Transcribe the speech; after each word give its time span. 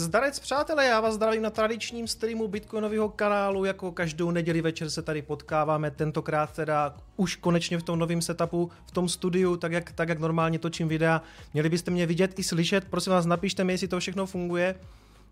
Zdarec 0.00 0.38
přátelé, 0.38 0.86
já 0.86 1.00
vás 1.00 1.14
zdravím 1.14 1.42
na 1.42 1.50
tradičním 1.50 2.08
streamu 2.08 2.48
Bitcoinového 2.48 3.08
kanálu, 3.08 3.64
jako 3.64 3.92
každou 3.92 4.30
neděli 4.30 4.60
večer 4.60 4.90
se 4.90 5.02
tady 5.02 5.22
potkáváme, 5.22 5.90
tentokrát 5.90 6.52
teda 6.52 6.94
už 7.16 7.36
konečně 7.36 7.78
v 7.78 7.82
tom 7.82 7.98
novém 7.98 8.22
setupu, 8.22 8.70
v 8.86 8.90
tom 8.90 9.08
studiu, 9.08 9.56
tak 9.56 9.72
jak, 9.72 9.92
tak 9.92 10.08
jak 10.08 10.18
normálně 10.18 10.58
točím 10.58 10.88
videa. 10.88 11.22
Měli 11.54 11.68
byste 11.68 11.90
mě 11.90 12.06
vidět 12.06 12.38
i 12.38 12.42
slyšet, 12.42 12.84
prosím 12.84 13.12
vás 13.12 13.26
napište 13.26 13.64
mi, 13.64 13.72
jestli 13.72 13.88
to 13.88 14.00
všechno 14.00 14.26
funguje, 14.26 14.74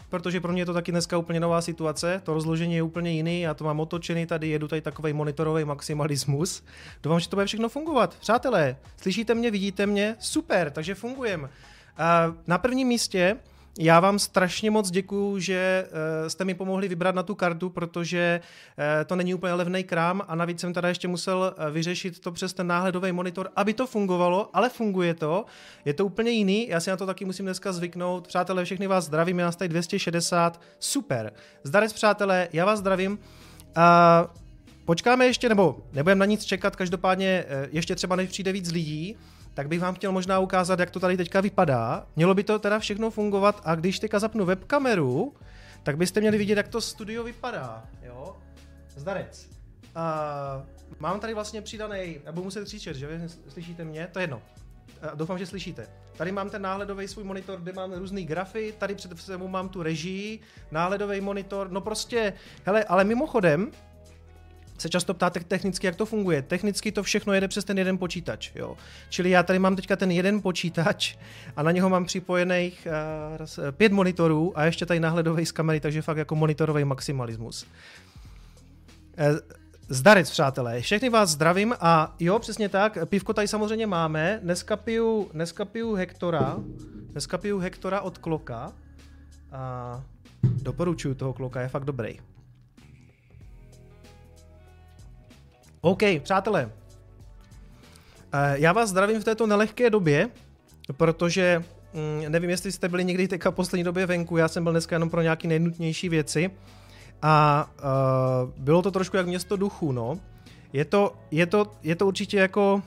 protože 0.09 0.41
pro 0.41 0.53
mě 0.53 0.63
je 0.63 0.67
to 0.67 0.75
taky 0.75 0.93
dneska 0.93 1.19
úplně 1.19 1.41
nová 1.41 1.61
situace, 1.61 2.21
to 2.25 2.35
rozložení 2.35 2.75
je 2.75 2.83
úplně 2.83 3.11
jiný, 3.11 3.41
já 3.41 3.55
to 3.55 3.65
mám 3.65 3.81
otočený 3.81 4.27
tady, 4.27 4.49
jedu 4.49 4.69
tady 4.69 4.81
takový 4.81 5.13
monitorový 5.13 5.65
maximalismus. 5.65 6.65
Doufám, 7.03 7.21
že 7.21 7.29
to 7.29 7.37
bude 7.37 7.47
všechno 7.47 7.69
fungovat. 7.69 8.17
Přátelé, 8.21 8.77
slyšíte 8.97 9.35
mě, 9.35 9.51
vidíte 9.51 9.87
mě? 9.87 10.17
Super, 10.19 10.71
takže 10.71 10.95
fungujem. 10.95 11.49
Na 12.47 12.59
prvním 12.59 12.89
místě 12.89 13.37
já 13.81 14.01
vám 14.01 14.19
strašně 14.19 14.71
moc 14.71 14.91
děkuju, 14.91 15.39
že 15.39 15.87
uh, 15.87 16.29
jste 16.29 16.45
mi 16.45 16.55
pomohli 16.55 16.89
vybrat 16.89 17.15
na 17.15 17.23
tu 17.23 17.35
kartu, 17.35 17.71
protože 17.71 18.41
uh, 18.79 18.85
to 19.07 19.17
není 19.17 19.35
úplně 19.35 19.53
levný 19.53 19.85
krám 19.85 20.23
a 20.29 20.35
navíc 20.35 20.61
jsem 20.61 20.73
teda 20.73 20.89
ještě 20.89 21.09
musel 21.09 21.55
uh, 21.59 21.75
vyřešit 21.75 22.21
to 22.21 22.33
přes 22.33 22.53
ten 22.53 22.67
náhledový 22.67 23.13
monitor, 23.13 23.51
aby 23.57 23.75
to 23.75 23.87
fungovalo, 23.87 24.51
ale 24.53 24.69
funguje 24.69 25.15
to. 25.15 25.45
Je 25.85 25.95
to 25.95 26.07
úplně 26.07 26.31
jiný, 26.31 26.69
já 26.69 26.81
si 26.81 26.91
na 26.91 26.97
to 26.97 27.07
taky 27.07 27.25
musím 27.25 27.45
dneska 27.45 27.73
zvyknout. 27.73 28.29
Přátelé, 28.29 28.65
všechny 28.65 28.87
vás 28.87 29.05
zdravím, 29.05 29.39
je 29.39 29.45
nás 29.45 29.57
tady 29.57 29.69
260, 29.69 30.61
super. 30.79 31.33
Zdarec 31.63 31.93
přátelé, 31.93 32.49
já 32.53 32.65
vás 32.65 32.79
zdravím. 32.79 33.13
Uh, 33.13 34.31
počkáme 34.85 35.27
ještě, 35.27 35.49
nebo 35.49 35.77
nebudeme 35.93 36.19
na 36.19 36.27
nic 36.27 36.45
čekat, 36.45 36.77
každopádně 36.77 37.45
ještě 37.73 37.95
třeba 37.95 38.17
než 38.17 38.29
přijde 38.29 38.53
víc 38.53 38.71
lidí, 38.71 39.17
tak 39.59 39.69
bych 39.69 39.81
vám 39.81 39.95
chtěl 39.95 40.13
možná 40.13 40.39
ukázat, 40.39 40.79
jak 40.79 40.91
to 40.91 41.01
tady 41.01 41.17
teďka 41.17 41.41
vypadá. 41.41 42.07
Mělo 42.17 42.35
by 42.35 42.45
to 42.45 42.59
teda 42.59 42.79
všechno 42.79 43.11
fungovat 43.11 43.61
a 43.65 43.75
když 43.75 43.99
teďka 43.99 44.19
zapnu 44.19 44.45
webkameru, 44.45 45.35
tak 45.83 45.97
byste 45.97 46.21
měli 46.21 46.39
vidět, 46.39 46.57
jak 46.57 46.69
to 46.69 46.81
studio 46.81 47.25
vypadá. 47.25 47.85
Jo? 48.03 48.37
Zdarec. 48.97 49.49
Uh, 49.51 50.67
mám 50.99 51.21
tady 51.21 51.35
vlastně 51.35 51.63
přidaný, 51.63 52.21
já 52.25 52.33
budu 52.33 52.45
muset 52.45 52.69
že 52.69 53.07
vy 53.07 53.29
slyšíte 53.49 53.85
mě? 53.85 54.09
To 54.13 54.19
je 54.19 54.23
jedno. 54.23 54.37
Uh, 54.37 55.11
doufám, 55.15 55.39
že 55.39 55.47
slyšíte. 55.47 55.89
Tady 56.17 56.33
mám 56.33 56.51
ten 56.51 56.63
náhledový 56.63 57.09
svůj 57.09 57.25
monitor, 57.25 57.61
kde 57.61 57.73
mám 57.73 57.93
různé 57.93 58.23
grafy, 58.23 58.75
tady 58.79 58.95
před 58.95 59.19
sebou 59.19 59.49
mám 59.49 59.69
tu 59.69 59.83
režii, 59.83 60.41
náhledový 60.71 61.21
monitor, 61.21 61.71
no 61.71 61.81
prostě, 61.81 62.33
hele, 62.65 62.85
ale 62.85 63.05
mimochodem, 63.05 63.71
se 64.79 64.89
často 64.89 65.15
ptáte 65.15 65.41
technicky, 65.41 65.87
jak 65.87 65.97
to 65.97 66.07
funguje. 66.07 66.43
Technicky 66.43 66.93
to 66.93 67.03
všechno 67.03 67.33
jede 67.33 67.49
přes 67.49 67.65
ten 67.65 67.79
jeden 67.79 67.99
počítač. 67.99 68.51
Jo. 68.55 68.77
Čili 69.09 69.31
já 69.31 69.43
tady 69.43 69.59
mám 69.59 69.77
teďka 69.77 69.97
ten 69.97 70.11
jeden 70.11 70.43
počítač 70.43 71.17
a 71.57 71.63
na 71.63 71.71
něho 71.71 71.89
mám 71.89 72.05
připojených 72.05 72.89
uh, 73.41 73.71
pět 73.71 73.93
monitorů 73.93 74.59
a 74.59 74.65
ještě 74.65 74.87
tady 74.87 75.01
náhledový 75.01 75.47
z 75.47 75.53
kamery, 75.53 75.81
takže 75.81 76.03
fakt 76.03 76.17
jako 76.17 76.35
monitorový 76.35 76.85
maximalismus. 76.85 77.67
Uh, 79.19 79.39
Zdarec, 79.91 80.31
přátelé. 80.31 80.81
Všechny 80.81 81.09
vás 81.09 81.31
zdravím 81.31 81.75
a 81.81 82.15
jo, 82.21 82.39
přesně 82.39 82.69
tak, 82.69 82.99
pivko 83.05 83.33
tady 83.33 83.49
samozřejmě 83.49 83.87
máme. 83.87 84.41
Dneska 84.43 84.77
piju, 84.77 85.31
dneska 85.33 85.65
piju 85.65 85.95
Hektora, 85.95 86.57
dneska 87.13 87.39
piju 87.39 87.59
Hektora 87.59 88.01
od 88.01 88.19
Kloka 88.19 88.73
a 89.53 90.03
doporučuju 90.43 91.15
toho 91.15 91.33
Kloka, 91.33 91.61
je 91.61 91.69
fakt 91.69 91.85
dobrý. 91.85 92.19
OK, 95.81 96.03
přátelé, 96.23 96.71
eh, 98.33 98.55
já 98.59 98.73
vás 98.73 98.91
zdravím 98.91 99.21
v 99.21 99.25
této 99.25 99.47
nelehké 99.47 99.91
době, 99.91 100.29
protože 100.97 101.65
mm, 101.95 102.33
nevím, 102.33 102.51
jestli 102.51 102.73
jste 102.73 102.89
byli 102.89 103.05
někdy 103.05 103.29
teďka 103.29 103.51
poslední 103.51 103.85
době 103.85 104.07
venku, 104.07 104.37
já 104.37 104.49
jsem 104.49 104.65
byl 104.65 104.73
dneska 104.73 104.97
jenom 104.97 105.11
pro 105.11 105.23
nějaké 105.23 105.49
nejnutnější 105.49 106.09
věci 106.09 106.51
a 107.23 107.67
uh, 107.77 108.51
bylo 108.65 108.83
to 108.83 108.91
trošku 108.91 109.17
jak 109.17 109.27
město 109.27 109.57
duchu, 109.57 109.93
no. 109.93 110.19
Je 110.73 110.85
to, 110.85 111.15
je 111.31 111.47
to, 111.47 111.67
je 111.83 111.97
to 111.97 112.07
určitě 112.07 112.37
jako 112.37 112.83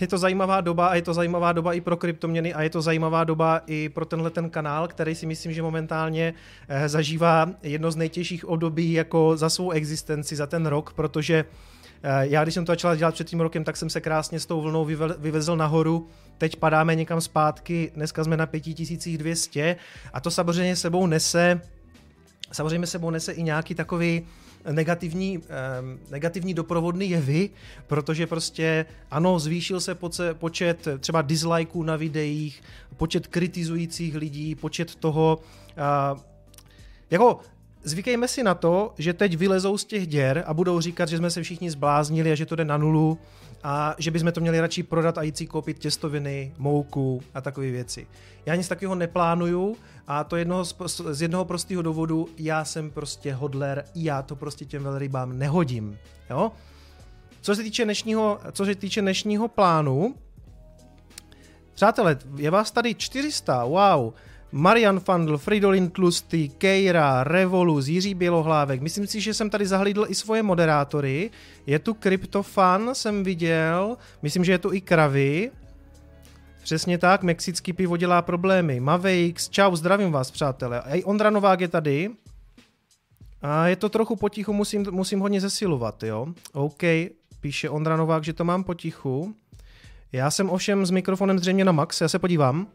je 0.00 0.06
to 0.06 0.18
zajímavá 0.18 0.60
doba 0.60 0.86
a 0.86 0.94
je 0.94 1.02
to 1.02 1.14
zajímavá 1.14 1.52
doba 1.52 1.72
i 1.72 1.80
pro 1.80 1.96
kryptoměny 1.96 2.54
a 2.54 2.62
je 2.62 2.70
to 2.70 2.82
zajímavá 2.82 3.24
doba 3.24 3.60
i 3.66 3.88
pro 3.88 4.04
tenhle 4.04 4.30
ten 4.30 4.50
kanál, 4.50 4.88
který 4.88 5.14
si 5.14 5.26
myslím, 5.26 5.52
že 5.52 5.62
momentálně 5.62 6.34
eh, 6.68 6.88
zažívá 6.88 7.50
jedno 7.62 7.90
z 7.90 7.96
nejtěžších 7.96 8.44
období 8.44 8.92
jako 8.92 9.36
za 9.36 9.50
svou 9.50 9.70
existenci, 9.70 10.36
za 10.36 10.46
ten 10.46 10.66
rok, 10.66 10.92
protože 10.92 11.44
já, 12.20 12.42
když 12.42 12.54
jsem 12.54 12.64
to 12.64 12.72
začal 12.72 12.96
dělat 12.96 13.14
před 13.14 13.28
tím 13.28 13.40
rokem, 13.40 13.64
tak 13.64 13.76
jsem 13.76 13.90
se 13.90 14.00
krásně 14.00 14.40
s 14.40 14.46
tou 14.46 14.60
vlnou 14.60 14.84
vyvezl 15.18 15.56
nahoru. 15.56 16.08
Teď 16.38 16.56
padáme 16.56 16.94
někam 16.94 17.20
zpátky, 17.20 17.92
dneska 17.94 18.24
jsme 18.24 18.36
na 18.36 18.46
5200 18.46 19.76
a 20.12 20.20
to 20.20 20.30
samozřejmě 20.30 20.76
sebou 20.76 21.06
nese 21.06 21.60
samozřejmě 22.52 22.86
sebou 22.86 23.10
nese 23.10 23.32
i 23.32 23.42
nějaký 23.42 23.74
takový 23.74 24.22
negativní, 24.70 25.38
eh, 25.38 25.48
negativní 26.10 26.54
doprovodný 26.54 27.10
jevy, 27.10 27.50
protože 27.86 28.26
prostě 28.26 28.86
ano, 29.10 29.38
zvýšil 29.38 29.80
se 29.80 29.96
počet 30.32 30.88
třeba 31.00 31.22
dislikeů 31.22 31.82
na 31.82 31.96
videích, 31.96 32.62
počet 32.96 33.26
kritizujících 33.26 34.14
lidí, 34.14 34.54
počet 34.54 34.94
toho, 34.94 35.38
eh, 35.70 36.20
jako 37.10 37.40
zvykejme 37.82 38.28
si 38.28 38.42
na 38.42 38.54
to, 38.54 38.94
že 38.98 39.12
teď 39.12 39.36
vylezou 39.36 39.78
z 39.78 39.84
těch 39.84 40.06
děr 40.06 40.44
a 40.46 40.54
budou 40.54 40.80
říkat, 40.80 41.08
že 41.08 41.16
jsme 41.16 41.30
se 41.30 41.42
všichni 41.42 41.70
zbláznili 41.70 42.32
a 42.32 42.34
že 42.34 42.46
to 42.46 42.56
jde 42.56 42.64
na 42.64 42.76
nulu 42.76 43.18
a 43.62 43.94
že 43.98 44.10
bychom 44.10 44.32
to 44.32 44.40
měli 44.40 44.60
radši 44.60 44.82
prodat 44.82 45.18
a 45.18 45.22
jít 45.22 45.36
si 45.36 45.46
koupit 45.46 45.78
těstoviny, 45.78 46.54
mouku 46.58 47.22
a 47.34 47.40
takové 47.40 47.70
věci. 47.70 48.06
Já 48.46 48.54
nic 48.54 48.68
takového 48.68 48.94
neplánuju 48.94 49.76
a 50.06 50.24
to 50.24 50.36
jednoho 50.36 50.64
z, 50.64 50.74
z 51.10 51.22
jednoho 51.22 51.44
prostého 51.44 51.82
důvodu, 51.82 52.28
já 52.38 52.64
jsem 52.64 52.90
prostě 52.90 53.32
hodler, 53.32 53.84
já 53.94 54.22
to 54.22 54.36
prostě 54.36 54.64
těm 54.64 54.82
velrybám 54.82 55.38
nehodím. 55.38 55.98
Jo? 56.30 56.52
Co 57.40 57.54
se 57.54 57.62
týče 57.62 57.84
dnešního, 57.84 58.40
co 58.52 58.64
se 58.64 58.74
týče 58.74 59.00
dnešního 59.00 59.48
plánu, 59.48 60.14
přátelé, 61.74 62.18
je 62.36 62.50
vás 62.50 62.70
tady 62.70 62.94
400, 62.94 63.64
wow, 63.64 64.12
Marian 64.52 65.00
Fandl, 65.00 65.38
Fridolin 65.38 65.90
Tlustý, 65.90 66.48
Kejra, 66.48 67.24
Revolus, 67.24 67.86
Jiří 67.86 68.14
Bělohlávek. 68.14 68.80
Myslím 68.80 69.06
si, 69.06 69.20
že 69.20 69.34
jsem 69.34 69.50
tady 69.50 69.66
zahlídl 69.66 70.06
i 70.08 70.14
svoje 70.14 70.42
moderátory. 70.42 71.30
Je 71.66 71.78
tu 71.78 71.94
Kryptofan, 71.94 72.94
jsem 72.94 73.24
viděl. 73.24 73.96
Myslím, 74.22 74.44
že 74.44 74.52
je 74.52 74.58
tu 74.58 74.72
i 74.72 74.80
Kravy. 74.80 75.50
Přesně 76.62 76.98
tak, 76.98 77.22
mexický 77.22 77.72
pivo 77.72 77.96
dělá 77.96 78.22
problémy. 78.22 78.80
Maveix, 78.80 79.48
čau, 79.48 79.76
zdravím 79.76 80.12
vás, 80.12 80.30
přátelé. 80.30 80.82
Ej, 80.86 81.02
Ondra 81.06 81.30
Novák 81.30 81.60
je 81.60 81.68
tady. 81.68 82.10
A 83.42 83.66
je 83.66 83.76
to 83.76 83.88
trochu 83.88 84.16
potichu, 84.16 84.52
musím, 84.52 84.86
musím 84.90 85.20
hodně 85.20 85.40
zesilovat, 85.40 86.02
jo. 86.02 86.26
OK, 86.52 86.82
píše 87.40 87.70
Ondra 87.70 87.96
Novák, 87.96 88.24
že 88.24 88.32
to 88.32 88.44
mám 88.44 88.64
potichu. 88.64 89.34
Já 90.12 90.30
jsem 90.30 90.50
ovšem 90.50 90.86
s 90.86 90.90
mikrofonem 90.90 91.38
zřejmě 91.38 91.64
na 91.64 91.72
max, 91.72 92.00
já 92.00 92.08
se 92.08 92.18
podívám. 92.18 92.66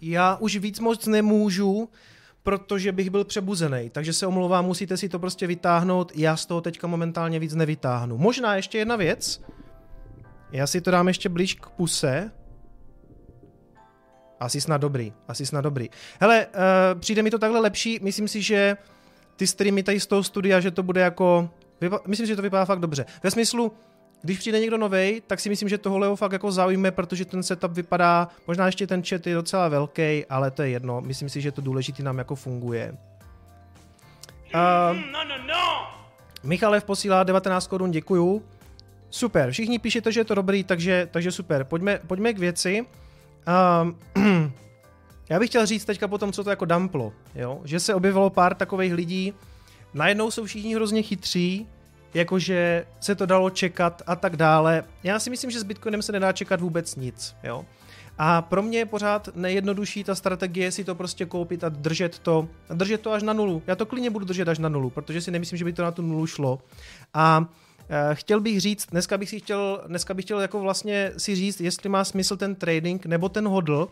Já 0.00 0.36
už 0.36 0.56
víc 0.56 0.80
moc 0.80 1.06
nemůžu, 1.06 1.88
protože 2.42 2.92
bych 2.92 3.10
byl 3.10 3.24
přebuzený, 3.24 3.90
takže 3.90 4.12
se 4.12 4.26
omlouvám, 4.26 4.64
musíte 4.64 4.96
si 4.96 5.08
to 5.08 5.18
prostě 5.18 5.46
vytáhnout, 5.46 6.12
já 6.14 6.36
z 6.36 6.46
toho 6.46 6.60
teďka 6.60 6.86
momentálně 6.86 7.38
víc 7.38 7.54
nevytáhnu. 7.54 8.18
Možná 8.18 8.56
ještě 8.56 8.78
jedna 8.78 8.96
věc, 8.96 9.42
já 10.52 10.66
si 10.66 10.80
to 10.80 10.90
dám 10.90 11.08
ještě 11.08 11.28
blíž 11.28 11.54
k 11.54 11.70
puse, 11.70 12.32
asi 14.40 14.60
snad 14.60 14.78
dobrý, 14.78 15.12
asi 15.28 15.46
snad 15.46 15.60
dobrý. 15.60 15.88
Hele, 16.20 16.46
uh, 16.46 17.00
přijde 17.00 17.22
mi 17.22 17.30
to 17.30 17.38
takhle 17.38 17.60
lepší, 17.60 17.98
myslím 18.02 18.28
si, 18.28 18.42
že 18.42 18.76
ty 19.36 19.46
streamy 19.46 19.82
tady 19.82 20.00
z 20.00 20.06
toho 20.06 20.22
studia, 20.22 20.60
že 20.60 20.70
to 20.70 20.82
bude 20.82 21.00
jako, 21.00 21.50
myslím 22.06 22.26
si, 22.26 22.30
že 22.30 22.36
to 22.36 22.42
vypadá 22.42 22.64
fakt 22.64 22.80
dobře. 22.80 23.06
Ve 23.22 23.30
smyslu, 23.30 23.72
když 24.22 24.38
přijde 24.38 24.60
někdo 24.60 24.78
nový, 24.78 25.22
tak 25.26 25.40
si 25.40 25.48
myslím, 25.48 25.68
že 25.68 25.78
tohle 25.78 26.06
ho 26.06 26.16
fakt 26.16 26.32
jako 26.32 26.52
zaujme, 26.52 26.90
protože 26.90 27.24
ten 27.24 27.42
setup 27.42 27.72
vypadá, 27.72 28.28
možná 28.46 28.66
ještě 28.66 28.86
ten 28.86 29.02
chat 29.02 29.26
je 29.26 29.34
docela 29.34 29.68
velký, 29.68 30.26
ale 30.26 30.50
to 30.50 30.62
je 30.62 30.68
jedno. 30.68 31.00
Myslím 31.00 31.28
si, 31.28 31.40
že 31.40 31.52
to 31.52 31.60
důležitý 31.60 32.02
nám 32.02 32.18
jako 32.18 32.34
funguje. 32.34 32.94
Uh, 34.54 34.96
no, 35.12 35.24
no, 35.24 35.34
no. 35.48 35.86
Michalev 36.42 36.84
posílá 36.84 37.22
19 37.22 37.66
korun, 37.66 37.90
děkuju. 37.90 38.42
Super, 39.10 39.50
všichni 39.50 39.78
píšete, 39.78 40.12
že 40.12 40.20
je 40.20 40.24
to 40.24 40.34
dobrý, 40.34 40.64
takže, 40.64 41.08
takže 41.10 41.32
super. 41.32 41.64
Pojďme, 41.64 42.00
pojďme 42.06 42.32
k 42.32 42.38
věci. 42.38 42.86
Uh, 44.16 44.24
já 45.28 45.38
bych 45.38 45.48
chtěl 45.50 45.66
říct 45.66 45.84
teďka 45.84 46.08
potom, 46.08 46.32
co 46.32 46.44
to 46.44 46.50
jako 46.50 46.64
damplo, 46.64 47.12
jo? 47.34 47.60
že 47.64 47.80
se 47.80 47.94
objevilo 47.94 48.30
pár 48.30 48.54
takových 48.54 48.94
lidí, 48.94 49.34
najednou 49.94 50.30
jsou 50.30 50.44
všichni 50.44 50.74
hrozně 50.74 51.02
chytří, 51.02 51.66
jakože 52.14 52.86
se 53.00 53.14
to 53.14 53.26
dalo 53.26 53.50
čekat 53.50 54.02
a 54.06 54.16
tak 54.16 54.36
dále. 54.36 54.84
Já 55.02 55.18
si 55.18 55.30
myslím, 55.30 55.50
že 55.50 55.60
s 55.60 55.62
Bitcoinem 55.62 56.02
se 56.02 56.12
nedá 56.12 56.32
čekat 56.32 56.60
vůbec 56.60 56.96
nic, 56.96 57.36
jo. 57.42 57.64
A 58.18 58.42
pro 58.42 58.62
mě 58.62 58.78
je 58.78 58.86
pořád 58.86 59.28
nejjednodušší 59.34 60.04
ta 60.04 60.14
strategie 60.14 60.72
si 60.72 60.84
to 60.84 60.94
prostě 60.94 61.26
koupit 61.26 61.64
a 61.64 61.68
držet 61.68 62.18
to, 62.18 62.48
držet 62.74 63.00
to 63.00 63.12
až 63.12 63.22
na 63.22 63.32
nulu. 63.32 63.62
Já 63.66 63.76
to 63.76 63.86
klidně 63.86 64.10
budu 64.10 64.24
držet 64.24 64.48
až 64.48 64.58
na 64.58 64.68
nulu, 64.68 64.90
protože 64.90 65.20
si 65.20 65.30
nemyslím, 65.30 65.58
že 65.58 65.64
by 65.64 65.72
to 65.72 65.82
na 65.82 65.90
tu 65.90 66.02
nulu 66.02 66.26
šlo. 66.26 66.58
A 67.14 67.46
e, 67.88 68.14
chtěl 68.14 68.40
bych 68.40 68.60
říct, 68.60 68.86
dneska 68.90 69.18
bych 69.18 69.28
si 69.28 69.38
chtěl, 69.38 69.82
dneska 69.86 70.14
bych 70.14 70.24
chtěl 70.24 70.40
jako 70.40 70.60
vlastně 70.60 71.12
si 71.16 71.34
říct, 71.34 71.60
jestli 71.60 71.88
má 71.88 72.04
smysl 72.04 72.36
ten 72.36 72.54
trading 72.54 73.06
nebo 73.06 73.28
ten 73.28 73.48
hodl, 73.48 73.88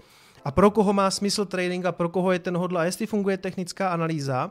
a 0.47 0.51
pro 0.51 0.71
koho 0.71 0.93
má 0.93 1.11
smysl 1.11 1.45
trading 1.45 1.87
a 1.87 1.93
pro 1.93 2.09
koho 2.09 2.33
je 2.33 2.39
ten 2.39 2.57
hodl 2.57 2.79
a 2.79 2.85
jestli 2.85 3.07
funguje 3.07 3.37
technická 3.37 3.89
analýza, 3.89 4.51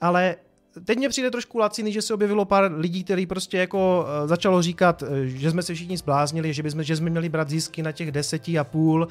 ale 0.00 0.36
teď 0.84 0.98
mě 0.98 1.08
přijde 1.08 1.30
trošku 1.30 1.58
laciný, 1.58 1.92
že 1.92 2.02
se 2.02 2.14
objevilo 2.14 2.44
pár 2.44 2.72
lidí, 2.72 3.04
který 3.04 3.26
prostě 3.26 3.58
jako 3.58 4.06
uh, 4.22 4.28
začalo 4.28 4.62
říkat, 4.62 5.02
že 5.24 5.50
jsme 5.50 5.62
se 5.62 5.74
všichni 5.74 5.96
zbláznili, 5.96 6.54
že, 6.54 6.62
bychom, 6.62 6.82
že 6.82 6.96
jsme 6.96 7.10
měli 7.10 7.28
brát 7.28 7.48
zisky 7.48 7.82
na 7.82 7.92
těch 7.92 8.12
deseti 8.12 8.58
a 8.58 8.64
půl, 8.64 9.08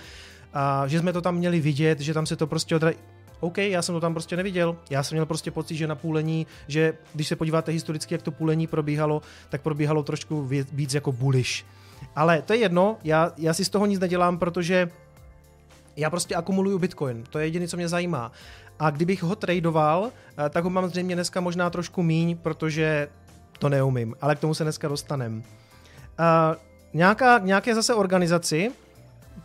a 0.53 0.87
že 0.87 0.99
jsme 0.99 1.13
to 1.13 1.21
tam 1.21 1.35
měli 1.35 1.59
vidět, 1.59 1.99
že 1.99 2.13
tam 2.13 2.25
se 2.25 2.35
to 2.35 2.47
prostě 2.47 2.75
odra... 2.75 2.91
OK, 3.39 3.57
já 3.57 3.81
jsem 3.81 3.95
to 3.95 4.01
tam 4.01 4.13
prostě 4.13 4.37
neviděl. 4.37 4.77
Já 4.89 5.03
jsem 5.03 5.15
měl 5.15 5.25
prostě 5.25 5.51
pocit, 5.51 5.75
že 5.75 5.87
na 5.87 5.95
půlení, 5.95 6.47
že 6.67 6.93
když 7.13 7.27
se 7.27 7.35
podíváte 7.35 7.71
historicky, 7.71 8.13
jak 8.13 8.21
to 8.21 8.31
půlení 8.31 8.67
probíhalo, 8.67 9.21
tak 9.49 9.61
probíhalo 9.61 10.03
trošku 10.03 10.49
víc 10.71 10.93
jako 10.93 11.11
bullish. 11.11 11.65
Ale 12.15 12.41
to 12.41 12.53
je 12.53 12.59
jedno, 12.59 12.97
já, 13.03 13.31
já 13.37 13.53
si 13.53 13.65
z 13.65 13.69
toho 13.69 13.85
nic 13.85 13.99
nedělám, 13.99 14.37
protože 14.37 14.89
já 15.95 16.09
prostě 16.09 16.35
akumuluju 16.35 16.79
Bitcoin, 16.79 17.23
to 17.29 17.39
je 17.39 17.45
jediné, 17.45 17.67
co 17.67 17.77
mě 17.77 17.87
zajímá. 17.87 18.31
A 18.79 18.89
kdybych 18.89 19.23
ho 19.23 19.35
tradoval, 19.35 20.11
eh, 20.45 20.49
tak 20.49 20.63
ho 20.63 20.69
mám 20.69 20.87
zřejmě 20.87 21.15
dneska 21.15 21.41
možná 21.41 21.69
trošku 21.69 22.03
míň, 22.03 22.37
protože 22.37 23.09
to 23.59 23.69
neumím, 23.69 24.15
ale 24.21 24.35
k 24.35 24.39
tomu 24.39 24.53
se 24.53 24.63
dneska 24.63 24.87
dostanem. 24.87 25.43
Uh, 26.19 26.55
nějaká, 26.93 27.39
nějaké 27.39 27.75
zase 27.75 27.93
organizaci 27.93 28.71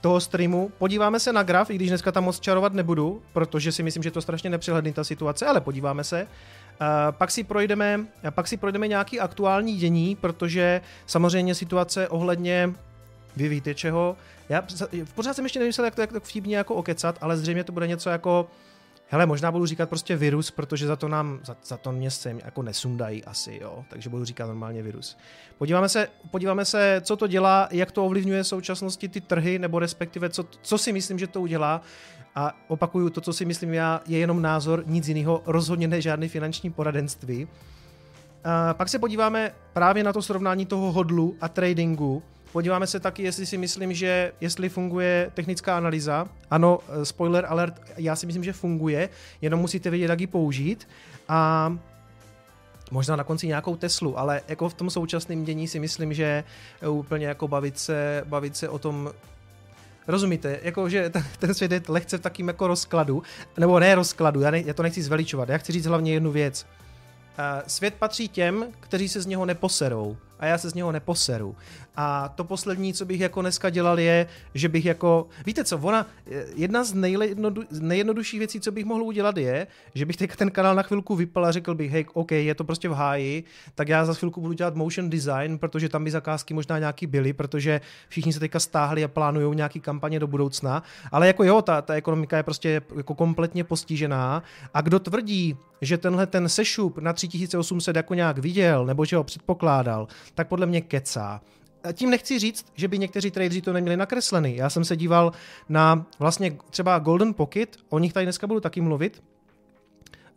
toho 0.01 0.21
streamu, 0.21 0.73
podíváme 0.79 1.21
se 1.21 1.33
na 1.33 1.43
graf, 1.43 1.71
i 1.71 1.75
když 1.75 1.89
dneska 1.89 2.13
tam 2.13 2.25
moc 2.25 2.41
čarovat 2.41 2.73
nebudu, 2.73 3.23
protože 3.33 3.73
si 3.73 3.83
myslím, 3.83 4.03
že 4.03 4.11
to 4.11 4.23
strašně 4.23 4.51
nepřehledný 4.51 4.93
ta 4.93 5.05
situace, 5.05 5.47
ale 5.47 5.61
podíváme 5.61 6.05
se. 6.05 6.23
Uh, 6.23 6.87
pak 7.11 7.31
si 7.31 7.45
projdeme, 7.45 8.01
pak 8.31 8.49
si 8.49 8.57
projdeme 8.57 8.89
nějaký 8.89 9.21
aktuální 9.21 9.77
dění, 9.77 10.17
protože 10.17 10.81
samozřejmě 11.07 11.55
situace 11.55 12.09
ohledně 12.09 12.73
vy 13.37 13.49
víte 13.49 13.75
čeho. 13.75 14.17
Já 14.49 14.65
pořád 15.15 15.35
jsem 15.35 15.45
ještě 15.45 15.59
nevymyslel, 15.59 15.85
jak 15.85 15.95
to 15.95 16.01
jak 16.01 16.13
to 16.13 16.21
vtipně 16.21 16.57
jako 16.57 16.75
okecat, 16.75 17.19
ale 17.21 17.37
zřejmě 17.37 17.65
to 17.65 17.73
bude 17.73 17.87
něco 17.87 18.11
jako 18.11 18.49
Hele, 19.13 19.27
možná 19.27 19.53
budu 19.53 19.67
říkat 19.67 19.89
prostě 19.89 20.17
virus, 20.17 20.51
protože 20.51 20.87
za 20.87 20.97
to 20.97 21.09
nám, 21.09 21.41
za, 21.45 21.57
za 21.65 21.77
to 21.77 21.93
mě 21.93 22.11
se 22.11 22.37
jako 22.45 22.63
nesundají 22.63 23.25
asi, 23.25 23.59
jo, 23.63 23.85
takže 23.89 24.11
budu 24.11 24.25
říkat 24.25 24.47
normálně 24.47 24.83
virus. 24.83 25.19
Podíváme 25.59 25.89
se, 25.89 26.09
podíváme 26.31 26.65
se, 26.65 27.01
co 27.05 27.17
to 27.17 27.27
dělá, 27.27 27.69
jak 27.71 27.93
to 27.93 28.07
ovlivňuje 28.07 28.43
v 28.43 28.47
současnosti 28.47 29.09
ty 29.09 29.21
trhy, 29.21 29.59
nebo 29.59 29.79
respektive 29.79 30.31
co, 30.31 30.45
co 30.63 30.79
si 30.79 30.93
myslím, 30.93 31.19
že 31.19 31.27
to 31.27 31.41
udělá. 31.41 31.83
A 32.35 32.53
opakuju, 32.69 33.11
to, 33.11 33.21
co 33.21 33.33
si 33.33 33.45
myslím 33.45 33.75
já, 33.75 34.01
je 34.07 34.19
jenom 34.19 34.43
názor, 34.43 34.83
nic 34.87 35.09
jiného, 35.09 35.43
rozhodně 35.47 35.89
ne 35.89 36.01
žádný 36.01 36.29
finanční 36.29 36.71
poradenství. 36.71 37.49
A 38.45 38.75
pak 38.75 38.89
se 38.89 38.99
podíváme 38.99 39.55
právě 39.73 40.05
na 40.05 40.13
to 40.13 40.23
srovnání 40.23 40.67
toho 40.67 40.93
hodlu 40.93 41.37
a 41.41 41.49
tradingu, 41.49 42.23
Podíváme 42.53 42.87
se 42.87 43.01
taky, 43.01 43.23
jestli 43.23 43.47
si 43.47 43.59
myslím, 43.59 43.95
že 43.95 44.33
jestli 44.41 44.69
funguje 44.69 45.31
technická 45.35 45.77
analýza. 45.77 46.29
Ano, 46.51 46.79
eh, 46.89 47.05
spoiler 47.05 47.47
alert, 47.49 47.81
já 47.97 48.17
si 48.17 48.27
myslím, 48.27 48.45
že 48.45 48.53
funguje, 48.53 49.09
jenom 49.41 49.61
musíte 49.61 49.91
vědět, 49.91 50.11
jak 50.11 50.21
ji 50.21 50.27
použít. 50.27 50.89
A 51.29 51.73
možná 52.91 53.17
na 53.17 53.25
konci 53.25 53.47
nějakou 53.47 53.77
Teslu, 53.77 54.19
ale 54.19 54.41
jako 54.49 54.69
v 54.69 54.75
tom 54.75 54.91
současném 54.91 55.45
dění 55.45 55.69
si 55.69 55.79
myslím, 55.79 56.15
že 56.15 56.45
úplně 56.91 57.27
jako 57.27 57.49
bavit 57.49 57.79
se, 57.79 58.23
bavit 58.27 58.57
se 58.57 58.69
o 58.69 58.79
tom 58.79 59.13
Rozumíte, 60.07 60.61
jako, 60.63 60.89
že 60.89 61.13
ten 61.39 61.55
svět 61.55 61.73
je 61.73 61.83
lehce 61.89 62.19
v 62.19 62.21
takým 62.21 62.49
jako 62.49 62.67
rozkladu, 62.67 63.23
nebo 63.59 63.81
ne 63.81 63.95
rozkladu, 63.95 64.41
já, 64.41 64.51
ne, 64.51 64.61
já 64.61 64.75
to 64.75 64.83
nechci 64.83 65.03
zveličovat, 65.03 65.49
já 65.49 65.59
chci 65.59 65.73
říct 65.73 65.87
hlavně 65.87 66.13
jednu 66.13 66.33
věc. 66.33 66.67
Uh, 67.39 67.63
svět 67.67 67.95
patří 67.95 68.29
těm, 68.29 68.67
kteří 68.81 69.09
se 69.09 69.21
z 69.21 69.27
něho 69.27 69.47
neposerou 69.47 70.17
a 70.43 70.47
já 70.47 70.59
se 70.59 70.71
z 70.71 70.75
něho 70.75 70.93
neposeru. 70.93 71.57
A 71.97 72.29
to 72.29 72.45
poslední, 72.45 72.93
co 72.93 73.05
bych 73.05 73.21
jako 73.21 73.41
dneska 73.41 73.71
dělal, 73.71 73.99
je, 73.99 74.27
že 74.55 74.69
bych 74.69 74.85
jako, 74.85 75.27
víte 75.47 75.65
co, 75.65 75.79
ona, 75.79 76.07
jedna 76.55 76.85
z 76.85 76.95
nejjednodu, 76.95 77.63
nejjednodušších 77.81 78.39
věcí, 78.39 78.61
co 78.61 78.73
bych 78.73 78.85
mohl 78.85 79.03
udělat 79.03 79.37
je, 79.37 79.67
že 79.95 80.07
bych 80.07 80.17
teďka 80.17 80.37
ten 80.37 80.51
kanál 80.51 80.75
na 80.75 80.83
chvilku 80.83 81.17
vypal 81.17 81.47
a 81.47 81.53
řekl 81.53 81.75
bych, 81.75 81.93
hej, 81.93 82.07
OK, 82.15 82.33
je 82.33 82.55
to 82.55 82.65
prostě 82.65 82.89
v 82.89 82.93
háji, 82.93 83.45
tak 83.75 83.89
já 83.89 84.05
za 84.05 84.15
chvilku 84.15 84.41
budu 84.41 84.53
dělat 84.53 84.75
motion 84.75 85.11
design, 85.11 85.59
protože 85.59 85.89
tam 85.89 86.05
by 86.05 86.11
zakázky 86.11 86.55
možná 86.55 86.79
nějaký 86.79 87.07
byly, 87.07 87.33
protože 87.33 87.81
všichni 88.09 88.33
se 88.33 88.41
teďka 88.41 88.61
stáhli 88.61 89.05
a 89.05 89.09
plánují 89.09 89.57
nějaký 89.57 89.81
kampaně 89.81 90.21
do 90.21 90.27
budoucna, 90.27 90.83
ale 91.13 91.27
jako 91.27 91.45
jo, 91.45 91.63
ta, 91.63 91.83
ta 91.83 91.95
ekonomika 91.95 92.37
je 92.37 92.43
prostě 92.43 92.83
jako 92.97 93.15
kompletně 93.15 93.65
postižená 93.65 94.43
a 94.75 94.81
kdo 94.81 94.99
tvrdí, 94.99 95.57
že 95.81 95.99
tenhle 95.99 96.27
ten 96.27 96.49
sešup 96.49 96.99
na 96.99 97.13
3800 97.13 97.97
jako 97.97 98.15
nějak 98.15 98.39
viděl, 98.39 98.87
nebo 98.87 99.05
že 99.05 99.17
ho 99.17 99.25
předpokládal, 99.25 100.09
tak 100.35 100.49
podle 100.49 100.67
mě 100.67 100.81
kecá. 100.81 101.41
Tím 101.93 102.11
nechci 102.11 102.39
říct, 102.39 102.67
že 102.75 102.89
by 102.89 102.99
někteří 102.99 103.31
tradeři 103.31 103.63
to 103.63 103.73
neměli 103.73 103.97
nakreslený. 103.97 104.57
Já 104.57 104.71
jsem 104.71 104.85
se 104.85 104.97
díval 104.97 105.33
na 105.69 106.07
vlastně 106.19 106.57
třeba 106.71 106.99
Golden 106.99 107.35
Pocket, 107.35 107.77
o 107.89 107.99
nich 107.99 108.13
tady 108.13 108.27
dneska 108.27 108.47
budu 108.47 108.61
taky 108.61 108.81
mluvit, 108.81 109.23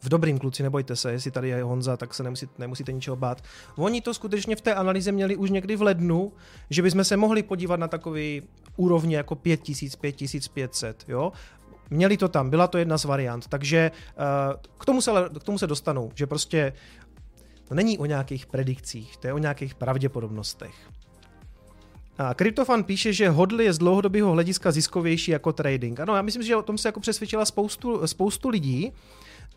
v 0.05 0.09
dobrým 0.09 0.39
kluci, 0.39 0.63
nebojte 0.63 0.95
se, 0.95 1.11
jestli 1.11 1.31
tady 1.31 1.49
je 1.49 1.63
Honza, 1.63 1.97
tak 1.97 2.13
se 2.13 2.23
nemusíte, 2.23 2.53
nemusíte 2.57 2.91
ničeho 2.91 3.15
bát. 3.15 3.41
Oni 3.75 4.01
to 4.01 4.13
skutečně 4.13 4.55
v 4.55 4.61
té 4.61 4.73
analýze 4.73 5.11
měli 5.11 5.35
už 5.35 5.49
někdy 5.49 5.75
v 5.75 5.81
lednu, 5.81 6.33
že 6.69 6.81
bychom 6.81 7.03
se 7.03 7.17
mohli 7.17 7.43
podívat 7.43 7.79
na 7.79 7.87
takový 7.87 8.41
úrovně 8.77 9.17
jako 9.17 9.35
5000, 9.35 9.95
5500, 9.95 11.03
jo. 11.07 11.31
Měli 11.89 12.17
to 12.17 12.27
tam, 12.27 12.49
byla 12.49 12.67
to 12.67 12.77
jedna 12.77 12.97
z 12.97 13.05
variant, 13.05 13.47
takže 13.47 13.91
uh, 13.91 14.61
k, 14.77 14.85
tomu 14.85 15.01
se, 15.01 15.11
k 15.39 15.43
tomu 15.43 15.57
se 15.57 15.67
dostanu, 15.67 16.11
že 16.15 16.27
prostě 16.27 16.73
to 17.67 17.75
není 17.75 17.97
o 17.97 18.05
nějakých 18.05 18.45
predikcích, 18.45 19.17
to 19.17 19.27
je 19.27 19.33
o 19.33 19.37
nějakých 19.37 19.75
pravděpodobnostech. 19.75 20.75
A 22.17 22.33
Kryptofan 22.33 22.83
píše, 22.83 23.13
že 23.13 23.29
hodl 23.29 23.61
je 23.61 23.73
z 23.73 23.77
dlouhodobého 23.77 24.31
hlediska 24.31 24.71
ziskovější 24.71 25.31
jako 25.31 25.53
trading. 25.53 25.99
Ano, 25.99 26.15
já 26.15 26.21
myslím, 26.21 26.43
že 26.43 26.55
o 26.55 26.61
tom 26.61 26.77
se 26.77 26.87
jako 26.87 26.99
přesvědčila 26.99 27.45
spoustu, 27.45 28.07
spoustu 28.07 28.49
lidí. 28.49 28.93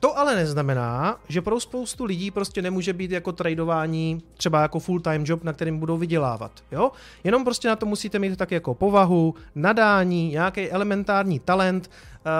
To 0.00 0.18
ale 0.18 0.36
neznamená, 0.36 1.20
že 1.28 1.42
pro 1.42 1.60
spoustu 1.60 2.04
lidí 2.04 2.30
prostě 2.30 2.62
nemůže 2.62 2.92
být 2.92 3.10
jako 3.10 3.32
tradování 3.32 4.22
třeba 4.36 4.62
jako 4.62 4.78
full-time 4.78 5.24
job, 5.24 5.44
na 5.44 5.52
kterým 5.52 5.78
budou 5.78 5.98
vydělávat. 5.98 6.52
Jo? 6.72 6.90
Jenom 7.24 7.44
prostě 7.44 7.68
na 7.68 7.76
to 7.76 7.86
musíte 7.86 8.18
mít 8.18 8.36
tak 8.36 8.50
jako 8.50 8.74
povahu, 8.74 9.34
nadání, 9.54 10.30
nějaký 10.30 10.70
elementární 10.70 11.38
talent 11.38 11.90
uh, 11.90 12.32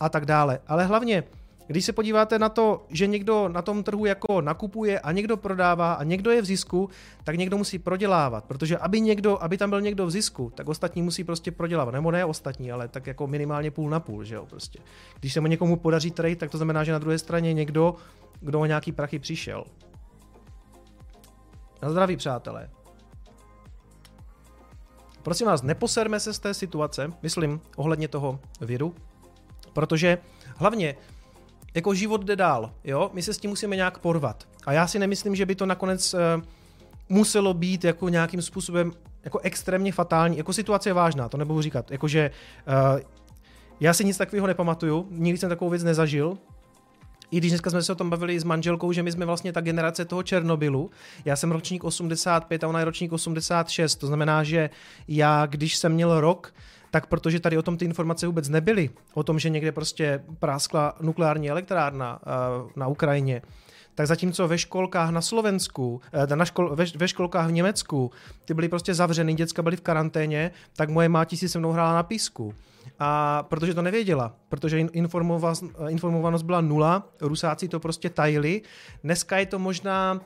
a 0.00 0.08
tak 0.08 0.26
dále. 0.26 0.58
Ale 0.66 0.84
hlavně 0.84 1.24
když 1.66 1.84
se 1.84 1.92
podíváte 1.92 2.38
na 2.38 2.48
to, 2.48 2.86
že 2.88 3.06
někdo 3.06 3.48
na 3.48 3.62
tom 3.62 3.82
trhu 3.82 4.06
jako 4.06 4.40
nakupuje 4.40 5.00
a 5.00 5.12
někdo 5.12 5.36
prodává 5.36 5.92
a 5.92 6.04
někdo 6.04 6.30
je 6.30 6.42
v 6.42 6.44
zisku, 6.44 6.90
tak 7.24 7.36
někdo 7.36 7.58
musí 7.58 7.78
prodělávat, 7.78 8.44
protože 8.44 8.78
aby, 8.78 9.00
někdo, 9.00 9.42
aby 9.42 9.58
tam 9.58 9.70
byl 9.70 9.80
někdo 9.80 10.06
v 10.06 10.10
zisku, 10.10 10.52
tak 10.54 10.68
ostatní 10.68 11.02
musí 11.02 11.24
prostě 11.24 11.50
prodělávat, 11.50 11.94
nebo 11.94 12.10
ne 12.10 12.24
ostatní, 12.24 12.72
ale 12.72 12.88
tak 12.88 13.06
jako 13.06 13.26
minimálně 13.26 13.70
půl 13.70 13.90
na 13.90 14.00
půl, 14.00 14.24
že 14.24 14.34
jo, 14.34 14.46
prostě. 14.46 14.78
Když 15.20 15.32
se 15.32 15.40
mu 15.40 15.46
někomu 15.46 15.76
podaří 15.76 16.10
trade, 16.10 16.36
tak 16.36 16.50
to 16.50 16.58
znamená, 16.58 16.84
že 16.84 16.92
na 16.92 16.98
druhé 16.98 17.18
straně 17.18 17.52
někdo, 17.52 17.94
kdo 18.40 18.60
o 18.60 18.66
nějaký 18.66 18.92
prachy 18.92 19.18
přišel. 19.18 19.64
Na 21.82 21.90
zdraví, 21.90 22.16
přátelé. 22.16 22.70
Prosím 25.22 25.46
vás, 25.46 25.62
neposerme 25.62 26.20
se 26.20 26.32
z 26.32 26.38
té 26.38 26.54
situace, 26.54 27.12
myslím, 27.22 27.60
ohledně 27.76 28.08
toho 28.08 28.40
viru, 28.60 28.94
protože 29.72 30.18
hlavně 30.56 30.96
jako 31.76 31.94
život 31.94 32.24
jde 32.24 32.36
dál, 32.36 32.72
jo? 32.84 33.10
My 33.12 33.22
se 33.22 33.34
s 33.34 33.38
tím 33.38 33.50
musíme 33.50 33.76
nějak 33.76 33.98
porvat. 33.98 34.48
A 34.66 34.72
já 34.72 34.86
si 34.86 34.98
nemyslím, 34.98 35.36
že 35.36 35.46
by 35.46 35.54
to 35.54 35.66
nakonec 35.66 36.14
uh, 36.14 36.20
muselo 37.08 37.54
být 37.54 37.84
jako 37.84 38.08
nějakým 38.08 38.42
způsobem 38.42 38.92
jako 39.24 39.38
extrémně 39.38 39.92
fatální. 39.92 40.36
Jako 40.36 40.52
situace 40.52 40.88
je 40.88 40.92
vážná, 40.92 41.28
to 41.28 41.36
nebudu 41.36 41.62
říkat. 41.62 41.90
Jakože 41.90 42.30
uh, 42.94 43.00
já 43.80 43.94
si 43.94 44.04
nic 44.04 44.16
takového 44.16 44.46
nepamatuju, 44.46 45.06
nikdy 45.10 45.38
jsem 45.38 45.48
takovou 45.48 45.70
věc 45.70 45.84
nezažil, 45.84 46.38
i 47.30 47.38
když 47.38 47.50
dneska 47.50 47.70
jsme 47.70 47.82
se 47.82 47.92
o 47.92 47.94
tom 47.94 48.10
bavili 48.10 48.40
s 48.40 48.44
manželkou, 48.44 48.92
že 48.92 49.02
my 49.02 49.12
jsme 49.12 49.26
vlastně 49.26 49.52
ta 49.52 49.60
generace 49.60 50.04
toho 50.04 50.22
Černobylu. 50.22 50.90
Já 51.24 51.36
jsem 51.36 51.52
ročník 51.52 51.84
85 51.84 52.64
a 52.64 52.68
ona 52.68 52.78
je 52.78 52.84
ročník 52.84 53.12
86. 53.12 53.96
To 53.96 54.06
znamená, 54.06 54.44
že 54.44 54.70
já, 55.08 55.46
když 55.46 55.76
jsem 55.76 55.92
měl 55.92 56.20
rok, 56.20 56.54
tak 56.90 57.06
protože 57.06 57.40
tady 57.40 57.58
o 57.58 57.62
tom 57.62 57.76
ty 57.76 57.84
informace 57.84 58.26
vůbec 58.26 58.48
nebyly, 58.48 58.90
o 59.14 59.22
tom, 59.22 59.38
že 59.38 59.50
někde 59.50 59.72
prostě 59.72 60.24
práskla 60.38 60.94
nukleární 61.00 61.50
elektrárna 61.50 62.20
uh, 62.26 62.70
na 62.76 62.86
Ukrajině, 62.86 63.42
tak 63.96 64.06
zatímco 64.06 64.48
ve 64.48 64.58
školkách 64.58 65.10
na 65.10 65.20
Slovensku, 65.20 66.00
eh, 66.12 66.36
na 66.36 66.44
škol, 66.44 66.76
ve, 66.76 66.84
ve 66.96 67.08
školkách 67.08 67.48
v 67.48 67.52
Německu, 67.52 68.10
ty 68.44 68.54
byly 68.54 68.68
prostě 68.68 68.94
zavřeny, 68.94 69.34
děcka 69.34 69.62
byly 69.62 69.76
v 69.76 69.80
karanténě, 69.80 70.50
tak 70.76 70.88
moje 70.88 71.08
máti 71.08 71.36
si 71.36 71.48
se 71.48 71.58
mnou 71.58 71.72
hrála 71.72 71.94
na 71.94 72.02
písku. 72.02 72.54
A 72.98 73.42
protože 73.42 73.74
to 73.74 73.82
nevěděla, 73.82 74.36
protože 74.48 74.80
informovanost, 74.80 75.64
informovanost 75.88 76.42
byla 76.42 76.60
nula, 76.60 77.08
Rusáci 77.20 77.68
to 77.68 77.80
prostě 77.80 78.10
tajili. 78.10 78.62
Dneska 79.04 79.38
je 79.38 79.46
to 79.46 79.58
možná, 79.58 80.20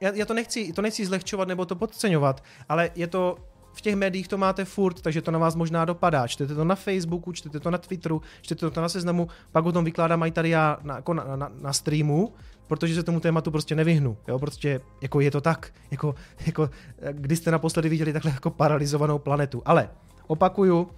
já, 0.00 0.10
já 0.14 0.26
to, 0.26 0.34
nechci, 0.34 0.72
to 0.72 0.82
nechci 0.82 1.06
zlehčovat 1.06 1.48
nebo 1.48 1.64
to 1.64 1.76
podceňovat, 1.76 2.44
ale 2.68 2.90
je 2.94 3.06
to 3.06 3.38
v 3.74 3.80
těch 3.80 3.96
médiích 3.96 4.28
to 4.28 4.38
máte 4.38 4.64
furt, 4.64 5.00
takže 5.00 5.22
to 5.22 5.30
na 5.30 5.38
vás 5.38 5.54
možná 5.54 5.84
dopadá. 5.84 6.26
Čtete 6.26 6.54
to 6.54 6.64
na 6.64 6.74
Facebooku, 6.74 7.32
čtete 7.32 7.60
to 7.60 7.70
na 7.70 7.78
Twitteru, 7.78 8.22
čtete 8.42 8.70
to 8.70 8.80
na 8.80 8.88
seznamu, 8.88 9.28
pak 9.52 9.66
o 9.66 9.72
tom 9.72 9.84
vykládám 9.84 10.22
i 10.22 10.30
tady 10.30 10.50
já 10.50 10.78
na, 10.82 10.96
jako 10.96 11.14
na, 11.14 11.36
na, 11.36 11.52
na 11.60 11.72
streamu, 11.72 12.32
protože 12.66 12.94
se 12.94 13.02
tomu 13.02 13.20
tématu 13.20 13.50
prostě 13.50 13.74
nevyhnu. 13.74 14.16
Jo, 14.28 14.38
prostě 14.38 14.80
jako 15.02 15.20
je 15.20 15.30
to 15.30 15.40
tak, 15.40 15.72
jako, 15.90 16.14
jako 16.46 16.70
kdy 17.12 17.36
jste 17.36 17.50
naposledy 17.50 17.88
viděli 17.88 18.12
takhle 18.12 18.30
jako 18.30 18.50
paralizovanou 18.50 19.18
planetu. 19.18 19.62
Ale 19.64 19.88
opakuju, 20.26 20.90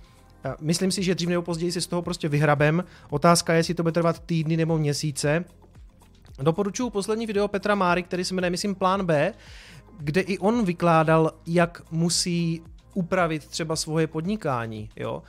Myslím 0.60 0.92
si, 0.92 1.02
že 1.02 1.14
dřív 1.14 1.28
nebo 1.28 1.42
později 1.42 1.72
si 1.72 1.80
z 1.80 1.86
toho 1.86 2.02
prostě 2.02 2.28
vyhrabem. 2.28 2.84
Otázka 3.10 3.52
je, 3.52 3.58
jestli 3.58 3.74
to 3.74 3.82
bude 3.82 3.92
trvat 3.92 4.18
týdny 4.18 4.56
nebo 4.56 4.78
měsíce. 4.78 5.44
Doporučuji 6.42 6.90
poslední 6.90 7.26
video 7.26 7.48
Petra 7.48 7.74
Máry, 7.74 8.02
který 8.02 8.24
se 8.24 8.34
jmenuje, 8.34 8.50
myslím, 8.50 8.74
Plán 8.74 9.06
B, 9.06 9.34
kde 9.98 10.20
i 10.20 10.38
on 10.38 10.64
vykládal, 10.64 11.32
jak 11.46 11.82
musí 11.90 12.62
upravit 12.94 13.46
třeba 13.46 13.76
svoje 13.76 14.06
podnikání. 14.06 14.90
Jo? 14.96 15.22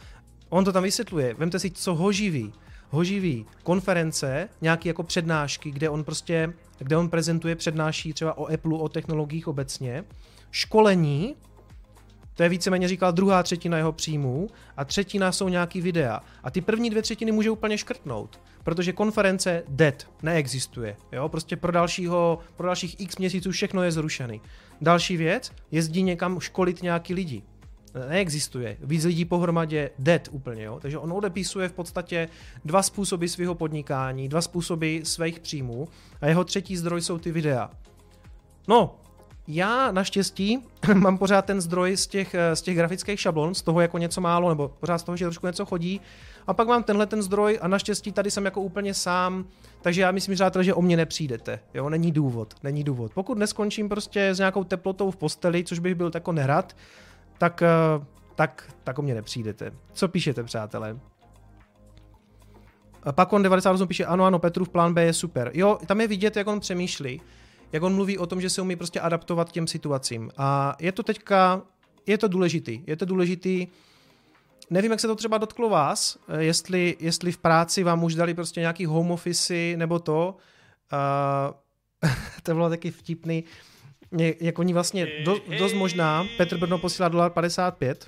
On 0.50 0.65
to 0.65 0.71
tam 0.71 0.83
vysvětluje. 0.83 1.33
Vemte 1.33 1.59
si, 1.59 1.71
co 1.71 1.95
ho 1.95 2.12
živí. 2.12 2.53
Ho 2.89 3.03
živí 3.03 3.45
konference, 3.63 4.50
nějaké 4.62 4.89
jako 4.89 5.03
přednášky, 5.03 5.71
kde 5.71 5.89
on 5.89 6.03
prostě, 6.03 6.53
kde 6.77 6.97
on 6.97 7.09
prezentuje, 7.09 7.55
přednáší 7.55 8.13
třeba 8.13 8.38
o 8.38 8.53
Apple, 8.53 8.77
o 8.77 8.89
technologiích 8.89 9.47
obecně, 9.47 10.03
školení, 10.51 11.36
to 12.38 12.44
je 12.44 12.50
víceméně 12.50 12.88
říkal 12.88 13.12
druhá 13.12 13.44
třetina 13.44 13.77
jeho 13.77 13.91
příjmů 13.91 14.50
a 14.77 14.86
třetina 14.86 15.32
jsou 15.32 15.50
nějaký 15.50 15.82
videa. 15.82 16.22
A 16.44 16.51
ty 16.51 16.62
první 16.62 16.89
dvě 16.89 17.01
třetiny 17.01 17.32
může 17.32 17.50
úplně 17.50 17.77
škrtnout, 17.77 18.39
protože 18.63 18.94
konference 18.94 19.63
dead 19.67 20.08
neexistuje. 20.24 20.98
Jo? 21.12 21.29
Prostě 21.29 21.56
pro, 21.56 21.72
dalšího, 21.72 22.39
pro 22.56 22.67
dalších 22.67 23.00
x 23.00 23.17
měsíců 23.17 23.51
všechno 23.51 23.84
je 23.84 23.91
zrušený. 23.91 24.41
Další 24.82 25.17
věc, 25.17 25.51
jezdí 25.72 26.03
někam 26.03 26.39
školit 26.39 26.84
nějaký 26.84 27.13
lidi. 27.13 27.44
Neexistuje. 28.10 28.77
Víc 28.82 29.06
lidí 29.06 29.25
pohromadě 29.25 29.89
dead 30.00 30.27
úplně. 30.32 30.63
Jo? 30.63 30.79
Takže 30.82 30.98
on 30.98 31.13
odepisuje 31.13 31.70
v 31.70 31.74
podstatě 31.74 32.29
dva 32.65 32.84
způsoby 32.84 33.25
svého 33.25 33.56
podnikání, 33.56 34.29
dva 34.29 34.41
způsoby 34.41 35.00
svých 35.03 35.39
příjmů 35.39 35.88
a 36.22 36.27
jeho 36.27 36.44
třetí 36.44 36.77
zdroj 36.77 37.01
jsou 37.01 37.17
ty 37.17 37.32
videa. 37.32 37.70
No, 38.67 38.96
já 39.47 39.91
naštěstí 39.91 40.59
mám 40.93 41.17
pořád 41.17 41.45
ten 41.45 41.61
zdroj 41.61 41.97
z 41.97 42.07
těch, 42.07 42.35
z 42.53 42.61
těch 42.61 42.75
grafických 42.75 43.19
šablon, 43.19 43.55
z 43.55 43.61
toho 43.61 43.81
jako 43.81 43.97
něco 43.97 44.21
málo, 44.21 44.49
nebo 44.49 44.67
pořád 44.79 44.97
z 44.97 45.03
toho, 45.03 45.17
že 45.17 45.25
trošku 45.25 45.47
něco 45.47 45.65
chodí. 45.65 46.01
A 46.47 46.53
pak 46.53 46.67
mám 46.67 46.83
tenhle 46.83 47.05
ten 47.05 47.21
zdroj 47.21 47.59
a 47.61 47.67
naštěstí 47.67 48.11
tady 48.11 48.31
jsem 48.31 48.45
jako 48.45 48.61
úplně 48.61 48.93
sám, 48.93 49.45
takže 49.81 50.01
já 50.01 50.11
myslím, 50.11 50.35
přátelé, 50.35 50.63
že 50.63 50.73
o 50.73 50.81
mě 50.81 50.97
nepřijdete. 50.97 51.59
Jo, 51.73 51.89
není 51.89 52.11
důvod, 52.11 52.53
není 52.63 52.83
důvod. 52.83 53.13
Pokud 53.13 53.37
neskončím 53.37 53.89
prostě 53.89 54.29
s 54.29 54.37
nějakou 54.37 54.63
teplotou 54.63 55.11
v 55.11 55.17
posteli, 55.17 55.63
což 55.63 55.79
bych 55.79 55.95
byl 55.95 56.11
jako 56.13 56.31
nerad, 56.31 56.75
tak, 57.37 57.61
eh, 57.61 58.05
tak, 58.35 58.73
tak 58.83 58.99
o 58.99 59.01
mě 59.01 59.15
nepřijdete. 59.15 59.71
Co 59.93 60.07
píšete, 60.07 60.43
přátelé? 60.43 60.99
Pakon 63.11 63.43
98 63.43 63.87
píše, 63.87 64.05
ano, 64.05 64.25
ano, 64.25 64.39
Petrův 64.39 64.69
plán 64.69 64.93
B 64.93 65.03
je 65.03 65.13
super. 65.13 65.51
Jo, 65.53 65.79
tam 65.85 66.01
je 66.01 66.07
vidět, 66.07 66.35
jak 66.35 66.47
on 66.47 66.59
přemýšlí 66.59 67.21
jak 67.71 67.83
on 67.83 67.95
mluví 67.95 68.17
o 68.17 68.25
tom, 68.25 68.41
že 68.41 68.50
se 68.50 68.62
umí 68.62 68.75
prostě 68.75 69.00
adaptovat 69.00 69.51
těm 69.51 69.67
situacím. 69.67 70.31
A 70.38 70.75
je 70.79 70.91
to 70.91 71.03
teďka, 71.03 71.62
je 72.05 72.17
to 72.17 72.27
důležitý, 72.27 72.83
je 72.88 72.95
to 72.95 73.05
důležitý, 73.05 73.67
Nevím, 74.69 74.91
jak 74.91 75.00
se 75.00 75.07
to 75.07 75.15
třeba 75.15 75.38
dotklo 75.38 75.69
vás, 75.69 76.17
eh, 76.27 76.43
jestli, 76.43 76.97
jestli 77.00 77.31
v 77.31 77.38
práci 77.38 77.83
vám 77.83 78.03
už 78.03 78.15
dali 78.15 78.33
prostě 78.33 78.59
nějaký 78.59 78.86
home 78.86 79.12
office 79.12 79.53
nebo 79.75 80.00
to. 80.00 80.36
Uh, 82.03 82.12
to 82.43 82.53
bylo 82.53 82.69
taky 82.69 82.91
vtipný. 82.91 83.43
Jak 84.39 84.59
oni 84.59 84.74
vlastně, 84.74 85.07
do, 85.25 85.39
dost 85.59 85.74
možná, 85.74 86.25
Petr 86.38 86.57
Brno 86.57 86.77
posílá 86.77 87.09
dolar 87.09 87.31
55, 87.31 88.07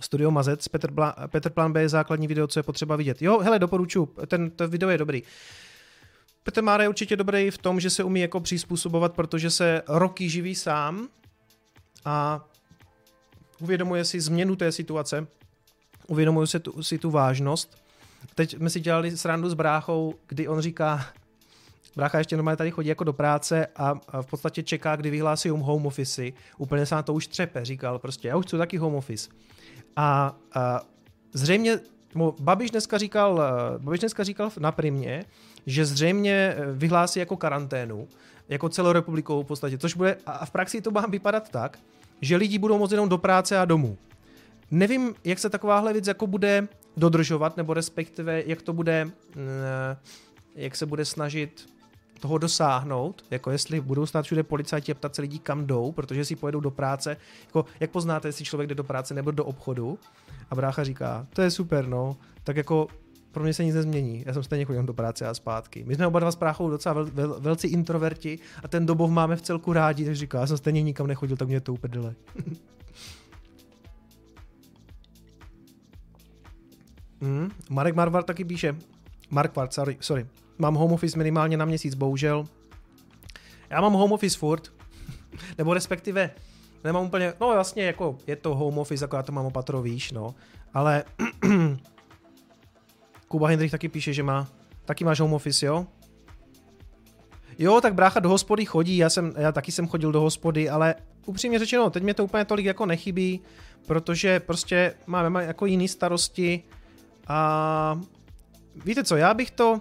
Studio 0.00 0.30
Mazec, 0.30 0.68
Petr, 0.68 0.90
Bla, 0.90 1.14
Petr 1.26 1.50
Plan 1.50 1.72
B 1.72 1.80
je 1.80 1.88
základní 1.88 2.26
video, 2.26 2.46
co 2.46 2.58
je 2.58 2.62
potřeba 2.62 2.96
vidět. 2.96 3.22
Jo, 3.22 3.38
hele, 3.38 3.58
doporučuji, 3.58 4.06
ten, 4.26 4.50
to 4.50 4.68
video 4.68 4.88
je 4.88 4.98
dobrý. 4.98 5.22
Petr 6.48 6.62
Mára 6.62 6.82
je 6.82 6.88
určitě 6.88 7.16
dobrý 7.16 7.50
v 7.50 7.58
tom, 7.58 7.80
že 7.80 7.90
se 7.90 8.04
umí 8.04 8.20
jako 8.20 8.40
přizpůsobovat, 8.40 9.14
protože 9.14 9.50
se 9.50 9.82
roky 9.88 10.28
živí 10.28 10.54
sám 10.54 11.08
a 12.04 12.44
uvědomuje 13.60 14.04
si 14.04 14.20
změnu 14.20 14.56
té 14.56 14.72
situace, 14.72 15.26
uvědomuje 16.06 16.46
si 16.46 16.60
tu, 16.60 16.82
si 16.82 16.98
tu 16.98 17.10
vážnost. 17.10 17.82
Teď 18.34 18.56
jsme 18.56 18.70
si 18.70 18.80
dělali 18.80 19.16
srandu 19.16 19.50
s 19.50 19.54
bráchou, 19.54 20.14
kdy 20.28 20.48
on 20.48 20.60
říká, 20.60 21.06
brácha 21.96 22.18
ještě 22.18 22.36
normálně 22.36 22.56
tady 22.56 22.70
chodí 22.70 22.88
jako 22.88 23.04
do 23.04 23.12
práce 23.12 23.66
a, 23.76 23.94
a 24.08 24.22
v 24.22 24.26
podstatě 24.26 24.62
čeká, 24.62 24.96
kdy 24.96 25.10
vyhlásí 25.10 25.48
home 25.48 25.86
office. 25.86 26.22
Úplně 26.58 26.86
se 26.86 26.94
na 26.94 27.02
to 27.02 27.14
už 27.14 27.26
třepe, 27.26 27.64
říkal 27.64 27.98
prostě, 27.98 28.28
já 28.28 28.36
už 28.36 28.46
chci 28.46 28.58
taky 28.58 28.76
home 28.76 28.94
office. 28.94 29.30
A, 29.96 30.36
a 30.54 30.80
zřejmě, 31.32 31.80
Babiš 32.40 32.70
dneska 32.70 32.98
říkal, 32.98 33.42
Babiš 33.78 34.00
dneska 34.00 34.24
říkal 34.24 34.50
na 34.58 34.72
primě, 34.72 35.24
že 35.68 35.86
zřejmě 35.86 36.32
eh, 36.32 36.72
vyhlásí 36.72 37.18
jako 37.18 37.36
karanténu, 37.36 38.08
jako 38.48 38.68
celou 38.68 38.92
republikou 38.92 39.42
v 39.42 39.46
podstatě, 39.46 39.78
což 39.78 39.94
bude, 39.94 40.16
a 40.26 40.46
v 40.46 40.50
praxi 40.50 40.80
to 40.80 40.90
má 40.90 41.06
vypadat 41.06 41.48
tak, 41.48 41.78
že 42.20 42.36
lidi 42.36 42.58
budou 42.58 42.78
moct 42.78 42.92
jenom 42.92 43.08
do 43.08 43.18
práce 43.18 43.58
a 43.58 43.64
domů. 43.64 43.98
Nevím, 44.70 45.14
jak 45.24 45.38
se 45.38 45.50
takováhle 45.50 45.92
věc 45.92 46.06
jako 46.06 46.26
bude 46.26 46.68
dodržovat, 46.96 47.56
nebo 47.56 47.74
respektive 47.74 48.42
jak 48.46 48.62
to 48.62 48.72
bude, 48.72 49.10
eh, 49.36 49.96
jak 50.54 50.76
se 50.76 50.86
bude 50.86 51.04
snažit 51.04 51.66
toho 52.20 52.38
dosáhnout, 52.38 53.24
jako 53.30 53.50
jestli 53.50 53.80
budou 53.80 54.06
stát 54.06 54.24
všude 54.24 54.42
policajti 54.42 54.92
a 54.92 54.94
ptat 54.94 55.14
se 55.14 55.22
lidí, 55.22 55.38
kam 55.38 55.66
jdou, 55.66 55.92
protože 55.92 56.24
si 56.24 56.36
pojedou 56.36 56.60
do 56.60 56.70
práce, 56.70 57.16
jako 57.46 57.64
jak 57.80 57.90
poznáte, 57.90 58.28
jestli 58.28 58.44
člověk 58.44 58.68
jde 58.68 58.74
do 58.74 58.84
práce 58.84 59.14
nebo 59.14 59.30
do 59.30 59.44
obchodu? 59.44 59.98
A 60.50 60.54
brácha 60.54 60.84
říká, 60.84 61.26
to 61.32 61.42
je 61.42 61.50
super, 61.50 61.86
no, 61.86 62.16
tak 62.44 62.56
jako 62.56 62.88
pro 63.32 63.42
mě 63.42 63.54
se 63.54 63.64
nic 63.64 63.74
nezmění. 63.74 64.22
Já 64.26 64.32
jsem 64.32 64.42
stejně 64.42 64.64
chodil 64.64 64.82
do 64.82 64.94
práce 64.94 65.26
a 65.26 65.34
zpátky. 65.34 65.84
My 65.86 65.94
jsme 65.94 66.06
oba 66.06 66.20
dva 66.20 66.30
s 66.30 66.36
práchou 66.36 66.70
docela 66.70 66.92
vel, 66.92 67.06
vel, 67.12 67.40
velcí 67.40 67.68
introverti 67.68 68.38
a 68.62 68.68
ten 68.68 68.86
dobov 68.86 69.10
máme 69.10 69.36
v 69.36 69.42
celku 69.42 69.72
rádi, 69.72 70.04
takže 70.04 70.20
říká, 70.20 70.40
já 70.40 70.46
jsem 70.46 70.56
stejně 70.56 70.82
nikam 70.82 71.06
nechodil, 71.06 71.36
tak 71.36 71.48
mě 71.48 71.60
to 71.60 71.72
uprdele. 71.72 72.14
mm, 77.20 77.50
Marek 77.70 77.94
Marvar 77.94 78.22
taky 78.22 78.44
píše, 78.44 78.76
Mark 79.30 79.56
Vart, 79.56 79.72
sorry, 79.72 79.96
sorry. 80.00 80.26
Mám 80.58 80.74
home 80.74 80.92
office 80.92 81.18
minimálně 81.18 81.56
na 81.56 81.64
měsíc, 81.64 81.94
bohužel. 81.94 82.44
Já 83.70 83.80
mám 83.80 83.92
home 83.92 84.12
office 84.12 84.38
furt, 84.38 84.72
nebo 85.58 85.74
respektive 85.74 86.30
nemám 86.84 87.04
úplně, 87.04 87.32
no 87.40 87.52
jasně, 87.52 87.84
jako 87.84 88.18
je 88.26 88.36
to 88.36 88.54
home 88.54 88.78
office, 88.78 89.04
jako 89.04 89.16
já 89.16 89.22
to 89.22 89.32
mám 89.32 89.46
opatro, 89.46 89.82
víš, 89.82 90.12
no, 90.12 90.34
ale 90.74 91.04
Kuba 93.28 93.48
Hendrich 93.48 93.70
taky 93.70 93.88
píše, 93.88 94.12
že 94.12 94.22
má. 94.22 94.48
Taky 94.84 95.04
máš 95.04 95.20
home 95.20 95.32
office, 95.32 95.66
jo? 95.66 95.86
Jo, 97.58 97.80
tak 97.80 97.94
brácha 97.94 98.20
do 98.20 98.28
hospody 98.28 98.64
chodí, 98.64 98.96
já, 98.96 99.10
jsem, 99.10 99.32
já 99.36 99.52
taky 99.52 99.72
jsem 99.72 99.88
chodil 99.88 100.12
do 100.12 100.20
hospody, 100.20 100.68
ale 100.68 100.94
upřímně 101.26 101.58
řečeno, 101.58 101.90
teď 101.90 102.02
mě 102.02 102.14
to 102.14 102.24
úplně 102.24 102.44
tolik 102.44 102.66
jako 102.66 102.86
nechybí, 102.86 103.40
protože 103.86 104.40
prostě 104.40 104.94
máme 105.06 105.44
jako 105.44 105.66
jiný 105.66 105.88
starosti 105.88 106.62
a 107.28 108.00
víte 108.84 109.04
co, 109.04 109.16
já 109.16 109.34
bych 109.34 109.50
to, 109.50 109.80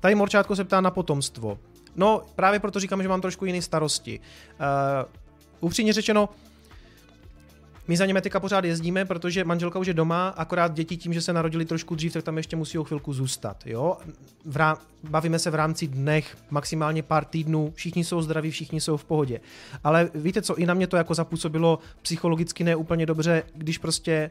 tady 0.00 0.14
Morčátko 0.14 0.56
se 0.56 0.64
ptá 0.64 0.80
na 0.80 0.90
potomstvo. 0.90 1.58
No, 1.96 2.22
právě 2.34 2.60
proto 2.60 2.80
říkám, 2.80 3.02
že 3.02 3.08
mám 3.08 3.20
trošku 3.20 3.44
jiný 3.44 3.62
starosti. 3.62 4.20
Uh, 4.20 5.10
upřímně 5.60 5.92
řečeno, 5.92 6.28
my 7.88 7.96
za 7.96 8.06
něme 8.06 8.20
teďka 8.20 8.40
pořád 8.40 8.64
jezdíme, 8.64 9.04
protože 9.04 9.44
manželka 9.44 9.78
už 9.78 9.86
je 9.86 9.94
doma, 9.94 10.28
akorát 10.28 10.74
děti 10.74 10.96
tím, 10.96 11.12
že 11.12 11.22
se 11.22 11.32
narodili 11.32 11.64
trošku 11.64 11.94
dřív, 11.94 12.12
tak 12.12 12.24
tam 12.24 12.36
ještě 12.36 12.56
musí 12.56 12.78
o 12.78 12.84
chvilku 12.84 13.12
zůstat. 13.12 13.56
Jo? 13.66 13.96
V 14.44 14.56
rám- 14.56 14.76
bavíme 15.10 15.38
se 15.38 15.50
v 15.50 15.54
rámci 15.54 15.86
dnech, 15.86 16.36
maximálně 16.50 17.02
pár 17.02 17.24
týdnů, 17.24 17.72
všichni 17.74 18.04
jsou 18.04 18.22
zdraví, 18.22 18.50
všichni 18.50 18.80
jsou 18.80 18.96
v 18.96 19.04
pohodě. 19.04 19.40
Ale 19.84 20.10
víte 20.14 20.42
co, 20.42 20.56
i 20.56 20.66
na 20.66 20.74
mě 20.74 20.86
to 20.86 20.96
jako 20.96 21.14
zapůsobilo 21.14 21.78
psychologicky 22.02 22.64
ne 22.64 22.76
úplně 22.76 23.06
dobře, 23.06 23.42
když 23.54 23.78
prostě 23.78 24.30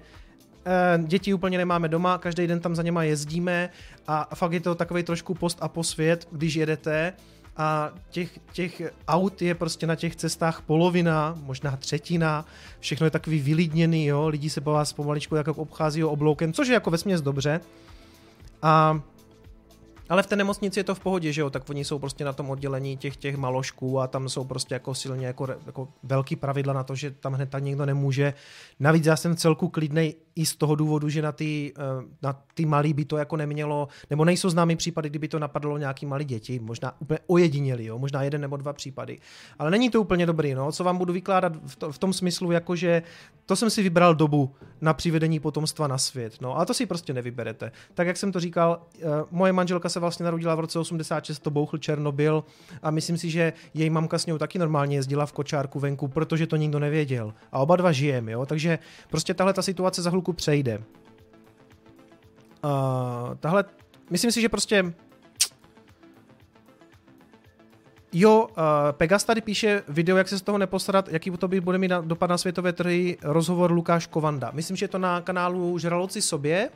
eh, 0.65 1.03
děti 1.03 1.33
úplně 1.33 1.57
nemáme 1.57 1.89
doma, 1.89 2.17
každý 2.17 2.47
den 2.47 2.59
tam 2.59 2.75
za 2.75 2.83
něma 2.83 3.03
jezdíme 3.03 3.69
a 4.07 4.35
fakt 4.35 4.51
je 4.51 4.59
to 4.59 4.75
takový 4.75 5.03
trošku 5.03 5.33
post 5.33 5.57
a 5.61 5.67
posvět, 5.67 6.27
když 6.31 6.55
jedete 6.55 7.13
a 7.57 7.91
těch, 8.09 8.39
těch 8.53 8.81
aut 9.07 9.41
je 9.41 9.55
prostě 9.55 9.87
na 9.87 9.95
těch 9.95 10.15
cestách 10.15 10.61
polovina, 10.61 11.37
možná 11.43 11.77
třetina, 11.77 12.45
všechno 12.79 13.07
je 13.07 13.11
takový 13.11 13.39
vylidněný, 13.39 14.05
jo, 14.05 14.27
lidi 14.27 14.49
se 14.49 14.61
po 14.61 14.71
vás 14.71 14.93
pomaličku 14.93 15.35
jako 15.35 15.53
obchází 15.53 16.03
obloukem, 16.03 16.53
což 16.53 16.67
je 16.67 16.73
jako 16.73 16.91
vesměs 16.91 17.21
dobře. 17.21 17.61
A 18.61 19.01
ale 20.09 20.23
v 20.23 20.27
té 20.27 20.35
nemocnici 20.35 20.79
je 20.79 20.83
to 20.83 20.95
v 20.95 20.99
pohodě, 20.99 21.33
že 21.33 21.41
jo, 21.41 21.49
tak 21.49 21.69
oni 21.69 21.85
jsou 21.85 21.99
prostě 21.99 22.25
na 22.25 22.33
tom 22.33 22.49
oddělení 22.49 22.97
těch 22.97 23.17
těch 23.17 23.35
malošků 23.35 23.99
a 23.99 24.07
tam 24.07 24.29
jsou 24.29 24.43
prostě 24.43 24.75
jako 24.75 24.95
silně 24.95 25.27
jako, 25.27 25.47
jako 25.65 25.87
velký 26.03 26.35
pravidla 26.35 26.73
na 26.73 26.83
to, 26.83 26.95
že 26.95 27.11
tam 27.11 27.33
hned 27.33 27.49
tak 27.49 27.63
někdo 27.63 27.85
nemůže. 27.85 28.33
Navíc 28.79 29.05
já 29.05 29.15
jsem 29.15 29.35
celku 29.35 29.67
klidnej 29.69 30.15
i 30.35 30.45
z 30.45 30.55
toho 30.55 30.75
důvodu, 30.75 31.09
že 31.09 31.21
na 31.21 31.31
ty, 31.31 31.73
eh, 31.77 31.81
na 32.21 32.43
ty 32.53 32.65
malý 32.65 32.93
by 32.93 33.05
to 33.05 33.17
jako 33.17 33.37
nemělo, 33.37 33.87
nebo 34.09 34.25
nejsou 34.25 34.49
známý 34.49 34.75
případy, 34.75 35.09
kdyby 35.09 35.27
to 35.27 35.39
napadlo 35.39 35.77
nějaký 35.77 36.05
malý 36.05 36.25
děti, 36.25 36.59
možná 36.59 37.01
úplně 37.01 37.19
ojediněli, 37.27 37.85
jo, 37.85 37.99
možná 37.99 38.23
jeden 38.23 38.41
nebo 38.41 38.57
dva 38.57 38.73
případy. 38.73 39.19
Ale 39.59 39.71
není 39.71 39.89
to 39.89 40.01
úplně 40.01 40.25
dobrý, 40.25 40.53
no, 40.53 40.71
co 40.71 40.83
vám 40.83 40.97
budu 40.97 41.13
vykládat 41.13 41.53
v, 41.65 41.75
to, 41.75 41.91
v 41.91 41.97
tom 41.97 42.13
smyslu, 42.13 42.51
jako 42.51 42.75
že 42.75 43.03
to 43.45 43.55
jsem 43.55 43.69
si 43.69 43.83
vybral 43.83 44.15
dobu 44.15 44.55
na 44.81 44.93
přivedení 44.93 45.39
potomstva 45.39 45.87
na 45.87 45.97
svět, 45.97 46.41
no, 46.41 46.59
a 46.59 46.65
to 46.65 46.73
si 46.73 46.85
prostě 46.85 47.13
nevyberete. 47.13 47.71
Tak 47.93 48.07
jak 48.07 48.17
jsem 48.17 48.31
to 48.31 48.39
říkal, 48.39 48.81
eh, 48.95 49.01
moje 49.31 49.53
manželka 49.53 49.89
se 49.89 49.99
vlastně 49.99 50.23
narodila 50.23 50.55
v 50.55 50.59
roce 50.59 50.79
86, 50.79 51.39
to 51.39 51.49
bouchl 51.49 51.77
Černobyl 51.77 52.43
a 52.81 52.91
myslím 52.91 53.17
si, 53.17 53.29
že 53.29 53.53
její 53.73 53.89
mamka 53.89 54.17
s 54.17 54.25
ňou 54.25 54.37
taky 54.37 54.59
normálně 54.59 54.95
jezdila 54.95 55.25
v 55.25 55.33
kočárku 55.33 55.79
venku, 55.79 56.07
protože 56.07 56.47
to 56.47 56.55
nikdo 56.55 56.79
nevěděl. 56.79 57.33
A 57.51 57.59
oba 57.59 57.75
dva 57.75 57.91
žijeme, 57.91 58.31
jo, 58.31 58.45
takže 58.45 58.79
prostě 59.09 59.33
tahle 59.33 59.53
ta 59.53 59.61
situace 59.61 60.01
za 60.01 60.09
chvilku 60.23 60.33
přejde. 60.33 60.83
Uh, 62.63 63.35
tahle, 63.39 63.65
myslím 64.09 64.31
si, 64.31 64.41
že 64.41 64.49
prostě 64.49 64.93
Jo, 68.15 68.47
uh, 68.49 68.55
Pegas 68.91 69.23
tady 69.23 69.41
píše 69.41 69.83
video, 69.87 70.17
jak 70.17 70.27
se 70.27 70.37
z 70.37 70.41
toho 70.41 70.57
nepostarat, 70.57 71.09
jaký 71.09 71.31
to 71.31 71.47
by 71.47 71.61
bude 71.61 71.77
mít 71.77 71.91
dopad 72.01 72.29
na 72.29 72.37
světové 72.37 72.73
trhy, 72.73 73.17
rozhovor 73.23 73.71
Lukáš 73.71 74.07
Kovanda. 74.07 74.51
Myslím, 74.53 74.77
že 74.77 74.83
je 74.83 74.87
to 74.87 74.97
na 74.97 75.21
kanálu 75.21 75.77
Žraloci 75.79 76.21
sobě, 76.21 76.69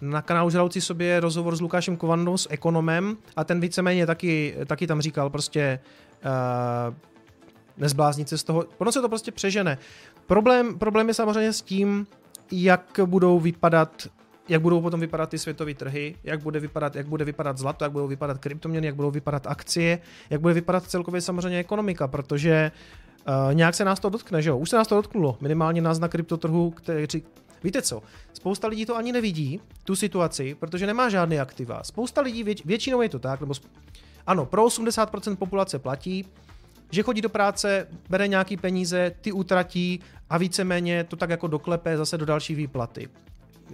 na 0.00 0.22
kanálu 0.22 0.50
Žraloci 0.50 0.80
sobě 0.80 1.20
rozhovor 1.20 1.56
s 1.56 1.60
Lukášem 1.60 1.96
Kovandou, 1.96 2.36
s 2.36 2.48
ekonomem 2.50 3.16
a 3.36 3.44
ten 3.44 3.60
víceméně 3.60 4.06
taky, 4.06 4.56
taky 4.66 4.86
tam 4.86 5.00
říkal 5.00 5.30
prostě 5.30 5.80
uh, 6.24 6.94
nezbláznit 7.76 8.28
se 8.28 8.38
z 8.38 8.44
toho, 8.44 8.64
ono 8.78 8.92
se 8.92 9.00
to 9.00 9.08
prostě 9.08 9.32
přežene. 9.32 9.78
Problém, 10.26 10.78
problém 10.78 11.08
je 11.08 11.14
samozřejmě 11.14 11.52
s 11.52 11.62
tím, 11.62 12.06
jak 12.52 13.00
budou 13.06 13.40
vypadat 13.40 14.08
jak 14.48 14.62
budou 14.62 14.80
potom 14.80 15.00
vypadat 15.00 15.30
ty 15.30 15.38
světové 15.38 15.74
trhy, 15.74 16.16
jak 16.24 16.42
bude 16.42 16.60
vypadat, 16.60 16.96
jak 16.96 17.06
bude 17.06 17.24
vypadat 17.24 17.58
zlato, 17.58 17.84
jak 17.84 17.92
budou 17.92 18.06
vypadat 18.06 18.38
kryptoměny, 18.38 18.86
jak 18.86 18.96
budou 18.96 19.10
vypadat 19.10 19.46
akcie, 19.46 19.98
jak 20.30 20.40
bude 20.40 20.54
vypadat 20.54 20.84
celkově 20.84 21.20
samozřejmě 21.20 21.58
ekonomika, 21.58 22.08
protože 22.08 22.72
uh, 23.28 23.54
nějak 23.54 23.74
se 23.74 23.84
nás 23.84 24.00
to 24.00 24.08
dotkne, 24.08 24.42
že 24.42 24.50
jo? 24.50 24.58
Už 24.58 24.70
se 24.70 24.76
nás 24.76 24.88
to 24.88 24.94
dotknulo, 24.94 25.36
minimálně 25.40 25.82
nás 25.82 25.98
na 25.98 26.08
kryptotrhu, 26.08 26.70
který, 26.70 27.06
Víte 27.64 27.82
co? 27.82 28.02
Spousta 28.32 28.68
lidí 28.68 28.86
to 28.86 28.96
ani 28.96 29.12
nevidí, 29.12 29.60
tu 29.84 29.96
situaci, 29.96 30.54
protože 30.54 30.86
nemá 30.86 31.08
žádný 31.08 31.40
aktiva. 31.40 31.82
Spousta 31.82 32.20
lidí, 32.20 32.44
většinou 32.64 33.02
je 33.02 33.08
to 33.08 33.18
tak, 33.18 33.40
nebo 33.40 33.54
ano, 34.26 34.46
pro 34.46 34.66
80% 34.66 35.36
populace 35.36 35.78
platí, 35.78 36.26
že 36.94 37.02
chodí 37.02 37.20
do 37.20 37.28
práce, 37.28 37.88
bere 38.10 38.28
nějaký 38.28 38.56
peníze, 38.56 39.12
ty 39.20 39.32
utratí 39.32 40.00
a 40.30 40.38
víceméně 40.38 41.04
to 41.04 41.16
tak 41.16 41.30
jako 41.30 41.46
doklepe 41.46 41.96
zase 41.96 42.18
do 42.18 42.26
další 42.26 42.54
výplaty 42.54 43.08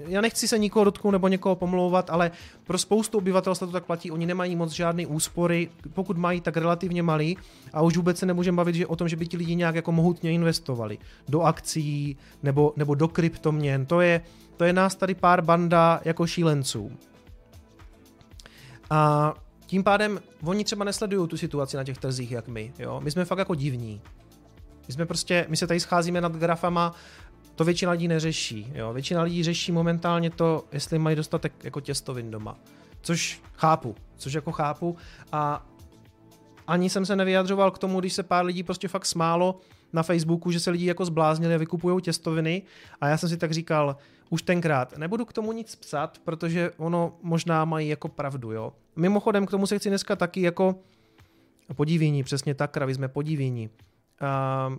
já 0.08 0.20
nechci 0.20 0.48
se 0.48 0.58
nikoho 0.58 0.84
dotknout 0.84 1.12
nebo 1.12 1.28
někoho 1.28 1.56
pomlouvat, 1.56 2.10
ale 2.10 2.30
pro 2.64 2.78
spoustu 2.78 3.18
obyvatelstva 3.18 3.66
to 3.66 3.72
tak 3.72 3.84
platí, 3.84 4.10
oni 4.10 4.26
nemají 4.26 4.56
moc 4.56 4.72
žádné 4.72 5.06
úspory, 5.06 5.68
pokud 5.94 6.18
mají, 6.18 6.40
tak 6.40 6.56
relativně 6.56 7.02
malý 7.02 7.36
a 7.72 7.82
už 7.82 7.96
vůbec 7.96 8.18
se 8.18 8.26
nemůžeme 8.26 8.56
bavit 8.56 8.74
že 8.74 8.86
o 8.86 8.96
tom, 8.96 9.08
že 9.08 9.16
by 9.16 9.26
ti 9.26 9.36
lidi 9.36 9.54
nějak 9.54 9.74
jako 9.74 9.92
mohutně 9.92 10.32
investovali 10.32 10.98
do 11.28 11.42
akcí 11.42 12.16
nebo, 12.42 12.72
nebo 12.76 12.94
do 12.94 13.08
kryptoměn. 13.08 13.86
To 13.86 14.00
je, 14.00 14.20
to 14.56 14.64
je 14.64 14.72
nás 14.72 14.94
tady 14.94 15.14
pár 15.14 15.42
banda 15.42 16.00
jako 16.04 16.26
šílenců. 16.26 16.92
A 18.90 19.34
tím 19.70 19.84
pádem 19.84 20.20
oni 20.44 20.64
třeba 20.64 20.84
nesledují 20.84 21.28
tu 21.28 21.36
situaci 21.36 21.76
na 21.76 21.84
těch 21.84 21.98
trzích, 21.98 22.30
jak 22.30 22.48
my. 22.48 22.72
Jo? 22.78 23.00
My 23.00 23.10
jsme 23.10 23.24
fakt 23.24 23.38
jako 23.38 23.54
divní. 23.54 24.00
My 24.88 24.94
jsme 24.94 25.06
prostě, 25.06 25.46
my 25.48 25.56
se 25.56 25.66
tady 25.66 25.80
scházíme 25.80 26.20
nad 26.20 26.32
grafama 26.32 26.94
to 27.54 27.64
většina 27.64 27.92
lidí 27.92 28.08
neřeší. 28.08 28.72
Jo? 28.74 28.92
Většina 28.92 29.22
lidí 29.22 29.44
řeší 29.44 29.72
momentálně 29.72 30.30
to, 30.30 30.64
jestli 30.72 30.98
mají 30.98 31.16
dostatek 31.16 31.52
jako 31.64 31.80
těstovin 31.80 32.30
doma. 32.30 32.56
Což 33.00 33.42
chápu, 33.54 33.94
což 34.16 34.32
jako 34.32 34.52
chápu 34.52 34.96
a 35.32 35.66
ani 36.66 36.90
jsem 36.90 37.06
se 37.06 37.16
nevyjadřoval 37.16 37.70
k 37.70 37.78
tomu, 37.78 38.00
když 38.00 38.12
se 38.12 38.22
pár 38.22 38.44
lidí 38.44 38.62
prostě 38.62 38.88
fakt 38.88 39.06
smálo 39.06 39.60
na 39.92 40.02
Facebooku, 40.02 40.50
že 40.50 40.60
se 40.60 40.70
lidi 40.70 40.86
jako 40.86 41.04
zbláznili 41.04 41.54
a 41.54 41.58
vykupují 41.58 42.02
těstoviny 42.02 42.62
a 43.00 43.08
já 43.08 43.16
jsem 43.16 43.28
si 43.28 43.36
tak 43.36 43.52
říkal, 43.52 43.96
už 44.30 44.42
tenkrát, 44.42 44.98
nebudu 44.98 45.24
k 45.24 45.32
tomu 45.32 45.52
nic 45.52 45.76
psat, 45.76 46.18
protože 46.24 46.70
ono 46.76 47.16
možná 47.22 47.64
mají 47.64 47.88
jako 47.88 48.08
pravdu, 48.08 48.52
jo. 48.52 48.72
Mimochodem 48.96 49.46
k 49.46 49.50
tomu 49.50 49.66
se 49.66 49.78
chci 49.78 49.88
dneska 49.88 50.16
taky 50.16 50.40
jako 50.40 50.74
podívění, 51.74 52.22
přesně 52.22 52.54
tak, 52.54 52.70
kravi 52.70 52.94
jsme 52.94 53.08
podívění. 53.08 53.70
Uh, 54.22 54.76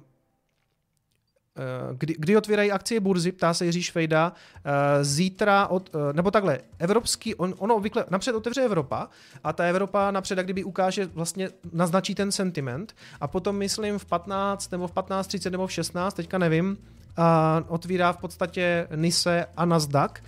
kdy, 1.98 2.16
kdy 2.18 2.38
otvírají 2.38 2.72
akcie 2.72 3.00
burzy, 3.00 3.32
ptá 3.32 3.54
se 3.54 3.66
Jiří 3.66 3.84
Švejda, 3.84 4.34
eh, 4.66 5.04
zítra, 5.04 5.68
od, 5.68 5.90
eh, 5.96 6.14
nebo 6.14 6.32
takhle, 6.32 6.60
evropský, 6.80 7.36
on, 7.36 7.54
ono 7.58 7.76
obvykle, 7.76 8.06
napřed 8.10 8.36
otevře 8.36 8.62
Evropa 8.62 9.10
a 9.44 9.54
ta 9.54 9.64
Evropa 9.64 10.12
napřed, 10.12 10.38
jak 10.38 10.48
kdyby 10.48 10.64
ukáže, 10.64 11.06
vlastně 11.06 11.50
naznačí 11.74 12.16
ten 12.16 12.32
sentiment 12.32 12.96
a 13.22 13.28
potom 13.28 13.56
myslím 13.56 14.00
v 14.00 14.06
15 14.06 14.72
nebo 14.72 14.88
v 14.88 14.92
15.30 14.92 15.52
nebo 15.52 15.68
v 15.68 15.72
16, 15.72 16.14
teďka 16.14 16.38
nevím, 16.38 16.78
a 17.18 17.64
otvírá 17.68 18.14
v 18.14 18.18
podstatě 18.18 18.88
NISE 18.96 19.46
a 19.58 19.66
Nasdaq, 19.66 20.24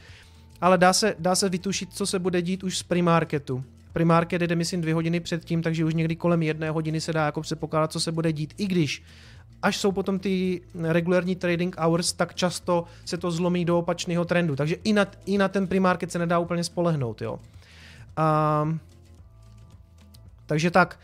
ale 0.61 0.77
dá 0.77 0.93
se, 0.93 1.15
dá 1.19 1.35
se 1.35 1.49
vytušit, 1.49 1.93
co 1.93 2.05
se 2.05 2.19
bude 2.19 2.41
dít 2.41 2.63
už 2.63 2.77
z 2.77 2.83
primarketu. 2.83 3.63
Primarket 3.93 4.41
jde, 4.41 4.55
myslím, 4.55 4.81
dvě 4.81 4.93
hodiny 4.93 5.19
předtím, 5.19 5.61
takže 5.61 5.85
už 5.85 5.93
někdy 5.93 6.15
kolem 6.15 6.43
jedné 6.43 6.69
hodiny 6.69 7.01
se 7.01 7.13
dá 7.13 7.25
jako 7.25 7.41
předpokládat, 7.41 7.91
co 7.91 7.99
se 7.99 8.11
bude 8.11 8.33
dít. 8.33 8.53
I 8.57 8.67
když 8.67 9.03
až 9.61 9.77
jsou 9.77 9.91
potom 9.91 10.19
ty 10.19 10.61
regulární 10.83 11.35
trading 11.35 11.75
hours, 11.77 12.13
tak 12.13 12.35
často 12.35 12.85
se 13.05 13.17
to 13.17 13.31
zlomí 13.31 13.65
do 13.65 13.79
opačného 13.79 14.25
trendu. 14.25 14.55
Takže 14.55 14.75
i 14.83 14.93
na, 14.93 15.07
i 15.25 15.37
na 15.37 15.47
ten 15.47 15.67
primarket 15.67 16.11
se 16.11 16.19
nedá 16.19 16.39
úplně 16.39 16.63
spolehnout. 16.63 17.21
Jo. 17.21 17.39
A, 18.17 18.77
takže 20.45 20.71
tak. 20.71 20.99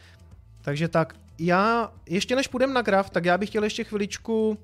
Takže 0.62 0.88
tak. 0.88 1.16
Já, 1.40 1.92
ještě 2.06 2.36
než 2.36 2.48
půjdem 2.48 2.74
na 2.74 2.82
graf, 2.82 3.10
tak 3.10 3.26
já 3.26 3.38
bych 3.38 3.50
chtěl 3.50 3.64
ještě 3.64 3.84
chviličku 3.84 4.58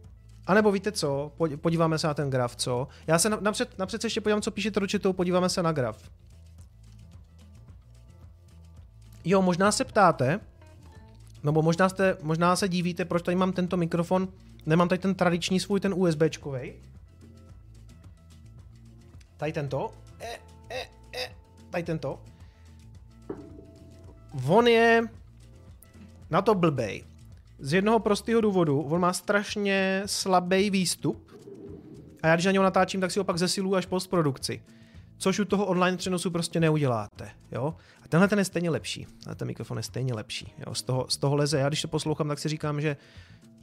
a 0.47 0.53
nebo 0.53 0.71
víte 0.71 0.91
co, 0.91 1.31
podíváme 1.61 1.97
se 1.97 2.07
na 2.07 2.13
ten 2.13 2.29
graf, 2.29 2.55
co? 2.55 2.87
Já 3.07 3.19
se 3.19 3.29
napřed, 3.29 3.79
napřed 3.79 4.01
se 4.01 4.07
ještě 4.07 4.21
podívám, 4.21 4.41
co 4.41 4.51
píšete 4.51 4.79
do 4.79 4.87
chatu, 4.91 5.13
podíváme 5.13 5.49
se 5.49 5.63
na 5.63 5.71
graf. 5.71 6.09
Jo, 9.25 9.41
možná 9.41 9.71
se 9.71 9.85
ptáte, 9.85 10.39
nebo 11.45 11.61
možná, 11.61 11.89
jste, 11.89 12.17
možná 12.21 12.55
se 12.55 12.67
divíte, 12.67 13.05
proč 13.05 13.23
tady 13.23 13.35
mám 13.35 13.53
tento 13.53 13.77
mikrofon, 13.77 14.27
nemám 14.65 14.87
tady 14.89 14.99
ten 14.99 15.15
tradiční 15.15 15.59
svůj, 15.59 15.79
ten 15.79 15.93
USBčkovej. 15.97 16.75
Tady 19.37 19.53
tento. 19.53 19.93
E, 20.19 20.39
e, 20.69 20.81
e, 21.15 21.35
tady 21.69 21.83
tento. 21.83 22.21
On 24.47 24.67
je 24.67 25.01
na 26.29 26.41
to 26.41 26.55
blbej. 26.55 27.03
Z 27.59 27.73
jednoho 27.73 27.99
prostého 27.99 28.41
důvodu, 28.41 28.81
on 28.81 29.01
má 29.01 29.13
strašně 29.13 30.03
slabý 30.05 30.69
výstup 30.69 31.31
a 32.23 32.27
já 32.27 32.35
když 32.35 32.45
na 32.45 32.51
něho 32.51 32.63
natáčím, 32.63 33.01
tak 33.01 33.11
si 33.11 33.19
ho 33.19 33.25
pak 33.25 33.37
zesiluju 33.37 33.75
až 33.75 33.85
postprodukci 33.85 34.61
což 35.17 35.39
u 35.39 35.45
toho 35.45 35.65
online 35.65 35.97
přenosu 35.97 36.31
prostě 36.31 36.59
neuděláte. 36.59 37.31
Jo? 37.51 37.75
A 38.01 38.07
tenhle 38.07 38.27
ten 38.27 38.39
je 38.39 38.45
stejně 38.45 38.69
lepší. 38.69 39.07
A 39.27 39.35
ten 39.35 39.47
mikrofon 39.47 39.77
je 39.77 39.83
stejně 39.83 40.13
lepší. 40.13 40.53
Jo? 40.67 40.75
Z, 40.75 40.81
toho, 40.81 41.05
z 41.09 41.17
toho 41.17 41.35
leze. 41.35 41.59
Já 41.59 41.67
když 41.67 41.81
to 41.81 41.87
poslouchám, 41.87 42.27
tak 42.27 42.39
si 42.39 42.49
říkám, 42.49 42.81
že 42.81 42.97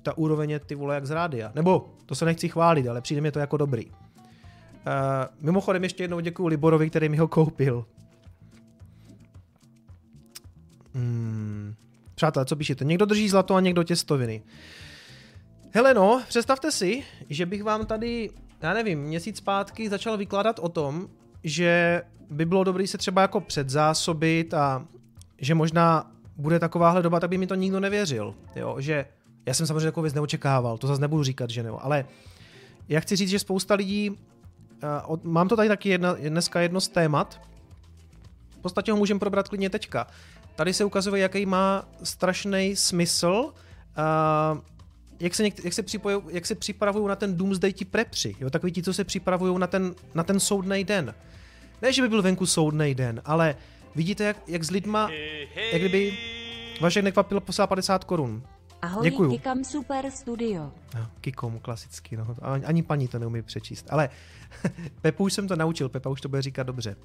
ta 0.02 0.18
úroveň 0.18 0.50
je 0.50 0.58
ty 0.58 0.74
vole 0.74 0.94
jak 0.94 1.06
z 1.06 1.10
rádia. 1.10 1.52
Nebo, 1.54 1.94
to 2.06 2.14
se 2.14 2.24
nechci 2.24 2.48
chválit, 2.48 2.88
ale 2.88 3.00
přijde 3.00 3.20
mi 3.20 3.32
to 3.32 3.38
jako 3.38 3.56
dobrý. 3.56 3.86
Uh, 3.86 3.94
mimochodem 5.40 5.82
ještě 5.82 6.04
jednou 6.04 6.20
děkuji 6.20 6.46
Liborovi, 6.46 6.90
který 6.90 7.08
mi 7.08 7.16
ho 7.16 7.28
koupil. 7.28 7.86
Hmm. 10.94 11.74
Přátelé, 12.14 12.44
co 12.44 12.56
píšete? 12.56 12.84
Někdo 12.84 13.06
drží 13.06 13.28
zlato 13.28 13.54
a 13.54 13.60
někdo 13.60 13.82
těstoviny. 13.82 14.42
Hele 15.70 15.94
no, 15.94 16.22
představte 16.28 16.72
si, 16.72 17.04
že 17.28 17.46
bych 17.46 17.62
vám 17.62 17.86
tady, 17.86 18.30
já 18.62 18.74
nevím, 18.74 18.98
měsíc 19.02 19.36
zpátky 19.36 19.88
začal 19.88 20.16
vykládat 20.16 20.58
o 20.58 20.68
tom, 20.68 21.08
že 21.44 22.02
by 22.30 22.44
bylo 22.44 22.64
dobré 22.64 22.86
se 22.86 22.98
třeba 22.98 23.22
jako 23.22 23.40
předzásobit 23.40 24.54
a 24.54 24.86
že 25.38 25.54
možná 25.54 26.10
bude 26.36 26.58
takováhle 26.58 27.02
doba, 27.02 27.20
tak 27.20 27.30
by 27.30 27.38
mi 27.38 27.46
to 27.46 27.54
nikdo 27.54 27.80
nevěřil. 27.80 28.34
Jo? 28.56 28.76
Že 28.78 29.06
já 29.46 29.54
jsem 29.54 29.66
samozřejmě 29.66 29.86
takovou 29.86 30.02
věc 30.02 30.14
neočekával, 30.14 30.78
to 30.78 30.86
zase 30.86 31.00
nebudu 31.00 31.22
říkat, 31.22 31.50
že 31.50 31.62
ne, 31.62 31.70
ale 31.78 32.04
já 32.88 33.00
chci 33.00 33.16
říct, 33.16 33.30
že 33.30 33.38
spousta 33.38 33.74
lidí, 33.74 34.10
uh, 34.10 35.16
mám 35.22 35.48
to 35.48 35.56
tady 35.56 35.68
taky 35.68 35.88
jedna, 35.88 36.14
dneska 36.28 36.60
jedno 36.60 36.80
z 36.80 36.88
témat, 36.88 37.40
v 38.50 38.58
podstatě 38.58 38.92
ho 38.92 38.98
můžeme 38.98 39.20
probrat 39.20 39.48
klidně 39.48 39.70
teďka. 39.70 40.06
Tady 40.54 40.74
se 40.74 40.84
ukazuje, 40.84 41.22
jaký 41.22 41.46
má 41.46 41.84
strašný 42.02 42.76
smysl 42.76 43.52
uh, 43.52 44.60
jak 45.22 45.34
se, 45.34 45.42
něk, 45.42 45.64
jak, 45.64 45.72
se 45.72 45.82
jak 46.28 46.46
se 46.46 46.54
připravují 46.54 47.08
na 47.08 47.16
ten 47.16 47.36
Doomsday 47.36 47.72
ti 47.72 47.84
prepři, 47.84 48.36
jo, 48.40 48.50
takový 48.50 48.72
ti, 48.72 48.82
co 48.82 48.94
se 48.94 49.04
připravují 49.04 49.58
na 49.58 49.66
ten, 49.66 49.94
na 50.14 50.22
ten 50.22 50.40
soudný 50.40 50.84
den. 50.84 51.14
Ne, 51.82 51.92
že 51.92 52.02
by 52.02 52.08
byl 52.08 52.22
venku 52.22 52.46
soudný 52.46 52.94
den, 52.94 53.22
ale 53.24 53.56
vidíte, 53.94 54.24
jak, 54.24 54.48
jak 54.48 54.64
s 54.64 54.70
lidma, 54.70 55.10
jak 55.72 55.82
kdyby 55.82 56.18
Vašek 56.80 57.04
nekvapil 57.04 57.40
poslal 57.40 57.68
50 57.68 58.04
korun. 58.04 58.42
Ahoj, 58.82 59.10
Děkuju. 59.10 59.30
Kikam 59.30 59.64
Super 59.64 60.10
Studio. 60.10 60.72
No, 60.94 61.10
Kikom, 61.20 61.58
klasicky, 61.58 62.16
no. 62.16 62.36
Ani 62.64 62.82
paní 62.82 63.08
to 63.08 63.18
neumí 63.18 63.42
přečíst. 63.42 63.86
Ale 63.90 64.10
Pepu 65.00 65.24
už 65.24 65.32
jsem 65.32 65.48
to 65.48 65.56
naučil, 65.56 65.88
Pepa 65.88 66.10
už 66.10 66.20
to 66.20 66.28
bude 66.28 66.42
říkat 66.42 66.62
dobře. 66.62 66.96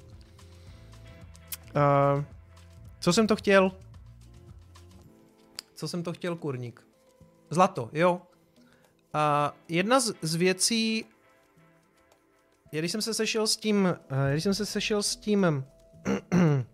Uh, 1.76 2.24
co 3.00 3.12
jsem 3.12 3.26
to 3.26 3.36
chtěl? 3.36 3.72
Co 5.74 5.88
jsem 5.88 6.02
to 6.02 6.12
chtěl, 6.12 6.36
kurník? 6.36 6.87
Zlato, 7.50 7.90
jo. 7.92 8.22
A 9.12 9.54
jedna 9.68 10.00
z, 10.00 10.14
z 10.22 10.34
věcí, 10.34 11.04
když 12.70 12.92
jsem 12.92 13.02
se 13.02 13.14
sešel 13.14 13.46
s 13.46 13.56
tím, 13.56 13.86
eh, 13.86 14.32
když 14.32 14.44
jsem 14.44 14.54
se 14.54 14.66
sešel 14.66 15.02
s 15.02 15.16
tím 15.16 15.64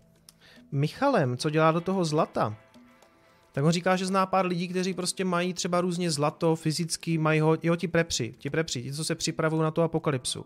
Michalem, 0.71 1.37
co 1.37 1.49
dělá 1.49 1.71
do 1.71 1.81
toho 1.81 2.05
zlata, 2.05 2.57
tak 3.51 3.63
on 3.63 3.71
říká, 3.71 3.95
že 3.95 4.05
zná 4.05 4.25
pár 4.25 4.45
lidí, 4.45 4.67
kteří 4.67 4.93
prostě 4.93 5.25
mají 5.25 5.53
třeba 5.53 5.81
různě 5.81 6.11
zlato, 6.11 6.55
fyzicky, 6.55 7.17
mají 7.17 7.39
ho, 7.39 7.57
jo, 7.63 7.75
ti 7.75 7.87
prepři, 7.87 8.35
ti 8.37 8.49
prepři, 8.49 8.83
ti, 8.83 8.93
co 8.93 9.05
se 9.05 9.15
připravují 9.15 9.61
na 9.61 9.71
tu 9.71 9.81
apokalypsu. 9.81 10.45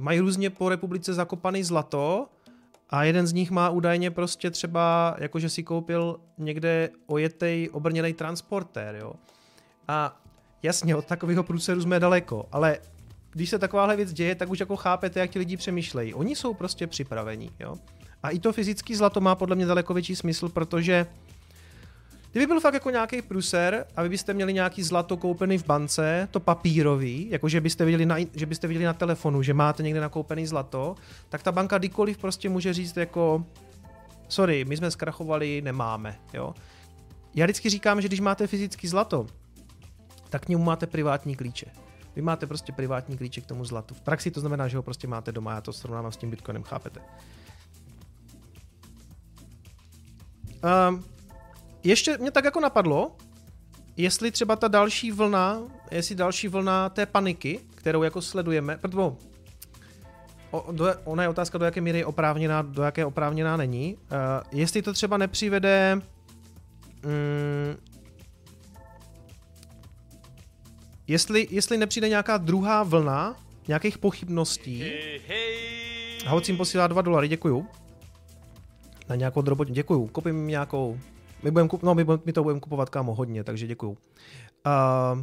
mají 0.00 0.20
různě 0.20 0.50
po 0.50 0.68
republice 0.68 1.14
zakopaný 1.14 1.64
zlato 1.64 2.28
a 2.90 3.04
jeden 3.04 3.26
z 3.26 3.32
nich 3.32 3.50
má 3.50 3.70
údajně 3.70 4.10
prostě 4.10 4.50
třeba, 4.50 5.16
jakože 5.18 5.48
si 5.48 5.62
koupil 5.62 6.20
někde 6.38 6.90
ojetej 7.06 7.70
obrněný 7.72 8.12
transportér, 8.12 8.94
jo. 8.94 9.12
A 9.88 10.20
jasně, 10.62 10.96
od 10.96 11.06
takového 11.06 11.42
průseru 11.42 11.80
jsme 11.80 12.00
daleko, 12.00 12.46
ale 12.52 12.78
když 13.30 13.50
se 13.50 13.58
takováhle 13.58 13.96
věc 13.96 14.12
děje, 14.12 14.34
tak 14.34 14.50
už 14.50 14.60
jako 14.60 14.76
chápete, 14.76 15.20
jak 15.20 15.30
ti 15.30 15.38
lidi 15.38 15.56
přemýšlejí. 15.56 16.14
Oni 16.14 16.36
jsou 16.36 16.54
prostě 16.54 16.86
připravení, 16.86 17.50
jo. 17.60 17.76
A 18.22 18.30
i 18.30 18.38
to 18.38 18.52
fyzické 18.52 18.96
zlato 18.96 19.20
má 19.20 19.34
podle 19.34 19.56
mě 19.56 19.66
daleko 19.66 19.94
větší 19.94 20.16
smysl, 20.16 20.48
protože 20.48 21.06
Kdyby 22.36 22.46
byl 22.46 22.60
fakt 22.60 22.74
jako 22.74 22.90
nějaký 22.90 23.22
pruser 23.22 23.86
a 23.96 24.02
vy 24.02 24.08
byste 24.08 24.34
měli 24.34 24.52
nějaký 24.52 24.82
zlato 24.82 25.16
koupený 25.16 25.58
v 25.58 25.66
bance, 25.66 26.28
to 26.30 26.40
papírový, 26.40 27.30
jako 27.30 27.48
že 27.48 27.60
byste 27.60 27.84
viděli 27.84 28.06
na, 28.06 28.16
že 28.34 28.46
byste 28.46 28.66
viděli 28.66 28.84
na 28.84 28.92
telefonu, 28.92 29.42
že 29.42 29.54
máte 29.54 29.82
někde 29.82 30.00
nakoupený 30.00 30.46
zlato, 30.46 30.96
tak 31.28 31.42
ta 31.42 31.52
banka 31.52 31.78
kdykoliv 31.78 32.18
prostě 32.18 32.48
může 32.48 32.72
říct 32.72 32.96
jako 32.96 33.44
sorry, 34.28 34.64
my 34.64 34.76
jsme 34.76 34.90
zkrachovali, 34.90 35.60
nemáme, 35.64 36.18
jo. 36.34 36.54
Já 37.34 37.46
vždycky 37.46 37.70
říkám, 37.70 38.00
že 38.00 38.08
když 38.08 38.20
máte 38.20 38.46
fyzický 38.46 38.88
zlato, 38.88 39.26
tak 40.36 40.44
k 40.44 40.48
němu 40.48 40.64
máte 40.64 40.86
privátní 40.86 41.36
klíče. 41.36 41.66
Vy 42.16 42.22
máte 42.22 42.46
prostě 42.46 42.72
privátní 42.72 43.16
klíče 43.16 43.40
k 43.40 43.46
tomu 43.46 43.64
zlatu. 43.64 43.94
V 43.94 44.00
praxi 44.00 44.30
to 44.30 44.40
znamená, 44.40 44.68
že 44.68 44.76
ho 44.76 44.82
prostě 44.82 45.08
máte 45.08 45.32
doma, 45.32 45.54
já 45.54 45.60
to 45.60 45.72
srovnávám 45.72 46.12
s 46.12 46.16
tím 46.16 46.30
Bitcoinem, 46.30 46.62
chápete? 46.62 47.00
Um, 50.88 51.04
ještě 51.84 52.18
mě 52.18 52.30
tak 52.30 52.44
jako 52.44 52.60
napadlo, 52.60 53.16
jestli 53.96 54.30
třeba 54.30 54.56
ta 54.56 54.68
další 54.68 55.12
vlna, 55.12 55.58
jestli 55.90 56.14
další 56.14 56.48
vlna 56.48 56.88
té 56.88 57.06
paniky, 57.06 57.60
kterou 57.74 58.02
jako 58.02 58.22
sledujeme, 58.22 58.76
protože 58.76 59.00
ona 61.04 61.22
je 61.22 61.28
otázka, 61.28 61.58
do 61.58 61.64
jaké 61.64 61.80
míry 61.80 61.98
je 61.98 62.06
oprávněná, 62.06 62.62
do 62.62 62.82
jaké 62.82 63.06
oprávněná 63.06 63.56
není, 63.56 63.94
uh, 63.96 64.00
jestli 64.52 64.82
to 64.82 64.92
třeba 64.92 65.16
nepřivede 65.16 66.00
um, 67.04 67.95
jestli, 71.08 71.48
jestli 71.50 71.76
nepřijde 71.78 72.08
nějaká 72.08 72.36
druhá 72.36 72.82
vlna 72.82 73.36
nějakých 73.68 73.98
pochybností. 73.98 74.84
Jim 76.48 76.56
posílá 76.56 76.86
2 76.86 77.02
dolary, 77.02 77.28
děkuju. 77.28 77.66
Na 79.08 79.16
nějakou 79.16 79.42
drobotní, 79.42 79.74
děkuju. 79.74 80.06
Kopím 80.06 80.46
nějakou 80.46 80.98
my, 81.42 81.50
budem 81.50 81.68
kup, 81.68 81.82
no, 81.82 81.94
my, 81.94 82.04
my 82.24 82.32
to 82.32 82.42
budeme 82.42 82.60
kupovat 82.60 82.90
kámo 82.90 83.14
hodně, 83.14 83.44
takže 83.44 83.66
děkuju. 83.66 83.90
Uh, 83.90 85.22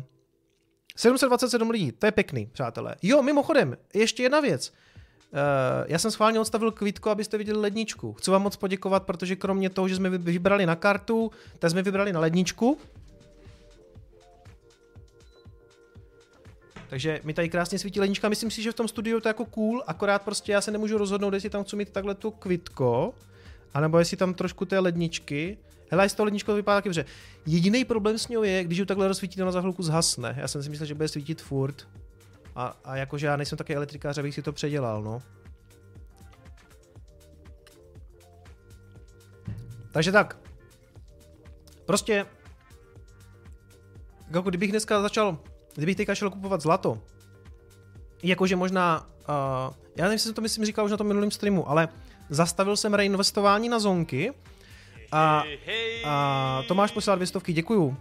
727 0.95 1.69
lidí, 1.69 1.91
to 1.91 2.05
je 2.05 2.11
pěkný, 2.11 2.45
přátelé. 2.45 2.95
Jo, 3.01 3.21
mimochodem, 3.21 3.77
ještě 3.93 4.23
jedna 4.23 4.39
věc. 4.39 4.69
Uh, 4.69 5.39
já 5.87 5.99
jsem 5.99 6.11
schválně 6.11 6.39
odstavil 6.39 6.71
kvítko, 6.71 7.09
abyste 7.09 7.37
viděli 7.37 7.59
ledničku. 7.59 8.13
Chci 8.13 8.31
vám 8.31 8.41
moc 8.41 8.55
poděkovat, 8.55 9.03
protože 9.03 9.35
kromě 9.35 9.69
toho, 9.69 9.87
že 9.87 9.95
jsme 9.95 10.09
vybrali 10.09 10.65
na 10.65 10.75
kartu, 10.75 11.31
tak 11.59 11.71
jsme 11.71 11.81
vybrali 11.81 12.13
na 12.13 12.19
ledničku. 12.19 12.77
Takže 16.93 17.19
mi 17.23 17.33
tady 17.33 17.49
krásně 17.49 17.79
svítí 17.79 17.99
lednička. 17.99 18.29
Myslím 18.29 18.51
si, 18.51 18.61
že 18.61 18.71
v 18.71 18.75
tom 18.75 18.87
studiu 18.87 19.19
to 19.19 19.27
je 19.27 19.29
jako 19.29 19.45
cool, 19.45 19.83
akorát 19.87 20.21
prostě 20.21 20.51
já 20.51 20.61
se 20.61 20.71
nemůžu 20.71 20.97
rozhodnout, 20.97 21.33
jestli 21.33 21.49
tam 21.49 21.63
chci 21.63 21.75
mít 21.75 21.89
takhle 21.89 22.15
tu 22.15 22.31
kvitko, 22.31 23.13
anebo 23.73 23.99
jestli 23.99 24.17
tam 24.17 24.33
trošku 24.33 24.65
té 24.65 24.79
ledničky. 24.79 25.57
Hele, 25.89 26.09
z 26.09 26.13
toho 26.13 26.25
ledničko 26.25 26.55
vypadá 26.55 26.77
taky 26.77 26.89
dobře. 26.89 27.05
Jediný 27.45 27.85
problém 27.85 28.17
s 28.17 28.27
ní 28.27 28.35
je, 28.41 28.63
když 28.63 28.77
ju 28.77 28.85
takhle 28.85 29.07
rozsvítíte, 29.07 29.45
na 29.45 29.51
za 29.51 29.59
chvilku 29.59 29.83
zhasne. 29.83 30.35
Já 30.37 30.47
jsem 30.47 30.63
si 30.63 30.69
myslel, 30.69 30.87
že 30.87 30.93
bude 30.93 31.07
svítit 31.07 31.41
furt. 31.41 31.87
A, 32.55 32.77
a 32.83 32.95
jakože 32.95 33.27
já 33.27 33.37
nejsem 33.37 33.57
taky 33.57 33.75
elektrikář, 33.75 34.17
abych 34.17 34.35
si 34.35 34.41
to 34.41 34.53
předělal, 34.53 35.03
no. 35.03 35.21
Takže 39.91 40.11
tak. 40.11 40.37
Prostě, 41.85 42.25
jako 44.27 44.49
kdybych 44.49 44.71
dneska 44.71 45.01
začal, 45.01 45.37
kdybych 45.73 45.95
teďka 45.95 46.15
šel 46.15 46.29
kupovat 46.29 46.61
zlato, 46.61 46.99
jakože 48.23 48.55
možná, 48.55 49.05
uh, 49.29 49.75
já 49.95 50.03
nevím, 50.03 50.13
jestli 50.13 50.27
jsem 50.27 50.33
to 50.33 50.41
myslím 50.41 50.65
říkal 50.65 50.85
už 50.85 50.91
na 50.91 50.97
tom 50.97 51.07
minulém 51.07 51.31
streamu, 51.31 51.69
ale 51.69 51.87
zastavil 52.29 52.77
jsem 52.77 52.93
reinvestování 52.93 53.69
na 53.69 53.79
zonky, 53.79 54.33
a, 55.13 55.43
a 56.05 56.63
Tomáš 56.67 56.91
poslal 56.91 57.15
dvě 57.15 57.27
stovky, 57.27 57.53
děkuju. 57.53 57.97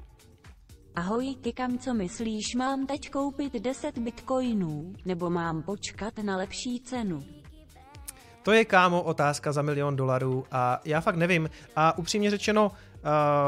Ahoj, 0.96 1.35
kikam, 1.40 1.78
co 1.78 1.94
myslíš, 1.94 2.54
mám 2.54 2.87
teď 2.87 3.11
koupit 3.11 3.52
10 3.52 3.98
bitcoinů, 3.98 4.92
nebo 5.04 5.30
mám 5.30 5.62
počkat 5.62 6.18
na 6.22 6.37
lepší 6.37 6.80
cenu? 6.80 7.24
To 8.42 8.52
je, 8.52 8.64
kámo, 8.64 9.02
otázka 9.02 9.52
za 9.52 9.62
milion 9.62 9.96
dolarů 9.96 10.44
a 10.52 10.80
já 10.85 11.00
fakt 11.00 11.16
nevím. 11.16 11.50
A 11.76 11.98
upřímně 11.98 12.30
řečeno, 12.30 12.72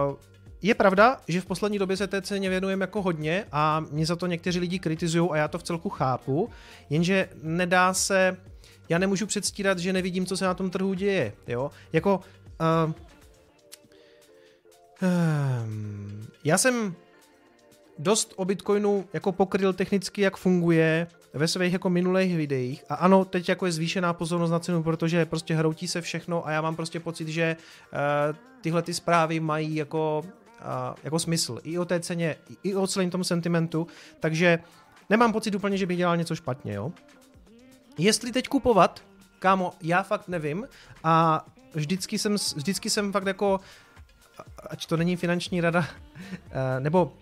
uh, 0.09 0.17
je 0.65 0.75
pravda, 0.75 1.21
že 1.29 1.41
v 1.41 1.47
poslední 1.47 1.79
době 1.79 1.97
se 1.97 2.07
té 2.07 2.23
ceně 2.23 2.51
věnujeme 2.51 2.83
jako 2.83 3.03
hodně 3.03 3.45
a 3.53 3.85
mě 3.91 4.07
za 4.07 4.17
to 4.17 4.27
někteří 4.27 4.59
lidi 4.59 4.79
kritizují 4.79 5.31
a 5.31 5.37
já 5.37 5.49
to 5.49 5.59
v 5.59 5.63
celku 5.63 5.89
chápu, 5.89 6.51
jenže 6.91 7.29
nedá 7.43 7.95
se, 7.95 8.37
já 8.89 8.99
nemůžu 8.99 9.27
předstírat, 9.27 9.79
že 9.79 9.93
nevidím, 9.93 10.27
co 10.27 10.37
se 10.37 10.45
na 10.45 10.55
tom 10.55 10.71
trhu 10.71 10.95
děje, 10.95 11.33
jo. 11.47 11.71
Jako, 11.93 12.21
uh, 12.87 12.93
Hmm. 15.01 16.27
Já 16.45 16.59
jsem 16.59 16.95
dost 17.99 18.33
o 18.37 18.45
Bitcoinu 18.45 19.05
jako 19.13 19.33
pokryl 19.33 19.73
technicky, 19.73 20.23
jak 20.23 20.37
funguje 20.37 21.07
ve 21.33 21.49
svých 21.49 21.73
jako 21.73 21.91
minulých 21.91 22.37
videích. 22.37 22.85
A 22.89 22.95
ano, 22.95 23.25
teď 23.25 23.49
jako 23.49 23.67
je 23.67 23.73
zvýšená 23.73 24.13
pozornost 24.13 24.51
na 24.51 24.59
cenu, 24.59 24.83
protože 24.83 25.27
prostě 25.27 25.55
hroutí 25.55 25.89
se 25.89 26.01
všechno 26.01 26.47
a 26.47 26.51
já 26.51 26.61
mám 26.61 26.77
prostě 26.77 27.01
pocit, 27.01 27.29
že 27.29 27.57
uh, 27.93 28.37
tyhle 28.61 28.83
ty 28.83 28.95
zprávy 28.95 29.41
mají 29.41 29.75
jako, 29.75 30.25
jako 31.05 31.19
smysl. 31.19 31.59
I 31.63 31.79
o 31.79 31.85
té 31.85 32.01
ceně, 32.01 32.37
i 32.63 32.75
o 32.75 32.87
celém 32.87 33.11
tom 33.11 33.25
sentimentu. 33.25 33.87
Takže 34.21 34.59
nemám 35.11 35.33
pocit 35.33 35.55
úplně, 35.55 35.77
že 35.77 35.87
bych 35.87 35.97
dělal 35.97 36.17
něco 36.17 36.35
špatně, 36.35 36.73
jo. 36.73 36.93
Jestli 37.99 38.33
teď 38.33 38.49
kupovat, 38.49 39.03
kámo, 39.39 39.73
já 39.83 40.03
fakt 40.03 40.29
nevím 40.29 40.69
a 41.05 41.45
vždycky 41.75 42.19
jsem, 42.19 42.37
vždycky 42.57 42.91
jsem 42.91 43.13
fakt 43.13 43.27
jako 43.27 43.61
ať 44.71 44.87
to 44.87 44.97
není 44.97 45.17
finanční 45.17 45.61
rada, 45.61 45.87
eh, 46.51 46.81
nebo 46.81 47.13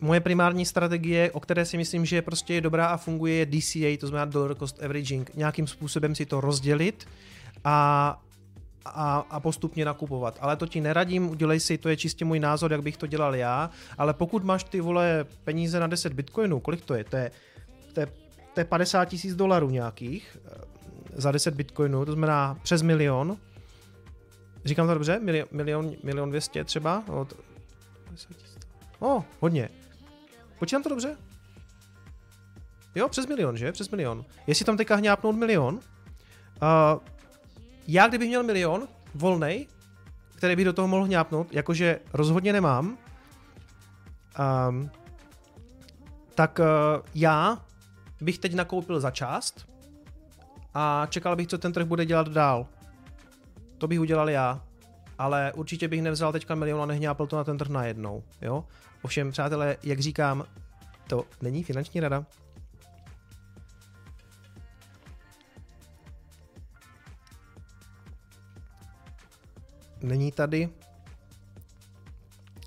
moje 0.00 0.20
primární 0.20 0.66
strategie, 0.66 1.30
o 1.30 1.40
které 1.40 1.64
si 1.66 1.76
myslím, 1.76 2.04
že 2.06 2.16
je 2.16 2.22
prostě 2.22 2.60
dobrá 2.60 2.86
a 2.86 2.96
funguje, 2.96 3.34
je 3.34 3.46
DCA, 3.46 4.00
to 4.00 4.06
znamená 4.06 4.24
Dollar 4.24 4.54
Cost 4.54 4.82
Averaging. 4.82 5.30
Nějakým 5.34 5.66
způsobem 5.66 6.14
si 6.14 6.26
to 6.26 6.40
rozdělit 6.40 7.08
a, 7.64 8.20
a, 8.84 9.26
a 9.30 9.40
postupně 9.40 9.84
nakupovat. 9.84 10.38
Ale 10.40 10.56
to 10.56 10.66
ti 10.66 10.80
neradím, 10.80 11.30
udělej 11.30 11.60
si, 11.60 11.78
to 11.78 11.88
je 11.88 11.96
čistě 11.96 12.24
můj 12.24 12.40
názor, 12.40 12.72
jak 12.72 12.82
bych 12.82 12.96
to 12.96 13.06
dělal 13.06 13.34
já, 13.34 13.70
ale 13.98 14.14
pokud 14.14 14.44
máš 14.44 14.64
ty 14.64 14.80
vole 14.80 15.26
peníze 15.44 15.80
na 15.80 15.86
10 15.86 16.12
bitcoinů, 16.12 16.60
kolik 16.60 16.84
to 16.84 16.94
je? 16.94 17.04
To 17.04 17.16
je, 17.16 17.30
to 17.92 18.00
je, 18.00 18.06
to 18.54 18.60
je 18.60 18.64
50 18.64 19.04
tisíc 19.04 19.34
dolarů 19.34 19.70
nějakých 19.70 20.38
eh, 20.46 20.50
za 21.14 21.32
10 21.32 21.54
bitcoinů, 21.54 22.04
to 22.04 22.12
znamená 22.12 22.58
přes 22.62 22.82
milion, 22.82 23.36
Říkám 24.64 24.86
to 24.86 24.94
dobře? 24.94 25.18
Milion, 25.22 25.48
milion, 25.52 25.92
milion 26.02 26.28
dvěstě 26.28 26.64
třeba? 26.64 27.04
O, 27.08 27.24
to... 27.24 27.36
oh, 28.98 29.22
hodně. 29.40 29.68
Počítám 30.58 30.82
to 30.82 30.88
dobře? 30.88 31.16
Jo, 32.94 33.08
přes 33.08 33.26
milion, 33.26 33.56
že? 33.56 33.72
Přes 33.72 33.90
milion. 33.90 34.24
Jestli 34.46 34.64
tam 34.64 34.76
teďka 34.76 34.96
hňápnout 34.96 35.36
milion, 35.36 35.74
uh, 35.74 35.80
já 37.88 38.08
kdybych 38.08 38.28
měl 38.28 38.42
milion 38.42 38.88
volnej, 39.14 39.66
který 40.34 40.56
bych 40.56 40.64
do 40.64 40.72
toho 40.72 40.88
mohl 40.88 41.04
hňápnout, 41.04 41.52
jakože 41.52 42.00
rozhodně 42.12 42.52
nemám, 42.52 42.98
um, 44.68 44.90
tak 46.34 46.58
uh, 46.58 47.06
já 47.14 47.64
bych 48.20 48.38
teď 48.38 48.54
nakoupil 48.54 49.00
za 49.00 49.10
část 49.10 49.66
a 50.74 51.06
čekal 51.10 51.36
bych, 51.36 51.46
co 51.46 51.58
ten 51.58 51.72
trh 51.72 51.86
bude 51.86 52.06
dělat 52.06 52.28
dál. 52.28 52.66
To 53.78 53.88
bych 53.88 54.00
udělal 54.00 54.30
já, 54.30 54.60
ale 55.18 55.52
určitě 55.52 55.88
bych 55.88 56.02
nevzal 56.02 56.32
teďka 56.32 56.54
milion 56.54 56.82
a 56.82 56.86
nehňápl 56.86 57.26
to 57.26 57.36
na 57.36 57.44
ten 57.44 57.58
trh 57.58 57.68
najednou, 57.68 58.22
jo. 58.42 58.64
Ovšem, 59.02 59.30
přátelé, 59.30 59.76
jak 59.82 60.00
říkám, 60.00 60.44
to 61.06 61.24
není 61.42 61.64
finanční 61.64 62.00
rada. 62.00 62.24
Není 70.04 70.32
tady. 70.32 70.68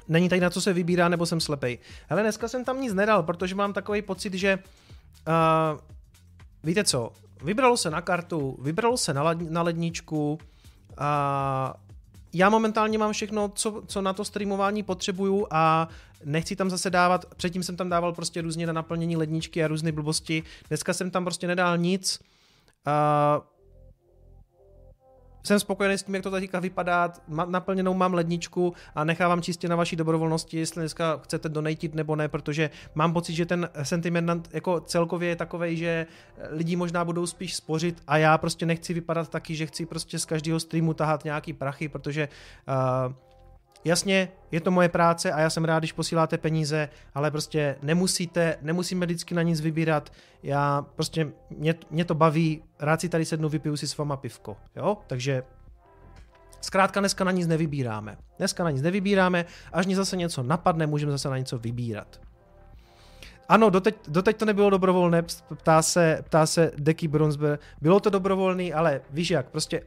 Není 0.08 0.30
tady 0.30 0.42
na 0.42 0.50
co 0.50 0.62
se 0.62 0.74
vybírá, 0.74 1.10
nebo 1.10 1.26
jsem 1.26 1.40
slepej. 1.40 1.78
Ale 2.10 2.22
dneska 2.22 2.48
jsem 2.48 2.66
tam 2.66 2.82
nic 2.82 2.94
nedal, 2.94 3.24
protože 3.24 3.56
mám 3.56 3.74
takový 3.74 4.02
pocit, 4.02 4.34
že 4.34 4.60
uh, 5.28 5.80
víte 6.64 6.84
co, 6.84 7.12
vybralo 7.44 7.78
se 7.78 7.90
na 7.90 8.02
kartu, 8.02 8.58
vybralo 8.62 8.98
se 8.98 9.14
na, 9.14 9.34
na 9.34 9.62
ledničku, 9.62 10.40
a 10.98 11.74
já 12.34 12.50
momentálně 12.50 12.98
mám 12.98 13.14
všechno, 13.14 13.50
co, 13.50 13.84
co 13.88 14.02
na 14.02 14.14
to 14.14 14.26
streamování 14.26 14.84
potřebuju 14.84 15.48
a 15.52 15.88
nechci 16.26 16.56
tam 16.56 16.70
zase 16.70 16.90
dávat, 16.90 17.26
předtím 17.36 17.64
jsem 17.64 17.76
tam 17.76 17.90
dával 17.90 18.14
prostě 18.14 18.42
různě 18.42 18.68
na 18.68 18.74
naplnění 18.74 19.18
ledničky 19.18 19.64
a 19.64 19.68
různé 19.68 19.92
blbosti, 19.92 20.44
dneska 20.68 20.94
jsem 20.94 21.12
tam 21.12 21.24
prostě 21.24 21.48
nedal 21.48 21.78
nic, 21.78 22.20
Uh, 22.88 23.44
jsem 25.48 25.60
spokojený 25.60 25.98
s 25.98 26.04
tím, 26.04 26.16
jak 26.16 26.24
to 26.24 26.32
teďka 26.32 26.60
vypadá, 26.60 27.14
naplněnou 27.46 27.94
mám 27.94 28.14
ledničku 28.14 28.74
a 28.96 29.04
nechávám 29.04 29.42
čistě 29.42 29.68
na 29.68 29.76
vaší 29.76 29.96
dobrovolnosti, 29.96 30.58
jestli 30.58 30.82
dneska 30.82 31.20
chcete 31.24 31.50
donatit 31.50 31.96
nebo 31.96 32.16
ne, 32.16 32.28
protože 32.28 32.70
mám 32.96 33.14
pocit, 33.14 33.34
že 33.34 33.46
ten 33.46 33.70
sentiment 33.84 34.50
jako 34.54 34.80
celkově 34.80 35.30
je 35.30 35.36
takový, 35.36 35.78
že 35.78 36.08
lidi 36.50 36.76
možná 36.76 37.06
budou 37.06 37.26
spíš 37.26 37.56
spořit 37.56 38.04
a 38.08 38.18
já 38.18 38.38
prostě 38.38 38.66
nechci 38.66 38.94
vypadat 38.94 39.30
taky, 39.30 39.56
že 39.56 39.66
chci 39.66 39.86
prostě 39.86 40.20
z 40.20 40.26
každého 40.26 40.60
streamu 40.60 40.94
tahat 40.94 41.24
nějaký 41.24 41.54
prachy, 41.54 41.90
protože 41.90 42.30
uh, 43.08 43.14
Jasně, 43.88 44.30
je 44.52 44.62
to 44.62 44.72
moje 44.72 44.90
práce 44.90 45.32
a 45.32 45.40
já 45.40 45.50
jsem 45.50 45.66
rád, 45.66 45.80
když 45.80 45.92
posíláte 45.92 46.38
peníze, 46.38 46.90
ale 47.16 47.32
prostě 47.32 47.76
nemusíte, 47.82 48.58
nemusíme 48.62 49.06
vždycky 49.06 49.36
na 49.36 49.42
nic 49.42 49.62
vybírat. 49.62 50.10
Já 50.44 50.86
prostě, 50.96 51.32
mě, 51.50 51.76
mě 51.90 52.06
to 52.06 52.16
baví, 52.16 52.64
rád 52.80 53.02
si 53.02 53.10
tady 53.10 53.26
sednu, 53.26 53.50
vypiju 53.50 53.78
si 53.78 53.88
s 53.88 53.98
váma 53.98 54.18
pivko, 54.18 54.58
jo? 54.76 54.98
Takže 55.08 55.44
zkrátka 56.62 57.00
dneska 57.00 57.24
na 57.24 57.32
nic 57.32 57.48
nevybíráme. 57.48 58.18
Dneska 58.38 58.64
na 58.64 58.72
nic 58.72 58.82
nevybíráme, 58.82 59.46
až 59.74 59.86
mě 59.86 59.96
zase 59.96 60.18
něco 60.18 60.44
napadne, 60.44 60.88
můžeme 60.88 61.12
zase 61.12 61.30
na 61.30 61.38
něco 61.38 61.58
vybírat. 61.58 62.27
Ano, 63.50 63.70
doteď, 63.70 63.96
doteď 64.08 64.38
to 64.38 64.46
nebylo 64.46 64.70
dobrovolné, 64.70 65.24
ptá 65.56 65.82
se, 65.82 66.20
ptá 66.24 66.46
se 66.46 66.72
Deky 66.78 67.08
Bronsberg. 67.08 67.62
Bylo 67.82 68.00
to 68.00 68.10
dobrovolný, 68.10 68.74
ale 68.74 69.02
víš 69.10 69.32
jak, 69.32 69.50
prostě 69.50 69.82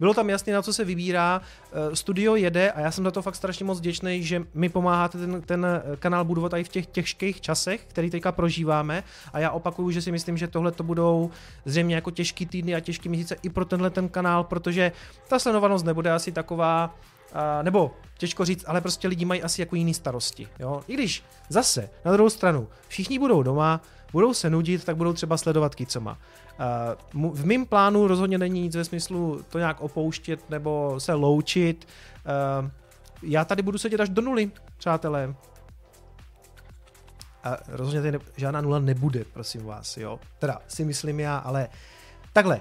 bylo 0.00 0.14
tam 0.14 0.30
jasně, 0.30 0.54
na 0.54 0.62
co 0.62 0.72
se 0.72 0.84
vybírá. 0.84 1.40
Eh, 1.72 1.96
studio 1.96 2.34
jede 2.34 2.70
a 2.70 2.80
já 2.80 2.90
jsem 2.90 3.04
za 3.04 3.10
to 3.10 3.22
fakt 3.22 3.34
strašně 3.34 3.64
moc 3.64 3.78
vděčný, 3.78 4.22
že 4.22 4.42
mi 4.54 4.68
pomáháte 4.68 5.18
ten, 5.18 5.42
ten 5.42 5.66
eh, 5.66 5.96
kanál 5.96 6.24
budovat 6.24 6.52
i 6.54 6.64
v 6.64 6.68
těch 6.68 6.86
těžkých 6.86 7.40
časech, 7.40 7.84
který 7.84 8.10
teďka 8.10 8.32
prožíváme. 8.32 9.04
A 9.32 9.38
já 9.38 9.50
opakuju, 9.50 9.90
že 9.90 10.02
si 10.02 10.12
myslím, 10.12 10.36
že 10.36 10.48
tohle 10.48 10.72
to 10.72 10.82
budou 10.82 11.30
zřejmě 11.64 11.94
jako 11.94 12.10
těžký 12.10 12.46
týdny 12.46 12.74
a 12.74 12.80
těžký 12.80 13.08
měsíce 13.08 13.36
i 13.42 13.48
pro 13.48 13.64
tenhle 13.64 13.90
ten 13.90 14.08
kanál, 14.08 14.44
protože 14.44 14.92
ta 15.28 15.38
sledovanost 15.38 15.86
nebude 15.86 16.12
asi 16.12 16.32
taková, 16.32 16.94
nebo 17.62 17.94
těžko 18.18 18.44
říct, 18.44 18.64
ale 18.68 18.80
prostě 18.80 19.08
lidi 19.08 19.24
mají 19.24 19.42
asi 19.42 19.62
jako 19.62 19.76
jiný 19.76 19.94
starosti. 19.94 20.48
Jo? 20.58 20.82
I 20.88 20.94
když 20.94 21.24
zase, 21.48 21.90
na 22.04 22.12
druhou 22.12 22.30
stranu, 22.30 22.68
všichni 22.88 23.18
budou 23.18 23.42
doma, 23.42 23.80
budou 24.12 24.34
se 24.34 24.50
nudit, 24.50 24.84
tak 24.84 24.96
budou 24.96 25.12
třeba 25.12 25.36
sledovat 25.36 25.74
kicoma. 25.74 26.18
V 27.12 27.46
mém 27.46 27.66
plánu 27.66 28.06
rozhodně 28.06 28.38
není 28.38 28.60
nic 28.60 28.76
ve 28.76 28.84
smyslu 28.84 29.42
to 29.48 29.58
nějak 29.58 29.80
opouštět 29.80 30.50
nebo 30.50 30.94
se 31.00 31.14
loučit. 31.14 31.88
Já 33.22 33.44
tady 33.44 33.62
budu 33.62 33.78
sedět 33.78 34.00
až 34.00 34.08
do 34.08 34.22
nuly, 34.22 34.50
přátelé. 34.78 35.34
A 37.44 37.56
rozhodně 37.68 38.02
tady 38.02 38.24
žádná 38.36 38.60
nula 38.60 38.78
nebude, 38.78 39.24
prosím 39.24 39.64
vás, 39.64 39.96
jo. 39.96 40.20
Teda 40.38 40.60
si 40.68 40.84
myslím 40.84 41.20
já, 41.20 41.38
ale 41.38 41.68
takhle. 42.32 42.60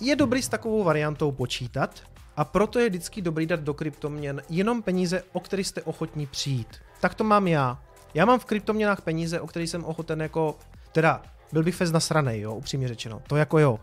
Je 0.00 0.16
dobrý 0.16 0.42
s 0.42 0.48
takovou 0.48 0.84
variantou 0.84 1.32
počítat, 1.32 2.00
a 2.36 2.44
proto 2.44 2.78
je 2.78 2.88
vždycky 2.88 3.22
dobrý 3.22 3.46
dát 3.46 3.60
do 3.60 3.74
kryptoměn 3.74 4.42
jenom 4.48 4.82
peníze, 4.82 5.22
o 5.32 5.40
které 5.40 5.64
jste 5.64 5.82
ochotní 5.82 6.26
přijít. 6.26 6.68
Tak 7.00 7.14
to 7.14 7.24
mám 7.24 7.48
já. 7.48 7.78
Já 8.14 8.24
mám 8.24 8.38
v 8.38 8.44
kryptoměnách 8.44 9.00
peníze, 9.00 9.40
o 9.40 9.46
které 9.46 9.66
jsem 9.66 9.84
ochoten 9.84 10.20
jako, 10.22 10.58
teda 10.92 11.22
byl 11.52 11.62
bych 11.62 11.74
fez 11.74 11.92
nasranej, 11.92 12.40
jo, 12.40 12.54
upřímně 12.54 12.88
řečeno. 12.88 13.22
To 13.26 13.36
jako 13.36 13.58
jo. 13.58 13.80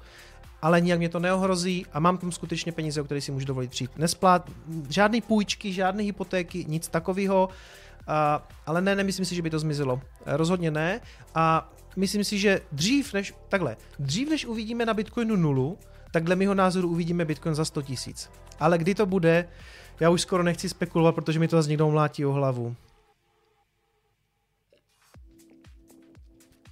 Ale 0.61 0.81
nijak 0.81 0.99
mě 0.99 1.09
to 1.09 1.19
neohrozí 1.19 1.85
a 1.93 1.99
mám 1.99 2.17
tam 2.17 2.31
skutečně 2.31 2.71
peníze, 2.71 3.01
o 3.01 3.03
které 3.03 3.21
si 3.21 3.31
můžu 3.31 3.45
dovolit 3.45 3.71
přijít. 3.71 3.91
Nesplát, 3.97 4.49
žádné 4.89 5.21
půjčky, 5.21 5.73
žádné 5.73 6.03
hypotéky, 6.03 6.65
nic 6.67 6.87
takového. 6.87 7.49
Ale 8.65 8.81
ne, 8.81 8.95
nemyslím 8.95 9.25
si, 9.25 9.35
že 9.35 9.41
by 9.41 9.49
to 9.49 9.59
zmizelo. 9.59 10.01
Rozhodně 10.25 10.71
ne. 10.71 11.01
A 11.35 11.71
myslím 11.95 12.23
si, 12.23 12.39
že 12.39 12.61
dřív 12.71 13.13
než, 13.13 13.33
takhle, 13.49 13.77
dřív 13.99 14.29
než 14.29 14.45
uvidíme 14.45 14.85
na 14.85 14.93
Bitcoinu 14.93 15.35
nulu, 15.35 15.77
tak 16.13 16.23
dle 16.23 16.35
mého 16.35 16.53
názoru 16.53 16.89
uvidíme 16.89 17.25
Bitcoin 17.25 17.55
za 17.55 17.65
100 17.65 17.81
tisíc. 17.81 18.29
Ale 18.59 18.77
kdy 18.77 18.95
to 18.95 19.05
bude, 19.05 19.49
já 19.99 20.09
už 20.09 20.21
skoro 20.21 20.43
nechci 20.43 20.69
spekulovat, 20.69 21.15
protože 21.15 21.39
mi 21.39 21.47
to 21.47 21.55
zase 21.55 21.69
někdo 21.69 21.91
mlátí 21.91 22.25
o 22.25 22.31
hlavu. 22.31 22.75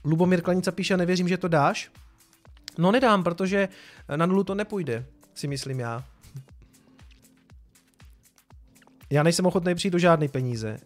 Lubomír 0.03 0.41
Klanica 0.41 0.71
píše, 0.71 0.97
nevěřím, 0.97 1.27
že 1.27 1.37
to 1.37 1.47
dáš. 1.47 1.91
No 2.77 2.91
nedám, 2.91 3.23
protože 3.23 3.69
na 4.15 4.25
nulu 4.25 4.43
to 4.43 4.55
nepůjde, 4.55 5.05
si 5.33 5.47
myslím 5.47 5.79
já. 5.79 6.03
Já 9.09 9.23
nejsem 9.23 9.45
ochotný 9.45 9.75
přijít 9.75 9.91
do 9.91 9.99
žádné 9.99 10.27
peníze. 10.27 10.77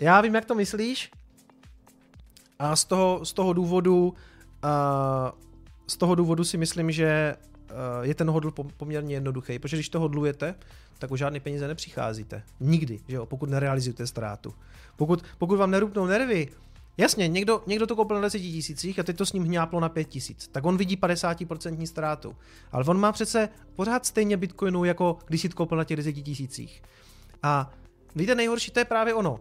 Já 0.00 0.20
vím, 0.20 0.34
jak 0.34 0.44
to 0.44 0.54
myslíš. 0.54 1.10
A 2.58 2.76
z 2.76 2.84
toho, 2.84 3.24
z 3.24 3.32
toho 3.32 3.52
důvodu 3.52 4.14
uh, 4.64 5.40
z 5.90 5.96
toho 5.96 6.14
důvodu 6.14 6.44
si 6.44 6.56
myslím, 6.56 6.90
že 6.90 7.36
je 8.02 8.14
ten 8.14 8.30
hodl 8.30 8.50
poměrně 8.76 9.14
jednoduchý, 9.14 9.58
protože 9.58 9.76
když 9.76 9.88
to 9.88 10.00
hodlujete, 10.00 10.54
tak 10.98 11.10
o 11.10 11.16
žádné 11.16 11.40
peníze 11.40 11.68
nepřicházíte. 11.68 12.42
Nikdy, 12.60 13.00
že 13.08 13.16
jo, 13.16 13.26
pokud 13.26 13.50
nerealizujete 13.50 14.06
ztrátu. 14.06 14.54
Pokud, 14.96 15.24
pokud 15.38 15.56
vám 15.56 15.70
nerupnou 15.70 16.06
nervy, 16.06 16.48
jasně, 16.96 17.28
někdo, 17.28 17.62
někdo 17.66 17.86
to 17.86 17.96
koupil 17.96 18.16
na 18.16 18.22
10 18.22 18.38
tisících 18.38 18.98
a 18.98 19.02
teď 19.02 19.16
to 19.16 19.26
s 19.26 19.32
ním 19.32 19.44
hňáplo 19.44 19.80
na 19.80 19.88
5 19.88 20.04
tisíc, 20.04 20.48
tak 20.48 20.64
on 20.64 20.76
vidí 20.76 20.96
50% 20.96 21.86
ztrátu. 21.86 22.36
Ale 22.72 22.84
on 22.84 23.00
má 23.00 23.12
přece 23.12 23.48
pořád 23.74 24.06
stejně 24.06 24.36
bitcoinu, 24.36 24.84
jako 24.84 25.18
když 25.26 25.40
si 25.40 25.48
to 25.48 25.56
koupil 25.56 25.78
na 25.78 25.84
těch 25.84 25.96
10 25.96 26.12
tisících. 26.12 26.82
A 27.42 27.70
víte, 28.14 28.34
nejhorší 28.34 28.70
to 28.70 28.78
je 28.78 28.84
právě 28.84 29.14
ono. 29.14 29.40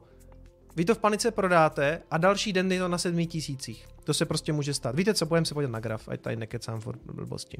Vy 0.75 0.85
to 0.85 0.95
v 0.95 0.97
panice 0.97 1.31
prodáte 1.31 2.01
a 2.11 2.17
další 2.17 2.53
den 2.53 2.71
je 2.71 2.79
to 2.79 2.87
na 2.87 2.97
7 2.97 3.25
tisících. 3.25 3.87
To 4.03 4.13
se 4.13 4.25
prostě 4.25 4.53
může 4.53 4.73
stát. 4.73 4.95
Víte 4.95 5.13
co, 5.13 5.25
pojďme 5.25 5.45
se 5.45 5.53
podívat 5.53 5.71
na 5.71 5.79
graf, 5.79 6.09
ať 6.09 6.21
tady 6.21 6.35
nekecám 6.35 6.79
for 6.79 6.99
blbosti. 7.13 7.57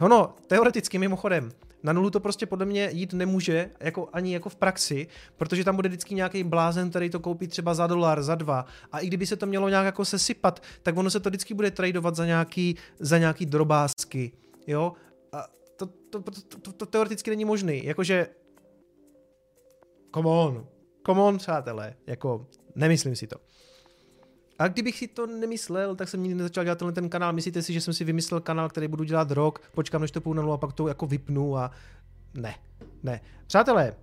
Ono, 0.00 0.34
teoreticky 0.46 0.98
mimochodem, 0.98 1.50
na 1.82 1.92
nulu 1.92 2.10
to 2.10 2.20
prostě 2.20 2.46
podle 2.46 2.66
mě 2.66 2.90
jít 2.92 3.12
nemůže, 3.12 3.70
jako, 3.80 4.08
ani 4.12 4.32
jako 4.32 4.48
v 4.48 4.56
praxi, 4.56 5.06
protože 5.36 5.64
tam 5.64 5.76
bude 5.76 5.88
vždycky 5.88 6.14
nějaký 6.14 6.44
blázen, 6.44 6.90
který 6.90 7.10
to 7.10 7.20
koupí 7.20 7.48
třeba 7.48 7.74
za 7.74 7.86
dolar, 7.86 8.22
za 8.22 8.34
dva. 8.34 8.66
A 8.92 8.98
i 8.98 9.06
kdyby 9.06 9.26
se 9.26 9.36
to 9.36 9.46
mělo 9.46 9.68
nějak 9.68 9.84
jako 9.84 10.04
sesypat, 10.04 10.62
tak 10.82 10.96
ono 10.96 11.10
se 11.10 11.20
to 11.20 11.28
vždycky 11.28 11.54
bude 11.54 11.70
tradovat 11.70 12.16
za 12.16 12.26
nějaký, 12.26 12.76
za 13.00 13.18
nějaký 13.18 13.46
drobásky. 13.46 14.32
Jo? 14.66 14.92
A 15.32 15.46
to, 15.76 15.86
to, 15.86 16.22
to, 16.22 16.30
to, 16.30 16.58
to, 16.58 16.72
to 16.72 16.86
teoreticky 16.86 17.30
není 17.30 17.44
možný. 17.44 17.84
Jakože, 17.84 18.26
come 20.14 20.28
on, 20.28 20.66
come 21.06 21.20
on, 21.20 21.38
přátelé, 21.38 21.94
jako, 22.06 22.46
nemyslím 22.74 23.16
si 23.16 23.26
to. 23.26 23.36
A 24.58 24.68
kdybych 24.68 24.98
si 24.98 25.08
to 25.08 25.26
nemyslel, 25.26 25.96
tak 25.96 26.08
jsem 26.08 26.22
nikdy 26.22 26.34
nezačal 26.34 26.64
dělat 26.64 26.78
tenhle 26.78 26.92
ten 26.92 27.08
kanál. 27.08 27.32
Myslíte 27.32 27.62
si, 27.62 27.72
že 27.72 27.80
jsem 27.80 27.94
si 27.94 28.04
vymyslel 28.04 28.40
kanál, 28.40 28.68
který 28.68 28.88
budu 28.88 29.04
dělat 29.04 29.30
rok, 29.30 29.62
počkám, 29.74 30.00
než 30.02 30.10
to 30.10 30.20
půjdu 30.20 30.42
na 30.42 30.54
a 30.54 30.56
pak 30.56 30.72
to 30.72 30.88
jako 30.88 31.06
vypnu 31.06 31.56
a 31.56 31.70
ne, 32.34 32.54
ne. 33.02 33.20
Přátelé, 33.46 33.94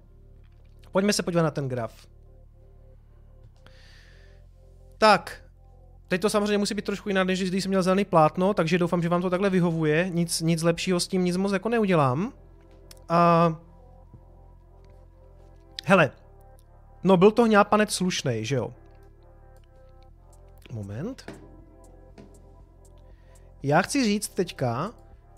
pojďme 0.92 1.14
se 1.14 1.24
podívat 1.24 1.44
na 1.44 1.52
ten 1.52 1.70
graf. 1.70 2.08
Tak, 4.98 5.44
teď 6.08 6.22
to 6.22 6.30
samozřejmě 6.30 6.58
musí 6.58 6.74
být 6.74 6.86
trošku 6.86 7.10
jinak, 7.10 7.28
než 7.28 7.50
když 7.50 7.64
jsem 7.64 7.70
měl 7.70 7.84
zelený 7.84 8.06
plátno, 8.06 8.54
takže 8.54 8.78
doufám, 8.78 9.02
že 9.02 9.10
vám 9.10 9.22
to 9.22 9.30
takhle 9.30 9.50
vyhovuje. 9.50 10.10
Nic, 10.10 10.42
nic 10.42 10.64
lepšího 10.64 11.00
s 11.00 11.08
tím, 11.08 11.24
nic 11.24 11.38
moc 11.38 11.52
jako 11.52 11.70
neudělám. 11.70 12.34
A... 13.10 13.56
Hele, 15.86 16.12
no 17.04 17.18
byl 17.18 17.32
to 17.32 17.44
hňápanec 17.44 17.92
slušnej, 17.92 18.46
že 18.46 18.56
jo? 18.56 18.74
Moment. 20.72 21.32
Já 23.64 23.82
chci 23.82 24.04
říct 24.04 24.30
teďka, 24.30 24.94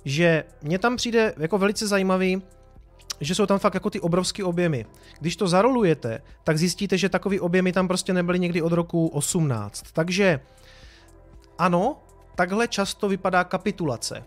že 0.05 0.43
mě 0.61 0.79
tam 0.79 0.95
přijde 0.95 1.33
jako 1.37 1.57
velice 1.57 1.87
zajímavý, 1.87 2.41
že 3.21 3.35
jsou 3.35 3.45
tam 3.45 3.59
fakt 3.59 3.73
jako 3.73 3.89
ty 3.89 3.99
obrovské 3.99 4.43
objemy. 4.43 4.85
Když 5.19 5.35
to 5.35 5.47
zarolujete, 5.47 6.21
tak 6.43 6.57
zjistíte, 6.57 6.97
že 6.97 7.09
takový 7.09 7.39
objemy 7.39 7.71
tam 7.71 7.87
prostě 7.87 8.13
nebyly 8.13 8.39
někdy 8.39 8.61
od 8.61 8.71
roku 8.71 9.07
18. 9.07 9.85
Takže 9.93 10.39
ano, 11.57 12.03
takhle 12.35 12.67
často 12.67 13.09
vypadá 13.09 13.43
kapitulace. 13.43 14.23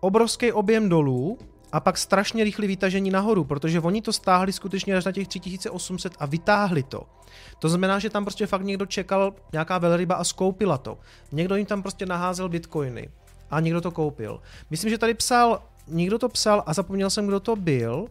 Obrovský 0.00 0.52
objem 0.52 0.88
dolů 0.88 1.38
a 1.72 1.80
pak 1.80 1.98
strašně 1.98 2.44
rychlé 2.44 2.66
vytažení 2.66 3.10
nahoru, 3.10 3.44
protože 3.44 3.80
oni 3.80 4.02
to 4.02 4.12
stáhli 4.12 4.52
skutečně 4.52 4.96
až 4.96 5.04
na 5.04 5.12
těch 5.12 5.28
3800 5.28 6.12
a 6.18 6.26
vytáhli 6.26 6.82
to. 6.82 7.06
To 7.58 7.68
znamená, 7.68 7.98
že 7.98 8.10
tam 8.10 8.24
prostě 8.24 8.46
fakt 8.46 8.62
někdo 8.62 8.86
čekal, 8.86 9.34
nějaká 9.52 9.78
velryba 9.78 10.14
a 10.14 10.24
skoupila 10.24 10.78
to. 10.78 10.98
Někdo 11.32 11.56
jim 11.56 11.66
tam 11.66 11.82
prostě 11.82 12.06
naházel 12.06 12.48
bitcoiny 12.48 13.08
a 13.50 13.60
někdo 13.60 13.80
to 13.80 13.90
koupil. 13.90 14.40
Myslím, 14.70 14.90
že 14.90 14.98
tady 14.98 15.14
psal, 15.14 15.62
někdo 15.88 16.18
to 16.18 16.28
psal 16.28 16.62
a 16.66 16.74
zapomněl 16.74 17.10
jsem, 17.10 17.26
kdo 17.26 17.40
to 17.40 17.56
byl. 17.56 18.06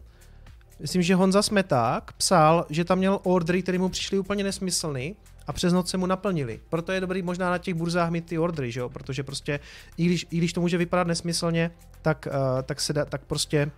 Myslím, 0.80 1.02
že 1.02 1.14
Honza 1.14 1.42
Smeták 1.42 2.12
psal, 2.12 2.66
že 2.70 2.84
tam 2.84 2.98
měl 2.98 3.20
ordery, 3.22 3.62
které 3.62 3.78
mu 3.78 3.88
přišly 3.88 4.18
úplně 4.18 4.44
nesmyslný 4.44 5.16
a 5.46 5.52
přes 5.52 5.72
noc 5.72 5.90
se 5.90 5.96
mu 5.96 6.06
naplnili. 6.06 6.60
Proto 6.68 6.92
je 6.92 7.00
dobrý 7.00 7.22
možná 7.22 7.50
na 7.50 7.58
těch 7.58 7.74
burzách 7.74 8.10
mít 8.10 8.26
ty 8.26 8.38
ordery, 8.38 8.72
že 8.72 8.80
jo? 8.80 8.88
protože 8.88 9.22
prostě 9.22 9.60
i 9.96 10.04
když, 10.04 10.26
i 10.30 10.38
když 10.38 10.52
to 10.52 10.60
může 10.60 10.78
vypadat 10.78 11.06
nesmyslně, 11.06 11.70
tak, 12.02 12.28
uh, 12.30 12.62
tak, 12.62 12.80
se 12.80 12.92
dá, 12.92 13.04
tak 13.04 13.24
prostě 13.24 13.70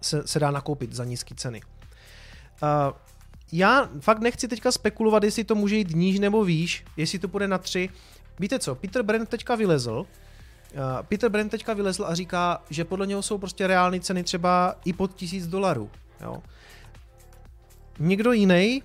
se, 0.00 0.26
se 0.26 0.40
dá 0.40 0.50
nakoupit 0.50 0.92
za 0.92 1.04
nízké 1.04 1.34
ceny. 1.34 1.60
Uh, 2.62 2.68
já 3.52 3.88
fakt 4.00 4.20
nechci 4.20 4.48
teďka 4.48 4.72
spekulovat, 4.72 5.24
jestli 5.24 5.44
to 5.44 5.54
může 5.54 5.76
jít 5.76 5.96
níž 5.96 6.18
nebo 6.18 6.44
výš, 6.44 6.84
jestli 6.96 7.18
to 7.18 7.28
půjde 7.28 7.48
na 7.48 7.58
tři. 7.58 7.88
Víte 8.38 8.58
co, 8.58 8.74
Peter 8.74 9.02
Brand 9.02 9.28
teďka 9.28 9.54
vylezl, 9.54 10.06
Peter 11.02 11.30
Brand 11.30 11.50
teďka 11.50 11.74
vylezl 11.74 12.04
a 12.04 12.14
říká, 12.14 12.62
že 12.70 12.84
podle 12.84 13.06
něho 13.06 13.22
jsou 13.22 13.38
prostě 13.38 13.66
reální 13.66 14.00
ceny 14.00 14.24
třeba 14.24 14.76
i 14.84 14.92
pod 14.92 15.14
tisíc 15.14 15.46
dolarů. 15.46 15.90
Jo. 16.20 16.42
Někdo 17.98 18.32
jiný, 18.32 18.82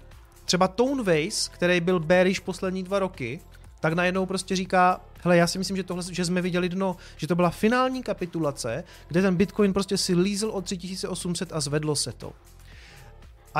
třeba 0.49 0.67
Tone 0.67 1.03
Vase, 1.03 1.49
který 1.51 1.81
byl 1.81 1.99
bearish 1.99 2.39
poslední 2.39 2.83
dva 2.83 2.99
roky, 2.99 3.39
tak 3.79 3.93
najednou 3.93 4.25
prostě 4.25 4.55
říká, 4.55 5.01
hele, 5.21 5.37
já 5.37 5.47
si 5.47 5.57
myslím, 5.57 5.77
že 5.77 5.83
tohle, 5.83 6.03
že 6.11 6.25
jsme 6.25 6.41
viděli 6.41 6.69
dno, 6.69 6.95
že 7.17 7.27
to 7.27 7.35
byla 7.35 7.49
finální 7.49 8.03
kapitulace, 8.03 8.83
kde 9.07 9.21
ten 9.21 9.35
Bitcoin 9.35 9.73
prostě 9.73 9.97
si 9.97 10.15
lízl 10.15 10.49
o 10.49 10.61
3800 10.61 11.53
a 11.53 11.59
zvedlo 11.59 11.95
se 11.95 12.11
to. 12.11 12.33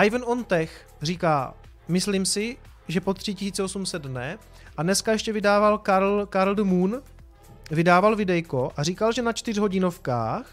Ivan 0.05 0.23
Ontech 0.25 0.87
říká, 1.01 1.53
myslím 1.87 2.25
si, 2.25 2.57
že 2.87 3.01
po 3.01 3.13
3800 3.13 4.01
dne 4.01 4.37
a 4.77 4.83
dneska 4.83 5.11
ještě 5.11 5.33
vydával 5.33 5.77
Karl, 5.77 6.25
Karl 6.25 6.55
de 6.55 6.63
Moon, 6.63 7.01
vydával 7.71 8.15
videjko 8.15 8.71
a 8.77 8.83
říkal, 8.83 9.11
že 9.11 9.21
na 9.21 9.33
čtyřhodinovkách 9.33 10.45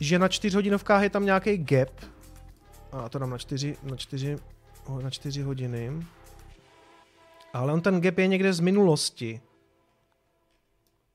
že 0.00 0.18
na 0.18 0.28
čtyřhodinovkách 0.28 1.02
je 1.02 1.10
tam 1.10 1.24
nějaký 1.24 1.56
gap 1.58 2.11
a 2.92 3.08
to 3.08 3.18
dám 3.18 3.30
na 3.30 3.38
čtyři, 3.38 3.76
na 3.82 3.96
čtyři, 3.96 4.38
na 5.02 5.10
čtyři 5.10 5.42
hodiny 5.42 5.92
ale 7.52 7.72
on 7.72 7.80
ten 7.80 8.00
gap 8.00 8.18
je 8.18 8.26
někde 8.26 8.52
z 8.52 8.60
minulosti. 8.60 9.40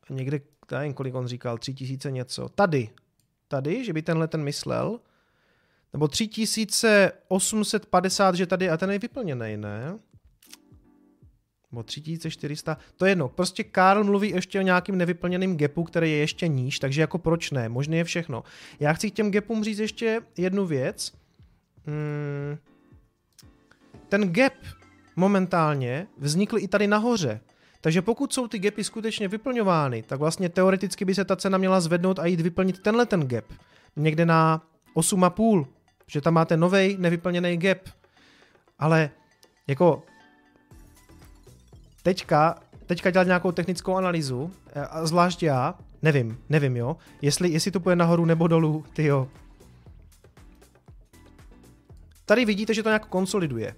Někde, 0.09 0.39
nevím, 0.71 0.93
kolik 0.93 1.15
on 1.15 1.27
říkal, 1.27 1.57
tři 1.57 1.73
tisíce 1.73 2.11
něco. 2.11 2.49
Tady, 2.49 2.89
tady, 3.47 3.85
že 3.85 3.93
by 3.93 4.01
tenhle 4.01 4.27
ten 4.27 4.43
myslel, 4.43 4.99
nebo 5.93 6.07
3850, 6.07 8.35
že 8.35 8.45
tady, 8.45 8.69
a 8.69 8.77
ten 8.77 8.91
je 8.91 8.99
vyplněný, 8.99 9.57
ne? 9.57 9.99
Nebo 11.71 11.83
3400, 11.83 12.77
to 12.97 13.05
je 13.05 13.11
jedno. 13.11 13.29
Prostě 13.29 13.63
Karl 13.63 14.03
mluví 14.03 14.29
ještě 14.29 14.59
o 14.59 14.61
nějakým 14.61 14.97
nevyplněným 14.97 15.57
gapu, 15.57 15.83
který 15.83 16.11
je 16.11 16.17
ještě 16.17 16.47
níž, 16.47 16.79
takže 16.79 17.01
jako 17.01 17.17
proč 17.17 17.51
ne, 17.51 17.69
možné 17.69 17.97
je 17.97 18.03
všechno. 18.03 18.43
Já 18.79 18.93
chci 18.93 19.11
k 19.11 19.13
těm 19.13 19.31
gapům 19.31 19.63
říct 19.63 19.79
ještě 19.79 20.21
jednu 20.37 20.65
věc. 20.65 21.13
Hmm. 21.87 22.57
Ten 24.09 24.33
gap 24.33 24.53
momentálně 25.15 26.07
vznikl 26.17 26.57
i 26.57 26.67
tady 26.67 26.87
nahoře. 26.87 27.39
Takže 27.81 28.01
pokud 28.01 28.33
jsou 28.33 28.47
ty 28.47 28.59
gapy 28.59 28.83
skutečně 28.83 29.27
vyplňovány, 29.27 30.03
tak 30.03 30.19
vlastně 30.19 30.49
teoreticky 30.49 31.05
by 31.05 31.15
se 31.15 31.25
ta 31.25 31.35
cena 31.35 31.57
měla 31.57 31.79
zvednout 31.79 32.19
a 32.19 32.25
jít 32.25 32.41
vyplnit 32.41 32.79
tenhle 32.79 33.05
ten 33.05 33.27
gap. 33.27 33.45
Někde 33.95 34.25
na 34.25 34.61
8,5, 34.95 35.65
že 36.07 36.21
tam 36.21 36.33
máte 36.33 36.57
nový 36.57 36.97
nevyplněný 36.99 37.57
gap. 37.57 37.77
Ale 38.79 39.09
jako 39.67 40.03
teďka, 42.03 42.59
teďka 42.85 43.11
dělat 43.11 43.27
nějakou 43.27 43.51
technickou 43.51 43.95
analýzu, 43.95 44.51
eh, 44.73 44.81
a 44.81 45.05
zvlášť 45.05 45.43
já, 45.43 45.75
nevím, 46.01 46.37
nevím 46.49 46.77
jo, 46.77 46.97
jestli, 47.21 47.49
jestli 47.49 47.71
to 47.71 47.79
půjde 47.79 47.95
nahoru 47.95 48.25
nebo 48.25 48.47
dolů, 48.47 48.85
ty 48.93 49.05
jo. 49.05 49.27
Tady 52.27 52.45
vidíte, 52.45 52.73
že 52.73 52.83
to 52.83 52.89
nějak 52.89 53.05
konsoliduje 53.05 53.75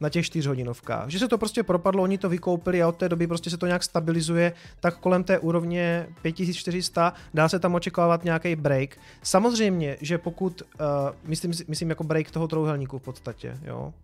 na 0.00 0.08
těch 0.08 0.26
čtyřhodinovkách. 0.26 1.08
Že 1.08 1.18
se 1.18 1.28
to 1.28 1.38
prostě 1.38 1.62
propadlo, 1.62 2.02
oni 2.02 2.18
to 2.18 2.28
vykoupili 2.28 2.82
a 2.82 2.88
od 2.88 2.96
té 2.96 3.08
doby 3.08 3.26
prostě 3.26 3.50
se 3.50 3.56
to 3.56 3.66
nějak 3.66 3.82
stabilizuje, 3.82 4.52
tak 4.80 4.98
kolem 4.98 5.24
té 5.24 5.38
úrovně 5.38 6.06
5400 6.22 7.14
dá 7.34 7.48
se 7.48 7.58
tam 7.58 7.74
očekávat 7.74 8.24
nějaký 8.24 8.56
break. 8.56 8.96
Samozřejmě, 9.22 9.96
že 10.00 10.18
pokud, 10.18 10.62
uh, 10.62 10.86
myslím, 11.24 11.52
myslím 11.68 11.90
jako 11.90 12.04
break 12.04 12.30
toho 12.30 12.48
trouhelníku 12.48 12.98
v 12.98 13.02
podstatě, 13.02 13.58
jo. 13.62 13.94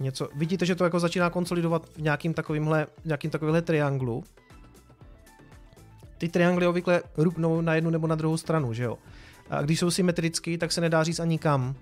Něco, 0.00 0.28
vidíte, 0.34 0.66
že 0.66 0.74
to 0.74 0.84
jako 0.84 1.00
začíná 1.00 1.30
konsolidovat 1.30 1.88
v 1.88 2.02
nějakým 2.02 2.34
takovýmhle, 2.34 2.86
nějakým 3.04 3.30
takovýmhle 3.30 3.62
trianglu. 3.62 4.24
Ty 6.18 6.28
triangly 6.28 6.66
obvykle 6.66 7.02
rupnou 7.16 7.60
na 7.60 7.74
jednu 7.74 7.90
nebo 7.90 8.06
na 8.06 8.14
druhou 8.14 8.36
stranu, 8.36 8.72
že 8.72 8.84
jo. 8.84 8.98
A 9.50 9.62
když 9.62 9.78
jsou 9.78 9.90
symetrický, 9.90 10.58
tak 10.58 10.72
se 10.72 10.80
nedá 10.80 11.04
říct 11.04 11.20
ani 11.20 11.38
kam. 11.38 11.74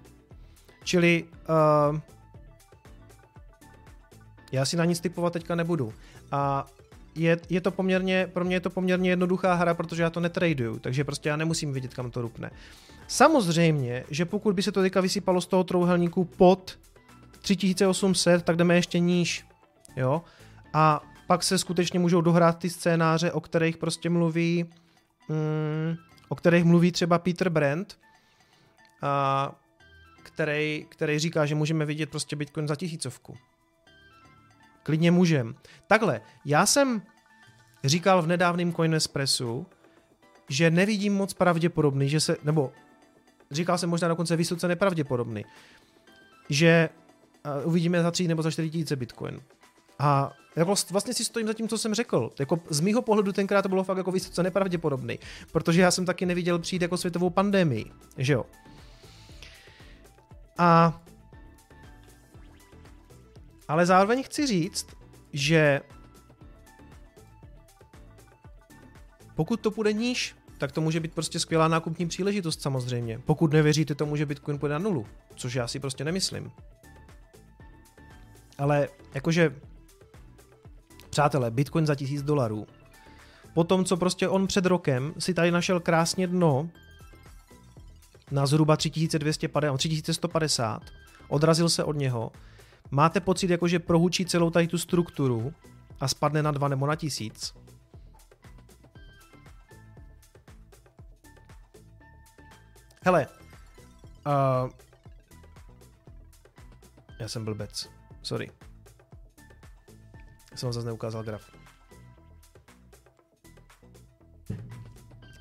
Čili 0.84 1.24
uh, 1.92 2.00
já 4.52 4.64
si 4.64 4.76
na 4.76 4.84
nic 4.84 5.00
typovat 5.00 5.32
teďka 5.32 5.54
nebudu. 5.54 5.92
A 6.32 6.66
je, 7.14 7.38
je 7.50 7.60
to 7.60 7.70
poměrně, 7.70 8.30
pro 8.32 8.44
mě 8.44 8.56
je 8.56 8.60
to 8.60 8.70
poměrně 8.70 9.10
jednoduchá 9.10 9.54
hra, 9.54 9.74
protože 9.74 10.02
já 10.02 10.10
to 10.10 10.20
netraduju, 10.20 10.78
takže 10.78 11.04
prostě 11.04 11.28
já 11.28 11.36
nemusím 11.36 11.72
vidět, 11.72 11.94
kam 11.94 12.10
to 12.10 12.22
rupne. 12.22 12.50
Samozřejmě, 13.08 14.04
že 14.10 14.24
pokud 14.24 14.54
by 14.54 14.62
se 14.62 14.72
to 14.72 14.82
teďka 14.82 15.00
vysypalo 15.00 15.40
z 15.40 15.46
toho 15.46 15.64
trouhelníku 15.64 16.24
pod 16.24 16.78
3800, 17.40 18.42
tak 18.42 18.56
jdeme 18.56 18.74
ještě 18.74 18.98
níž, 18.98 19.46
jo, 19.96 20.22
a 20.72 21.02
pak 21.26 21.42
se 21.42 21.58
skutečně 21.58 21.98
můžou 21.98 22.20
dohrát 22.20 22.58
ty 22.58 22.70
scénáře, 22.70 23.32
o 23.32 23.40
kterých 23.40 23.76
prostě 23.76 24.10
mluví, 24.10 24.64
mm, 25.28 25.96
o 26.28 26.34
kterých 26.34 26.64
mluví 26.64 26.92
třeba 26.92 27.18
Peter 27.18 27.48
Brand, 27.48 27.98
a 29.02 29.54
který, 30.22 30.86
který 30.88 31.18
říká, 31.18 31.46
že 31.46 31.54
můžeme 31.54 31.84
vidět 31.84 32.10
prostě 32.10 32.36
Bitcoin 32.36 32.68
za 32.68 32.76
tisícovku. 32.76 33.36
Klidně 34.82 35.10
můžem. 35.10 35.54
Takhle, 35.86 36.20
já 36.44 36.66
jsem 36.66 37.02
říkal 37.84 38.22
v 38.22 38.26
nedávném 38.26 38.72
Coinespressu, 38.72 39.66
že 40.48 40.70
nevidím 40.70 41.14
moc 41.14 41.34
pravděpodobný, 41.34 42.08
že 42.08 42.20
se, 42.20 42.36
nebo 42.44 42.72
říkal 43.50 43.78
jsem 43.78 43.90
možná 43.90 44.08
dokonce 44.08 44.36
vysoce 44.36 44.68
nepravděpodobný, 44.68 45.44
že 46.48 46.88
uvidíme 47.64 48.02
za 48.02 48.10
3 48.10 48.28
nebo 48.28 48.42
za 48.42 48.50
4 48.50 48.70
tisíce 48.70 48.96
Bitcoin. 48.96 49.40
A 49.98 50.32
jako 50.56 50.74
vlastně 50.90 51.14
si 51.14 51.24
stojím 51.24 51.46
za 51.46 51.54
tím, 51.54 51.68
co 51.68 51.78
jsem 51.78 51.94
řekl. 51.94 52.30
Jako 52.38 52.60
z 52.70 52.80
mýho 52.80 53.02
pohledu 53.02 53.32
tenkrát 53.32 53.62
to 53.62 53.68
bylo 53.68 53.84
fakt 53.84 53.96
jako 53.98 54.12
vysoce 54.12 54.42
nepravděpodobný, 54.42 55.18
protože 55.52 55.80
já 55.80 55.90
jsem 55.90 56.06
taky 56.06 56.26
neviděl 56.26 56.58
přijít 56.58 56.82
jako 56.82 56.96
světovou 56.96 57.30
pandemii, 57.30 57.84
že 58.18 58.32
jo. 58.32 58.44
A 60.58 61.00
ale 63.68 63.86
zároveň 63.86 64.22
chci 64.22 64.46
říct, 64.46 64.86
že 65.32 65.80
pokud 69.34 69.60
to 69.60 69.70
půjde 69.70 69.92
níž, 69.92 70.36
tak 70.58 70.72
to 70.72 70.80
může 70.80 71.00
být 71.00 71.14
prostě 71.14 71.40
skvělá 71.40 71.68
nákupní 71.68 72.08
příležitost 72.08 72.62
samozřejmě. 72.62 73.18
Pokud 73.18 73.52
nevěříte 73.52 73.94
tomu, 73.94 74.16
že 74.16 74.26
Bitcoin 74.26 74.58
půjde 74.58 74.72
na 74.72 74.78
nulu, 74.78 75.06
což 75.34 75.54
já 75.54 75.68
si 75.68 75.80
prostě 75.80 76.04
nemyslím. 76.04 76.52
Ale 78.58 78.88
jakože, 79.14 79.54
přátelé, 81.14 81.50
Bitcoin 81.50 81.86
za 81.86 81.94
tisíc 81.94 82.22
dolarů. 82.22 82.66
Po 83.54 83.64
tom, 83.64 83.84
co 83.84 83.96
prostě 83.96 84.28
on 84.28 84.46
před 84.46 84.66
rokem 84.66 85.14
si 85.18 85.34
tady 85.34 85.50
našel 85.50 85.80
krásně 85.80 86.26
dno, 86.26 86.68
na 88.30 88.46
zhruba 88.46 88.76
3250, 88.76 89.76
3150, 89.78 90.82
odrazil 91.28 91.68
se 91.68 91.84
od 91.84 91.96
něho, 91.96 92.32
máte 92.90 93.20
pocit, 93.20 93.50
jako 93.50 93.68
že 93.68 93.78
prohučí 93.78 94.26
celou 94.26 94.50
tady 94.50 94.66
tu 94.68 94.78
strukturu 94.78 95.52
a 96.00 96.08
spadne 96.08 96.42
na 96.42 96.50
2 96.50 96.68
nebo 96.68 96.86
na 96.86 96.96
1000, 96.96 97.54
Hele, 103.06 103.26
uh, 104.26 104.70
já 107.20 107.28
jsem 107.28 107.44
blbec, 107.44 107.90
sorry. 108.22 108.50
Jsem 110.54 110.66
vám 110.66 110.72
zase 110.72 110.86
neukázal 110.86 111.22
graf. 111.22 111.42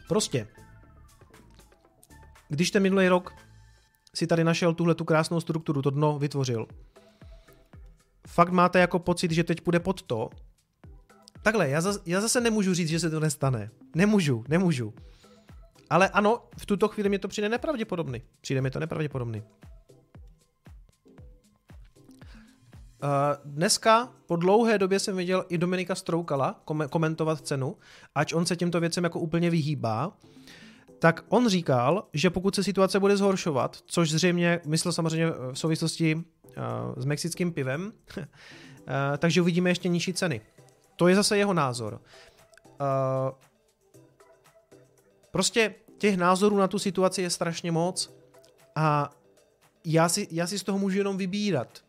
Prostě, 0.08 0.48
když 2.50 2.72
ten 2.72 2.84
minulý 2.84 3.08
rok 3.08 3.34
si 4.16 4.28
tady 4.28 4.44
našel 4.44 4.74
tuhle 4.74 4.96
tu 4.96 5.06
krásnou 5.06 5.42
strukturu, 5.42 5.82
to 5.82 5.90
dno 5.90 6.20
vytvořil, 6.20 6.68
fakt 8.28 8.50
máte 8.50 8.80
jako 8.80 9.00
pocit, 9.00 9.32
že 9.32 9.44
teď 9.44 9.62
půjde 9.62 9.80
pod 9.80 10.02
to, 10.02 10.30
takhle, 11.44 11.70
já, 11.70 11.82
zase, 11.82 12.00
já 12.06 12.22
zase 12.22 12.42
nemůžu 12.42 12.74
říct, 12.74 12.90
že 12.90 13.00
se 13.00 13.10
to 13.10 13.20
nestane. 13.20 13.70
Nemůžu, 13.96 14.44
nemůžu. 14.48 14.94
Ale 15.90 16.10
ano, 16.10 16.44
v 16.58 16.66
tuto 16.66 16.88
chvíli 16.88 17.10
mi 17.10 17.20
to 17.20 17.28
přijde 17.28 17.50
nepravděpodobný. 17.50 18.22
Přijde 18.42 18.62
mi 18.62 18.72
to 18.72 18.80
nepravděpodobný. 18.80 19.44
Dneska 23.46 24.14
po 24.26 24.36
dlouhé 24.36 24.78
době 24.78 25.00
jsem 25.00 25.18
viděl 25.18 25.46
i 25.50 25.58
Dominika 25.58 25.96
Stroukala 25.96 26.62
komentovat 26.90 27.42
cenu, 27.42 27.78
ať 28.16 28.34
on 28.34 28.46
se 28.46 28.56
těmto 28.56 28.80
věcem 28.80 29.04
jako 29.04 29.20
úplně 29.20 29.50
vyhýbá, 29.50 30.18
tak 31.00 31.26
on 31.30 31.48
říkal, 31.48 32.08
že 32.14 32.30
pokud 32.30 32.56
se 32.56 32.64
situace 32.64 33.00
bude 33.00 33.18
zhoršovat, 33.18 33.78
což 33.86 34.12
zřejmě 34.12 34.60
myslel 34.66 34.92
samozřejmě 34.92 35.32
v 35.52 35.60
souvislosti 35.60 36.16
uh, 36.16 36.22
s 36.98 37.06
mexickým 37.06 37.52
pivem, 37.52 37.94
takže 39.18 39.42
uvidíme 39.42 39.70
ještě 39.70 39.90
nižší 39.90 40.14
ceny. 40.14 40.42
To 40.96 41.08
je 41.08 41.16
zase 41.16 41.38
jeho 41.38 41.54
názor. 41.54 42.02
Prostě 45.32 45.76
těch 45.98 46.18
názorů 46.18 46.58
na 46.58 46.68
tu 46.68 46.80
situaci 46.80 47.22
je 47.22 47.30
strašně 47.30 47.72
moc 47.72 48.14
a 48.76 49.10
já 49.86 50.10
si, 50.10 50.28
já 50.32 50.48
si 50.48 50.60
z 50.60 50.64
toho 50.64 50.78
můžu 50.78 50.98
jenom 50.98 51.18
vybírat. 51.18 51.84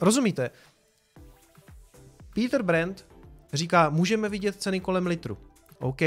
Rozumíte? 0.00 0.50
Peter 2.34 2.62
Brand 2.62 3.06
říká, 3.52 3.90
můžeme 3.90 4.28
vidět 4.28 4.62
ceny 4.62 4.80
kolem 4.80 5.06
litru. 5.06 5.38
OK. 5.78 6.00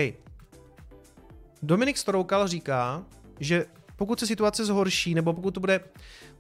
Dominik 1.62 1.98
Storoukal 1.98 2.48
říká, 2.48 3.04
že 3.40 3.66
pokud 3.96 4.20
se 4.20 4.28
situace 4.28 4.66
zhorší, 4.66 5.16
nebo 5.16 5.34
pokud 5.34 5.54
to 5.54 5.60
bude, 5.60 5.80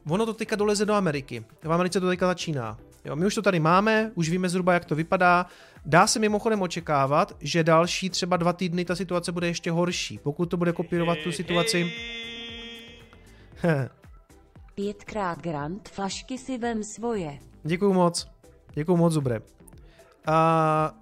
ono 0.09 0.25
to 0.25 0.33
teďka 0.33 0.55
doleze 0.55 0.85
do 0.85 0.93
Ameriky. 0.93 1.45
V 1.63 1.73
Americe 1.73 1.99
to 1.99 2.07
teďka 2.07 2.27
začíná. 2.27 2.77
Jo, 3.05 3.15
my 3.15 3.25
už 3.25 3.35
to 3.35 3.41
tady 3.41 3.59
máme, 3.59 4.11
už 4.15 4.29
víme 4.29 4.49
zhruba, 4.49 4.73
jak 4.73 4.85
to 4.85 4.95
vypadá. 4.95 5.45
Dá 5.85 6.07
se 6.07 6.19
mimochodem 6.19 6.61
očekávat, 6.61 7.35
že 7.39 7.63
další 7.63 8.09
třeba 8.09 8.37
dva 8.37 8.53
týdny 8.53 8.85
ta 8.85 8.95
situace 8.95 9.31
bude 9.31 9.47
ještě 9.47 9.71
horší, 9.71 10.19
pokud 10.23 10.45
to 10.45 10.57
bude 10.57 10.73
kopírovat 10.73 11.17
tu 11.23 11.31
situaci. 11.31 11.91
Pětkrát 14.77 15.41
grant, 15.41 15.89
flašky 15.89 16.37
si 16.37 16.57
vem 16.57 16.83
svoje. 16.83 17.39
Děkuju 17.63 17.93
moc. 17.93 18.27
Děkuju 18.73 18.97
moc, 18.97 19.13
Zubre. 19.13 19.41
A 20.27 20.93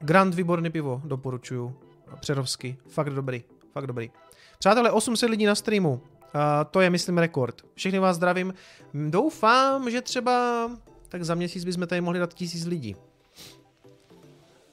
Grand 0.00 0.34
výborný 0.34 0.70
pivo, 0.70 1.02
doporučuju. 1.04 1.76
Přerovsky. 2.20 2.76
Fakt 2.88 3.10
dobrý. 3.10 3.44
Fakt 3.72 3.86
dobrý. 3.86 4.10
Přátelé, 4.58 4.90
800 4.90 5.30
lidí 5.30 5.46
na 5.46 5.54
streamu. 5.54 6.00
A 6.34 6.64
to 6.64 6.80
je, 6.80 6.90
myslím, 6.90 7.18
rekord. 7.18 7.62
Všechny 7.74 7.98
vás 7.98 8.16
zdravím. 8.16 8.54
Doufám, 8.94 9.90
že 9.90 10.02
třeba 10.02 10.70
tak 11.08 11.24
za 11.24 11.34
měsíc 11.34 11.64
bychom 11.64 11.86
tady 11.86 12.00
mohli 12.00 12.18
dát 12.18 12.34
tisíc 12.34 12.64
lidí. 12.64 12.96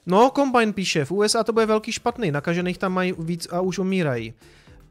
No, 0.05 0.31
Combine 0.35 0.73
píše, 0.73 1.05
v 1.05 1.11
USA 1.11 1.43
to 1.43 1.53
bude 1.53 1.65
velký 1.65 1.91
špatný, 1.91 2.31
nakažených 2.31 2.77
tam 2.77 2.93
mají 2.93 3.13
víc 3.19 3.47
a 3.51 3.61
už 3.61 3.79
umírají. 3.79 4.33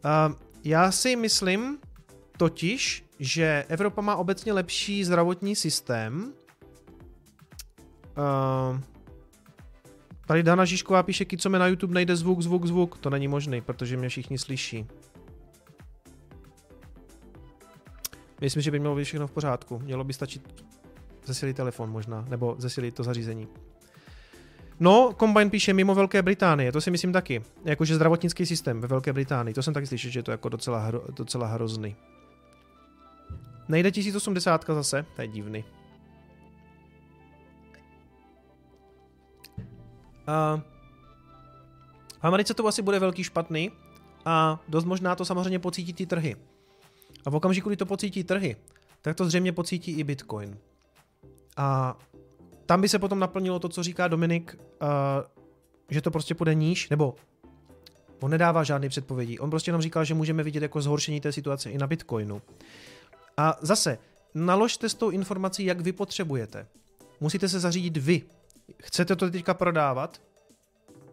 Uh, 0.04 0.34
já 0.64 0.92
si 0.92 1.16
myslím 1.16 1.78
totiž, 2.38 3.04
že 3.18 3.64
Evropa 3.68 4.00
má 4.00 4.16
obecně 4.16 4.52
lepší 4.52 5.04
zdravotní 5.04 5.56
systém. 5.56 6.32
Uh, 8.18 8.80
tady 10.26 10.42
Dana 10.42 10.64
Žižková 10.64 11.02
píše, 11.02 11.24
co 11.38 11.50
mi 11.50 11.58
na 11.58 11.66
YouTube 11.66 11.94
nejde 11.94 12.16
zvuk, 12.16 12.42
zvuk, 12.42 12.66
zvuk. 12.66 12.98
To 12.98 13.10
není 13.10 13.28
možný, 13.28 13.60
protože 13.60 13.96
mě 13.96 14.08
všichni 14.08 14.38
slyší. 14.38 14.86
Myslím, 18.40 18.62
že 18.62 18.70
by 18.70 18.78
mělo 18.78 18.96
být 18.96 19.04
všechno 19.04 19.26
v 19.26 19.30
pořádku. 19.30 19.78
Mělo 19.78 20.04
by 20.04 20.12
stačit 20.12 20.64
zesilit 21.24 21.56
telefon 21.56 21.90
možná, 21.90 22.24
nebo 22.28 22.56
zesilit 22.58 22.94
to 22.94 23.02
zařízení. 23.02 23.48
No, 24.80 25.14
Combine 25.20 25.50
píše 25.50 25.72
mimo 25.72 25.94
Velké 25.94 26.22
Británie, 26.22 26.72
to 26.72 26.80
si 26.80 26.90
myslím 26.90 27.12
taky. 27.12 27.42
Jakože 27.64 27.94
zdravotnický 27.94 28.46
systém 28.46 28.80
ve 28.80 28.88
Velké 28.88 29.12
Británii, 29.12 29.54
to 29.54 29.62
jsem 29.62 29.74
taky 29.74 29.86
slyšel, 29.86 30.10
že 30.10 30.18
je 30.18 30.22
to 30.22 30.30
jako 30.30 30.48
docela, 30.48 30.78
hro, 30.78 31.02
docela 31.10 31.46
hrozný. 31.46 31.96
Nejde 33.68 33.90
1080 33.90 34.64
zase, 34.68 35.06
to 35.16 35.22
je 35.22 35.28
divný. 35.28 35.64
Uh, 40.28 40.60
v 42.20 42.24
Americe 42.24 42.54
to 42.54 42.66
asi 42.66 42.82
bude 42.82 42.98
velký 42.98 43.24
špatný 43.24 43.70
a 44.24 44.60
dost 44.68 44.84
možná 44.84 45.16
to 45.16 45.24
samozřejmě 45.24 45.58
pocítí 45.58 45.92
ty 45.92 46.06
trhy. 46.06 46.36
A 47.26 47.30
v 47.30 47.36
okamžiku, 47.36 47.68
kdy 47.68 47.76
to 47.76 47.86
pocítí 47.86 48.24
trhy, 48.24 48.56
tak 49.02 49.16
to 49.16 49.24
zřejmě 49.24 49.52
pocítí 49.52 49.92
i 49.92 50.04
Bitcoin. 50.04 50.58
A 51.56 51.98
tam 52.66 52.80
by 52.80 52.88
se 52.88 52.98
potom 52.98 53.18
naplnilo 53.18 53.58
to, 53.58 53.68
co 53.68 53.82
říká 53.82 54.08
Dominik, 54.08 54.58
uh, 54.82 54.88
že 55.90 56.00
to 56.00 56.10
prostě 56.10 56.34
půjde 56.34 56.54
níž, 56.54 56.88
nebo 56.88 57.14
on 58.20 58.30
nedává 58.30 58.64
žádný 58.64 58.88
předpovědi. 58.88 59.38
On 59.38 59.50
prostě 59.50 59.68
jenom 59.68 59.82
říkal, 59.82 60.04
že 60.04 60.14
můžeme 60.14 60.42
vidět 60.42 60.62
jako 60.62 60.82
zhoršení 60.82 61.20
té 61.20 61.32
situace 61.32 61.70
i 61.70 61.78
na 61.78 61.86
Bitcoinu. 61.86 62.42
A 63.38 63.56
zase, 63.60 63.98
naložte 64.34 64.88
s 64.88 64.94
tou 64.94 65.10
informací, 65.10 65.64
jak 65.64 65.80
vy 65.80 65.92
potřebujete. 65.92 66.66
Musíte 67.20 67.48
se 67.48 67.60
zařídit 67.60 67.96
vy. 67.96 68.22
Chcete 68.82 69.16
to 69.16 69.30
teďka 69.30 69.54
prodávat? 69.54 70.20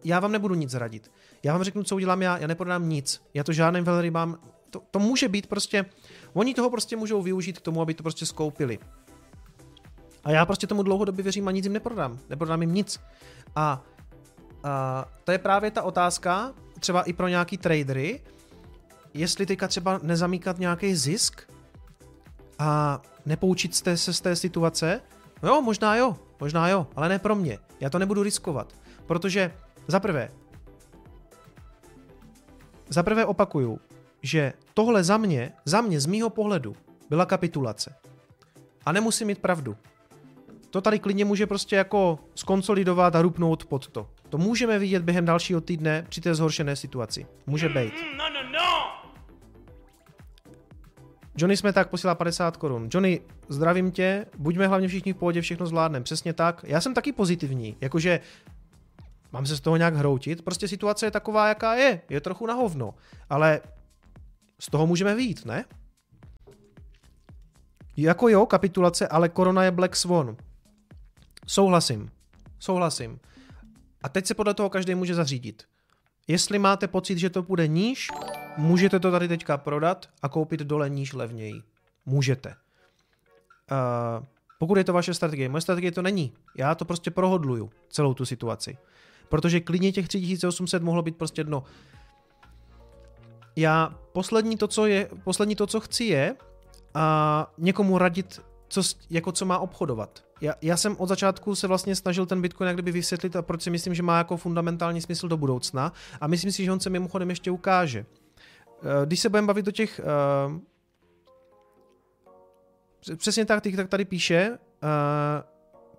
Já 0.04 0.20
vám 0.20 0.32
nebudu 0.32 0.54
nic 0.54 0.74
radit. 0.74 1.10
Já 1.42 1.52
vám 1.52 1.62
řeknu, 1.62 1.82
co 1.82 1.96
udělám 1.96 2.22
já, 2.22 2.38
já 2.38 2.46
neprodám 2.46 2.88
nic. 2.88 3.22
Já 3.34 3.44
to 3.44 3.52
žádným 3.52 3.84
velrybám, 3.84 4.38
to, 4.70 4.82
to 4.90 4.98
může 4.98 5.28
být 5.28 5.46
prostě, 5.46 5.84
oni 6.32 6.54
toho 6.54 6.70
prostě 6.70 6.96
můžou 6.96 7.22
využít 7.22 7.58
k 7.58 7.62
tomu, 7.62 7.82
aby 7.82 7.94
to 7.94 8.02
prostě 8.02 8.26
skoupili. 8.26 8.78
A 10.24 10.30
já 10.30 10.46
prostě 10.46 10.66
tomu 10.66 10.82
dlouhodobě 10.82 11.22
věřím 11.22 11.48
a 11.48 11.50
nic 11.50 11.64
jim 11.64 11.72
neprodám. 11.72 12.18
Neprodám 12.28 12.60
jim 12.60 12.74
nic. 12.74 13.00
A, 13.56 13.84
a 14.64 15.04
to 15.24 15.32
je 15.32 15.38
právě 15.38 15.70
ta 15.70 15.82
otázka, 15.82 16.54
třeba 16.80 17.02
i 17.02 17.12
pro 17.12 17.28
nějaký 17.28 17.58
tradery, 17.58 18.22
jestli 19.14 19.46
teďka 19.46 19.68
třeba 19.68 20.00
nezamíkat 20.02 20.58
nějaký 20.58 20.94
zisk 20.94 21.55
a 22.58 23.02
nepoučit 23.26 23.74
se 23.74 23.96
z 23.96 24.20
té 24.20 24.36
situace, 24.36 25.00
no 25.42 25.48
jo, 25.48 25.62
možná 25.62 25.96
jo, 25.96 26.16
možná 26.40 26.68
jo, 26.68 26.86
ale 26.96 27.08
ne 27.08 27.18
pro 27.18 27.34
mě. 27.34 27.58
Já 27.80 27.90
to 27.90 27.98
nebudu 27.98 28.22
riskovat, 28.22 28.72
protože 29.06 29.52
za 29.86 30.00
prvé, 30.00 30.30
za 32.88 33.02
prvé 33.02 33.24
opakuju, 33.24 33.80
že 34.22 34.52
tohle 34.74 35.04
za 35.04 35.16
mě, 35.16 35.52
za 35.64 35.80
mě 35.80 36.00
z 36.00 36.06
mýho 36.06 36.30
pohledu, 36.30 36.76
byla 37.10 37.26
kapitulace. 37.26 37.94
A 38.86 38.92
nemusím 38.92 39.26
mít 39.26 39.38
pravdu 39.38 39.76
to 40.76 40.80
tady 40.80 40.98
klidně 40.98 41.24
může 41.24 41.46
prostě 41.46 41.76
jako 41.76 42.18
skonsolidovat 42.34 43.16
a 43.16 43.22
rupnout 43.22 43.64
pod 43.66 43.88
to. 43.88 44.08
To 44.28 44.38
můžeme 44.38 44.78
vidět 44.78 45.02
během 45.02 45.24
dalšího 45.24 45.60
týdne 45.60 46.06
při 46.08 46.20
té 46.20 46.34
zhoršené 46.34 46.76
situaci. 46.76 47.26
Může 47.46 47.68
být. 47.68 47.92
No, 48.18 48.24
no, 48.30 48.42
no. 48.52 49.05
Johnny 51.36 51.56
jsme 51.56 51.72
tak 51.72 51.90
posílá 51.90 52.14
50 52.14 52.56
korun. 52.56 52.88
Johnny, 52.92 53.20
zdravím 53.48 53.90
tě, 53.90 54.26
buďme 54.38 54.66
hlavně 54.66 54.88
všichni 54.88 55.12
v 55.12 55.16
pohodě, 55.16 55.40
všechno 55.40 55.66
zvládneme. 55.66 56.04
Přesně 56.04 56.32
tak. 56.32 56.64
Já 56.68 56.80
jsem 56.80 56.94
taky 56.94 57.12
pozitivní, 57.12 57.76
jakože 57.80 58.20
mám 59.32 59.46
se 59.46 59.56
z 59.56 59.60
toho 59.60 59.76
nějak 59.76 59.94
hroutit, 59.94 60.44
prostě 60.44 60.68
situace 60.68 61.06
je 61.06 61.10
taková, 61.10 61.48
jaká 61.48 61.74
je. 61.74 62.00
Je 62.10 62.20
trochu 62.20 62.46
na 62.46 62.54
hovno, 62.54 62.94
ale 63.30 63.60
z 64.60 64.70
toho 64.70 64.86
můžeme 64.86 65.14
vít, 65.14 65.44
ne? 65.44 65.64
Jako 67.96 68.28
jo, 68.28 68.46
kapitulace, 68.46 69.08
ale 69.08 69.28
korona 69.28 69.64
je 69.64 69.70
Black 69.70 69.96
Swan. 69.96 70.36
Souhlasím. 71.46 72.10
Souhlasím. 72.58 73.20
A 74.02 74.08
teď 74.08 74.26
se 74.26 74.34
podle 74.34 74.54
toho 74.54 74.70
každý 74.70 74.94
může 74.94 75.14
zařídit. 75.14 75.62
Jestli 76.28 76.58
máte 76.58 76.88
pocit, 76.88 77.18
že 77.18 77.30
to 77.30 77.42
půjde 77.42 77.68
níž, 77.68 78.08
můžete 78.56 79.00
to 79.00 79.10
tady 79.10 79.28
teďka 79.28 79.56
prodat 79.56 80.08
a 80.22 80.28
koupit 80.28 80.60
dole 80.60 80.90
níž 80.90 81.12
levněji. 81.12 81.62
Můžete. 82.06 82.48
Uh, 82.48 84.24
pokud 84.58 84.78
je 84.78 84.84
to 84.84 84.92
vaše 84.92 85.14
strategie. 85.14 85.48
Moje 85.48 85.60
strategie 85.60 85.92
to 85.92 86.02
není. 86.02 86.32
Já 86.56 86.74
to 86.74 86.84
prostě 86.84 87.10
prohodluju, 87.10 87.70
celou 87.90 88.14
tu 88.14 88.24
situaci. 88.24 88.78
Protože 89.28 89.60
klidně 89.60 89.92
těch 89.92 90.08
3800 90.08 90.82
mohlo 90.82 91.02
být 91.02 91.16
prostě 91.16 91.44
dno. 91.44 91.64
Já 93.56 93.94
poslední 94.12 94.56
to, 94.56 94.68
co 94.68 94.86
je, 94.86 95.10
poslední 95.24 95.56
to, 95.56 95.66
co 95.66 95.80
chci 95.80 96.04
je, 96.04 96.36
a 96.94 97.46
někomu 97.58 97.98
radit 97.98 98.42
co, 98.68 98.82
jako 99.10 99.32
co 99.32 99.44
má 99.44 99.58
obchodovat. 99.58 100.24
Já, 100.40 100.54
já 100.62 100.76
jsem 100.76 100.96
od 100.98 101.08
začátku 101.08 101.54
se 101.54 101.66
vlastně 101.66 101.96
snažil 101.96 102.26
ten 102.26 102.42
Bitcoin 102.42 102.68
jak 102.68 102.76
kdyby 102.76 102.92
vysvětlit 102.92 103.36
a 103.36 103.42
proč 103.42 103.62
si 103.62 103.70
myslím, 103.70 103.94
že 103.94 104.02
má 104.02 104.18
jako 104.18 104.36
fundamentální 104.36 105.00
smysl 105.00 105.28
do 105.28 105.36
budoucna 105.36 105.92
a 106.20 106.26
myslím 106.26 106.52
si, 106.52 106.64
že 106.64 106.72
on 106.72 106.80
se 106.80 106.90
mimochodem 106.90 107.30
ještě 107.30 107.50
ukáže. 107.50 108.06
Eh, 108.82 109.06
když 109.06 109.20
se 109.20 109.28
budeme 109.28 109.46
bavit 109.46 109.68
o 109.68 109.70
těch 109.70 110.00
uh, 110.00 110.60
přesně 113.16 113.44
tak, 113.44 113.62
tak 113.76 113.88
tady 113.88 114.04
píše, 114.04 114.50
uh, 114.50 114.58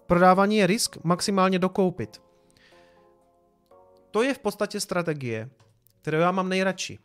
prodávání 0.07 0.57
je 0.57 0.67
risk, 0.67 0.97
maximálně 1.03 1.59
dokoupit. 1.59 2.21
To 4.11 4.23
je 4.23 4.33
v 4.33 4.39
podstatě 4.39 4.79
strategie, 4.79 5.49
kterou 6.01 6.17
já 6.17 6.31
mám 6.31 6.49
nejradši 6.49 6.99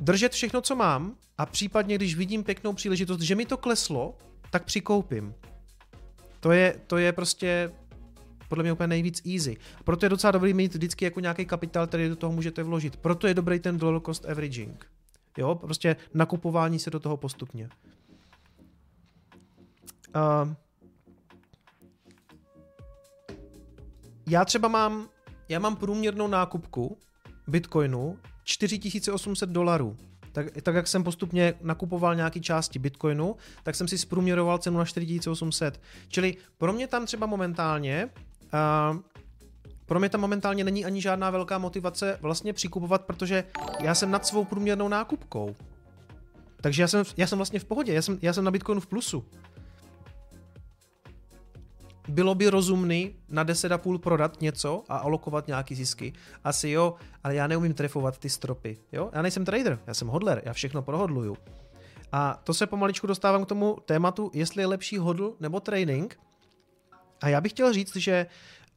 držet 0.00 0.32
všechno, 0.32 0.60
co 0.60 0.76
mám 0.76 1.16
a 1.38 1.46
případně, 1.46 1.94
když 1.94 2.16
vidím 2.16 2.44
pěknou 2.44 2.72
příležitost, 2.72 3.20
že 3.20 3.34
mi 3.34 3.46
to 3.46 3.56
kleslo, 3.56 4.16
tak 4.50 4.64
přikoupím. 4.64 5.34
To 6.40 6.52
je, 6.52 6.80
to 6.86 6.96
je 6.96 7.12
prostě 7.12 7.72
podle 8.48 8.62
mě 8.62 8.72
úplně 8.72 8.86
nejvíc 8.86 9.22
easy. 9.26 9.56
Proto 9.84 10.06
je 10.06 10.10
docela 10.10 10.30
dobrý 10.30 10.54
mít 10.54 10.74
vždycky 10.74 11.04
jako 11.04 11.20
nějaký 11.20 11.46
kapitál, 11.46 11.86
který 11.86 12.08
do 12.08 12.16
toho 12.16 12.32
můžete 12.32 12.62
vložit. 12.62 12.96
Proto 12.96 13.26
je 13.26 13.34
dobrý 13.34 13.60
ten 13.60 13.78
dollar 13.78 14.02
cost 14.02 14.24
averaging. 14.24 14.86
Jo, 15.38 15.54
prostě 15.54 15.96
nakupování 16.14 16.78
se 16.78 16.90
do 16.90 17.00
toho 17.00 17.16
postupně. 17.16 17.68
Uh, 20.16 20.54
já 24.26 24.44
třeba 24.44 24.68
mám, 24.68 25.08
já 25.48 25.58
mám 25.58 25.76
průměrnou 25.76 26.26
nákupku 26.26 26.98
Bitcoinu 27.46 28.18
4800 28.44 29.50
dolarů. 29.50 29.96
Tak, 30.32 30.46
tak 30.62 30.74
jak 30.74 30.86
jsem 30.86 31.04
postupně 31.04 31.54
nakupoval 31.60 32.14
nějaké 32.14 32.40
části 32.40 32.78
Bitcoinu, 32.78 33.36
tak 33.62 33.74
jsem 33.74 33.88
si 33.88 33.98
zprůměroval 33.98 34.58
cenu 34.58 34.78
na 34.78 34.84
4800. 34.84 35.80
Čili 36.08 36.36
pro 36.58 36.72
mě 36.72 36.86
tam 36.86 37.06
třeba 37.06 37.26
momentálně 37.26 38.08
pro 39.86 40.00
mě 40.00 40.08
tam 40.08 40.20
momentálně 40.20 40.64
není 40.64 40.84
ani 40.84 41.00
žádná 41.00 41.30
velká 41.30 41.58
motivace 41.58 42.18
vlastně 42.20 42.52
přikupovat, 42.52 43.04
protože 43.04 43.44
já 43.80 43.94
jsem 43.94 44.10
nad 44.10 44.26
svou 44.26 44.44
průměrnou 44.44 44.88
nákupkou. 44.88 45.56
Takže 46.60 46.82
já 46.82 46.88
jsem, 46.88 47.04
já 47.16 47.26
jsem 47.26 47.38
vlastně 47.38 47.60
v 47.60 47.64
pohodě, 47.64 47.92
já 47.92 48.02
jsem, 48.02 48.18
já 48.22 48.32
jsem 48.32 48.44
na 48.44 48.50
Bitcoinu 48.50 48.80
v 48.80 48.86
plusu. 48.86 49.24
bylo 52.08 52.34
by 52.34 52.48
rozumný 52.48 53.14
na 53.28 53.44
10,5 53.44 53.98
prodat 53.98 54.40
něco 54.40 54.84
a 54.88 54.96
alokovat 54.96 55.46
nějaký 55.46 55.74
zisky? 55.74 56.12
Asi 56.44 56.70
jo, 56.70 56.94
ale 57.24 57.34
já 57.34 57.46
neumím 57.46 57.74
trefovat 57.74 58.18
ty 58.18 58.30
stropy. 58.30 58.78
Jo? 58.92 59.10
Já 59.12 59.22
nejsem 59.22 59.44
trader, 59.44 59.78
já 59.86 59.94
jsem 59.94 60.08
hodler, 60.08 60.42
já 60.44 60.52
všechno 60.52 60.82
prohodluju. 60.82 61.36
A 62.12 62.40
to 62.44 62.54
se 62.54 62.66
pomaličku 62.66 63.06
dostávám 63.06 63.44
k 63.44 63.48
tomu 63.48 63.76
tématu, 63.84 64.30
jestli 64.34 64.62
je 64.62 64.66
lepší 64.66 64.98
hodl 64.98 65.34
nebo 65.40 65.60
trading. 65.60 66.18
A 67.20 67.28
já 67.28 67.40
bych 67.40 67.52
chtěl 67.52 67.72
říct, 67.72 67.96
že 67.96 68.26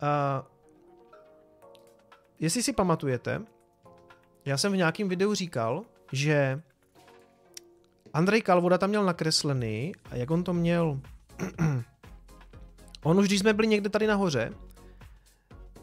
uh, 0.02 0.46
jestli 2.40 2.64
si 2.64 2.74
pamatujete, 2.74 3.42
já 4.46 4.58
jsem 4.58 4.72
v 4.72 4.78
nějakém 4.78 5.10
videu 5.10 5.34
říkal, 5.34 5.84
že 6.12 6.62
Andrej 8.14 8.42
Kalvoda 8.42 8.78
tam 8.78 8.90
měl 8.90 9.04
nakreslený 9.04 9.92
a 10.12 10.16
jak 10.16 10.32
on 10.32 10.44
to 10.44 10.54
měl... 10.54 11.00
on 13.04 13.20
už, 13.20 13.28
když 13.28 13.40
jsme 13.40 13.54
byli 13.54 13.68
někde 13.68 13.90
tady 13.90 14.08
nahoře, 14.08 14.54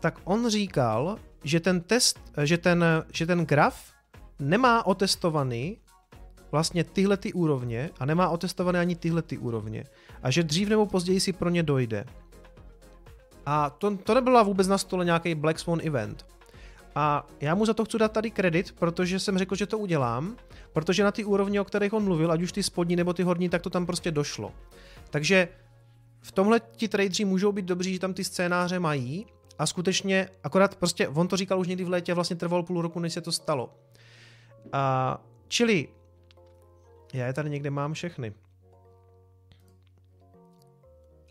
tak 0.00 0.20
on 0.24 0.48
říkal, 0.48 1.18
že 1.44 1.61
ten 1.61 1.80
test, 1.80 2.32
že 2.44 2.59
ten, 2.59 2.84
že 3.12 3.26
ten 3.26 3.46
graf 3.46 3.92
nemá 4.38 4.86
otestovaný 4.86 5.78
vlastně 6.50 6.84
tyhle 6.84 7.16
ty 7.16 7.32
úrovně 7.32 7.90
a 8.00 8.06
nemá 8.06 8.28
otestované 8.28 8.80
ani 8.80 8.96
tyhle 8.96 9.22
ty 9.22 9.38
úrovně. 9.38 9.84
A 10.22 10.30
že 10.30 10.42
dřív 10.42 10.68
nebo 10.68 10.86
později 10.86 11.20
si 11.20 11.32
pro 11.32 11.50
ně 11.50 11.62
dojde. 11.62 12.04
A 13.51 13.70
to, 13.70 13.96
to 13.96 14.14
nebyla 14.14 14.42
vůbec 14.42 14.68
na 14.68 14.78
stole 14.78 15.05
nějaký 15.05 15.34
Black 15.34 15.59
Swan 15.59 15.80
event. 15.82 16.26
A 16.94 17.26
já 17.40 17.55
mu 17.55 17.66
za 17.66 17.74
to 17.74 17.84
chci 17.84 17.99
dát 17.99 18.12
tady 18.12 18.30
kredit, 18.30 18.72
protože 18.72 19.18
jsem 19.18 19.38
řekl, 19.38 19.55
že 19.55 19.66
to 19.66 19.78
udělám, 19.78 20.36
protože 20.72 21.05
na 21.05 21.12
ty 21.12 21.24
úrovně, 21.24 21.61
o 21.61 21.64
kterých 21.64 21.92
on 21.92 22.05
mluvil, 22.05 22.32
ať 22.32 22.42
už 22.42 22.53
ty 22.53 22.62
spodní 22.62 22.96
nebo 22.96 23.12
ty 23.12 23.22
horní, 23.22 23.49
tak 23.49 23.62
to 23.62 23.70
tam 23.70 23.86
prostě 23.86 24.11
došlo. 24.11 24.53
Takže 25.11 25.49
v 26.20 26.32
tomhle 26.32 26.61
ti 26.61 26.88
tradeři 26.88 27.24
můžou 27.24 27.53
být 27.53 27.64
dobří, 27.64 27.92
že 27.92 28.01
tam 28.01 28.14
ty 28.14 28.24
scénáře 28.24 28.78
mají 28.78 29.26
a 29.59 29.66
skutečně, 29.66 30.28
akorát 30.44 30.76
prostě, 30.76 31.09
on 31.09 31.28
to 31.28 31.36
říkal 31.36 31.61
už 31.61 31.68
někdy 31.68 31.84
v 31.84 31.90
létě, 31.90 32.14
vlastně 32.14 32.36
trvalo 32.36 32.62
půl 32.62 32.82
roku, 32.82 33.01
než 33.01 33.12
se 33.12 33.20
to 33.20 33.32
stalo. 33.32 33.74
A, 34.72 35.20
čili, 35.49 35.88
já 37.12 37.26
je 37.26 37.32
tady 37.32 37.51
někde 37.51 37.70
mám 37.70 37.92
všechny. 37.92 38.34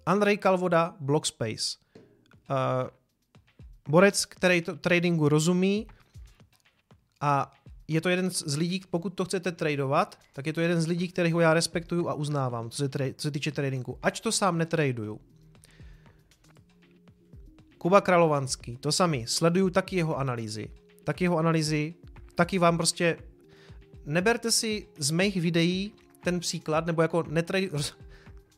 Andrej 0.06 0.38
Kalvoda, 0.38 0.96
Blockspace. 1.00 1.87
Uh, 2.50 2.90
borec, 3.90 4.26
který 4.26 4.62
to 4.62 4.76
tradingu 4.76 5.30
rozumí 5.30 5.88
a 7.22 7.54
je 7.88 8.02
to 8.02 8.10
jeden 8.10 8.32
z 8.32 8.58
lidí, 8.58 8.82
pokud 8.90 9.10
to 9.10 9.26
chcete 9.26 9.52
tradovat, 9.52 10.20
tak 10.34 10.46
je 10.46 10.54
to 10.54 10.62
jeden 10.62 10.82
z 10.82 10.88
lidí, 10.88 11.08
kterého 11.08 11.40
já 11.40 11.54
respektuju 11.54 12.10
a 12.10 12.14
uznávám, 12.14 12.70
co 12.70 12.78
se, 12.78 12.90
tra- 12.92 13.14
co 13.18 13.28
se 13.28 13.32
týče 13.32 13.52
tradingu. 13.52 13.98
Ať 14.02 14.22
to 14.22 14.32
sám 14.32 14.58
netraduju. 14.58 15.20
Kuba 17.78 18.02
Kralovanský, 18.02 18.78
to 18.78 18.92
sami, 18.92 19.26
sleduju 19.28 19.70
taky 19.70 19.96
jeho 19.96 20.18
analýzy. 20.18 20.70
Taky 21.04 21.24
jeho 21.24 21.38
analýzy, 21.38 21.94
taky 22.36 22.60
vám 22.60 22.78
prostě 22.78 23.18
neberte 24.06 24.52
si 24.52 24.88
z 24.98 25.12
mých 25.12 25.42
videí 25.42 25.92
ten 26.24 26.40
příklad, 26.40 26.86
nebo 26.86 27.02
jako 27.02 27.24
netrade, 27.24 27.68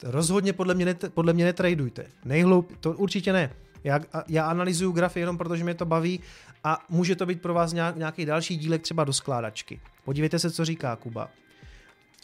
rozhodně 0.04 0.54
podle 0.54 0.74
mě, 0.76 0.86
net, 0.86 1.14
podle 1.14 1.34
mě 1.34 1.46
netradujte. 1.46 2.06
Nejhloup, 2.26 2.78
to 2.80 2.92
určitě 2.92 3.34
ne. 3.34 3.56
Já, 3.84 4.00
já 4.28 4.46
analyzuju 4.46 4.92
grafy 4.92 5.20
jenom 5.20 5.38
protože 5.38 5.64
mě 5.64 5.74
to 5.74 5.86
baví 5.86 6.20
a 6.64 6.86
může 6.90 7.16
to 7.16 7.26
být 7.26 7.42
pro 7.42 7.54
vás 7.54 7.74
nějak, 7.74 7.96
nějaký 7.96 8.26
další 8.26 8.58
dílek 8.58 8.82
třeba 8.82 9.04
do 9.04 9.14
skládačky. 9.14 9.80
Podívejte 10.06 10.40
se, 10.40 10.52
co 10.52 10.66
říká 10.66 10.96
Kuba. 10.96 11.30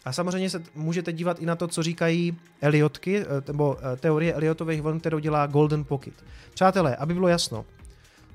A 0.04 0.12
samozřejmě 0.12 0.50
se 0.50 0.62
můžete 0.74 1.12
dívat 1.12 1.40
i 1.40 1.46
na 1.46 1.56
to, 1.56 1.68
co 1.68 1.82
říkají 1.82 2.36
Eliotky, 2.60 3.20
eh, 3.20 3.26
nebo 3.48 3.76
eh, 3.78 3.96
teorie 3.96 4.34
Eliotových 4.34 4.82
vln, 4.82 5.00
kterou 5.00 5.18
dělá 5.18 5.46
Golden 5.46 5.84
Pocket. 5.84 6.24
Přátelé, 6.54 6.96
aby 6.96 7.14
bylo 7.14 7.28
jasno, 7.28 7.64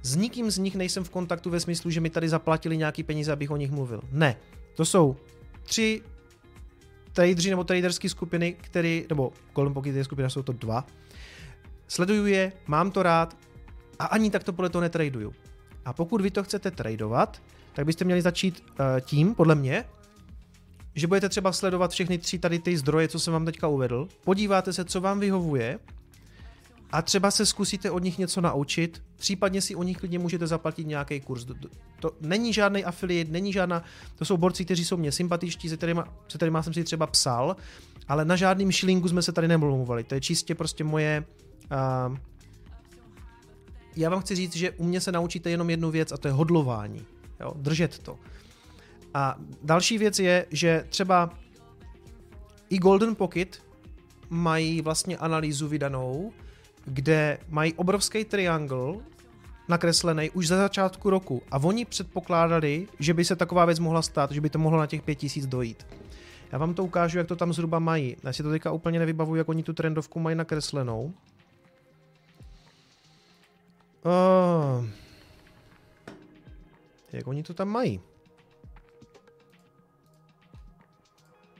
s 0.01 0.15
nikým 0.15 0.51
z 0.51 0.57
nich 0.57 0.75
nejsem 0.75 1.03
v 1.03 1.09
kontaktu 1.09 1.49
ve 1.49 1.59
smyslu, 1.59 1.89
že 1.89 2.01
mi 2.01 2.09
tady 2.09 2.29
zaplatili 2.29 2.77
nějaký 2.77 3.03
peníze, 3.03 3.31
abych 3.31 3.51
o 3.51 3.57
nich 3.57 3.71
mluvil. 3.71 4.01
Ne. 4.11 4.35
To 4.75 4.85
jsou 4.85 5.15
tři 5.63 6.01
tradeři 7.13 7.49
nebo 7.49 7.63
traderské 7.63 8.09
skupiny, 8.09 8.53
který, 8.61 9.05
nebo 9.09 9.31
Golden 9.55 9.73
Pocket 9.73 9.95
je 9.95 10.03
skupina, 10.03 10.29
jsou 10.29 10.43
to 10.43 10.53
dva, 10.53 10.85
sleduju 11.91 12.25
je, 12.25 12.53
mám 12.67 12.91
to 12.91 13.03
rád 13.03 13.37
a 13.99 14.05
ani 14.05 14.31
tak 14.31 14.43
to 14.43 14.53
podle 14.53 14.69
toho 14.69 14.81
netraduju. 14.81 15.33
A 15.85 15.93
pokud 15.93 16.21
vy 16.21 16.31
to 16.31 16.43
chcete 16.43 16.71
tradovat, 16.71 17.41
tak 17.73 17.85
byste 17.85 18.05
měli 18.05 18.21
začít 18.21 18.63
uh, 18.69 18.75
tím, 19.01 19.35
podle 19.35 19.55
mě, 19.55 19.85
že 20.95 21.07
budete 21.07 21.29
třeba 21.29 21.51
sledovat 21.51 21.91
všechny 21.91 22.17
tři 22.17 22.39
tady 22.39 22.59
ty 22.59 22.77
zdroje, 22.77 23.07
co 23.07 23.19
jsem 23.19 23.33
vám 23.33 23.45
teďka 23.45 23.67
uvedl, 23.67 24.07
podíváte 24.23 24.73
se, 24.73 24.85
co 24.85 25.01
vám 25.01 25.19
vyhovuje 25.19 25.79
a 26.91 27.01
třeba 27.01 27.31
se 27.31 27.45
zkusíte 27.45 27.91
od 27.91 28.03
nich 28.03 28.17
něco 28.17 28.41
naučit, 28.41 29.03
případně 29.17 29.61
si 29.61 29.75
o 29.75 29.83
nich 29.83 29.97
klidně 29.97 30.19
můžete 30.19 30.47
zaplatit 30.47 30.87
nějaký 30.87 31.21
kurz. 31.21 31.45
To, 31.99 32.11
není 32.21 32.53
žádný 32.53 32.85
affiliate, 32.85 33.31
není 33.31 33.53
žádná, 33.53 33.83
to 34.15 34.25
jsou 34.25 34.37
borci, 34.37 34.65
kteří 34.65 34.85
jsou 34.85 34.97
mě 34.97 35.11
sympatičtí, 35.11 35.69
se 35.69 35.77
kterými, 35.77 36.01
se 36.27 36.37
kterými 36.37 36.57
jsem 36.61 36.73
si 36.73 36.83
třeba 36.83 37.07
psal, 37.07 37.55
ale 38.07 38.25
na 38.25 38.35
žádným 38.35 38.71
šilingu 38.71 39.07
jsme 39.07 39.21
se 39.21 39.31
tady 39.31 39.47
nemluvovali. 39.47 40.03
To 40.03 40.15
je 40.15 40.21
čistě 40.21 40.55
prostě 40.55 40.83
moje 40.83 41.23
Uh, 41.71 42.17
já 43.95 44.09
vám 44.09 44.21
chci 44.21 44.35
říct, 44.35 44.55
že 44.55 44.71
u 44.71 44.83
mě 44.83 45.01
se 45.01 45.11
naučíte 45.11 45.49
jenom 45.49 45.69
jednu 45.69 45.91
věc 45.91 46.11
a 46.11 46.17
to 46.17 46.27
je 46.27 46.31
hodlování. 46.31 47.05
Jo? 47.39 47.53
Držet 47.55 47.99
to. 47.99 48.19
A 49.13 49.35
další 49.63 49.97
věc 49.97 50.19
je, 50.19 50.45
že 50.51 50.85
třeba 50.89 51.29
i 52.69 52.77
Golden 52.77 53.15
Pocket 53.15 53.63
mají 54.29 54.81
vlastně 54.81 55.17
analýzu 55.17 55.67
vydanou, 55.67 56.31
kde 56.85 57.37
mají 57.49 57.73
obrovský 57.73 58.25
triangle 58.25 58.95
nakreslený 59.67 60.29
už 60.29 60.47
za 60.47 60.57
začátku 60.57 61.09
roku 61.09 61.41
a 61.51 61.57
oni 61.57 61.85
předpokládali, 61.85 62.87
že 62.99 63.13
by 63.13 63.25
se 63.25 63.35
taková 63.35 63.65
věc 63.65 63.79
mohla 63.79 64.01
stát, 64.01 64.31
že 64.31 64.41
by 64.41 64.49
to 64.49 64.59
mohlo 64.59 64.79
na 64.79 64.87
těch 64.87 65.01
5000 65.01 65.45
dojít. 65.45 65.87
Já 66.51 66.57
vám 66.57 66.73
to 66.73 66.83
ukážu, 66.83 67.17
jak 67.17 67.27
to 67.27 67.35
tam 67.35 67.53
zhruba 67.53 67.79
mají. 67.79 68.17
Já 68.23 68.33
si 68.33 68.43
to 68.43 68.49
teďka 68.49 68.71
úplně 68.71 68.99
nevybavuju, 68.99 69.37
jak 69.37 69.49
oni 69.49 69.63
tu 69.63 69.73
trendovku 69.73 70.19
mají 70.19 70.35
nakreslenou. 70.35 71.13
Uh, 74.05 74.89
jak 77.11 77.27
oni 77.27 77.43
to 77.43 77.53
tam 77.53 77.67
mají? 77.69 78.01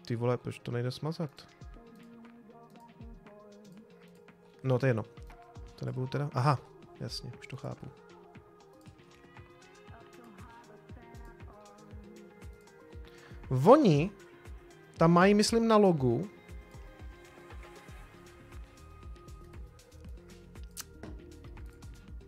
Ty 0.06 0.16
vole, 0.16 0.38
proč 0.38 0.60
to 0.60 0.72
nejde 0.72 0.92
smazat? 0.92 1.48
No, 4.64 4.80
to 4.80 4.86
je 4.86 4.90
jedno. 4.90 5.04
To 5.76 5.86
nebudu 5.86 6.08
teda... 6.08 6.30
Aha, 6.34 6.60
jasně, 7.00 7.32
už 7.40 7.48
to 7.48 7.58
chápu. 7.58 7.88
Oni 13.66 14.12
tam 14.98 15.12
mají, 15.12 15.34
myslím, 15.34 15.68
na 15.68 15.78
logu 15.78 16.30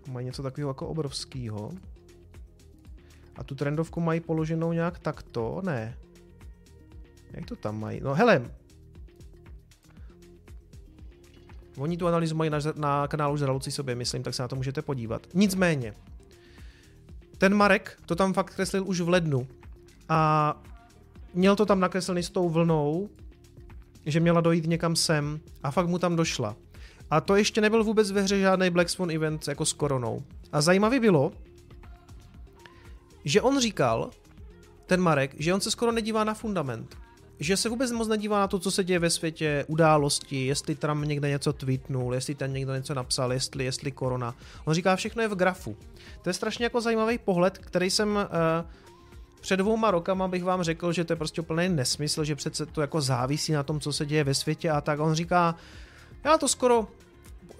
mají 0.08 0.26
něco 0.26 0.44
takového 0.44 0.70
jako 0.70 0.88
obrovského. 0.88 1.72
A 3.36 3.44
tu 3.44 3.56
trendovku 3.56 4.00
mají 4.00 4.20
položenou 4.20 4.74
nějak 4.74 5.00
takto? 5.00 5.62
Ne. 5.66 5.98
Jak 7.32 7.46
to 7.46 7.56
tam 7.56 7.80
mají? 7.80 8.00
No 8.04 8.16
hele, 8.16 8.52
Oni 11.78 11.98
tu 11.98 12.08
analýzu 12.08 12.36
mají 12.36 12.50
na, 12.50 12.60
na 12.76 13.08
kanálu 13.08 13.38
Žraloci 13.38 13.72
sobě, 13.72 13.96
myslím, 13.96 14.24
tak 14.24 14.34
se 14.34 14.42
na 14.42 14.48
to 14.48 14.56
můžete 14.56 14.82
podívat. 14.82 15.28
Nicméně, 15.34 15.94
ten 17.38 17.56
Marek 17.56 18.00
to 18.06 18.16
tam 18.16 18.34
fakt 18.34 18.56
kreslil 18.56 18.88
už 18.88 19.02
v 19.02 19.10
lednu 19.10 19.48
a 20.10 20.62
měl 21.34 21.56
to 21.56 21.66
tam 21.66 21.80
nakreslený 21.80 22.24
s 22.24 22.30
tou 22.30 22.50
vlnou, 22.50 23.10
že 24.06 24.20
měla 24.20 24.42
dojít 24.42 24.68
někam 24.68 24.96
sem 24.96 25.40
a 25.64 25.72
fakt 25.72 25.88
mu 25.88 26.00
tam 26.00 26.16
došla. 26.16 26.56
A 27.10 27.22
to 27.22 27.36
ještě 27.36 27.62
nebyl 27.62 27.84
vůbec 27.84 28.12
ve 28.12 28.22
hře 28.22 28.40
žádný 28.40 28.70
Black 28.70 28.90
Swan 28.90 29.12
event 29.12 29.48
jako 29.48 29.66
s 29.66 29.74
koronou. 29.74 30.24
A 30.52 30.62
zajímavý 30.62 31.00
bylo, 31.00 31.32
že 33.26 33.42
on 33.42 33.60
říkal, 33.60 34.10
ten 34.86 35.02
Marek, 35.02 35.36
že 35.40 35.54
on 35.54 35.62
se 35.62 35.72
skoro 35.72 35.92
nedívá 35.92 36.24
na 36.24 36.34
fundament. 36.34 36.98
Že 37.40 37.58
se 37.58 37.70
vůbec 37.70 37.92
moc 37.92 38.08
nedívá 38.08 38.40
na 38.40 38.48
to, 38.48 38.60
co 38.60 38.72
se 38.72 38.84
děje 38.84 39.00
ve 39.00 39.10
světě, 39.10 39.66
události, 39.68 40.46
jestli 40.46 40.76
Trump 40.76 41.06
někde 41.06 41.30
něco 41.30 41.54
tweetnul, 41.54 42.14
jestli 42.14 42.36
tam 42.36 42.54
někdo 42.54 42.76
něco 42.76 42.94
napsal, 42.94 43.34
jestli, 43.34 43.66
jestli 43.66 43.92
korona. 43.92 44.36
On 44.66 44.74
říká, 44.74 44.96
všechno 44.96 45.22
je 45.22 45.28
v 45.28 45.36
grafu. 45.36 45.78
To 46.22 46.30
je 46.30 46.34
strašně 46.34 46.66
jako 46.66 46.82
zajímavý 46.82 47.18
pohled, 47.18 47.58
který 47.58 47.90
jsem 47.90 48.16
uh, 48.16 48.70
před 49.42 49.58
dvouma 49.58 49.92
rokama 49.92 50.28
bych 50.28 50.44
vám 50.44 50.64
řekl, 50.64 50.94
že 50.94 51.04
to 51.04 51.14
je 51.14 51.18
prostě 51.18 51.42
úplný 51.42 51.70
nesmysl, 51.70 52.24
že 52.24 52.36
přece 52.36 52.66
to 52.66 52.82
jako 52.82 53.02
závisí 53.02 53.52
na 53.52 53.64
tom, 53.64 53.80
co 53.80 53.94
se 53.94 54.06
děje 54.06 54.24
ve 54.24 54.34
světě 54.34 54.70
a 54.70 54.82
tak. 54.82 55.00
On 55.00 55.14
říká, 55.14 55.56
já 56.24 56.38
to 56.38 56.48
skoro, 56.48 56.88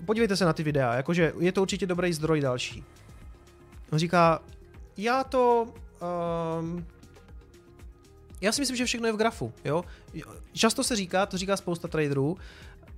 podívejte 0.06 0.36
se 0.36 0.46
na 0.46 0.54
ty 0.54 0.64
videa, 0.64 0.94
jakože 0.94 1.34
je 1.40 1.52
to 1.52 1.62
určitě 1.62 1.86
dobrý 1.86 2.14
zdroj 2.14 2.42
další. 2.42 2.84
On 3.92 4.00
říká, 4.00 4.42
já 4.98 5.24
to, 5.24 5.74
um, 6.60 6.86
já 8.42 8.52
si 8.52 8.62
myslím, 8.62 8.78
že 8.78 8.86
všechno 8.86 9.08
je 9.08 9.14
v 9.14 9.18
grafu. 9.18 9.54
Jo? 9.66 9.86
Často 10.54 10.84
se 10.84 10.96
říká, 10.96 11.26
to 11.26 11.38
říká 11.38 11.58
spousta 11.58 11.88
traderů, 11.88 12.38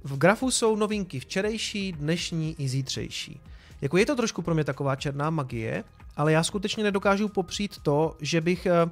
v 0.04 0.18
grafu 0.18 0.52
jsou 0.52 0.76
novinky 0.76 1.20
včerejší, 1.20 1.92
dnešní 1.92 2.56
i 2.60 2.70
zítřejší. 2.70 3.42
Jako 3.82 3.98
je 3.98 4.06
to 4.06 4.16
trošku 4.16 4.42
pro 4.42 4.54
mě 4.54 4.64
taková 4.64 4.96
černá 4.96 5.30
magie, 5.30 5.84
ale 6.16 6.32
já 6.32 6.44
skutečně 6.44 6.84
nedokážu 6.84 7.28
popřít 7.28 7.78
to, 7.78 8.18
že 8.20 8.42
bych 8.42 8.66
eh, 8.66 8.90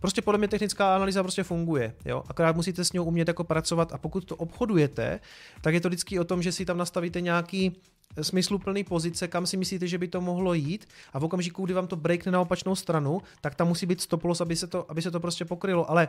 Prostě 0.00 0.22
podle 0.22 0.38
mě 0.38 0.48
technická 0.48 0.96
analýza 0.96 1.22
prostě 1.22 1.42
funguje, 1.42 1.94
jo? 2.04 2.22
akorát 2.28 2.56
musíte 2.56 2.84
s 2.84 2.92
ní 2.92 3.00
umět 3.00 3.28
jako 3.28 3.44
pracovat 3.44 3.92
a 3.92 3.98
pokud 3.98 4.24
to 4.24 4.36
obchodujete, 4.36 5.20
tak 5.60 5.74
je 5.74 5.80
to 5.80 5.88
vždycky 5.88 6.18
o 6.18 6.24
tom, 6.24 6.42
že 6.42 6.52
si 6.52 6.64
tam 6.64 6.78
nastavíte 6.78 7.20
nějaký 7.20 7.76
smysluplný 8.22 8.84
pozice, 8.84 9.28
kam 9.28 9.46
si 9.46 9.56
myslíte, 9.56 9.86
že 9.86 9.98
by 9.98 10.08
to 10.08 10.20
mohlo 10.20 10.54
jít 10.54 10.88
a 11.12 11.18
v 11.18 11.24
okamžiku, 11.24 11.64
kdy 11.64 11.74
vám 11.74 11.86
to 11.86 11.96
breakne 11.96 12.32
na 12.32 12.40
opačnou 12.40 12.74
stranu, 12.74 13.22
tak 13.40 13.54
tam 13.54 13.68
musí 13.68 13.86
být 13.86 14.00
stop 14.00 14.24
loss, 14.24 14.40
aby 14.40 14.56
se 14.56 14.66
to, 14.66 14.90
aby 14.90 15.02
se 15.02 15.10
to 15.10 15.20
prostě 15.20 15.44
pokrylo, 15.44 15.90
ale 15.90 16.08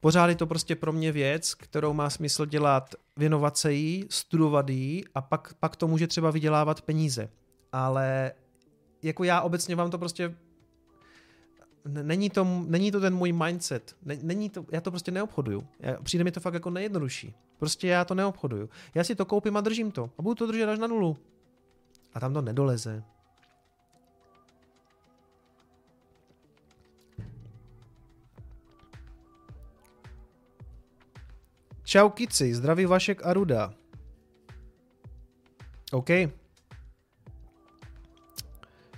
pořád 0.00 0.26
je 0.26 0.34
to 0.34 0.46
prostě 0.46 0.76
pro 0.76 0.92
mě 0.92 1.12
věc, 1.12 1.54
kterou 1.54 1.92
má 1.92 2.10
smysl 2.10 2.46
dělat, 2.46 2.94
věnovat 3.16 3.56
se 3.56 3.72
jí, 3.72 4.04
studovat 4.10 4.70
jí 4.70 5.04
a 5.14 5.20
pak, 5.20 5.54
pak 5.60 5.76
to 5.76 5.88
může 5.88 6.06
třeba 6.06 6.30
vydělávat 6.30 6.80
peníze. 6.80 7.28
Ale 7.72 8.32
jako 9.02 9.24
já 9.24 9.40
obecně 9.40 9.76
vám 9.76 9.90
to 9.90 9.98
prostě 9.98 10.34
není 11.86 12.30
to, 12.30 12.44
není 12.66 12.92
to 12.92 13.00
ten 13.00 13.14
můj 13.14 13.32
mindset, 13.32 13.96
není 14.02 14.50
to, 14.50 14.64
já 14.72 14.80
to 14.80 14.90
prostě 14.90 15.10
neobchoduju. 15.10 15.66
Přijde 16.02 16.24
mi 16.24 16.32
to 16.32 16.40
fakt 16.40 16.54
jako 16.54 16.70
nejjednodušší. 16.70 17.34
Prostě 17.58 17.88
já 17.88 18.04
to 18.04 18.14
neobchoduju. 18.14 18.68
Já 18.94 19.04
si 19.04 19.14
to 19.14 19.24
koupím 19.24 19.56
a 19.56 19.60
držím 19.60 19.90
to. 19.90 20.10
A 20.18 20.22
budu 20.22 20.34
to 20.34 20.46
držet 20.46 20.68
až 20.68 20.78
na 20.78 20.86
nulu. 20.86 21.16
A 22.14 22.20
tam 22.20 22.34
to 22.34 22.42
nedoleze. 22.42 23.02
Čau 31.84 32.08
kici, 32.08 32.54
zdraví 32.54 32.86
Vašek 32.86 33.26
a 33.26 33.32
Ruda. 33.32 33.74
OK. 35.92 36.10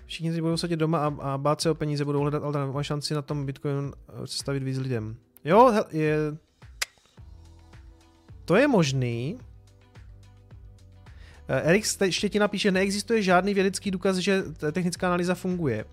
Všichni 0.09 0.31
teď 0.31 0.41
budou 0.41 0.57
sedět 0.57 0.77
doma 0.77 0.99
a, 0.99 1.07
a 1.07 1.39
bát 1.39 1.61
se 1.61 1.71
o 1.71 1.75
peníze, 1.75 2.05
budou 2.05 2.21
hledat 2.21 2.43
alternativní 2.43 2.85
šanci 2.85 3.15
na 3.15 3.23
tom 3.23 3.47
Bitcoin 3.47 3.93
stavit 4.25 4.63
víc 4.63 4.79
lidem. 4.79 5.17
Jo, 5.45 5.75
je... 5.91 6.17
To 8.45 8.57
je 8.57 8.69
možný. 8.69 9.39
Eh, 11.49 11.61
Erik 11.61 11.85
Štětina 12.11 12.49
píše, 12.49 12.71
neexistuje 12.71 13.23
žádný 13.23 13.55
vědecký 13.55 13.91
důkaz, 13.91 14.17
že 14.17 14.43
technická 14.73 15.07
analýza 15.07 15.35
funguje. 15.35 15.85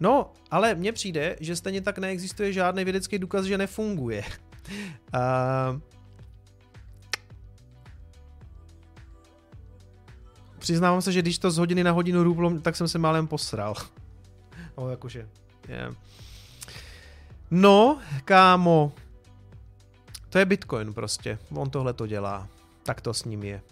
No, 0.00 0.32
ale 0.50 0.74
mně 0.74 0.92
přijde, 0.92 1.36
že 1.40 1.56
stejně 1.56 1.80
tak 1.80 1.98
neexistuje 1.98 2.52
žádný 2.52 2.84
vědecký 2.84 3.18
důkaz, 3.18 3.44
že 3.44 3.58
nefunguje. 3.58 4.24
Uh, 5.14 5.80
Přiznávám 10.64 11.02
se, 11.02 11.12
že 11.12 11.22
když 11.22 11.38
to 11.38 11.50
z 11.50 11.58
hodiny 11.58 11.84
na 11.84 11.90
hodinu 11.90 12.22
růblo, 12.22 12.60
tak 12.60 12.76
jsem 12.76 12.88
se 12.88 12.98
málem 12.98 13.26
posral. 13.26 13.74
no, 14.78 14.90
jakože, 14.90 15.28
yeah. 15.68 15.94
No, 17.50 17.98
kámo, 18.24 18.92
to 20.30 20.38
je 20.38 20.44
Bitcoin 20.44 20.94
prostě. 20.94 21.38
On 21.56 21.70
tohle 21.70 21.92
to 21.92 22.06
dělá. 22.06 22.48
Tak 22.82 23.00
to 23.00 23.14
s 23.14 23.24
ním 23.24 23.42
je. 23.42 23.62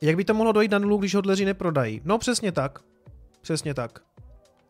Jak 0.00 0.16
by 0.16 0.24
to 0.24 0.34
mohlo 0.34 0.52
dojít 0.52 0.70
na 0.70 0.78
nulu, 0.78 0.96
když 0.96 1.14
hodleři 1.14 1.44
neprodají? 1.44 2.00
No 2.04 2.18
přesně 2.18 2.52
tak. 2.52 2.78
Přesně 3.40 3.74
tak. 3.74 3.98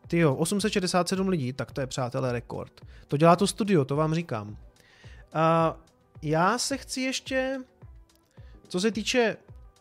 Ty 0.07 0.17
jo, 0.17 0.35
867 0.35 1.27
lidí, 1.27 1.53
tak 1.53 1.71
to 1.71 1.81
je 1.81 1.87
přátelé 1.87 2.31
rekord. 2.31 2.81
To 3.07 3.17
dělá 3.17 3.35
to 3.35 3.47
studio, 3.47 3.85
to 3.85 3.95
vám 3.95 4.15
říkám. 4.15 4.57
A 5.33 5.77
já 6.21 6.57
se 6.57 6.77
chci 6.77 7.01
ještě 7.01 7.57
co 8.69 8.79
se 8.79 8.91
týče, 8.91 9.37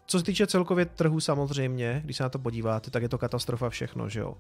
co 0.07 0.19
se 0.19 0.25
týče 0.25 0.47
celkově 0.47 0.85
trhu 0.85 1.21
samozřejmě, 1.21 2.01
když 2.05 2.17
se 2.17 2.23
na 2.23 2.29
to 2.29 2.39
podíváte, 2.39 2.91
tak 2.91 3.03
je 3.03 3.09
to 3.09 3.19
katastrofa 3.19 3.71
všechno, 3.71 4.09
že 4.09 4.21
jo. 4.21 4.37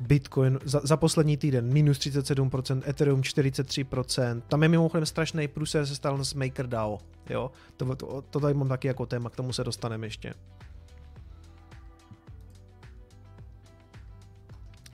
Bitcoin 0.00 0.58
za, 0.64 0.80
za 0.84 0.96
poslední 0.96 1.36
týden 1.36 1.72
minus 1.72 1.98
37%, 1.98 2.82
Ethereum 2.86 3.20
43%, 3.20 4.42
tam 4.48 4.62
je 4.62 4.68
mimochodem 4.68 5.06
strašný 5.06 5.48
průser 5.48 5.86
se 5.86 5.94
stal 5.94 6.24
s 6.24 6.34
MakerDAO, 6.34 6.98
jo. 7.30 7.50
To, 7.76 7.96
to, 7.96 8.22
to 8.30 8.40
tady 8.40 8.54
mám 8.54 8.68
taky 8.68 8.88
jako 8.88 9.06
téma, 9.06 9.30
k 9.30 9.36
tomu 9.36 9.52
se 9.52 9.64
dostaneme 9.64 10.06
ještě. 10.06 10.34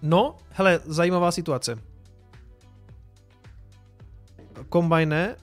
No, 0.03 0.37
hele, 0.51 0.81
zajímavá 0.85 1.33
situace. 1.33 1.79
Kombajne, 4.69 5.37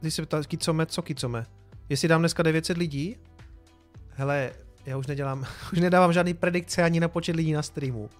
když 0.00 0.14
se 0.14 0.26
ptá, 0.26 0.42
kicome, 0.42 0.86
co 0.86 1.02
kicome? 1.02 1.46
Jestli 1.88 2.08
dám 2.08 2.20
dneska 2.20 2.42
900 2.42 2.76
lidí, 2.76 3.16
hele, 4.10 4.52
já 4.86 4.96
už 4.96 5.06
nedělám, 5.06 5.46
už 5.72 5.78
nedávám 5.78 6.12
žádný 6.12 6.34
predikce 6.34 6.82
ani 6.82 7.00
na 7.00 7.08
počet 7.08 7.36
lidí 7.36 7.52
na 7.52 7.62
streamu. 7.62 8.10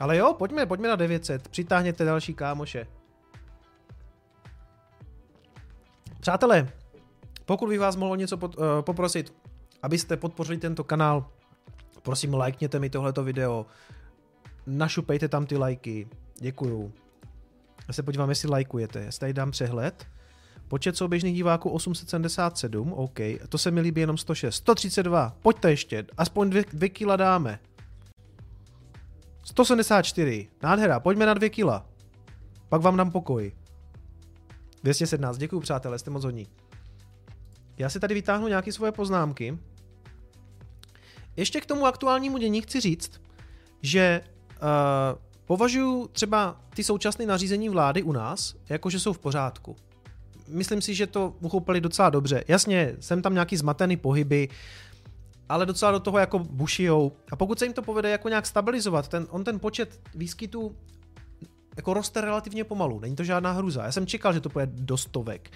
Ale 0.00 0.16
jo, 0.16 0.34
pojďme, 0.38 0.66
pojďme 0.66 0.88
na 0.88 0.96
900, 0.96 1.48
přitáhněte 1.48 2.04
další 2.04 2.34
kámoše. 2.34 2.86
Přátelé, 6.20 6.68
pokud 7.44 7.68
bych 7.68 7.80
vás 7.80 7.96
mohl 7.96 8.16
něco 8.16 8.36
pod, 8.36 8.58
uh, 8.58 8.64
poprosit, 8.80 9.34
abyste 9.82 10.16
podpořili 10.16 10.58
tento 10.58 10.84
kanál, 10.84 11.26
prosím, 12.02 12.34
lajkněte 12.34 12.78
mi 12.78 12.90
tohleto 12.90 13.24
video, 13.24 13.66
našupejte 14.66 15.28
tam 15.28 15.46
ty 15.46 15.56
lajky, 15.56 16.08
děkuju. 16.40 16.92
Já 17.88 17.94
se 17.94 18.02
podívám, 18.02 18.28
jestli 18.28 18.48
lajkujete, 18.48 19.04
já 19.04 19.12
si 19.12 19.20
tady 19.20 19.32
dám 19.32 19.50
přehled. 19.50 20.06
Počet 20.70 20.96
souběžných 20.96 21.34
diváků 21.34 21.70
877, 21.70 22.92
OK, 22.92 23.18
to 23.48 23.58
se 23.58 23.70
mi 23.70 23.80
líbí 23.80 24.00
jenom 24.00 24.18
106. 24.18 24.54
132, 24.54 25.36
pojďte 25.42 25.70
ještě, 25.70 26.06
aspoň 26.16 26.50
dvě, 26.50 26.64
dvě 26.72 26.88
kila 26.88 27.16
dáme. 27.16 27.58
174, 29.44 30.48
nádhera, 30.62 31.00
pojďme 31.00 31.26
na 31.26 31.34
dvě 31.34 31.50
kila. 31.50 31.86
Pak 32.68 32.82
vám 32.82 32.96
dám 32.96 33.10
pokoj. 33.10 33.52
217, 34.82 35.38
děkuji 35.38 35.60
přátelé, 35.60 35.98
jste 35.98 36.10
moc 36.10 36.24
hodní. 36.24 36.46
Já 37.78 37.88
si 37.90 38.00
tady 38.00 38.14
vytáhnu 38.14 38.48
nějaké 38.48 38.72
svoje 38.72 38.92
poznámky. 38.92 39.58
Ještě 41.36 41.60
k 41.60 41.66
tomu 41.66 41.86
aktuálnímu 41.86 42.38
dění 42.38 42.62
chci 42.62 42.80
říct, 42.80 43.20
že 43.82 44.20
uh, 44.22 44.68
považuji 45.44 46.08
třeba 46.08 46.60
ty 46.74 46.84
současné 46.84 47.26
nařízení 47.26 47.68
vlády 47.68 48.02
u 48.02 48.12
nás, 48.12 48.54
jakože 48.68 49.00
jsou 49.00 49.12
v 49.12 49.18
pořádku 49.18 49.76
myslím 50.50 50.82
si, 50.82 50.94
že 50.94 51.06
to 51.06 51.34
uchopili 51.40 51.80
docela 51.80 52.10
dobře. 52.10 52.44
Jasně, 52.48 52.96
jsem 53.00 53.22
tam 53.22 53.32
nějaký 53.34 53.56
zmatený 53.56 53.96
pohyby, 53.96 54.48
ale 55.48 55.66
docela 55.66 55.92
do 55.92 56.00
toho 56.00 56.18
jako 56.18 56.38
bušijou. 56.38 57.12
A 57.32 57.36
pokud 57.36 57.58
se 57.58 57.64
jim 57.64 57.72
to 57.72 57.82
povede 57.82 58.10
jako 58.10 58.28
nějak 58.28 58.46
stabilizovat, 58.46 59.08
ten, 59.08 59.26
on 59.30 59.44
ten 59.44 59.60
počet 59.60 60.00
výskytů 60.14 60.76
jako 61.76 61.94
roste 61.94 62.20
relativně 62.20 62.64
pomalu, 62.64 63.00
není 63.00 63.16
to 63.16 63.24
žádná 63.24 63.52
hruza. 63.52 63.84
Já 63.84 63.92
jsem 63.92 64.06
čekal, 64.06 64.32
že 64.32 64.40
to 64.40 64.48
půjde 64.48 64.66
do 64.66 64.96
stovek. 64.96 65.50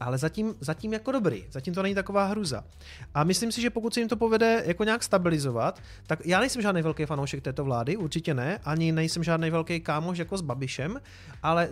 Ale 0.00 0.18
zatím, 0.18 0.54
zatím 0.60 0.92
jako 0.92 1.12
dobrý, 1.12 1.44
zatím 1.50 1.74
to 1.74 1.82
není 1.82 1.94
taková 1.94 2.24
hruza. 2.24 2.64
A 3.14 3.24
myslím 3.24 3.52
si, 3.52 3.60
že 3.60 3.70
pokud 3.70 3.94
se 3.94 4.00
jim 4.00 4.08
to 4.08 4.16
povede 4.16 4.62
jako 4.66 4.84
nějak 4.84 5.02
stabilizovat, 5.02 5.80
tak 6.06 6.26
já 6.26 6.40
nejsem 6.40 6.62
žádný 6.62 6.82
velký 6.82 7.06
fanoušek 7.06 7.42
této 7.42 7.64
vlády, 7.64 7.96
určitě 7.96 8.34
ne, 8.34 8.58
ani 8.64 8.92
nejsem 8.92 9.24
žádný 9.24 9.50
velký 9.50 9.80
kámoš 9.80 10.18
jako 10.18 10.36
s 10.36 10.40
Babišem, 10.40 11.00
ale 11.42 11.68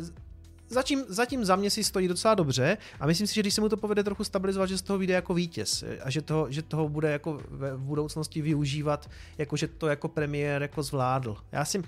zatím, 0.69 1.05
zatím 1.09 1.45
za 1.45 1.57
mě 1.57 1.71
si 1.71 1.85
stojí 1.85 2.09
docela 2.09 2.35
dobře 2.35 2.77
a 3.01 3.07
myslím 3.07 3.27
si, 3.27 3.35
že 3.35 3.41
když 3.41 3.55
se 3.55 3.61
mu 3.61 3.69
to 3.69 3.77
povede 3.77 4.05
trochu 4.05 4.25
stabilizovat, 4.25 4.69
že 4.69 4.79
z 4.79 4.83
toho 4.83 4.99
vyjde 4.99 5.15
jako 5.15 5.35
vítěz 5.35 5.85
a 6.03 6.11
že 6.11 6.23
toho, 6.23 6.47
že 6.51 6.63
toho 6.63 6.89
bude 6.89 7.13
jako 7.13 7.41
v 7.49 7.77
budoucnosti 7.77 8.43
využívat, 8.43 9.11
jako 9.39 9.57
že 9.57 9.69
to 9.69 9.87
jako 9.87 10.09
premiér 10.09 10.63
jako 10.63 10.83
zvládl. 10.83 11.37
Já 11.53 11.65
si 11.65 11.83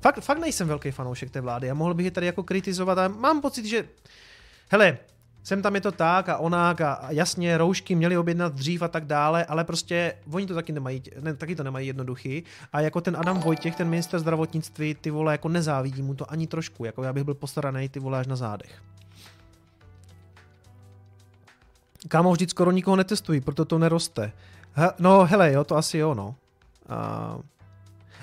fakt, 0.00 0.20
fakt 0.20 0.38
nejsem 0.38 0.68
velký 0.68 0.90
fanoušek 0.90 1.30
té 1.30 1.40
vlády 1.40 1.70
a 1.70 1.74
mohl 1.74 1.94
bych 1.94 2.04
je 2.04 2.10
tady 2.10 2.26
jako 2.26 2.42
kritizovat 2.42 2.98
a 2.98 3.08
mám 3.08 3.40
pocit, 3.40 3.64
že 3.64 3.88
hele, 4.70 4.98
sem 5.42 5.62
tam 5.62 5.74
je 5.74 5.80
to 5.80 5.92
tak 5.92 6.28
a 6.28 6.36
onak 6.36 6.80
a 6.80 7.06
jasně 7.08 7.58
roušky 7.58 7.94
měli 7.94 8.16
objednat 8.16 8.54
dřív 8.54 8.82
a 8.82 8.88
tak 8.88 9.04
dále, 9.04 9.44
ale 9.44 9.64
prostě 9.64 10.14
oni 10.32 10.46
to 10.46 10.54
taky 10.54 10.72
nemají, 10.72 11.02
ne, 11.20 11.34
taky 11.34 11.56
to 11.56 11.62
nemají 11.62 11.86
jednoduchý 11.86 12.42
a 12.72 12.80
jako 12.80 13.00
ten 13.00 13.16
Adam 13.16 13.40
Vojtěch, 13.40 13.76
ten 13.76 13.88
minister 13.88 14.20
zdravotnictví, 14.20 14.94
ty 14.94 15.10
vole, 15.10 15.32
jako 15.32 15.48
nezávidí 15.48 16.02
mu 16.02 16.14
to 16.14 16.32
ani 16.32 16.46
trošku, 16.46 16.84
jako 16.84 17.02
já 17.02 17.12
bych 17.12 17.24
byl 17.24 17.34
postaraný 17.34 17.88
ty 17.88 18.00
vole 18.00 18.20
až 18.20 18.26
na 18.26 18.36
zádech. 18.36 18.82
Kámo, 22.08 22.32
vždyť 22.32 22.50
skoro 22.50 22.70
nikoho 22.70 22.96
netestují, 22.96 23.40
proto 23.40 23.64
to 23.64 23.78
neroste. 23.78 24.32
He, 24.72 24.90
no 24.98 25.26
hele, 25.26 25.52
jo, 25.52 25.64
to 25.64 25.76
asi 25.76 25.98
jo, 25.98 26.14
no. 26.14 26.34
Uh, 26.90 27.42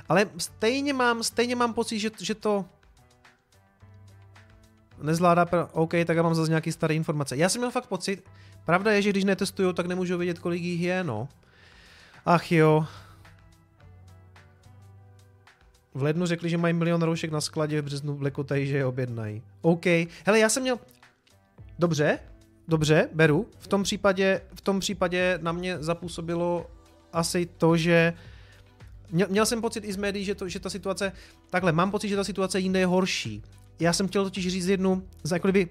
ale 0.10 0.26
stejně 0.38 0.94
mám, 0.94 1.24
stejně 1.24 1.56
mám 1.56 1.74
pocit, 1.74 2.00
že, 2.00 2.10
že 2.20 2.36
to, 2.36 2.66
nezvládá, 5.02 5.48
OK, 5.72 5.94
tak 6.06 6.18
já 6.18 6.24
mám 6.24 6.36
zase 6.36 6.50
nějaký 6.50 6.72
staré 6.72 6.96
informace. 6.96 7.38
Já 7.38 7.50
jsem 7.50 7.62
měl 7.62 7.72
fakt 7.72 7.88
pocit, 7.88 8.24
pravda 8.66 8.92
je, 8.92 9.02
že 9.02 9.10
když 9.10 9.24
netestuju, 9.24 9.74
tak 9.74 9.86
nemůžu 9.86 10.18
vědět, 10.18 10.40
kolik 10.40 10.64
jich 10.64 10.82
je, 10.82 11.04
no. 11.04 11.28
Ach 12.26 12.52
jo. 12.52 12.86
V 15.94 16.04
lednu 16.04 16.26
řekli, 16.26 16.50
že 16.50 16.58
mají 16.58 16.74
milion 16.74 17.02
roušek 17.02 17.32
na 17.32 17.42
skladě, 17.42 17.82
v 17.82 17.86
březnu 17.86 18.16
blekotají, 18.16 18.68
že 18.68 18.78
je 18.78 18.86
objednají. 18.86 19.42
OK. 19.62 19.86
Hele, 20.26 20.40
já 20.40 20.50
jsem 20.50 20.64
měl... 20.64 20.80
Dobře, 21.80 22.20
dobře, 22.68 23.10
beru. 23.14 23.48
V 23.60 23.68
tom 23.68 23.84
případě, 23.84 24.42
v 24.56 24.62
tom 24.62 24.80
případě 24.80 25.40
na 25.42 25.52
mě 25.52 25.78
zapůsobilo 25.80 26.72
asi 27.14 27.46
to, 27.46 27.78
že 27.78 28.14
měl, 29.12 29.28
měl 29.30 29.46
jsem 29.46 29.62
pocit 29.62 29.84
i 29.86 29.94
z 29.94 29.98
médií, 29.98 30.26
že, 30.26 30.36
to, 30.36 30.50
že 30.50 30.60
ta 30.60 30.70
situace, 30.70 31.12
takhle, 31.50 31.72
mám 31.72 31.92
pocit, 31.92 32.08
že 32.10 32.16
ta 32.16 32.24
situace 32.24 32.60
jinde 32.60 32.80
je 32.80 32.86
horší. 32.86 33.44
Já 33.80 33.94
jsem 33.94 34.08
chtěl 34.08 34.24
totiž 34.24 34.48
říct 34.48 34.68
jednu, 34.68 35.04
jako 35.34 35.48
kdyby, 35.48 35.70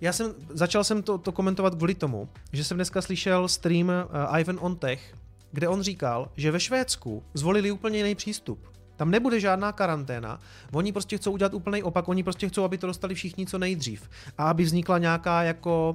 já 0.00 0.12
jsem, 0.12 0.34
začal 0.50 0.84
jsem 0.84 1.02
to, 1.02 1.18
to 1.18 1.32
komentovat 1.32 1.74
kvůli 1.74 1.94
tomu, 1.94 2.28
že 2.52 2.64
jsem 2.64 2.76
dneska 2.76 3.02
slyšel 3.02 3.48
stream 3.48 3.88
uh, 3.88 4.38
Ivan 4.38 4.58
on 4.60 4.76
Tech, 4.76 5.14
kde 5.52 5.68
on 5.68 5.82
říkal, 5.82 6.30
že 6.36 6.50
ve 6.50 6.60
Švédsku 6.60 7.22
zvolili 7.34 7.70
úplně 7.70 7.98
jiný 7.98 8.14
přístup. 8.14 8.72
Tam 8.96 9.10
nebude 9.10 9.40
žádná 9.40 9.72
karanténa. 9.72 10.40
Oni 10.72 10.92
prostě 10.92 11.16
chcou 11.16 11.32
udělat 11.32 11.54
úplný 11.54 11.82
opak. 11.82 12.08
Oni 12.08 12.22
prostě 12.22 12.48
chcou, 12.48 12.64
aby 12.64 12.78
to 12.78 12.86
dostali 12.86 13.14
všichni 13.14 13.46
co 13.46 13.58
nejdřív. 13.58 14.10
A 14.38 14.50
aby 14.50 14.64
vznikla 14.64 14.98
nějaká 14.98 15.42
jako 15.42 15.94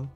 uh, 0.00 0.06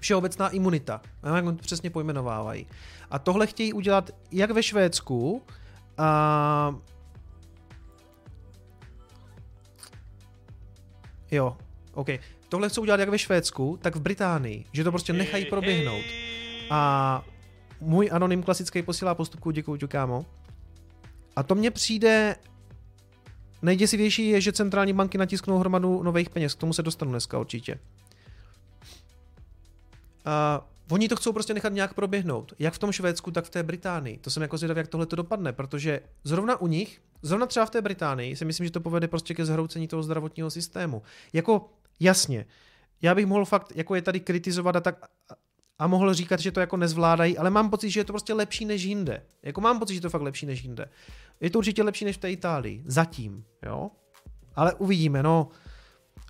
všeobecná 0.00 0.48
imunita. 0.48 1.00
A 1.22 1.36
jak 1.36 1.44
to 1.44 1.52
přesně 1.52 1.90
pojmenovávají. 1.90 2.66
A 3.10 3.18
tohle 3.18 3.46
chtějí 3.46 3.72
udělat 3.72 4.10
jak 4.32 4.50
ve 4.50 4.62
Švédsku, 4.62 5.32
uh, 5.32 6.76
Jo, 11.34 11.56
OK. 11.94 12.08
Tohle 12.48 12.68
chcou 12.68 12.82
udělat 12.82 13.00
jak 13.00 13.08
ve 13.08 13.18
Švédsku, 13.18 13.78
tak 13.82 13.96
v 13.96 14.00
Británii, 14.00 14.64
že 14.72 14.84
to 14.84 14.90
prostě 14.90 15.12
nechají 15.12 15.44
proběhnout. 15.44 16.04
A 16.70 17.24
můj 17.80 18.10
anonym 18.12 18.42
klasický 18.42 18.82
posílá 18.82 19.14
postupku, 19.14 19.50
děkuji, 19.50 19.88
kámo. 19.88 20.26
A 21.36 21.42
to 21.42 21.54
mně 21.54 21.70
přijde 21.70 22.36
nejděsivější 23.62 24.28
je, 24.28 24.40
že 24.40 24.52
centrální 24.52 24.92
banky 24.92 25.18
natisknou 25.18 25.58
hromadu 25.58 26.02
nových 26.02 26.30
peněz. 26.30 26.54
K 26.54 26.58
tomu 26.58 26.72
se 26.72 26.82
dostanu 26.82 27.10
dneska 27.10 27.38
určitě. 27.38 27.78
A 30.24 30.66
oni 30.90 31.08
to 31.08 31.16
chcou 31.16 31.32
prostě 31.32 31.54
nechat 31.54 31.72
nějak 31.72 31.94
proběhnout. 31.94 32.52
Jak 32.58 32.74
v 32.74 32.78
tom 32.78 32.92
Švédsku, 32.92 33.30
tak 33.30 33.44
v 33.44 33.50
té 33.50 33.62
Británii. 33.62 34.18
To 34.18 34.30
jsem 34.30 34.42
jako 34.42 34.58
zvědavý, 34.58 34.78
jak 34.78 34.88
tohle 34.88 35.06
to 35.06 35.16
dopadne, 35.16 35.52
protože 35.52 36.00
zrovna 36.24 36.60
u 36.60 36.66
nich, 36.66 37.02
zrovna 37.22 37.46
třeba 37.46 37.66
v 37.66 37.70
té 37.70 37.82
Británii, 37.82 38.36
si 38.36 38.44
myslím, 38.44 38.66
že 38.66 38.70
to 38.70 38.80
povede 38.80 39.08
prostě 39.08 39.34
ke 39.34 39.44
zhroucení 39.44 39.88
toho 39.88 40.02
zdravotního 40.02 40.50
systému. 40.50 41.02
Jako, 41.32 41.70
jasně, 42.00 42.46
já 43.02 43.14
bych 43.14 43.26
mohl 43.26 43.44
fakt, 43.44 43.72
jako 43.74 43.94
je 43.94 44.02
tady 44.02 44.20
kritizovat 44.20 44.76
a 44.76 44.80
tak, 44.80 45.06
a 45.78 45.86
mohl 45.86 46.14
říkat, 46.14 46.40
že 46.40 46.52
to 46.52 46.60
jako 46.60 46.76
nezvládají, 46.76 47.38
ale 47.38 47.50
mám 47.50 47.70
pocit, 47.70 47.90
že 47.90 48.00
je 48.00 48.04
to 48.04 48.12
prostě 48.12 48.34
lepší 48.34 48.64
než 48.64 48.82
jinde. 48.82 49.22
Jako 49.42 49.60
mám 49.60 49.78
pocit, 49.78 49.94
že 49.94 50.00
to 50.00 50.10
fakt 50.10 50.22
lepší 50.22 50.46
než 50.46 50.62
jinde. 50.62 50.88
Je 51.40 51.50
to 51.50 51.58
určitě 51.58 51.82
lepší 51.82 52.04
než 52.04 52.16
v 52.16 52.20
té 52.20 52.30
Itálii. 52.30 52.82
Zatím, 52.86 53.44
jo. 53.62 53.90
Ale 54.54 54.74
uvidíme, 54.74 55.22
no. 55.22 55.48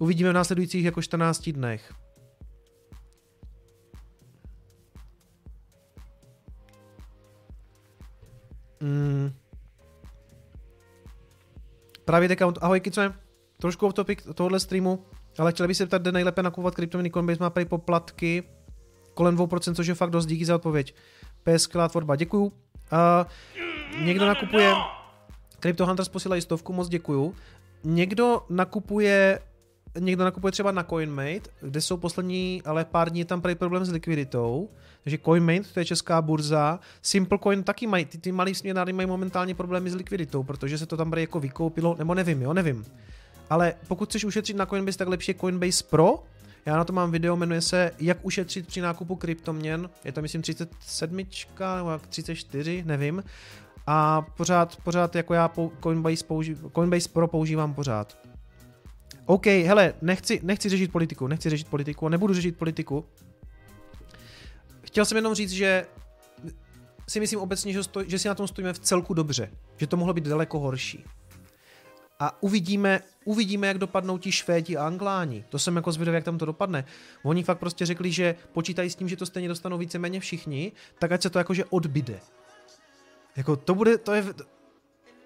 Uvidíme 0.01 0.31
v 0.31 0.33
následujících 0.33 0.85
jako 0.85 1.03
14 1.03 1.51
dnech. 1.51 1.95
Mm. 8.85 9.33
Právě 12.05 12.29
teďka, 12.29 12.53
ahoj 12.61 12.81
Kice, 12.81 13.15
trošku 13.59 13.87
off 13.87 13.95
topic 13.95 14.19
tohohle 14.35 14.61
streamu, 14.61 15.05
ale 15.39 15.53
chtěl 15.53 15.67
bych 15.67 15.77
se 15.77 15.87
ptat, 15.87 16.03
kde 16.03 16.13
nejlépe 16.13 16.43
nakupovat 16.43 16.75
kryptoměny, 16.75 17.11
Coinbase 17.11 17.41
má 17.41 17.51
prý 17.51 17.65
poplatky 17.65 18.43
kolem 19.15 19.37
2%, 19.37 19.75
což 19.75 19.87
je 19.87 19.95
fakt 19.95 20.11
dost, 20.11 20.27
díky 20.27 20.45
za 20.45 20.55
odpověď. 20.55 20.95
PS 21.43 21.69
tvorba, 21.91 22.17
děkuju. 22.17 22.45
Uh, 22.45 24.03
někdo 24.05 24.27
nakupuje, 24.27 24.75
Crypto 25.61 25.87
Hunters 25.87 26.09
posílají 26.09 26.43
stovku, 26.43 26.73
moc 26.73 26.89
děkuju. 26.89 27.35
Někdo 27.85 28.43
nakupuje 28.51 29.39
někdo 29.99 30.25
nakupuje 30.25 30.53
třeba 30.53 30.73
na 30.73 30.85
CoinMate, 30.85 31.51
kde 31.61 31.81
jsou 31.81 31.97
poslední, 31.97 32.63
ale 32.65 32.85
pár 32.85 33.11
dní 33.11 33.25
tam 33.25 33.41
prý 33.41 33.55
problém 33.55 33.85
s 33.85 33.91
likviditou, 33.91 34.69
takže 35.05 35.19
CoinMate, 35.19 35.69
to 35.75 35.81
je 35.81 35.85
česká 35.85 36.23
burza, 36.23 36.81
SimpleCoin 37.03 37.63
taky 37.63 37.87
mají, 37.87 38.05
ty, 38.05 38.19
ty 38.19 38.33
malý 38.33 38.55
směnáry 38.55 38.93
mají 38.93 39.09
momentálně 39.09 39.55
problémy 39.55 39.91
s 39.91 39.95
likviditou, 39.95 40.43
protože 40.43 40.79
se 40.79 40.87
to 40.87 40.97
tam 40.97 41.11
prý 41.11 41.21
jako 41.21 41.41
vykoupilo, 41.41 41.97
nebo 41.99 42.15
nevím, 42.15 42.43
jo, 42.43 42.55
nevím. 42.55 42.85
Ale 43.51 43.75
pokud 43.89 44.09
chceš 44.09 44.25
ušetřit 44.25 44.57
na 44.57 44.67
Coinbase, 44.67 44.99
tak 44.99 45.09
lepší 45.09 45.31
je 45.31 45.35
Coinbase 45.35 45.85
Pro, 45.85 46.23
já 46.67 46.77
na 46.77 46.85
to 46.85 46.93
mám 46.93 47.11
video, 47.11 47.37
jmenuje 47.37 47.61
se 47.61 47.91
Jak 47.99 48.19
ušetřit 48.23 48.67
při 48.67 48.81
nákupu 48.81 49.17
kryptoměn. 49.17 49.91
Je 50.05 50.13
to 50.13 50.23
myslím 50.23 50.43
37 50.43 51.17
nebo 51.77 52.01
34, 52.09 52.83
nevím. 52.87 53.25
A 53.87 54.23
pořád, 54.37 54.77
pořád 54.77 55.17
jako 55.17 55.35
já 55.35 55.51
Coinbase, 55.83 56.25
použi- 56.27 56.71
Coinbase 56.75 57.09
Pro 57.09 57.29
používám 57.29 57.75
pořád. 57.75 58.24
OK, 59.27 59.47
hele, 59.47 59.95
nechci, 60.03 60.41
nechci 60.43 60.69
řešit 60.69 60.93
politiku, 60.93 61.27
nechci 61.27 61.51
řešit 61.51 61.69
politiku 61.69 62.09
nebudu 62.09 62.35
řešit 62.35 62.59
politiku. 62.59 63.05
Chtěl 64.83 65.05
jsem 65.05 65.17
jenom 65.17 65.35
říct, 65.35 65.51
že 65.51 65.87
si 67.09 67.21
myslím 67.21 67.41
obecně, 67.41 67.73
že, 67.73 67.83
stoj, 67.83 68.05
že 68.09 68.19
si 68.19 68.29
na 68.29 68.35
tom 68.35 68.49
stojíme 68.49 68.73
v 68.73 68.79
celku 68.79 69.15
dobře, 69.15 69.51
že 69.77 69.87
to 69.87 69.97
mohlo 69.97 70.15
být 70.15 70.25
daleko 70.25 70.59
horší. 70.59 71.05
A 72.21 72.43
uvidíme, 72.43 73.01
uvidíme, 73.25 73.67
jak 73.67 73.79
dopadnou 73.79 74.19
ti 74.19 74.33
Švédi 74.33 74.77
a 74.77 74.87
Angláni. 74.87 75.45
To 75.49 75.59
jsem 75.59 75.77
jako 75.77 75.93
zvědavý, 75.93 76.15
jak 76.15 76.25
tam 76.25 76.39
to 76.39 76.47
dopadne. 76.47 76.85
Oni 77.23 77.43
fakt 77.43 77.59
prostě 77.59 77.87
řekli, 77.87 78.13
že 78.13 78.35
počítají 78.53 78.91
s 78.91 78.95
tím, 78.95 79.09
že 79.09 79.17
to 79.17 79.27
stejně 79.27 79.49
dostanou 79.49 79.79
víceméně 79.79 80.21
všichni, 80.21 80.73
tak 80.99 81.13
ať 81.13 81.23
se 81.23 81.31
to 81.31 81.39
jakože 81.39 81.65
odbide. 81.65 82.21
Jako 83.37 83.57
to 83.57 83.75
bude, 83.75 83.99
to 83.99 84.15
je, 84.15 84.25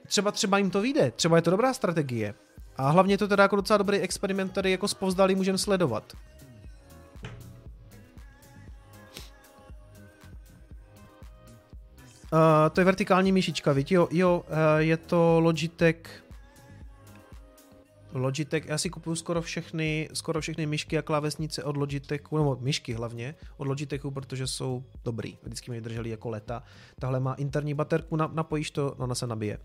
třeba 0.07 0.33
třeba 0.33 0.59
jim 0.59 0.71
to 0.71 0.81
vyjde, 0.81 1.11
třeba 1.11 1.37
je 1.37 1.43
to 1.43 1.51
dobrá 1.51 1.75
strategie. 1.75 2.35
A 2.79 2.91
hlavně 2.91 3.15
je 3.15 3.19
to 3.19 3.29
teda 3.29 3.43
jako 3.43 3.57
docela 3.57 3.77
dobrý 3.77 3.99
experiment, 3.99 4.53
který 4.53 4.71
jako 4.71 4.89
spovzdálí 4.89 5.35
můžeme 5.35 5.59
sledovat. 5.59 6.13
Uh, 12.33 12.39
to 12.73 12.81
je 12.81 12.85
vertikální 12.85 13.33
myšička, 13.33 13.73
víte? 13.73 13.95
Jo, 13.95 14.09
jo 14.11 14.45
uh, 14.49 14.55
je 14.79 14.97
to 14.97 15.41
Logitech 15.41 16.23
Logitech, 18.13 18.67
já 18.67 18.79
si 18.79 18.91
kupuju 18.91 19.17
skoro 19.17 19.43
všechny, 19.43 20.09
skoro 20.13 20.41
všechny 20.41 20.67
myšky 20.67 20.99
a 20.99 21.03
klávesnice 21.03 21.65
od 21.65 21.77
Logitechu, 21.77 22.39
nebo 22.39 22.57
myšky 22.61 22.93
hlavně, 22.93 23.35
od 23.57 23.67
Logitechu, 23.67 24.11
protože 24.11 24.47
jsou 24.47 24.85
dobrý, 25.05 25.39
vždycky 25.43 25.71
mě 25.71 25.81
drželi 25.81 26.11
jako 26.11 26.29
leta. 26.29 26.63
Tahle 26.99 27.21
má 27.21 27.35
interní 27.35 27.75
baterku, 27.75 28.17
napojíš 28.17 28.71
to, 28.71 28.95
ona 28.99 29.15
se 29.15 29.27
nabije. 29.27 29.59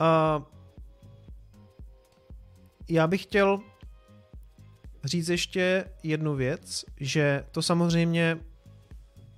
Uh, 0.00 0.57
já 2.88 3.06
bych 3.06 3.22
chtěl 3.22 3.60
říct 5.04 5.28
ještě 5.28 5.84
jednu 6.02 6.34
věc, 6.34 6.84
že 7.00 7.44
to 7.50 7.62
samozřejmě 7.62 8.38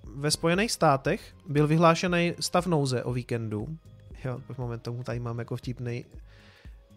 ve 0.05 0.31
Spojených 0.31 0.73
státech 0.73 1.35
byl 1.49 1.67
vyhlášený 1.67 2.35
stav 2.41 2.67
nouze 2.67 3.05
o 3.05 3.13
víkendu. 3.13 3.79
Jo, 4.25 4.41
moment 4.59 4.83
tomu 4.83 5.03
tady 5.03 5.21
mám 5.21 5.39
jako 5.39 5.57
vtipný. 5.57 6.05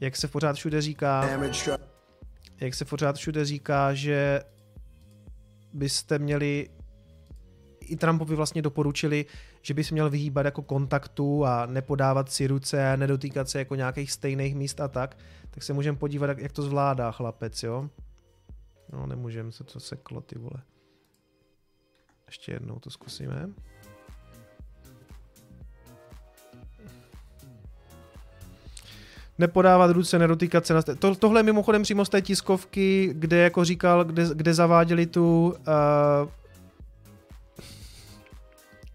Jak 0.02 0.16
se 0.16 0.28
pořád 0.28 0.56
všude 0.56 0.82
říká, 0.82 1.30
jak 2.60 2.74
se 2.74 2.86
pořád 2.86 3.16
všude 3.16 3.46
říká, 3.46 3.94
že 3.94 4.42
byste 5.74 6.20
měli 6.20 6.70
i 7.80 7.96
Trumpovi 7.96 8.36
vlastně 8.36 8.62
doporučili, 8.62 9.26
že 9.66 9.74
by 9.74 9.84
se 9.84 9.94
měl 9.94 10.10
vyhýbat 10.10 10.46
jako 10.46 10.62
kontaktu 10.62 11.46
a 11.46 11.66
nepodávat 11.66 12.32
si 12.32 12.48
ruce 12.48 12.98
nedotýkat 12.98 13.50
se 13.50 13.60
jako 13.60 13.76
nějakých 13.76 14.12
stejných 14.12 14.56
míst 14.56 14.82
a 14.82 14.88
tak, 14.88 15.18
tak 15.52 15.64
se 15.64 15.74
můžeme 15.74 15.98
podívat, 15.98 16.38
jak 16.38 16.52
to 16.52 16.62
zvládá 16.62 17.12
chlapec, 17.12 17.64
jo? 17.64 17.90
No, 18.94 19.08
nemůžeme 19.08 19.52
se 19.52 19.64
to 19.64 19.80
seklo, 19.80 20.22
ty 20.22 20.40
vole. 20.40 20.64
Ještě 22.28 22.52
jednou 22.52 22.80
to 22.80 22.90
zkusíme. 22.90 23.50
nepodávat 29.38 29.92
ruce, 29.92 30.20
nedotýkat 30.20 30.66
se 30.66 30.74
na... 30.74 30.82
To, 30.82 31.16
tohle 31.16 31.40
je 31.40 31.44
mimochodem 31.44 31.84
přímo 31.84 32.06
z 32.06 32.10
té 32.10 32.22
tiskovky, 32.22 33.10
kde 33.14 33.38
jako 33.38 33.66
říkal, 33.66 34.06
kde, 34.06 34.26
kde 34.34 34.54
zaváděli 34.54 35.06
tu 35.06 35.46
uh, 35.46 36.30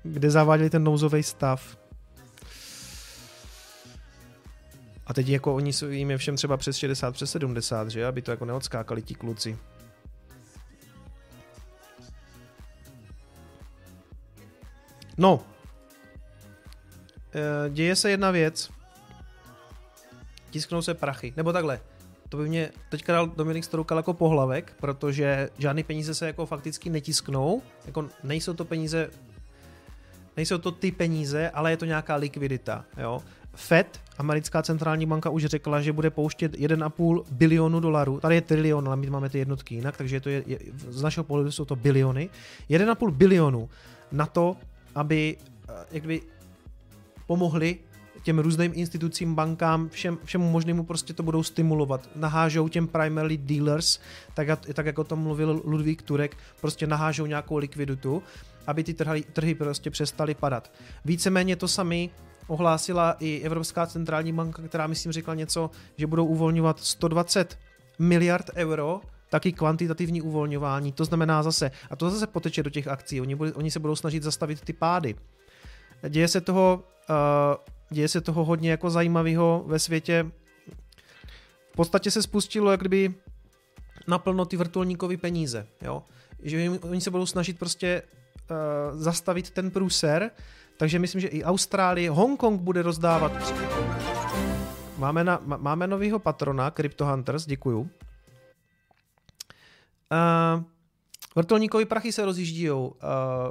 kde 0.03 0.30
zaváděli 0.30 0.70
ten 0.70 0.84
nouzový 0.84 1.22
stav. 1.22 1.78
A 5.07 5.14
teď 5.14 5.28
jako 5.28 5.55
oni 5.55 5.72
jsou 5.72 5.86
jim 5.86 6.11
je 6.11 6.18
všem 6.18 6.36
třeba 6.36 6.57
přes 6.57 6.76
60, 6.76 7.12
přes 7.12 7.30
70, 7.30 7.90
že? 7.90 8.07
Aby 8.07 8.22
to 8.22 8.30
jako 8.30 8.44
neodskákali 8.44 9.03
ti 9.03 9.14
kluci. 9.14 9.59
No. 15.18 15.40
E, 17.34 17.70
děje 17.70 17.96
se 17.96 18.11
jedna 18.11 18.30
věc. 18.30 18.70
Tisknou 20.51 20.82
se 20.82 20.94
prachy. 20.94 21.32
Nebo 21.36 21.53
takhle. 21.53 21.80
To 22.28 22.36
by 22.36 22.49
mě 22.49 22.70
teďka 22.88 23.12
dal 23.12 23.26
Dominik 23.26 23.64
Stroukal 23.64 23.99
jako 23.99 24.14
pohlavek, 24.14 24.74
protože 24.80 25.51
žádný 25.59 25.82
peníze 25.82 26.14
se 26.14 26.26
jako 26.26 26.46
fakticky 26.46 26.90
netisknou. 26.90 27.62
Jako 27.86 28.09
nejsou 28.22 28.55
to 28.55 28.64
peníze 28.64 29.11
nejsou 30.39 30.59
to 30.59 30.70
ty 30.70 30.93
peníze, 30.93 31.51
ale 31.51 31.70
je 31.70 31.76
to 31.76 31.84
nějaká 31.84 32.16
likvidita. 32.16 32.84
Jo? 32.99 33.22
Fed, 33.55 34.01
americká 34.18 34.62
centrální 34.62 35.07
banka, 35.07 35.30
už 35.30 35.45
řekla, 35.45 35.80
že 35.80 35.93
bude 35.93 36.11
pouštět 36.11 36.55
1,5 36.55 37.24
bilionu 37.30 37.80
dolarů. 37.80 38.20
Tady 38.20 38.34
je 38.34 38.41
trilion, 38.41 38.86
ale 38.86 38.97
my 38.97 39.11
máme 39.11 39.28
ty 39.28 39.39
jednotky 39.39 39.74
jinak, 39.74 39.97
takže 39.97 40.20
to 40.20 40.28
je, 40.28 40.43
je, 40.47 40.59
z 40.89 41.03
našeho 41.03 41.24
pohledu 41.24 41.51
jsou 41.51 41.64
to 41.64 41.76
biliony. 41.76 42.30
1,5 42.70 43.11
bilionu 43.11 43.68
na 44.12 44.26
to, 44.26 44.57
aby 44.95 45.36
eh, 45.68 45.72
jakby 45.91 46.20
pomohli 47.26 47.78
těm 48.22 48.39
různým 48.39 48.72
institucím, 48.74 49.34
bankám, 49.34 49.89
všem, 49.89 50.18
všemu 50.24 50.51
možnému 50.51 50.84
prostě 50.84 51.12
to 51.12 51.22
budou 51.22 51.43
stimulovat. 51.43 52.09
Nahážou 52.16 52.68
těm 52.68 52.86
primarily 52.86 53.36
dealers, 53.36 53.99
tak, 54.34 54.49
tak 54.74 54.86
jako 54.86 55.01
o 55.01 55.05
tom 55.05 55.18
mluvil 55.18 55.62
Ludvík 55.64 56.03
Turek, 56.03 56.36
prostě 56.61 56.86
nahážou 56.86 57.26
nějakou 57.26 57.57
likviditu, 57.57 58.22
aby 58.69 58.85
ty 58.85 58.95
trhy, 58.95 59.23
trhy 59.33 59.55
prostě 59.55 59.91
přestaly 59.91 60.35
padat. 60.35 60.73
Víceméně 61.05 61.57
to 61.57 61.69
sami 61.69 62.11
ohlásila 62.47 63.16
i 63.21 63.41
Evropská 63.41 63.87
centrální 63.87 64.33
banka, 64.33 64.62
která 64.62 64.87
myslím 64.87 65.12
řekla 65.12 65.35
něco, 65.35 65.71
že 65.97 66.07
budou 66.07 66.27
uvolňovat 66.27 66.81
120 66.81 67.59
miliard 67.99 68.51
euro 68.55 69.01
taky 69.31 69.53
kvantitativní 69.53 70.23
uvolňování, 70.23 70.93
to 70.93 71.05
znamená 71.05 71.43
zase, 71.43 71.71
a 71.91 71.97
to 71.97 72.11
zase 72.11 72.27
poteče 72.27 72.62
do 72.62 72.71
těch 72.71 72.89
akcí, 72.89 73.21
oni, 73.21 73.35
bude, 73.35 73.53
oni 73.53 73.71
se 73.71 73.81
budou 73.81 73.97
snažit 73.97 74.23
zastavit 74.23 74.61
ty 74.61 74.73
pády. 74.73 75.14
Děje 76.09 76.29
se 76.29 76.41
toho, 76.41 76.85
uh, 77.11 77.16
děje 77.91 78.09
se 78.09 78.21
toho 78.21 78.45
hodně 78.45 78.71
jako 78.71 78.91
zajímavého 78.91 79.64
ve 79.66 79.79
světě. 79.79 80.31
V 81.73 81.77
podstatě 81.77 82.11
se 82.11 82.23
spustilo 82.23 82.71
jak 82.71 82.81
kdyby 82.81 83.14
naplno 84.07 84.45
ty 84.45 84.57
vrtulníkové 84.57 85.16
peníze, 85.16 85.66
jo? 85.83 86.03
že 86.43 86.71
oni 86.71 87.01
se 87.01 87.11
budou 87.11 87.27
snažit 87.27 87.59
prostě 87.59 88.03
uh, 88.51 88.57
zastavit 89.01 89.51
ten 89.51 89.70
průser, 89.70 90.30
takže 90.76 90.99
myslím, 90.99 91.20
že 91.20 91.28
i 91.28 91.44
Austrálie, 91.44 92.11
Hongkong 92.11 92.61
bude 92.61 92.82
rozdávat. 92.82 93.32
Máme, 94.99 95.24
na, 95.24 95.42
máme 95.44 95.86
novýho 95.86 96.18
patrona, 96.18 96.70
Crypto 96.70 97.07
Hunters, 97.07 97.46
děkuju. 97.46 97.80
Uh, 97.80 97.88
vrtulníkové 101.36 101.84
prachy 101.84 102.12
se 102.12 102.24
rozjíždí. 102.24 102.70
Uh, 102.70 102.76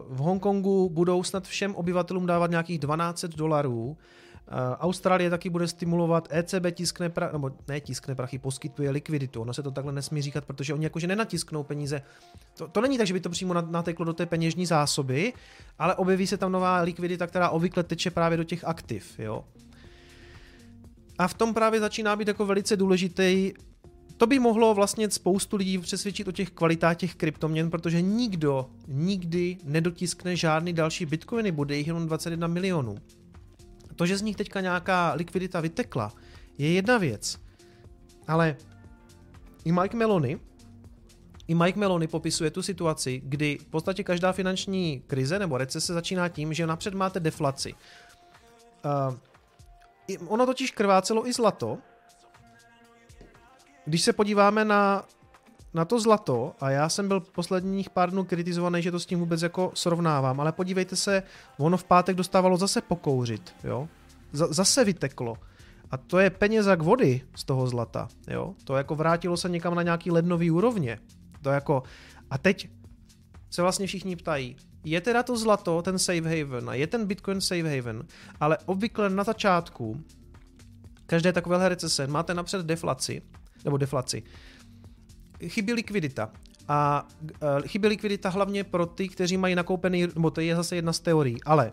v 0.07 0.17
Hongkongu 0.17 0.89
budou 0.89 1.23
snad 1.23 1.47
všem 1.47 1.75
obyvatelům 1.75 2.25
dávat 2.25 2.49
nějakých 2.49 2.79
12 2.79 3.25
dolarů 3.25 3.97
Eh, 3.97 4.26
Austrálie 4.79 5.29
taky 5.29 5.49
bude 5.49 5.67
stimulovat, 5.67 6.27
ECB 6.31 6.71
tiskne, 6.71 7.09
pra, 7.09 7.31
nebo 7.31 7.51
ne 7.67 7.79
tiskne 7.79 8.15
prachy, 8.15 8.37
poskytuje 8.37 8.89
likviditu. 8.89 9.41
Ono 9.41 9.53
se 9.53 9.63
to 9.63 9.71
takhle 9.71 9.93
nesmí 9.93 10.21
říkat, 10.21 10.45
protože 10.45 10.73
oni 10.73 10.83
jakože 10.83 11.07
nenatisknou 11.07 11.63
peníze. 11.63 12.01
To, 12.57 12.67
to 12.67 12.81
není 12.81 12.97
tak, 12.97 13.07
že 13.07 13.13
by 13.13 13.19
to 13.19 13.29
přímo 13.29 13.53
nateklo 13.53 14.05
do 14.05 14.13
té 14.13 14.25
peněžní 14.25 14.65
zásoby, 14.65 15.33
ale 15.79 15.95
objeví 15.95 16.27
se 16.27 16.37
tam 16.37 16.51
nová 16.51 16.81
likvidita, 16.81 17.27
která 17.27 17.49
obvykle 17.49 17.83
teče 17.83 18.11
právě 18.11 18.37
do 18.37 18.43
těch 18.43 18.63
aktiv. 18.63 19.19
Jo? 19.19 19.45
A 21.17 21.27
v 21.27 21.33
tom 21.33 21.53
právě 21.53 21.79
začíná 21.79 22.15
být 22.15 22.27
jako 22.27 22.45
velice 22.45 22.77
důležitý 22.77 23.53
to 24.17 24.27
by 24.27 24.39
mohlo 24.39 24.73
vlastně 24.73 25.09
spoustu 25.09 25.57
lidí 25.57 25.77
přesvědčit 25.77 26.27
o 26.27 26.31
těch 26.31 26.51
kvalitách 26.51 26.97
těch 26.97 27.15
kryptoměn, 27.15 27.69
protože 27.69 28.01
nikdo 28.01 28.69
nikdy 28.87 29.57
nedotiskne 29.63 30.35
žádný 30.35 30.73
další 30.73 31.05
bitcoiny, 31.05 31.51
bude 31.51 31.77
jich 31.77 31.87
jenom 31.87 32.07
21 32.07 32.47
milionů. 32.47 32.97
To, 33.97 34.05
že 34.05 34.17
z 34.17 34.21
nich 34.21 34.35
teďka 34.35 34.61
nějaká 34.61 35.13
likvidita 35.13 35.61
vytekla, 35.61 36.13
je 36.57 36.73
jedna 36.73 36.97
věc. 36.97 37.37
Ale 38.27 38.55
i 39.65 39.71
Mike 39.71 39.97
Melony, 39.97 40.39
i 41.47 41.55
Mike 41.55 41.79
Melony 41.79 42.07
popisuje 42.07 42.51
tu 42.51 42.61
situaci, 42.61 43.21
kdy 43.25 43.57
v 43.57 43.65
podstatě 43.65 44.03
každá 44.03 44.31
finanční 44.31 45.03
krize 45.07 45.39
nebo 45.39 45.57
recese 45.57 45.93
začíná 45.93 46.29
tím, 46.29 46.53
že 46.53 46.67
napřed 46.67 46.93
máte 46.93 47.19
deflaci. 47.19 47.73
Uh, 48.85 50.27
ono 50.27 50.45
totiž 50.45 50.71
krvácelo 50.71 51.27
i 51.27 51.33
zlato. 51.33 51.77
Když 53.85 54.01
se 54.01 54.13
podíváme 54.13 54.65
na 54.65 55.05
na 55.73 55.85
to 55.85 55.99
zlato, 55.99 56.55
a 56.59 56.69
já 56.69 56.89
jsem 56.89 57.07
byl 57.07 57.19
posledních 57.19 57.89
pár 57.89 58.11
dnů 58.11 58.23
kritizovaný, 58.23 58.81
že 58.81 58.91
to 58.91 58.99
s 58.99 59.05
tím 59.05 59.19
vůbec 59.19 59.41
jako 59.41 59.71
srovnávám, 59.73 60.39
ale 60.39 60.51
podívejte 60.51 60.95
se, 60.95 61.23
ono 61.57 61.77
v 61.77 61.83
pátek 61.83 62.15
dostávalo 62.15 62.57
zase 62.57 62.81
pokouřit, 62.81 63.55
jo. 63.63 63.87
Z- 64.31 64.53
zase 64.53 64.85
vyteklo. 64.85 65.37
A 65.91 65.97
to 65.97 66.19
je 66.19 66.29
penězak 66.29 66.81
vody 66.81 67.21
z 67.35 67.43
toho 67.43 67.67
zlata, 67.67 68.07
jo. 68.27 68.55
To 68.63 68.75
jako 68.75 68.95
vrátilo 68.95 69.37
se 69.37 69.49
někam 69.49 69.75
na 69.75 69.83
nějaký 69.83 70.11
lednový 70.11 70.51
úrovně. 70.51 70.99
To 71.41 71.49
jako, 71.49 71.83
a 72.29 72.37
teď 72.37 72.69
se 73.49 73.61
vlastně 73.61 73.87
všichni 73.87 74.15
ptají, 74.15 74.55
je 74.83 75.01
teda 75.01 75.23
to 75.23 75.37
zlato 75.37 75.81
ten 75.81 75.99
safe 75.99 76.43
haven 76.43 76.69
a 76.69 76.73
je 76.73 76.87
ten 76.87 77.05
bitcoin 77.05 77.41
safe 77.41 77.75
haven, 77.75 78.03
ale 78.39 78.57
obvykle 78.65 79.09
na 79.09 79.23
začátku 79.23 80.01
každé 81.05 81.33
takové 81.33 81.69
recese 81.69 82.07
máte 82.07 82.33
napřed 82.33 82.65
deflaci, 82.65 83.21
nebo 83.65 83.77
deflaci, 83.77 84.23
chybí 85.47 85.73
likvidita. 85.73 86.31
A 86.67 87.07
uh, 87.21 87.67
chybí 87.67 87.87
likvidita 87.87 88.29
hlavně 88.29 88.63
pro 88.63 88.85
ty, 88.85 89.09
kteří 89.09 89.37
mají 89.37 89.55
nakoupený, 89.55 90.07
nebo 90.15 90.31
to 90.31 90.41
je 90.41 90.55
zase 90.55 90.75
jedna 90.75 90.93
z 90.93 90.99
teorií, 90.99 91.37
ale 91.45 91.71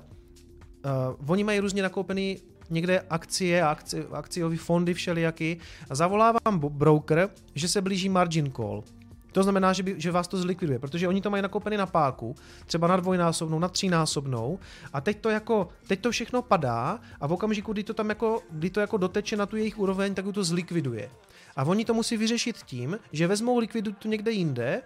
uh, 1.19 1.31
oni 1.31 1.45
mají 1.45 1.61
různě 1.61 1.83
nakoupený 1.83 2.39
někde 2.71 3.01
akcie 3.11 3.63
akci, 3.63 4.07
akciové 4.13 4.57
fondy 4.57 4.95
všelijaký 4.95 5.57
a 5.91 5.95
zavolávám 5.95 6.59
broker, 6.69 7.29
že 7.55 7.69
se 7.69 7.83
blíží 7.83 8.09
margin 8.09 8.53
call. 8.53 8.85
To 9.33 9.43
znamená, 9.43 9.73
že, 9.73 9.83
by, 9.83 9.95
že 9.99 10.11
vás 10.11 10.29
to 10.29 10.37
zlikviduje, 10.37 10.79
protože 10.79 11.09
oni 11.09 11.21
to 11.21 11.31
mají 11.31 11.43
nakoupený 11.43 11.77
na 11.77 11.87
páku, 11.87 12.35
třeba 12.67 12.89
na 12.89 12.97
dvojnásobnou, 12.97 13.59
na 13.59 13.69
třínásobnou 13.69 14.59
a 14.93 15.01
teď 15.01 15.21
to 15.21 15.31
jako, 15.31 15.69
teď 15.87 16.01
to 16.01 16.11
všechno 16.11 16.43
padá 16.43 17.01
a 17.21 17.27
v 17.27 17.33
okamžiku, 17.33 17.73
kdy 17.73 17.85
to 17.85 17.95
tam 17.95 18.09
jako, 18.09 18.43
kdy 18.51 18.71
to 18.71 18.81
jako 18.81 18.97
doteče 18.97 19.37
na 19.37 19.47
tu 19.47 19.57
jejich 19.57 19.79
úroveň, 19.79 20.15
tak 20.15 20.25
to 20.33 20.45
zlikviduje. 20.45 21.11
A 21.57 21.65
oni 21.65 21.85
to 21.85 21.95
musí 21.95 22.17
vyřešit 22.17 22.63
tím, 22.63 22.99
že 23.13 23.27
vezmou 23.27 23.59
likviditu 23.59 24.09
někde 24.09 24.31
jinde 24.31 24.83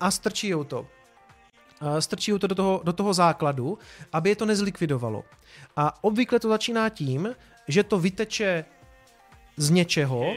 a 0.00 0.10
strčí 0.10 0.52
to. 0.66 0.86
Strčí 1.98 2.32
to 2.38 2.46
do 2.46 2.54
toho, 2.54 2.80
do 2.84 2.92
toho 2.92 3.14
základu, 3.14 3.78
aby 4.12 4.28
je 4.28 4.36
to 4.36 4.46
nezlikvidovalo. 4.46 5.24
A 5.76 6.04
obvykle 6.04 6.40
to 6.40 6.48
začíná 6.48 6.88
tím, 6.88 7.34
že 7.68 7.82
to 7.82 7.98
vyteče 7.98 8.64
z 9.56 9.70
něčeho. 9.70 10.34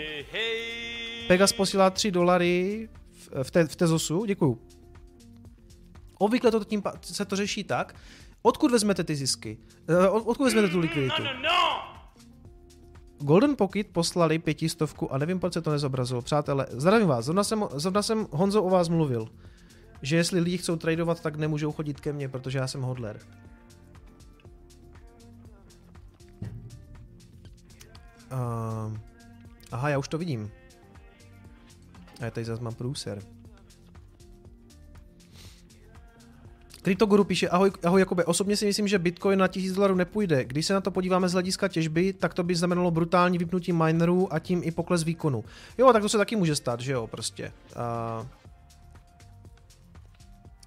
Pegas 1.28 1.54
posílá 1.54 1.90
3 1.90 2.12
dolary 2.12 2.90
v, 3.44 3.52
te, 3.52 3.68
v 3.68 3.76
Tezosu, 3.76 4.26
děkuju. 4.26 4.62
Obvykle 6.18 6.52
to 6.52 6.64
tím 6.64 6.84
se 7.02 7.26
to 7.26 7.36
řeší 7.36 7.64
tak, 7.64 7.96
odkud 8.42 8.72
vezmete 8.72 9.04
ty 9.04 9.16
zisky? 9.16 9.58
Eh, 9.90 10.10
od, 10.10 10.28
odkud 10.28 10.44
vezmete 10.44 10.68
tu 10.68 10.80
likviditu? 10.80 11.24
Golden 13.20 13.56
Pocket 13.56 13.88
poslali 13.88 14.40
pětistovku 14.40 15.14
a 15.14 15.18
nevím, 15.18 15.40
proč 15.40 15.54
se 15.54 15.62
to 15.62 15.72
nezobrazilo. 15.72 16.22
Přátelé, 16.22 16.66
zdravím 16.70 17.08
vás, 17.08 17.26
zrovna 17.26 17.44
jsem, 17.44 17.66
zrovna 17.76 18.02
jsem 18.02 18.28
Honzo 18.32 18.64
o 18.64 18.70
vás 18.70 18.90
mluvil, 18.90 19.30
že 20.02 20.16
jestli 20.16 20.40
lidi 20.40 20.58
chcou 20.58 20.76
tradovat, 20.76 21.22
tak 21.22 21.36
nemůžou 21.36 21.72
chodit 21.72 22.00
ke 22.00 22.14
mně, 22.14 22.30
protože 22.30 22.58
já 22.58 22.68
jsem 22.68 22.82
hodler. 22.82 23.20
Uh, 28.32 28.98
aha, 29.72 29.90
já 29.90 29.98
už 29.98 30.08
to 30.08 30.18
vidím. 30.18 30.52
A 32.22 32.26
já 32.26 32.32
tady 32.32 32.46
zase 32.46 32.64
mám 32.64 32.74
průser. 32.74 33.35
Kryptoguru 36.86 37.24
píše, 37.24 37.50
ahoj, 37.50 37.72
ahoj 37.84 38.00
Jakube, 38.00 38.26
osobně 38.26 38.58
si 38.58 38.66
myslím, 38.66 38.88
že 38.88 39.00
Bitcoin 39.00 39.40
na 39.40 39.48
1000 39.48 39.76
dolarů 39.76 39.96
nepůjde. 39.96 40.46
Když 40.46 40.66
se 40.66 40.74
na 40.74 40.82
to 40.82 40.92
podíváme 40.92 41.30
z 41.30 41.34
hlediska 41.34 41.68
těžby, 41.68 42.14
tak 42.14 42.34
to 42.34 42.44
by 42.44 42.56
znamenalo 42.56 42.92
brutální 42.92 43.38
vypnutí 43.38 43.74
minerů 43.74 44.34
a 44.34 44.40
tím 44.40 44.62
i 44.64 44.72
pokles 44.72 45.04
výkonu. 45.04 45.44
Jo, 45.78 45.94
tak 45.94 46.02
to 46.02 46.10
se 46.10 46.18
taky 46.18 46.36
může 46.36 46.56
stát, 46.56 46.80
že 46.80 46.92
jo, 46.92 47.08
prostě. 47.08 47.52
Uh... 47.76 48.28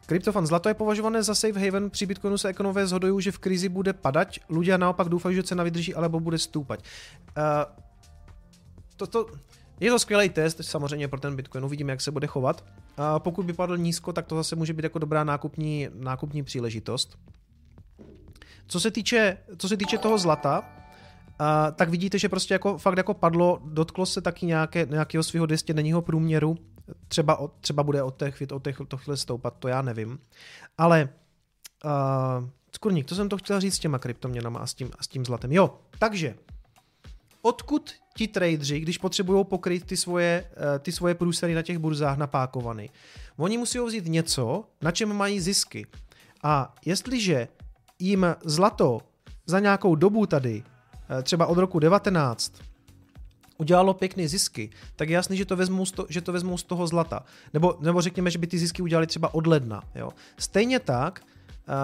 Kryptofan 0.06 0.46
zlato 0.46 0.68
je 0.68 0.74
považované 0.74 1.22
za 1.22 1.34
safe 1.34 1.60
haven, 1.60 1.90
při 1.90 2.06
Bitcoinu 2.06 2.38
se 2.38 2.48
ekonomové 2.48 2.86
zhodují, 2.86 3.22
že 3.22 3.32
v 3.32 3.38
krizi 3.38 3.68
bude 3.68 3.92
padať, 3.92 4.40
lidé 4.48 4.78
naopak 4.78 5.08
doufají, 5.08 5.36
že 5.36 5.42
cena 5.42 5.64
vydrží, 5.64 5.94
alebo 5.94 6.20
bude 6.20 6.38
stoupat. 6.38 6.80
Uh, 7.36 7.44
to, 8.96 9.06
to, 9.06 9.26
je 9.80 9.90
to 9.90 9.98
skvělý 9.98 10.28
test, 10.28 10.60
samozřejmě 10.62 11.08
pro 11.08 11.20
ten 11.20 11.36
Bitcoin, 11.36 11.64
uvidíme, 11.64 11.92
jak 11.92 12.00
se 12.00 12.10
bude 12.10 12.26
chovat. 12.26 12.64
Pokud 13.18 13.46
by 13.46 13.52
padl 13.52 13.76
nízko, 13.76 14.12
tak 14.12 14.26
to 14.26 14.36
zase 14.36 14.56
může 14.56 14.72
být 14.72 14.82
jako 14.82 14.98
dobrá 14.98 15.24
nákupní, 15.24 15.88
nákupní 15.94 16.42
příležitost. 16.42 17.18
Co 18.66 18.80
se 18.80 18.90
týče, 18.90 19.38
co 19.56 19.68
se 19.68 19.76
týče 19.76 19.98
toho 19.98 20.18
zlata, 20.18 20.64
a, 21.38 21.70
tak 21.70 21.88
vidíte, 21.88 22.18
že 22.18 22.28
prostě 22.28 22.54
jako 22.54 22.78
fakt 22.78 22.96
jako 22.96 23.14
padlo, 23.14 23.60
dotklo 23.64 24.06
se 24.06 24.20
taky 24.20 24.46
nějaké, 24.46 24.86
nějakého 24.90 25.22
svého 25.22 25.46
200 25.46 25.74
denního 25.74 26.02
průměru, 26.02 26.56
třeba, 27.08 27.36
od, 27.36 27.52
třeba 27.60 27.82
bude 27.82 28.02
od 28.02 28.18
těch, 28.18 28.42
od 28.52 28.64
těch 28.64 28.78
to 28.88 28.96
chvíli 28.96 29.16
stoupat, 29.16 29.54
to 29.58 29.68
já 29.68 29.82
nevím. 29.82 30.18
Ale 30.78 31.08
uh, 31.84 32.48
Skurník, 32.74 33.06
to 33.06 33.14
jsem 33.14 33.28
to 33.28 33.36
chtěl 33.36 33.60
říct 33.60 33.74
s 33.74 33.78
těma 33.78 33.98
kryptoměnama 33.98 34.60
a 34.60 34.66
s 34.66 34.74
tím, 34.74 34.90
a 34.98 35.02
s 35.02 35.08
tím 35.08 35.24
zlatem. 35.24 35.52
Jo, 35.52 35.78
takže 35.98 36.34
odkud 37.48 37.90
ti 38.16 38.28
tradeři, 38.28 38.80
když 38.80 38.98
potřebují 38.98 39.44
pokryt 39.44 39.84
ty 39.84 39.96
svoje, 39.96 40.44
eh, 40.44 40.78
ty 40.78 40.92
svoje 40.92 41.14
průsery 41.14 41.54
na 41.54 41.62
těch 41.62 41.78
burzách 41.78 42.18
napákovaný, 42.18 42.90
oni 43.36 43.58
musí 43.58 43.78
vzít 43.78 44.06
něco, 44.06 44.64
na 44.82 44.90
čem 44.90 45.16
mají 45.16 45.40
zisky. 45.40 45.86
A 46.42 46.74
jestliže 46.84 47.48
jim 47.98 48.26
zlato 48.44 49.00
za 49.46 49.60
nějakou 49.60 49.94
dobu 49.94 50.26
tady, 50.26 50.62
eh, 50.62 51.22
třeba 51.22 51.46
od 51.46 51.58
roku 51.58 51.78
19, 51.78 52.52
udělalo 53.58 53.94
pěkné 53.94 54.28
zisky, 54.28 54.70
tak 54.96 55.08
je 55.08 55.14
jasný, 55.14 55.36
že 55.36 55.44
to 55.44 55.56
vezmou 55.56 55.86
z, 55.86 55.92
to, 55.92 56.06
že 56.08 56.20
to 56.20 56.32
vezmou 56.32 56.58
z 56.58 56.62
toho 56.62 56.86
zlata. 56.86 57.24
Nebo, 57.54 57.76
nebo 57.80 58.00
řekněme, 58.00 58.30
že 58.30 58.38
by 58.38 58.46
ty 58.46 58.58
zisky 58.58 58.82
udělali 58.82 59.06
třeba 59.06 59.34
od 59.34 59.46
ledna. 59.46 59.82
Jo. 59.94 60.10
Stejně 60.38 60.78
tak 60.78 61.20
uh, 61.24 61.74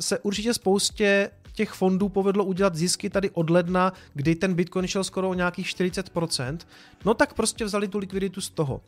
se 0.00 0.18
určitě 0.18 0.54
spoustě 0.54 1.30
těch 1.52 1.70
fondů 1.70 2.08
povedlo 2.08 2.44
udělat 2.44 2.74
zisky 2.74 3.10
tady 3.10 3.30
od 3.30 3.50
ledna, 3.50 3.92
kdy 4.14 4.34
ten 4.34 4.54
Bitcoin 4.54 4.86
šel 4.86 5.04
skoro 5.04 5.28
o 5.30 5.34
nějakých 5.34 5.66
40%, 5.66 6.58
no 7.04 7.14
tak 7.14 7.34
prostě 7.34 7.64
vzali 7.64 7.88
tu 7.88 7.98
likviditu 7.98 8.40
z 8.40 8.50
toho. 8.50 8.80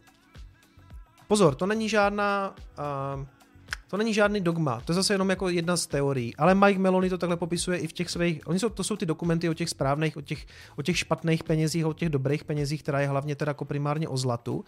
Pozor, 1.28 1.54
to 1.54 1.66
není 1.66 1.88
žádná 1.88 2.54
uh, 3.16 3.24
to 3.88 3.96
není 3.96 4.14
žádný 4.14 4.40
dogma, 4.40 4.80
to 4.84 4.92
je 4.92 4.94
zase 4.94 5.14
jenom 5.14 5.30
jako 5.30 5.48
jedna 5.48 5.76
z 5.76 5.86
teorií, 5.86 6.36
ale 6.36 6.54
Mike 6.54 6.78
Meloni 6.78 7.10
to 7.10 7.18
takhle 7.18 7.36
popisuje 7.36 7.78
i 7.78 7.86
v 7.86 7.92
těch 7.92 8.10
svých, 8.10 8.48
oni 8.48 8.58
jsou, 8.58 8.68
to 8.68 8.84
jsou 8.84 8.96
ty 8.96 9.06
dokumenty 9.06 9.48
o 9.48 9.54
těch 9.54 9.68
správných, 9.68 10.16
o 10.16 10.20
těch, 10.20 10.46
o 10.76 10.82
těch 10.82 10.98
špatných 10.98 11.44
penězích, 11.44 11.86
o 11.86 11.92
těch 11.92 12.08
dobrých 12.08 12.44
penězích, 12.44 12.82
která 12.82 13.00
je 13.00 13.08
hlavně 13.08 13.36
teda 13.36 13.50
jako 13.50 13.64
primárně 13.64 14.08
o 14.08 14.16
zlatu. 14.16 14.64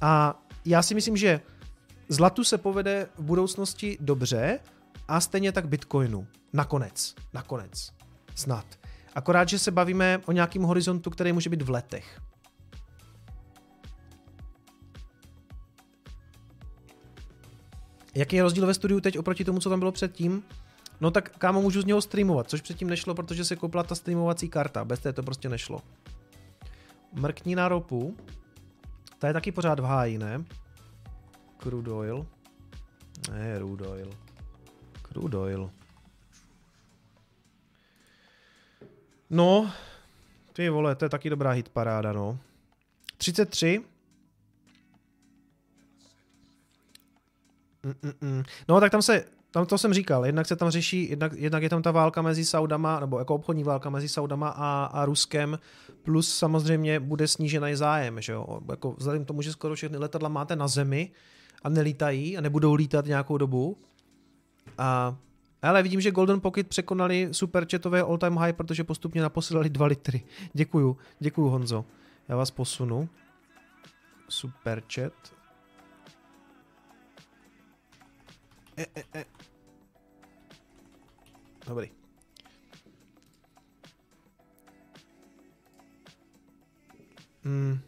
A 0.00 0.42
já 0.64 0.82
si 0.82 0.94
myslím, 0.94 1.16
že 1.16 1.40
zlatu 2.08 2.44
se 2.44 2.58
povede 2.58 3.08
v 3.18 3.22
budoucnosti 3.22 3.98
dobře 4.00 4.60
a 5.08 5.20
stejně 5.20 5.52
tak 5.52 5.68
Bitcoinu. 5.68 6.26
Nakonec. 6.52 7.14
Nakonec. 7.32 7.92
Snad. 8.34 8.66
Akorát, 9.14 9.48
že 9.48 9.58
se 9.58 9.70
bavíme 9.70 10.20
o 10.26 10.32
nějakém 10.32 10.62
horizontu, 10.62 11.10
který 11.10 11.32
může 11.32 11.50
být 11.50 11.62
v 11.62 11.70
letech. 11.70 12.20
Jaký 18.14 18.36
je 18.36 18.42
rozdíl 18.42 18.66
ve 18.66 18.74
studiu 18.74 19.00
teď 19.00 19.18
oproti 19.18 19.44
tomu, 19.44 19.60
co 19.60 19.70
tam 19.70 19.78
bylo 19.78 19.92
předtím? 19.92 20.42
No 21.00 21.10
tak 21.10 21.38
kámo, 21.38 21.62
můžu 21.62 21.82
z 21.82 21.84
něho 21.84 22.02
streamovat, 22.02 22.50
což 22.50 22.60
předtím 22.60 22.90
nešlo, 22.90 23.14
protože 23.14 23.44
se 23.44 23.56
koupila 23.56 23.82
ta 23.82 23.94
streamovací 23.94 24.48
karta, 24.48 24.84
bez 24.84 25.00
té 25.00 25.12
to 25.12 25.22
prostě 25.22 25.48
nešlo. 25.48 25.80
Mrkni 27.12 27.56
na 27.56 27.68
ropu, 27.68 28.16
ta 29.18 29.26
je 29.26 29.32
taky 29.32 29.52
pořád 29.52 29.80
v 29.80 29.84
háji, 29.84 30.18
ne? 30.18 30.44
Crude 31.62 31.92
oil. 31.92 32.26
Ne, 33.32 33.56
crude 33.58 33.86
oil. 33.86 34.23
Crude 35.14 35.38
oil. 35.38 35.70
No, 39.30 39.70
ty 40.52 40.68
vole, 40.68 40.94
to 40.94 41.04
je 41.04 41.08
taky 41.08 41.30
dobrá 41.30 41.50
hitparáda, 41.50 42.12
no. 42.12 42.38
33, 43.16 43.84
Mm-mm. 47.84 48.44
No 48.68 48.80
tak 48.80 48.92
tam 48.92 49.02
se, 49.02 49.24
tam 49.50 49.66
to 49.66 49.78
jsem 49.78 49.94
říkal, 49.94 50.26
jednak 50.26 50.46
se 50.46 50.56
tam 50.56 50.70
řeší, 50.70 51.10
jednak, 51.10 51.32
jednak 51.32 51.62
je 51.62 51.68
tam 51.68 51.82
ta 51.82 51.90
válka 51.90 52.22
mezi 52.22 52.44
Saudama, 52.44 53.00
nebo 53.00 53.18
jako 53.18 53.34
obchodní 53.34 53.64
válka 53.64 53.90
mezi 53.90 54.08
Saudama 54.08 54.48
a, 54.48 54.84
a 54.84 55.04
Ruskem, 55.04 55.58
plus 56.02 56.34
samozřejmě 56.36 57.00
bude 57.00 57.28
snížený 57.28 57.74
zájem, 57.74 58.20
že 58.20 58.32
jo, 58.32 58.60
jako 58.70 58.92
vzhledem 58.92 59.24
k 59.24 59.28
tomu, 59.28 59.42
že 59.42 59.52
skoro 59.52 59.74
všechny 59.74 59.98
letadla 59.98 60.28
máte 60.28 60.56
na 60.56 60.68
zemi 60.68 61.10
a 61.62 61.68
nelítají 61.68 62.38
a 62.38 62.40
nebudou 62.40 62.74
lítat 62.74 63.06
nějakou 63.06 63.38
dobu. 63.38 63.76
A 64.78 65.16
ale 65.62 65.82
vidím, 65.82 66.00
že 66.00 66.10
Golden 66.10 66.40
Pocket 66.40 66.68
překonali 66.68 67.28
superchatové 67.32 68.02
all 68.02 68.18
time 68.18 68.36
high, 68.36 68.52
protože 68.52 68.84
postupně 68.84 69.22
naposílali 69.22 69.70
2 69.70 69.86
litry. 69.86 70.22
Děkuju, 70.52 70.96
děkuju 71.18 71.48
Honzo. 71.48 71.84
Já 72.28 72.36
vás 72.36 72.50
posunu. 72.50 73.08
Superchat. 74.28 75.12
E, 78.76 78.86
e, 78.96 79.04
e. 79.14 79.24
Dobrý. 81.66 81.90
Hmm. 87.44 87.78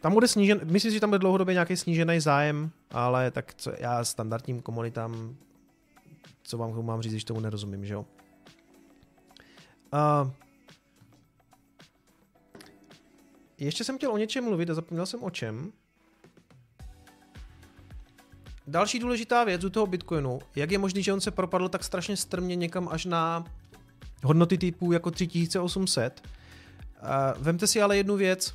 Tam 0.00 0.12
bude 0.14 0.28
snížen, 0.28 0.60
myslím 0.64 0.90
si, 0.90 0.94
že 0.94 1.00
tam 1.00 1.10
bude 1.10 1.18
dlouhodobě 1.18 1.52
nějaký 1.52 1.76
snížený 1.76 2.20
zájem, 2.20 2.70
ale 2.92 3.30
tak 3.30 3.54
co, 3.54 3.72
já 3.78 4.04
standardním 4.04 4.62
komunitám, 4.62 5.36
co 6.42 6.58
vám 6.58 6.84
mám 6.84 7.02
říct, 7.02 7.12
když 7.12 7.24
tomu 7.24 7.40
nerozumím, 7.40 7.86
že 7.86 7.94
jo. 7.94 8.06
Uh, 9.92 10.30
ještě 13.58 13.84
jsem 13.84 13.96
chtěl 13.96 14.12
o 14.12 14.18
něčem 14.18 14.44
mluvit 14.44 14.70
a 14.70 14.74
zapomněl 14.74 15.06
jsem 15.06 15.22
o 15.22 15.30
čem. 15.30 15.72
Další 18.66 18.98
důležitá 18.98 19.44
věc 19.44 19.64
u 19.64 19.70
toho 19.70 19.86
Bitcoinu, 19.86 20.38
jak 20.56 20.70
je 20.70 20.78
možné, 20.78 21.02
že 21.02 21.12
on 21.12 21.20
se 21.20 21.30
propadl 21.30 21.68
tak 21.68 21.84
strašně 21.84 22.16
strmě 22.16 22.56
někam 22.56 22.88
až 22.88 23.04
na 23.04 23.44
hodnoty 24.24 24.58
typu 24.58 24.92
jako 24.92 25.10
3800. 25.10 26.28
Vemte 27.38 27.66
si 27.66 27.82
ale 27.82 27.96
jednu 27.96 28.16
věc, 28.16 28.54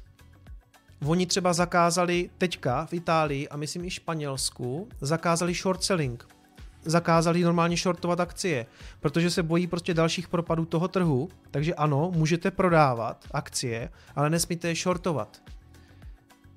Oni 1.05 1.25
třeba 1.25 1.53
zakázali 1.53 2.29
teďka 2.37 2.85
v 2.85 2.93
Itálii 2.93 3.49
a 3.49 3.57
myslím 3.57 3.85
i 3.85 3.89
Španělsku, 3.89 4.89
zakázali 5.01 5.53
short 5.53 5.83
selling. 5.83 6.27
Zakázali 6.85 7.43
normálně 7.43 7.77
shortovat 7.77 8.19
akcie, 8.19 8.65
protože 8.99 9.29
se 9.29 9.43
bojí 9.43 9.67
prostě 9.67 9.93
dalších 9.93 10.27
propadů 10.27 10.65
toho 10.65 10.87
trhu, 10.87 11.29
takže 11.51 11.73
ano, 11.73 12.11
můžete 12.15 12.51
prodávat 12.51 13.25
akcie, 13.31 13.89
ale 14.15 14.29
nesmíte 14.29 14.67
je 14.67 14.75
shortovat. 14.75 15.41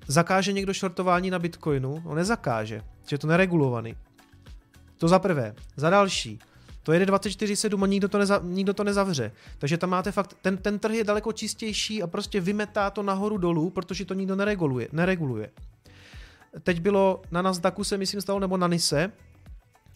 Zakáže 0.07 0.51
někdo 0.51 0.73
shortování 0.73 1.29
na 1.29 1.39
Bitcoinu? 1.39 2.01
No 2.05 2.15
nezakáže, 2.15 2.81
že 3.07 3.13
je 3.13 3.17
to 3.17 3.27
neregulovaný. 3.27 3.95
To 4.97 5.07
za 5.07 5.19
prvé. 5.19 5.55
Za 5.75 5.89
další, 5.89 6.39
to 6.83 6.93
jede 6.93 7.05
24-7 7.05 7.83
a 7.83 7.87
nikdo 7.87 8.07
to, 8.07 8.17
neza, 8.17 8.41
nikdo 8.43 8.73
to 8.73 8.83
nezavře. 8.83 9.31
Takže 9.57 9.77
tam 9.77 9.89
máte 9.89 10.11
fakt, 10.11 10.37
ten, 10.41 10.57
ten 10.57 10.79
trh 10.79 10.95
je 10.95 11.03
daleko 11.03 11.31
čistější 11.33 12.03
a 12.03 12.07
prostě 12.07 12.41
vymetá 12.41 12.89
to 12.89 13.03
nahoru 13.03 13.37
dolů, 13.37 13.69
protože 13.69 14.05
to 14.05 14.13
nikdo 14.13 14.35
nereguluje. 14.35 14.87
nereguluje. 14.91 15.49
Teď 16.63 16.79
bylo 16.79 17.21
na 17.31 17.41
Nasdaqu 17.41 17.83
se 17.83 17.97
myslím 17.97 18.21
stalo, 18.21 18.39
nebo 18.39 18.57
na 18.57 18.67
NISE, 18.67 19.11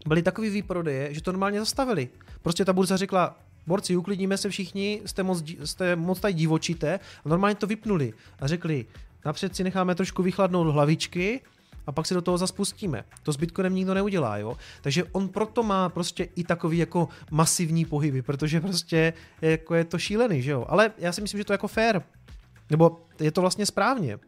byly 0.07 0.23
takový 0.23 0.49
výprodeje, 0.49 1.13
že 1.13 1.21
to 1.21 1.31
normálně 1.31 1.59
zastavili. 1.59 2.09
Prostě 2.41 2.65
ta 2.65 2.73
burza 2.73 2.97
řekla, 2.97 3.38
borci, 3.67 3.95
uklidníme 3.95 4.38
se 4.38 4.49
všichni, 4.49 5.01
jste 5.05 5.23
moc, 5.23 5.43
jste 5.63 5.95
moc 5.95 6.19
tady 6.19 6.33
divočité 6.33 6.99
a 7.25 7.29
normálně 7.29 7.55
to 7.55 7.67
vypnuli 7.67 8.13
a 8.39 8.47
řekli, 8.47 8.86
napřed 9.25 9.55
si 9.55 9.63
necháme 9.63 9.95
trošku 9.95 10.23
vychladnout 10.23 10.67
hlavičky 10.67 11.41
a 11.88 11.91
pak 11.91 12.05
se 12.05 12.13
do 12.13 12.21
toho 12.21 12.38
zaspustíme. 12.38 13.03
To 13.23 13.33
s 13.33 13.38
Bitcoinem 13.38 13.75
nikdo 13.75 13.93
neudělá, 13.93 14.38
jo. 14.38 14.57
Takže 14.81 15.03
on 15.03 15.29
proto 15.29 15.63
má 15.63 15.89
prostě 15.89 16.23
i 16.23 16.43
takový 16.43 16.77
jako 16.77 17.09
masivní 17.31 17.86
pohyby, 17.86 18.21
protože 18.21 18.61
prostě 18.61 19.13
je, 19.41 19.51
jako 19.51 19.75
je 19.75 19.83
to 19.86 19.97
šílený, 19.97 20.41
že 20.41 20.51
jo. 20.51 20.65
Ale 20.69 20.91
já 20.97 21.11
si 21.11 21.21
myslím, 21.21 21.38
že 21.38 21.45
to 21.45 21.53
je 21.53 21.55
jako 21.55 21.67
fair. 21.67 22.01
Nebo 22.69 23.07
je 23.19 23.31
to 23.31 23.41
vlastně 23.41 23.65
správně. 23.65 24.19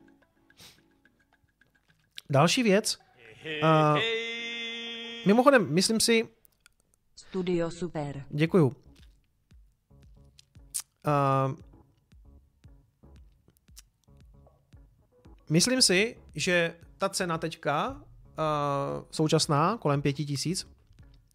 Další 2.29 2.63
věc. 2.63 2.97
Uh, 3.63 3.99
mimochodem, 5.25 5.73
myslím 5.73 5.99
si... 5.99 6.27
Studio 7.15 7.71
super. 7.71 8.23
Děkuju. 8.29 8.67
Uh, 8.67 8.73
Myslím 15.49 15.81
si, 15.81 16.17
že 16.35 16.73
ta 16.97 17.09
cena 17.09 17.37
teďka, 17.37 17.89
uh, 17.89 19.03
současná, 19.11 19.77
kolem 19.77 20.01
pěti 20.01 20.25
tisíc, 20.25 20.67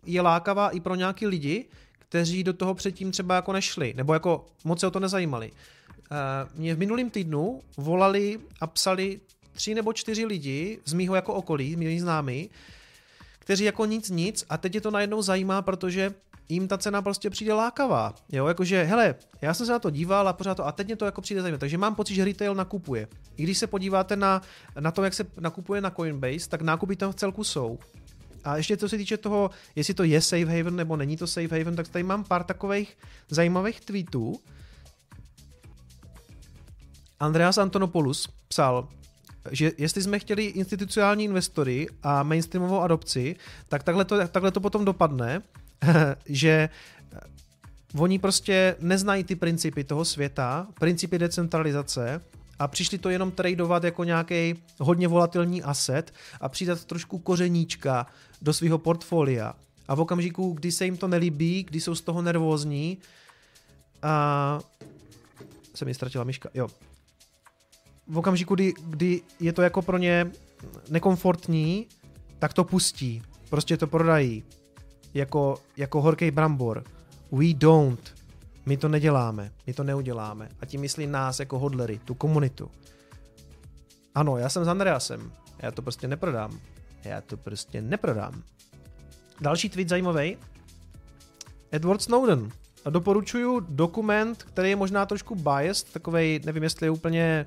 je 0.07 0.21
lákavá 0.21 0.71
i 0.71 0.81
pro 0.81 0.95
nějaký 0.95 1.27
lidi, 1.27 1.69
kteří 1.99 2.45
do 2.45 2.53
toho 2.53 2.75
předtím 2.75 3.11
třeba 3.11 3.35
jako 3.35 3.53
nešli, 3.53 3.95
nebo 3.97 4.13
jako 4.13 4.47
moc 4.65 4.81
se 4.81 4.87
o 4.87 4.91
to 4.91 5.01
nezajímali. 5.01 5.51
Uh, 5.51 5.57
mě 6.55 6.75
v 6.75 6.79
minulém 6.79 7.11
týdnu 7.11 7.61
volali 7.77 8.41
a 8.61 8.67
psali 8.67 9.21
tři 9.53 9.75
nebo 9.75 9.93
čtyři 9.93 10.25
lidi 10.25 10.79
z 10.85 10.93
mýho 10.93 11.15
jako 11.15 11.35
okolí, 11.35 11.77
mý 11.77 12.01
známí, 12.01 12.51
kteří 13.39 13.65
jako 13.65 13.85
nic 13.85 14.11
nic 14.11 14.45
a 14.49 14.59
teď 14.59 14.75
je 14.75 14.81
to 14.81 14.91
najednou 14.91 15.23
zajímá, 15.23 15.63
protože 15.63 16.15
jim 16.53 16.69
ta 16.69 16.79
cena 16.79 17.03
prostě 17.03 17.31
přijde 17.31 17.55
lákavá. 17.55 18.15
Jo, 18.33 18.47
jakože, 18.47 18.83
hele, 18.83 19.15
já 19.41 19.55
jsem 19.55 19.67
se 19.67 19.73
na 19.73 19.79
to 19.79 19.91
díval 19.91 20.29
a 20.29 20.33
pořád 20.33 20.55
to, 20.55 20.67
a 20.67 20.73
teď 20.73 20.87
mě 20.87 20.97
to 20.97 21.05
jako 21.05 21.21
přijde 21.21 21.43
zajímavé. 21.43 21.59
Takže 21.59 21.79
mám 21.79 21.95
pocit, 21.95 22.15
že 22.15 22.25
retail 22.25 22.55
nakupuje. 22.55 23.09
I 23.37 23.43
když 23.43 23.59
se 23.59 23.67
podíváte 23.67 24.17
na, 24.17 24.43
na 24.81 24.91
to, 24.91 25.05
jak 25.05 25.15
se 25.15 25.27
nakupuje 25.41 25.81
na 25.81 25.91
Coinbase, 25.91 26.49
tak 26.49 26.63
nákupy 26.63 26.97
tam 26.97 27.13
v 27.13 27.15
celku 27.15 27.45
jsou. 27.45 27.79
A 28.45 28.57
ještě 28.57 28.77
co 28.77 28.89
se 28.89 28.97
týče 28.97 29.17
toho, 29.17 29.51
jestli 29.77 29.95
to 29.95 30.05
je 30.05 30.21
safe 30.21 30.59
haven 30.59 30.77
nebo 30.77 30.97
není 30.97 31.17
to 31.17 31.27
safe 31.27 31.59
haven, 31.59 31.77
tak 31.77 31.89
tady 31.89 32.03
mám 32.03 32.25
pár 32.25 32.45
takových 32.45 32.99
zajímavých 33.29 33.81
tweetů. 33.81 34.41
Andreas 37.21 37.59
Antonopoulos 37.59 38.29
psal, 38.49 38.89
že 39.51 39.73
jestli 39.79 40.03
jsme 40.03 40.19
chtěli 40.19 40.45
institucionální 40.45 41.25
investory 41.25 41.89
a 42.03 42.23
mainstreamovou 42.23 42.81
adopci, 42.81 43.37
tak 43.69 43.83
takhle 43.83 44.05
to, 44.05 44.29
takhle 44.29 44.51
to 44.51 44.61
potom 44.61 44.85
dopadne, 44.85 45.43
že 46.27 46.69
oni 47.99 48.19
prostě 48.19 48.77
neznají 48.81 49.25
ty 49.25 49.37
principy 49.37 49.85
toho 49.85 50.05
světa, 50.05 50.67
principy 50.81 51.19
decentralizace 51.19 52.21
a 52.59 52.69
přišli 52.69 52.99
to 52.99 53.11
jenom 53.11 53.31
tradovat 53.31 53.85
jako 53.85 54.05
nějaký 54.05 54.55
hodně 54.79 55.09
volatilní 55.09 55.63
asset 55.63 56.15
a 56.41 56.49
přidat 56.49 56.85
trošku 56.85 57.19
kořeníčka 57.19 58.07
do 58.43 58.53
svého 58.53 58.79
portfolia. 58.79 59.55
a 59.89 59.95
v 59.95 60.01
okamžiku, 60.01 60.53
kdy 60.53 60.73
se 60.73 60.85
jim 60.85 60.97
to 60.97 61.09
nelíbí, 61.09 61.63
kdy 61.63 61.81
jsou 61.81 61.95
z 61.95 62.01
toho 62.01 62.23
nervózní, 62.23 62.99
a 64.03 64.61
se 65.75 65.85
mi 65.85 65.95
ztratila 65.95 66.25
myška, 66.25 66.49
jo. 66.55 66.69
V 68.09 68.19
okamžiku, 68.19 68.55
kdy, 68.55 68.73
kdy 68.87 69.21
je 69.41 69.53
to 69.53 69.63
jako 69.63 69.83
pro 69.83 69.99
ně 69.99 70.31
nekomfortní, 70.89 71.87
tak 72.39 72.53
to 72.53 72.65
pustí. 72.65 73.23
Prostě 73.51 73.77
to 73.77 73.87
prodají. 73.87 74.45
Jako, 75.15 75.59
jako 75.77 76.03
horký 76.03 76.31
brambor. 76.31 76.85
We 77.33 77.55
don't. 77.55 78.15
My 78.67 78.77
to 78.77 78.89
neděláme. 78.89 79.53
My 79.67 79.73
to 79.73 79.85
neuděláme. 79.85 80.49
A 80.61 80.67
tím 80.67 80.81
myslí 80.81 81.07
nás 81.07 81.41
jako 81.41 81.59
hodlery, 81.59 82.01
tu 82.05 82.15
komunitu. 82.15 82.71
Ano, 84.15 84.39
já 84.39 84.49
jsem 84.49 84.65
s 84.65 84.69
Andreasem. 84.69 85.33
Já 85.59 85.71
to 85.71 85.83
prostě 85.83 86.09
neprodám. 86.09 86.61
Já 87.05 87.21
to 87.21 87.37
prostě 87.37 87.83
neprodám. 87.83 88.43
Další 89.41 89.69
tweet 89.69 89.89
zajímavý. 89.89 90.37
Edward 91.73 92.03
Snowden. 92.03 92.51
Doporučuju 92.91 93.61
dokument, 93.61 94.43
který 94.43 94.71
je 94.71 94.77
možná 94.77 95.07
trošku 95.07 95.35
biased, 95.35 95.93
takovej, 95.93 96.41
nevím 96.45 96.63
jestli 96.63 96.87
je 96.87 96.91
úplně 96.91 97.47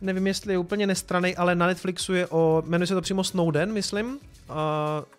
nevím 0.00 0.26
jestli 0.26 0.52
je 0.52 0.58
úplně 0.58 0.86
nestraný, 0.86 1.36
ale 1.36 1.54
na 1.54 1.66
Netflixu 1.66 2.14
je 2.14 2.26
o, 2.26 2.62
jmenuje 2.66 2.86
se 2.86 2.94
to 2.94 3.00
přímo 3.00 3.24
Snowden, 3.24 3.72
myslím, 3.72 4.06
uh, 4.06 4.16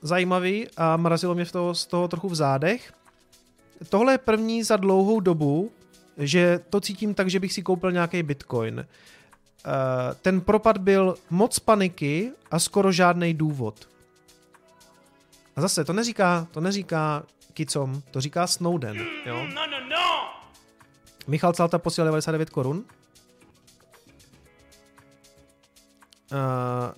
zajímavý 0.01 0.67
a 0.77 0.97
mrazilo 0.97 1.35
mě 1.35 1.45
v 1.45 1.51
toho, 1.51 1.75
z 1.75 1.85
toho 1.85 2.07
trochu 2.07 2.29
v 2.29 2.35
zádech. 2.35 2.93
Tohle 3.89 4.13
je 4.13 4.17
první 4.17 4.63
za 4.63 4.77
dlouhou 4.77 5.19
dobu, 5.19 5.71
že 6.17 6.59
to 6.69 6.81
cítím 6.81 7.13
tak, 7.13 7.29
že 7.29 7.39
bych 7.39 7.53
si 7.53 7.63
koupil 7.63 7.91
nějaký 7.91 8.23
bitcoin. 8.23 8.75
Uh, 9.65 9.73
ten 10.21 10.41
propad 10.41 10.77
byl 10.77 11.15
moc 11.29 11.59
paniky 11.59 12.31
a 12.51 12.59
skoro 12.59 12.91
žádný 12.91 13.33
důvod. 13.33 13.89
A 15.55 15.61
zase, 15.61 15.85
to 15.85 15.93
neříká, 15.93 16.47
to 16.51 16.61
neříká 16.61 17.23
kicom, 17.53 18.01
to 18.11 18.21
říká 18.21 18.47
Snowden, 18.47 18.97
jo? 19.25 19.47
No, 19.55 19.67
no, 19.67 19.89
no. 19.89 20.29
Michal 21.27 21.53
Calta 21.53 21.79
posílal 21.79 22.05
99 22.05 22.49
korun. 22.49 22.83
Uh, 26.31 26.37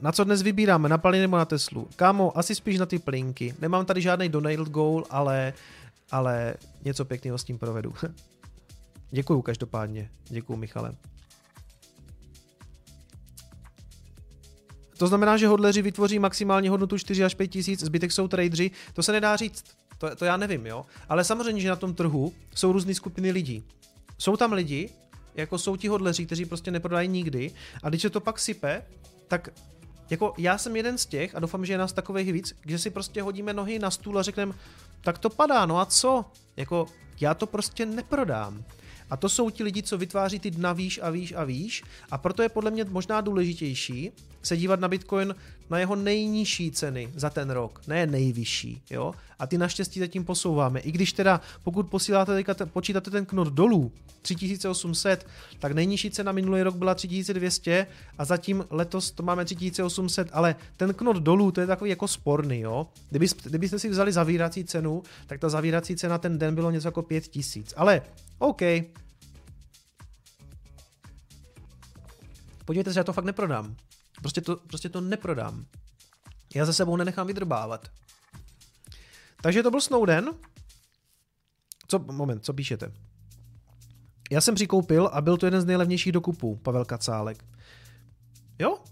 na 0.01 0.11
co 0.11 0.23
dnes 0.23 0.41
vybíráme? 0.41 0.89
Na 0.89 0.97
paliny 0.97 1.21
nebo 1.21 1.37
na 1.37 1.45
Teslu? 1.45 1.87
Kámo, 1.95 2.37
asi 2.37 2.55
spíš 2.55 2.79
na 2.79 2.85
ty 2.85 2.99
plinky. 2.99 3.53
Nemám 3.59 3.85
tady 3.85 4.01
žádný 4.01 4.29
donated 4.29 4.67
goal, 4.67 5.03
ale, 5.09 5.53
ale 6.11 6.53
něco 6.85 7.05
pěkného 7.05 7.37
s 7.37 7.43
tím 7.43 7.57
provedu. 7.57 7.93
Děkuju 9.11 9.41
každopádně. 9.41 10.09
Děkuju 10.29 10.59
Michale. 10.59 10.95
To 14.97 15.07
znamená, 15.07 15.37
že 15.37 15.47
hodleři 15.47 15.81
vytvoří 15.81 16.19
maximální 16.19 16.69
hodnotu 16.69 16.97
4 16.97 17.23
až 17.23 17.33
5 17.33 17.47
tisíc, 17.47 17.79
zbytek 17.79 18.11
jsou 18.11 18.27
tradeři. 18.27 18.71
To 18.93 19.03
se 19.03 19.11
nedá 19.11 19.35
říct. 19.35 19.63
To, 19.97 20.15
to 20.15 20.25
já 20.25 20.37
nevím, 20.37 20.65
jo. 20.65 20.85
Ale 21.09 21.23
samozřejmě, 21.23 21.61
že 21.61 21.69
na 21.69 21.75
tom 21.75 21.93
trhu 21.93 22.33
jsou 22.55 22.71
různé 22.71 22.93
skupiny 22.93 23.31
lidí. 23.31 23.63
Jsou 24.17 24.37
tam 24.37 24.53
lidi, 24.53 24.89
jako 25.35 25.57
jsou 25.57 25.75
ti 25.75 25.87
hodleři, 25.87 26.25
kteří 26.25 26.45
prostě 26.45 26.71
neprodají 26.71 27.07
nikdy 27.07 27.51
a 27.83 27.89
když 27.89 28.01
se 28.01 28.09
to 28.09 28.19
pak 28.19 28.39
sype, 28.39 28.85
tak 29.29 29.49
jako 30.09 30.33
já 30.37 30.57
jsem 30.57 30.75
jeden 30.75 30.97
z 30.97 31.05
těch 31.05 31.35
a 31.35 31.39
doufám, 31.39 31.65
že 31.65 31.73
je 31.73 31.77
nás 31.77 31.93
takových 31.93 32.33
víc, 32.33 32.55
že 32.65 32.79
si 32.79 32.89
prostě 32.89 33.21
hodíme 33.21 33.53
nohy 33.53 33.79
na 33.79 33.91
stůl 33.91 34.19
a 34.19 34.21
řekneme, 34.21 34.53
tak 35.01 35.17
to 35.17 35.29
padá, 35.29 35.65
no 35.65 35.79
a 35.79 35.85
co? 35.85 36.25
Jako 36.57 36.87
já 37.21 37.33
to 37.33 37.47
prostě 37.47 37.85
neprodám. 37.85 38.63
A 39.09 39.17
to 39.17 39.29
jsou 39.29 39.49
ti 39.49 39.63
lidi, 39.63 39.83
co 39.83 39.97
vytváří 39.97 40.39
ty 40.39 40.51
dna 40.51 40.73
výš 40.73 40.99
a 41.03 41.09
výš 41.09 41.33
a 41.37 41.43
výš. 41.43 41.83
A 42.11 42.17
proto 42.17 42.43
je 42.43 42.49
podle 42.49 42.71
mě 42.71 42.83
možná 42.83 43.21
důležitější 43.21 44.11
se 44.41 44.57
dívat 44.57 44.79
na 44.79 44.87
Bitcoin 44.87 45.35
na 45.69 45.79
jeho 45.79 45.95
nejnižší 45.95 46.71
ceny 46.71 47.11
za 47.15 47.29
ten 47.29 47.49
rok, 47.49 47.81
ne 47.87 48.05
nejvyšší. 48.05 48.81
Jo? 48.89 49.13
A 49.39 49.47
ty 49.47 49.57
naštěstí 49.57 49.99
zatím 49.99 50.25
posouváme. 50.25 50.79
I 50.79 50.91
když 50.91 51.13
teda, 51.13 51.41
pokud 51.63 51.89
posíláte 51.89 52.35
teďka, 52.35 52.65
počítáte 52.65 53.11
ten 53.11 53.25
knot 53.25 53.47
dolů, 53.47 53.91
3800, 54.21 55.27
tak 55.59 55.71
nejnižší 55.71 56.11
cena 56.11 56.31
minulý 56.31 56.61
rok 56.61 56.75
byla 56.75 56.95
3200 56.95 57.87
a 58.17 58.25
zatím 58.25 58.65
letos 58.69 59.11
to 59.11 59.23
máme 59.23 59.45
3800, 59.45 60.29
ale 60.31 60.55
ten 60.77 60.93
knot 60.93 61.17
dolů, 61.17 61.51
to 61.51 61.61
je 61.61 61.67
takový 61.67 61.89
jako 61.89 62.07
sporný, 62.07 62.59
jo. 62.59 62.87
Kdybyste, 63.09 63.49
kdybyste 63.49 63.79
si 63.79 63.89
vzali 63.89 64.11
zavírací 64.11 64.63
cenu, 64.63 65.03
tak 65.27 65.39
ta 65.39 65.49
zavírací 65.49 65.95
cena 65.95 66.17
ten 66.17 66.39
den 66.39 66.55
bylo 66.55 66.71
něco 66.71 66.87
jako 66.87 67.01
5000. 67.01 67.73
Ale 67.77 68.01
OK. 68.39 68.61
Podívejte 72.65 72.93
se, 72.93 72.99
já 72.99 73.03
to 73.03 73.13
fakt 73.13 73.25
neprodám. 73.25 73.75
Prostě 74.21 74.41
to, 74.41 74.55
prostě 74.55 74.89
to 74.89 75.01
neprodám. 75.01 75.65
Já 76.55 76.65
za 76.65 76.73
sebou 76.73 76.95
nenechám 76.95 77.27
vydrbávat. 77.27 77.91
Takže 79.41 79.63
to 79.63 79.71
byl 79.71 79.81
Snowden. 79.81 80.29
Co, 81.87 81.99
moment, 81.99 82.45
co 82.45 82.53
píšete? 82.53 82.91
Já 84.31 84.41
jsem 84.41 84.55
přikoupil 84.55 85.07
a 85.13 85.21
byl 85.21 85.37
to 85.37 85.45
jeden 85.45 85.61
z 85.61 85.65
nejlevnějších 85.65 86.11
dokupů, 86.11 86.55
Pavel 86.55 86.85
Kacálek. 86.85 87.45
Jo? 88.59 88.83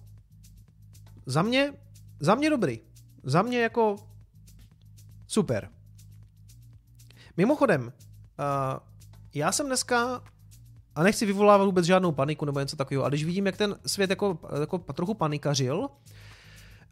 Za 1.25 1.41
mě, 1.41 1.73
za 2.19 2.35
mě 2.35 2.49
dobrý. 2.49 2.79
Za 3.23 3.41
mě 3.41 3.61
jako 3.61 3.95
super. 5.27 5.69
Mimochodem, 7.37 7.83
uh, 7.83 7.93
já 9.33 9.51
jsem 9.51 9.65
dneska 9.65 10.23
a 10.97 11.03
nechci 11.03 11.25
vyvolávat 11.25 11.65
vůbec 11.65 11.85
žádnou 11.85 12.11
paniku 12.11 12.45
nebo 12.45 12.59
něco 12.59 12.75
takového. 12.75 13.03
A 13.03 13.09
když 13.09 13.25
vidím, 13.25 13.45
jak 13.45 13.57
ten 13.57 13.75
svět 13.85 14.09
jako, 14.09 14.39
jako 14.59 14.77
trochu 14.77 15.13
panikařil, 15.13 15.87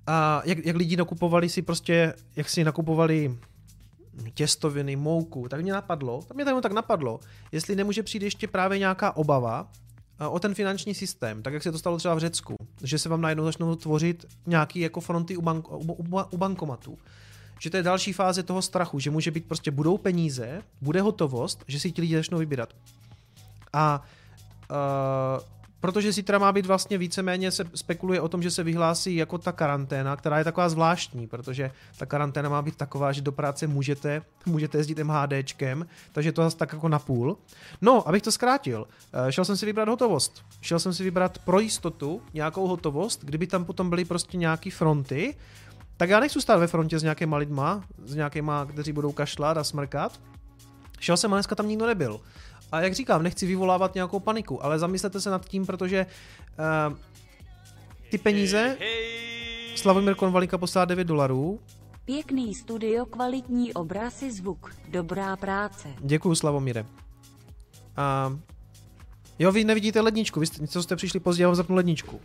a 0.07 0.41
jak, 0.45 0.65
jak 0.65 0.76
lidi 0.76 0.98
nakupovali 0.98 1.49
si 1.49 1.61
prostě, 1.61 2.14
jak 2.36 2.49
si 2.49 2.64
nakupovali 2.64 3.38
těstoviny, 4.34 4.95
mouku, 4.95 5.49
tak 5.49 5.61
mě 5.61 5.73
napadlo, 5.73 6.22
tak 6.27 6.36
mě 6.36 6.45
tak 6.45 6.72
napadlo, 6.72 7.19
jestli 7.52 7.76
nemůže 7.76 8.03
přijít 8.03 8.23
ještě 8.23 8.48
právě 8.48 8.80
nějaká 8.80 9.15
obava 9.15 9.72
o 10.30 10.40
ten 10.40 10.53
finanční 10.53 10.94
systém, 10.94 11.44
tak 11.44 11.53
jak 11.53 11.64
se 11.64 11.72
to 11.72 11.80
stalo 11.80 11.98
třeba 11.98 12.15
v 12.15 12.19
Řecku, 12.19 12.56
že 12.84 12.99
se 12.99 13.10
vám 13.10 13.22
najednou 13.22 13.45
začnou 13.45 13.76
tvořit 13.76 14.26
nějaký 14.45 14.80
jako 14.80 15.02
fronty 15.02 15.38
u, 15.38 15.41
bank, 15.41 15.72
u, 15.72 15.94
u, 15.94 16.22
u 16.32 16.38
bankomatů. 16.38 16.98
Že 17.60 17.69
to 17.69 17.77
je 17.77 17.84
další 17.84 18.14
fáze 18.14 18.44
toho 18.44 18.61
strachu, 18.61 18.99
že 18.99 19.11
může 19.11 19.32
být 19.32 19.45
prostě 19.45 19.72
budou 19.72 19.98
peníze, 19.98 20.61
bude 20.82 21.02
hotovost, 21.02 21.64
že 21.68 21.80
si 21.80 21.91
ti 21.91 22.02
lidi 22.02 22.15
začnou 22.15 22.38
vybírat. 22.38 22.73
A 23.76 24.02
uh, 24.72 25.43
protože 25.80 26.11
zítra 26.11 26.39
má 26.39 26.52
být 26.52 26.65
vlastně 26.65 26.97
víceméně 26.97 27.52
se 27.52 27.65
spekuluje 27.76 28.22
o 28.22 28.30
tom, 28.30 28.43
že 28.43 28.52
se 28.52 28.64
vyhlásí 28.64 29.15
jako 29.15 29.38
ta 29.38 29.52
karanténa, 29.52 30.15
která 30.15 30.38
je 30.38 30.43
taková 30.43 30.69
zvláštní, 30.69 31.27
protože 31.27 31.72
ta 31.97 32.06
karanténa 32.06 32.49
má 32.49 32.61
být 32.61 32.76
taková, 32.76 33.11
že 33.11 33.22
do 33.22 33.31
práce 33.31 33.68
můžete, 33.68 34.22
můžete 34.45 34.77
jezdit 34.77 34.99
MHDčkem, 34.99 35.85
takže 36.11 36.31
to 36.31 36.43
zase 36.43 36.57
tak 36.57 36.73
jako 36.73 36.89
na 36.89 36.99
půl. 36.99 37.38
No, 37.81 38.07
abych 38.07 38.22
to 38.22 38.31
zkrátil, 38.31 38.81
uh, 38.81 39.30
šel 39.30 39.45
jsem 39.45 39.57
si 39.57 39.65
vybrat 39.65 39.89
hotovost. 39.89 40.45
Šel 40.61 40.80
jsem 40.80 40.93
si 40.93 41.03
vybrat 41.03 41.38
pro 41.38 41.60
jistotu 41.60 42.22
nějakou 42.34 42.68
hotovost, 42.68 43.26
kdyby 43.26 43.47
tam 43.47 43.65
potom 43.65 43.89
byly 43.89 44.06
prostě 44.06 44.38
nějaký 44.38 44.69
fronty, 44.69 45.35
tak 45.97 46.10
já 46.10 46.19
nechci 46.19 46.41
stát 46.41 46.60
ve 46.60 46.68
frontě 46.68 46.99
s 46.99 47.03
nějakýma 47.03 47.38
lidma, 47.38 47.84
s 48.06 48.15
nějakýma, 48.15 48.65
kteří 48.65 48.91
budou 48.91 49.11
kašlat 49.11 49.57
a 49.57 49.64
smrkat. 49.64 50.19
Šel 50.99 51.18
jsem 51.18 51.34
a 51.34 51.35
dneska 51.35 51.56
tam 51.56 51.68
nikdo 51.68 51.85
nebyl. 51.85 52.19
A 52.76 52.81
jak 52.81 52.93
říkám, 52.93 53.23
nechci 53.23 53.45
vyvolávat 53.45 53.95
nějakou 53.95 54.19
paniku, 54.19 54.65
ale 54.65 54.80
zamyslete 54.80 55.22
se 55.22 55.30
nad 55.30 55.45
tím, 55.45 55.65
protože 55.65 56.06
uh, 56.89 56.97
ty 58.11 58.18
peníze, 58.18 58.77
Slavomír 59.76 60.15
Konvalíka 60.15 60.57
poslal 60.57 60.85
9 60.85 61.03
dolarů. 61.03 61.60
Pěkný 62.06 62.56
studio, 62.56 63.06
kvalitní 63.06 63.73
obrazy, 63.73 64.31
zvuk, 64.31 64.76
dobrá 64.88 65.35
práce. 65.35 65.88
Děkuju, 65.99 66.35
Slavomíre. 66.35 66.85
A 67.97 68.38
jo, 69.39 69.52
vy 69.52 69.64
nevidíte 69.64 70.02
ledničku, 70.02 70.39
vy 70.39 70.47
jste, 70.47 70.68
co 70.68 70.84
jste 70.84 70.95
přišli 70.95 71.19
pozdě, 71.19 71.43
já 71.43 71.47
vám 71.47 71.56
zapnu 71.56 71.76
ledničku. 71.76 72.22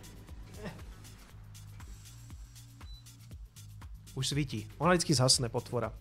Už 4.15 4.27
svítí. 4.27 4.67
Ona 4.77 4.91
vždycky 4.91 5.13
zhasne, 5.13 5.49
potvora. 5.49 5.93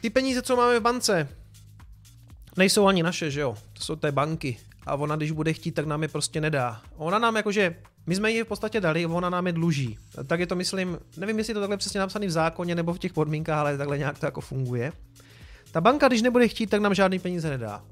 Ty 0.00 0.10
peníze, 0.10 0.42
co 0.42 0.56
máme 0.56 0.80
v 0.80 0.82
bance, 0.82 1.28
nejsou 2.56 2.86
ani 2.86 3.02
naše, 3.02 3.30
že 3.30 3.40
jo? 3.40 3.56
To 3.72 3.82
jsou 3.82 3.96
té 3.96 4.12
banky. 4.12 4.56
A 4.86 4.94
ona, 4.94 5.16
když 5.16 5.30
bude 5.30 5.52
chtít, 5.52 5.72
tak 5.72 5.86
nám 5.86 6.02
je 6.02 6.08
prostě 6.08 6.40
nedá. 6.40 6.80
Ona 6.96 7.18
nám 7.18 7.36
jakože, 7.36 7.76
my 8.06 8.14
jsme 8.14 8.30
ji 8.30 8.44
v 8.44 8.46
podstatě 8.46 8.80
dali, 8.80 9.06
ona 9.06 9.30
nám 9.30 9.46
je 9.46 9.52
dluží. 9.52 9.98
Tak 10.26 10.40
je 10.40 10.46
to, 10.46 10.56
myslím, 10.56 10.98
nevím, 11.16 11.38
jestli 11.38 11.50
je 11.50 11.54
to 11.54 11.60
takhle 11.60 11.76
přesně 11.76 12.00
napsané 12.00 12.26
v 12.26 12.30
zákoně 12.30 12.74
nebo 12.74 12.94
v 12.94 12.98
těch 12.98 13.12
podmínkách, 13.12 13.58
ale 13.58 13.78
takhle 13.78 13.98
nějak 13.98 14.18
to 14.18 14.26
jako 14.26 14.40
funguje. 14.40 14.92
Ta 15.72 15.80
banka, 15.80 16.08
když 16.08 16.22
nebude 16.22 16.48
chtít, 16.48 16.70
tak 16.70 16.80
nám 16.80 16.94
žádný 16.94 17.18
peníze 17.18 17.50
nedá. 17.50 17.84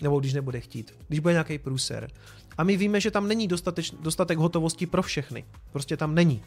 Nebo 0.00 0.20
když 0.20 0.32
nebude 0.32 0.60
chtít. 0.60 0.94
Když 1.08 1.20
bude 1.20 1.34
nějaký 1.34 1.58
průser. 1.58 2.10
A 2.58 2.64
my 2.64 2.76
víme, 2.76 3.00
že 3.00 3.10
tam 3.10 3.28
není 3.28 3.48
dostateč, 3.48 3.90
dostatek 3.90 4.38
hotovosti 4.38 4.86
pro 4.86 5.02
všechny. 5.02 5.44
Prostě 5.72 5.96
tam 5.96 6.14
není. 6.14 6.42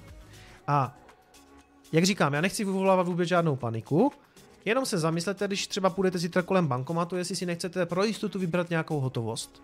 A 0.68 0.98
jak 1.92 2.04
říkám, 2.04 2.34
já 2.34 2.42
nechci 2.42 2.66
vyvolávat 2.66 3.08
vůbec 3.08 3.30
žádnou 3.30 3.56
paniku, 3.56 4.12
Jenom 4.66 4.86
se 4.86 4.98
zamyslete, 4.98 5.48
když 5.48 5.68
třeba 5.68 5.90
půjdete 5.90 6.18
zítra 6.18 6.42
kolem 6.42 6.68
bankomatu, 6.68 7.16
jestli 7.16 7.36
si 7.36 7.46
nechcete 7.46 7.86
pro 7.86 8.04
jistotu 8.04 8.40
vybrat 8.40 8.70
nějakou 8.70 9.00
hotovost. 9.00 9.64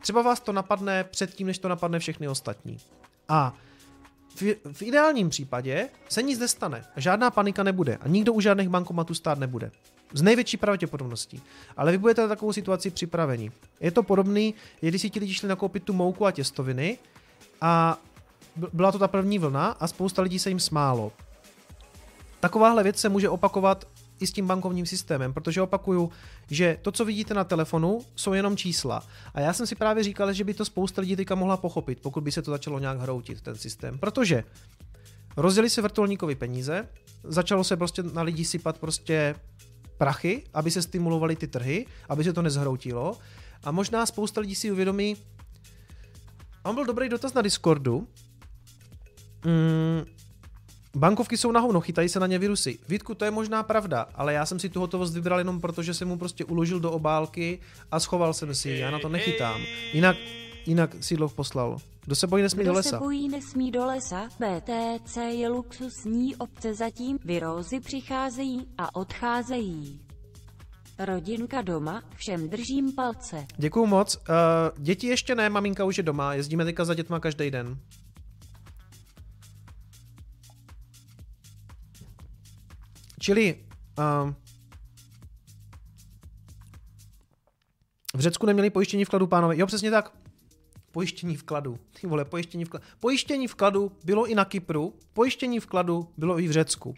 Třeba 0.00 0.22
vás 0.22 0.40
to 0.40 0.52
napadne 0.52 1.04
předtím, 1.04 1.46
než 1.46 1.58
to 1.58 1.68
napadne 1.68 1.98
všechny 1.98 2.28
ostatní. 2.28 2.78
A 3.28 3.54
v, 4.40 4.42
v 4.72 4.82
ideálním 4.82 5.28
případě 5.28 5.88
se 6.08 6.22
nic 6.22 6.38
nestane. 6.38 6.84
Žádná 6.96 7.30
panika 7.30 7.62
nebude 7.62 7.96
a 7.96 8.08
nikdo 8.08 8.32
u 8.32 8.40
žádných 8.40 8.68
bankomatů 8.68 9.14
stát 9.14 9.38
nebude. 9.38 9.70
Z 10.12 10.22
největší 10.22 10.56
pravděpodobností. 10.56 11.42
Ale 11.76 11.92
vy 11.92 11.98
budete 11.98 12.22
na 12.22 12.28
takovou 12.28 12.52
situaci 12.52 12.90
připraveni. 12.90 13.52
Je 13.80 13.90
to 13.90 14.02
podobný, 14.02 14.54
když 14.80 15.02
si 15.02 15.10
ti 15.10 15.20
lidi 15.20 15.34
šli 15.34 15.48
nakoupit 15.48 15.84
tu 15.84 15.92
mouku 15.92 16.26
a 16.26 16.32
těstoviny 16.32 16.98
a 17.60 17.98
byla 18.72 18.92
to 18.92 18.98
ta 18.98 19.08
první 19.08 19.38
vlna 19.38 19.66
a 19.66 19.86
spousta 19.86 20.22
lidí 20.22 20.38
se 20.38 20.48
jim 20.48 20.60
smálo. 20.60 21.12
Takováhle 22.40 22.82
věc 22.82 22.98
se 22.98 23.08
může 23.08 23.28
opakovat 23.28 23.84
i 24.20 24.26
s 24.26 24.32
tím 24.32 24.46
bankovním 24.46 24.86
systémem, 24.86 25.32
protože 25.32 25.62
opakuju, 25.62 26.10
že 26.50 26.78
to, 26.82 26.92
co 26.92 27.04
vidíte 27.04 27.34
na 27.34 27.44
telefonu, 27.44 28.00
jsou 28.16 28.32
jenom 28.32 28.56
čísla. 28.56 29.02
A 29.34 29.40
já 29.40 29.52
jsem 29.52 29.66
si 29.66 29.74
právě 29.74 30.04
říkal, 30.04 30.32
že 30.32 30.44
by 30.44 30.54
to 30.54 30.64
spousta 30.64 31.00
lidí 31.00 31.16
teďka 31.16 31.34
mohla 31.34 31.56
pochopit, 31.56 31.98
pokud 32.02 32.24
by 32.24 32.32
se 32.32 32.42
to 32.42 32.50
začalo 32.50 32.78
nějak 32.78 33.00
hroutit, 33.00 33.40
ten 33.40 33.54
systém. 33.54 33.98
Protože 33.98 34.44
rozdělili 35.36 35.70
se 35.70 35.82
vrtulníkovi 35.82 36.34
peníze, 36.34 36.88
začalo 37.24 37.64
se 37.64 37.76
prostě 37.76 38.02
na 38.02 38.22
lidi 38.22 38.44
sypat 38.44 38.78
prostě 38.78 39.34
prachy, 39.98 40.44
aby 40.54 40.70
se 40.70 40.82
stimulovaly 40.82 41.36
ty 41.36 41.46
trhy, 41.46 41.86
aby 42.08 42.24
se 42.24 42.32
to 42.32 42.42
nezhroutilo. 42.42 43.18
A 43.64 43.70
možná 43.70 44.06
spousta 44.06 44.40
lidí 44.40 44.54
si 44.54 44.72
uvědomí, 44.72 45.16
on 46.62 46.74
byl 46.74 46.84
dobrý 46.84 47.08
dotaz 47.08 47.34
na 47.34 47.42
Discordu, 47.42 48.08
mm, 49.44 50.17
Bankovky 50.98 51.36
jsou 51.36 51.52
na 51.52 51.60
hovno, 51.60 51.80
chytají 51.80 52.08
se 52.08 52.20
na 52.20 52.26
ně 52.26 52.38
virusy. 52.38 52.78
Vítku, 52.88 53.14
to 53.14 53.24
je 53.24 53.30
možná 53.30 53.62
pravda, 53.62 54.06
ale 54.14 54.32
já 54.32 54.46
jsem 54.46 54.58
si 54.58 54.68
tu 54.68 54.80
hotovost 54.80 55.14
vybral 55.14 55.38
jenom 55.38 55.60
proto, 55.60 55.82
že 55.82 55.94
jsem 55.94 56.08
mu 56.08 56.18
prostě 56.18 56.44
uložil 56.44 56.80
do 56.80 56.90
obálky 56.92 57.58
a 57.90 58.00
schoval 58.00 58.34
jsem 58.34 58.54
si 58.54 58.70
já 58.70 58.90
na 58.90 58.98
to 58.98 59.08
nechytám. 59.08 59.60
Jinak, 59.92 60.16
jinak 60.66 60.96
Sídlov 61.00 61.34
poslal. 61.34 61.78
Kdo 62.04 62.16
se 62.16 62.26
bojí, 62.26 62.42
nesmí 62.42 62.62
Kdo 62.62 62.70
do 62.70 62.76
lesa. 62.76 62.90
se 62.90 62.98
bojí, 62.98 63.28
nesmí 63.28 63.70
do 63.70 63.86
lesa. 63.86 64.28
BTC 64.28 65.16
je 65.16 65.48
luxusní 65.48 66.36
obce 66.36 66.74
zatím. 66.74 67.18
Virózy 67.24 67.80
přicházejí 67.80 68.66
a 68.78 68.96
odcházejí. 68.96 70.00
Rodinka 70.98 71.62
doma, 71.62 72.02
všem 72.16 72.48
držím 72.48 72.92
palce. 72.92 73.46
Děkuju 73.56 73.86
moc. 73.86 74.16
Uh, 74.16 74.22
děti 74.78 75.06
ještě 75.06 75.34
ne, 75.34 75.50
maminka 75.50 75.84
už 75.84 75.96
je 75.96 76.02
doma, 76.02 76.34
jezdíme 76.34 76.64
teďka 76.64 76.84
za 76.84 76.94
dětma 76.94 77.20
každý 77.20 77.50
den. 77.50 77.78
Čili 83.28 83.56
uh, 83.98 84.32
v 88.14 88.20
Řecku 88.20 88.46
neměli 88.46 88.70
pojištění 88.70 89.04
vkladu, 89.04 89.26
pánové. 89.26 89.56
Jo, 89.56 89.66
přesně 89.66 89.90
tak. 89.90 90.12
Pojištění 90.92 91.36
vkladu. 91.36 91.78
Ty 92.00 92.06
vole, 92.06 92.24
pojištění 92.24 92.64
vkladu. 92.64 92.84
Pojištění 93.00 93.46
vkladu 93.46 93.92
bylo 94.04 94.26
i 94.26 94.34
na 94.34 94.44
Kypru, 94.44 94.94
pojištění 95.12 95.60
vkladu 95.60 96.08
bylo 96.16 96.40
i 96.40 96.48
v 96.48 96.50
Řecku. 96.50 96.94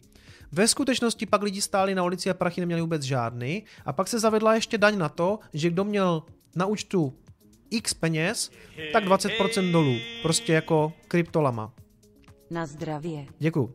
Ve 0.52 0.68
skutečnosti 0.68 1.26
pak 1.26 1.42
lidi 1.42 1.62
stáli 1.62 1.94
na 1.94 2.04
ulici 2.04 2.30
a 2.30 2.34
prachy 2.34 2.60
neměli 2.60 2.80
vůbec 2.80 3.02
žádný 3.02 3.64
a 3.84 3.92
pak 3.92 4.08
se 4.08 4.18
zavedla 4.18 4.54
ještě 4.54 4.78
daň 4.78 4.98
na 4.98 5.08
to, 5.08 5.38
že 5.52 5.70
kdo 5.70 5.84
měl 5.84 6.22
na 6.56 6.66
účtu 6.66 7.18
x 7.70 7.94
peněz, 7.94 8.50
tak 8.92 9.04
20% 9.04 9.72
dolů. 9.72 9.96
Prostě 10.22 10.52
jako 10.52 10.92
kryptolama. 11.08 11.72
Na 12.50 12.66
zdravě. 12.66 13.26
Děkuju. 13.38 13.74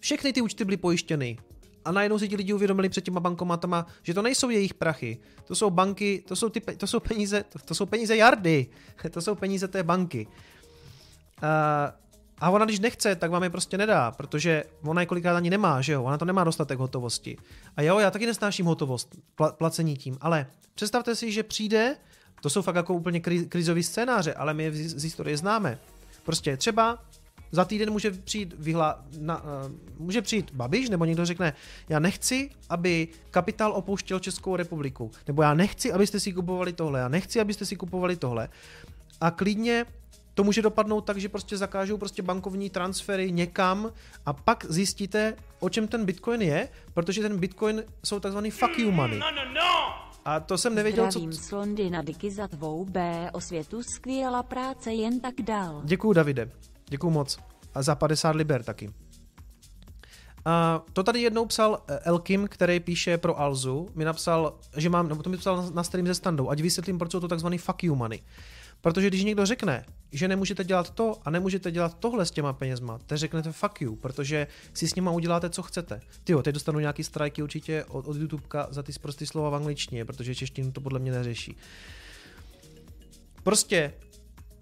Všechny 0.00 0.32
ty 0.32 0.40
účty 0.40 0.64
byly 0.64 0.76
pojištěny. 0.76 1.38
A 1.84 1.92
najednou 1.92 2.18
si 2.18 2.28
ti 2.28 2.36
lidi 2.36 2.52
uvědomili 2.52 2.88
před 2.88 3.04
těma 3.04 3.20
bankomatama, 3.20 3.86
že 4.02 4.14
to 4.14 4.22
nejsou 4.22 4.50
jejich 4.50 4.74
prachy. 4.74 5.18
To 5.44 5.54
jsou 5.54 5.70
banky, 5.70 6.24
to 6.28 6.36
jsou, 6.36 6.48
ty, 6.48 6.60
to 6.60 6.86
jsou 6.86 7.00
peníze, 7.00 7.44
to, 7.48 7.58
to 7.58 7.74
jsou 7.74 7.86
peníze 7.86 8.16
Jardy. 8.16 8.66
To 9.10 9.20
jsou 9.20 9.34
peníze 9.34 9.68
té 9.68 9.82
banky. 9.82 10.26
Uh, 10.26 12.00
a 12.40 12.50
ona 12.50 12.64
když 12.64 12.80
nechce, 12.80 13.16
tak 13.16 13.30
vám 13.30 13.42
je 13.42 13.50
prostě 13.50 13.78
nedá, 13.78 14.10
protože 14.10 14.64
ona 14.82 15.00
je 15.00 15.06
kolikrát 15.06 15.36
ani 15.36 15.50
nemá, 15.50 15.80
že 15.80 15.92
jo? 15.92 16.02
Ona 16.02 16.18
to 16.18 16.24
nemá 16.24 16.44
dostatek 16.44 16.78
hotovosti. 16.78 17.36
A 17.76 17.82
jo, 17.82 17.98
já 17.98 18.10
taky 18.10 18.26
nesnáším 18.26 18.66
hotovost, 18.66 19.16
pla- 19.38 19.52
placení 19.52 19.96
tím, 19.96 20.18
ale 20.20 20.46
představte 20.74 21.16
si, 21.16 21.32
že 21.32 21.42
přijde, 21.42 21.96
to 22.40 22.50
jsou 22.50 22.62
fakt 22.62 22.76
jako 22.76 22.94
úplně 22.94 23.20
kri- 23.20 23.48
krizový 23.48 23.82
scénáře, 23.82 24.34
ale 24.34 24.54
my 24.54 24.64
je 24.64 24.72
z, 24.72 24.94
z 24.96 25.02
historie 25.02 25.36
známe. 25.36 25.78
Prostě 26.22 26.56
třeba 26.56 26.98
za 27.52 27.64
týden 27.64 27.90
může 27.90 28.10
přijít, 28.10 28.54
vyhla, 28.58 29.04
na, 29.18 29.42
uh, 29.42 29.48
může 29.98 30.22
přijít 30.22 30.50
Babiš, 30.54 30.88
nebo 30.88 31.04
někdo 31.04 31.26
řekne, 31.26 31.52
já 31.88 31.98
nechci, 31.98 32.50
aby 32.68 33.08
kapitál 33.30 33.72
opouštěl 33.72 34.18
Českou 34.18 34.56
republiku, 34.56 35.10
nebo 35.26 35.42
já 35.42 35.54
nechci, 35.54 35.92
abyste 35.92 36.20
si 36.20 36.32
kupovali 36.32 36.72
tohle, 36.72 37.00
já 37.00 37.08
nechci, 37.08 37.40
abyste 37.40 37.66
si 37.66 37.76
kupovali 37.76 38.16
tohle. 38.16 38.48
A 39.20 39.30
klidně 39.30 39.86
to 40.34 40.44
může 40.44 40.62
dopadnout 40.62 41.00
tak, 41.00 41.18
že 41.18 41.28
prostě 41.28 41.56
zakážou 41.56 41.98
prostě 41.98 42.22
bankovní 42.22 42.70
transfery 42.70 43.32
někam 43.32 43.92
a 44.26 44.32
pak 44.32 44.66
zjistíte, 44.68 45.36
o 45.60 45.68
čem 45.68 45.88
ten 45.88 46.04
Bitcoin 46.04 46.42
je, 46.42 46.68
protože 46.94 47.22
ten 47.22 47.38
Bitcoin 47.38 47.84
jsou 48.04 48.20
takzvaný 48.20 48.50
fuck 48.50 48.78
you 48.78 48.90
money. 48.90 49.20
A 50.24 50.40
to 50.40 50.58
jsem 50.58 50.74
nevěděl, 50.74 51.04
co... 51.04 51.18
Zdravím 51.18 51.32
z 51.32 51.50
Londýna, 51.50 52.02
díky 52.02 52.30
za 52.30 52.48
tvou 52.48 52.84
B. 52.84 53.30
O 53.32 53.40
světu 53.40 53.82
skvělá 53.82 54.42
práce, 54.42 54.92
jen 54.92 55.20
tak 55.20 55.34
dál. 55.42 55.82
Děkuju, 55.84 56.12
Davide. 56.12 56.50
Děkuju 56.90 57.12
moc. 57.12 57.38
A 57.74 57.82
za 57.82 57.94
50 57.94 58.36
liber 58.36 58.62
taky. 58.62 58.90
A 60.44 60.84
to 60.92 61.02
tady 61.02 61.22
jednou 61.22 61.46
psal 61.46 61.82
eh, 61.88 61.98
Elkim, 61.98 62.48
který 62.48 62.80
píše 62.80 63.18
pro 63.18 63.40
Alzu, 63.40 63.88
mi 63.94 64.04
napsal, 64.04 64.58
že 64.76 64.90
mám, 64.90 65.08
nebo 65.08 65.22
to 65.22 65.30
mi 65.30 65.36
psal 65.36 65.56
na, 65.56 65.70
na 65.70 65.82
stream 65.82 66.06
ze 66.06 66.14
standou, 66.14 66.50
ať 66.50 66.60
vysvětlím, 66.60 66.98
proč 66.98 67.12
jsou 67.12 67.20
to 67.20 67.28
takzvaný 67.28 67.58
fuck 67.58 67.84
you 67.84 67.94
money. 67.94 68.20
Protože 68.80 69.06
když 69.08 69.24
někdo 69.24 69.46
řekne, 69.46 69.84
že 70.12 70.28
nemůžete 70.28 70.64
dělat 70.64 70.90
to 70.90 71.16
a 71.24 71.30
nemůžete 71.30 71.70
dělat 71.70 71.96
tohle 71.98 72.26
s 72.26 72.30
těma 72.30 72.52
penězma, 72.52 72.98
tak 73.06 73.18
řeknete 73.18 73.52
fuck 73.52 73.80
you, 73.80 73.96
protože 73.96 74.46
si 74.74 74.88
s 74.88 74.94
nima 74.94 75.10
uděláte, 75.10 75.50
co 75.50 75.62
chcete. 75.62 76.00
Ty 76.24 76.32
jo, 76.32 76.42
teď 76.42 76.54
dostanu 76.54 76.78
nějaký 76.78 77.04
strajky 77.04 77.42
určitě 77.42 77.84
od, 77.84 78.06
od 78.08 78.16
YouTubeka 78.16 78.66
za 78.70 78.82
ty 78.82 78.92
prostý 78.92 79.26
slova 79.26 79.50
v 79.50 79.54
angličtině, 79.54 80.04
protože 80.04 80.34
češtinu 80.34 80.72
to 80.72 80.80
podle 80.80 80.98
mě 80.98 81.12
neřeší. 81.12 81.56
Prostě 83.42 83.92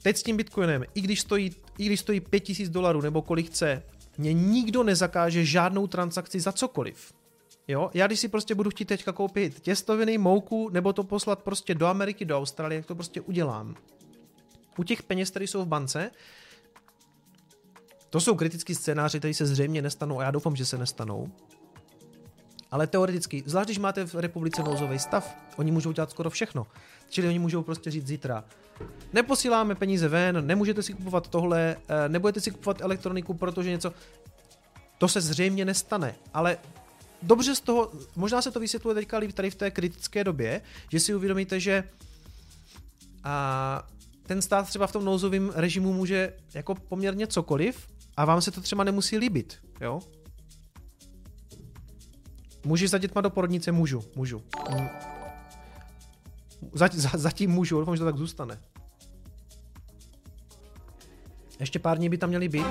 teď 0.08 0.16
s 0.16 0.22
tím 0.22 0.36
Bitcoinem, 0.36 0.84
i 0.94 1.00
když 1.00 1.20
stojí, 1.20 1.56
i 1.78 1.86
když 1.86 2.00
stojí 2.00 2.20
5000 2.20 2.68
dolarů 2.68 3.00
nebo 3.00 3.22
kolik 3.22 3.46
chce, 3.46 3.82
mě 4.18 4.32
nikdo 4.32 4.82
nezakáže 4.82 5.44
žádnou 5.44 5.86
transakci 5.86 6.40
za 6.40 6.52
cokoliv. 6.52 7.12
Jo, 7.68 7.90
já 7.94 8.06
když 8.06 8.20
si 8.20 8.28
prostě 8.28 8.54
budu 8.54 8.70
chtít 8.70 8.84
teďka 8.84 9.12
koupit 9.12 9.60
těstoviny, 9.60 10.18
mouku, 10.18 10.68
nebo 10.68 10.92
to 10.92 11.04
poslat 11.04 11.42
prostě 11.42 11.74
do 11.74 11.86
Ameriky, 11.86 12.24
do 12.24 12.38
Austrálie, 12.38 12.76
jak 12.76 12.86
to 12.86 12.94
prostě 12.94 13.20
udělám. 13.20 13.74
U 14.78 14.84
těch 14.84 15.02
peněz, 15.02 15.30
které 15.30 15.44
jsou 15.44 15.62
v 15.62 15.68
bance, 15.68 16.10
to 18.10 18.20
jsou 18.20 18.34
kritické 18.34 18.74
scénáře, 18.74 19.18
které 19.18 19.34
se 19.34 19.46
zřejmě 19.46 19.82
nestanou 19.82 20.20
a 20.20 20.22
já 20.22 20.30
doufám, 20.30 20.56
že 20.56 20.66
se 20.66 20.78
nestanou. 20.78 21.28
Ale 22.70 22.86
teoreticky, 22.86 23.42
zvlášť 23.46 23.66
když 23.66 23.78
máte 23.78 24.06
v 24.06 24.14
republice 24.14 24.62
nouzový 24.62 24.98
stav, 24.98 25.36
oni 25.56 25.70
můžou 25.70 25.92
dělat 25.92 26.10
skoro 26.10 26.30
všechno. 26.30 26.66
Čili 27.10 27.28
oni 27.28 27.38
můžou 27.38 27.62
prostě 27.62 27.90
říct 27.90 28.06
zítra, 28.06 28.44
neposíláme 29.12 29.74
peníze 29.74 30.08
ven, 30.08 30.46
nemůžete 30.46 30.82
si 30.82 30.94
kupovat 30.94 31.28
tohle, 31.28 31.76
eh, 31.88 32.08
nebudete 32.08 32.40
si 32.40 32.50
kupovat 32.50 32.80
elektroniku, 32.80 33.34
protože 33.34 33.70
něco... 33.70 33.92
To 34.98 35.08
se 35.08 35.20
zřejmě 35.20 35.64
nestane, 35.64 36.14
ale 36.34 36.58
dobře 37.22 37.54
z 37.54 37.60
toho, 37.60 37.92
možná 38.16 38.42
se 38.42 38.50
to 38.50 38.60
vysvětluje 38.60 38.94
teďka 38.94 39.18
líp 39.18 39.32
tady 39.32 39.50
v 39.50 39.54
té 39.54 39.70
kritické 39.70 40.24
době, 40.24 40.60
že 40.92 41.00
si 41.00 41.14
uvědomíte, 41.14 41.60
že 41.60 41.84
a 43.24 43.86
ten 44.22 44.42
stát 44.42 44.66
třeba 44.66 44.86
v 44.86 44.92
tom 44.92 45.04
nouzovém 45.04 45.52
režimu 45.54 45.92
může 45.92 46.32
jako 46.54 46.74
poměrně 46.74 47.26
cokoliv 47.26 47.86
a 48.16 48.24
vám 48.24 48.42
se 48.42 48.50
to 48.50 48.60
třeba 48.60 48.84
nemusí 48.84 49.18
líbit, 49.18 49.58
jo? 49.80 50.00
Můžeš 52.68 52.90
za 52.90 52.98
dětma 52.98 53.20
do 53.20 53.30
porodnice? 53.30 53.72
Můžu, 53.72 54.04
můžu. 54.14 54.42
Zatím, 56.72 57.00
zatím 57.00 57.50
můžu, 57.50 57.78
doufám, 57.78 57.96
že 57.96 58.00
to 58.00 58.04
tak 58.04 58.16
zůstane. 58.16 58.58
Ještě 61.60 61.78
pár 61.78 61.98
dní 61.98 62.08
by 62.08 62.18
tam 62.18 62.28
měli 62.28 62.48
být. 62.48 62.66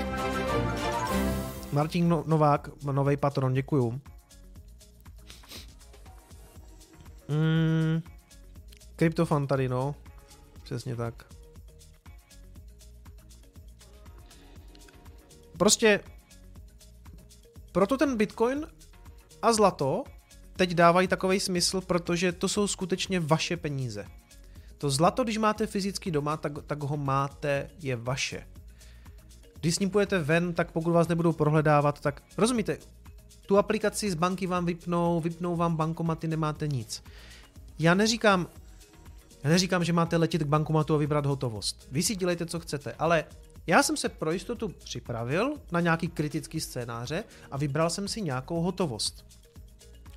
Martin 1.72 2.08
no- 2.08 2.24
Novák, 2.26 2.68
nový 2.92 3.16
patron, 3.16 3.54
děkuju. 3.54 4.00
Mm, 7.28 8.02
Kryptofan 8.96 9.46
tady, 9.46 9.68
no. 9.68 9.94
Přesně 10.62 10.96
tak. 10.96 11.24
Prostě 15.58 16.00
proto 17.72 17.96
ten 17.96 18.16
Bitcoin 18.16 18.66
a 19.42 19.52
zlato 19.52 20.04
teď 20.56 20.74
dávají 20.74 21.08
takový 21.08 21.40
smysl, 21.40 21.80
protože 21.80 22.32
to 22.32 22.48
jsou 22.48 22.66
skutečně 22.66 23.20
vaše 23.20 23.56
peníze. 23.56 24.06
To 24.78 24.90
zlato, 24.90 25.24
když 25.24 25.38
máte 25.38 25.66
fyzicky 25.66 26.10
doma, 26.10 26.36
tak, 26.36 26.52
tak 26.66 26.82
ho 26.82 26.96
máte, 26.96 27.70
je 27.80 27.96
vaše. 27.96 28.46
Když 29.60 29.74
s 29.74 29.78
ním 29.78 29.90
půjdete 29.90 30.18
ven, 30.18 30.54
tak 30.54 30.72
pokud 30.72 30.90
vás 30.92 31.08
nebudou 31.08 31.32
prohledávat, 31.32 32.00
tak 32.00 32.22
rozumíte, 32.36 32.78
tu 33.46 33.58
aplikaci 33.58 34.10
z 34.10 34.14
banky 34.14 34.46
vám 34.46 34.66
vypnou, 34.66 35.20
vypnou 35.20 35.56
vám 35.56 35.76
bankomaty, 35.76 36.28
nemáte 36.28 36.68
nic. 36.68 37.02
Já 37.78 37.94
neříkám, 37.94 38.46
já 39.44 39.50
neříkám, 39.50 39.84
že 39.84 39.92
máte 39.92 40.16
letět 40.16 40.42
k 40.42 40.46
bankomatu 40.46 40.94
a 40.94 40.98
vybrat 40.98 41.26
hotovost. 41.26 41.88
Vy 41.92 42.02
si 42.02 42.16
dělejte, 42.16 42.46
co 42.46 42.60
chcete, 42.60 42.92
ale 42.92 43.24
Já 43.68 43.82
jsem 43.82 43.96
se 43.96 44.08
pro 44.08 44.32
jistotu 44.32 44.68
připravil 44.68 45.54
na 45.72 45.80
nějaký 45.80 46.08
kritický 46.08 46.60
scénáře 46.60 47.24
a 47.50 47.56
vybral 47.56 47.90
jsem 47.90 48.08
si 48.08 48.22
nějakou 48.22 48.60
hotovost. 48.60 49.26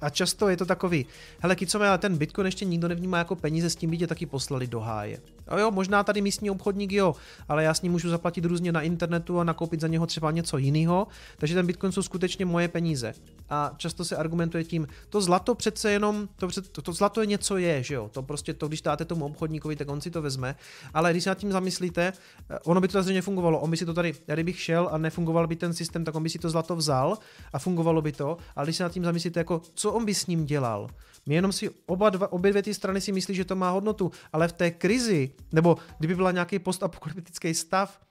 A 0.01 0.09
často 0.09 0.49
je 0.49 0.57
to 0.57 0.65
takový, 0.65 1.05
hele, 1.39 1.55
kicové, 1.55 1.89
ale 1.89 1.97
ten 1.97 2.17
Bitcoin 2.17 2.45
ještě 2.45 2.65
nikdo 2.65 2.87
nevnímá 2.87 3.17
jako 3.17 3.35
peníze, 3.35 3.69
s 3.69 3.75
tím 3.75 3.89
by 3.89 3.97
tě 3.97 4.07
taky 4.07 4.25
poslali 4.25 4.67
do 4.67 4.79
háje. 4.79 5.21
A 5.51 5.59
jo, 5.59 5.71
možná 5.71 6.03
tady 6.03 6.21
místní 6.21 6.49
obchodník 6.49 6.91
jo, 6.91 7.15
ale 7.49 7.63
já 7.63 7.73
s 7.73 7.81
ním 7.81 7.91
můžu 7.91 8.09
zaplatit 8.09 8.45
různě 8.45 8.71
na 8.71 8.81
internetu 8.81 9.39
a 9.39 9.43
nakoupit 9.43 9.81
za 9.81 9.87
něho 9.87 10.07
třeba 10.07 10.31
něco 10.31 10.57
jiného, 10.57 11.07
takže 11.37 11.55
ten 11.55 11.67
Bitcoin 11.67 11.91
jsou 11.91 12.01
skutečně 12.01 12.45
moje 12.45 12.67
peníze. 12.67 13.13
A 13.49 13.71
často 13.77 14.05
se 14.05 14.15
argumentuje 14.15 14.63
tím, 14.63 14.87
to 15.09 15.21
zlato 15.21 15.55
přece 15.55 15.91
jenom, 15.91 16.29
to, 16.35 16.47
to, 16.71 16.81
to 16.81 16.93
zlato 16.93 17.21
je 17.21 17.27
něco 17.27 17.57
je, 17.57 17.83
že 17.83 17.93
jo, 17.93 18.09
to 18.13 18.23
prostě 18.23 18.53
to, 18.53 18.67
když 18.67 18.81
dáte 18.81 19.05
tomu 19.05 19.25
obchodníkovi, 19.25 19.75
tak 19.75 19.89
on 19.89 20.01
si 20.01 20.11
to 20.11 20.21
vezme, 20.21 20.55
ale 20.93 21.11
když 21.11 21.23
se 21.23 21.29
nad 21.29 21.37
tím 21.37 21.51
zamyslíte, 21.51 22.13
eh, 22.49 22.59
ono 22.59 22.81
by 22.81 22.87
to 22.87 23.03
zřejmě 23.03 23.21
fungovalo, 23.21 23.59
on 23.59 23.71
by 23.71 23.77
si 23.77 23.85
to 23.85 23.93
tady, 23.93 24.13
já 24.27 24.35
kdybych 24.35 24.59
šel 24.59 24.89
a 24.91 24.97
nefungoval 24.97 25.47
by 25.47 25.55
ten 25.55 25.73
systém, 25.73 26.03
tak 26.03 26.15
on 26.15 26.23
by 26.23 26.29
si 26.29 26.39
to 26.39 26.49
zlato 26.49 26.75
vzal 26.75 27.17
a 27.53 27.59
fungovalo 27.59 28.01
by 28.01 28.11
to, 28.11 28.37
ale 28.55 28.65
když 28.65 28.75
se 28.75 28.83
nad 28.83 28.91
tím 28.91 29.03
zamyslíte, 29.03 29.39
jako 29.39 29.61
co 29.73 29.91
on 29.91 30.05
by 30.05 30.13
s 30.13 30.27
ním 30.27 30.45
dělal, 30.45 30.87
my 31.25 31.35
jenom 31.35 31.51
si 31.51 31.69
oba 31.85 32.09
dva, 32.09 32.31
obě 32.31 32.51
dvě 32.51 32.63
ty 32.63 32.73
strany 32.73 33.01
si 33.01 33.11
myslí, 33.11 33.35
že 33.35 33.45
to 33.45 33.55
má 33.55 33.69
hodnotu, 33.69 34.11
ale 34.33 34.47
v 34.47 34.53
té 34.53 34.71
krizi, 34.71 35.31
nebo 35.51 35.77
kdyby 35.97 36.15
byla 36.15 36.31
nějaký 36.31 36.59
postapokalyptický 36.59 37.53
stav, 37.53 38.01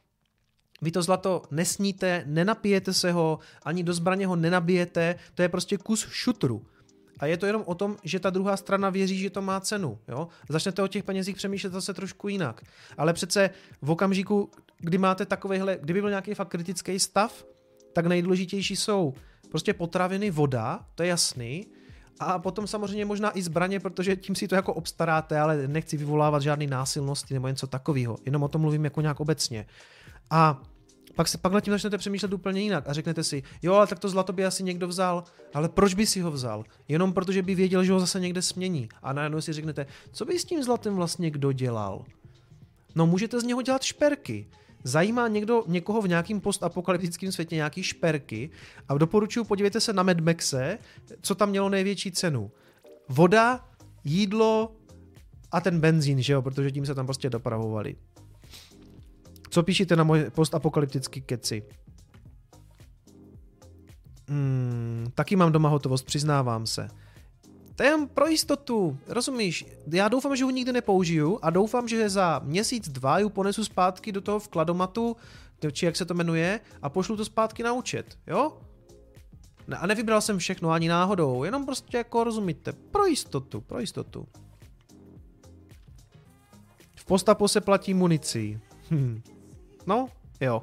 vy 0.83 0.91
to 0.91 1.03
zlato 1.03 1.43
nesníte, 1.51 2.23
nenapijete 2.27 2.93
se 2.93 3.13
ho, 3.13 3.39
ani 3.63 3.83
do 3.83 3.95
zbraně 3.95 4.27
ho 4.27 4.37
nenabijete, 4.37 5.15
to 5.35 5.43
je 5.43 5.49
prostě 5.49 5.77
kus 5.77 6.09
šutru. 6.11 6.67
A 7.19 7.27
je 7.27 7.37
to 7.37 7.47
jenom 7.47 7.63
o 7.67 7.75
tom, 7.75 7.97
že 8.05 8.21
ta 8.21 8.31
druhá 8.31 8.57
strana 8.57 8.91
věří, 8.91 9.19
že 9.19 9.31
to 9.31 9.43
má 9.43 9.61
cenu. 9.61 9.99
Jo? 10.09 10.29
Začnete 10.49 10.83
o 10.83 10.89
těch 10.89 11.05
penězích 11.05 11.37
přemýšlet 11.37 11.73
zase 11.73 11.95
trošku 11.95 12.29
jinak. 12.29 12.63
Ale 12.97 13.13
přece 13.13 13.51
v 13.83 13.91
okamžiku, 13.91 14.51
kdy 14.79 14.99
máte 14.99 15.27
takovýhle, 15.27 15.79
kdyby 15.83 16.01
byl 16.01 16.11
nějaký 16.11 16.35
fakt 16.35 16.49
kritický 16.49 17.01
stav, 17.01 17.45
tak 17.93 18.07
nejdůležitější 18.07 18.77
jsou 18.77 19.15
prostě 19.51 19.75
potraviny, 19.75 20.31
voda, 20.31 20.87
to 20.95 21.03
je 21.03 21.09
jasný, 21.09 21.67
a 22.21 22.39
potom 22.39 22.67
samozřejmě 22.67 23.05
možná 23.05 23.39
i 23.39 23.43
zbraně, 23.43 23.81
protože 23.81 24.17
tím 24.17 24.35
si 24.35 24.49
to 24.49 24.55
jako 24.55 24.75
obstaráte, 24.75 25.41
ale 25.41 25.69
nechci 25.69 25.97
vyvolávat 25.97 26.43
žádný 26.43 26.67
násilnosti 26.67 27.35
nebo 27.35 27.49
něco 27.49 27.67
takového. 27.67 28.19
Jenom 28.27 28.43
o 28.43 28.49
tom 28.49 28.61
mluvím 28.61 28.85
jako 28.85 29.01
nějak 29.01 29.21
obecně. 29.21 29.67
A 30.31 30.63
pak 31.15 31.29
se 31.29 31.39
pak 31.39 31.53
nad 31.53 31.61
tím 31.61 31.73
začnete 31.73 31.99
přemýšlet 31.99 32.33
úplně 32.33 32.61
jinak 32.61 32.89
a 32.89 32.93
řeknete 32.93 33.25
si, 33.25 33.43
jo, 33.63 33.75
ale 33.75 33.87
tak 33.87 33.99
to 33.99 34.09
zlato 34.09 34.33
by 34.33 34.47
asi 34.47 34.63
někdo 34.63 34.89
vzal, 34.89 35.25
ale 35.55 35.69
proč 35.69 35.95
by 35.95 36.07
si 36.07 36.21
ho 36.21 36.31
vzal? 36.31 36.65
Jenom 36.89 37.13
protože 37.13 37.43
by 37.43 37.55
věděl, 37.55 37.85
že 37.85 37.93
ho 37.93 38.01
zase 38.01 38.21
někde 38.21 38.43
smění. 38.43 38.89
A 39.03 39.13
najednou 39.13 39.41
si 39.41 39.53
řeknete, 39.53 39.87
co 40.13 40.25
by 40.25 40.39
s 40.39 40.45
tím 40.45 40.63
zlatem 40.63 40.97
vlastně 40.97 41.31
kdo 41.31 41.53
dělal? 41.53 42.05
No 42.95 43.07
můžete 43.07 43.41
z 43.41 43.45
něho 43.45 43.63
dělat 43.63 43.83
šperky. 43.83 44.47
Zajímá 44.85 45.29
někdo, 45.29 45.65
někoho 45.67 46.03
v 46.03 46.09
nějakým 46.09 46.41
postapokalyptickém 46.41 47.33
světě 47.33 47.55
nějaký 47.57 47.83
šperky 47.83 48.51
a 48.89 48.99
doporučuji 48.99 49.45
podívejte 49.45 49.81
se 49.81 49.93
na 49.93 50.03
Mad 50.03 50.21
Maxe, 50.21 50.79
co 51.21 51.35
tam 51.35 51.49
mělo 51.49 51.69
největší 51.69 52.13
cenu. 52.13 52.51
Voda, 53.09 53.69
jídlo 54.05 54.73
a 55.53 55.61
ten 55.61 55.81
benzín, 55.81 56.23
že 56.23 56.33
jo, 56.33 56.43
protože 56.43 56.71
tím 56.71 56.87
se 56.87 56.95
tam 56.95 57.07
prostě 57.07 57.31
dopravovali. 57.31 57.97
Co 59.51 59.63
píšete 59.63 59.97
na 59.97 60.05
moje 60.05 60.31
postapokalyptický 60.31 61.21
keci? 61.21 61.63
Hmm, 64.29 65.07
taky 65.15 65.37
mám 65.37 65.53
doma 65.53 65.69
hotovost, 65.69 66.07
přiznávám 66.07 66.67
se. 66.67 66.89
To 67.81 67.85
je 67.85 67.91
jen 67.91 68.09
pro 68.09 68.27
jistotu, 68.27 68.99
rozumíš? 69.07 69.67
Já 69.93 70.09
doufám, 70.09 70.37
že 70.37 70.45
ho 70.45 70.51
nikdy 70.51 70.73
nepoužiju 70.73 71.39
a 71.43 71.51
doufám, 71.51 71.89
že 71.89 72.09
za 72.09 72.41
měsíc, 72.45 72.89
dva 72.89 73.19
ju 73.19 73.29
ponesu 73.29 73.65
zpátky 73.65 74.13
do 74.13 74.21
toho 74.21 74.39
vkladomatu, 74.39 75.17
či 75.73 75.87
jak 75.87 75.97
se 75.97 76.05
to 76.05 76.15
jmenuje, 76.15 76.61
a 76.83 76.89
pošlu 76.89 77.17
to 77.17 77.25
zpátky 77.25 77.63
na 77.63 77.73
účet, 77.73 78.19
jo? 78.27 78.59
Ne, 79.69 79.77
a 79.77 79.87
nevybral 79.87 80.21
jsem 80.21 80.39
všechno 80.39 80.71
ani 80.71 80.89
náhodou, 80.89 81.45
jenom 81.45 81.67
prostě 81.67 81.97
jako 81.97 82.25
rozumíte, 82.25 82.73
pro 82.73 83.07
jistotu, 83.07 83.61
pro 83.61 83.81
jistotu. 83.81 84.29
V 86.97 87.05
postapu 87.05 87.49
se 87.49 87.61
platí 87.61 87.95
municí. 87.95 88.61
Hm. 88.91 89.23
No, 89.87 90.09
jo. 90.41 90.63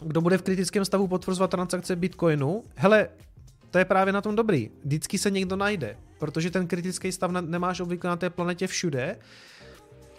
Kdo 0.00 0.20
bude 0.20 0.38
v 0.38 0.42
kritickém 0.42 0.84
stavu 0.84 1.08
potvrzovat 1.08 1.50
transakce 1.50 1.96
Bitcoinu? 1.96 2.62
Hele, 2.74 3.08
to 3.70 3.78
je 3.78 3.84
právě 3.84 4.12
na 4.12 4.20
tom 4.20 4.36
dobrý. 4.36 4.70
Vždycky 4.84 5.18
se 5.18 5.30
někdo 5.30 5.56
najde, 5.56 5.96
protože 6.18 6.50
ten 6.50 6.66
kritický 6.66 7.12
stav 7.12 7.30
nemáš 7.30 7.80
obvykle 7.80 8.10
na 8.10 8.16
té 8.16 8.30
planetě 8.30 8.66
všude, 8.66 9.16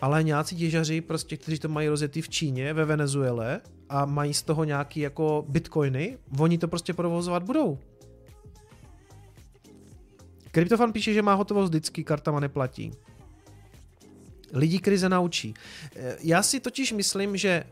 ale 0.01 0.23
nějací 0.23 0.55
těžaři, 0.55 1.01
prostě, 1.01 1.37
kteří 1.37 1.59
to 1.59 1.69
mají 1.69 1.87
rozjetý 1.87 2.21
v 2.21 2.29
Číně, 2.29 2.73
ve 2.73 2.85
Venezuele 2.85 3.61
a 3.89 4.05
mají 4.05 4.33
z 4.33 4.41
toho 4.41 4.63
nějaký 4.63 4.99
jako 4.99 5.45
bitcoiny, 5.49 6.17
oni 6.39 6.57
to 6.57 6.67
prostě 6.67 6.93
provozovat 6.93 7.43
budou. 7.43 7.79
Kryptofan 10.51 10.93
píše, 10.93 11.13
že 11.13 11.21
má 11.21 11.33
hotovost 11.33 11.69
vždycky, 11.69 12.03
kartama 12.03 12.39
neplatí. 12.39 12.91
Lidi 14.53 14.79
krize 14.79 15.09
naučí. 15.09 15.53
Eh, 15.95 16.17
já 16.23 16.43
si 16.43 16.59
totiž 16.59 16.91
myslím, 16.91 17.37
že 17.37 17.63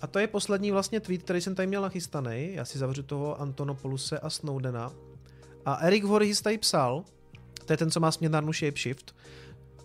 a 0.00 0.06
to 0.06 0.18
je 0.18 0.26
poslední 0.26 0.70
vlastně 0.70 1.00
tweet, 1.00 1.22
který 1.22 1.40
jsem 1.40 1.54
tady 1.54 1.66
měl 1.66 1.82
nachystaný. 1.82 2.50
Já 2.52 2.64
si 2.64 2.78
zavřu 2.78 3.02
toho 3.02 3.40
Antonopoluse 3.40 4.18
a 4.18 4.30
Snowdena. 4.30 4.92
A 5.64 5.74
Erik 5.74 6.04
Voorhees 6.04 6.40
tady 6.42 6.58
psal, 6.58 7.04
to 7.64 7.72
je 7.72 7.76
ten, 7.76 7.90
co 7.90 8.00
má 8.00 8.12
směnárnu 8.12 8.52
Shapeshift, 8.52 9.14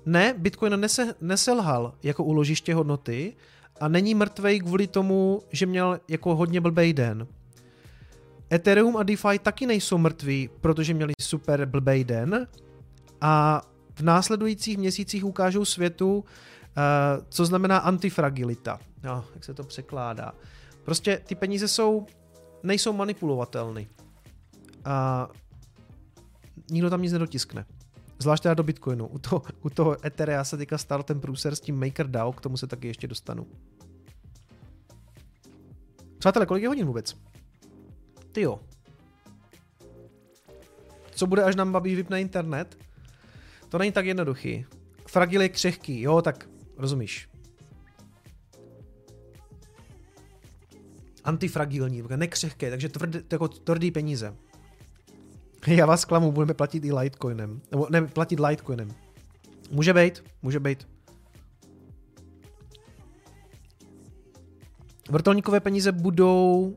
ne, 0.06 0.36
Bitcoin 0.38 0.80
nese, 0.80 1.16
neselhal 1.22 1.94
jako 2.04 2.24
uložiště 2.24 2.74
hodnoty 2.74 3.36
a 3.80 3.88
není 3.88 4.16
mrtvej 4.16 4.60
kvůli 4.60 4.88
tomu, 4.88 5.42
že 5.52 5.66
měl 5.66 6.00
jako 6.08 6.36
hodně 6.36 6.62
blbej 6.62 6.94
den. 6.94 7.28
Ethereum 8.54 8.98
a 8.98 9.04
DeFi 9.04 9.40
taky 9.40 9.66
nejsou 9.66 9.98
mrtví, 9.98 10.50
protože 10.62 10.94
měli 10.94 11.14
super 11.22 11.66
blbej 11.66 12.04
den 12.04 12.48
a 13.22 13.62
v 13.96 14.02
následujících 14.02 14.78
měsících 14.78 15.26
ukážou 15.26 15.66
světu, 15.66 16.24
co 17.30 17.46
znamená 17.46 17.78
antifragilita. 17.78 18.80
No, 19.04 19.26
jak 19.34 19.44
se 19.44 19.54
to 19.54 19.64
překládá. 19.64 20.34
Prostě 20.84 21.22
ty 21.26 21.36
peníze 21.36 21.68
jsou, 21.68 22.06
nejsou 22.64 22.94
manipulovatelné. 22.94 23.86
A 24.86 25.28
nikdo 26.72 26.90
tam 26.90 27.02
nic 27.02 27.12
nedotiskne. 27.12 27.66
Zvlášť 28.20 28.44
teda 28.44 28.54
do 28.54 28.64
Bitcoinu. 28.64 29.08
U 29.08 29.20
toho, 29.20 29.42
u 29.62 29.70
toho 29.70 30.06
Etherea 30.06 30.44
se 30.44 30.58
teďka 30.58 30.78
stal 30.78 31.04
ten 31.04 31.20
průser 31.20 31.56
s 31.56 31.60
tím 31.60 31.80
MakerDAO, 31.80 32.34
k 32.34 32.42
tomu 32.42 32.58
se 32.58 32.68
taky 32.68 32.88
ještě 32.88 33.08
dostanu. 33.08 33.48
Přátelé, 36.18 36.46
kolik 36.46 36.64
je 36.64 36.68
hodin 36.68 36.86
vůbec? 36.86 37.18
Ty 38.32 38.42
jo. 38.42 38.60
Co 41.12 41.28
bude, 41.28 41.44
až 41.44 41.56
nám 41.56 41.72
babí 41.72 41.96
vypne 41.96 42.22
internet? 42.22 42.78
To 43.70 43.78
není 43.78 43.92
tak 43.92 44.06
jednoduchý. 44.06 44.66
Fragil 45.08 45.42
je 45.42 45.50
křehký, 45.50 46.02
jo, 46.02 46.22
tak 46.22 46.50
rozumíš. 46.82 47.30
Antifragilní, 51.24 52.04
nekřehké, 52.16 52.70
takže 52.70 52.90
tvrdý, 52.90 53.20
jako 53.32 53.48
tvrdý 53.48 53.92
peníze. 53.92 54.36
Já 55.68 55.86
vás 55.86 56.06
klamu, 56.06 56.32
budeme 56.32 56.54
platit 56.54 56.86
i 56.86 56.94
Litecoinem. 56.94 57.62
Nebo 57.72 57.88
ne, 57.90 58.02
platit 58.02 58.40
Litecoinem. 58.40 58.94
Může 59.72 59.94
být, 59.94 60.24
může 60.42 60.60
být. 60.60 60.88
Vrtulníkové 65.10 65.60
peníze 65.60 65.92
budou 65.92 66.76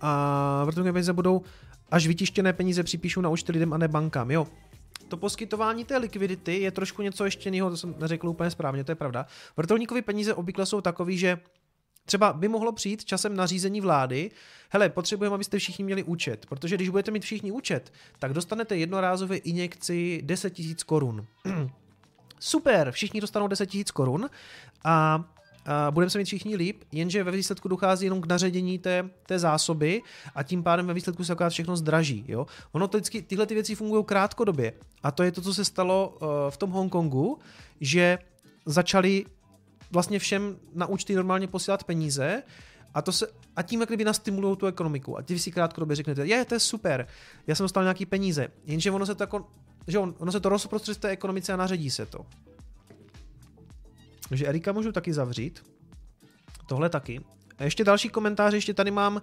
a 0.00 0.64
vrtulníkové 0.64 0.92
peníze 0.92 1.12
budou 1.12 1.42
až 1.90 2.06
vytištěné 2.06 2.52
peníze 2.52 2.82
připíšou 2.82 3.20
na 3.20 3.28
účty 3.28 3.52
lidem 3.52 3.72
a 3.72 3.78
ne 3.78 3.88
bankám. 3.88 4.30
Jo, 4.30 4.46
to 5.08 5.16
poskytování 5.16 5.84
té 5.84 5.96
likvidity 5.96 6.60
je 6.60 6.70
trošku 6.70 7.02
něco 7.02 7.24
ještě 7.24 7.48
jiného, 7.48 7.70
to 7.70 7.76
jsem 7.76 7.94
neřekl 7.98 8.28
úplně 8.28 8.50
správně, 8.50 8.84
to 8.84 8.92
je 8.92 8.96
pravda. 8.96 9.26
Vrtulníkové 9.56 10.02
peníze 10.02 10.34
obvykle 10.34 10.66
jsou 10.66 10.80
takový, 10.80 11.18
že 11.18 11.38
Třeba 12.04 12.32
by 12.32 12.48
mohlo 12.48 12.72
přijít 12.72 13.04
časem 13.04 13.36
nařízení 13.36 13.80
vlády, 13.80 14.30
hele, 14.70 14.88
potřebujeme, 14.88 15.34
abyste 15.34 15.58
všichni 15.58 15.84
měli 15.84 16.02
účet, 16.02 16.46
protože 16.46 16.76
když 16.76 16.88
budete 16.88 17.10
mít 17.10 17.22
všichni 17.22 17.52
účet, 17.52 17.92
tak 18.18 18.32
dostanete 18.32 18.76
jednorázově 18.76 19.38
injekci 19.38 20.20
10 20.24 20.58
000 20.58 20.74
korun. 20.86 21.26
Super, 22.40 22.90
všichni 22.92 23.20
dostanou 23.20 23.48
10 23.48 23.74
000 23.74 23.84
korun 23.92 24.30
a 24.84 25.24
a 25.24 25.24
budeme 25.90 26.10
se 26.10 26.18
mít 26.18 26.24
všichni 26.24 26.56
líp, 26.56 26.82
jenže 26.92 27.24
ve 27.24 27.30
výsledku 27.30 27.68
dochází 27.68 28.06
jenom 28.06 28.20
k 28.20 28.26
naředění 28.26 28.78
té, 28.78 29.10
té 29.26 29.38
zásoby 29.38 30.02
a 30.34 30.42
tím 30.42 30.62
pádem 30.62 30.86
ve 30.86 30.94
výsledku 30.94 31.24
se 31.24 31.32
akorát 31.32 31.50
všechno 31.50 31.76
zdraží. 31.76 32.24
Jo? 32.28 32.46
Ono 32.72 32.88
to 32.88 32.98
vždycky, 32.98 33.22
tyhle 33.22 33.46
ty 33.46 33.54
věci 33.54 33.74
fungují 33.74 34.04
krátkodobě 34.04 34.72
a 35.02 35.10
to 35.10 35.22
je 35.22 35.32
to, 35.32 35.40
co 35.42 35.54
se 35.54 35.64
stalo 35.64 36.16
uh, 36.20 36.28
v 36.50 36.56
tom 36.56 36.70
Hongkongu, 36.70 37.38
že 37.80 38.18
začali 38.66 39.24
vlastně 39.90 40.18
všem 40.18 40.56
na 40.74 40.86
účty 40.86 41.14
normálně 41.14 41.46
posílat 41.46 41.84
peníze 41.84 42.42
a, 42.94 43.02
to 43.02 43.12
se, 43.12 43.26
a 43.56 43.62
tím 43.62 43.80
jak 43.80 43.88
kdyby 43.88 44.04
nastimulují 44.04 44.56
tu 44.56 44.66
ekonomiku. 44.66 45.18
A 45.18 45.22
ty 45.22 45.38
si 45.38 45.50
krátkodobě 45.50 45.96
řeknete, 45.96 46.26
je, 46.26 46.44
to 46.44 46.54
je 46.54 46.60
super, 46.60 47.06
já 47.46 47.54
jsem 47.54 47.64
dostal 47.64 47.82
nějaký 47.82 48.06
peníze. 48.06 48.48
Jenže 48.66 48.90
ono 48.90 49.06
se 49.06 49.14
to 49.14 49.22
jako, 49.22 49.46
že 49.86 49.98
on, 49.98 50.14
ono 50.18 50.32
se 50.32 50.40
to 50.40 50.48
rozprostřed 50.48 50.96
v 50.96 51.00
té 51.00 51.08
ekonomice 51.08 51.52
a 51.52 51.56
naředí 51.56 51.90
se 51.90 52.06
to. 52.06 52.26
Takže 54.28 54.46
Erika 54.46 54.72
můžu 54.72 54.92
taky 54.92 55.12
zavřít. 55.12 55.64
Tohle 56.66 56.88
taky. 56.88 57.20
A 57.58 57.64
ještě 57.64 57.84
další 57.84 58.08
komentář, 58.08 58.54
ještě 58.54 58.74
tady 58.74 58.90
mám, 58.90 59.14
uh, 59.16 59.20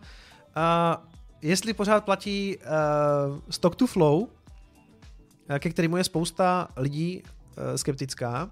jestli 1.41 1.73
pořád 1.73 2.05
platí 2.05 2.57
uh, 2.57 2.63
stock 3.49 3.75
to 3.75 3.87
flow, 3.87 4.19
uh, 4.19 4.27
ke 5.59 5.69
kterému 5.69 5.97
je 5.97 6.03
spousta 6.03 6.67
lidí 6.77 7.23
uh, 7.23 7.75
skeptická. 7.75 8.49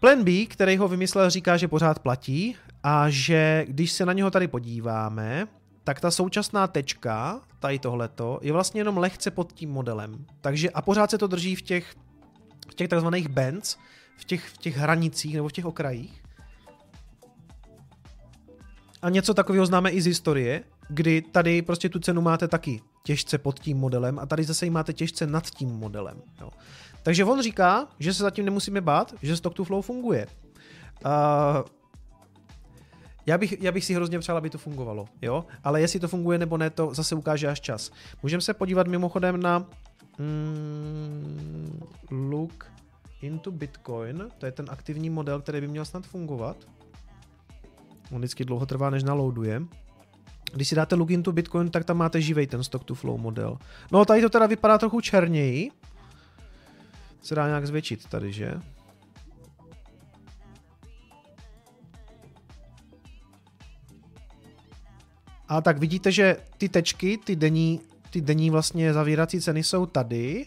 Plan 0.00 0.24
B, 0.24 0.46
který 0.46 0.76
ho 0.76 0.88
vymyslel, 0.88 1.30
říká, 1.30 1.56
že 1.56 1.68
pořád 1.68 1.98
platí 1.98 2.56
a 2.82 3.10
že 3.10 3.64
když 3.68 3.92
se 3.92 4.06
na 4.06 4.12
něho 4.12 4.30
tady 4.30 4.48
podíváme, 4.48 5.48
tak 5.84 6.00
ta 6.00 6.10
současná 6.10 6.66
tečka, 6.66 7.40
tady 7.58 7.78
tohleto, 7.78 8.38
je 8.42 8.52
vlastně 8.52 8.80
jenom 8.80 8.98
lehce 8.98 9.30
pod 9.30 9.52
tím 9.52 9.70
modelem. 9.70 10.26
Takže 10.40 10.70
a 10.70 10.82
pořád 10.82 11.10
se 11.10 11.18
to 11.18 11.26
drží 11.26 11.56
v 11.56 11.62
těch, 11.62 11.94
v 12.70 12.74
těch 12.74 12.88
takzvaných 12.88 13.28
bands, 13.28 13.76
v 14.16 14.24
těch, 14.24 14.48
v 14.48 14.58
těch 14.58 14.76
hranicích 14.76 15.34
nebo 15.34 15.48
v 15.48 15.52
těch 15.52 15.64
okrajích. 15.64 16.24
A 19.02 19.10
něco 19.10 19.34
takového 19.34 19.66
známe 19.66 19.90
i 19.90 20.02
z 20.02 20.06
historie, 20.06 20.64
kdy 20.88 21.22
tady 21.22 21.62
prostě 21.62 21.88
tu 21.88 21.98
cenu 21.98 22.22
máte 22.22 22.48
taky 22.48 22.80
těžce 23.02 23.38
pod 23.38 23.60
tím 23.60 23.78
modelem 23.78 24.18
a 24.18 24.26
tady 24.26 24.44
zase 24.44 24.66
ji 24.66 24.70
máte 24.70 24.92
těžce 24.92 25.26
nad 25.26 25.50
tím 25.50 25.68
modelem. 25.68 26.22
Jo. 26.40 26.50
Takže 27.02 27.24
on 27.24 27.42
říká, 27.42 27.88
že 27.98 28.14
se 28.14 28.22
zatím 28.22 28.44
nemusíme 28.44 28.80
bát, 28.80 29.14
že 29.22 29.36
stock 29.36 29.56
to 29.56 29.64
flow 29.64 29.82
funguje. 29.82 30.26
Uh, 31.04 31.10
já 33.26 33.38
bych, 33.38 33.62
já 33.62 33.72
bych 33.72 33.84
si 33.84 33.94
hrozně 33.94 34.18
přál, 34.18 34.36
aby 34.36 34.50
to 34.50 34.58
fungovalo, 34.58 35.08
jo? 35.22 35.44
Ale 35.64 35.80
jestli 35.80 36.00
to 36.00 36.08
funguje 36.08 36.38
nebo 36.38 36.56
ne, 36.56 36.70
to 36.70 36.94
zase 36.94 37.14
ukáže 37.14 37.48
až 37.48 37.60
čas. 37.60 37.90
Můžeme 38.22 38.40
se 38.40 38.54
podívat 38.54 38.86
mimochodem 38.86 39.40
na 39.40 39.66
mm, 40.18 41.82
look 42.10 42.73
into 43.22 43.50
Bitcoin, 43.50 44.28
to 44.38 44.46
je 44.46 44.52
ten 44.52 44.66
aktivní 44.68 45.10
model, 45.10 45.40
který 45.40 45.60
by 45.60 45.68
měl 45.68 45.84
snad 45.84 46.06
fungovat. 46.06 46.56
On 48.12 48.18
vždycky 48.18 48.44
dlouho 48.44 48.66
trvá, 48.66 48.90
než 48.90 49.02
naloaduje. 49.02 49.62
Když 50.52 50.68
si 50.68 50.74
dáte 50.74 50.94
look 50.94 51.10
into 51.10 51.32
Bitcoin, 51.32 51.70
tak 51.70 51.84
tam 51.84 51.96
máte 51.96 52.20
živej 52.20 52.46
ten 52.46 52.64
stock 52.64 52.84
to 52.84 52.94
flow 52.94 53.18
model. 53.18 53.58
No 53.92 54.04
tady 54.04 54.22
to 54.22 54.30
teda 54.30 54.46
vypadá 54.46 54.78
trochu 54.78 55.00
černěji. 55.00 55.70
Se 57.22 57.34
dá 57.34 57.46
nějak 57.46 57.66
zvětšit 57.66 58.08
tady, 58.08 58.32
že? 58.32 58.54
A 65.48 65.60
tak 65.60 65.78
vidíte, 65.78 66.12
že 66.12 66.36
ty 66.58 66.68
tečky, 66.68 67.18
ty 67.18 67.36
denní, 67.36 67.80
ty 68.10 68.20
denní 68.20 68.50
vlastně 68.50 68.92
zavírací 68.92 69.40
ceny 69.40 69.62
jsou 69.62 69.86
tady. 69.86 70.46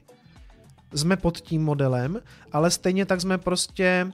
Jsme 0.93 1.17
pod 1.17 1.37
tím 1.37 1.63
modelem, 1.63 2.19
ale 2.51 2.71
stejně 2.71 3.05
tak 3.05 3.21
jsme 3.21 3.37
prostě 3.37 4.11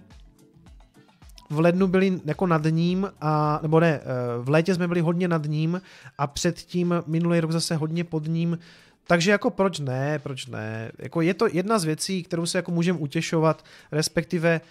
v 1.49 1.59
lednu 1.59 1.87
byli 1.87 2.19
jako 2.25 2.47
nad 2.47 2.61
ním, 2.69 3.11
a, 3.21 3.59
nebo 3.61 3.79
ne, 3.79 3.99
eh, 4.01 4.03
v 4.41 4.49
létě 4.49 4.75
jsme 4.75 4.87
byli 4.87 5.01
hodně 5.01 5.27
nad 5.27 5.45
ním 5.45 5.81
a 6.17 6.27
předtím 6.27 6.93
minulý 7.05 7.39
rok 7.39 7.51
zase 7.51 7.75
hodně 7.75 8.03
pod 8.03 8.27
ním, 8.27 8.59
takže 9.07 9.31
jako 9.31 9.49
proč 9.49 9.79
ne, 9.79 10.19
proč 10.19 10.45
ne. 10.45 10.91
Jako 10.99 11.21
je 11.21 11.33
to 11.33 11.47
jedna 11.51 11.79
z 11.79 11.83
věcí, 11.83 12.23
kterou 12.23 12.45
se 12.45 12.57
jako 12.57 12.71
můžeme 12.71 12.99
utěšovat, 12.99 13.65
respektive 13.91 14.61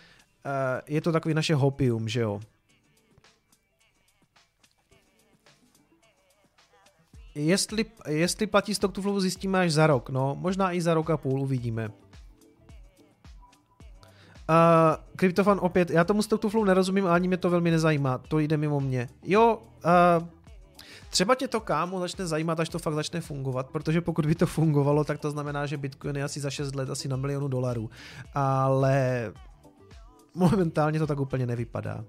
eh, 0.45 0.83
je 0.87 1.01
to 1.01 1.13
takový 1.13 1.35
naše 1.35 1.55
hopium, 1.55 2.09
že 2.09 2.21
jo. 2.21 2.41
Jestli, 7.35 7.85
jestli 8.09 8.47
platí 8.47 8.75
stock 8.75 8.95
to 8.95 9.03
flow, 9.03 9.21
zjistíme 9.21 9.61
až 9.61 9.73
za 9.73 9.87
rok. 9.87 10.11
No, 10.11 10.37
možná 10.41 10.73
i 10.73 10.81
za 10.81 10.95
rok 10.95 11.11
a 11.11 11.17
půl 11.17 11.41
uvidíme. 11.41 11.91
Uh, 14.49 14.97
Kryptofan 15.17 15.59
opět, 15.63 15.91
já 15.91 16.05
tomu 16.05 16.23
stock 16.23 16.43
to 16.43 16.51
flow 16.51 16.65
nerozumím 16.65 17.07
a 17.07 17.15
ani 17.15 17.29
mě 17.29 17.37
to 17.37 17.51
velmi 17.51 17.71
nezajímá. 17.71 18.19
To 18.19 18.39
jde 18.39 18.57
mimo 18.57 18.81
mě. 18.81 19.09
Jo, 19.23 19.63
uh, 20.21 20.29
třeba 21.11 21.35
tě 21.35 21.49
to 21.49 21.61
kámo 21.61 22.01
začne 22.01 22.27
zajímat, 22.27 22.61
až 22.61 22.69
to 22.69 22.79
fakt 22.79 22.95
začne 22.95 23.21
fungovat, 23.21 23.71
protože 23.71 24.01
pokud 24.01 24.27
by 24.27 24.35
to 24.35 24.47
fungovalo, 24.47 25.05
tak 25.05 25.21
to 25.21 25.31
znamená, 25.31 25.67
že 25.67 25.77
Bitcoin 25.77 26.17
je 26.17 26.25
asi 26.25 26.41
za 26.41 26.51
6 26.51 26.75
let 26.75 26.91
asi 26.91 27.09
na 27.09 27.17
milionu 27.17 27.49
dolarů. 27.49 27.91
Ale 28.35 29.33
momentálně 30.35 30.99
to 30.99 31.07
tak 31.07 31.21
úplně 31.21 31.47
nevypadá. 31.47 32.05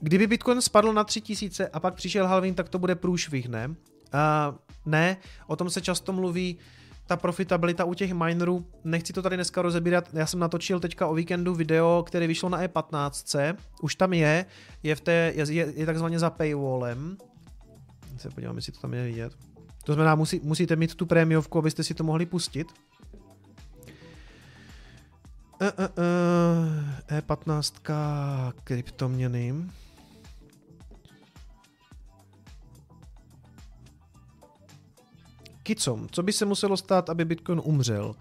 Kdyby 0.00 0.26
Bitcoin 0.26 0.60
spadl 0.60 0.92
na 0.92 1.04
3000 1.04 1.68
a 1.68 1.80
pak 1.80 1.94
přišel 1.94 2.26
halving, 2.26 2.56
tak 2.56 2.68
to 2.68 2.78
bude 2.78 2.94
průšvih, 2.94 3.48
ne? 3.48 3.68
Uh, 3.68 3.74
ne, 4.86 5.16
o 5.46 5.56
tom 5.56 5.70
se 5.70 5.80
často 5.80 6.12
mluví, 6.12 6.58
ta 7.06 7.16
profitabilita 7.16 7.84
u 7.84 7.94
těch 7.94 8.12
minerů, 8.12 8.66
nechci 8.84 9.12
to 9.12 9.22
tady 9.22 9.36
dneska 9.36 9.62
rozebírat, 9.62 10.08
já 10.12 10.26
jsem 10.26 10.40
natočil 10.40 10.80
teďka 10.80 11.06
o 11.06 11.14
víkendu 11.14 11.54
video, 11.54 12.04
které 12.06 12.26
vyšlo 12.26 12.48
na 12.48 12.66
E15, 12.66 13.56
už 13.82 13.94
tam 13.94 14.12
je, 14.12 14.46
je, 14.82 14.94
v 14.94 15.00
té, 15.00 15.32
je, 15.36 15.52
je, 15.52 15.72
je 15.76 15.86
takzvaně 15.86 16.18
za 16.18 16.30
paywallem, 16.30 17.16
se 18.16 18.30
podívám, 18.30 18.56
jestli 18.56 18.72
to 18.72 18.80
tam 18.80 18.94
je 18.94 19.04
vidět. 19.04 19.32
To 19.84 19.94
znamená, 19.94 20.14
musí, 20.14 20.40
musíte 20.42 20.76
mít 20.76 20.94
tu 20.94 21.06
prémiovku, 21.06 21.58
abyste 21.58 21.82
si 21.82 21.94
to 21.94 22.04
mohli 22.04 22.26
pustit. 22.26 22.68
E, 25.60 25.66
e, 25.66 25.88
e, 27.08 27.20
E15 27.20 27.72
kryptoměny. 28.64 29.54
Kicom, 35.62 36.06
co 36.10 36.22
by 36.22 36.32
se 36.32 36.44
muselo 36.44 36.76
stát, 36.76 37.10
aby 37.10 37.24
Bitcoin 37.24 37.60
umřel? 37.64 38.14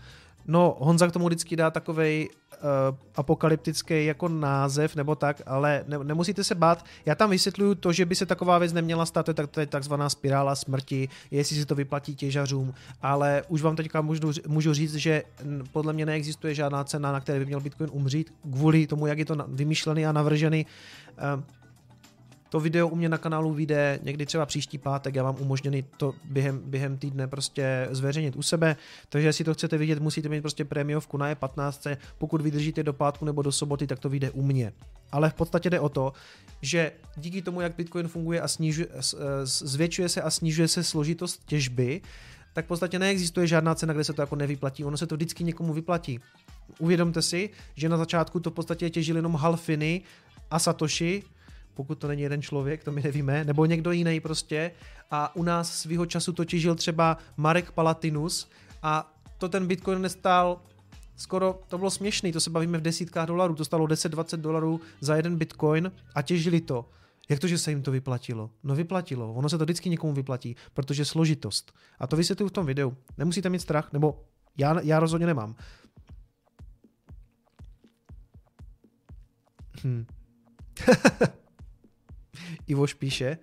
No, 0.48 0.78
Honza 0.80 1.08
k 1.08 1.12
tomu 1.12 1.26
vždycky 1.26 1.56
dá 1.56 1.72
takovej 1.72 2.30
uh, 2.30 2.98
apokalyptický 3.16 4.06
jako 4.06 4.28
název 4.28 4.96
nebo 4.96 5.16
tak, 5.16 5.42
ale 5.46 5.84
ne, 5.88 5.98
nemusíte 6.04 6.44
se 6.44 6.56
bát. 6.56 6.86
Já 7.06 7.16
tam 7.16 7.30
vysvětluju 7.30 7.76
to, 7.76 7.94
že 7.94 8.06
by 8.06 8.16
se 8.16 8.26
taková 8.26 8.58
věc 8.58 8.74
neměla 8.74 9.06
stát, 9.06 9.24
to 9.24 9.32
je, 9.32 9.36
tak, 9.36 9.50
to 9.50 9.60
je 9.60 9.66
takzvaná 9.66 10.10
spirála 10.10 10.56
smrti, 10.56 11.10
jestli 11.32 11.56
si 11.56 11.66
to 11.66 11.76
vyplatí 11.76 12.16
těžařům, 12.16 12.74
ale 13.02 13.44
už 13.48 13.62
vám 13.62 13.76
teďka 13.76 14.02
můžu, 14.02 14.32
můžu 14.48 14.74
říct, 14.74 14.96
že 14.96 15.24
podle 15.72 15.94
mě 15.94 16.06
neexistuje 16.06 16.56
žádná 16.56 16.84
cena, 16.84 17.12
na 17.12 17.20
které 17.20 17.40
by 17.40 17.46
měl 17.46 17.62
Bitcoin 17.62 17.90
umřít, 17.94 18.34
kvůli 18.52 18.88
tomu, 18.88 19.08
jak 19.08 19.20
je 19.20 19.26
to 19.26 19.36
vymyšlený 19.48 20.06
a 20.06 20.12
navržený. 20.12 20.66
Uh, 21.36 21.44
to 22.50 22.60
video 22.60 22.88
u 22.88 22.96
mě 22.96 23.10
na 23.10 23.18
kanálu 23.18 23.54
vyjde 23.54 24.00
někdy 24.04 24.26
třeba 24.26 24.46
příští 24.46 24.78
pátek, 24.78 25.16
já 25.16 25.24
mám 25.24 25.36
umožněný 25.40 25.86
to 25.98 26.16
během, 26.24 26.62
během 26.66 26.98
týdne 26.98 27.28
prostě 27.28 27.88
zveřejnit 27.92 28.36
u 28.36 28.42
sebe, 28.42 28.76
takže 29.10 29.28
jestli 29.28 29.46
to 29.46 29.54
chcete 29.54 29.78
vidět, 29.78 30.00
musíte 30.00 30.30
mít 30.30 30.42
prostě 30.42 30.66
prémiovku 30.66 31.18
na 31.18 31.34
E15, 31.34 31.98
pokud 32.18 32.42
vydržíte 32.42 32.84
do 32.84 32.94
pátku 32.94 33.26
nebo 33.26 33.42
do 33.42 33.52
soboty, 33.52 33.88
tak 33.88 34.00
to 34.00 34.10
vyjde 34.10 34.30
u 34.32 34.44
mě. 34.44 34.74
Ale 35.12 35.30
v 35.30 35.34
podstatě 35.34 35.70
jde 35.70 35.80
o 35.80 35.90
to, 35.90 36.14
že 36.62 36.92
díky 37.18 37.42
tomu, 37.42 37.62
jak 37.62 37.76
Bitcoin 37.76 38.08
funguje 38.08 38.42
a 38.42 38.48
snižuje, 38.48 38.88
zvětšuje 39.44 40.10
se 40.10 40.22
a 40.22 40.30
snižuje 40.30 40.68
se 40.68 40.84
složitost 40.84 41.42
těžby, 41.46 42.02
tak 42.54 42.66
v 42.66 42.68
podstatě 42.68 43.00
neexistuje 43.00 43.48
žádná 43.48 43.76
cena, 43.76 43.94
kde 43.94 44.04
se 44.04 44.14
to 44.14 44.22
jako 44.22 44.36
nevyplatí. 44.36 44.86
Ono 44.86 44.98
se 44.98 45.08
to 45.08 45.16
vždycky 45.16 45.44
někomu 45.44 45.74
vyplatí. 45.74 46.20
Uvědomte 46.80 47.22
si, 47.22 47.50
že 47.76 47.90
na 47.90 47.98
začátku 47.98 48.40
to 48.40 48.50
v 48.50 48.54
podstatě 48.54 48.90
těžili 48.90 49.18
jenom 49.18 49.36
halfiny 49.36 50.02
a 50.52 50.60
Satoshi, 50.60 51.24
pokud 51.80 51.96
to 51.96 52.08
není 52.08 52.22
jeden 52.22 52.42
člověk, 52.42 52.84
to 52.84 52.92
my 52.92 53.02
nevíme, 53.02 53.44
nebo 53.44 53.66
někdo 53.66 53.92
jiný 53.92 54.20
prostě. 54.20 54.72
A 55.12 55.36
u 55.36 55.44
nás 55.44 55.80
svého 55.80 56.06
času 56.06 56.34
to 56.34 56.46
těžil 56.46 56.76
třeba 56.76 57.18
Marek 57.38 57.72
Palatinus 57.72 58.50
a 58.84 59.14
to 59.38 59.50
ten 59.50 59.68
Bitcoin 59.68 60.02
nestál 60.02 60.62
skoro, 61.16 61.60
to 61.68 61.78
bylo 61.78 61.90
směšný, 61.90 62.32
to 62.32 62.40
se 62.40 62.50
bavíme 62.50 62.78
v 62.78 62.82
desítkách 62.82 63.28
dolarů, 63.28 63.56
to 63.56 63.66
stalo 63.66 63.86
10-20 63.86 64.38
dolarů 64.38 64.82
za 65.00 65.16
jeden 65.16 65.38
Bitcoin 65.38 65.92
a 66.16 66.22
těžili 66.22 66.62
to. 66.62 66.90
Jak 67.30 67.40
to, 67.40 67.48
že 67.48 67.58
se 67.58 67.72
jim 67.72 67.82
to 67.82 67.92
vyplatilo? 67.92 68.50
No 68.64 68.76
vyplatilo, 68.76 69.34
ono 69.34 69.50
se 69.50 69.58
to 69.58 69.64
vždycky 69.64 69.90
někomu 69.90 70.14
vyplatí, 70.14 70.56
protože 70.74 71.06
složitost. 71.06 71.74
A 72.00 72.08
to 72.08 72.16
vysvětluju 72.16 72.50
v 72.50 72.54
tom 72.54 72.66
videu. 72.66 72.98
Nemusíte 73.18 73.50
mít 73.50 73.60
strach, 73.60 73.94
nebo 73.94 74.24
já, 74.58 74.82
já 74.82 75.00
rozhodně 75.00 75.28
nemám. 75.28 75.56
Hm. 79.84 80.06
Ivoš 82.68 82.94
píše, 82.94 83.38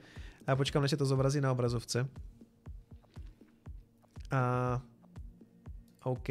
a 0.46 0.50
já 0.50 0.56
počkám, 0.56 0.82
než 0.82 0.90
se 0.90 0.96
to 0.96 1.06
zobrazí 1.06 1.40
na 1.40 1.52
obrazovce. 1.52 2.08
A 4.30 4.82
OK. 6.04 6.28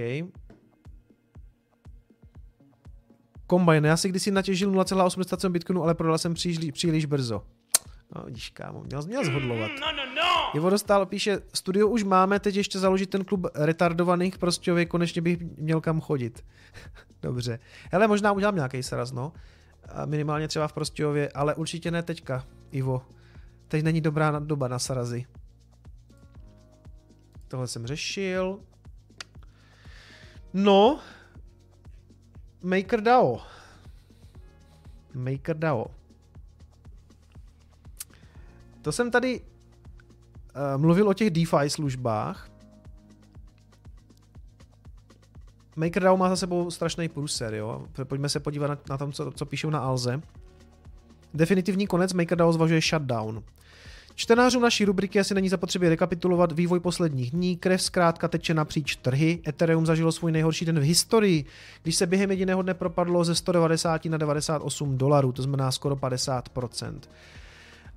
Combine, 3.50 3.88
já 3.88 3.98
si 3.98 4.10
kdysi 4.10 4.32
natěžil 4.32 4.72
0,87 4.72 5.52
bitcoinu, 5.52 5.84
ale 5.84 5.96
prodal 5.96 6.18
jsem 6.18 6.34
příliš, 6.34 6.72
příliš 6.72 7.06
brzo. 7.06 7.44
No 8.16 8.24
vidíš, 8.26 8.50
kámo, 8.50 8.84
měl, 8.84 9.02
měl 9.02 9.26
zhodlovat. 9.26 9.72
No, 9.82 9.92
no, 9.92 10.16
no. 10.16 10.58
Ivo 10.58 10.70
dostal, 10.70 11.06
píše, 11.06 11.40
studio 11.54 11.88
už 11.88 12.04
máme, 12.04 12.40
teď 12.40 12.56
ještě 12.56 12.80
založit 12.80 13.10
ten 13.10 13.26
klub 13.26 13.48
retardovaných 13.56 14.38
prostě 14.38 14.86
konečně 14.86 15.22
bych 15.22 15.40
měl 15.58 15.82
kam 15.82 16.02
chodit. 16.02 16.46
Dobře. 17.22 17.60
Hele, 17.92 18.08
možná 18.08 18.32
udělám 18.32 18.56
nějaký 18.56 18.84
sraz, 18.84 19.12
no. 19.12 19.34
Minimálně 20.06 20.48
třeba 20.48 20.68
v 20.68 20.74
Prostějově, 20.74 21.30
ale 21.30 21.56
určitě 21.56 21.92
ne 21.92 22.04
teďka. 22.04 22.46
Ivo. 22.72 23.02
Teď 23.68 23.84
není 23.84 24.02
dobrá 24.02 24.40
doba 24.40 24.68
na 24.68 24.80
sarazy. 24.80 25.26
Tohle 27.48 27.68
jsem 27.68 27.88
řešil. 27.88 28.60
No, 30.54 31.00
MakerDAO. 32.62 33.42
MakerDAO. 35.14 35.86
To 38.82 38.92
jsem 38.92 39.12
tady 39.12 39.42
uh, 39.42 40.82
mluvil 40.82 41.10
o 41.10 41.14
těch 41.14 41.30
DeFi 41.30 41.70
službách. 41.70 42.50
MakerDAO 45.76 46.18
má 46.18 46.30
za 46.30 46.36
sebou 46.36 46.72
strašný 46.72 47.10
průser, 47.10 47.54
jo. 47.54 47.88
Pojďme 48.04 48.30
se 48.30 48.40
podívat 48.40 48.68
na, 48.68 48.78
na 48.90 48.98
tom, 48.98 49.12
co, 49.12 49.32
co 49.32 49.46
píšou 49.46 49.70
na 49.70 49.80
Alze. 49.80 50.22
Definitivní 51.36 51.88
konec 51.88 52.14
MakerDAO 52.14 52.54
zvažuje 52.54 52.82
shutdown. 52.82 53.44
Čtenářům 54.16 54.62
naší 54.62 54.86
rubriky 54.86 55.20
asi 55.20 55.34
není 55.34 55.50
zapotřebí 55.50 55.90
rekapitulovat 55.90 56.52
vývoj 56.52 56.80
posledních 56.80 57.32
dní. 57.32 57.58
Krev 57.58 57.82
zkrátka 57.82 58.28
teče 58.28 58.54
napříč 58.54 58.96
trhy. 58.96 59.40
Ethereum 59.48 59.86
zažilo 59.86 60.12
svůj 60.12 60.32
nejhorší 60.32 60.66
den 60.66 60.80
v 60.80 60.84
historii, 60.84 61.46
když 61.84 61.96
se 61.96 62.06
během 62.06 62.32
jediného 62.32 62.62
dne 62.62 62.74
propadlo 62.74 63.24
ze 63.24 63.36
190 63.36 64.06
na 64.06 64.18
98 64.18 64.98
dolarů, 64.98 65.32
to 65.32 65.42
znamená 65.42 65.72
skoro 65.72 65.96
50%. 65.96 67.00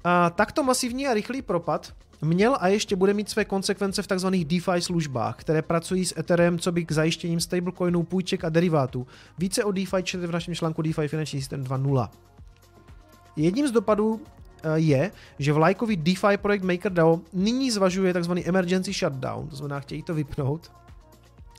A 0.05 0.31
takto 0.31 0.62
masivní 0.62 1.06
a 1.06 1.15
rychlý 1.15 1.43
propad 1.43 1.94
měl 2.23 2.56
a 2.60 2.69
ještě 2.69 2.97
bude 2.97 3.15
mít 3.15 3.28
své 3.28 3.44
konsekvence 3.44 4.02
v 4.02 4.06
tzv. 4.06 4.27
DeFi 4.28 4.81
službách, 4.81 5.36
které 5.36 5.62
pracují 5.62 6.05
s 6.05 6.19
Ethereum 6.19 6.59
co 6.59 6.73
by 6.73 6.85
k 6.85 6.93
zajištěním 6.93 7.40
stablecoinů, 7.40 8.02
půjček 8.02 8.44
a 8.44 8.48
derivátů. 8.48 9.06
Více 9.39 9.65
o 9.65 9.73
DeFi 9.73 10.02
čtete 10.02 10.27
v 10.27 10.32
našem 10.32 10.55
článku 10.55 10.82
DeFi 10.82 11.09
Finanční 11.09 11.40
System 11.40 11.65
2.0. 11.65 12.09
Jedním 13.39 13.69
z 13.69 13.70
dopadů 13.73 14.20
eh, 14.62 14.69
je, 14.74 15.10
že 15.39 15.52
vlajkový 15.52 15.97
DeFi 15.97 16.36
projekt 16.36 16.62
MakerDAO 16.62 17.20
nyní 17.32 17.70
zvažuje 17.70 18.15
tzv. 18.15 18.32
emergency 18.44 18.93
shutdown, 18.93 19.48
to 19.48 19.56
znamená 19.56 19.81
chtějí 19.81 20.02
to 20.02 20.15
vypnout, 20.15 20.70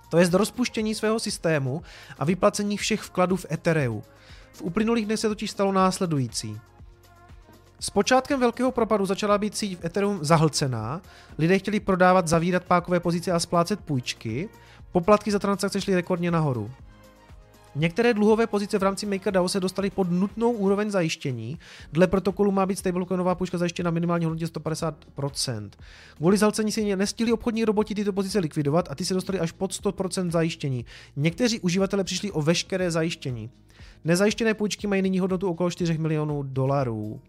to 0.10 0.18
je 0.18 0.26
z 0.26 0.34
rozpuštění 0.34 0.96
svého 0.96 1.20
systému 1.20 1.82
a 2.20 2.26
vyplacení 2.26 2.78
všech 2.78 3.02
vkladů 3.02 3.36
v 3.36 3.46
Ethereu. 3.52 4.02
V 4.52 4.62
uplynulých 4.62 5.06
dnech 5.06 5.20
se 5.20 5.28
totiž 5.28 5.52
stalo 5.52 5.72
následující. 5.72 6.60
S 7.80 7.90
počátkem 7.90 8.40
velkého 8.40 8.72
propadu 8.72 9.06
začala 9.06 9.38
být 9.38 9.58
síť 9.58 9.80
v 9.80 9.86
Ethereum 9.86 10.20
zahlcená, 10.22 11.02
lidé 11.38 11.60
chtěli 11.60 11.80
prodávat, 11.80 12.28
zavírat 12.28 12.64
pákové 12.64 13.00
pozice 13.00 13.32
a 13.32 13.40
splácet 13.40 13.80
půjčky, 13.80 14.50
poplatky 14.92 15.32
za 15.32 15.40
transakce 15.40 15.82
šly 15.82 15.96
rekordně 15.96 16.32
nahoru. 16.32 16.72
Některé 17.80 18.14
dluhové 18.14 18.48
pozice 18.48 18.80
v 18.80 18.84
rámci 18.84 19.06
MakerDAO 19.06 19.50
se 19.50 19.60
dostaly 19.60 19.90
pod 19.90 20.12
nutnou 20.12 20.52
úroveň 20.52 20.90
zajištění. 20.90 21.60
Dle 21.94 22.08
protokolu 22.08 22.52
má 22.52 22.66
být 22.66 22.80
stablecoinová 22.80 23.36
půjčka 23.36 23.58
zajištěna 23.58 23.92
minimálně 23.92 24.26
hodnotě 24.26 24.46
150%. 24.46 25.70
Kvůli 26.18 26.38
zalcení 26.38 26.72
si 26.72 26.96
nestihli 26.96 27.34
obchodní 27.34 27.66
roboti 27.66 27.96
tyto 27.96 28.14
pozice 28.14 28.40
likvidovat 28.40 28.88
a 28.92 28.96
ty 28.96 29.06
se 29.06 29.14
dostali 29.14 29.40
až 29.40 29.52
pod 29.52 29.72
100% 29.72 30.32
zajištění. 30.32 30.86
Někteří 31.16 31.60
uživatelé 31.60 32.04
přišli 32.04 32.32
o 32.32 32.42
veškeré 32.42 32.92
zajištění. 32.92 33.50
Nezajištěné 34.06 34.54
půjčky 34.54 34.88
mají 34.88 35.02
nyní 35.02 35.20
hodnotu 35.20 35.50
okolo 35.50 35.72
4 35.72 35.98
milionů 35.98 36.44
dolarů. 36.44 37.22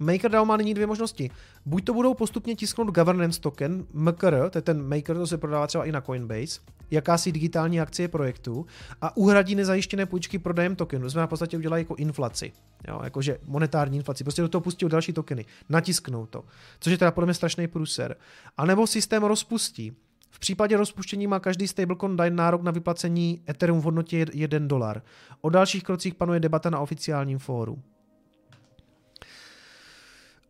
MakerDAO 0.00 0.44
má 0.44 0.56
nyní 0.56 0.74
dvě 0.74 0.86
možnosti. 0.86 1.30
Buď 1.66 1.84
to 1.84 1.94
budou 1.94 2.14
postupně 2.14 2.56
tisknout 2.56 2.88
governance 2.88 3.40
token, 3.40 3.86
MKR, 3.92 4.50
to 4.50 4.58
je 4.58 4.62
ten 4.62 4.88
Maker, 4.88 5.16
to 5.16 5.26
se 5.26 5.38
prodává 5.38 5.66
třeba 5.66 5.84
i 5.84 5.92
na 5.92 6.00
Coinbase, 6.00 6.60
jakási 6.90 7.32
digitální 7.32 7.80
akcie 7.80 8.08
projektu 8.08 8.66
a 9.00 9.16
uhradí 9.16 9.54
nezajištěné 9.54 10.06
půjčky 10.06 10.38
prodejem 10.38 10.76
tokenu. 10.76 11.02
To 11.02 11.10
znamená, 11.10 11.26
v 11.26 11.30
podstatě 11.30 11.56
udělají 11.56 11.84
jako 11.84 11.94
inflaci, 11.94 12.52
jo, 12.88 13.00
jakože 13.04 13.38
monetární 13.46 13.96
inflaci. 13.96 14.24
Prostě 14.24 14.42
do 14.42 14.48
toho 14.48 14.62
pustí 14.62 14.88
další 14.88 15.12
tokeny, 15.12 15.44
natisknou 15.68 16.26
to, 16.26 16.44
což 16.80 16.90
je 16.90 16.98
teda 16.98 17.10
podle 17.10 17.26
mě 17.26 17.34
strašný 17.34 17.68
průser. 17.68 18.16
A 18.56 18.66
nebo 18.66 18.86
systém 18.86 19.22
rozpustí. 19.22 19.92
V 20.30 20.38
případě 20.38 20.76
rozpuštění 20.76 21.26
má 21.26 21.40
každý 21.40 21.68
stablecoin 21.68 22.16
daň 22.16 22.34
nárok 22.34 22.62
na 22.62 22.70
vyplacení 22.70 23.42
Ethereum 23.48 23.80
v 23.80 23.84
hodnotě 23.84 24.26
1 24.32 24.58
dolar. 24.58 25.02
O 25.40 25.50
dalších 25.50 25.84
krocích 25.84 26.14
panuje 26.14 26.40
debata 26.40 26.70
na 26.70 26.78
oficiálním 26.78 27.38
fóru. 27.38 27.82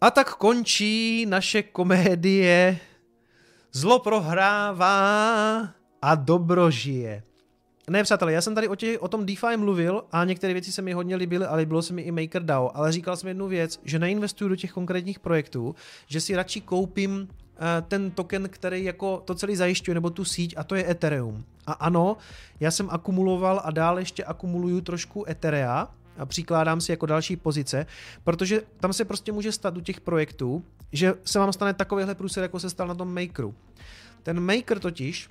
A 0.00 0.10
tak 0.10 0.34
končí 0.34 1.26
naše 1.28 1.62
komédie 1.62 2.78
Zlo 3.72 3.98
prohrává 3.98 4.94
a 6.02 6.14
dobro 6.14 6.70
žije. 6.70 7.22
Ne, 7.90 8.02
přátelé, 8.02 8.32
já 8.32 8.40
jsem 8.40 8.54
tady 8.54 8.68
o, 8.68 8.74
těch, 8.74 9.02
o 9.02 9.08
tom 9.08 9.26
DeFi 9.26 9.56
mluvil 9.56 10.04
a 10.12 10.24
některé 10.24 10.52
věci 10.52 10.72
se 10.72 10.82
mi 10.82 10.92
hodně 10.92 11.16
líbily, 11.16 11.46
ale 11.46 11.58
líbilo 11.58 11.82
se 11.82 11.92
mi 11.92 12.02
i 12.02 12.10
MakerDAO, 12.10 12.70
ale 12.74 12.92
říkal 12.92 13.16
jsem 13.16 13.28
jednu 13.28 13.48
věc, 13.48 13.80
že 13.84 13.98
neinvestuju 13.98 14.48
do 14.48 14.56
těch 14.56 14.72
konkrétních 14.72 15.18
projektů, 15.18 15.74
že 16.06 16.20
si 16.20 16.36
radši 16.36 16.60
koupím 16.60 17.20
uh, 17.20 17.28
ten 17.88 18.10
token, 18.10 18.48
který 18.48 18.84
jako 18.84 19.22
to 19.24 19.34
celý 19.34 19.56
zajišťuje, 19.56 19.94
nebo 19.94 20.10
tu 20.10 20.24
síť, 20.24 20.54
a 20.56 20.64
to 20.64 20.74
je 20.74 20.90
Ethereum. 20.90 21.44
A 21.66 21.72
ano, 21.72 22.16
já 22.60 22.70
jsem 22.70 22.88
akumuloval 22.90 23.60
a 23.64 23.70
dál 23.70 23.98
ještě 23.98 24.24
akumuluju 24.24 24.80
trošku 24.80 25.28
Etherea, 25.28 25.88
a 26.20 26.26
přikládám 26.26 26.80
si 26.80 26.92
jako 26.92 27.06
další 27.06 27.36
pozice, 27.36 27.86
protože 28.24 28.62
tam 28.80 28.92
se 28.92 29.04
prostě 29.04 29.32
může 29.32 29.52
stát 29.52 29.76
u 29.76 29.80
těch 29.80 30.00
projektů, 30.00 30.64
že 30.92 31.14
se 31.24 31.38
vám 31.38 31.52
stane 31.52 31.74
takovýhle 31.74 32.14
průser, 32.14 32.42
jako 32.42 32.60
se 32.60 32.70
stal 32.70 32.86
na 32.86 32.94
tom 32.94 33.14
Makeru. 33.14 33.54
Ten 34.22 34.40
Maker 34.40 34.78
totiž, 34.78 35.28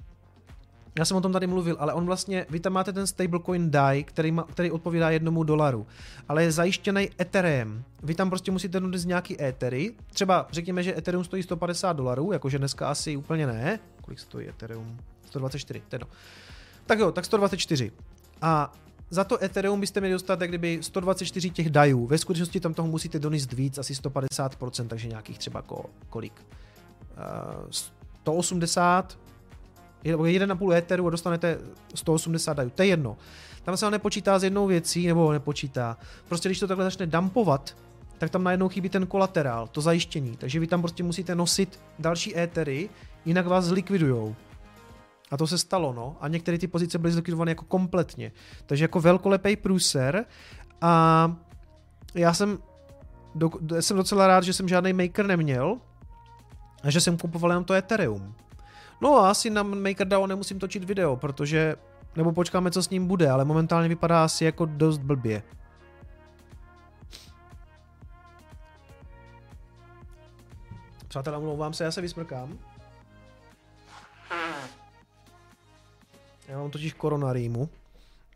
já 0.98 1.06
jsem 1.06 1.18
o 1.18 1.22
tom 1.22 1.34
tady 1.34 1.48
mluvil, 1.48 1.78
ale 1.80 1.94
on 1.94 2.06
vlastně, 2.06 2.46
vy 2.50 2.60
tam 2.60 2.74
máte 2.74 2.94
ten 2.94 3.08
stablecoin 3.08 3.72
DAI, 3.72 4.04
který, 4.04 4.32
má, 4.32 4.44
který 4.44 4.72
odpovídá 4.72 5.10
jednomu 5.10 5.44
dolaru, 5.44 5.88
ale 6.30 6.44
je 6.44 6.52
zajištěný 6.52 7.10
Ethereum. 7.22 7.84
Vy 8.04 8.16
tam 8.16 8.30
prostě 8.30 8.52
musíte 8.52 8.82
z 8.94 9.06
nějaký 9.06 9.42
Ethery, 9.44 9.94
třeba 10.14 10.48
řekněme, 10.52 10.84
že 10.84 10.98
Ethereum 10.98 11.24
stojí 11.24 11.44
150 11.44 11.94
dolarů, 11.94 12.32
jakože 12.32 12.58
dneska 12.58 12.90
asi 12.90 13.18
úplně 13.18 13.48
ne. 13.48 13.80
Kolik 14.02 14.20
stojí 14.20 14.50
Ethereum? 14.50 14.98
124, 15.26 15.82
teda. 15.90 16.08
Tak 16.86 17.00
jo, 17.00 17.12
tak 17.12 17.26
124. 17.26 17.92
A 18.42 18.74
za 19.10 19.24
to 19.24 19.44
Ethereum 19.44 19.80
byste 19.80 20.00
měli 20.00 20.14
dostat 20.14 20.42
jak 20.42 20.50
kdyby 20.50 20.80
124 20.82 21.50
těch 21.50 21.70
dajů. 21.70 22.08
Ve 22.08 22.18
skutečnosti 22.18 22.60
tam 22.60 22.74
toho 22.74 22.88
musíte 22.88 23.20
donést 23.20 23.54
víc, 23.54 23.78
asi 23.78 23.94
150%, 23.94 24.88
takže 24.88 25.08
nějakých 25.08 25.38
třeba 25.38 25.62
ko, 25.62 25.86
kolik? 26.10 26.34
Uh, 27.64 27.72
180, 28.24 29.18
nebo 30.04 30.24
1,5 30.24 30.74
Etheru 30.74 31.08
a 31.08 31.10
dostanete 31.10 31.60
180 31.96 32.54
dajů. 32.54 32.70
To 32.70 32.82
je 32.82 32.88
jedno. 32.88 33.18
Tam 33.64 33.78
se 33.78 33.86
ale 33.86 33.92
nepočítá 33.92 34.40
s 34.40 34.44
jednou 34.44 34.68
věcí, 34.68 35.08
nebo 35.08 35.32
nepočítá. 35.32 35.98
Prostě 36.28 36.50
když 36.50 36.60
to 36.60 36.68
takhle 36.68 36.86
začne 36.86 37.06
dumpovat, 37.06 37.78
tak 38.18 38.30
tam 38.30 38.44
najednou 38.44 38.70
chybí 38.70 38.90
ten 38.90 39.08
kolaterál, 39.08 39.68
to 39.68 39.82
zajištění. 39.82 40.38
Takže 40.38 40.60
vy 40.60 40.68
tam 40.68 40.82
prostě 40.82 41.04
musíte 41.04 41.36
nosit 41.36 41.80
další 42.00 42.38
étery, 42.38 42.90
jinak 43.26 43.48
vás 43.48 43.66
zlikvidujou. 43.66 44.36
A 45.32 45.38
to 45.38 45.48
se 45.48 45.58
stalo, 45.58 45.94
no. 45.94 46.18
A 46.22 46.28
některé 46.28 46.58
ty 46.58 46.68
pozice 46.68 46.98
byly 46.98 47.14
zlikvidovány 47.14 47.52
jako 47.52 47.66
kompletně. 47.66 48.32
Takže 48.66 48.84
jako 48.84 49.00
velkolepý 49.00 49.56
průser. 49.56 50.26
A 50.82 51.36
já 52.16 52.34
jsem, 52.34 52.58
do, 53.36 53.50
jsem 53.80 53.98
docela 53.98 54.28
rád, 54.28 54.44
že 54.44 54.54
jsem 54.54 54.68
žádný 54.68 54.94
maker 54.94 55.26
neměl 55.26 55.78
a 56.84 56.90
že 56.92 57.02
jsem 57.02 57.18
kupoval 57.18 57.52
jenom 57.52 57.64
to 57.64 57.74
Ethereum. 57.74 58.36
No 59.02 59.20
a 59.20 59.30
asi 59.30 59.50
na 59.50 59.64
MakerDAO 59.64 60.28
nemusím 60.28 60.60
točit 60.60 60.84
video, 60.84 61.16
protože, 61.16 61.76
nebo 62.16 62.32
počkáme, 62.32 62.72
co 62.72 62.84
s 62.84 62.90
ním 62.90 63.08
bude, 63.08 63.30
ale 63.30 63.46
momentálně 63.46 63.90
vypadá 63.90 64.24
asi 64.24 64.46
jako 64.46 64.66
dost 64.66 64.98
blbě. 64.98 65.44
Přátelé, 71.08 71.38
omlouvám 71.38 71.74
se, 71.74 71.84
já 71.84 71.92
se 71.92 72.02
vysmrkám. 72.02 72.58
Já 76.50 76.58
mám 76.58 76.72
totiž 76.72 76.94
koronarýmu. 76.94 77.70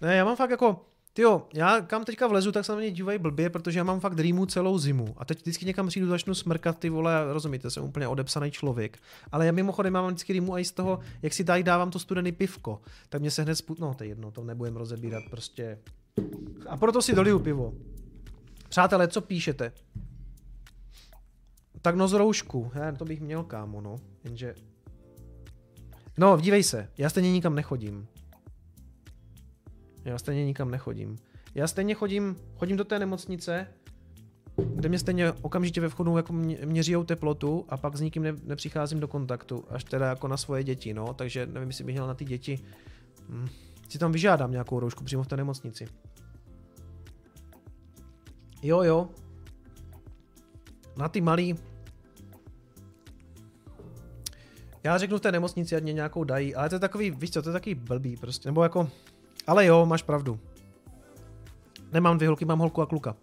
Ne, 0.02 0.16
já 0.16 0.26
mám 0.26 0.36
fakt 0.36 0.50
jako, 0.50 0.86
jo, 1.18 1.48
já 1.54 1.82
kam 1.82 2.06
teďka 2.06 2.28
vlezu, 2.28 2.52
tak 2.52 2.66
se 2.66 2.72
na 2.72 2.78
mě 2.78 2.92
dívají 2.92 3.20
blbě, 3.20 3.50
protože 3.50 3.80
já 3.80 3.84
mám 3.84 4.00
fakt 4.00 4.20
rýmu 4.20 4.46
celou 4.46 4.78
zimu. 4.78 5.16
A 5.18 5.26
teď 5.26 5.42
vždycky 5.42 5.66
někam 5.66 5.88
přijdu, 5.88 6.08
začnu 6.08 6.36
smrkat, 6.36 6.80
ty 6.80 6.90
vole, 6.90 7.34
rozumíte, 7.34 7.70
jsem 7.70 7.84
úplně 7.84 8.08
odepsaný 8.08 8.52
člověk. 8.52 8.98
Ale 9.32 9.46
já 9.46 9.52
mimochodem 9.52 9.94
mám 9.94 10.08
vždycky 10.08 10.34
rýmu 10.34 10.58
i 10.58 10.66
z 10.66 10.72
toho, 10.72 11.00
jak 11.22 11.34
si 11.34 11.44
tady 11.44 11.64
dávám 11.64 11.92
to 11.92 12.00
studený 12.00 12.32
pivko. 12.32 12.82
Tak 13.10 13.22
mě 13.22 13.32
se 13.32 13.44
hned 13.44 13.56
sput, 13.56 13.80
no 13.80 13.94
to 13.94 14.04
je 14.04 14.08
jedno, 14.08 14.32
to 14.32 14.44
nebudem 14.44 14.76
rozebírat 14.76 15.24
prostě. 15.30 15.80
A 16.68 16.78
proto 16.78 17.02
si 17.02 17.16
doliju 17.16 17.40
pivo. 17.40 17.74
Přátelé, 18.70 19.08
co 19.08 19.22
píšete? 19.22 19.72
Tak 21.82 21.96
no 21.96 22.08
z 22.08 22.14
roušku, 22.14 22.72
já, 22.76 22.92
to 22.92 23.06
bych 23.06 23.22
měl 23.22 23.44
kámo, 23.44 23.82
no. 23.82 23.96
Jenže 24.24 24.56
No, 26.18 26.38
dívej 26.38 26.64
se, 26.64 26.90
já 26.98 27.10
stejně 27.10 27.32
nikam 27.32 27.56
nechodím. 27.56 28.08
Já 30.06 30.18
stejně 30.18 30.46
nikam 30.46 30.72
nechodím. 30.72 31.16
Já 31.56 31.68
stejně 31.68 31.94
chodím, 31.94 32.36
chodím 32.56 32.78
do 32.78 32.84
té 32.84 33.00
nemocnice, 33.00 33.68
kde 34.76 34.90
mě 34.90 35.00
stejně 35.00 35.32
okamžitě 35.32 35.82
ve 35.82 35.90
vchodu 35.90 36.18
jako 36.18 36.34
měřijou 36.66 37.04
teplotu 37.04 37.66
a 37.70 37.78
pak 37.78 37.98
s 37.98 38.02
nikým 38.02 38.24
ne, 38.24 38.34
nepřicházím 38.44 39.00
do 39.00 39.08
kontaktu, 39.08 39.66
až 39.70 39.84
teda 39.84 40.10
jako 40.10 40.28
na 40.28 40.38
svoje 40.38 40.64
děti, 40.64 40.94
no, 40.94 41.14
takže 41.14 41.46
nevím, 41.46 41.70
jestli 41.70 41.84
bych 41.84 41.96
měl 41.96 42.08
na 42.08 42.14
ty 42.14 42.26
děti, 42.26 42.60
hm, 43.30 43.48
si 43.90 44.00
tam 44.00 44.12
vyžádám 44.12 44.52
nějakou 44.52 44.80
roušku 44.80 45.04
přímo 45.04 45.24
v 45.24 45.28
té 45.28 45.38
nemocnici. 45.38 45.88
Jo, 48.62 48.84
jo. 48.84 49.10
Na 50.98 51.10
ty 51.10 51.22
malý, 51.22 51.56
Já 54.84 54.98
řeknu 54.98 55.18
v 55.18 55.22
té 55.22 55.32
nemocnici, 55.32 55.76
ať 55.76 55.84
mě 55.84 55.94
nějakou 55.94 56.24
dají, 56.24 56.56
ale 56.56 56.70
to 56.70 56.76
je 56.76 56.80
takový, 56.80 57.12
víš 57.12 57.32
co, 57.32 57.42
to 57.42 57.50
je 57.50 57.54
takový 57.54 57.76
blbý 57.76 58.18
prostě, 58.18 58.50
nebo 58.50 58.64
jako, 58.64 58.90
ale 59.48 59.66
jo, 59.66 59.86
máš 59.86 60.04
pravdu. 60.04 60.40
Nemám 61.92 62.18
dvě 62.18 62.28
holky, 62.28 62.46
mám 62.46 62.60
holku 62.60 62.82
a 62.82 62.86
kluka. 62.86 63.16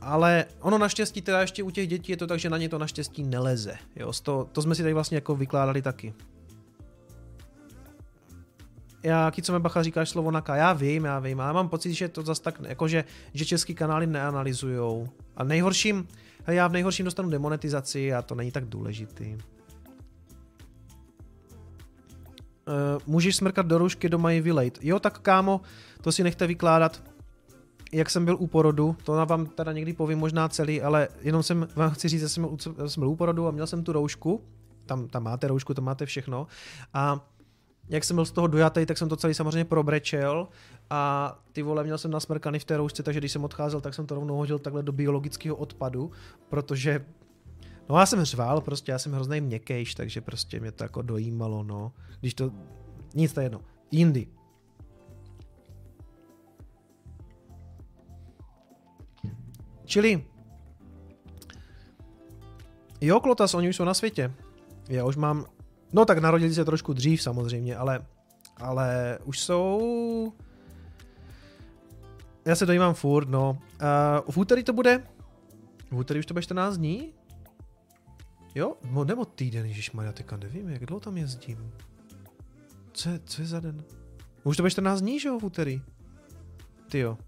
Ale 0.00 0.44
ono 0.60 0.78
naštěstí 0.78 1.22
teda 1.22 1.40
ještě 1.40 1.62
u 1.62 1.70
těch 1.70 1.88
dětí 1.88 2.12
je 2.12 2.16
to 2.16 2.26
tak, 2.26 2.38
že 2.38 2.50
na 2.50 2.58
ně 2.58 2.68
to 2.68 2.78
naštěstí 2.78 3.22
neleze. 3.22 3.76
Jo, 3.96 4.12
to, 4.22 4.48
to 4.52 4.62
jsme 4.62 4.74
si 4.74 4.82
tady 4.82 4.94
vlastně 4.94 5.16
jako 5.16 5.36
vykládali 5.36 5.82
taky. 5.82 6.14
Já, 9.02 9.32
co 9.42 9.60
Bacha 9.60 9.82
říkáš 9.82 10.08
slovo 10.08 10.30
naka, 10.30 10.56
já 10.56 10.72
vím, 10.72 11.04
já 11.04 11.18
vím, 11.18 11.40
ale 11.40 11.52
mám 11.52 11.68
pocit, 11.68 11.92
že 11.92 12.08
to 12.08 12.22
zase 12.22 12.42
tak, 12.42 12.60
jakože, 12.68 13.04
že 13.34 13.44
český 13.44 13.74
kanály 13.74 14.06
neanalizujou. 14.06 15.08
A 15.36 15.44
nejhorším, 15.44 16.08
já 16.52 16.68
v 16.68 16.72
nejhorším 16.72 17.04
dostanu 17.04 17.30
demonetizaci 17.30 18.14
a 18.14 18.22
to 18.22 18.34
není 18.34 18.52
tak 18.52 18.64
důležitý. 18.64 19.34
Uh, 19.34 19.42
můžeš 23.06 23.36
smrkat 23.36 23.66
do 23.66 23.78
roušky, 23.78 24.08
doma 24.08 24.32
i 24.32 24.40
vylejt. 24.40 24.78
Jo, 24.82 25.00
tak 25.00 25.18
kámo, 25.18 25.60
to 26.00 26.12
si 26.12 26.22
nechte 26.22 26.46
vykládat 26.46 27.02
jak 27.92 28.10
jsem 28.10 28.24
byl 28.24 28.36
u 28.40 28.46
porodu, 28.46 28.96
to 29.04 29.26
vám 29.26 29.46
teda 29.46 29.72
někdy 29.72 29.92
povím 29.92 30.18
možná 30.18 30.48
celý, 30.48 30.82
ale 30.82 31.08
jenom 31.20 31.42
jsem 31.42 31.68
vám 31.76 31.90
chci 31.90 32.08
říct, 32.08 32.20
že 32.20 32.28
jsem, 32.28 32.48
jsem 32.86 33.00
byl 33.00 33.08
u 33.08 33.16
porodu 33.16 33.46
a 33.46 33.50
měl 33.50 33.66
jsem 33.66 33.84
tu 33.84 33.92
roušku, 33.92 34.44
tam, 34.86 35.08
tam 35.08 35.22
máte 35.22 35.48
roušku, 35.48 35.74
tam 35.74 35.84
máte 35.84 36.06
všechno 36.06 36.46
a 36.94 37.20
jak 37.88 38.04
jsem 38.04 38.16
byl 38.16 38.24
z 38.24 38.32
toho 38.32 38.46
dojatý, 38.46 38.86
tak 38.86 38.98
jsem 38.98 39.08
to 39.08 39.16
celý 39.16 39.34
samozřejmě 39.34 39.64
probrečel 39.64 40.48
a 40.90 41.34
ty 41.52 41.62
vole 41.62 41.84
měl 41.84 41.98
jsem 41.98 42.10
nasmrkaný 42.10 42.58
v 42.58 42.64
té 42.64 42.76
roušce, 42.76 43.02
takže 43.02 43.20
když 43.20 43.32
jsem 43.32 43.44
odcházel, 43.44 43.80
tak 43.80 43.94
jsem 43.94 44.06
to 44.06 44.14
rovnou 44.14 44.36
hodil 44.36 44.58
takhle 44.58 44.82
do 44.82 44.92
biologického 44.92 45.56
odpadu, 45.56 46.10
protože 46.48 47.04
No 47.88 47.98
já 47.98 48.06
jsem 48.06 48.24
řval, 48.24 48.60
prostě 48.60 48.92
já 48.92 48.98
jsem 48.98 49.12
hrozný 49.12 49.40
měkkejš, 49.40 49.94
takže 49.94 50.20
prostě 50.20 50.60
mě 50.60 50.72
to 50.72 50.84
jako 50.84 51.02
dojímalo, 51.02 51.62
no. 51.62 51.92
Když 52.20 52.34
to, 52.34 52.50
nic 53.14 53.32
to 53.32 53.40
jedno. 53.40 53.60
Jindy. 53.90 54.26
Čili 59.84 60.24
Jo, 63.00 63.20
Klotas, 63.20 63.54
oni 63.54 63.68
už 63.68 63.76
jsou 63.76 63.84
na 63.84 63.94
světě. 63.94 64.32
Já 64.88 65.04
už 65.04 65.16
mám... 65.16 65.44
No 65.92 66.04
tak 66.04 66.18
narodili 66.18 66.54
se 66.54 66.64
trošku 66.64 66.92
dřív 66.92 67.22
samozřejmě, 67.22 67.76
ale, 67.76 68.06
ale 68.56 69.18
už 69.24 69.40
jsou... 69.40 70.32
Já 72.46 72.54
se 72.54 72.66
dojímám 72.66 72.94
furt, 72.94 73.28
no. 73.28 73.58
Uh, 73.60 74.32
v 74.32 74.36
úterý 74.36 74.64
to 74.64 74.72
bude? 74.72 75.02
V 75.90 75.96
úterý 75.96 76.20
už 76.20 76.26
to 76.26 76.34
bude 76.34 76.42
14 76.42 76.76
dní? 76.76 77.14
Jo? 78.54 78.74
No, 78.90 79.04
nebo 79.04 79.24
týden, 79.24 79.66
ježišmarja, 79.66 80.12
teďka 80.12 80.36
nevím, 80.36 80.68
jak 80.68 80.86
dlouho 80.86 81.00
tam 81.00 81.16
jezdím. 81.16 81.72
Co 82.92 83.08
je, 83.08 83.20
co 83.24 83.42
je 83.42 83.48
za 83.48 83.60
den? 83.60 83.84
Už 84.44 84.56
to 84.56 84.62
bude 84.62 84.70
14 84.70 85.00
dní, 85.00 85.20
že 85.20 85.28
jo, 85.28 85.38
v 85.38 85.44
úterý? 85.44 85.82
Ty 86.88 86.98
jo. 86.98 87.18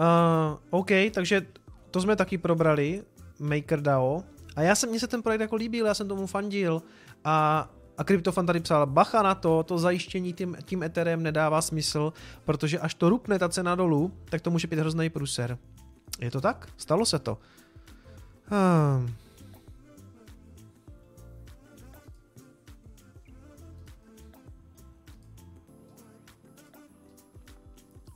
Uh, 0.00 0.58
OK, 0.70 0.90
takže 1.14 1.46
to 1.90 2.00
jsme 2.00 2.16
taky 2.16 2.38
probrali, 2.38 3.02
MakerDAO. 3.38 4.24
A 4.56 4.62
já 4.62 4.74
jsem, 4.74 4.90
mně 4.90 5.00
se 5.00 5.06
ten 5.06 5.22
projekt 5.22 5.40
jako 5.40 5.56
líbil, 5.56 5.86
já 5.86 5.94
jsem 5.94 6.08
tomu 6.08 6.26
fandil. 6.26 6.82
A, 7.24 7.70
a 7.98 8.04
Kryptofan 8.04 8.46
tady 8.46 8.60
psal, 8.60 8.86
bacha 8.86 9.22
na 9.22 9.34
to, 9.34 9.62
to 9.62 9.78
zajištění 9.78 10.32
tím, 10.32 10.56
tím 10.64 10.82
Etherem 10.82 11.22
nedává 11.22 11.62
smysl, 11.62 12.12
protože 12.44 12.78
až 12.78 12.94
to 12.94 13.08
rupne 13.08 13.38
ta 13.38 13.48
cena 13.48 13.74
dolů, 13.74 14.12
tak 14.24 14.40
to 14.40 14.50
může 14.50 14.66
být 14.66 14.78
hrozný 14.78 15.10
pruser. 15.10 15.58
Je 16.20 16.30
to 16.30 16.40
tak? 16.40 16.68
Stalo 16.76 17.06
se 17.06 17.18
to. 17.18 17.38
Hmm. 18.44 19.14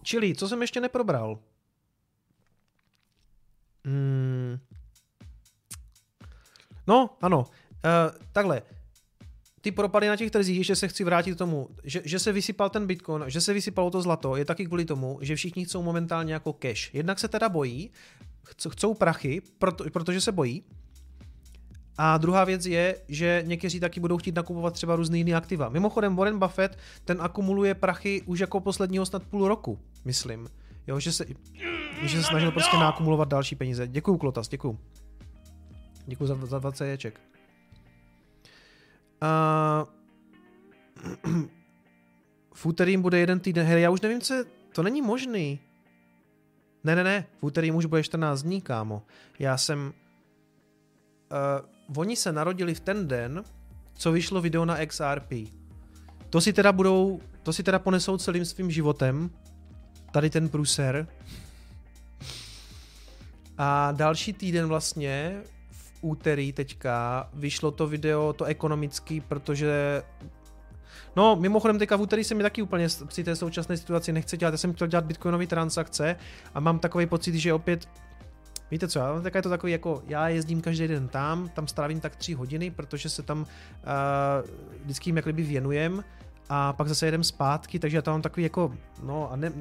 Čili, 0.03 0.35
co 0.35 0.49
jsem 0.49 0.63
ještě 0.63 0.81
neprobral? 0.81 1.39
Hmm. 3.85 4.59
No, 6.87 7.11
ano. 7.21 7.39
Uh, 7.39 7.47
takhle. 8.33 8.63
Ty 9.69 9.73
propady 9.73 10.09
na 10.09 10.17
těch 10.17 10.31
trzích, 10.31 10.59
ještě 10.59 10.77
se 10.77 10.89
chci 10.89 11.05
vrátit 11.05 11.35
k 11.35 11.39
tomu, 11.39 11.69
že, 11.85 12.03
že 12.05 12.19
se 12.19 12.33
vysypal 12.33 12.71
ten 12.71 12.87
bitcoin, 12.87 13.25
že 13.27 13.41
se 13.41 13.53
vysypalo 13.53 13.91
to 13.91 14.03
zlato, 14.03 14.37
je 14.37 14.45
taky 14.45 14.67
kvůli 14.67 14.85
tomu, 14.85 15.19
že 15.21 15.37
všichni 15.37 15.65
chcou 15.65 15.83
momentálně 15.83 16.33
jako 16.33 16.53
cash. 16.53 16.95
Jednak 16.95 17.19
se 17.19 17.29
teda 17.29 17.49
bojí, 17.49 17.91
chcou 18.69 18.95
prachy, 18.95 19.43
proto, 19.59 19.85
protože 19.93 20.21
se 20.21 20.33
bojí. 20.33 20.63
A 21.99 22.19
druhá 22.19 22.45
věc 22.45 22.67
je, 22.67 22.97
že 23.09 23.43
někteří 23.47 23.81
taky 23.81 24.01
budou 24.01 24.19
chtít 24.19 24.35
nakupovat 24.35 24.75
třeba 24.75 24.97
různý 24.97 25.19
jiný 25.19 25.35
aktiva. 25.35 25.69
Mimochodem 25.69 26.17
Warren 26.17 26.39
Buffett, 26.39 26.79
ten 27.05 27.19
akumuluje 27.21 27.75
prachy 27.75 28.23
už 28.27 28.39
jako 28.41 28.61
posledního 28.61 29.07
snad 29.07 29.23
půl 29.23 29.49
roku, 29.49 29.79
myslím. 30.05 30.49
Jo, 30.87 31.01
že 31.01 31.13
se, 31.13 31.25
že 32.03 32.17
se 32.17 32.23
snažil 32.23 32.53
prostě 32.53 32.77
nakumulovat 32.77 33.29
další 33.29 33.55
peníze. 33.55 33.89
Děkuju, 33.89 34.17
Klotas, 34.17 34.49
děkuju. 34.49 34.79
Děkuju 36.07 36.27
za, 36.27 36.47
za 36.47 36.59
20 36.59 36.87
ječek. 36.87 37.21
Uh, 39.23 39.89
v 42.55 42.67
úterý 42.67 42.97
bude 42.97 43.19
jeden 43.19 43.41
týden. 43.41 43.67
Hej, 43.67 43.83
já 43.83 43.91
už 43.91 44.01
nevím, 44.01 44.21
co 44.21 44.35
je, 44.35 44.45
to 44.73 44.83
není 44.83 45.03
možný. 45.03 45.61
Ne, 46.85 46.97
ne, 46.97 47.05
ne, 47.05 47.27
v 47.41 47.45
úterý 47.45 47.71
už 47.71 47.85
bude 47.87 48.03
14 48.03 48.43
dní, 48.43 48.61
kámo. 48.61 49.03
Já 49.39 49.57
jsem... 49.57 49.93
Uh, 51.89 51.99
oni 51.99 52.17
se 52.17 52.33
narodili 52.33 52.75
v 52.75 52.81
ten 52.81 53.09
den, 53.09 53.45
co 53.95 54.13
vyšlo 54.13 54.41
video 54.41 54.65
na 54.65 54.87
XRP. 54.87 55.33
To 56.31 56.41
si 56.41 56.53
teda 56.53 56.73
budou, 56.73 57.21
to 57.43 57.53
si 57.53 57.63
teda 57.63 57.79
ponesou 57.79 58.17
celým 58.17 58.45
svým 58.45 58.71
životem, 58.71 59.31
tady 60.13 60.31
ten 60.31 60.49
pruser. 60.49 61.07
A 63.59 63.93
další 63.93 64.33
týden 64.33 64.67
vlastně 64.67 65.43
úterý 66.01 66.53
teďka 66.53 67.29
vyšlo 67.35 67.71
to 67.71 67.87
video, 67.87 68.33
to 68.33 68.45
ekonomický, 68.45 69.21
protože 69.21 70.03
No, 71.17 71.37
mimochodem 71.37 71.79
teďka 71.79 71.97
v 71.97 72.01
úterý 72.01 72.25
se 72.25 72.35
mi 72.35 72.43
taky 72.43 72.63
úplně 72.63 72.87
při 73.07 73.25
té 73.25 73.37
současné 73.37 73.77
situaci 73.77 74.13
nechce 74.13 74.37
dělat. 74.37 74.55
Já 74.55 74.59
jsem 74.59 74.73
chtěl 74.73 74.87
dělat 74.87 75.05
bitcoinové 75.05 75.47
transakce 75.47 76.17
a 76.55 76.61
mám 76.61 76.79
takový 76.79 77.07
pocit, 77.07 77.35
že 77.35 77.53
opět 77.53 77.89
Víte 78.71 78.89
co, 78.89 79.01
tak 79.23 79.35
je 79.35 79.43
to 79.43 79.49
takový 79.49 79.73
jako, 79.73 80.03
já 80.07 80.29
jezdím 80.29 80.61
každý 80.61 80.89
den 80.89 81.09
tam, 81.09 81.49
tam 81.49 81.67
strávím 81.67 82.01
tak 82.01 82.17
tři 82.17 82.35
hodiny, 82.35 82.71
protože 82.71 83.09
se 83.09 83.23
tam 83.23 83.41
uh, 83.41 83.47
vždycky 84.83 85.09
jim 85.09 85.17
jak 85.17 85.25
kdyby 85.25 85.43
věnujem 85.43 86.05
a 86.49 86.73
pak 86.73 86.89
zase 86.89 87.07
jedem 87.07 87.25
zpátky, 87.25 87.79
takže 87.79 87.97
já 87.97 88.03
tam 88.03 88.15
mám 88.15 88.23
takový 88.23 88.43
jako, 88.43 88.75
no 89.03 89.33
a, 89.33 89.37
ne, 89.37 89.53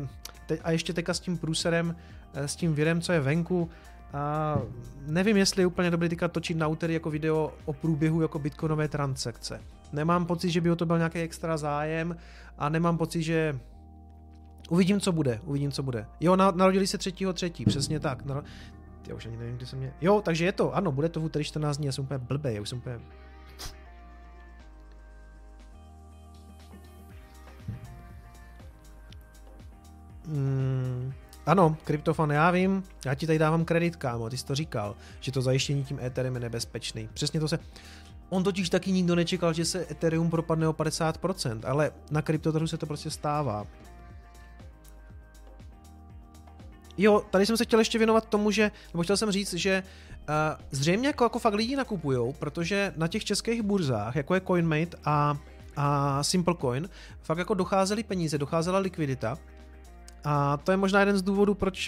te, 0.46 0.58
a 0.58 0.72
ještě 0.72 0.94
teďka 0.94 1.14
s 1.14 1.20
tím 1.20 1.38
průserem, 1.38 1.96
eh, 2.34 2.48
s 2.48 2.56
tím 2.56 2.74
virem, 2.74 3.02
co 3.02 3.14
je 3.14 3.20
venku, 3.20 3.70
a 4.14 4.58
nevím, 5.08 5.38
jestli 5.38 5.62
je 5.62 5.68
úplně 5.68 5.92
dobrý 5.92 6.10
teďka 6.10 6.28
točit 6.28 6.58
na 6.58 6.68
úterý 6.68 6.94
jako 6.94 7.10
video 7.10 7.54
o 7.66 7.74
průběhu 7.74 8.22
jako 8.22 8.40
bitcoinové 8.40 8.88
transakce. 8.88 9.62
Nemám 9.94 10.26
pocit, 10.26 10.50
že 10.50 10.62
by 10.62 10.72
o 10.72 10.76
to 10.76 10.86
byl 10.86 10.98
nějaký 10.98 11.20
extra 11.20 11.58
zájem 11.58 12.18
a 12.58 12.70
nemám 12.70 12.98
pocit, 12.98 13.24
že 13.24 13.60
Uvidím, 14.70 15.00
co 15.00 15.12
bude, 15.12 15.40
uvidím, 15.44 15.72
co 15.72 15.84
bude. 15.84 16.06
Jo, 16.20 16.36
narodili 16.36 16.88
se 16.88 16.98
třetího 16.98 17.34
třetí, 17.34 17.66
přesně 17.66 18.00
tak. 18.00 18.24
Já 19.08 19.16
už 19.16 19.26
ani 19.26 19.38
nevím, 19.38 19.58
kdy 19.58 19.66
se 19.66 19.76
mě... 19.76 19.94
Jo, 20.02 20.22
takže 20.26 20.46
je 20.46 20.52
to, 20.52 20.76
ano, 20.76 20.92
bude 20.92 21.10
to 21.10 21.20
v 21.20 21.24
úterý 21.24 21.46
14 21.46 21.78
dní, 21.78 21.86
já 21.86 21.92
jsem 21.92 22.04
úplně 22.04 22.18
blbý, 22.18 22.54
já 22.54 22.62
už 22.62 22.70
jsem 22.70 22.78
úplně 22.78 23.00
Mm, 30.28 31.14
ano, 31.48 31.78
kryptofan, 31.84 32.30
já 32.30 32.52
vím, 32.52 32.84
já 33.06 33.15
ti 33.15 33.28
tady 33.28 33.40
dávám 33.40 33.65
kredit, 33.65 33.95
kámo, 33.95 34.30
ty 34.30 34.38
jsi 34.38 34.45
to 34.45 34.56
říkal, 34.56 34.95
že 35.19 35.32
to 35.32 35.41
zajištění 35.41 35.84
tím 35.84 35.99
Etherem 35.99 36.34
je 36.34 36.40
nebezpečný. 36.40 37.10
Přesně 37.14 37.40
to 37.40 37.48
se... 37.48 37.60
On 38.30 38.44
totiž 38.44 38.69
taky 38.69 38.91
nikdo 38.91 39.15
nečekal, 39.15 39.53
že 39.53 39.65
se 39.65 39.86
Ethereum 39.91 40.30
propadne 40.30 40.68
o 40.68 40.74
50%, 40.74 41.60
ale 41.65 41.91
na 42.11 42.22
kryptotrhu 42.22 42.68
se 42.68 42.78
to 42.78 42.86
prostě 42.86 43.10
stává. 43.10 43.68
Jo, 46.98 47.24
tady 47.32 47.45
jsem 47.45 47.57
se 47.57 47.64
chtěl 47.64 47.80
ještě 47.80 47.98
věnovat 47.98 48.26
tomu, 48.26 48.52
že, 48.52 48.72
nebo 48.94 49.03
chtěl 49.03 49.18
jsem 49.18 49.32
říct, 49.32 49.53
že 49.53 49.84
uh, 49.84 50.34
zřejmě 50.72 51.07
jako, 51.07 51.24
jako 51.24 51.40
fakt 51.40 51.53
lidi 51.53 51.76
nakupujou, 51.76 52.34
protože 52.34 52.94
na 52.95 53.07
těch 53.07 53.26
českých 53.26 53.61
burzách, 53.61 54.15
jako 54.15 54.36
je 54.36 54.41
CoinMate 54.41 54.98
a, 55.06 55.38
a 55.76 56.24
SimpleCoin, 56.24 56.90
fakt 57.22 57.38
jako 57.38 57.53
docházely 57.53 58.03
peníze, 58.03 58.38
docházela 58.38 58.80
likvidita, 58.80 59.38
a 60.30 60.58
to 60.58 60.72
je 60.72 60.78
možná 60.78 60.99
jeden 60.99 61.18
z 61.18 61.22
důvodů, 61.22 61.54
proč 61.54 61.88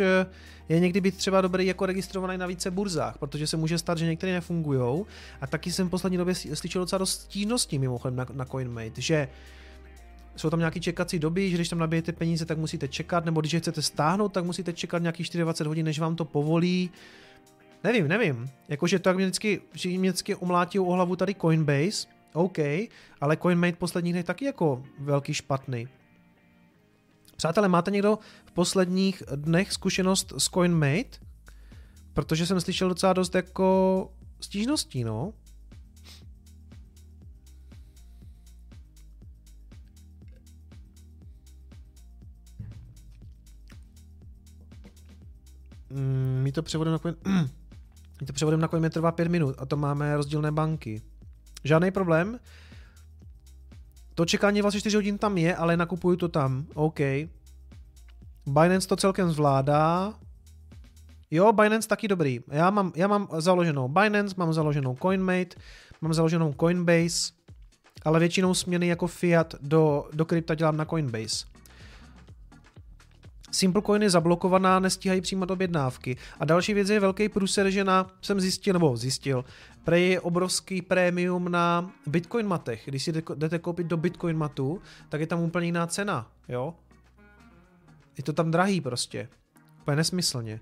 je 0.70 0.80
někdy 0.80 1.02
být 1.02 1.18
třeba 1.18 1.42
dobrý 1.42 1.66
jako 1.66 1.86
registrovaný 1.86 2.38
na 2.38 2.46
více 2.46 2.72
burzách, 2.72 3.18
protože 3.18 3.48
se 3.48 3.58
může 3.58 3.78
stát, 3.78 3.98
že 3.98 4.06
některé 4.06 4.34
nefungují. 4.34 5.06
A 5.42 5.48
taky 5.48 5.72
jsem 5.72 5.88
v 5.88 5.90
poslední 5.90 6.18
době 6.18 6.36
slyšel 6.36 6.82
docela 6.82 6.98
dost 6.98 7.22
stížností 7.22 7.80
mimochodem 7.80 8.16
na, 8.16 8.26
na 8.34 8.46
CoinMate, 8.46 9.02
že 9.02 9.28
jsou 10.36 10.50
tam 10.50 10.60
nějaké 10.60 10.80
čekací 10.80 11.20
doby, 11.20 11.50
že 11.50 11.56
když 11.56 11.70
tam 11.70 11.80
nabijete 11.80 12.12
peníze, 12.12 12.46
tak 12.46 12.58
musíte 12.58 12.88
čekat, 12.88 13.26
nebo 13.26 13.42
když 13.42 13.54
je 13.54 13.60
chcete 13.60 13.82
stáhnout, 13.82 14.30
tak 14.30 14.44
musíte 14.44 14.74
čekat 14.74 15.02
nějakých 15.02 15.30
24 15.30 15.68
hodin, 15.68 15.86
než 15.86 16.00
vám 16.00 16.16
to 16.16 16.26
povolí. 16.26 16.90
Nevím, 17.84 18.08
nevím. 18.08 18.50
Jakože 18.68 19.00
to 19.00 19.10
jak 19.10 19.16
mě 19.16 19.26
vždycky, 19.26 19.62
vždycky 19.72 20.36
omlátí 20.36 20.80
o 20.80 20.92
hlavu 20.92 21.16
tady 21.16 21.36
Coinbase, 21.36 22.08
OK, 22.34 22.58
ale 23.22 23.38
CoinMate 23.38 23.78
posledních 23.78 24.14
dnech 24.14 24.26
taky 24.26 24.46
jako 24.46 24.84
velký 25.00 25.34
špatný. 25.34 25.88
Přátelé, 27.40 27.68
máte 27.68 27.92
někdo 27.92 28.20
v 28.46 28.52
posledních 28.52 29.24
dnech 29.36 29.74
zkušenost 29.74 30.34
s 30.38 30.50
CoinMate? 30.50 31.18
Protože 32.14 32.46
jsem 32.46 32.62
slyšel 32.62 32.90
docela 32.90 33.14
dost 33.14 33.36
jako 33.36 34.10
stížností, 34.40 35.04
no. 35.04 35.34
Mm, 45.90 46.40
my 46.44 46.52
to 46.52 46.64
převodem 46.64 46.92
na 46.92 47.00
coin... 47.00 47.16
my 48.22 48.28
to 48.28 48.34
převodem 48.34 48.60
na 48.60 48.68
coin 48.68 48.90
trvá 48.90 49.12
5 49.12 49.28
minut 49.28 49.56
a 49.58 49.66
to 49.66 49.78
máme 49.78 50.18
rozdílné 50.18 50.52
banky. 50.52 51.02
Žádný 51.64 51.92
problém. 51.92 52.40
To 54.20 54.26
čekání 54.26 54.62
24 54.62 54.96
hodin 54.96 55.18
tam 55.18 55.38
je, 55.38 55.56
ale 55.56 55.78
nakupuju 55.78 56.16
to 56.16 56.28
tam. 56.28 56.66
OK. 56.74 57.00
Binance 58.46 58.88
to 58.88 58.96
celkem 58.96 59.32
zvládá. 59.32 60.14
Jo, 61.32 61.54
Binance 61.54 61.88
taky 61.88 62.08
dobrý. 62.08 62.40
Já 62.52 62.70
mám, 62.70 62.92
já 62.96 63.08
mám 63.08 63.28
založenou 63.38 63.88
Binance, 63.88 64.36
mám 64.38 64.54
založenou 64.54 64.96
CoinMate, 64.96 65.56
mám 66.02 66.14
založenou 66.14 66.54
Coinbase, 66.60 67.32
ale 68.06 68.20
většinou 68.20 68.54
směny 68.54 68.88
jako 68.88 69.08
fiat 69.08 69.56
do, 69.62 70.10
do 70.14 70.26
krypta 70.26 70.56
dělám 70.56 70.78
na 70.78 70.86
Coinbase. 70.86 71.46
Simplecoin 73.52 74.02
je 74.02 74.10
zablokovaná, 74.10 74.80
nestíhají 74.80 75.22
přijímat 75.22 75.52
objednávky. 75.52 76.18
A 76.40 76.46
další 76.46 76.74
věc 76.74 76.90
je 76.90 77.00
velký 77.00 77.30
průser, 77.30 77.70
že 77.70 77.84
na, 77.84 78.08
jsem 78.22 78.40
zjistil, 78.40 78.74
nebo 78.74 78.98
zjistil, 78.98 79.46
pre 79.84 80.00
je 80.00 80.22
obrovský 80.22 80.82
prémium 80.82 81.52
na 81.52 81.92
Bitcoin 82.08 82.48
matech. 82.48 82.82
Když 82.86 83.04
si 83.04 83.14
jdete 83.36 83.60
koupit 83.60 83.88
do 83.88 83.98
Bitcoin 83.98 84.38
matu, 84.38 84.82
tak 85.10 85.22
je 85.22 85.28
tam 85.28 85.40
úplně 85.40 85.66
jiná 85.66 85.88
cena, 85.88 86.32
jo? 86.48 86.74
Je 88.18 88.24
to 88.24 88.34
tam 88.34 88.52
drahý 88.52 88.82
prostě. 88.82 89.30
Úplně 89.82 89.98
nesmyslně. 89.98 90.60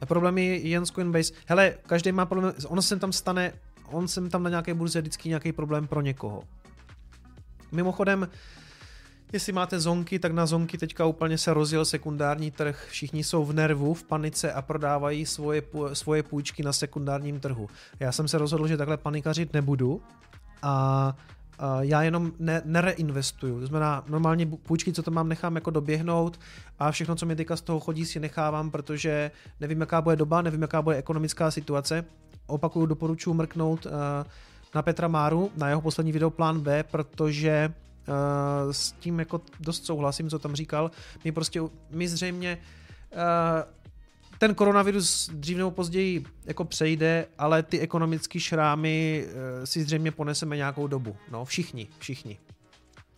A 0.00 0.06
problém 0.06 0.38
je 0.38 0.68
jen 0.68 0.86
s 0.86 0.90
Coinbase. 0.90 1.32
Hele, 1.46 1.74
každý 1.86 2.12
má 2.12 2.26
problém, 2.26 2.54
on 2.66 2.82
se 2.82 2.96
tam 2.96 3.12
stane, 3.12 3.52
on 3.86 4.08
se 4.08 4.28
tam 4.28 4.42
na 4.42 4.50
nějaké 4.50 4.74
burze 4.74 5.00
vždycky 5.00 5.28
nějaký 5.28 5.52
problém 5.52 5.86
pro 5.86 6.00
někoho. 6.00 6.42
Mimochodem, 7.72 8.28
Jestli 9.32 9.52
máte 9.52 9.80
zonky, 9.80 10.18
tak 10.18 10.32
na 10.32 10.46
zonky 10.46 10.78
teďka 10.78 11.06
úplně 11.06 11.38
se 11.38 11.54
rozjel 11.54 11.84
sekundární 11.84 12.50
trh. 12.50 12.86
Všichni 12.90 13.24
jsou 13.24 13.44
v 13.44 13.52
nervu, 13.52 13.94
v 13.94 14.02
panice 14.02 14.52
a 14.52 14.62
prodávají 14.62 15.26
svoje, 15.26 15.62
svoje 15.92 16.22
půjčky 16.22 16.62
na 16.62 16.72
sekundárním 16.72 17.40
trhu. 17.40 17.68
Já 18.00 18.12
jsem 18.12 18.28
se 18.28 18.38
rozhodl, 18.38 18.66
že 18.66 18.76
takhle 18.76 18.96
panikařit 18.96 19.52
nebudu 19.52 20.02
a 20.62 21.16
já 21.80 22.02
jenom 22.02 22.32
ne, 22.38 22.62
nereinvestuju. 22.64 23.60
To 23.60 23.66
znamená, 23.66 24.04
normálně 24.08 24.46
půjčky, 24.46 24.92
co 24.92 25.02
to 25.02 25.10
mám, 25.10 25.28
nechám 25.28 25.54
jako 25.54 25.70
doběhnout 25.70 26.40
a 26.78 26.90
všechno, 26.90 27.16
co 27.16 27.26
mi 27.26 27.36
teďka 27.36 27.56
z 27.56 27.60
toho 27.60 27.80
chodí, 27.80 28.06
si 28.06 28.20
nechávám, 28.20 28.70
protože 28.70 29.30
nevím, 29.60 29.80
jaká 29.80 30.00
bude 30.00 30.16
doba, 30.16 30.42
nevím, 30.42 30.62
jaká 30.62 30.82
bude 30.82 30.96
ekonomická 30.96 31.50
situace. 31.50 32.04
Opakuju, 32.46 32.86
doporučuji 32.86 33.34
mrknout 33.34 33.86
na 34.74 34.82
Petra 34.82 35.08
Máru, 35.08 35.50
na 35.56 35.68
jeho 35.68 35.80
poslední 35.80 36.12
video 36.12 36.30
plán 36.30 36.60
B, 36.60 36.82
protože 36.82 37.74
s 38.70 38.92
tím 38.92 39.18
jako 39.18 39.40
dost 39.60 39.86
souhlasím, 39.86 40.30
co 40.30 40.38
tam 40.38 40.54
říkal. 40.54 40.90
My 41.24 41.32
prostě, 41.32 41.60
my 41.90 42.08
zřejmě 42.08 42.58
uh, 43.12 43.18
ten 44.38 44.54
koronavirus 44.54 45.30
dřív 45.32 45.56
nebo 45.56 45.70
později 45.70 46.24
jako 46.44 46.64
přejde, 46.64 47.26
ale 47.38 47.62
ty 47.62 47.80
ekonomické 47.80 48.40
šrámy 48.40 49.26
uh, 49.26 49.32
si 49.64 49.82
zřejmě 49.82 50.10
poneseme 50.10 50.56
nějakou 50.56 50.86
dobu. 50.86 51.16
No, 51.30 51.44
všichni, 51.44 51.88
všichni. 51.98 52.38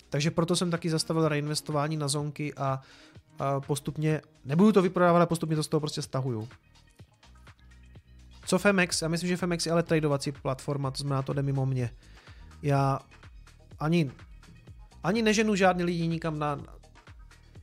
Takže 0.08 0.30
proto 0.30 0.56
jsem 0.56 0.70
taky 0.70 0.90
zastavil 0.90 1.28
reinvestování 1.28 1.96
na 1.96 2.08
zonky 2.08 2.54
a, 2.54 2.80
a 3.38 3.60
postupně, 3.60 4.20
nebudu 4.44 4.72
to 4.72 4.82
vyprodávat, 4.82 5.16
ale 5.16 5.26
postupně 5.26 5.56
to 5.56 5.62
z 5.62 5.68
toho 5.68 5.80
prostě 5.80 6.02
stahuju. 6.02 6.48
Co 8.46 8.58
Femex? 8.58 9.02
Já 9.02 9.08
myslím, 9.08 9.28
že 9.28 9.36
Femex 9.36 9.66
je 9.66 9.72
ale 9.72 9.82
tradovací 9.82 10.32
platforma, 10.32 10.90
to 10.90 10.98
znamená, 10.98 11.22
to 11.22 11.32
jde 11.32 11.42
mimo 11.42 11.66
mě. 11.66 11.90
Já 12.62 12.98
ani 13.78 14.10
ani 15.04 15.22
neženu 15.22 15.54
žádný 15.54 15.84
lidi 15.84 16.06
nikam 16.06 16.38
na... 16.38 16.58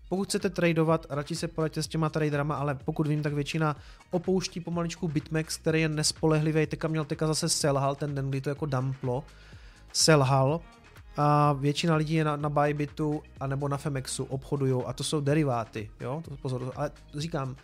Pokud 0.09 0.27
chcete 0.27 0.49
tradovat, 0.49 1.05
radši 1.09 1.35
se 1.35 1.47
pojeďte 1.47 1.83
s 1.83 1.87
těma 1.87 2.09
traderama, 2.09 2.55
ale 2.55 2.75
pokud 2.75 3.07
vím, 3.07 3.23
tak 3.23 3.33
většina 3.33 3.75
opouští 4.11 4.59
pomaličku 4.59 5.07
BitMEX, 5.07 5.57
který 5.57 5.81
je 5.81 5.89
nespolehlivý, 5.89 6.65
teďka 6.65 6.87
měl 6.87 7.05
teďka 7.05 7.27
zase 7.27 7.49
selhal 7.49 7.95
ten 7.95 8.15
den, 8.15 8.29
kdy 8.29 8.41
to 8.41 8.49
jako 8.49 8.65
dumplo, 8.65 9.23
selhal. 9.93 10.61
A 11.17 11.53
většina 11.53 11.95
lidí 11.95 12.13
je 12.13 12.23
na, 12.23 12.35
na 12.35 12.49
Bybitu 12.49 13.21
a 13.39 13.47
nebo 13.47 13.67
na 13.67 13.77
Femexu 13.77 14.23
obchodují 14.23 14.83
a 14.85 14.93
to 14.93 15.03
jsou 15.03 15.21
deriváty, 15.21 15.89
jo, 15.99 16.23
to 16.25 16.37
pozor, 16.37 16.71
ale 16.75 16.91
říkám, 17.17 17.55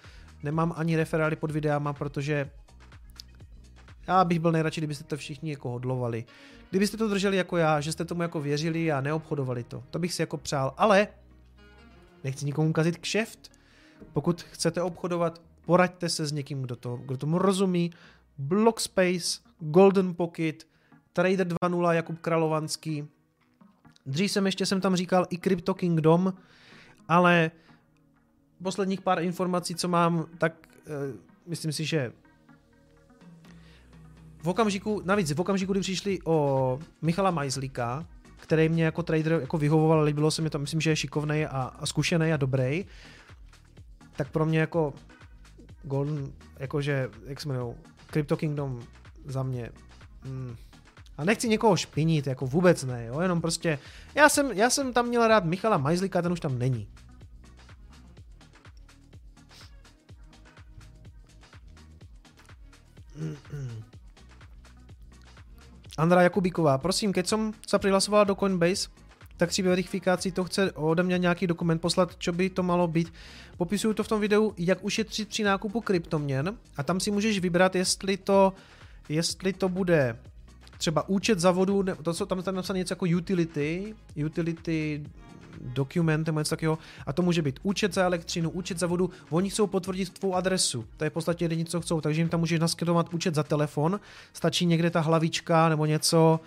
nemám 0.43 0.73
ani 0.77 0.97
referály 0.97 1.35
pod 1.35 1.51
videama, 1.51 1.93
protože 1.93 2.49
já 4.07 4.23
bych 4.23 4.39
byl 4.39 4.51
nejradši, 4.51 4.81
kdybyste 4.81 5.03
to 5.03 5.17
všichni 5.17 5.51
jako 5.51 5.69
hodlovali. 5.69 6.25
Kdybyste 6.69 6.97
to 6.97 7.07
drželi 7.07 7.37
jako 7.37 7.57
já, 7.57 7.81
že 7.81 7.91
jste 7.91 8.05
tomu 8.05 8.21
jako 8.21 8.41
věřili 8.41 8.91
a 8.91 9.01
neobchodovali 9.01 9.63
to. 9.63 9.83
To 9.91 9.99
bych 9.99 10.13
si 10.13 10.21
jako 10.21 10.37
přál, 10.37 10.73
ale 10.77 11.07
nechci 12.23 12.45
nikomu 12.45 12.73
kazit 12.73 12.97
kšeft. 12.97 13.51
Pokud 14.13 14.41
chcete 14.41 14.81
obchodovat, 14.81 15.41
poraďte 15.65 16.09
se 16.09 16.25
s 16.25 16.31
někým, 16.31 16.61
kdo, 16.61 16.75
to, 16.75 16.97
kdo 16.97 17.17
tomu 17.17 17.37
rozumí. 17.37 17.91
Blockspace, 18.37 19.39
Golden 19.59 20.15
Pocket, 20.15 20.67
Trader 21.13 21.47
2.0 21.47 21.91
Jakub 21.91 22.19
Kralovanský. 22.19 23.07
Dřív 24.05 24.31
jsem 24.31 24.45
ještě 24.45 24.65
jsem 24.65 24.81
tam 24.81 24.95
říkal 24.95 25.27
i 25.29 25.37
Crypto 25.37 25.73
Kingdom, 25.73 26.33
ale 27.07 27.51
posledních 28.63 29.01
pár 29.01 29.21
informací, 29.21 29.75
co 29.75 29.87
mám, 29.87 30.25
tak 30.37 30.67
uh, 30.87 31.19
myslím 31.47 31.71
si, 31.71 31.85
že 31.85 32.13
v 34.47 34.49
okamžiku, 34.49 35.01
navíc 35.05 35.31
v 35.31 35.39
okamžiku, 35.39 35.71
kdy 35.71 35.81
přišli 35.81 36.19
o 36.25 36.79
Michala 37.01 37.31
Majzlíka, 37.31 38.05
který 38.37 38.69
mě 38.69 38.83
jako 38.83 39.03
trader 39.03 39.31
jako 39.31 39.57
vyhovoval, 39.57 40.03
líbilo 40.03 40.31
se 40.31 40.41
mi 40.41 40.49
to, 40.49 40.59
myslím, 40.59 40.81
že 40.81 40.89
je 40.89 40.95
šikovný 40.95 41.45
a, 41.45 41.61
a 41.79 41.85
zkušený 41.85 42.33
a 42.33 42.37
dobrý, 42.37 42.85
tak 44.15 44.31
pro 44.31 44.45
mě 44.45 44.59
jako 44.59 44.93
Golden, 45.83 46.31
jakože, 46.59 47.09
jak 47.25 47.41
se 47.41 47.49
jmenují, 47.49 47.75
Crypto 48.11 48.37
Kingdom 48.37 48.79
za 49.25 49.43
mě, 49.43 49.69
mm, 50.25 50.55
a 51.17 51.23
nechci 51.23 51.49
někoho 51.49 51.77
špinit, 51.77 52.27
jako 52.27 52.47
vůbec 52.47 52.83
ne, 52.83 53.05
jo, 53.05 53.19
jenom 53.19 53.41
prostě, 53.41 53.79
já 54.15 54.29
jsem, 54.29 54.51
já 54.51 54.69
jsem 54.69 54.93
tam 54.93 55.07
měl 55.07 55.27
rád 55.27 55.45
Michala 55.45 55.77
Majzlíka, 55.77 56.21
ten 56.21 56.31
už 56.31 56.39
tam 56.39 56.59
není. 56.59 56.87
Andra 65.97 66.21
Jakubíková, 66.21 66.77
prosím, 66.77 67.09
keď 67.09 67.25
som 67.25 67.41
sa 67.65 67.81
prihlasovala 67.81 68.29
do 68.29 68.37
Coinbase, 68.37 68.93
tak 69.37 69.53
si 69.53 69.61
verifikácii 69.61 70.31
to 70.31 70.43
chce 70.43 70.71
ode 70.71 71.03
mě 71.03 71.17
nějaký 71.17 71.47
dokument 71.47 71.81
poslat, 71.81 72.15
čo 72.17 72.33
by 72.33 72.49
to 72.49 72.63
malo 72.63 72.87
být. 72.87 73.13
Popisuju 73.57 73.93
to 73.93 74.03
v 74.03 74.07
tom 74.07 74.21
videu, 74.21 74.53
jak 74.57 74.83
ušetřit 74.85 75.29
při 75.29 75.43
nákupu 75.43 75.81
kryptoměn 75.81 76.57
a 76.77 76.83
tam 76.83 76.99
si 76.99 77.11
můžeš 77.11 77.39
vybrat, 77.39 77.75
jestli 77.75 78.17
to, 78.17 78.53
jestli 79.09 79.53
to 79.53 79.69
bude 79.69 80.17
třeba 80.77 81.09
účet 81.09 81.39
za 81.39 81.51
vodu, 81.51 81.85
to, 82.03 82.13
co 82.13 82.25
tam 82.25 82.37
je 82.45 82.51
napsané 82.51 82.79
něco 82.79 82.91
jako 82.91 83.05
utility, 83.17 83.95
utility 84.25 85.03
dokument 85.61 86.27
nebo 86.27 86.39
něco 86.39 86.49
takového. 86.49 86.77
A 87.05 87.13
to 87.13 87.21
může 87.21 87.41
být 87.41 87.59
účet 87.63 87.93
za 87.93 88.03
elektřinu, 88.03 88.49
účet 88.49 88.79
za 88.79 88.87
vodu, 88.87 89.09
oni 89.29 89.49
chcou 89.49 89.67
potvrdit 89.67 90.19
tvou 90.19 90.35
adresu, 90.35 90.85
to 90.97 91.03
je 91.03 91.09
v 91.09 91.13
podstatě 91.13 91.45
jediné, 91.45 91.65
co 91.65 91.81
chcou, 91.81 92.01
takže 92.01 92.21
jim 92.21 92.29
tam 92.29 92.39
můžeš 92.39 92.59
naskenovat 92.59 93.13
účet 93.13 93.35
za 93.35 93.43
telefon, 93.43 93.99
stačí 94.33 94.65
někde 94.65 94.89
ta 94.89 94.99
hlavička 94.99 95.69
nebo 95.69 95.85
něco, 95.85 96.39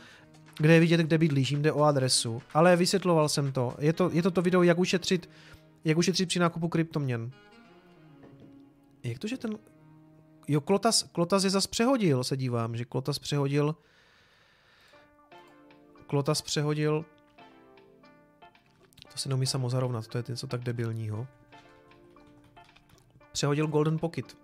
kde 0.59 0.75
je 0.75 0.81
vidět, 0.81 1.01
kde 1.01 1.19
bydlíš, 1.19 1.51
jim 1.51 1.63
jde 1.63 1.73
o 1.73 1.83
adresu, 1.83 2.43
ale 2.55 2.77
vysvětloval 2.77 3.29
jsem 3.29 3.53
to, 3.53 3.75
je 3.79 3.93
to, 3.93 4.11
je 4.13 4.23
to 4.23 4.31
to 4.31 4.43
video, 4.43 4.63
jak 4.63 4.79
ušetřit, 4.79 5.31
jak 5.85 5.99
ušetřit 5.99 6.27
při 6.27 6.39
nákupu 6.39 6.69
kryptoměn. 6.69 7.31
Jak 9.03 9.19
to, 9.19 9.29
že 9.29 9.37
ten... 9.37 9.59
Jo, 10.49 10.61
Klotas, 10.61 11.03
Klotas 11.03 11.45
je 11.45 11.51
zas 11.51 11.67
přehodil, 11.67 12.25
se 12.25 12.37
dívám, 12.37 12.77
že 12.77 12.85
Klotas 12.85 13.19
přehodil 13.19 13.75
Klotas 16.11 16.43
přehodil 16.43 17.05
to 19.13 19.19
si 19.19 19.29
neumí 19.29 19.47
samo 19.47 19.71
zarovnat, 19.71 20.07
to 20.07 20.19
je 20.19 20.25
něco 20.29 20.47
tak 20.47 20.61
debilního. 20.61 21.27
Přehodil 23.33 23.67
Golden 23.67 23.99
Pocket. 23.99 24.37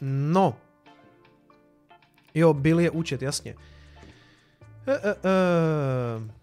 No. 0.00 0.56
Jo, 2.34 2.54
byl 2.54 2.80
je 2.80 2.90
účet, 2.90 3.22
jasně. 3.22 3.54
E, 4.86 4.92
e, 4.92 5.10
e. 5.10 6.36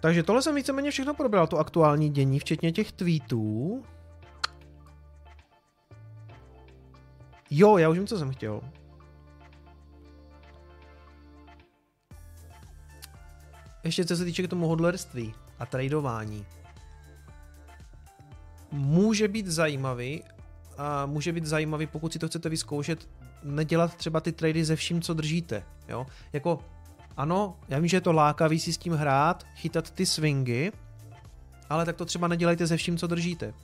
Takže 0.00 0.22
tohle 0.22 0.42
jsem 0.42 0.54
víceméně 0.54 0.90
všechno 0.90 1.14
probral, 1.14 1.46
to 1.46 1.58
aktuální 1.58 2.10
dění, 2.10 2.38
včetně 2.38 2.72
těch 2.72 2.92
tweetů. 2.92 3.82
Jo, 7.50 7.78
já 7.78 7.88
už 7.88 7.98
vím, 7.98 8.06
co 8.06 8.18
jsem 8.18 8.30
chtěl. 8.30 8.60
Ještě 13.88 14.04
co 14.04 14.16
se 14.16 14.24
týče 14.24 14.42
k 14.42 14.50
tomu 14.50 14.68
hodlerství 14.68 15.34
a 15.58 15.66
tradování. 15.66 16.46
Může 18.72 19.28
být 19.28 19.46
zajímavý, 19.46 20.22
a 20.78 21.06
může 21.06 21.32
být 21.32 21.46
zajímavý, 21.46 21.86
pokud 21.86 22.12
si 22.12 22.18
to 22.18 22.28
chcete 22.28 22.48
vyzkoušet, 22.48 23.08
nedělat 23.42 23.94
třeba 23.94 24.20
ty 24.20 24.32
trady 24.32 24.64
ze 24.64 24.76
vším, 24.76 25.02
co 25.02 25.14
držíte. 25.14 25.62
Jo? 25.88 26.06
Jako, 26.32 26.64
ano, 27.16 27.56
já 27.68 27.78
vím, 27.78 27.88
že 27.88 27.96
je 27.96 28.00
to 28.00 28.12
lákavý 28.12 28.60
si 28.60 28.72
s 28.72 28.78
tím 28.78 28.92
hrát, 28.92 29.46
chytat 29.54 29.90
ty 29.90 30.06
swingy, 30.06 30.72
ale 31.70 31.84
tak 31.84 31.96
to 31.96 32.04
třeba 32.04 32.28
nedělejte 32.28 32.66
ze 32.66 32.76
vším, 32.76 32.98
co 32.98 33.06
držíte. 33.06 33.48
Uh, 33.48 33.54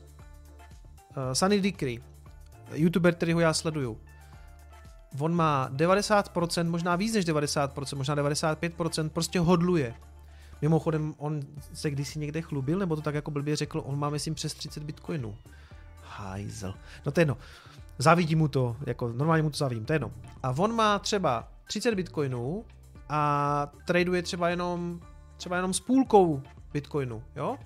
Sunny 1.32 1.60
Decree, 1.60 1.98
youtuber, 2.72 3.14
kterýho 3.14 3.40
já 3.40 3.55
sleduju, 3.55 4.01
on 5.18 5.34
má 5.34 5.70
90%, 5.72 6.70
možná 6.70 6.96
víc 6.96 7.14
než 7.14 7.26
90%, 7.26 7.96
možná 7.96 8.16
95%, 8.16 9.09
prostě 9.09 9.40
hodluje. 9.40 9.94
Mimochodem, 10.64 11.14
on 11.18 11.40
se 11.72 11.90
kdysi 11.90 12.18
někde 12.18 12.42
chlubil, 12.42 12.78
nebo 12.78 12.96
to 12.96 13.02
tak 13.02 13.14
jako 13.14 13.30
blbě 13.30 13.56
řekl, 13.56 13.82
on 13.84 13.98
má 13.98 14.10
myslím 14.10 14.34
přes 14.34 14.54
30 14.54 14.82
bitcoinů. 14.82 15.36
Hajzel. 16.04 16.74
No 17.06 17.12
to 17.12 17.20
je 17.20 17.22
jedno. 17.22 17.36
Závidím 17.98 18.38
mu 18.38 18.48
to, 18.48 18.76
jako 18.86 19.08
normálně 19.08 19.42
mu 19.42 19.50
to 19.50 19.56
závidím, 19.56 19.84
to 19.84 19.92
je 19.92 19.94
jedno. 19.94 20.12
A 20.42 20.50
on 20.50 20.74
má 20.74 20.98
třeba 20.98 21.48
30 21.64 21.94
bitcoinů 21.94 22.64
a 23.08 23.72
traduje 23.84 24.22
třeba 24.22 24.48
jenom, 24.48 25.00
třeba 25.36 25.56
jenom 25.56 25.74
s 25.74 25.80
půlkou 25.80 26.42
bitcoinu, 26.72 27.22
jo? 27.36 27.56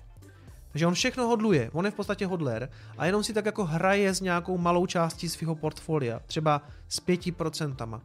Takže 0.71 0.87
on 0.87 0.93
všechno 0.93 1.27
hodluje, 1.27 1.69
on 1.73 1.85
je 1.85 1.91
v 1.91 1.95
podstatě 1.95 2.27
hodler 2.27 2.69
a 2.97 3.05
jenom 3.05 3.23
si 3.23 3.33
tak 3.33 3.45
jako 3.45 3.65
hraje 3.65 4.13
s 4.13 4.21
nějakou 4.21 4.57
malou 4.57 4.85
částí 4.85 5.29
svého 5.29 5.55
portfolia, 5.55 6.19
třeba 6.19 6.61
s 6.87 7.01
5%. 7.01 8.01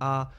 A 0.00 0.30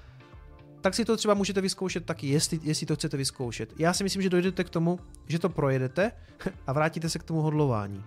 tak 0.86 0.96
si 0.96 1.06
to 1.06 1.18
třeba 1.18 1.34
můžete 1.34 1.62
vyzkoušet 1.62 2.06
taky, 2.06 2.28
jestli, 2.28 2.60
jestli 2.64 2.86
to 2.86 2.96
chcete 2.96 3.18
vyzkoušet. 3.18 3.74
Já 3.80 3.94
si 3.94 4.04
myslím, 4.04 4.22
že 4.22 4.30
dojdete 4.30 4.64
k 4.64 4.70
tomu, 4.70 5.00
že 5.28 5.40
to 5.40 5.50
projedete 5.50 6.12
a 6.68 6.74
vrátíte 6.74 7.10
se 7.10 7.20
k 7.20 7.24
tomu 7.24 7.42
hodlování. 7.42 8.04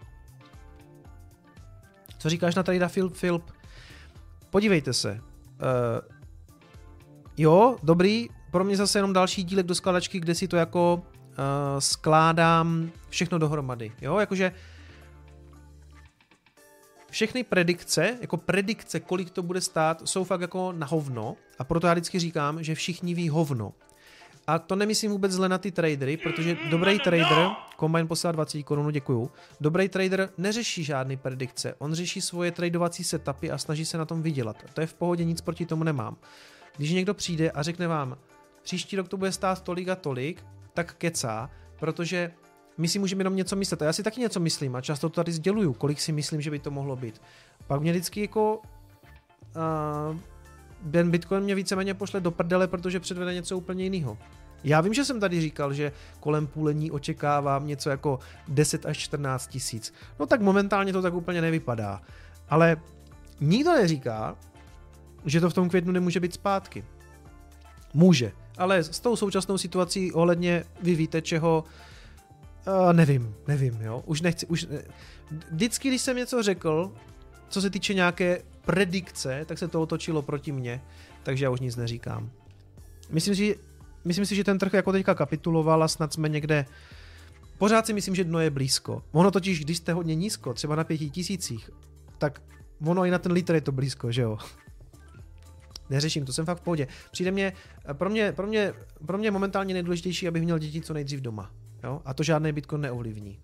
Co 2.18 2.30
říkáš 2.30 2.55
na 2.55 2.62
trade 2.62 2.88
Philip 2.88 3.16
Philip? 3.20 3.42
Podívejte 4.50 4.92
se. 4.92 5.12
Uh, 5.12 5.18
jo, 7.36 7.76
dobrý, 7.82 8.28
pro 8.50 8.64
mě 8.64 8.76
zase 8.76 8.98
jenom 8.98 9.12
další 9.12 9.44
dílek 9.44 9.66
do 9.66 9.74
skladačky, 9.74 10.20
kde 10.20 10.34
si 10.34 10.48
to 10.48 10.56
jako 10.56 10.94
uh, 10.94 11.34
skládám 11.78 12.90
všechno 13.09 13.38
dohromady. 13.38 13.92
Jo, 14.00 14.18
jakože 14.18 14.52
všechny 17.10 17.44
predikce, 17.44 18.18
jako 18.20 18.36
predikce, 18.36 19.01
kolik 19.01 19.30
to 19.30 19.43
bude 19.43 19.60
stát, 19.60 20.02
jsou 20.05 20.24
fakt 20.24 20.40
jako 20.40 20.72
na 20.72 20.86
hovno 20.86 21.36
a 21.59 21.64
proto 21.64 21.86
já 21.86 21.93
vždycky 21.93 22.18
říkám, 22.18 22.62
že 22.62 22.74
všichni 22.74 23.14
ví 23.14 23.28
hovno. 23.28 23.72
A 24.47 24.59
to 24.59 24.76
nemyslím 24.76 25.10
vůbec 25.10 25.32
zle 25.32 25.48
na 25.48 25.59
ty 25.59 25.70
tradery, 25.70 26.16
protože 26.16 26.56
dobrý 26.70 26.98
trader, 26.98 27.48
Combine 27.80 28.06
posílá 28.06 28.32
20 28.32 28.62
korun, 28.62 28.93
děkuju, 28.93 29.30
dobrý 29.60 29.89
trader 29.89 30.30
neřeší 30.39 30.85
žádný 30.85 31.16
predikce, 31.16 31.74
on 31.78 31.94
řeší 31.94 32.20
svoje 32.20 32.52
tradovací 32.52 33.05
setupy 33.05 33.51
a 33.51 33.59
snaží 33.59 33.85
se 33.85 33.98
na 33.98 34.05
tom 34.05 34.22
vydělat. 34.22 34.56
To 34.74 34.80
je 34.80 34.86
v 34.86 34.94
pohodě, 34.94 35.24
nic 35.24 35.40
proti 35.40 35.66
tomu 35.66 35.85
nemám. 35.85 36.16
Když 36.76 36.90
někdo 36.90 37.14
přijde 37.14 37.51
a 37.51 37.62
řekne 37.62 37.89
vám, 37.89 38.18
příští 38.62 38.97
rok 38.97 39.09
to 39.09 39.16
bude 39.16 39.32
stát 39.32 39.62
tolik 39.62 39.89
a 39.89 39.97
tolik, 39.97 40.44
tak 40.74 40.94
kecá, 40.94 41.51
protože 41.78 42.32
my 42.78 42.88
si 42.88 42.98
můžeme 42.98 43.20
jenom 43.20 43.36
něco 43.36 43.56
myslet. 43.56 43.82
A 43.82 43.84
já 43.84 43.92
si 43.92 44.02
taky 44.02 44.20
něco 44.20 44.40
myslím 44.40 44.76
a 44.76 44.80
často 44.80 45.09
to 45.09 45.14
tady 45.14 45.32
sděluju, 45.32 45.72
kolik 45.72 46.00
si 46.00 46.12
myslím, 46.12 46.40
že 46.40 46.50
by 46.50 46.59
to 46.59 46.70
mohlo 46.70 46.96
být. 46.96 47.20
Pak 47.66 47.80
mě 47.80 47.92
vždycky 47.92 48.20
jako 48.20 48.56
uh, 48.56 50.18
ten 50.90 51.10
Bitcoin 51.10 51.44
mě 51.44 51.55
víceméně 51.55 51.94
pošle 51.94 52.20
do 52.20 52.30
prdele, 52.30 52.68
protože 52.68 53.00
předvede 53.00 53.34
něco 53.34 53.56
úplně 53.56 53.84
jiného. 53.84 54.18
Já 54.64 54.80
vím, 54.80 54.94
že 54.94 55.05
jsem 55.05 55.20
tady 55.20 55.40
říkal, 55.40 55.72
že 55.72 55.92
kolem 56.20 56.46
půlení 56.46 56.90
očekávám 56.90 57.66
něco 57.66 57.90
jako 57.90 58.18
10 58.48 58.86
až 58.86 58.98
14 58.98 59.46
tisíc. 59.46 59.94
No 60.20 60.26
tak 60.26 60.40
momentálně 60.40 60.92
to 60.92 61.02
tak 61.02 61.14
úplně 61.14 61.40
nevypadá. 61.40 62.02
Ale 62.48 62.76
nikdo 63.40 63.72
neříká, 63.72 64.36
že 65.24 65.40
to 65.40 65.50
v 65.50 65.55
tom 65.55 65.68
květnu 65.68 65.92
nemůže 65.92 66.20
být 66.20 66.34
zpátky. 66.34 66.84
Může, 67.94 68.32
ale 68.59 68.82
s 68.84 69.00
tou 69.00 69.16
současnou 69.16 69.59
situací 69.59 70.12
ohledně 70.12 70.64
vy 70.82 70.94
víte 70.94 71.22
čeho, 71.22 71.64
uh, 71.66 71.88
nevím, 72.93 73.35
nevím, 73.47 73.81
jo, 73.81 74.03
už 74.07 74.20
nechci, 74.20 74.47
už, 74.47 74.66
ne... 74.66 74.82
vždycky, 75.51 75.89
když 75.89 76.03
jsem 76.03 76.16
něco 76.16 76.43
řekl, 76.43 76.93
co 77.49 77.61
se 77.61 77.70
týče 77.70 77.95
nějaké 77.95 78.43
predikce, 78.65 79.45
tak 79.47 79.59
se 79.59 79.69
to 79.69 79.82
otočilo 79.82 80.23
proti 80.23 80.53
mně, 80.53 80.81
takže 81.23 81.45
já 81.45 81.51
už 81.51 81.61
nic 81.61 81.77
neříkám. 81.77 82.31
Myslím 83.11 83.35
si, 83.35 83.59
myslím 84.05 84.27
si, 84.27 84.35
že 84.35 84.45
ten 84.45 84.59
trh 84.59 84.73
jako 84.73 84.93
teďka 84.93 85.15
kapituloval 85.15 85.82
a 85.82 85.89
snad 85.89 86.12
jsme 86.12 86.28
někde 86.28 86.66
Pořád 87.59 87.86
si 87.86 87.93
myslím, 87.93 88.15
že 88.15 88.24
dno 88.24 88.40
je 88.40 88.51
blízko. 88.51 89.03
Ono 89.12 89.31
totiž, 89.31 89.65
když 89.65 89.77
jste 89.77 89.93
hodně 89.93 90.15
nízko, 90.15 90.55
třeba 90.55 90.77
na 90.77 90.85
pěti 90.85 91.11
tisících, 91.11 91.70
tak 92.19 92.43
ono 92.86 93.05
i 93.05 93.11
na 93.11 93.19
ten 93.19 93.32
litr 93.32 93.55
je 93.55 93.61
to 93.61 93.73
blízko, 93.73 94.12
že 94.12 94.23
jo? 94.23 94.39
Neřeším, 95.90 96.24
to 96.24 96.32
jsem 96.32 96.47
fakt 96.47 96.59
v 96.59 96.61
pohodě. 96.61 96.86
Přijde 97.11 97.31
mě, 97.31 97.53
pro 97.93 98.11
mě, 98.11 98.32
pro 98.32 98.47
mě, 98.47 98.74
pro 99.07 99.19
mě 99.19 99.31
momentálně 99.31 99.74
nejdůležitější, 99.74 100.28
abych 100.28 100.43
měl 100.43 100.59
děti 100.59 100.81
co 100.81 100.95
nejdřív 100.95 101.20
doma. 101.20 101.51
Jo? 101.84 102.02
A 102.05 102.14
to 102.14 102.22
žádný 102.22 102.52
Bitcoin 102.52 102.82
neovlivní. 102.82 103.40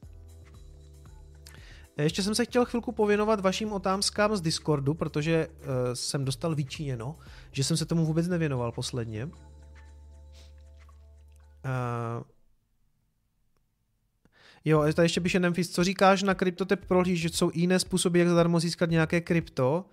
Ještě 1.98 2.22
jsem 2.22 2.34
se 2.34 2.44
chtěl 2.44 2.64
chvilku 2.64 2.92
pověnovat 2.92 3.40
vašim 3.40 3.72
otázkám 3.72 4.36
z 4.36 4.40
Discordu, 4.40 4.94
protože 4.94 5.46
uh, 5.48 5.54
jsem 5.94 6.24
dostal 6.24 6.54
vyčiněno, 6.54 7.16
že 7.52 7.64
jsem 7.64 7.76
se 7.76 7.86
tomu 7.86 8.04
vůbec 8.04 8.28
nevěnoval 8.28 8.72
posledně. 8.72 9.24
Uh, 9.24 9.32
jo, 14.64 14.92
tady 14.94 15.04
ještě 15.04 15.20
píše 15.20 15.40
Nemphis, 15.40 15.70
co 15.70 15.84
říkáš 15.84 16.22
na 16.22 16.34
CryptoTep 16.34 16.84
prohlíž, 16.84 17.20
že 17.20 17.28
jsou 17.28 17.50
jiné 17.54 17.78
způsoby, 17.78 18.18
jak 18.18 18.28
zadarmo 18.28 18.60
získat 18.60 18.90
nějaké 18.90 19.20
krypto? 19.20 19.84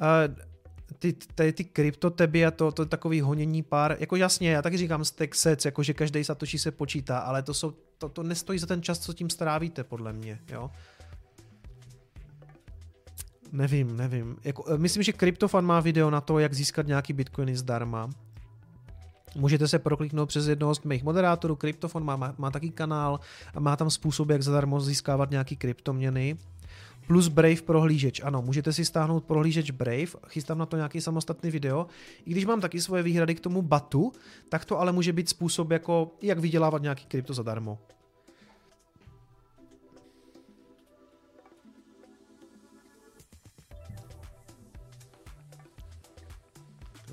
Uh, 0.00 0.53
ty, 0.98 1.12
ty, 1.12 1.52
ty 1.52 1.64
kryptoteby 1.64 2.46
a 2.46 2.50
to, 2.50 2.72
to 2.72 2.86
takový 2.86 3.20
honění 3.20 3.62
pár, 3.62 3.96
jako 4.00 4.16
jasně, 4.16 4.50
já 4.50 4.62
taky 4.62 4.76
říkám 4.76 5.04
stack 5.04 5.34
sets, 5.34 5.64
jako 5.64 5.82
že 5.82 5.94
každý 5.94 6.24
satoshi 6.24 6.58
se 6.58 6.70
počítá, 6.70 7.18
ale 7.18 7.42
to, 7.42 7.54
jsou, 7.54 7.74
to, 7.98 8.08
to 8.08 8.22
nestojí 8.22 8.58
za 8.58 8.66
ten 8.66 8.82
čas, 8.82 8.98
co 8.98 9.12
tím 9.12 9.30
strávíte, 9.30 9.84
podle 9.84 10.12
mě, 10.12 10.38
jo. 10.48 10.70
Nevím, 13.52 13.96
nevím. 13.96 14.36
Jako, 14.44 14.64
eh, 14.68 14.78
myslím, 14.78 15.02
že 15.02 15.12
Cryptofan 15.12 15.64
má 15.64 15.80
video 15.80 16.10
na 16.10 16.20
to, 16.20 16.38
jak 16.38 16.54
získat 16.54 16.86
nějaký 16.86 17.12
bitcoiny 17.12 17.56
zdarma. 17.56 18.10
Můžete 19.36 19.68
se 19.68 19.78
prokliknout 19.78 20.28
přes 20.28 20.46
jednoho 20.46 20.74
z 20.74 20.82
mých 20.82 21.04
moderátorů, 21.04 21.56
Cryptofon 21.56 22.04
má, 22.04 22.16
má, 22.16 22.34
má 22.38 22.50
taky 22.50 22.70
kanál 22.70 23.20
a 23.54 23.60
má 23.60 23.76
tam 23.76 23.90
způsob, 23.90 24.30
jak 24.30 24.42
zadarmo 24.42 24.80
získávat 24.80 25.30
nějaký 25.30 25.56
kryptoměny. 25.56 26.36
Plus 27.06 27.28
Brave 27.28 27.62
prohlížeč, 27.62 28.20
ano, 28.20 28.42
můžete 28.42 28.72
si 28.72 28.84
stáhnout 28.84 29.24
prohlížeč 29.24 29.70
Brave, 29.70 30.06
chystám 30.28 30.58
na 30.58 30.66
to 30.66 30.76
nějaký 30.76 31.00
samostatný 31.00 31.50
video. 31.50 31.86
I 32.26 32.30
když 32.30 32.44
mám 32.44 32.60
taky 32.60 32.80
svoje 32.80 33.02
výhrady 33.02 33.34
k 33.34 33.40
tomu 33.40 33.62
batu, 33.62 34.12
tak 34.48 34.64
to 34.64 34.80
ale 34.80 34.92
může 34.92 35.12
být 35.12 35.28
způsob, 35.28 35.70
jako 35.70 36.10
jak 36.22 36.38
vydělávat 36.38 36.82
nějaký 36.82 37.06
krypto 37.06 37.34
zadarmo. 37.34 37.78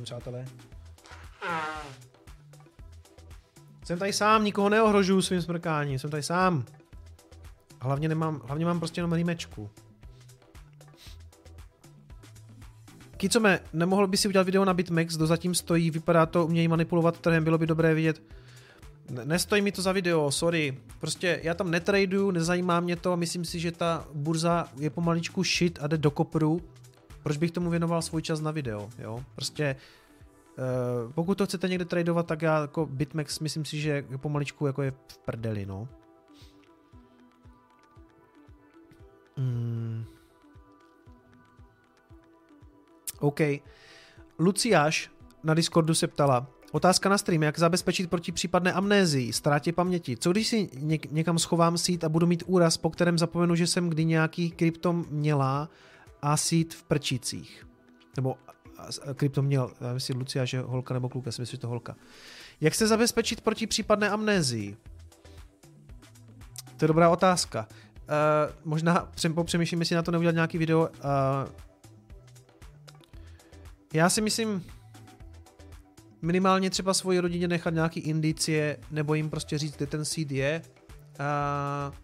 Přátelé. 0.04 0.46
Jsem 3.84 4.00
tady 4.00 4.14
sám, 4.14 4.44
nikoho 4.44 4.70
neohrožuju 4.70 5.22
svým 5.22 5.42
smrkáním, 5.42 6.00
jsem 6.00 6.10
tady 6.10 6.24
sám. 6.24 6.66
Hlavně, 7.84 8.10
nemám, 8.10 8.42
hlavně 8.46 8.66
mám 8.66 8.80
prostě 8.80 9.00
jenom 9.00 9.14
rýmečku. 9.14 9.70
Kicome, 13.18 13.60
nemohl 13.74 14.08
by 14.08 14.18
si 14.18 14.28
udělat 14.28 14.44
video 14.44 14.66
na 14.66 14.74
BitMEX, 14.74 15.16
kdo 15.16 15.28
zatím 15.28 15.56
stojí, 15.56 15.92
vypadá 15.92 16.26
to, 16.26 16.46
umějí 16.46 16.68
manipulovat 16.68 17.20
trhem, 17.20 17.44
bylo 17.44 17.58
by 17.58 17.68
dobré 17.68 17.94
vidět. 17.94 18.22
Nestojí 19.24 19.62
mi 19.62 19.72
to 19.72 19.82
za 19.82 19.92
video, 19.92 20.32
sorry. 20.32 20.78
Prostě 21.00 21.40
já 21.44 21.54
tam 21.54 21.72
netraduju, 21.72 22.32
nezajímá 22.32 22.80
mě 22.80 22.96
to, 22.96 23.18
myslím 23.18 23.46
si, 23.46 23.60
že 23.60 23.72
ta 23.72 24.08
burza 24.14 24.68
je 24.78 24.90
pomaličku 24.90 25.44
shit 25.44 25.80
a 25.82 25.88
jde 25.88 25.98
do 25.98 26.12
kopru. 26.12 26.62
Proč 27.24 27.38
bych 27.38 27.52
tomu 27.52 27.70
věnoval 27.70 28.02
svůj 28.02 28.22
čas 28.22 28.40
na 28.42 28.52
video, 28.52 28.90
jo? 29.00 29.24
Prostě 29.36 29.76
uh, 30.58 31.12
pokud 31.12 31.38
to 31.38 31.46
chcete 31.46 31.68
někde 31.68 31.86
tradovat, 31.86 32.28
tak 32.28 32.42
já 32.42 32.62
jako 32.62 32.86
BitMEX 32.86 33.40
myslím 33.40 33.66
si, 33.66 33.82
že 33.82 34.06
pomaličku 34.18 34.68
jako 34.68 34.82
je 34.82 34.92
v 34.92 35.18
prdeli, 35.18 35.66
no. 35.66 35.88
Hmm. 39.42 40.06
OK. 43.20 43.40
Luciáš 44.40 45.12
na 45.44 45.54
Discordu 45.54 45.94
se 45.94 46.08
ptala, 46.08 46.48
Otázka 46.72 47.10
na 47.10 47.18
stream, 47.18 47.44
jak 47.44 47.60
zabezpečit 47.60 48.10
proti 48.10 48.32
případné 48.32 48.74
amnézii, 48.74 49.34
ztrátě 49.34 49.74
paměti. 49.74 50.18
Co 50.18 50.32
když 50.32 50.48
si 50.48 50.66
něk- 50.66 51.08
někam 51.12 51.40
schovám 51.40 51.78
sít 51.78 52.04
a 52.04 52.10
budu 52.10 52.28
mít 52.28 52.44
úraz, 52.48 52.78
po 52.78 52.90
kterém 52.90 53.18
zapomenu, 53.18 53.56
že 53.56 53.68
jsem 53.68 53.90
kdy 53.90 54.06
nějaký 54.06 54.52
kryptom 54.52 55.06
měla 55.10 55.70
a 56.22 56.38
sít 56.38 56.74
v 56.74 56.84
prčicích? 56.84 57.68
Nebo 58.16 58.36
krypto 59.16 59.42
měl, 59.42 59.72
já 59.82 59.94
myslím 59.94 60.18
Lucia, 60.18 60.46
že 60.46 60.62
holka 60.62 60.94
nebo 60.94 61.10
kluk, 61.10 61.26
já 61.26 61.32
si 61.32 61.42
myslím, 61.42 61.58
že 61.58 61.62
to 61.62 61.68
holka. 61.68 61.96
Jak 62.62 62.76
se 62.76 62.88
zabezpečit 62.88 63.42
proti 63.42 63.68
případné 63.68 64.10
amnézii? 64.10 64.78
To 66.78 66.86
je 66.86 66.88
dobrá 66.88 67.10
otázka. 67.10 67.68
Uh, 68.12 68.54
možná 68.64 69.12
popřemýšlím, 69.36 69.80
jestli 69.80 69.96
na 69.96 70.02
to 70.02 70.12
neudělat 70.12 70.36
nějaký 70.36 70.58
video. 70.58 70.80
Uh, 70.80 70.90
já 73.94 74.10
si 74.10 74.22
myslím, 74.22 74.66
minimálně 76.22 76.70
třeba 76.70 76.94
svoji 76.94 77.20
rodině 77.20 77.48
nechat 77.48 77.74
nějaký 77.74 78.00
indicie, 78.00 78.78
nebo 78.92 79.14
jim 79.14 79.30
prostě 79.30 79.58
říct, 79.58 79.78
kde 79.78 79.88
ten 79.88 80.06
seed 80.06 80.32
je. 80.32 80.62
Uh, 81.20 81.96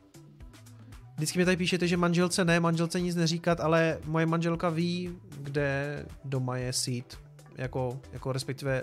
vždycky 1.16 1.40
mi 1.40 1.46
tady 1.46 1.58
píšete, 1.58 1.88
že 1.88 1.98
manželce 1.98 2.46
ne, 2.46 2.60
manželce 2.60 3.02
nic 3.02 3.16
neříkat, 3.16 3.60
ale 3.60 4.00
moje 4.06 4.26
manželka 4.26 4.70
ví, 4.70 5.20
kde 5.38 6.06
doma 6.24 6.58
je 6.58 6.74
seed. 6.74 7.20
Jako, 7.56 8.00
jako 8.12 8.32
respektive 8.32 8.82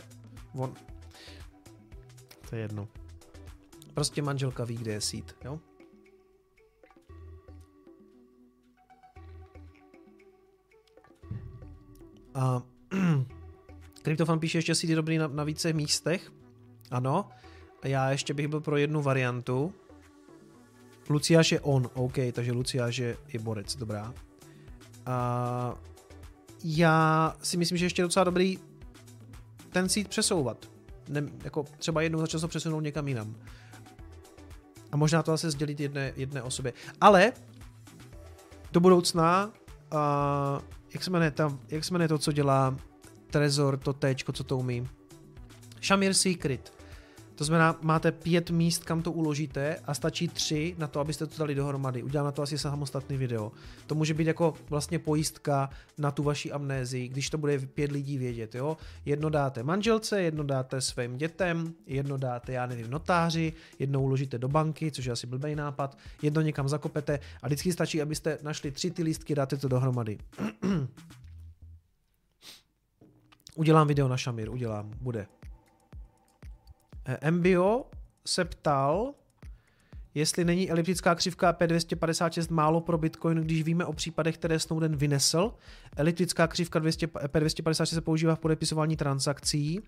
on. 0.54 0.74
To 2.50 2.56
je 2.56 2.62
jedno. 2.62 2.88
Prostě 3.94 4.22
manželka 4.22 4.64
ví, 4.64 4.76
kde 4.76 4.92
je 4.92 5.00
seed, 5.00 5.36
jo? 5.44 5.60
A 12.34 12.62
Kryptofan 14.02 14.38
píše, 14.38 14.58
ještě 14.58 14.74
si 14.74 14.94
dobrý 14.94 15.18
na, 15.18 15.26
na 15.28 15.44
více 15.44 15.72
místech. 15.72 16.32
Ano. 16.90 17.28
A 17.82 17.88
já 17.88 18.10
ještě 18.10 18.34
bych 18.34 18.48
byl 18.48 18.60
pro 18.60 18.76
jednu 18.76 19.02
variantu. 19.02 19.74
Luciáš 21.10 21.52
je 21.52 21.60
on, 21.60 21.90
OK, 21.94 22.14
takže 22.32 22.52
Luciáš 22.52 22.96
je, 22.96 23.16
je 23.28 23.38
borec, 23.38 23.76
dobrá. 23.76 24.14
A 25.06 25.74
já 26.64 27.36
si 27.42 27.56
myslím, 27.56 27.78
že 27.78 27.84
ještě 27.84 28.02
je 28.02 28.06
docela 28.06 28.24
dobrý 28.24 28.58
ten 29.70 29.88
seed 29.88 30.08
přesouvat. 30.08 30.70
Ne, 31.08 31.28
jako 31.44 31.64
třeba 31.78 32.02
jednou 32.02 32.26
za 32.26 32.38
ho 32.38 32.48
přesunout 32.48 32.80
někam 32.80 33.08
jinam. 33.08 33.34
A 34.92 34.96
možná 34.96 35.22
to 35.22 35.30
zase 35.30 35.50
sdělit 35.50 35.80
jedné, 35.80 36.12
jedné 36.16 36.42
osobě. 36.42 36.72
Ale 37.00 37.32
do 38.72 38.80
budoucna, 38.80 39.52
uh, 39.92 40.62
jak 40.94 41.04
se 41.04 41.10
jmenuje, 41.10 41.30
tam, 41.30 41.60
jak 41.68 41.84
se 41.84 41.94
jmenuje 41.94 42.08
to, 42.08 42.18
co 42.18 42.32
dělá 42.32 42.76
Trezor, 43.30 43.78
to 43.78 43.92
téčko, 43.92 44.32
co 44.32 44.44
to 44.44 44.56
umí. 44.56 44.88
Shamir 45.82 46.14
Secret. 46.14 46.73
To 47.34 47.44
znamená, 47.44 47.78
máte 47.82 48.12
pět 48.12 48.50
míst, 48.50 48.84
kam 48.84 49.02
to 49.02 49.12
uložíte 49.12 49.76
a 49.84 49.94
stačí 49.94 50.28
tři 50.28 50.74
na 50.78 50.86
to, 50.86 51.00
abyste 51.00 51.26
to 51.26 51.38
dali 51.38 51.54
dohromady. 51.54 52.02
Udělám 52.02 52.24
na 52.24 52.32
to 52.32 52.42
asi 52.42 52.58
samostatný 52.58 53.16
video. 53.16 53.52
To 53.86 53.94
může 53.94 54.14
být 54.14 54.26
jako 54.26 54.54
vlastně 54.70 54.98
pojistka 54.98 55.70
na 55.98 56.10
tu 56.10 56.22
vaši 56.22 56.52
amnézii, 56.52 57.08
když 57.08 57.30
to 57.30 57.38
bude 57.38 57.58
pět 57.58 57.92
lidí 57.92 58.18
vědět. 58.18 58.54
Jo? 58.54 58.76
Jedno 59.04 59.30
dáte 59.30 59.62
manželce, 59.62 60.22
jedno 60.22 60.44
dáte 60.44 60.80
svým 60.80 61.16
dětem, 61.16 61.74
jedno 61.86 62.16
dáte, 62.16 62.52
já 62.52 62.66
nevím, 62.66 62.90
notáři, 62.90 63.52
jedno 63.78 64.02
uložíte 64.02 64.38
do 64.38 64.48
banky, 64.48 64.90
což 64.90 65.04
je 65.04 65.12
asi 65.12 65.26
blbý 65.26 65.54
nápad, 65.54 65.98
jedno 66.22 66.40
někam 66.40 66.68
zakopete 66.68 67.20
a 67.42 67.46
vždycky 67.46 67.72
stačí, 67.72 68.02
abyste 68.02 68.38
našli 68.42 68.70
tři 68.70 68.90
ty 68.90 69.02
lístky, 69.02 69.34
dáte 69.34 69.56
to 69.56 69.68
dohromady. 69.68 70.18
Udělám 73.54 73.88
video 73.88 74.08
na 74.08 74.16
Shamir, 74.16 74.50
udělám, 74.50 74.90
bude. 75.00 75.26
Eh, 77.06 77.30
MBO 77.30 77.90
se 78.26 78.44
ptal, 78.44 79.14
jestli 80.14 80.44
není 80.44 80.70
eliptická 80.70 81.14
křivka 81.14 81.52
P256 81.52 82.54
málo 82.54 82.80
pro 82.80 82.98
Bitcoin, 82.98 83.38
když 83.38 83.62
víme 83.62 83.84
o 83.84 83.92
případech, 83.92 84.38
které 84.38 84.58
Snowden 84.58 84.96
vynesl. 84.96 85.52
Eliptická 85.96 86.46
křivka 86.46 86.78
200, 86.78 87.06
P256 87.06 87.84
se 87.84 88.00
používá 88.00 88.34
v 88.34 88.38
podepisování 88.38 88.96
transakcí. 88.96 89.80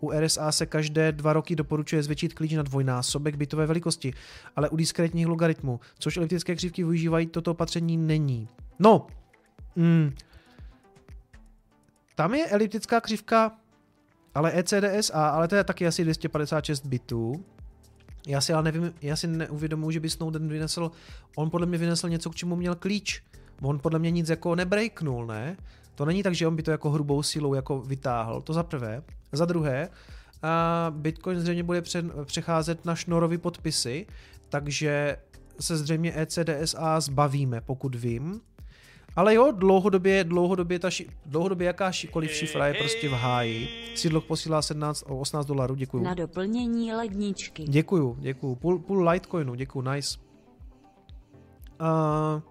U 0.00 0.10
RSA 0.20 0.52
se 0.52 0.66
každé 0.66 1.12
dva 1.12 1.32
roky 1.32 1.56
doporučuje 1.56 2.02
zvětšit 2.02 2.34
klíč 2.34 2.52
na 2.52 2.62
dvojnásobek 2.62 3.36
bitové 3.36 3.66
velikosti, 3.66 4.14
ale 4.56 4.68
u 4.68 4.76
diskrétních 4.76 5.26
logaritmů, 5.26 5.80
což 5.98 6.16
eliptické 6.16 6.54
křivky 6.54 6.82
využívají, 6.82 7.26
toto 7.26 7.50
opatření 7.50 7.96
není. 7.96 8.48
No, 8.78 9.06
mm, 9.76 10.14
tam 12.14 12.34
je 12.34 12.46
eliptická 12.46 13.00
křivka, 13.00 13.52
ale 14.34 14.58
ECDSA, 14.58 15.28
ale 15.28 15.48
to 15.48 15.56
je 15.56 15.64
taky 15.64 15.86
asi 15.86 16.04
256 16.04 16.86
bitů. 16.86 17.44
Já 18.26 18.40
si 18.40 18.52
ale 18.52 18.62
nevím, 18.62 18.94
já 19.02 19.16
si 19.16 19.26
neuvědomuji, 19.26 19.90
že 19.90 20.00
by 20.00 20.10
Snowden 20.10 20.48
vynesl, 20.48 20.90
on 21.36 21.50
podle 21.50 21.66
mě 21.66 21.78
vynesl 21.78 22.08
něco, 22.08 22.30
k 22.30 22.34
čemu 22.34 22.56
měl 22.56 22.74
klíč. 22.74 23.22
On 23.62 23.78
podle 23.78 23.98
mě 23.98 24.10
nic 24.10 24.28
jako 24.28 24.54
nebreaknul, 24.54 25.26
ne? 25.26 25.56
To 25.94 26.04
není 26.04 26.22
tak, 26.22 26.34
že 26.34 26.46
on 26.46 26.56
by 26.56 26.62
to 26.62 26.70
jako 26.70 26.90
hrubou 26.90 27.22
silou 27.22 27.54
jako 27.54 27.80
vytáhl, 27.80 28.40
to 28.40 28.52
za 28.52 28.62
prvé. 28.62 29.02
Za 29.32 29.44
druhé, 29.44 29.88
a 30.42 30.86
Bitcoin 30.96 31.40
zřejmě 31.40 31.62
bude 31.62 31.82
přecházet 32.24 32.84
na 32.84 32.94
šnorový 32.94 33.38
podpisy, 33.38 34.06
takže 34.48 35.16
se 35.60 35.76
zřejmě 35.76 36.12
ECDSA 36.16 37.00
zbavíme, 37.00 37.60
pokud 37.60 37.94
vím. 37.94 38.40
Ale 39.16 39.34
jo, 39.34 39.52
dlouhodobě, 39.52 40.24
dlouhodobě, 40.24 40.78
ta 40.78 40.90
ši, 40.90 41.06
dlouhodobě 41.26 41.66
jakákoliv 41.66 42.32
šifra 42.32 42.66
je 42.66 42.74
prostě 42.74 43.08
v 43.08 43.12
háji. 43.12 43.68
Sídlo 43.94 44.20
posílá 44.20 44.62
17 44.62 45.04
o 45.06 45.18
18 45.18 45.46
dolarů, 45.46 45.74
děkuju. 45.74 46.02
Na 46.04 46.14
doplnění 46.14 46.92
ledničky. 46.92 47.62
Děkuju, 47.62 48.16
děkuju. 48.20 48.54
Půl, 48.54 48.78
půl 48.78 49.08
Litecoinu, 49.08 49.54
děkuju, 49.54 49.90
nice. 49.90 50.18
Uh, 51.80 52.42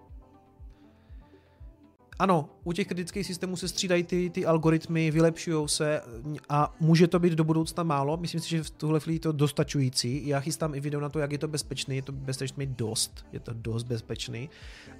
ano, 2.20 2.48
u 2.64 2.72
těch 2.72 2.86
kritických 2.86 3.26
systémů 3.26 3.56
se 3.56 3.68
střídají 3.68 4.02
ty, 4.02 4.30
ty 4.30 4.46
algoritmy, 4.46 5.10
vylepšují 5.10 5.68
se 5.68 6.00
a 6.48 6.74
může 6.80 7.08
to 7.08 7.18
být 7.18 7.32
do 7.32 7.44
budoucna 7.44 7.82
málo. 7.82 8.16
Myslím 8.16 8.40
si, 8.40 8.50
že 8.50 8.62
v 8.62 8.70
tuhle 8.70 9.00
chvíli 9.00 9.16
je 9.16 9.20
to 9.20 9.32
dostačující. 9.32 10.28
Já 10.28 10.40
chystám 10.40 10.74
i 10.74 10.80
video 10.80 11.00
na 11.00 11.08
to, 11.08 11.18
jak 11.18 11.32
je 11.32 11.38
to 11.38 11.48
bezpečný. 11.48 11.96
Je 11.96 12.02
to 12.02 12.12
bezpečný 12.12 12.66
dost. 12.66 13.26
Je 13.32 13.40
to 13.40 13.52
dost 13.54 13.82
bezpečný. 13.82 14.50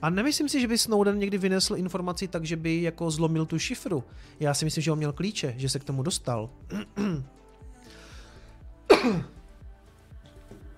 A 0.02 0.10
nemyslím 0.10 0.48
si, 0.48 0.60
že 0.60 0.68
by 0.68 0.78
Snowden 0.78 1.18
někdy 1.18 1.38
vynesl 1.38 1.76
informaci 1.76 2.28
tak, 2.28 2.44
že 2.44 2.56
by 2.56 2.82
jako 2.82 3.10
zlomil 3.10 3.46
tu 3.46 3.58
šifru. 3.58 4.04
Já 4.40 4.54
si 4.54 4.64
myslím, 4.64 4.82
že 4.82 4.92
on 4.92 4.98
měl 4.98 5.12
klíče, 5.12 5.54
že 5.56 5.68
se 5.68 5.78
k 5.78 5.84
tomu 5.84 6.02
dostal. 6.02 6.50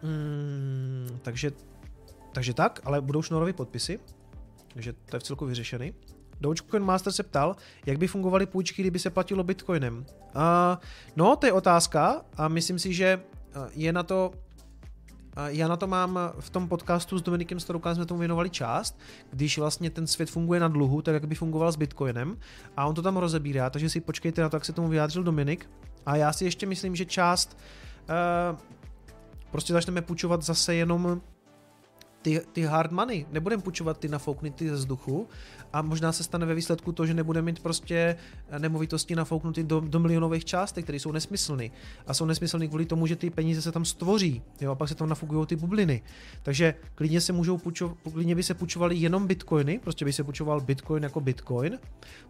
hmm, 0.02 1.18
takže, 1.22 1.52
takže 2.32 2.54
tak, 2.54 2.80
ale 2.84 3.00
budou 3.00 3.22
šnorové 3.22 3.52
podpisy. 3.52 4.00
Takže 4.74 4.92
to 4.92 5.16
je 5.16 5.20
v 5.20 5.22
celku 5.22 5.46
vyřešený. 5.46 5.94
Dogecoin 6.42 6.82
Master 6.82 7.12
se 7.12 7.22
ptal, 7.22 7.56
jak 7.86 7.98
by 7.98 8.06
fungovaly 8.06 8.46
půjčky, 8.46 8.82
kdyby 8.82 8.98
se 8.98 9.10
platilo 9.10 9.44
bitcoinem. 9.44 9.98
Uh, 9.98 10.42
no, 11.16 11.36
to 11.36 11.46
je 11.46 11.52
otázka 11.52 12.24
a 12.36 12.48
myslím 12.48 12.78
si, 12.78 12.94
že 12.94 13.20
je 13.74 13.92
na 13.92 14.02
to 14.02 14.32
já 15.46 15.68
na 15.68 15.76
to 15.76 15.86
mám 15.86 16.18
v 16.40 16.50
tom 16.50 16.68
podcastu 16.68 17.18
s 17.18 17.22
Dominikem 17.22 17.60
Staroukem 17.60 17.94
jsme 17.94 18.06
tomu 18.06 18.20
věnovali 18.20 18.50
část, 18.50 18.98
když 19.30 19.58
vlastně 19.58 19.90
ten 19.90 20.06
svět 20.06 20.30
funguje 20.30 20.60
na 20.60 20.68
dluhu, 20.68 21.02
tak 21.02 21.14
jak 21.14 21.28
by 21.28 21.34
fungoval 21.34 21.72
s 21.72 21.76
Bitcoinem. 21.76 22.36
A 22.76 22.86
on 22.86 22.94
to 22.94 23.02
tam 23.02 23.16
rozebírá, 23.16 23.70
takže 23.70 23.90
si 23.90 24.00
počkejte 24.00 24.42
na 24.42 24.48
to, 24.48 24.56
jak 24.56 24.64
se 24.64 24.72
tomu 24.72 24.88
vyjádřil 24.88 25.22
Dominik. 25.22 25.70
A 26.06 26.16
já 26.16 26.32
si 26.32 26.44
ještě 26.44 26.66
myslím, 26.66 26.96
že 26.96 27.04
část 27.04 27.58
uh, 28.08 28.58
prostě 29.50 29.72
začneme 29.72 30.02
půjčovat 30.02 30.42
zase 30.42 30.74
jenom 30.74 31.20
ty, 32.22 32.40
ty 32.52 32.62
hard 32.62 32.92
money, 32.92 33.26
nebudeme 33.32 33.62
půjčovat 33.62 33.98
ty 33.98 34.08
nafouknuty 34.08 34.68
ze 34.68 34.74
vzduchu 34.74 35.28
a 35.72 35.82
možná 35.82 36.12
se 36.12 36.24
stane 36.24 36.46
ve 36.46 36.54
výsledku 36.54 36.92
to, 36.92 37.06
že 37.06 37.14
nebudeme 37.14 37.44
mít 37.46 37.60
prostě 37.60 38.16
nemovitosti 38.58 39.14
nafouknuty 39.16 39.62
do, 39.62 39.80
do 39.80 39.98
milionových 40.00 40.44
částek, 40.44 40.84
které 40.84 41.00
jsou 41.00 41.12
nesmyslné. 41.12 41.68
A 42.06 42.14
jsou 42.14 42.24
nesmyslné 42.24 42.68
kvůli 42.68 42.86
tomu, 42.86 43.06
že 43.06 43.16
ty 43.16 43.30
peníze 43.30 43.62
se 43.62 43.72
tam 43.72 43.84
stvoří, 43.84 44.42
jo, 44.60 44.72
a 44.72 44.74
pak 44.74 44.88
se 44.88 44.94
tam 44.94 45.08
nafukují 45.08 45.46
ty 45.46 45.56
bubliny. 45.56 46.02
Takže 46.42 46.74
klidně 46.94 47.20
se 47.20 47.32
můžou 47.32 47.58
půjčovat, 47.58 47.96
klidně 48.12 48.34
by 48.34 48.42
se 48.42 48.54
půjčovaly 48.54 48.96
jenom 48.96 49.26
bitcoiny, 49.26 49.78
prostě 49.78 50.04
by 50.04 50.12
se 50.12 50.24
půjčoval 50.24 50.60
bitcoin 50.60 51.02
jako 51.02 51.20
bitcoin, 51.20 51.78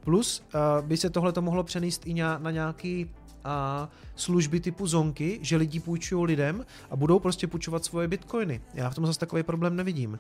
plus 0.04 0.42
uh, 0.54 0.86
by 0.86 0.96
se 0.96 1.10
tohle 1.10 1.32
to 1.32 1.42
mohlo 1.42 1.64
přenést 1.64 2.06
i 2.06 2.14
na, 2.14 2.38
na 2.38 2.50
nějaký 2.50 3.10
a 3.44 3.88
služby 4.16 4.60
typu 4.60 4.86
zonky, 4.86 5.38
že 5.42 5.56
lidi 5.56 5.80
půjčují 5.80 6.26
lidem 6.26 6.66
a 6.90 6.96
budou 6.96 7.18
prostě 7.18 7.46
půjčovat 7.46 7.84
svoje 7.84 8.08
bitcoiny. 8.08 8.60
Já 8.74 8.90
v 8.90 8.94
tom 8.94 9.06
zase 9.06 9.20
takový 9.20 9.42
problém 9.42 9.76
nevidím. 9.76 10.18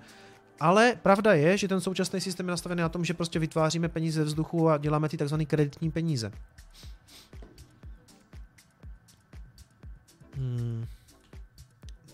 Ale 0.60 0.96
pravda 1.02 1.34
je, 1.34 1.58
že 1.58 1.68
ten 1.68 1.80
současný 1.80 2.20
systém 2.20 2.46
je 2.46 2.50
nastavený 2.50 2.82
na 2.82 2.88
tom, 2.88 3.04
že 3.04 3.14
prostě 3.14 3.38
vytváříme 3.38 3.88
peníze 3.88 4.20
ze 4.20 4.24
vzduchu 4.24 4.68
a 4.68 4.78
děláme 4.78 5.08
ty 5.08 5.16
takzvané 5.16 5.44
kreditní 5.44 5.90
peníze. 5.90 6.32
Hmm. 10.36 10.86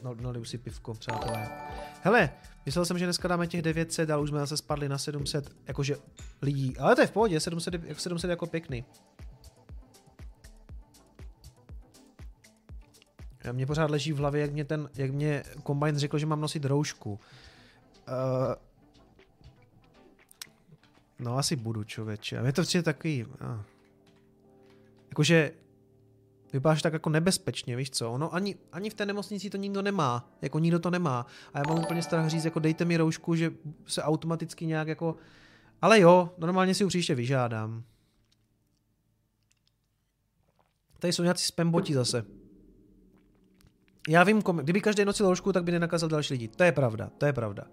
No, 0.02 0.14
no 0.20 0.44
si 0.44 0.58
pivko, 0.58 0.94
přátelé. 0.94 1.48
Hele, 2.02 2.30
myslel 2.66 2.84
jsem, 2.84 2.98
že 2.98 3.04
dneska 3.04 3.28
dáme 3.28 3.46
těch 3.46 3.62
900, 3.62 4.10
ale 4.10 4.22
už 4.22 4.28
jsme 4.28 4.38
zase 4.38 4.56
spadli 4.56 4.88
na 4.88 4.98
700, 4.98 5.52
jakože 5.66 5.96
lidí. 6.42 6.76
Ale 6.78 6.94
to 6.94 7.00
je 7.00 7.06
v 7.06 7.10
pohodě, 7.10 7.40
700, 7.40 7.74
700 7.98 8.30
jako 8.30 8.46
pěkný. 8.46 8.84
Mě 13.52 13.66
pořád 13.66 13.90
leží 13.90 14.12
v 14.12 14.16
hlavě, 14.16 14.40
jak 14.40 14.52
mě 14.52 14.64
ten, 14.64 14.90
jak 14.94 15.10
mě 15.10 15.42
Combine 15.66 15.98
řekl, 15.98 16.18
že 16.18 16.26
mám 16.26 16.40
nosit 16.40 16.64
roušku. 16.64 17.12
Uh, 17.12 17.18
no 21.18 21.38
asi 21.38 21.56
budu, 21.56 21.84
člověče. 21.84 22.38
A 22.38 22.42
mě 22.42 22.52
to 22.52 22.62
přijde 22.62 22.82
takový... 22.82 23.24
Uh. 23.24 23.62
Jakože 25.08 25.52
vypadáš 26.52 26.82
tak 26.82 26.92
jako 26.92 27.10
nebezpečně, 27.10 27.76
víš 27.76 27.90
co? 27.90 28.18
No 28.18 28.34
ani, 28.34 28.56
ani 28.72 28.90
v 28.90 28.94
té 28.94 29.06
nemocnici 29.06 29.50
to 29.50 29.56
nikdo 29.56 29.82
nemá, 29.82 30.30
jako 30.42 30.58
nikdo 30.58 30.78
to 30.78 30.90
nemá. 30.90 31.26
A 31.54 31.58
já 31.58 31.64
mám 31.68 31.78
úplně 31.78 32.02
strach 32.02 32.28
říct, 32.28 32.44
jako 32.44 32.60
dejte 32.60 32.84
mi 32.84 32.96
roušku, 32.96 33.34
že 33.34 33.52
se 33.86 34.02
automaticky 34.02 34.66
nějak 34.66 34.88
jako... 34.88 35.16
Ale 35.82 36.00
jo, 36.00 36.34
normálně 36.38 36.74
si 36.74 36.84
ji 36.84 36.88
příště 36.88 37.14
vyžádám. 37.14 37.84
Tady 40.98 41.12
jsou 41.12 41.22
nějací 41.22 41.46
spamboti 41.46 41.94
zase. 41.94 42.24
Já 44.08 44.24
vím, 44.24 44.42
kom... 44.42 44.56
kdyby 44.56 44.80
každý 44.80 45.04
nosil 45.04 45.26
roušku, 45.26 45.52
tak 45.52 45.64
by 45.64 45.72
nenakazil 45.72 46.08
další 46.08 46.34
lidi. 46.34 46.48
To 46.48 46.64
je 46.64 46.72
pravda, 46.72 47.10
to 47.18 47.26
je 47.26 47.32
pravda. 47.32 47.64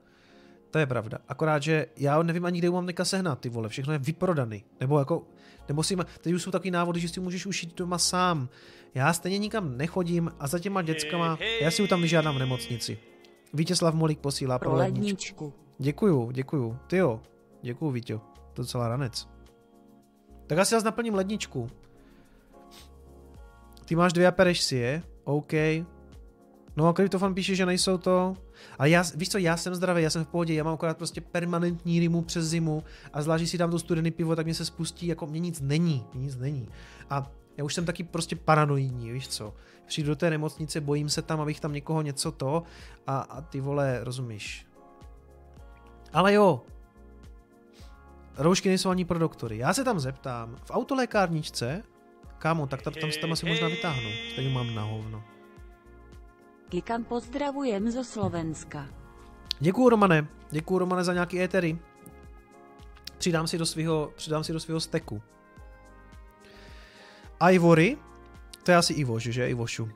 To 0.72 0.80
je 0.80 0.86
pravda. 0.86 1.18
Akorát, 1.28 1.64
že 1.64 1.86
já 1.98 2.24
nevím 2.24 2.46
ani, 2.46 2.60
kde 2.60 2.70
mám 2.70 2.86
teďka 2.86 3.06
sehnat 3.06 3.40
ty 3.40 3.50
vole. 3.50 3.70
Všechno 3.70 3.94
je 3.94 4.00
vyprodaný. 4.00 4.64
Nebo 4.80 5.00
jako, 5.00 5.28
nebo 5.68 5.84
si, 5.84 5.96
teď 6.22 6.34
už 6.34 6.44
jsou 6.44 6.52
takový 6.52 6.72
návody, 6.72 7.00
že 7.00 7.10
si 7.10 7.20
můžeš 7.20 7.46
ušít 7.46 7.76
doma 7.78 7.98
sám. 7.98 8.50
Já 8.96 9.14
stejně 9.14 9.38
nikam 9.38 9.78
nechodím 9.78 10.32
a 10.40 10.48
za 10.48 10.60
těma 10.60 10.82
dětskama, 10.82 11.38
já 11.62 11.72
si 11.72 11.82
ju 11.82 11.88
tam 11.88 12.02
vyžádám 12.02 12.36
v 12.36 12.40
nemocnici. 12.40 12.98
Vítězslav 13.54 13.94
Molík 13.94 14.20
posílá 14.20 14.60
pro, 14.60 14.76
ledničku. 14.76 15.54
Děkuju, 15.80 16.32
děkuju. 16.32 16.78
Ty 16.88 16.98
jo, 16.98 17.22
děkuju 17.62 17.92
Vítě. 17.92 18.14
To 18.14 18.62
je 18.62 18.64
docela 18.64 18.88
ranec. 18.88 19.28
Tak 20.48 20.58
asi 20.58 20.74
já 20.74 20.82
naplním 20.82 21.16
ledničku. 21.16 21.68
Ty 23.86 23.96
máš 23.96 24.14
dvě 24.14 24.28
a 24.28 24.32
pereš 24.32 24.62
si 24.62 24.76
je? 24.76 25.04
OK. 25.24 25.54
No 26.78 26.88
a 26.88 26.94
Kryptofan 26.94 27.34
píše, 27.34 27.56
že 27.56 27.66
nejsou 27.66 27.98
to. 27.98 28.34
Ale 28.80 28.90
já, 28.90 29.04
víš 29.16 29.30
co, 29.30 29.38
já 29.38 29.58
jsem 29.58 29.76
zdravý, 29.76 30.04
já 30.04 30.10
jsem 30.10 30.26
v 30.26 30.28
pohodě, 30.28 30.54
já 30.54 30.64
mám 30.64 30.74
akorát 30.74 30.98
prostě 30.98 31.22
permanentní 31.22 32.00
rýmu 32.00 32.22
přes 32.22 32.46
zimu 32.46 32.84
a 33.14 33.22
zvlášť, 33.22 33.48
si 33.48 33.58
dám 33.58 33.72
to 33.72 33.80
studený 33.80 34.12
pivo, 34.12 34.36
tak 34.36 34.46
mě 34.46 34.56
se 34.56 34.66
spustí, 34.66 35.08
jako 35.08 35.28
mě 35.28 35.40
nic 35.40 35.62
není, 35.62 36.06
mě 36.14 36.24
nic 36.24 36.36
není. 36.36 36.70
A 37.10 37.32
já 37.58 37.64
už 37.64 37.74
jsem 37.74 37.86
taky 37.86 38.04
prostě 38.04 38.36
paranoidní, 38.36 39.12
víš 39.12 39.28
co. 39.28 39.54
Přijdu 39.86 40.10
do 40.10 40.16
té 40.16 40.30
nemocnice, 40.30 40.82
bojím 40.82 41.10
se 41.10 41.22
tam, 41.22 41.42
abych 41.42 41.60
tam 41.60 41.74
někoho 41.74 42.02
něco 42.02 42.32
to 42.32 42.64
a, 43.08 43.20
a 43.20 43.42
ty 43.42 43.62
vole, 43.62 44.00
rozumíš. 44.04 44.68
Ale 46.14 46.34
jo, 46.34 46.62
roušky 48.38 48.70
nejsou 48.70 48.90
ani 48.90 49.06
pro 49.06 49.20
doktory. 49.20 49.58
Já 49.58 49.74
se 49.74 49.84
tam 49.84 50.00
zeptám, 50.00 50.56
v 50.64 50.72
autolékárničce, 50.72 51.84
kámo, 52.38 52.68
tak 52.68 52.82
tam, 52.82 52.94
tam 52.94 53.12
se 53.12 53.20
tam 53.20 53.32
asi 53.32 53.46
možná 53.46 53.68
vytáhnu, 53.68 54.10
stejně 54.32 54.54
mám 54.54 54.76
na 54.76 54.84
hovno. 54.84 55.24
Kikam 56.70 57.04
pozdravujem 57.04 57.92
zo 57.92 58.04
Slovenska. 58.04 58.88
Děkuju 59.60 59.90
Romane, 59.90 60.28
děkuju 60.52 60.80
Romane 60.80 61.04
za 61.04 61.14
nějaký 61.14 61.42
étery. 61.42 61.80
Přidám 63.18 63.48
si 63.48 63.58
do 63.58 63.66
svého, 63.66 64.12
přidám 64.16 64.44
si 64.44 64.54
do 64.54 64.60
svého 64.60 64.80
steku. 64.80 65.22
Ivory, 67.52 67.98
to 68.64 68.72
je 68.72 68.78
asi 68.78 68.94
Ivo, 68.94 69.20
že, 69.20 69.50
Ivošu. 69.50 69.90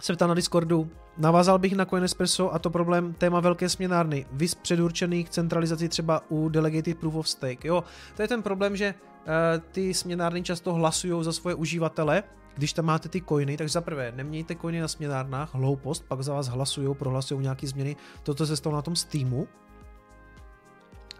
Se 0.00 0.12
ptá 0.12 0.26
na 0.26 0.34
Discordu, 0.34 0.90
Navázal 1.18 1.58
bych 1.58 1.72
na 1.72 1.84
Coinespresso 1.84 2.54
a 2.54 2.58
to 2.58 2.70
problém 2.70 3.14
téma 3.14 3.40
velké 3.40 3.68
směnárny, 3.68 4.26
vys 4.32 4.54
předurčených 4.54 5.30
centralizací 5.30 5.88
třeba 5.88 6.22
u 6.28 6.48
Delegated 6.48 6.98
Proof 6.98 7.14
of 7.14 7.28
Stake. 7.28 7.68
Jo, 7.68 7.84
to 8.16 8.22
je 8.22 8.28
ten 8.28 8.42
problém, 8.42 8.76
že 8.76 8.94
uh, 8.94 9.62
ty 9.72 9.94
směnárny 9.94 10.42
často 10.42 10.74
hlasují 10.74 11.24
za 11.24 11.32
svoje 11.32 11.54
uživatele, 11.54 12.22
když 12.54 12.72
tam 12.72 12.84
máte 12.84 13.08
ty 13.08 13.22
coiny, 13.28 13.56
tak 13.56 13.68
zaprvé 13.68 14.12
nemějte 14.12 14.54
coiny 14.54 14.80
na 14.80 14.88
směnárnách, 14.88 15.54
hloupost, 15.54 16.04
pak 16.08 16.22
za 16.22 16.34
vás 16.34 16.46
hlasují, 16.46 16.94
prohlasují 16.94 17.40
nějaké 17.40 17.66
změny, 17.66 17.96
toto 18.22 18.46
se 18.46 18.56
stalo 18.56 18.76
na 18.76 18.82
tom 18.82 18.96
Steamu. 18.96 19.48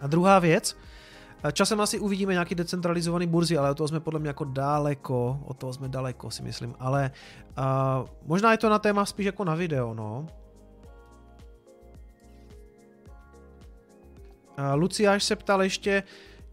A 0.00 0.06
druhá 0.06 0.38
věc, 0.38 0.76
Časem 1.52 1.80
asi 1.80 1.98
uvidíme 1.98 2.32
nějaký 2.32 2.54
decentralizovaný 2.54 3.26
burzy, 3.26 3.58
ale 3.58 3.70
od 3.70 3.74
toho 3.74 3.88
jsme 3.88 4.00
podle 4.00 4.20
mě 4.20 4.28
jako 4.28 4.44
daleko, 4.44 5.40
od 5.44 5.56
toho 5.56 5.72
jsme 5.72 5.88
daleko 5.88 6.30
si 6.30 6.42
myslím, 6.42 6.74
ale 6.78 7.10
uh, 7.58 8.08
možná 8.26 8.52
je 8.52 8.58
to 8.58 8.68
na 8.68 8.78
téma 8.78 9.04
spíš 9.04 9.26
jako 9.26 9.44
na 9.44 9.54
video, 9.54 9.94
no. 9.94 10.26
Uh, 14.58 14.74
Luciáš 14.74 15.24
se 15.24 15.36
ptal 15.36 15.62
ještě, 15.62 16.02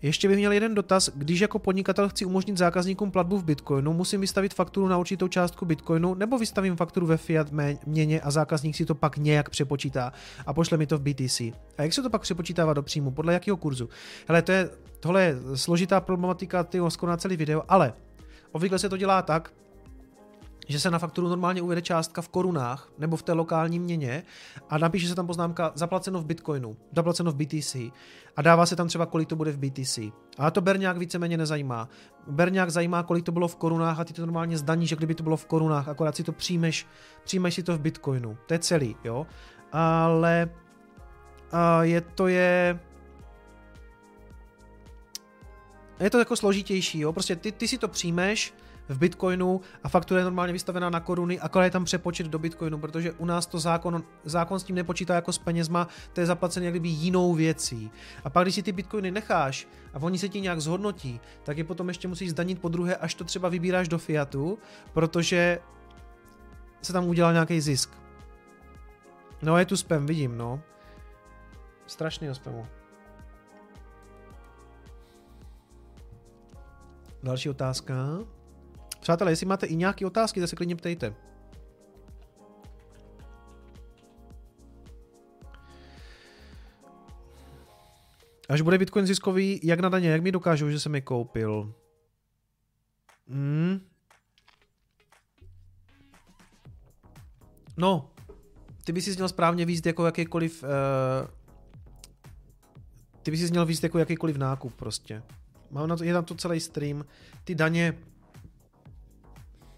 ještě 0.02 0.28
bych 0.28 0.38
měl 0.38 0.52
jeden 0.52 0.76
dotaz. 0.76 1.10
Když 1.16 1.40
jako 1.40 1.60
podnikatel 1.60 2.10
chci 2.10 2.26
umožnit 2.26 2.58
zákazníkům 2.58 3.12
platbu 3.12 3.38
v 3.38 3.44
Bitcoinu, 3.44 3.94
musím 3.94 4.22
vystavit 4.22 4.54
fakturu 4.54 4.88
na 4.88 4.98
určitou 4.98 5.28
částku 5.28 5.66
Bitcoinu, 5.66 6.14
nebo 6.14 6.38
vystavím 6.38 6.76
fakturu 6.76 7.06
ve 7.06 7.18
fiat 7.18 7.48
měně 7.86 8.22
a 8.22 8.32
zákazník 8.32 8.76
si 8.76 8.86
to 8.86 8.96
pak 8.96 9.18
nějak 9.18 9.50
přepočítá 9.50 10.14
a 10.46 10.54
pošle 10.54 10.78
mi 10.78 10.88
to 10.88 10.98
v 10.98 11.02
BTC. 11.02 11.42
A 11.78 11.84
jak 11.84 11.94
se 11.94 12.02
to 12.02 12.10
pak 12.10 12.22
přepočítává 12.22 12.74
do 12.74 12.84
příjmu? 12.84 13.12
Podle 13.12 13.34
jakého 13.34 13.58
kurzu? 13.58 13.90
Hele, 14.28 14.42
to 14.42 14.52
je, 14.52 14.70
tohle 15.00 15.24
je 15.24 15.36
složitá 15.56 16.02
problematika, 16.02 16.64
ty 16.64 16.80
skoro 16.90 17.10
na 17.10 17.18
celý 17.18 17.38
video, 17.38 17.64
ale 17.70 17.94
obvykle 18.52 18.80
se 18.80 18.90
to 18.90 18.98
dělá 18.98 19.22
tak, 19.22 19.54
že 20.72 20.80
se 20.80 20.92
na 20.92 21.00
fakturu 21.00 21.28
normálně 21.28 21.62
uvede 21.62 21.82
částka 21.82 22.22
v 22.22 22.30
korunách 22.30 22.90
nebo 22.98 23.18
v 23.18 23.24
té 23.24 23.34
lokální 23.34 23.80
měně 23.80 24.24
a 24.70 24.78
napíše 24.78 25.08
se 25.08 25.16
tam 25.16 25.28
poznámka 25.28 25.72
zaplaceno 25.76 26.22
v 26.22 26.26
Bitcoinu, 26.26 26.78
zaplaceno 26.96 27.32
v 27.32 27.36
BTC 27.36 27.76
a 28.38 28.42
dává 28.42 28.66
se 28.66 28.76
tam 28.76 28.88
třeba, 28.88 29.06
kolik 29.06 29.30
to 29.30 29.36
bude 29.36 29.52
v 29.52 29.58
BTC. 29.58 30.00
A 30.38 30.52
to 30.52 30.62
Berňák 30.62 30.98
víceméně 30.98 31.38
nezajímá. 31.38 31.90
Berňák 32.28 32.70
zajímá, 32.70 33.04
kolik 33.04 33.26
to 33.26 33.32
bylo 33.32 33.48
v 33.48 33.56
korunách 33.56 34.00
a 34.00 34.04
ty 34.04 34.14
to 34.14 34.22
normálně 34.22 34.58
zdaníš, 34.58 34.90
že 34.90 34.96
kdyby 34.96 35.16
to 35.16 35.24
bylo 35.24 35.38
v 35.38 35.46
korunách, 35.46 35.88
akorát 35.88 36.16
si 36.16 36.24
to 36.24 36.32
přijmeš, 36.32 36.88
přijmeš 37.24 37.54
si 37.54 37.64
to 37.64 37.78
v 37.78 37.80
Bitcoinu. 37.80 38.38
To 38.46 38.54
je 38.54 38.60
celý, 38.60 38.96
jo. 39.04 39.28
Ale 39.72 40.50
a 41.52 41.84
je 41.84 42.02
to 42.02 42.28
je 42.28 42.80
je 46.00 46.10
to 46.10 46.20
jako 46.20 46.36
složitější, 46.36 47.00
jo. 47.00 47.14
Prostě 47.14 47.36
ty, 47.36 47.52
ty 47.52 47.68
si 47.68 47.78
to 47.78 47.88
přijmeš, 47.88 48.54
v 48.90 48.98
Bitcoinu 48.98 49.62
a 49.84 49.90
faktura 49.90 50.20
je 50.20 50.24
normálně 50.24 50.54
vystavená 50.54 50.90
na 50.90 51.00
koruny, 51.00 51.40
akorát 51.40 51.66
je 51.66 51.72
tam 51.72 51.86
přepočet 51.86 52.28
do 52.28 52.40
Bitcoinu, 52.40 52.78
protože 52.78 53.12
u 53.12 53.26
nás 53.26 53.46
to 53.46 53.60
zákon, 53.60 54.04
zákon 54.24 54.60
s 54.60 54.64
tím 54.64 54.76
nepočítá 54.76 55.16
jako 55.16 55.34
s 55.34 55.38
penězma, 55.38 55.88
to 56.14 56.20
je 56.20 56.26
zaplacené 56.26 56.66
jak 56.66 56.74
kdyby 56.74 56.90
jinou 56.90 57.34
věcí. 57.34 57.92
A 58.24 58.30
pak, 58.30 58.46
když 58.46 58.56
si 58.56 58.64
ty 58.64 58.72
Bitcoiny 58.72 59.12
necháš 59.12 59.68
a 59.94 60.00
oni 60.02 60.18
se 60.18 60.30
ti 60.30 60.42
nějak 60.42 60.62
zhodnotí, 60.62 61.20
tak 61.44 61.58
je 61.58 61.64
potom 61.64 61.88
ještě 61.88 62.08
musíš 62.08 62.30
zdanit 62.30 62.62
po 62.62 62.70
druhé, 62.70 62.96
až 62.96 63.16
to 63.16 63.24
třeba 63.24 63.50
vybíráš 63.50 63.88
do 63.88 63.98
fiatu, 63.98 64.58
protože 64.94 65.60
se 66.82 66.94
tam 66.94 67.08
udělal 67.08 67.34
nějaký 67.34 67.62
zisk. 67.62 67.90
No 69.42 69.58
je 69.58 69.66
tu 69.66 69.78
spam, 69.78 70.06
vidím, 70.06 70.38
no. 70.38 70.62
Strašný 71.88 72.36
spamu. 72.36 72.68
Další 77.24 77.50
otázka. 77.50 77.96
Přátelé, 79.02 79.32
jestli 79.32 79.46
máte 79.46 79.66
i 79.66 79.76
nějaké 79.76 80.06
otázky, 80.06 80.40
tak 80.40 80.50
se 80.50 80.56
klidně 80.56 80.76
ptejte. 80.76 81.16
Až 88.50 88.62
bude 88.62 88.78
Bitcoin 88.78 89.06
ziskový, 89.06 89.60
jak 89.64 89.80
na 89.80 89.90
daně, 89.90 90.10
jak 90.10 90.22
mi 90.22 90.32
dokážou, 90.32 90.70
že 90.70 90.80
jsem 90.80 90.96
je 90.96 91.02
koupil? 91.02 91.74
Hmm. 93.28 93.80
No, 97.78 98.12
ty 98.84 98.92
bys 98.92 99.06
si 99.06 99.12
měl 99.12 99.30
správně 99.30 99.66
víc 99.66 99.86
jako 99.86 100.06
jakýkoliv... 100.06 100.64
Uh, 100.64 100.70
ty 103.24 103.32
bys 103.32 103.40
si 103.40 103.52
měl 103.52 103.66
víc 103.66 103.84
jako 103.84 104.00
jakýkoliv 104.00 104.38
nákup 104.38 104.74
prostě. 104.74 105.24
Mám 105.72 105.90
na 105.90 105.96
to, 105.96 106.04
je 106.04 106.14
tam 106.14 106.26
to 106.26 106.36
celý 106.36 106.60
stream. 106.60 107.06
Ty 107.44 107.56
daně, 107.56 107.98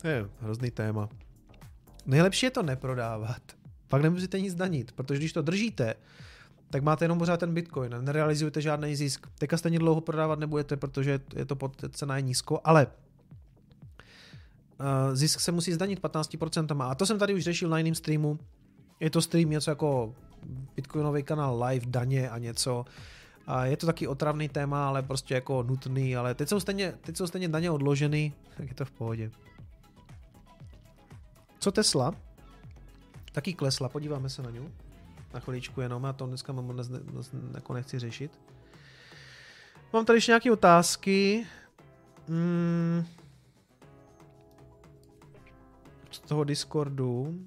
to 0.03 0.09
je 0.09 0.29
hrozný 0.39 0.71
téma. 0.71 1.09
Nejlepší 2.05 2.45
je 2.45 2.51
to 2.51 2.63
neprodávat. 2.63 3.41
Pak 3.87 4.01
nemusíte 4.01 4.39
nic 4.39 4.55
danit, 4.55 4.91
protože 4.91 5.19
když 5.19 5.33
to 5.33 5.41
držíte, 5.41 5.93
tak 6.69 6.83
máte 6.83 7.05
jenom 7.05 7.19
pořád 7.19 7.39
ten 7.39 7.53
bitcoin, 7.53 7.95
nerealizujete 8.01 8.61
žádný 8.61 8.95
zisk. 8.95 9.27
Teďka 9.39 9.57
stejně 9.57 9.79
dlouho 9.79 10.01
prodávat 10.01 10.39
nebudete, 10.39 10.77
protože 10.77 11.19
je 11.35 11.45
to 11.45 11.55
pod, 11.55 11.85
cena 11.91 12.15
je 12.15 12.21
nízko, 12.21 12.61
ale 12.63 12.87
uh, 12.87 12.91
zisk 15.15 15.39
se 15.39 15.51
musí 15.51 15.73
zdanit 15.73 16.01
15%. 16.01 16.83
A 16.83 16.95
to 16.95 17.05
jsem 17.05 17.19
tady 17.19 17.33
už 17.33 17.43
řešil 17.43 17.69
na 17.69 17.77
jiném 17.77 17.95
streamu. 17.95 18.39
Je 18.99 19.09
to 19.09 19.21
stream 19.21 19.49
něco 19.49 19.71
jako 19.71 20.15
bitcoinový 20.75 21.23
kanál 21.23 21.63
live, 21.63 21.85
daně 21.85 22.29
a 22.29 22.37
něco. 22.37 22.85
A 23.47 23.65
je 23.65 23.77
to 23.77 23.85
taky 23.85 24.07
otravný 24.07 24.49
téma, 24.49 24.87
ale 24.87 25.01
prostě 25.01 25.33
jako 25.33 25.63
nutný, 25.63 26.15
ale 26.15 26.35
teď 26.35 26.49
jsou 26.49 26.59
stejně, 26.59 26.93
teď 27.01 27.17
jsou 27.17 27.27
stejně 27.27 27.47
daně 27.47 27.71
odloženy, 27.71 28.33
tak 28.57 28.69
je 28.69 28.75
to 28.75 28.85
v 28.85 28.91
pohodě. 28.91 29.31
Co 31.63 31.71
Tesla? 31.71 32.13
Taky 33.31 33.53
klesla, 33.53 33.89
podíváme 33.89 34.29
se 34.29 34.41
na 34.41 34.49
ní. 34.49 34.73
Na 35.33 35.39
chviličku 35.39 35.81
jenom, 35.81 36.03
já 36.03 36.13
to 36.13 36.25
dneska 36.25 36.53
mám, 36.53 36.75
ne, 36.75 36.83
jako 37.53 37.73
nechci 37.73 37.99
řešit. 37.99 38.39
Mám 39.93 40.05
tady 40.05 40.17
ještě 40.17 40.31
nějaké 40.31 40.51
otázky. 40.51 41.47
Hmm. 42.27 43.05
Z 46.11 46.19
toho 46.19 46.43
Discordu. 46.43 47.39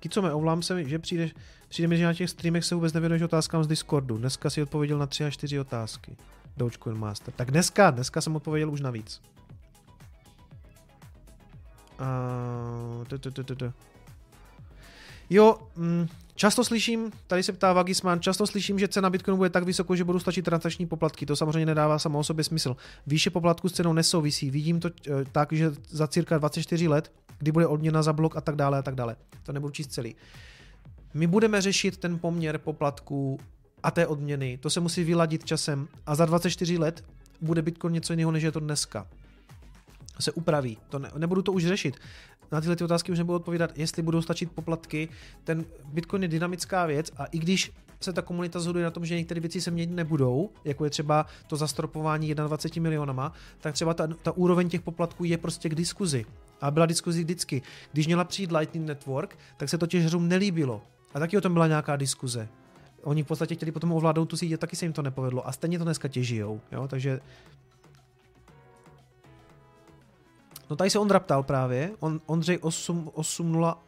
Kicome, 0.00 0.32
ovlám 0.32 0.62
se, 0.62 0.84
že 0.84 0.98
přijdeš, 0.98 1.34
přijde 1.68 1.88
mi, 1.88 1.96
že 1.96 2.04
na 2.04 2.14
těch 2.14 2.30
streamech 2.30 2.64
se 2.64 2.74
vůbec 2.74 2.92
nevěnuješ 2.92 3.22
otázkám 3.22 3.64
z 3.64 3.66
Discordu. 3.66 4.18
Dneska 4.18 4.50
si 4.50 4.62
odpověděl 4.62 4.98
na 4.98 5.06
tři 5.06 5.24
a 5.24 5.30
čtyři 5.30 5.60
otázky. 5.60 6.16
Dogecoin 6.56 6.98
Master. 6.98 7.34
Tak 7.34 7.50
dneska, 7.50 7.90
dneska 7.90 8.20
jsem 8.20 8.36
odpověděl 8.36 8.70
už 8.70 8.80
navíc. 8.80 9.22
Uh, 12.00 13.04
Jo, 15.30 15.58
mm, 15.76 16.06
často 16.34 16.64
slyším, 16.64 17.12
tady 17.26 17.42
se 17.42 17.52
ptá 17.52 17.72
Vagisman, 17.72 18.20
často 18.20 18.46
slyším, 18.46 18.78
že 18.78 18.88
cena 18.88 19.10
Bitcoinu 19.10 19.36
bude 19.36 19.50
tak 19.50 19.64
vysoko, 19.64 19.96
že 19.96 20.04
budou 20.04 20.18
stačit 20.18 20.42
transakční 20.42 20.86
poplatky. 20.86 21.26
To 21.26 21.36
samozřejmě 21.36 21.66
nedává 21.66 21.98
samo 21.98 22.18
o 22.18 22.24
sobě 22.24 22.44
smysl. 22.44 22.76
Výše 23.06 23.30
poplatku 23.30 23.68
s 23.68 23.72
cenou 23.72 23.92
nesouvisí. 23.92 24.50
Vidím 24.50 24.80
to 24.80 24.88
e, 24.88 24.92
tak, 25.32 25.52
že 25.52 25.72
za 25.88 26.06
cirka 26.06 26.38
24 26.38 26.88
let, 26.88 27.12
kdy 27.38 27.52
bude 27.52 27.66
odměna 27.66 28.02
za 28.02 28.12
blok 28.12 28.36
a 28.36 28.40
tak 28.40 28.56
dále 28.56 28.78
a 28.78 28.82
tak 28.82 28.94
dále. 28.94 29.16
To 29.42 29.52
nebudu 29.52 29.70
číst 29.70 29.92
celý. 29.92 30.16
My 31.14 31.26
budeme 31.26 31.60
řešit 31.60 31.96
ten 31.96 32.18
poměr 32.18 32.58
poplatků 32.58 33.38
a 33.82 33.90
té 33.90 34.06
odměny. 34.06 34.58
To 34.58 34.70
se 34.70 34.80
musí 34.80 35.04
vyladit 35.04 35.44
časem 35.44 35.88
a 36.06 36.14
za 36.14 36.24
24 36.24 36.78
let 36.78 37.04
bude 37.40 37.62
Bitcoin 37.62 37.94
něco 37.94 38.12
jiného, 38.12 38.30
než 38.32 38.42
je 38.42 38.52
to 38.52 38.60
dneska 38.60 39.06
se 40.20 40.32
upraví. 40.32 40.78
To 40.88 40.98
ne, 40.98 41.10
nebudu 41.16 41.42
to 41.42 41.52
už 41.52 41.66
řešit 41.66 41.96
na 42.52 42.60
tyhle 42.60 42.76
ty 42.76 42.84
otázky 42.84 43.12
už 43.12 43.18
nebudu 43.18 43.36
odpovídat, 43.36 43.78
jestli 43.78 44.02
budou 44.02 44.22
stačit 44.22 44.52
poplatky. 44.52 45.08
Ten 45.44 45.64
Bitcoin 45.84 46.22
je 46.22 46.28
dynamická 46.28 46.86
věc 46.86 47.10
a 47.16 47.24
i 47.24 47.38
když 47.38 47.72
se 48.00 48.12
ta 48.12 48.22
komunita 48.22 48.60
zhoduje 48.60 48.84
na 48.84 48.90
tom, 48.90 49.06
že 49.06 49.16
některé 49.16 49.40
věci 49.40 49.60
se 49.60 49.70
měnit 49.70 49.94
nebudou, 49.94 50.50
jako 50.64 50.84
je 50.84 50.90
třeba 50.90 51.26
to 51.46 51.56
zastropování 51.56 52.34
21 52.34 52.82
milionama, 52.82 53.32
tak 53.60 53.74
třeba 53.74 53.94
ta, 53.94 54.06
ta 54.06 54.32
úroveň 54.32 54.68
těch 54.68 54.80
poplatků 54.80 55.24
je 55.24 55.38
prostě 55.38 55.68
k 55.68 55.74
diskuzi. 55.74 56.24
A 56.60 56.70
byla 56.70 56.86
diskuzi 56.86 57.24
vždycky. 57.24 57.62
Když 57.92 58.06
měla 58.06 58.24
přijít 58.24 58.52
Lightning 58.52 58.86
Network, 58.86 59.38
tak 59.56 59.68
se 59.68 59.78
to 59.78 59.86
těžerům 59.86 60.28
nelíbilo. 60.28 60.82
A 61.14 61.18
taky 61.18 61.38
o 61.38 61.40
tom 61.40 61.52
byla 61.52 61.66
nějaká 61.66 61.96
diskuze. 61.96 62.48
Oni 63.02 63.22
v 63.22 63.26
podstatě 63.26 63.54
chtěli 63.54 63.72
potom 63.72 63.92
ovládnout 63.92 64.26
tu 64.26 64.36
síť, 64.36 64.58
taky 64.58 64.76
se 64.76 64.84
jim 64.84 64.92
to 64.92 65.02
nepovedlo. 65.02 65.48
A 65.48 65.52
stejně 65.52 65.78
to 65.78 65.84
dneska 65.84 66.08
těžijou. 66.08 66.60
Jo? 66.72 66.88
Takže 66.88 67.20
No 70.70 70.76
tady 70.76 70.90
se 70.90 70.98
Ondra 70.98 71.20
ptal 71.20 71.42
právě, 71.42 71.90
On, 72.00 72.20
Ondřej 72.26 72.58
8, 72.60 73.10
80, 73.14 73.78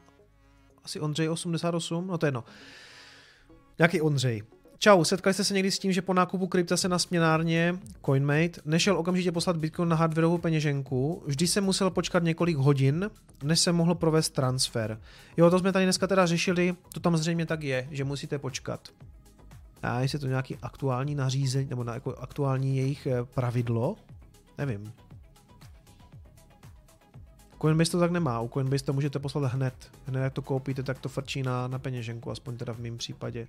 asi 0.85 1.01
Ondřej 1.01 1.29
88, 1.29 2.07
no 2.07 2.19
to 2.19 2.27
je 2.27 2.29
jedno. 2.29 2.45
Jaký 3.79 4.01
Ondřej? 4.01 4.43
Čau, 4.85 5.05
setkali 5.05 5.35
jste 5.35 5.45
se 5.45 5.55
někdy 5.55 5.71
s 5.71 5.79
tím, 5.79 5.93
že 5.93 6.03
po 6.03 6.15
nákupu 6.15 6.47
krypta 6.47 6.77
se 6.77 6.89
na 6.89 6.99
směnárně 6.99 7.79
CoinMate 8.07 8.61
nešel 8.65 8.99
okamžitě 8.99 9.33
poslat 9.33 9.57
Bitcoin 9.57 9.89
na 9.89 9.97
hardwareovou 9.97 10.39
peněženku, 10.39 11.23
vždy 11.27 11.47
se 11.47 11.61
musel 11.61 11.91
počkat 11.91 12.23
několik 12.23 12.57
hodin, 12.57 13.11
než 13.43 13.61
se 13.61 13.73
mohl 13.73 13.95
provést 13.95 14.31
transfer. 14.31 15.01
Jo, 15.37 15.51
to 15.51 15.59
jsme 15.59 15.73
tady 15.73 15.85
dneska 15.85 16.07
teda 16.07 16.27
řešili, 16.27 16.75
to 16.95 17.01
tam 17.01 17.17
zřejmě 17.17 17.47
tak 17.47 17.63
je, 17.63 17.89
že 17.91 18.05
musíte 18.05 18.39
počkat. 18.39 18.89
A 19.83 20.01
jestli 20.01 20.19
to 20.19 20.27
nějaký 20.27 20.57
aktuální 20.63 21.15
nařízení, 21.15 21.71
nebo 21.71 21.85
na, 21.85 21.95
jako 21.95 22.15
aktuální 22.15 22.77
jejich 22.77 23.07
eh, 23.07 23.25
pravidlo, 23.25 23.97
nevím. 24.59 24.93
Coinbase 27.61 27.91
to 27.91 28.01
tak 28.01 28.11
nemá, 28.11 28.41
u 28.41 28.49
Coinbase 28.49 28.85
to 28.85 28.93
můžete 28.93 29.19
poslat 29.19 29.53
hned. 29.53 29.75
Hned 30.07 30.21
jak 30.21 30.33
to 30.33 30.43
koupíte, 30.43 30.83
tak 30.83 30.99
to 30.99 31.09
frčí 31.09 31.43
na, 31.43 31.69
na 31.69 31.79
peněženku, 31.79 32.31
aspoň 32.31 32.57
teda 32.57 32.73
v 32.73 32.79
mém 32.79 32.99
případě. 32.99 33.47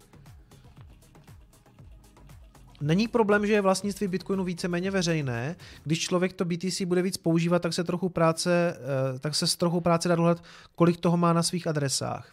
Není 2.83 3.07
problém, 3.07 3.47
že 3.47 3.53
je 3.53 3.61
vlastnictví 3.61 4.07
Bitcoinu 4.07 4.43
víceméně 4.43 4.91
veřejné. 4.91 5.55
Když 5.83 5.99
člověk 5.99 6.33
to 6.33 6.45
BTC 6.45 6.81
bude 6.81 7.01
víc 7.01 7.17
používat, 7.17 7.61
tak 7.61 7.73
se 7.73 7.83
trochu 7.83 8.09
práce, 8.09 8.77
eh, 9.15 9.19
tak 9.19 9.35
se 9.35 9.47
s 9.47 9.55
trochu 9.55 9.81
práce 9.81 10.09
dá 10.09 10.15
dohledat, 10.15 10.43
kolik 10.75 10.97
toho 10.97 11.17
má 11.17 11.33
na 11.33 11.43
svých 11.43 11.67
adresách. 11.67 12.31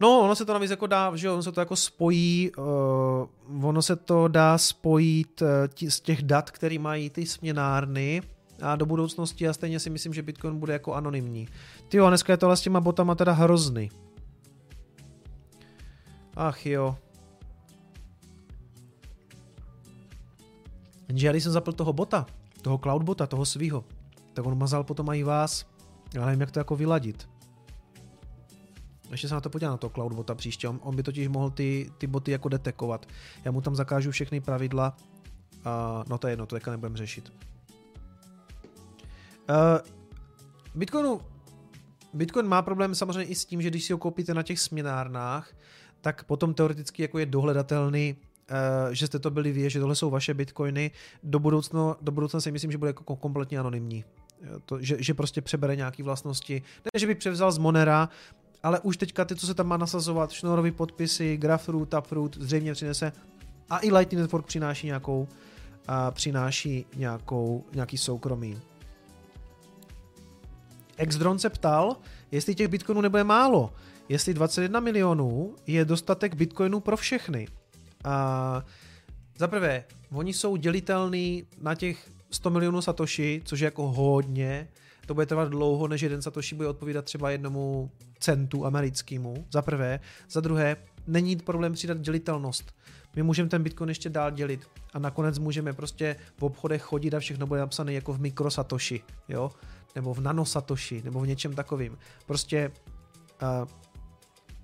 No, 0.00 0.20
ono 0.20 0.34
se 0.34 0.44
to 0.44 0.52
navíc 0.52 0.70
jako 0.70 0.86
dá, 0.86 1.12
že 1.16 1.30
ono 1.30 1.42
se 1.42 1.52
to 1.52 1.60
jako 1.60 1.76
spojí, 1.76 2.52
uh, 2.58 3.66
ono 3.68 3.82
se 3.82 3.96
to 3.96 4.28
dá 4.28 4.58
spojit 4.58 5.42
uh, 5.42 5.48
tí, 5.74 5.90
z 5.90 6.00
těch 6.00 6.22
dat, 6.22 6.50
které 6.50 6.78
mají 6.78 7.10
ty 7.10 7.26
směnárny, 7.26 8.22
a 8.62 8.76
do 8.76 8.86
budoucnosti 8.86 9.48
a 9.48 9.52
stejně 9.52 9.80
si 9.80 9.90
myslím, 9.90 10.14
že 10.14 10.22
Bitcoin 10.22 10.58
bude 10.58 10.72
jako 10.72 10.94
anonymní. 10.94 11.48
Ty 11.88 11.96
jo, 11.96 12.08
dneska 12.08 12.32
je 12.32 12.36
tohle 12.36 12.56
s 12.56 12.60
těma 12.60 12.80
botama 12.80 13.14
teda 13.14 13.32
hrozný. 13.32 13.90
Ach 16.36 16.66
jo. 16.66 16.96
Jenže 21.12 21.26
já 21.26 21.32
když 21.32 21.42
jsem 21.42 21.52
zapl 21.52 21.72
toho 21.72 21.92
bota, 21.92 22.26
toho 22.62 22.78
cloudbota, 22.78 23.26
toho 23.26 23.46
svýho, 23.46 23.84
tak 24.32 24.46
on 24.46 24.58
mazal 24.58 24.84
potom 24.84 25.10
i 25.10 25.22
vás. 25.22 25.66
Já 26.14 26.26
nevím, 26.26 26.40
jak 26.40 26.50
to 26.50 26.60
jako 26.60 26.76
vyladit. 26.76 27.28
Ještě 29.10 29.28
se 29.28 29.34
na 29.34 29.40
to 29.40 29.50
podívám 29.50 29.72
na 29.72 29.76
toho 29.76 29.90
cloudbota 29.90 30.34
příště. 30.34 30.68
On, 30.68 30.80
on 30.82 30.96
by 30.96 31.02
totiž 31.02 31.28
mohl 31.28 31.50
ty, 31.50 31.90
ty 31.98 32.06
boty 32.06 32.30
jako 32.30 32.48
detekovat. 32.48 33.06
Já 33.44 33.50
mu 33.50 33.60
tam 33.60 33.74
zakážu 33.74 34.10
všechny 34.10 34.40
pravidla. 34.40 34.96
A, 35.64 36.04
no 36.08 36.18
to 36.18 36.26
je 36.26 36.32
jedno, 36.32 36.46
to 36.46 36.56
teďka 36.56 36.70
nebudem 36.70 36.96
řešit. 36.96 37.32
Uh, 39.50 39.56
Bitcoinu, 40.74 41.20
Bitcoin 42.12 42.46
má 42.46 42.62
problém 42.62 42.94
samozřejmě 42.94 43.24
i 43.24 43.34
s 43.34 43.44
tím, 43.44 43.62
že 43.62 43.70
když 43.70 43.84
si 43.84 43.92
ho 43.92 43.98
koupíte 43.98 44.34
na 44.34 44.42
těch 44.42 44.60
směnárnách, 44.60 45.54
tak 46.00 46.24
potom 46.24 46.54
teoreticky 46.54 47.02
jako 47.02 47.18
je 47.18 47.26
dohledatelný, 47.26 48.16
že 48.90 49.06
jste 49.06 49.18
to 49.18 49.30
byli 49.30 49.52
vy, 49.52 49.70
že 49.70 49.80
tohle 49.80 49.94
jsou 49.94 50.10
vaše 50.10 50.34
bitcoiny. 50.34 50.90
Do 51.22 51.38
budoucna, 51.38 51.96
do 52.00 52.12
budoucna 52.12 52.40
si 52.40 52.52
myslím, 52.52 52.72
že 52.72 52.78
bude 52.78 52.88
jako 52.88 53.16
kompletně 53.16 53.58
anonymní. 53.58 54.04
To, 54.66 54.82
že, 54.82 54.96
že 55.02 55.14
prostě 55.14 55.40
přebere 55.40 55.76
nějaké 55.76 56.02
vlastnosti. 56.02 56.62
Ne, 56.84 57.00
že 57.00 57.06
by 57.06 57.14
převzal 57.14 57.52
z 57.52 57.58
Monera, 57.58 58.08
ale 58.62 58.80
už 58.80 58.96
teďka 58.96 59.24
ty, 59.24 59.36
co 59.36 59.46
se 59.46 59.54
tam 59.54 59.66
má 59.66 59.76
nasazovat, 59.76 60.30
šnorový 60.30 60.70
podpisy, 60.70 61.36
Grafroot, 61.36 61.88
Taproot, 61.88 62.36
zřejmě 62.36 62.72
přinese. 62.72 63.12
A 63.70 63.78
i 63.82 63.92
Lightning 63.92 64.20
Network 64.20 64.46
přináší 64.46 64.86
nějakou, 64.86 65.28
a 65.88 66.10
přináší 66.10 66.86
nějakou, 66.96 67.64
nějaký 67.74 67.98
soukromí. 67.98 68.60
Exdron 70.96 71.38
se 71.38 71.50
ptal, 71.50 71.96
jestli 72.30 72.54
těch 72.54 72.68
bitcoinů 72.68 73.00
nebude 73.00 73.24
málo, 73.24 73.72
jestli 74.08 74.34
21 74.34 74.80
milionů 74.80 75.54
je 75.66 75.84
dostatek 75.84 76.34
bitcoinů 76.34 76.80
pro 76.80 76.96
všechny. 76.96 77.48
A 78.04 78.64
za 79.38 79.48
prvé, 79.48 79.84
oni 80.12 80.32
jsou 80.32 80.56
dělitelný 80.56 81.46
na 81.60 81.74
těch 81.74 82.10
100 82.30 82.50
milionů 82.50 82.82
satoshi, 82.82 83.42
což 83.44 83.60
je 83.60 83.64
jako 83.64 83.88
hodně. 83.88 84.68
To 85.06 85.14
bude 85.14 85.26
trvat 85.26 85.48
dlouho, 85.48 85.88
než 85.88 86.00
jeden 86.00 86.22
satoshi 86.22 86.54
bude 86.54 86.68
odpovídat 86.68 87.04
třeba 87.04 87.30
jednomu 87.30 87.90
centu 88.18 88.66
americkému, 88.66 89.46
za 89.52 89.62
prvé. 89.62 90.00
Za 90.30 90.40
druhé, 90.40 90.76
není 91.06 91.36
problém 91.36 91.72
přidat 91.72 91.98
dělitelnost. 91.98 92.74
My 93.16 93.22
můžeme 93.22 93.48
ten 93.48 93.62
Bitcoin 93.62 93.88
ještě 93.88 94.08
dál 94.08 94.30
dělit 94.30 94.68
a 94.92 94.98
nakonec 94.98 95.38
můžeme 95.38 95.72
prostě 95.72 96.16
v 96.36 96.42
obchodech 96.42 96.82
chodit 96.82 97.14
a 97.14 97.20
všechno 97.20 97.46
bude 97.46 97.60
napsané 97.60 97.92
jako 97.92 98.12
v 98.12 98.20
mikrosatoshi, 98.20 99.00
jo 99.28 99.50
nebo 99.94 100.14
v 100.14 100.20
nanosatoshi, 100.20 101.02
nebo 101.04 101.20
v 101.20 101.26
něčem 101.26 101.54
takovým. 101.54 101.98
Prostě 102.26 102.72
uh, 103.42 103.68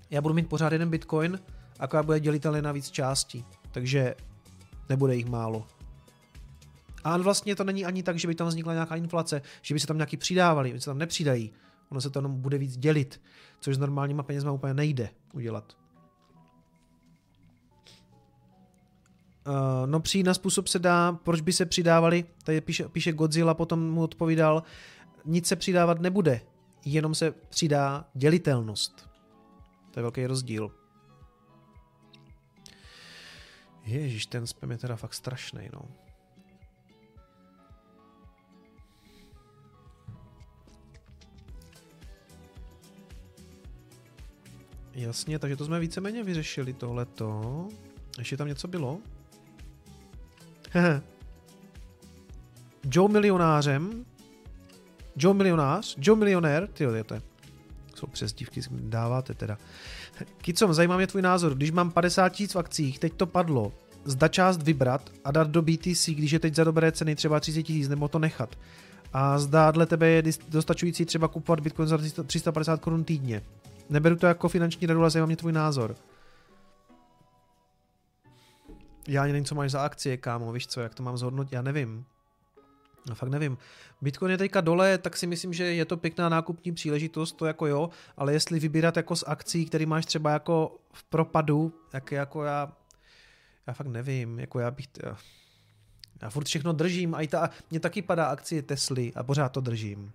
já 0.09 0.21
budu 0.21 0.33
mít 0.33 0.49
pořád 0.49 0.73
jeden 0.73 0.89
bitcoin, 0.89 1.39
akorát 1.79 2.05
bude 2.05 2.19
dělitelný 2.19 2.61
na 2.61 2.71
víc 2.71 2.91
částí, 2.91 3.45
takže 3.71 4.15
nebude 4.89 5.15
jich 5.15 5.25
málo. 5.25 5.67
A 7.03 7.17
vlastně 7.17 7.55
to 7.55 7.63
není 7.63 7.85
ani 7.85 8.03
tak, 8.03 8.19
že 8.19 8.27
by 8.27 8.35
tam 8.35 8.47
vznikla 8.47 8.73
nějaká 8.73 8.95
inflace, 8.95 9.41
že 9.61 9.73
by 9.73 9.79
se 9.79 9.87
tam 9.87 9.97
nějaký 9.97 10.17
přidávali, 10.17 10.71
oni 10.71 10.81
se 10.81 10.85
tam 10.85 10.97
nepřidají. 10.97 11.51
Ono 11.89 12.01
se 12.01 12.09
to 12.09 12.19
jenom 12.19 12.41
bude 12.41 12.57
víc 12.57 12.77
dělit, 12.77 13.21
což 13.59 13.75
s 13.75 13.79
normálníma 13.79 14.23
penězma 14.23 14.51
úplně 14.51 14.73
nejde 14.73 15.09
udělat. 15.33 15.77
Uh, 19.47 19.55
no 19.85 19.99
přijít 19.99 20.23
na 20.23 20.33
způsob 20.33 20.67
se 20.67 20.79
dá, 20.79 21.11
proč 21.23 21.41
by 21.41 21.53
se 21.53 21.65
přidávali, 21.65 22.25
tady 22.43 22.61
píše, 22.61 22.89
píše 22.89 23.11
Godzilla, 23.11 23.53
potom 23.53 23.89
mu 23.89 24.03
odpovídal, 24.03 24.63
nic 25.25 25.47
se 25.47 25.55
přidávat 25.55 26.01
nebude, 26.01 26.41
jenom 26.85 27.15
se 27.15 27.31
přidá 27.31 28.05
dělitelnost. 28.13 29.09
To 29.91 29.99
je 29.99 30.01
velký 30.01 30.25
rozdíl. 30.25 30.78
Ježíš, 33.89 34.25
ten 34.25 34.47
spam 34.47 34.71
je 34.71 34.77
teda 34.77 34.95
fakt 34.95 35.13
strašný, 35.13 35.69
no. 35.73 35.81
Jasně, 44.93 45.39
takže 45.39 45.55
to 45.55 45.65
jsme 45.65 45.79
víceméně 45.79 46.23
vyřešili 46.23 46.73
tohleto. 46.73 47.67
Ještě 48.17 48.37
tam 48.37 48.47
něco 48.47 48.67
bylo? 48.67 48.99
Joe 52.91 53.13
milionářem 53.13 54.05
Joe 55.15 55.33
milionář, 55.37 55.95
Joe 55.99 56.19
milionér, 56.19 56.67
ty 56.67 56.85
to 57.05 57.13
je, 57.13 57.21
jsou 57.95 58.07
přezdívky, 58.07 58.61
dáváte 58.71 59.33
teda. 59.33 59.57
Kicom, 60.37 60.73
zajímá 60.73 60.97
mě 60.97 61.07
tvůj 61.07 61.21
názor, 61.21 61.55
když 61.55 61.71
mám 61.71 61.91
50 61.91 62.29
tisíc 62.29 62.53
v 62.55 62.59
akcích, 62.59 62.99
teď 62.99 63.13
to 63.13 63.25
padlo, 63.25 63.73
zda 64.05 64.27
část 64.27 64.63
vybrat 64.63 65.09
a 65.23 65.31
dát 65.31 65.47
do 65.47 65.61
BTC, 65.61 66.09
když 66.09 66.31
je 66.31 66.39
teď 66.39 66.55
za 66.55 66.63
dobré 66.63 66.91
ceny 66.91 67.15
třeba 67.15 67.39
30 67.39 67.63
tisíc, 67.63 67.89
nebo 67.89 68.07
to 68.07 68.19
nechat. 68.19 68.55
A 69.13 69.39
zda 69.39 69.71
dle 69.71 69.85
tebe 69.85 70.07
je 70.07 70.23
dostačující 70.49 71.05
třeba 71.05 71.27
kupovat 71.27 71.59
Bitcoin 71.59 71.87
za 71.87 71.97
350 72.23 72.81
korun 72.81 73.03
týdně. 73.03 73.43
Neberu 73.89 74.15
to 74.15 74.27
jako 74.27 74.49
finanční 74.49 74.87
radu, 74.87 75.01
ale 75.01 75.09
zajímá 75.09 75.25
mě 75.25 75.35
tvůj 75.35 75.51
názor. 75.51 75.95
Já 79.07 79.23
ani 79.23 79.31
nevím, 79.31 79.45
co 79.45 79.55
máš 79.55 79.71
za 79.71 79.81
akcie, 79.81 80.17
kámo, 80.17 80.51
víš 80.51 80.67
co, 80.67 80.81
jak 80.81 80.95
to 80.95 81.03
mám 81.03 81.17
zhodnotit, 81.17 81.53
já 81.53 81.61
nevím. 81.61 82.05
No 83.07 83.15
fakt 83.15 83.29
nevím. 83.29 83.57
Bitcoin 84.01 84.31
je 84.31 84.37
teďka 84.37 84.61
dole, 84.61 84.97
tak 84.97 85.17
si 85.17 85.27
myslím, 85.27 85.53
že 85.53 85.63
je 85.63 85.85
to 85.85 85.97
pěkná 85.97 86.29
nákupní 86.29 86.71
příležitost, 86.71 87.31
to 87.31 87.45
jako 87.45 87.67
jo, 87.67 87.89
ale 88.17 88.33
jestli 88.33 88.59
vybírat 88.59 88.97
jako 88.97 89.15
z 89.15 89.23
akcí, 89.27 89.65
který 89.65 89.85
máš 89.85 90.05
třeba 90.05 90.31
jako 90.31 90.79
v 90.93 91.03
propadu, 91.03 91.73
jak 91.93 92.11
jako 92.11 92.43
já, 92.43 92.71
já 93.67 93.73
fakt 93.73 93.87
nevím, 93.87 94.39
jako 94.39 94.59
já 94.59 94.71
bych, 94.71 94.87
já, 95.03 95.17
já 96.21 96.29
furt 96.29 96.47
všechno 96.47 96.73
držím, 96.73 97.15
a 97.15 97.21
i 97.21 97.27
ta, 97.27 97.49
mě 97.71 97.79
taky 97.79 98.01
padá 98.01 98.25
akcie 98.25 98.61
Tesly 98.61 99.11
a 99.15 99.23
pořád 99.23 99.49
to 99.49 99.61
držím. 99.61 100.11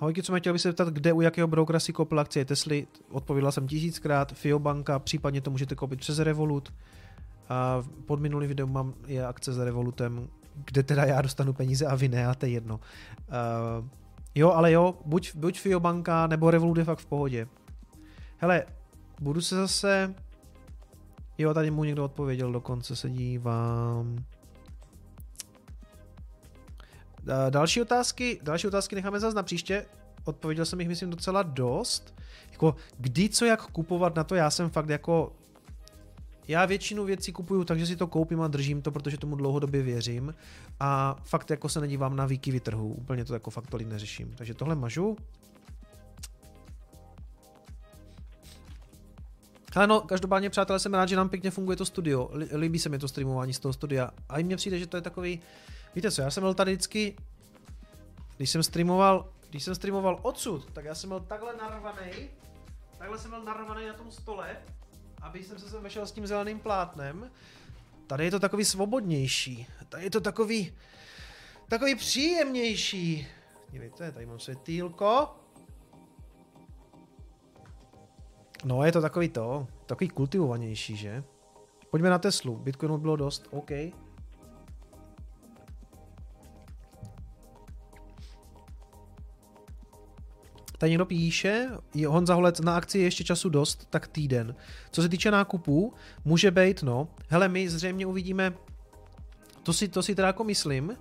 Ahojky, 0.00 0.22
co 0.22 0.32
mě 0.32 0.40
chtěl 0.40 0.52
by 0.52 0.58
se 0.58 0.68
zeptat, 0.68 0.88
kde 0.88 1.12
u 1.12 1.20
jakého 1.20 1.48
brokera 1.48 1.80
si 1.80 1.92
koupil 1.92 2.20
akcie 2.20 2.44
Tesly? 2.44 2.86
Odpověděla 3.10 3.52
jsem 3.52 3.66
tisíckrát, 3.66 4.32
Fiobanka, 4.32 4.98
případně 4.98 5.40
to 5.40 5.50
můžete 5.50 5.74
koupit 5.74 6.00
přes 6.00 6.18
Revolut. 6.18 6.72
A 7.48 7.82
pod 8.06 8.20
minulý 8.20 8.46
video 8.46 8.66
mám 8.66 8.94
je 9.06 9.26
akce 9.26 9.52
za 9.52 9.64
Revolutem, 9.64 10.28
kde 10.54 10.82
teda 10.82 11.04
já 11.04 11.22
dostanu 11.22 11.52
peníze 11.52 11.86
a 11.86 11.94
vy 11.94 12.08
ne, 12.08 12.26
a 12.26 12.34
to 12.34 12.46
je 12.46 12.52
jedno. 12.52 12.74
Uh, 12.74 13.88
jo, 14.34 14.50
ale 14.50 14.72
jo, 14.72 14.94
buď, 15.04 15.36
buď 15.36 15.60
Fiobanka 15.60 16.26
nebo 16.26 16.50
Revolut 16.50 16.78
je 16.78 16.84
fakt 16.84 16.98
v 16.98 17.06
pohodě. 17.06 17.48
Hele, 18.38 18.64
budu 19.20 19.40
se 19.40 19.56
zase... 19.56 20.14
Jo, 21.38 21.54
tady 21.54 21.70
mu 21.70 21.84
někdo 21.84 22.04
odpověděl, 22.04 22.52
dokonce 22.52 22.96
se 22.96 23.10
dívám. 23.10 24.24
Další 27.50 27.82
otázky, 27.82 28.40
další 28.42 28.66
otázky 28.66 28.94
necháme 28.94 29.20
zase 29.20 29.36
na 29.36 29.42
příště. 29.42 29.86
Odpověděl 30.24 30.64
jsem 30.64 30.80
jich, 30.80 30.88
myslím, 30.88 31.10
docela 31.10 31.42
dost. 31.42 32.14
Jako, 32.52 32.74
kdy, 32.98 33.28
co, 33.28 33.44
jak 33.44 33.62
kupovat 33.62 34.16
na 34.16 34.24
to, 34.24 34.34
já 34.34 34.50
jsem 34.50 34.70
fakt 34.70 34.88
jako... 34.88 35.32
Já 36.48 36.66
většinu 36.66 37.04
věcí 37.04 37.32
kupuju 37.32 37.64
takže 37.64 37.86
si 37.86 37.96
to 37.96 38.06
koupím 38.06 38.40
a 38.40 38.48
držím 38.48 38.82
to, 38.82 38.90
protože 38.90 39.18
tomu 39.18 39.36
dlouhodobě 39.36 39.82
věřím. 39.82 40.34
A 40.80 41.16
fakt 41.24 41.50
jako 41.50 41.68
se 41.68 41.80
nedívám 41.80 42.16
na 42.16 42.26
výkyvy 42.26 42.60
trhu. 42.60 42.92
Úplně 42.92 43.24
to 43.24 43.34
jako 43.34 43.50
fakt 43.50 43.66
tolik 43.66 43.88
neřeším. 43.88 44.32
Takže 44.36 44.54
tohle 44.54 44.74
mažu. 44.74 45.16
Ale 49.76 49.86
no, 49.86 50.00
každopádně, 50.00 50.50
přátelé, 50.50 50.78
jsem 50.78 50.94
rád, 50.94 51.08
že 51.08 51.16
nám 51.16 51.28
pěkně 51.28 51.50
funguje 51.50 51.76
to 51.76 51.84
studio. 51.84 52.30
Líbí 52.56 52.78
se 52.78 52.88
mi 52.88 52.98
to 52.98 53.08
streamování 53.08 53.54
z 53.54 53.58
toho 53.58 53.72
studia. 53.72 54.10
A 54.28 54.38
i 54.38 54.44
mně 54.44 54.56
přijde, 54.56 54.78
že 54.78 54.86
to 54.86 54.96
je 54.96 55.00
takový 55.00 55.40
Víte 55.94 56.10
co, 56.10 56.22
já 56.22 56.30
jsem 56.30 56.42
byl 56.42 56.54
tady 56.54 56.72
vždycky, 56.72 57.16
když 58.36 58.50
jsem 58.50 58.62
streamoval, 58.62 59.32
když 59.50 59.64
jsem 59.64 59.74
streamoval 59.74 60.18
odsud, 60.22 60.72
tak 60.72 60.84
já 60.84 60.94
jsem 60.94 61.10
byl 61.10 61.20
takhle 61.20 61.56
narvaný, 61.56 62.30
takhle 62.98 63.18
jsem 63.18 63.30
byl 63.30 63.44
narvaný 63.44 63.86
na 63.86 63.94
tom 63.94 64.10
stole, 64.10 64.56
aby 65.22 65.44
jsem 65.44 65.58
se 65.58 65.70
sem 65.70 65.82
vešel 65.82 66.06
s 66.06 66.12
tím 66.12 66.26
zeleným 66.26 66.60
plátnem. 66.60 67.30
Tady 68.06 68.24
je 68.24 68.30
to 68.30 68.40
takový 68.40 68.64
svobodnější, 68.64 69.66
tady 69.88 70.04
je 70.04 70.10
to 70.10 70.20
takový, 70.20 70.76
takový 71.68 71.94
příjemnější. 71.94 73.26
Dívejte, 73.70 74.12
tady 74.12 74.26
mám 74.26 74.38
světýlko. 74.38 75.39
No, 78.64 78.84
je 78.84 78.92
to 78.92 79.00
takový 79.00 79.28
to, 79.28 79.66
takový 79.86 80.08
kultivovanější, 80.08 80.96
že? 80.96 81.24
Pojďme 81.90 82.10
na 82.10 82.18
Teslu, 82.18 82.56
Bitcoinu 82.56 82.98
bylo 82.98 83.16
dost, 83.16 83.48
OK. 83.50 83.70
Tady 90.78 90.90
někdo 90.90 91.06
píše, 91.06 91.68
Honza 92.06 92.34
Holec, 92.34 92.60
na 92.60 92.76
akci 92.76 92.98
je 92.98 93.04
ještě 93.04 93.24
času 93.24 93.48
dost, 93.48 93.86
tak 93.90 94.08
týden. 94.08 94.54
Co 94.90 95.02
se 95.02 95.08
týče 95.08 95.30
nákupů, 95.30 95.94
může 96.24 96.50
být, 96.50 96.82
no, 96.82 97.08
hele, 97.28 97.48
my 97.48 97.68
zřejmě 97.68 98.06
uvidíme, 98.06 98.54
to 99.62 99.72
si, 99.72 99.88
to 99.88 100.02
si 100.02 100.14
teda 100.14 100.26
jako 100.26 100.44
myslím, 100.44 100.88
uh, 100.90 100.96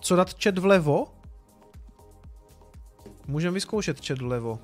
co 0.00 0.16
dát 0.16 0.42
chat 0.42 0.58
vlevo? 0.58 1.15
Můžeme 3.26 3.54
vyzkoušet 3.54 4.06
chat 4.06 4.18
vlevo. 4.18 4.58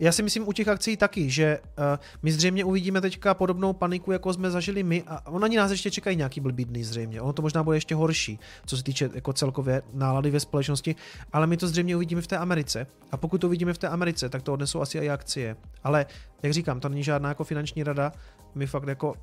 Já 0.00 0.12
si 0.12 0.22
myslím 0.22 0.48
u 0.48 0.52
těch 0.52 0.68
akcí 0.68 0.96
taky, 0.96 1.30
že 1.30 1.58
uh, 1.60 1.84
my 2.22 2.32
zřejmě 2.32 2.64
uvidíme 2.64 3.00
teďka 3.00 3.34
podobnou 3.34 3.72
paniku, 3.72 4.12
jako 4.12 4.32
jsme 4.32 4.50
zažili 4.50 4.82
my 4.82 5.02
a 5.06 5.26
on 5.26 5.44
ani 5.44 5.56
nás 5.56 5.70
ještě 5.70 5.90
čekají 5.90 6.16
nějaký 6.16 6.40
blbý 6.40 6.64
dny 6.64 6.84
zřejmě. 6.84 7.20
Ono 7.20 7.32
to 7.32 7.42
možná 7.42 7.62
bude 7.62 7.76
ještě 7.76 7.94
horší, 7.94 8.38
co 8.66 8.76
se 8.76 8.82
týče 8.82 9.10
jako 9.14 9.32
celkově 9.32 9.82
nálady 9.92 10.30
ve 10.30 10.40
společnosti, 10.40 10.96
ale 11.32 11.46
my 11.46 11.56
to 11.56 11.68
zřejmě 11.68 11.96
uvidíme 11.96 12.22
v 12.22 12.26
té 12.26 12.38
Americe. 12.38 12.86
A 13.12 13.16
pokud 13.16 13.40
to 13.40 13.46
uvidíme 13.46 13.74
v 13.74 13.78
té 13.78 13.88
Americe, 13.88 14.28
tak 14.28 14.42
to 14.42 14.52
odnesou 14.52 14.80
asi 14.80 14.98
i 14.98 15.10
akcie. 15.10 15.56
Ale 15.84 16.06
jak 16.42 16.52
říkám, 16.52 16.80
to 16.80 16.88
není 16.88 17.02
žádná 17.02 17.28
jako 17.28 17.44
finanční 17.44 17.82
rada, 17.82 18.12
my 18.54 18.66
fakt 18.66 18.88
jako 18.88 19.14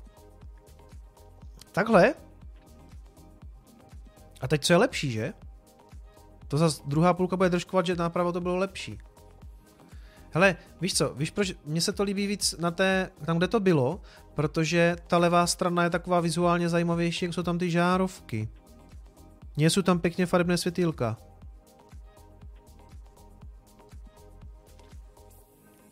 takhle. 1.72 2.14
A 4.40 4.48
teď 4.48 4.64
co 4.64 4.72
je 4.72 4.76
lepší, 4.76 5.10
že? 5.10 5.32
To 6.54 6.58
zase 6.58 6.82
druhá 6.86 7.14
půlka 7.14 7.36
bude 7.36 7.50
držkovat, 7.50 7.86
že 7.86 7.96
náprava 7.96 8.32
to 8.32 8.40
bylo 8.40 8.56
lepší. 8.56 8.98
Hele, 10.30 10.56
víš 10.80 10.94
co, 10.94 11.14
víš 11.14 11.30
proč, 11.30 11.52
mně 11.66 11.80
se 11.80 11.92
to 11.92 12.02
líbí 12.02 12.26
víc 12.26 12.54
na 12.58 12.70
té, 12.70 13.10
tam 13.24 13.38
kde 13.38 13.48
to 13.48 13.60
bylo, 13.60 14.00
protože 14.34 14.96
ta 15.06 15.18
levá 15.18 15.46
strana 15.46 15.84
je 15.84 15.90
taková 15.90 16.20
vizuálně 16.20 16.68
zajímavější, 16.68 17.24
jak 17.24 17.34
jsou 17.34 17.42
tam 17.42 17.58
ty 17.58 17.70
žárovky. 17.70 18.48
Mně 19.56 19.70
jsou 19.70 19.82
tam 19.82 19.98
pěkně 19.98 20.26
farebné 20.26 20.58
světýlka. 20.58 21.16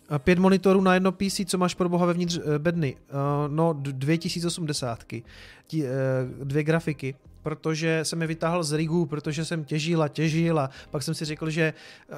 A 0.09 0.18
pět 0.18 0.39
monitorů 0.39 0.80
na 0.80 0.94
jedno 0.94 1.12
PC, 1.12 1.40
co 1.47 1.59
máš 1.59 1.74
pro 1.74 1.89
boha 1.89 2.06
vevnitř 2.06 2.39
uh, 2.39 2.59
bedny? 2.59 2.97
Uh, 2.97 3.55
no, 3.55 3.72
2080. 3.72 5.05
Tí, 5.66 5.82
uh, 5.82 5.89
dvě 6.44 6.62
grafiky 6.62 7.14
protože 7.43 8.05
jsem 8.05 8.20
je 8.20 8.27
vytáhl 8.27 8.62
z 8.62 8.73
rigu, 8.73 9.06
protože 9.06 9.44
jsem 9.44 9.64
těžil 9.64 10.02
a 10.02 10.09
těžil 10.09 10.59
a 10.59 10.70
pak 10.90 11.02
jsem 11.02 11.14
si 11.14 11.24
řekl, 11.24 11.51
že 11.51 11.74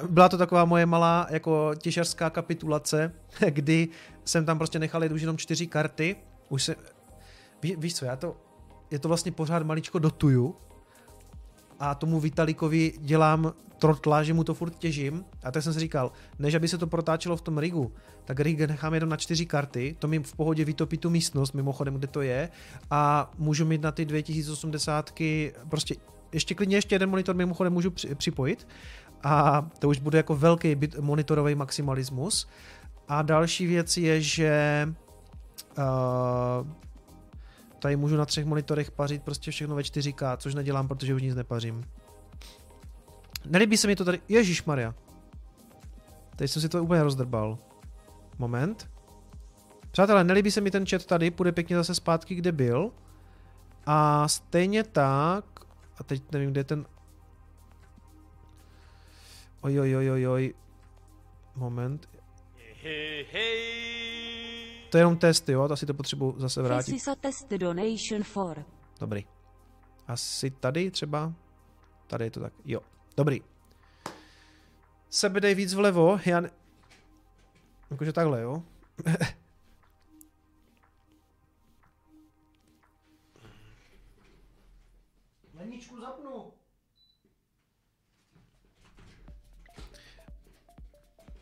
byla 0.09 0.29
to 0.29 0.37
taková 0.37 0.65
moje 0.65 0.85
malá 0.85 1.27
jako 1.29 1.71
těžařská 1.77 2.29
kapitulace, 2.29 3.13
kdy 3.49 3.87
jsem 4.25 4.45
tam 4.45 4.57
prostě 4.57 4.79
nechal 4.79 5.03
jít 5.03 5.11
už 5.11 5.21
jenom 5.21 5.37
čtyři 5.37 5.67
karty. 5.67 6.15
Už 6.49 6.63
se, 6.63 6.75
ví, 7.61 7.75
víš 7.75 7.95
co, 7.95 8.05
já 8.05 8.15
to, 8.15 8.37
je 8.91 8.99
to 8.99 9.07
vlastně 9.07 9.31
pořád 9.31 9.63
maličko 9.63 9.99
dotuju, 9.99 10.55
a 11.79 11.95
tomu 11.95 12.19
Vitalikovi 12.19 12.93
dělám 12.99 13.53
trotla, 13.79 14.23
že 14.23 14.33
mu 14.33 14.43
to 14.43 14.53
furt 14.53 14.77
těžím. 14.77 15.25
A 15.43 15.51
tak 15.51 15.63
jsem 15.63 15.73
si 15.73 15.79
říkal, 15.79 16.11
než 16.39 16.53
aby 16.53 16.67
se 16.67 16.77
to 16.77 16.87
protáčelo 16.87 17.37
v 17.37 17.41
tom 17.41 17.57
rigu, 17.57 17.91
tak 18.25 18.39
rig 18.39 18.59
nechám 18.59 18.93
jenom 18.93 19.09
na 19.09 19.17
čtyři 19.17 19.45
karty, 19.45 19.95
to 19.99 20.07
mi 20.07 20.19
v 20.19 20.33
pohodě 20.33 20.65
vytopí 20.65 20.97
tu 20.97 21.09
místnost, 21.09 21.53
mimochodem, 21.53 21.93
kde 21.93 22.07
to 22.07 22.21
je, 22.21 22.49
a 22.91 23.31
můžu 23.37 23.65
mít 23.65 23.81
na 23.81 23.91
ty 23.91 24.05
2080 24.05 25.13
prostě 25.69 25.95
ještě 26.31 26.55
klidně 26.55 26.77
ještě 26.77 26.95
jeden 26.95 27.09
monitor 27.09 27.35
mimochodem 27.35 27.73
můžu 27.73 27.91
připojit 28.15 28.67
a 29.23 29.67
to 29.79 29.89
už 29.89 29.99
bude 29.99 30.17
jako 30.17 30.35
velký 30.35 30.75
monitorový 30.99 31.55
maximalismus. 31.55 32.47
A 33.07 33.21
další 33.21 33.65
věc 33.65 33.97
je, 33.97 34.21
že 34.21 34.87
uh, 35.77 36.67
Tady 37.85 37.95
můžu 37.95 38.17
na 38.17 38.25
třech 38.25 38.45
monitorech 38.45 38.91
pařit 38.91 39.23
prostě 39.23 39.51
všechno 39.51 39.75
ve 39.75 39.81
4K, 39.81 40.37
což 40.37 40.55
nedělám, 40.55 40.87
protože 40.87 41.15
už 41.15 41.21
nic 41.21 41.35
nepařím. 41.35 41.83
Nelíbí 43.45 43.77
se 43.77 43.87
mi 43.87 43.95
to 43.95 44.05
tady, 44.05 44.21
Ježíš 44.29 44.63
Maria. 44.63 44.95
Teď 46.35 46.51
jsem 46.51 46.61
si 46.61 46.69
to 46.69 46.83
úplně 46.83 47.03
rozdrbal. 47.03 47.57
Moment. 48.37 48.89
Přátelé, 49.91 50.23
nelíbí 50.23 50.51
se 50.51 50.61
mi 50.61 50.71
ten 50.71 50.85
chat 50.85 51.05
tady, 51.05 51.31
půjde 51.31 51.51
pěkně 51.51 51.75
zase 51.75 51.95
zpátky, 51.95 52.35
kde 52.35 52.51
byl. 52.51 52.91
A 53.85 54.27
stejně 54.27 54.83
tak, 54.83 55.45
a 55.97 56.03
teď 56.03 56.23
nevím, 56.31 56.51
kde 56.51 56.59
je 56.59 56.63
ten... 56.63 56.85
Oj, 59.61 59.79
oj, 59.79 59.97
oj, 59.97 60.11
oj, 60.11 60.27
oj. 60.27 60.53
Moment. 61.55 62.09
Hey, 62.83 63.25
hey. 63.31 63.84
To 64.95 64.99
je 64.99 65.01
jenom 65.01 65.17
test, 65.17 65.49
jo? 65.49 65.67
To 65.67 65.77
si 65.77 65.85
to 65.85 65.93
potřebuji 65.93 66.35
zase 66.37 66.61
vrátit. 66.61 66.95
Test 67.19 67.49
donation 67.49 68.23
for. 68.23 68.65
Dobrý. 68.99 69.25
Asi 70.07 70.51
tady 70.51 70.91
třeba? 70.91 71.33
Tady 72.07 72.25
je 72.25 72.31
to 72.31 72.39
tak. 72.39 72.53
Jo. 72.65 72.79
Dobrý. 73.17 73.41
Sebe 75.09 75.39
dej 75.39 75.55
víc 75.55 75.73
vlevo. 75.73 76.19
Já 76.25 76.39
ne... 76.39 76.49
Jakože 77.91 78.13
takhle, 78.13 78.41
jo? 78.41 78.63
Leničku 85.53 86.01
zapnu. 86.01 86.53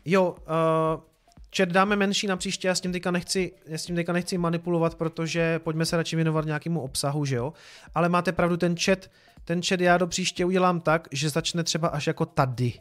Jo, 0.04 0.32
uh, 0.32 1.13
Chat 1.56 1.68
dáme 1.68 1.96
menší 1.96 2.26
na 2.26 2.36
příště, 2.36 2.68
já 2.68 2.74
s 2.74 2.80
tím 2.80 2.92
teďka 2.92 3.10
nechci, 3.10 3.52
já 3.66 3.78
s 3.78 3.84
tím 3.84 3.96
teďka 3.96 4.12
nechci 4.12 4.38
manipulovat, 4.38 4.94
protože 4.94 5.58
pojďme 5.58 5.86
se 5.86 5.96
radši 5.96 6.16
věnovat 6.16 6.44
nějakému 6.44 6.80
obsahu, 6.80 7.24
že 7.24 7.36
jo? 7.36 7.52
Ale 7.94 8.08
máte 8.08 8.32
pravdu, 8.32 8.56
ten 8.56 8.76
chat, 8.76 9.10
ten 9.44 9.62
chat 9.62 9.80
já 9.80 9.98
do 9.98 10.06
příště 10.06 10.44
udělám 10.44 10.80
tak, 10.80 11.08
že 11.12 11.30
začne 11.30 11.64
třeba 11.64 11.88
až 11.88 12.06
jako 12.06 12.26
tady. 12.26 12.72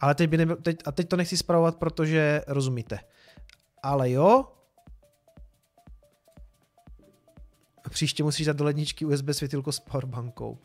Ale 0.00 0.14
teď 0.14 0.30
by 0.30 0.36
nebyl, 0.36 0.56
teď, 0.56 0.78
a 0.84 0.92
teď 0.92 1.08
to 1.08 1.16
nechci 1.16 1.36
zpravovat, 1.36 1.76
protože 1.76 2.42
rozumíte. 2.46 2.98
Ale 3.82 4.10
jo, 4.10 4.44
Příště 7.90 8.22
musíš 8.22 8.46
dát 8.46 8.56
do 8.56 8.64
ledničky 8.64 9.04
USB 9.04 9.24
světilko 9.32 9.72
s 9.72 9.80
powerbankou. 9.80 10.58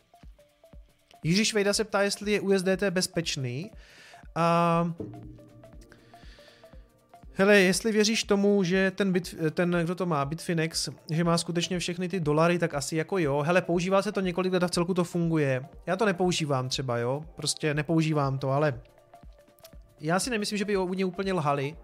Jiří 1.22 1.52
Vejda 1.54 1.74
se 1.74 1.84
ptá, 1.84 2.02
jestli 2.02 2.32
je 2.32 2.40
USDT 2.40 2.82
bezpečný. 2.90 3.70
A 4.34 4.94
Hele, 7.40 7.60
jestli 7.60 7.92
věříš 7.92 8.24
tomu, 8.24 8.64
že 8.64 8.90
ten, 8.90 9.12
bit, 9.12 9.34
ten, 9.50 9.76
kdo 9.84 9.94
to 9.94 10.06
má, 10.06 10.24
Bitfinex, 10.24 10.88
že 11.10 11.24
má 11.24 11.38
skutečně 11.38 11.78
všechny 11.78 12.08
ty 12.08 12.20
dolary, 12.20 12.58
tak 12.58 12.74
asi 12.74 12.96
jako 12.96 13.18
jo. 13.18 13.42
Hele, 13.46 13.62
používá 13.62 14.02
se 14.02 14.12
to 14.12 14.20
několik 14.20 14.52
let 14.52 14.62
a 14.62 14.66
v 14.66 14.70
celku 14.70 14.94
to 14.94 15.04
funguje. 15.04 15.64
Já 15.86 15.96
to 15.96 16.06
nepoužívám 16.06 16.68
třeba, 16.68 16.98
jo. 16.98 17.24
Prostě 17.36 17.74
nepoužívám 17.74 18.38
to, 18.38 18.50
ale 18.50 18.80
já 20.00 20.20
si 20.20 20.30
nemyslím, 20.30 20.58
že 20.58 20.64
by 20.64 20.76
u 20.76 21.06
úplně 21.06 21.32
lhali. 21.32 21.76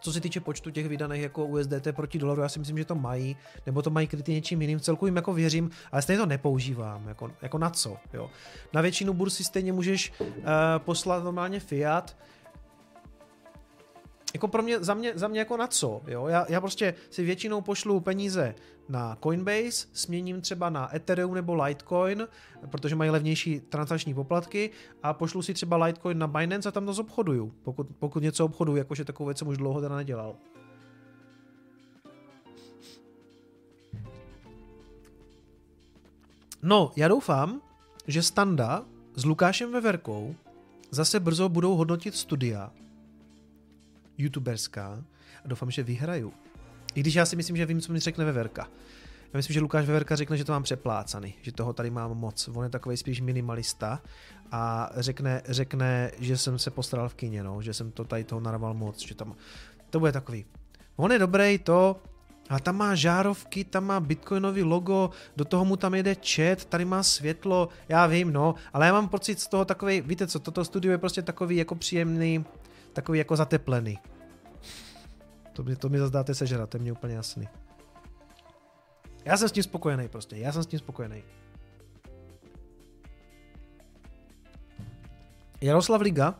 Co 0.00 0.12
se 0.12 0.20
týče 0.20 0.40
počtu 0.40 0.70
těch 0.70 0.88
vydaných 0.88 1.22
jako 1.22 1.46
USDT 1.46 1.88
proti 1.92 2.18
dolaru, 2.18 2.42
já 2.42 2.48
si 2.48 2.58
myslím, 2.58 2.78
že 2.78 2.84
to 2.84 2.94
mají, 2.94 3.36
nebo 3.66 3.82
to 3.82 3.90
mají 3.90 4.06
kryty 4.06 4.32
něčím 4.32 4.62
jiným, 4.62 4.80
celku 4.80 5.06
jim 5.06 5.16
jako 5.16 5.32
věřím, 5.32 5.70
ale 5.92 6.02
stejně 6.02 6.20
to 6.20 6.26
nepoužívám, 6.26 7.08
jako, 7.08 7.30
jako 7.42 7.58
na 7.58 7.70
co, 7.70 7.96
jo. 8.12 8.30
Na 8.72 8.80
většinu 8.80 9.12
bursy 9.14 9.44
stejně 9.44 9.72
můžeš 9.72 10.12
uh, 10.20 10.26
poslat 10.78 11.24
normálně 11.24 11.60
fiat, 11.60 12.16
jako 14.34 14.48
pro 14.48 14.62
mě, 14.62 14.80
za 14.80 14.94
mě, 14.94 15.12
za 15.14 15.28
mě 15.28 15.38
jako 15.38 15.56
na 15.56 15.66
co, 15.66 16.02
jo? 16.06 16.26
Já, 16.26 16.46
já 16.48 16.60
prostě 16.60 16.94
si 17.10 17.24
většinou 17.24 17.60
pošlu 17.60 18.00
peníze 18.00 18.54
na 18.88 19.18
Coinbase, 19.22 19.86
směním 19.92 20.40
třeba 20.40 20.70
na 20.70 20.96
Ethereum 20.96 21.34
nebo 21.34 21.54
Litecoin, 21.54 22.28
protože 22.70 22.96
mají 22.96 23.10
levnější 23.10 23.60
transakční 23.60 24.14
poplatky 24.14 24.70
a 25.02 25.12
pošlu 25.12 25.42
si 25.42 25.54
třeba 25.54 25.76
Litecoin 25.84 26.18
na 26.18 26.26
Binance 26.26 26.68
a 26.68 26.72
tam 26.72 26.86
to 26.86 26.92
zobchoduju, 26.92 27.52
pokud, 27.62 27.86
pokud 27.98 28.22
něco 28.22 28.44
obchoduju, 28.44 28.76
jakože 28.76 29.04
takovou 29.04 29.26
věc 29.26 29.38
jsem 29.38 29.48
už 29.48 29.56
dlouho 29.56 29.80
teda 29.80 29.96
nedělal. 29.96 30.36
No, 36.62 36.92
já 36.96 37.08
doufám, 37.08 37.60
že 38.06 38.22
Standa 38.22 38.84
s 39.14 39.24
Lukášem 39.24 39.72
Veverkou 39.72 40.34
zase 40.90 41.20
brzo 41.20 41.48
budou 41.48 41.76
hodnotit 41.76 42.14
studia, 42.14 42.72
youtuberská 44.22 45.04
a 45.44 45.48
doufám, 45.48 45.70
že 45.70 45.82
vyhraju. 45.82 46.32
I 46.94 47.00
když 47.00 47.14
já 47.14 47.26
si 47.26 47.36
myslím, 47.36 47.56
že 47.56 47.66
vím, 47.66 47.80
co 47.80 47.92
mi 47.92 48.00
řekne 48.00 48.24
Veverka. 48.24 48.68
Já 49.32 49.36
myslím, 49.36 49.54
že 49.54 49.60
Lukáš 49.60 49.86
Veverka 49.86 50.16
řekne, 50.16 50.36
že 50.36 50.44
to 50.44 50.52
mám 50.52 50.62
přeplácaný, 50.62 51.34
že 51.42 51.52
toho 51.52 51.72
tady 51.72 51.90
mám 51.90 52.18
moc. 52.18 52.48
On 52.48 52.64
je 52.64 52.70
takový 52.70 52.96
spíš 52.96 53.20
minimalista 53.20 54.02
a 54.50 54.90
řekne, 54.96 55.42
řekne, 55.44 56.10
že 56.18 56.38
jsem 56.38 56.58
se 56.58 56.70
postaral 56.70 57.08
v 57.08 57.14
kině, 57.14 57.42
no, 57.42 57.62
že 57.62 57.74
jsem 57.74 57.90
to 57.92 58.04
tady 58.04 58.24
toho 58.24 58.40
narval 58.40 58.74
moc, 58.74 59.06
že 59.06 59.14
tam, 59.14 59.34
to 59.90 59.98
bude 59.98 60.12
takový. 60.12 60.44
On 60.96 61.12
je 61.12 61.18
dobrý 61.18 61.58
to, 61.58 62.02
a 62.48 62.60
tam 62.60 62.76
má 62.76 62.94
žárovky, 62.94 63.64
tam 63.64 63.84
má 63.84 64.00
bitcoinový 64.00 64.62
logo, 64.62 65.10
do 65.36 65.44
toho 65.44 65.64
mu 65.64 65.76
tam 65.76 65.94
jede 65.94 66.14
chat, 66.14 66.64
tady 66.64 66.84
má 66.84 67.02
světlo, 67.02 67.68
já 67.88 68.06
vím, 68.06 68.32
no, 68.32 68.54
ale 68.72 68.86
já 68.86 68.92
mám 68.92 69.08
pocit 69.08 69.40
z 69.40 69.46
toho 69.46 69.64
takový, 69.64 70.00
víte 70.00 70.26
co, 70.26 70.38
toto 70.38 70.64
studio 70.64 70.92
je 70.92 70.98
prostě 70.98 71.22
takový 71.22 71.56
jako 71.56 71.74
příjemný, 71.74 72.44
takový 72.92 73.18
jako 73.18 73.36
zateplený. 73.36 73.98
To 75.52 75.62
mi, 75.62 75.76
to 75.76 75.88
mi 75.88 75.98
zase 75.98 76.12
dáte 76.12 76.34
sežrat, 76.34 76.70
to 76.70 76.76
je 76.76 76.80
mě 76.80 76.92
úplně 76.92 77.14
jasný. 77.14 77.48
Já 79.24 79.36
jsem 79.36 79.48
s 79.48 79.52
tím 79.52 79.62
spokojený 79.62 80.08
prostě, 80.08 80.36
já 80.36 80.52
jsem 80.52 80.62
s 80.62 80.66
tím 80.66 80.78
spokojený. 80.78 81.22
Jaroslav 85.60 86.00
Liga. 86.00 86.34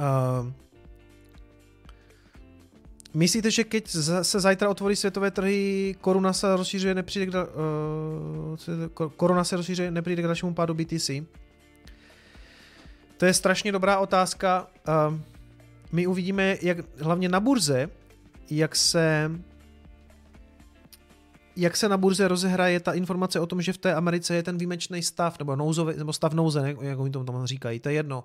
Uh, 0.00 0.52
myslíte, 3.14 3.50
že 3.50 3.64
keď 3.64 3.88
se 4.22 4.40
zajtra 4.40 4.68
otvorí 4.70 4.96
světové 4.96 5.30
trhy, 5.30 5.96
koruna 6.00 6.32
se 6.32 6.56
rozšířuje, 6.56 6.94
nepřijde 6.94 7.32
k, 7.32 7.48
uh, 8.98 9.10
koruna 9.16 9.44
se 9.44 9.56
rozšířuje, 9.56 9.90
nepřijde 9.90 10.22
k 10.22 10.26
dalšímu 10.26 10.54
pádu 10.54 10.74
BTC? 10.74 11.10
To 13.16 13.26
je 13.26 13.34
strašně 13.34 13.72
dobrá 13.72 13.98
otázka. 13.98 14.66
Uh, 15.08 15.31
my 15.92 16.06
uvidíme, 16.06 16.56
jak 16.62 16.78
hlavně 17.00 17.28
na 17.28 17.40
burze, 17.40 17.88
jak 18.50 18.76
se 18.76 19.30
jak 21.56 21.76
se 21.76 21.88
na 21.88 21.96
burze 21.96 22.28
rozehraje 22.28 22.80
ta 22.80 22.92
informace 22.92 23.40
o 23.40 23.46
tom, 23.46 23.62
že 23.62 23.72
v 23.72 23.78
té 23.78 23.94
Americe 23.94 24.34
je 24.34 24.42
ten 24.42 24.58
výjimečný 24.58 25.02
stav, 25.02 25.38
nebo, 25.38 25.56
nouzový, 25.56 25.94
nebo 25.96 26.12
stav 26.12 26.32
nouze, 26.32 26.76
jak 26.80 26.98
oni 26.98 27.10
tomu 27.10 27.24
tam 27.24 27.46
říkají, 27.46 27.80
to 27.80 27.88
je 27.88 27.94
jedno. 27.94 28.24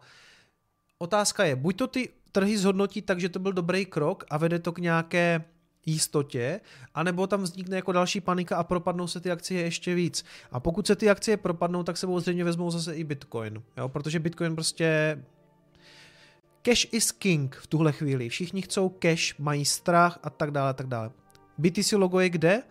Otázka 0.98 1.46
je, 1.46 1.56
buď 1.56 1.78
to 1.78 1.88
ty 1.88 2.10
trhy 2.32 2.58
zhodnotí 2.58 3.02
tak, 3.02 3.20
že 3.20 3.30
to 3.30 3.40
byl 3.40 3.54
dobrý 3.54 3.86
krok 3.86 4.24
a 4.30 4.38
vede 4.38 4.60
to 4.60 4.72
k 4.72 4.80
nějaké 4.80 5.44
jistotě, 5.86 6.62
anebo 6.94 7.28
tam 7.28 7.42
vznikne 7.42 7.76
jako 7.76 7.92
další 7.92 8.22
panika 8.22 8.58
a 8.58 8.64
propadnou 8.64 9.08
se 9.08 9.20
ty 9.20 9.32
akcie 9.32 9.62
ještě 9.62 9.96
víc. 9.96 10.26
A 10.52 10.60
pokud 10.60 10.88
se 10.88 10.96
ty 10.96 11.10
akcie 11.10 11.38
propadnou, 11.38 11.84
tak 11.84 11.98
sebou 11.98 12.20
zřejmě 12.20 12.44
vezmou 12.44 12.72
zase 12.72 12.96
i 12.96 13.04
Bitcoin, 13.04 13.64
jo? 13.78 13.90
protože 13.90 14.20
Bitcoin 14.20 14.56
prostě 14.56 15.18
Cash 16.68 16.88
is 16.92 17.12
king 17.12 17.56
v 17.56 17.68
tuhle 17.68 17.92
chvíli. 17.92 18.30
Všichni 18.30 18.62
chcou 18.62 18.90
cash, 18.90 19.40
mají 19.40 19.66
strach 19.66 20.20
a 20.24 20.30
tak 20.30 20.52
dále, 20.52 20.74
tak 20.74 20.88
dále. 20.88 21.12
BTC 21.58 21.92
logo 21.92 22.20
je 22.20 22.30
kde? 22.30 22.64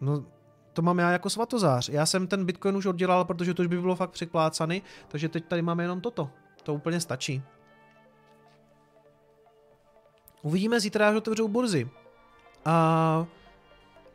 No, 0.00 0.24
to 0.72 0.82
mám 0.82 0.98
já 0.98 1.10
jako 1.10 1.30
svatozář. 1.30 1.88
Já 1.88 2.06
jsem 2.06 2.26
ten 2.26 2.46
Bitcoin 2.46 2.76
už 2.76 2.86
oddělal, 2.86 3.24
protože 3.24 3.54
to 3.54 3.62
už 3.62 3.66
by 3.66 3.80
bylo 3.80 3.96
fakt 3.96 4.10
překlácaný, 4.10 4.82
takže 5.08 5.28
teď 5.28 5.44
tady 5.44 5.62
máme 5.62 5.84
jenom 5.84 6.00
toto. 6.00 6.30
To 6.62 6.74
úplně 6.74 7.00
stačí. 7.00 7.42
Uvidíme 10.42 10.80
zítra, 10.80 11.08
až 11.08 11.16
otevřou 11.16 11.48
burzy. 11.48 11.90
A, 12.64 13.26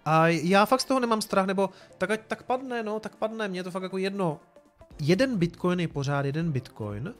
a 0.05 0.27
já 0.27 0.65
fakt 0.65 0.81
z 0.81 0.85
toho 0.85 0.99
nemám 0.99 1.21
strach, 1.21 1.45
nebo 1.45 1.69
tak 1.97 2.11
ať 2.11 2.21
tak 2.27 2.43
padne, 2.43 2.83
no, 2.83 2.99
tak 2.99 3.15
padne, 3.15 3.47
mě 3.47 3.63
to 3.63 3.71
fakt 3.71 3.83
jako 3.83 3.97
jedno. 3.97 4.39
Jeden 5.01 5.37
bitcoin 5.37 5.79
je 5.79 5.87
pořád 5.87 6.25
jeden 6.25 6.51
bitcoin 6.51 7.13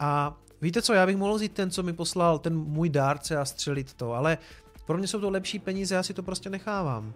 a 0.00 0.36
Víte 0.62 0.82
co, 0.82 0.92
já 0.92 1.06
bych 1.06 1.16
mohl 1.16 1.34
vzít 1.34 1.52
ten, 1.52 1.70
co 1.70 1.82
mi 1.82 1.92
poslal, 1.92 2.38
ten 2.38 2.56
můj 2.56 2.88
dárce 2.88 3.36
a 3.36 3.44
střelit 3.44 3.94
to, 3.94 4.12
ale 4.12 4.38
pro 4.86 4.98
mě 4.98 5.08
jsou 5.08 5.20
to 5.20 5.30
lepší 5.30 5.58
peníze, 5.58 5.94
já 5.94 6.02
si 6.02 6.14
to 6.14 6.22
prostě 6.22 6.50
nechávám. 6.50 7.12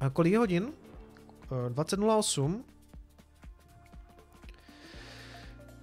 A 0.00 0.10
kolik 0.10 0.32
je 0.32 0.38
hodin? 0.38 0.68
20.08. 1.68 2.56
Eh, 2.58 2.78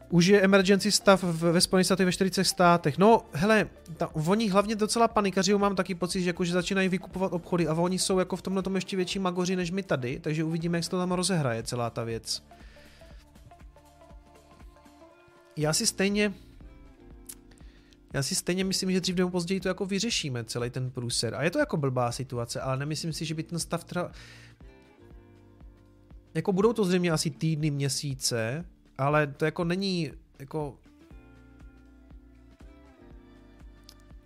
Už 0.09 0.25
je 0.25 0.41
emergency 0.41 0.91
stav 0.91 1.23
ve 1.23 1.61
Spojených 1.61 1.85
státech 1.85 2.05
ve 2.05 2.11
40 2.11 2.43
státech. 2.43 2.97
No, 2.97 3.25
hele, 3.31 3.69
ta, 3.97 4.15
oni 4.15 4.49
hlavně 4.49 4.75
docela 4.75 5.07
panikaří, 5.07 5.53
mám 5.53 5.75
taky 5.75 5.95
pocit, 5.95 6.21
že, 6.21 6.29
jako, 6.29 6.45
že 6.45 6.53
začínají 6.53 6.89
vykupovat 6.89 7.33
obchody 7.33 7.67
a 7.67 7.73
oni 7.73 7.99
jsou 7.99 8.19
jako 8.19 8.35
v 8.35 8.41
tomhle 8.41 8.63
tom 8.63 8.75
ještě 8.75 8.97
větší 8.97 9.19
magoři 9.19 9.55
než 9.55 9.71
my 9.71 9.83
tady, 9.83 10.19
takže 10.19 10.43
uvidíme, 10.43 10.77
jak 10.77 10.83
se 10.83 10.89
to 10.89 10.97
tam 10.97 11.11
rozehraje 11.11 11.63
celá 11.63 11.89
ta 11.89 12.03
věc 12.03 12.43
já 15.57 15.73
si 15.73 15.87
stejně 15.87 16.33
já 18.15 18.23
si 18.23 18.35
stejně 18.35 18.63
myslím, 18.63 18.91
že 18.91 19.01
dřív 19.01 19.15
nebo 19.15 19.29
později 19.29 19.59
to 19.59 19.67
jako 19.67 19.85
vyřešíme, 19.85 20.43
celý 20.43 20.69
ten 20.69 20.91
průser. 20.91 21.35
A 21.35 21.43
je 21.43 21.51
to 21.51 21.59
jako 21.59 21.77
blbá 21.77 22.11
situace, 22.11 22.61
ale 22.61 22.77
nemyslím 22.77 23.13
si, 23.13 23.25
že 23.25 23.33
by 23.33 23.43
ten 23.43 23.59
stav 23.59 23.83
tra... 23.83 24.11
Jako 26.33 26.53
budou 26.53 26.73
to 26.73 26.85
zřejmě 26.85 27.11
asi 27.11 27.29
týdny, 27.29 27.71
měsíce, 27.71 28.65
ale 28.97 29.27
to 29.27 29.45
jako 29.45 29.63
není 29.63 30.11
jako... 30.39 30.77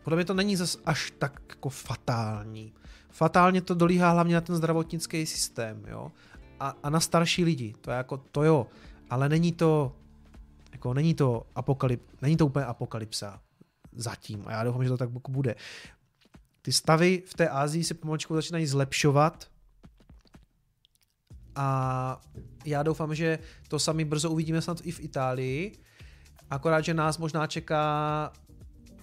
Podle 0.04 0.16
mě 0.16 0.26
to 0.26 0.34
není 0.34 0.56
zas 0.56 0.78
až 0.86 1.14
tak 1.20 1.42
jako 1.50 1.70
fatální. 1.70 2.74
Fatálně 3.10 3.62
to 3.62 3.74
dolíhá 3.74 4.12
hlavně 4.12 4.36
na 4.36 4.42
ten 4.42 4.56
zdravotnický 4.56 5.26
systém, 5.26 5.86
jo. 5.88 6.12
A, 6.60 6.76
a 6.84 6.90
na 6.90 7.00
starší 7.00 7.44
lidi, 7.44 7.74
to 7.82 7.92
je 7.92 7.98
jako, 7.98 8.18
to 8.18 8.44
jo. 8.44 8.68
Ale 9.10 9.30
není 9.30 9.52
to, 9.52 9.96
jako 10.80 10.94
není 10.94 11.14
to 11.14 11.46
apokalyp, 11.56 12.02
není 12.22 12.38
to 12.38 12.46
úplně 12.46 12.66
apokalypsa 12.66 13.42
zatím 13.92 14.44
a 14.46 14.52
já 14.52 14.64
doufám, 14.64 14.84
že 14.84 14.90
to 14.90 14.98
tak 14.98 15.10
bude. 15.10 15.56
Ty 16.62 16.74
stavy 16.74 17.24
v 17.26 17.34
té 17.34 17.50
Ázii 17.50 17.84
se 17.84 17.94
pomaličku 17.94 18.36
začínají 18.36 18.66
zlepšovat 18.66 19.48
a 21.56 22.22
já 22.66 22.84
doufám, 22.84 23.16
že 23.16 23.40
to 23.68 23.80
sami 23.80 24.06
brzo 24.06 24.32
uvidíme 24.32 24.62
snad 24.62 24.78
i 24.84 24.92
v 24.92 25.00
Itálii, 25.00 25.80
akorát, 26.50 26.82
že 26.82 26.94
nás 26.94 27.18
možná 27.18 27.48
čeká 27.48 28.34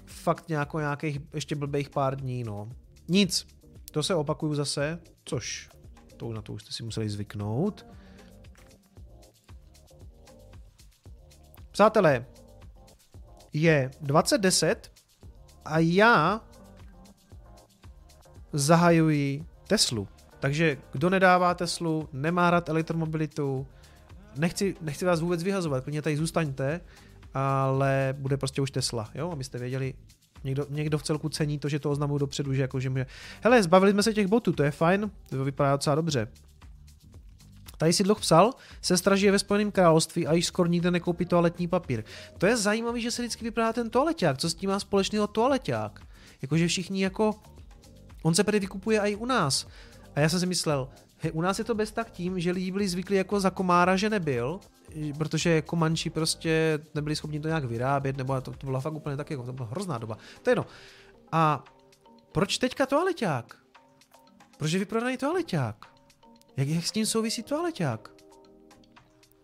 fakt 0.06 0.48
nějako, 0.48 0.80
nějakých 0.80 1.20
ještě 1.34 1.54
blbých 1.54 1.90
pár 1.90 2.16
dní, 2.16 2.44
no. 2.44 2.68
Nic, 3.08 3.46
to 3.90 4.02
se 4.02 4.14
opakuju 4.14 4.54
zase, 4.54 4.98
což 5.24 5.68
to 6.16 6.32
na 6.32 6.42
to 6.42 6.52
už 6.52 6.62
jste 6.62 6.72
si 6.72 6.82
museli 6.82 7.10
zvyknout. 7.10 7.86
Přátelé, 11.76 12.26
je 13.52 13.90
2010 14.00 14.92
a 15.64 15.78
já 15.78 16.40
zahajuji 18.52 19.44
Teslu. 19.66 20.08
Takže 20.40 20.78
kdo 20.92 21.10
nedává 21.10 21.54
Teslu, 21.54 22.08
nemá 22.12 22.50
rád 22.50 22.68
elektromobilitu, 22.68 23.66
nechci, 24.36 24.76
nechci 24.80 25.04
vás 25.04 25.20
vůbec 25.20 25.42
vyhazovat, 25.42 25.84
klidně 25.84 26.02
tady 26.02 26.16
zůstaňte, 26.16 26.80
ale 27.34 28.14
bude 28.18 28.36
prostě 28.36 28.62
už 28.62 28.70
Tesla, 28.70 29.10
jo, 29.14 29.30
abyste 29.30 29.58
věděli, 29.58 29.94
někdo, 30.44 30.66
někdo 30.68 30.98
v 30.98 31.02
celku 31.02 31.28
cení 31.28 31.58
to, 31.58 31.68
že 31.68 31.78
to 31.78 31.90
oznamují 31.90 32.20
dopředu, 32.20 32.54
že 32.54 32.62
jako, 32.62 32.80
že 32.80 32.90
může... 32.90 33.06
Hele, 33.42 33.62
zbavili 33.62 33.92
jsme 33.92 34.02
se 34.02 34.14
těch 34.14 34.26
botů, 34.26 34.52
to 34.52 34.62
je 34.62 34.70
fajn, 34.70 35.10
to 35.28 35.44
vypadá 35.44 35.72
docela 35.72 35.96
dobře. 35.96 36.28
Tady 37.76 37.92
si 37.92 38.02
dlouho 38.02 38.20
psal, 38.20 38.50
sestra 38.82 39.16
žije 39.16 39.32
ve 39.32 39.38
Spojeném 39.38 39.72
království 39.72 40.26
a 40.26 40.32
již 40.32 40.46
skoro 40.46 40.68
nikde 40.68 40.90
nekoupí 40.90 41.26
toaletní 41.26 41.68
papír. 41.68 42.04
To 42.38 42.46
je 42.46 42.56
zajímavý, 42.56 43.02
že 43.02 43.10
se 43.10 43.22
vždycky 43.22 43.44
vypadá 43.44 43.72
ten 43.72 43.90
toaleťák. 43.90 44.38
Co 44.38 44.50
s 44.50 44.54
tím 44.54 44.70
má 44.70 44.80
společného 44.80 45.26
toaleťák? 45.26 46.00
Jakože 46.42 46.68
všichni 46.68 47.02
jako... 47.02 47.34
On 48.22 48.34
se 48.34 48.44
prý 48.44 48.60
vykupuje 48.60 49.00
i 49.00 49.16
u 49.16 49.26
nás. 49.26 49.66
A 50.14 50.20
já 50.20 50.28
jsem 50.28 50.40
si 50.40 50.46
myslel, 50.46 50.88
he, 51.18 51.32
u 51.32 51.40
nás 51.40 51.58
je 51.58 51.64
to 51.64 51.74
bez 51.74 51.92
tak 51.92 52.10
tím, 52.10 52.40
že 52.40 52.50
lidi 52.50 52.70
byli 52.70 52.88
zvyklí 52.88 53.16
jako 53.16 53.40
za 53.40 53.50
komára, 53.50 53.96
že 53.96 54.10
nebyl, 54.10 54.60
protože 55.18 55.62
komanči 55.62 56.10
prostě 56.10 56.78
nebyli 56.94 57.16
schopni 57.16 57.40
to 57.40 57.48
nějak 57.48 57.64
vyrábět, 57.64 58.16
nebo 58.16 58.40
to, 58.40 58.50
to 58.50 58.66
bylo 58.66 58.80
fakt 58.80 58.94
úplně 58.94 59.16
tak, 59.16 59.30
jako, 59.30 59.42
to 59.42 59.52
byla 59.52 59.68
hrozná 59.68 59.98
doba. 59.98 60.18
To 60.42 60.50
je 60.50 60.52
jedno. 60.52 60.66
A 61.32 61.64
proč 62.32 62.58
teďka 62.58 62.86
toaleťák? 62.86 63.56
Proč 64.58 64.72
je 64.72 64.78
vyprodaný 64.78 65.16
toaleťák? 65.16 65.95
Jak, 66.56 66.68
jak 66.68 66.86
s 66.86 66.92
tím 66.92 67.06
souvisí 67.06 67.42
toaleťák? 67.42 68.10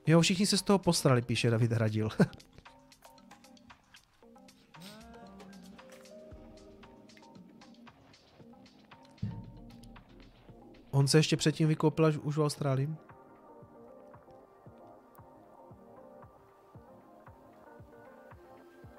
Jo, 0.06 0.20
všichni 0.20 0.46
se 0.46 0.58
z 0.58 0.62
toho 0.62 0.78
postrali, 0.78 1.22
píše 1.22 1.50
David 1.50 1.72
Hradil. 1.72 2.08
On 10.90 11.08
se 11.08 11.18
ještě 11.18 11.36
předtím 11.36 11.68
vykoupil 11.68 12.06
až 12.06 12.16
už 12.16 12.36
v 12.36 12.42
Austrálii. 12.42 12.88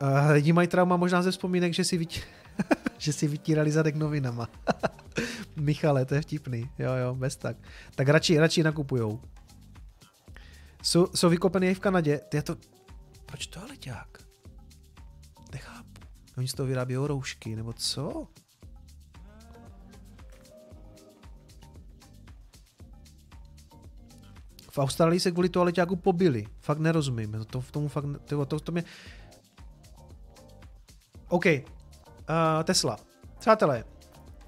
Uh, 0.02 0.32
lidi 0.32 0.54
mají 0.54 0.68
trauma 0.68 0.98
možná 0.98 1.22
ze 1.22 1.32
vzpomínek, 1.32 1.74
že 1.74 1.84
si, 1.84 1.98
vytí... 1.98 2.22
že 3.04 3.14
si 3.14 3.28
vytírali 3.28 3.68
zadek 3.68 4.00
novinama. 4.00 4.48
Michale, 5.60 6.06
to 6.06 6.16
je 6.16 6.22
vtipný. 6.22 6.70
Jo, 6.80 6.94
jo, 6.94 7.16
bez 7.16 7.36
tak. 7.36 7.58
Tak 7.96 8.08
radši, 8.08 8.40
radši 8.40 8.64
nakupujou. 8.64 9.22
Jsou, 10.84 11.08
jsou 11.16 11.30
vykopený 11.30 11.68
i 11.68 11.74
v 11.74 11.80
Kanadě. 11.80 12.18
Ty 12.30 12.42
to... 12.42 12.56
Proč 13.26 13.48
to 13.48 13.62
ale 13.62 13.78
ťák? 13.78 14.18
Nechápu. 15.54 16.02
Oni 16.38 16.48
z 16.48 16.54
toho 16.54 16.68
vyrábí 16.68 16.96
roušky, 16.96 17.56
nebo 17.56 17.74
co? 17.74 18.28
V 24.72 24.78
Austrálii 24.78 25.20
se 25.20 25.32
kvůli 25.32 25.50
toaleťáku 25.50 25.96
pobili. 25.96 26.46
Fakt 26.60 26.80
nerozumím. 26.80 27.46
To, 27.48 27.62
v 27.62 27.72
tomu 27.72 27.88
fakt, 27.88 28.06
to, 28.26 28.46
to, 28.46 28.60
to 28.60 28.72
mě... 28.72 28.84
OK. 31.28 31.46
Uh, 32.30 32.64
Tesla. 32.64 32.98
Přátelé, 33.40 33.84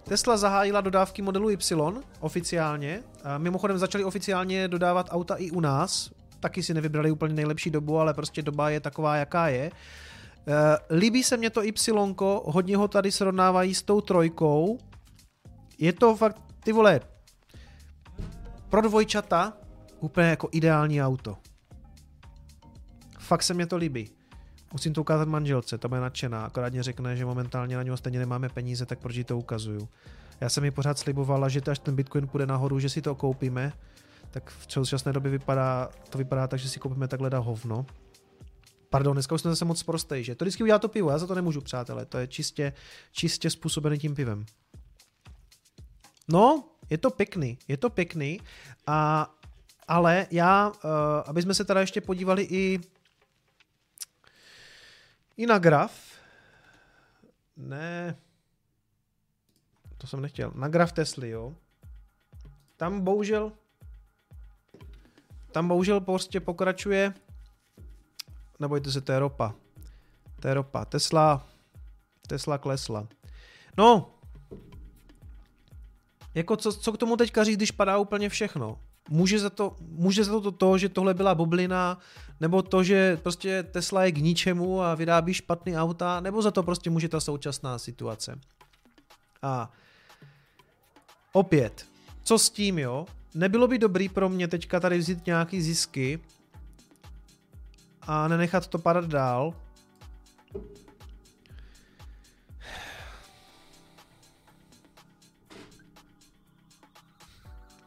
Tesla 0.04 0.38
zahájila 0.38 0.82
dodávky 0.82 1.22
modelu 1.22 1.50
Y 1.50 2.04
oficiálně. 2.20 3.00
Uh, 3.00 3.32
mimochodem 3.38 3.78
začali 3.78 4.04
oficiálně 4.04 4.68
dodávat 4.68 5.08
auta 5.10 5.36
i 5.36 5.52
u 5.52 5.60
nás. 5.60 6.12
Taky 6.40 6.64
si 6.64 6.74
nevybrali 6.74 7.12
úplně 7.12 7.34
nejlepší 7.34 7.70
dobu, 7.70 8.00
ale 8.00 8.14
prostě 8.14 8.42
doba 8.42 8.70
je 8.70 8.80
taková, 8.80 9.16
jaká 9.16 9.48
je. 9.48 9.72
Uh, 9.72 10.98
líbí 10.98 11.24
se 11.24 11.38
mě 11.38 11.50
to 11.50 11.64
Y, 11.64 11.74
hodně 12.46 12.78
ho 12.78 12.88
tady 12.88 13.12
srovnávají 13.12 13.76
s 13.76 13.84
tou 13.84 14.02
trojkou. 14.02 14.78
Je 15.78 15.94
to 15.94 16.16
fakt, 16.16 16.42
ty 16.64 16.72
vole, 16.72 17.00
pro 18.70 18.82
dvojčata 18.82 19.54
úplně 20.00 20.28
jako 20.28 20.50
ideální 20.52 21.04
auto. 21.04 21.38
Fakt 23.20 23.44
se 23.44 23.54
mě 23.54 23.66
to 23.66 23.78
líbí. 23.78 24.15
Musím 24.76 24.94
to 24.94 25.02
ukázat 25.02 25.28
manželce, 25.28 25.78
ta 25.78 25.88
bude 25.88 26.02
nadšená, 26.02 26.46
akorát 26.46 26.74
mě 26.74 26.84
řekne, 26.84 27.16
že 27.16 27.26
momentálně 27.26 27.76
na 27.76 27.84
něho 27.84 27.98
stejně 27.98 28.20
nemáme 28.20 28.50
peníze, 28.50 28.86
tak 28.86 29.00
proč 29.00 29.20
to 29.26 29.38
ukazuju. 29.38 29.88
Já 30.42 30.50
jsem 30.50 30.64
mi 30.64 30.72
pořád 30.72 31.00
slibovala, 31.00 31.50
že 31.50 31.62
až 31.72 31.80
ten 31.80 31.96
Bitcoin 31.96 32.28
půjde 32.28 32.46
nahoru, 32.46 32.80
že 32.80 32.90
si 32.90 33.02
to 33.02 33.16
koupíme, 33.16 33.74
tak 34.32 34.50
v 34.50 34.74
současné 34.74 35.14
době 35.14 35.32
vypadá, 35.32 35.90
to 36.10 36.18
vypadá 36.18 36.48
tak, 36.48 36.60
že 36.60 36.70
si 36.70 36.80
koupíme 36.80 37.08
takhle 37.08 37.30
da 37.30 37.40
hovno. 37.40 37.86
Pardon, 38.90 39.14
dneska 39.14 39.36
už 39.36 39.42
jsem 39.42 39.52
zase 39.52 39.66
moc 39.66 39.84
prostej, 39.84 40.24
že? 40.24 40.36
To 40.36 40.46
vždycky 40.46 40.64
udělá 40.64 40.80
to 40.80 40.88
pivo, 40.88 41.10
já 41.10 41.18
za 41.18 41.28
to 41.28 41.36
nemůžu, 41.36 41.62
přátelé, 41.62 42.06
to 42.06 42.18
je 42.18 42.28
čistě, 42.28 42.74
čistě 43.12 43.50
způsobený 43.50 43.98
tím 43.98 44.16
pivem. 44.16 44.46
No, 46.28 46.64
je 46.90 46.98
to 46.98 47.10
pěkný, 47.10 47.58
je 47.68 47.78
to 47.78 47.90
pěkný 47.90 48.40
a 48.88 49.32
ale 49.88 50.28
já, 50.32 50.68
uh, 50.68 50.74
aby 51.26 51.42
jsme 51.42 51.54
se 51.54 51.66
teda 51.66 51.82
ještě 51.82 52.02
podívali 52.02 52.44
i 52.44 52.80
i 55.38 55.46
na 55.46 55.60
graf. 55.60 55.92
Ne, 57.58 58.16
to 59.98 60.08
jsem 60.08 60.22
nechtěl. 60.22 60.52
Na 60.56 60.68
graf 60.68 60.92
Tesly, 60.92 61.30
jo. 61.30 61.56
Tam 62.78 63.02
bohužel 63.02 63.52
tam 65.52 65.68
bohužel 65.68 66.02
prostě 66.02 66.40
pokračuje 66.40 67.14
nebojte 68.60 68.92
se, 68.92 69.02
to 69.02 69.12
je 69.12 69.20
ropa. 69.20 69.56
To 70.40 70.48
je 70.48 70.54
ropa. 70.54 70.86
Tesla 70.86 71.48
Tesla 72.28 72.58
klesla. 72.58 73.08
No, 73.78 74.16
jako 76.34 76.58
co, 76.58 76.74
co 76.74 76.92
k 76.92 76.98
tomu 76.98 77.18
teďka 77.18 77.44
říct, 77.44 77.58
když 77.58 77.72
padá 77.72 77.98
úplně 77.98 78.30
všechno? 78.30 78.80
Může 79.10 79.40
za 79.40 79.50
to, 79.50 79.76
může 79.82 80.24
za 80.24 80.40
to 80.40 80.52
to, 80.52 80.78
že 80.78 80.90
tohle 80.90 81.14
byla 81.14 81.36
bublina, 81.36 82.00
nebo 82.40 82.62
to, 82.62 82.84
že 82.84 83.18
prostě 83.18 83.64
Tesla 83.64 84.04
je 84.04 84.12
k 84.12 84.18
ničemu 84.18 84.82
a 84.82 84.96
vyrábí 84.96 85.34
špatný 85.34 85.78
auta, 85.78 86.20
nebo 86.20 86.42
za 86.42 86.52
to 86.52 86.64
prostě 86.64 86.90
může 86.90 87.10
ta 87.10 87.20
současná 87.20 87.78
situace. 87.78 88.40
A 89.42 89.72
opět, 91.34 91.86
co 92.24 92.40
s 92.40 92.50
tím, 92.50 92.80
jo? 92.80 93.06
Nebylo 93.36 93.68
by 93.68 93.78
dobrý 93.78 94.10
pro 94.10 94.30
mě 94.30 94.48
teďka 94.48 94.80
tady 94.80 94.98
vzít 94.98 95.26
nějaký 95.26 95.62
zisky 95.62 96.20
a 98.02 98.28
nenechat 98.28 98.68
to 98.68 98.80
padat 98.80 99.06
dál, 99.06 99.54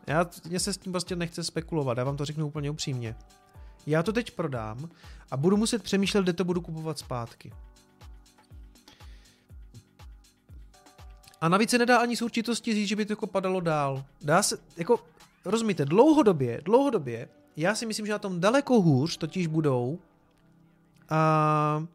Já, 0.09 0.27
mě 0.49 0.61
se 0.61 0.73
s 0.73 0.79
tím 0.79 0.93
prostě 0.93 1.17
nechce 1.17 1.45
spekulovat, 1.45 1.99
já 1.99 2.05
vám 2.05 2.17
to 2.17 2.25
řeknu 2.25 2.47
úplně 2.47 2.71
upřímně. 2.71 3.17
Já 3.87 4.03
to 4.03 4.13
teď 4.13 4.31
prodám 4.31 4.89
a 5.31 5.37
budu 5.37 5.57
muset 5.57 5.83
přemýšlet, 5.83 6.23
kde 6.23 6.33
to 6.33 6.45
budu 6.45 6.61
kupovat 6.61 6.99
zpátky. 6.99 7.53
A 11.41 11.49
navíc 11.49 11.71
se 11.71 11.79
nedá 11.79 11.99
ani 11.99 12.17
s 12.17 12.23
určitostí 12.23 12.75
říct, 12.75 12.89
že 12.89 12.97
by 12.97 13.07
to 13.07 13.13
jako 13.13 13.27
padalo 13.27 13.61
dál. 13.61 14.05
Dá 14.23 14.43
se, 14.43 14.59
jako, 14.77 15.05
rozumíte, 15.45 15.85
dlouhodobě, 15.85 16.61
dlouhodobě, 16.65 17.29
já 17.57 17.75
si 17.75 17.87
myslím, 17.87 18.07
že 18.07 18.13
na 18.13 18.19
tom 18.19 18.41
daleko 18.41 18.81
hůř 18.81 19.17
totiž 19.17 19.47
budou 19.47 19.99
a 21.09 21.87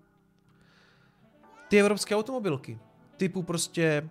ty 1.68 1.80
evropské 1.80 2.16
automobilky. 2.16 2.80
Typu 3.18 3.44
prostě 3.44 4.10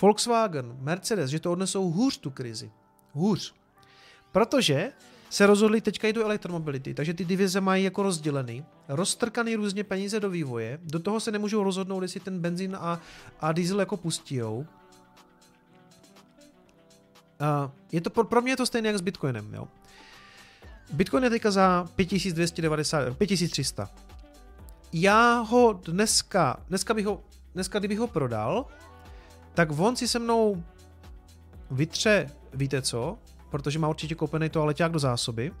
Volkswagen, 0.00 0.76
Mercedes, 0.80 1.30
že 1.30 1.40
to 1.40 1.52
odnesou 1.52 1.90
hůř 1.90 2.18
tu 2.18 2.30
krizi 2.30 2.72
hůř. 3.12 3.54
Protože 4.32 4.92
se 5.30 5.46
rozhodli 5.46 5.80
teďka 5.80 6.06
jít 6.06 6.12
do 6.12 6.24
elektromobility, 6.24 6.94
takže 6.94 7.14
ty 7.14 7.24
divize 7.24 7.60
mají 7.60 7.84
jako 7.84 8.02
rozdělený, 8.02 8.64
roztrkaný 8.88 9.56
různě 9.56 9.84
peníze 9.84 10.20
do 10.20 10.30
vývoje, 10.30 10.78
do 10.82 10.98
toho 10.98 11.20
se 11.20 11.30
nemůžou 11.30 11.62
rozhodnout, 11.62 12.02
jestli 12.02 12.20
ten 12.20 12.40
benzín 12.40 12.76
a, 12.80 13.00
a 13.40 13.52
diesel 13.52 13.80
jako 13.80 13.96
pustijou. 13.96 14.66
A 17.40 17.72
je 17.92 18.00
to, 18.00 18.24
pro 18.24 18.42
mě 18.42 18.52
je 18.52 18.56
to 18.56 18.66
stejné 18.66 18.88
jak 18.88 18.98
s 18.98 19.00
Bitcoinem, 19.00 19.54
jo. 19.54 19.68
Bitcoin 20.92 21.24
je 21.24 21.30
teďka 21.30 21.50
za 21.50 21.88
5290, 21.96 23.16
5300. 23.16 23.90
Já 24.92 25.38
ho 25.38 25.72
dneska, 25.72 26.56
dneska 26.68 26.94
bych 26.94 27.06
ho, 27.06 27.24
dneska 27.54 27.78
kdybych 27.78 27.98
ho 27.98 28.06
prodal, 28.06 28.66
tak 29.54 29.68
on 29.78 29.96
si 29.96 30.08
se 30.08 30.18
mnou 30.18 30.64
vytře 31.70 32.30
víte 32.54 32.82
co, 32.82 33.18
protože 33.50 33.78
má 33.78 33.88
určitě 33.88 34.14
koupený 34.14 34.48
to 34.48 34.62
aleťák 34.62 34.92
do 34.92 34.98
zásoby. 34.98 35.52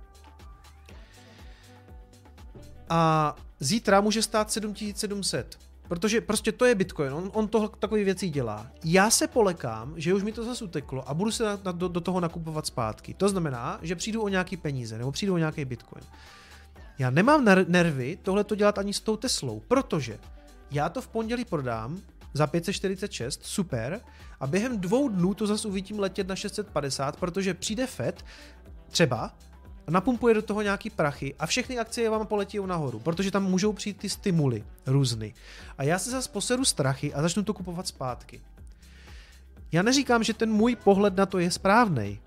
A 2.88 3.34
zítra 3.60 4.00
může 4.00 4.22
stát 4.22 4.52
7700. 4.52 5.58
Protože 5.88 6.20
prostě 6.20 6.52
to 6.52 6.64
je 6.64 6.74
Bitcoin, 6.74 7.12
on, 7.12 7.30
on 7.34 7.48
to 7.48 7.68
takové 7.68 8.04
věci 8.04 8.28
dělá. 8.28 8.66
Já 8.84 9.10
se 9.10 9.26
polekám, 9.26 9.94
že 9.96 10.14
už 10.14 10.22
mi 10.22 10.32
to 10.32 10.44
zase 10.44 10.64
uteklo 10.64 11.08
a 11.08 11.14
budu 11.14 11.30
se 11.30 11.44
na, 11.44 11.58
na, 11.64 11.72
do, 11.72 11.88
do 11.88 12.00
toho 12.00 12.20
nakupovat 12.20 12.66
zpátky. 12.66 13.14
To 13.14 13.28
znamená, 13.28 13.78
že 13.82 13.96
přijdu 13.96 14.22
o 14.22 14.28
nějaký 14.28 14.56
peníze 14.56 14.98
nebo 14.98 15.12
přijdu 15.12 15.34
o 15.34 15.38
nějaký 15.38 15.64
Bitcoin. 15.64 16.04
Já 16.98 17.10
nemám 17.10 17.44
nervy 17.68 18.18
tohle 18.22 18.44
to 18.44 18.54
dělat 18.54 18.78
ani 18.78 18.94
s 18.94 19.00
tou 19.00 19.16
Teslou, 19.16 19.60
protože 19.68 20.18
já 20.70 20.88
to 20.88 21.00
v 21.00 21.08
pondělí 21.08 21.44
prodám 21.44 22.00
za 22.32 22.46
546, 22.46 23.40
super, 23.44 24.00
a 24.40 24.46
během 24.46 24.80
dvou 24.80 25.08
dnů 25.08 25.34
to 25.34 25.46
zase 25.46 25.68
uvidím 25.68 25.98
letět 25.98 26.28
na 26.28 26.36
650, 26.36 27.16
protože 27.16 27.54
přijde 27.54 27.86
FED 27.86 28.24
třeba 28.90 29.36
napumpuje 29.90 30.34
do 30.34 30.42
toho 30.42 30.62
nějaký 30.62 30.90
prachy 30.90 31.34
a 31.38 31.46
všechny 31.46 31.78
akcie 31.78 32.10
vám 32.10 32.26
poletí 32.26 32.58
nahoru, 32.66 32.98
protože 32.98 33.30
tam 33.30 33.44
můžou 33.44 33.72
přijít 33.72 33.96
ty 33.96 34.08
stimuly 34.08 34.64
různý. 34.86 35.34
A 35.78 35.82
já 35.82 35.98
se 35.98 36.10
zase 36.10 36.30
poseru 36.30 36.64
strachy 36.64 37.14
a 37.14 37.22
začnu 37.22 37.42
to 37.42 37.54
kupovat 37.54 37.86
zpátky. 37.86 38.40
Já 39.72 39.82
neříkám, 39.82 40.24
že 40.24 40.34
ten 40.34 40.52
můj 40.52 40.76
pohled 40.76 41.16
na 41.16 41.26
to 41.26 41.38
je 41.38 41.50
správný, 41.50 42.20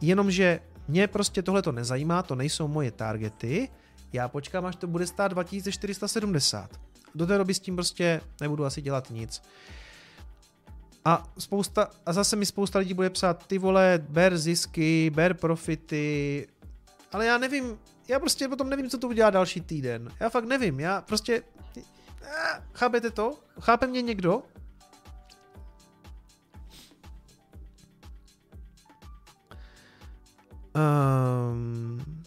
jenomže 0.00 0.60
mě 0.88 1.08
prostě 1.08 1.42
tohle 1.42 1.62
to 1.62 1.72
nezajímá, 1.72 2.22
to 2.22 2.34
nejsou 2.34 2.68
moje 2.68 2.90
targety, 2.90 3.68
já 4.12 4.28
počkám, 4.28 4.66
až 4.66 4.76
to 4.76 4.86
bude 4.86 5.06
stát 5.06 5.28
2470. 5.28 6.80
Do 7.14 7.26
té 7.26 7.38
doby 7.38 7.54
s 7.54 7.60
tím 7.60 7.74
prostě 7.76 8.20
nebudu 8.40 8.64
asi 8.64 8.82
dělat 8.82 9.10
nic. 9.10 9.42
A, 11.04 11.32
spousta, 11.38 11.90
a 12.06 12.12
zase 12.12 12.36
mi 12.36 12.46
spousta 12.46 12.78
lidí 12.78 12.94
bude 12.94 13.10
psát, 13.10 13.46
ty 13.46 13.58
vole, 13.58 14.04
ber 14.08 14.38
zisky, 14.38 15.10
ber 15.14 15.34
profity, 15.34 16.46
ale 17.12 17.26
já 17.26 17.38
nevím, 17.38 17.78
já 18.08 18.20
prostě 18.20 18.48
potom 18.48 18.70
nevím, 18.70 18.90
co 18.90 18.98
to 18.98 19.08
udělá 19.08 19.30
další 19.30 19.60
týden. 19.60 20.10
Já 20.20 20.28
fakt 20.30 20.44
nevím, 20.44 20.80
já 20.80 21.00
prostě... 21.00 21.42
Eh, 22.22 22.62
chápete 22.72 23.10
to? 23.10 23.38
Chápe 23.60 23.86
mě 23.86 24.02
někdo? 24.02 24.42
Um, 30.76 32.23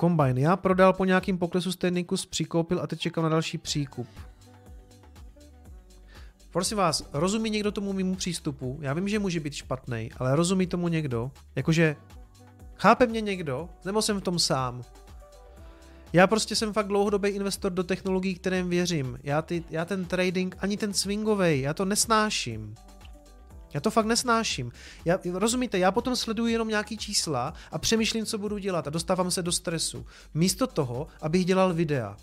Combine. 0.00 0.40
Já 0.40 0.56
prodal 0.56 0.92
po 0.92 1.04
nějakým 1.04 1.38
poklesu 1.38 1.72
stejný 1.72 2.04
kus, 2.04 2.26
přikoupil 2.26 2.80
a 2.80 2.86
teď 2.86 3.00
čekám 3.00 3.24
na 3.24 3.30
další 3.30 3.58
příkup. 3.58 4.08
Prosím 6.50 6.76
vás, 6.76 7.08
rozumí 7.12 7.50
někdo 7.50 7.72
tomu 7.72 7.92
mimo 7.92 8.14
přístupu? 8.14 8.78
Já 8.82 8.94
vím, 8.94 9.08
že 9.08 9.18
může 9.18 9.40
být 9.40 9.54
špatný, 9.54 10.10
ale 10.16 10.36
rozumí 10.36 10.66
tomu 10.66 10.88
někdo? 10.88 11.30
Jakože 11.56 11.96
chápe 12.74 13.06
mě 13.06 13.20
někdo? 13.20 13.68
Nebo 13.84 14.02
jsem 14.02 14.20
v 14.20 14.24
tom 14.24 14.38
sám? 14.38 14.82
Já 16.12 16.26
prostě 16.26 16.56
jsem 16.56 16.72
fakt 16.72 16.88
dlouhodobý 16.88 17.28
investor 17.28 17.72
do 17.72 17.84
technologií, 17.84 18.34
kterým 18.34 18.68
věřím. 18.68 19.18
Já, 19.22 19.42
ty, 19.42 19.64
já 19.70 19.84
ten 19.84 20.04
trading, 20.04 20.56
ani 20.58 20.76
ten 20.76 20.92
swingový, 20.92 21.60
já 21.60 21.74
to 21.74 21.84
nesnáším. 21.84 22.74
Já 23.76 23.80
to 23.80 23.90
fakt 23.90 24.06
nesnáším. 24.06 24.72
Já, 25.04 25.18
rozumíte, 25.32 25.78
já 25.78 25.92
potom 25.92 26.16
sleduji 26.16 26.52
jenom 26.52 26.68
nějaký 26.68 26.96
čísla 26.96 27.54
a 27.70 27.78
přemýšlím, 27.78 28.26
co 28.26 28.38
budu 28.38 28.58
dělat 28.58 28.86
a 28.86 28.90
dostávám 28.90 29.30
se 29.30 29.42
do 29.42 29.52
stresu. 29.52 30.06
Místo 30.34 30.66
toho, 30.66 31.06
abych 31.20 31.44
dělal 31.44 31.74
videa. 31.74 32.16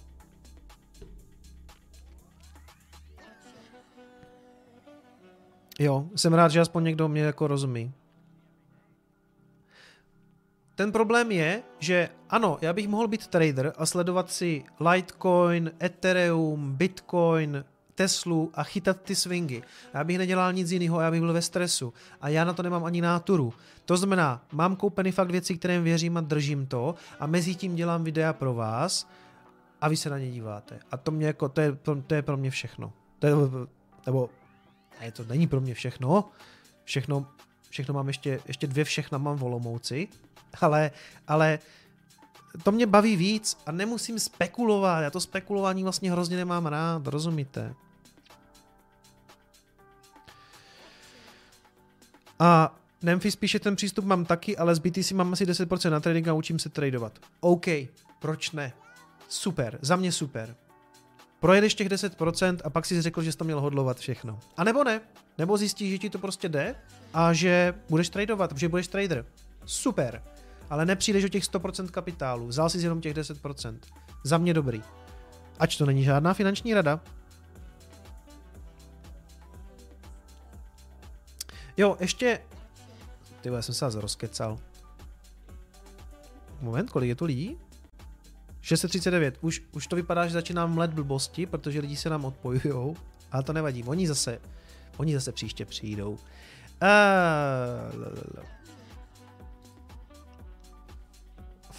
Jo, 5.80 6.10
jsem 6.16 6.34
rád, 6.34 6.52
že 6.52 6.62
aspoň 6.62 6.84
někdo 6.84 7.08
mě 7.08 7.22
jako 7.22 7.48
rozumí. 7.48 7.94
Ten 10.76 10.92
problém 10.92 11.32
je, 11.32 11.64
že 11.80 12.10
ano, 12.30 12.58
já 12.62 12.74
bych 12.74 12.88
mohl 12.88 13.08
být 13.08 13.28
trader 13.28 13.74
a 13.78 13.86
sledovat 13.86 14.32
si 14.32 14.64
Litecoin, 14.80 15.72
Ethereum, 15.84 16.76
Bitcoin, 16.76 17.66
Teslu 17.96 18.52
a 18.54 18.64
chytat 18.64 19.02
ty 19.02 19.16
swingy. 19.16 19.62
Já 19.94 20.04
bych 20.04 20.18
nedělal 20.18 20.54
nic 20.54 20.72
jiného, 20.72 21.02
já 21.02 21.12
bych 21.12 21.20
byl 21.20 21.34
ve 21.34 21.42
stresu. 21.42 21.94
A 22.22 22.30
já 22.30 22.46
na 22.46 22.54
to 22.54 22.64
nemám 22.64 22.84
ani 22.84 23.02
náturu. 23.02 23.54
To 23.86 23.98
znamená, 23.98 24.46
mám 24.52 24.76
koupený 24.76 25.12
fakt 25.12 25.32
věci, 25.32 25.58
kterým 25.58 25.84
věřím 25.84 26.18
a 26.18 26.22
držím 26.22 26.66
to 26.66 26.96
a 27.20 27.28
mezi 27.28 27.56
tím 27.56 27.76
dělám 27.76 28.04
videa 28.04 28.34
pro 28.34 28.54
vás 28.54 29.08
a 29.82 29.88
vy 29.88 29.98
se 29.98 30.10
na 30.10 30.18
ně 30.20 30.32
díváte. 30.32 30.80
A 30.92 30.98
to 30.98 31.12
mě 31.12 31.28
jako, 31.28 31.50
to 31.50 31.62
je, 31.62 31.78
to 32.08 32.16
je 32.16 32.22
pro 32.22 32.38
mě 32.38 32.50
všechno. 32.50 32.94
To 33.20 33.28
je, 33.28 33.34
nebo, 34.06 34.30
ne, 35.02 35.12
to 35.12 35.24
není 35.24 35.48
pro 35.48 35.62
mě 35.62 35.74
všechno. 35.74 36.30
Všechno, 36.84 37.28
všechno 37.70 37.94
mám 37.94 38.08
ještě, 38.08 38.40
ještě 38.48 38.68
dvě 38.68 38.84
všechna 38.84 39.18
mám 39.18 39.38
volomouci, 39.38 40.08
ale, 40.62 40.92
ale 41.28 41.60
to 42.64 42.72
mě 42.72 42.88
baví 42.88 43.16
víc 43.16 43.58
a 43.66 43.72
nemusím 43.72 44.20
spekulovat. 44.20 45.04
Já 45.04 45.10
to 45.10 45.20
spekulování 45.20 45.84
vlastně 45.84 46.12
hrozně 46.12 46.38
nemám 46.38 46.66
rád, 46.66 47.08
rozumíte? 47.08 47.76
A 52.44 52.76
Memphis 53.02 53.36
píše, 53.36 53.60
ten 53.60 53.76
přístup 53.76 54.06
mám 54.06 54.26
taky, 54.26 54.58
ale 54.58 54.76
z 54.76 54.80
BTC 54.80 55.12
mám 55.12 55.34
asi 55.34 55.46
10% 55.46 55.90
na 55.90 56.00
trading 56.00 56.28
a 56.28 56.34
učím 56.34 56.60
se 56.60 56.70
tradovat. 56.70 57.20
OK, 57.40 57.66
proč 58.20 58.52
ne? 58.52 58.74
Super, 59.30 59.80
za 59.82 59.96
mě 59.96 60.12
super. 60.12 60.56
Projedeš 61.40 61.74
těch 61.74 61.90
10% 61.90 62.58
a 62.64 62.70
pak 62.70 62.86
si 62.86 63.02
řekl, 63.02 63.22
že 63.22 63.32
jsi 63.32 63.38
to 63.38 63.46
měl 63.46 63.62
hodlovat 63.62 63.98
všechno. 63.98 64.40
A 64.58 64.64
nebo 64.64 64.84
ne, 64.84 65.02
nebo 65.38 65.58
zjistíš, 65.58 65.92
že 65.92 65.98
ti 65.98 66.10
to 66.10 66.20
prostě 66.20 66.50
jde 66.50 66.76
a 67.14 67.34
že 67.34 67.74
budeš 67.90 68.10
tradovat, 68.10 68.58
že 68.58 68.70
budeš 68.70 68.88
trader. 68.88 69.26
Super, 69.66 70.24
ale 70.70 70.86
nepřijdeš 70.86 71.24
o 71.24 71.30
těch 71.30 71.44
100% 71.44 71.88
kapitálu, 71.88 72.48
vzal 72.48 72.70
si 72.70 72.78
jenom 72.78 73.02
těch 73.02 73.14
10%. 73.14 73.78
Za 74.24 74.38
mě 74.38 74.54
dobrý. 74.54 74.82
Ač 75.60 75.78
to 75.78 75.86
není 75.86 76.04
žádná 76.04 76.34
finanční 76.34 76.74
rada. 76.74 77.00
Jo, 81.78 81.98
ještě... 82.00 82.40
Ty 83.42 83.50
já 83.50 83.62
jsem 83.62 83.76
se 83.76 83.86
zase 83.86 84.02
rozkecal. 84.02 84.60
Moment, 86.62 86.90
kolik 86.90 87.10
je 87.10 87.16
tu 87.16 87.26
lidí? 87.26 87.58
639. 88.62 89.38
Už, 89.42 89.64
už 89.72 89.88
to 89.88 89.96
vypadá, 89.96 90.28
že 90.28 90.34
začínám 90.34 90.74
mlet 90.74 90.94
blbosti, 90.94 91.46
protože 91.46 91.80
lidi 91.80 91.96
se 91.96 92.10
nám 92.10 92.26
odpojujou. 92.26 92.96
Ale 93.32 93.44
to 93.44 93.54
nevadí. 93.54 93.84
Oni 93.84 94.08
zase, 94.08 94.40
oni 94.98 95.14
zase 95.14 95.32
příště 95.32 95.66
přijdou. 95.66 96.12
Uh, 96.12 96.20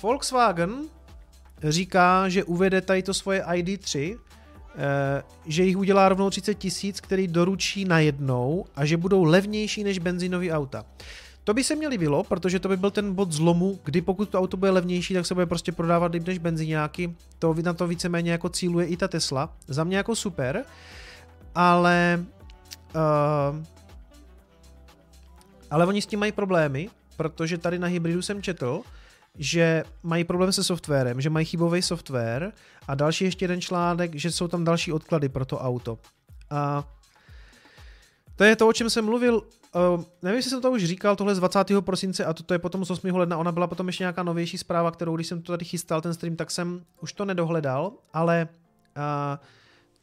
Volkswagen 0.02 0.88
říká, 1.62 2.28
že 2.28 2.44
uvede 2.44 2.80
tady 2.80 3.02
to 3.02 3.14
svoje 3.14 3.42
ID3, 3.42 4.18
eh, 4.18 4.33
že 5.46 5.64
jich 5.64 5.76
udělá 5.76 6.08
rovnou 6.08 6.30
30 6.30 6.54
tisíc, 6.54 7.00
který 7.00 7.28
doručí 7.28 7.84
najednou 7.84 8.64
a 8.76 8.84
že 8.84 8.96
budou 8.96 9.24
levnější 9.24 9.84
než 9.84 9.98
benzinový 9.98 10.52
auta. 10.52 10.84
To 11.44 11.54
by 11.54 11.64
se 11.64 11.76
mě 11.76 11.88
líbilo, 11.88 12.24
protože 12.24 12.60
to 12.60 12.68
by 12.68 12.76
byl 12.76 12.90
ten 12.90 13.14
bod 13.14 13.32
zlomu, 13.32 13.78
kdy 13.84 14.02
pokud 14.02 14.28
to 14.28 14.38
auto 14.38 14.56
bude 14.56 14.70
levnější, 14.70 15.14
tak 15.14 15.26
se 15.26 15.34
bude 15.34 15.46
prostě 15.46 15.72
prodávat 15.72 16.12
líp 16.12 16.26
než 16.26 16.38
benzíňáky. 16.38 17.14
To 17.38 17.54
na 17.62 17.72
to 17.72 17.86
víceméně 17.86 18.32
jako 18.32 18.48
cíluje 18.48 18.86
i 18.86 18.96
ta 18.96 19.08
Tesla. 19.08 19.56
Za 19.66 19.84
mě 19.84 19.96
jako 19.96 20.16
super, 20.16 20.64
ale 21.54 22.24
uh, 22.94 23.64
ale 25.70 25.86
oni 25.86 26.02
s 26.02 26.06
tím 26.06 26.20
mají 26.20 26.32
problémy, 26.32 26.90
protože 27.16 27.58
tady 27.58 27.78
na 27.78 27.86
hybridu 27.86 28.22
jsem 28.22 28.42
četl, 28.42 28.82
že 29.38 29.84
mají 30.02 30.24
problém 30.24 30.52
se 30.52 30.64
softwarem, 30.64 31.20
že 31.20 31.30
mají 31.30 31.46
chybový 31.46 31.82
software 31.82 32.52
a 32.88 32.94
další 32.94 33.24
ještě 33.24 33.44
jeden 33.44 33.60
článek, 33.60 34.14
že 34.14 34.30
jsou 34.30 34.48
tam 34.48 34.64
další 34.64 34.92
odklady 34.92 35.28
pro 35.28 35.44
to 35.44 35.58
auto. 35.58 35.98
A 36.50 36.88
to 38.36 38.44
je 38.44 38.56
to, 38.56 38.68
o 38.68 38.72
čem 38.72 38.90
jsem 38.90 39.04
mluvil. 39.04 39.36
Uh, 39.36 40.04
nevím, 40.22 40.36
jestli 40.36 40.50
jsem 40.50 40.62
to 40.62 40.70
už 40.70 40.84
říkal, 40.84 41.16
tohle 41.16 41.34
z 41.34 41.38
20. 41.38 41.64
prosince 41.80 42.24
a 42.24 42.32
to, 42.32 42.42
to 42.42 42.54
je 42.54 42.58
potom 42.58 42.84
z 42.84 42.90
8. 42.90 43.14
ledna. 43.14 43.36
Ona 43.38 43.52
byla 43.52 43.66
potom 43.66 43.86
ještě 43.86 44.02
nějaká 44.02 44.22
novější 44.22 44.58
zpráva, 44.58 44.90
kterou, 44.90 45.16
když 45.16 45.26
jsem 45.26 45.42
to 45.42 45.52
tady 45.52 45.64
chystal, 45.64 46.00
ten 46.00 46.14
stream, 46.14 46.36
tak 46.36 46.50
jsem 46.50 46.84
už 47.00 47.12
to 47.12 47.24
nedohledal, 47.24 47.92
ale 48.12 48.48
uh, 48.96 49.38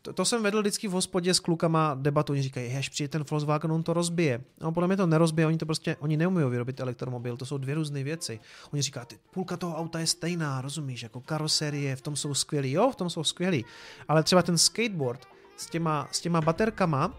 to, 0.01 0.13
to 0.13 0.25
jsem 0.25 0.43
vedl 0.43 0.61
vždycky 0.61 0.87
v 0.87 0.91
hospodě 0.91 1.33
s 1.33 1.39
klukama 1.39 1.97
debatu, 1.99 2.33
oni 2.33 2.41
říkají, 2.41 2.77
až 2.77 2.89
přijde 2.89 3.07
ten 3.07 3.23
Volkswagen, 3.29 3.71
on 3.71 3.83
to 3.83 3.93
rozbije. 3.93 4.41
No, 4.61 4.71
podle 4.71 4.87
mě 4.87 4.97
to 4.97 5.07
nerozbije, 5.07 5.47
oni 5.47 5.57
to 5.57 5.65
prostě, 5.65 5.95
oni 5.99 6.17
neumí 6.17 6.43
vyrobit 6.49 6.79
elektromobil, 6.79 7.37
to 7.37 7.45
jsou 7.45 7.57
dvě 7.57 7.75
různé 7.75 8.03
věci. 8.03 8.39
Oni 8.73 8.81
říkají, 8.81 9.05
ty, 9.05 9.17
půlka 9.31 9.57
toho 9.57 9.77
auta 9.77 9.99
je 9.99 10.07
stejná, 10.07 10.61
rozumíš, 10.61 11.03
jako 11.03 11.21
karoserie, 11.21 11.95
v 11.95 12.01
tom 12.01 12.15
jsou 12.15 12.33
skvělí, 12.33 12.71
jo, 12.71 12.91
v 12.91 12.95
tom 12.95 13.09
jsou 13.09 13.23
skvělí, 13.23 13.65
ale 14.07 14.23
třeba 14.23 14.41
ten 14.41 14.57
skateboard 14.57 15.27
s 15.57 15.65
těma, 15.65 16.07
s 16.11 16.21
těma 16.21 16.41
baterkama, 16.41 17.13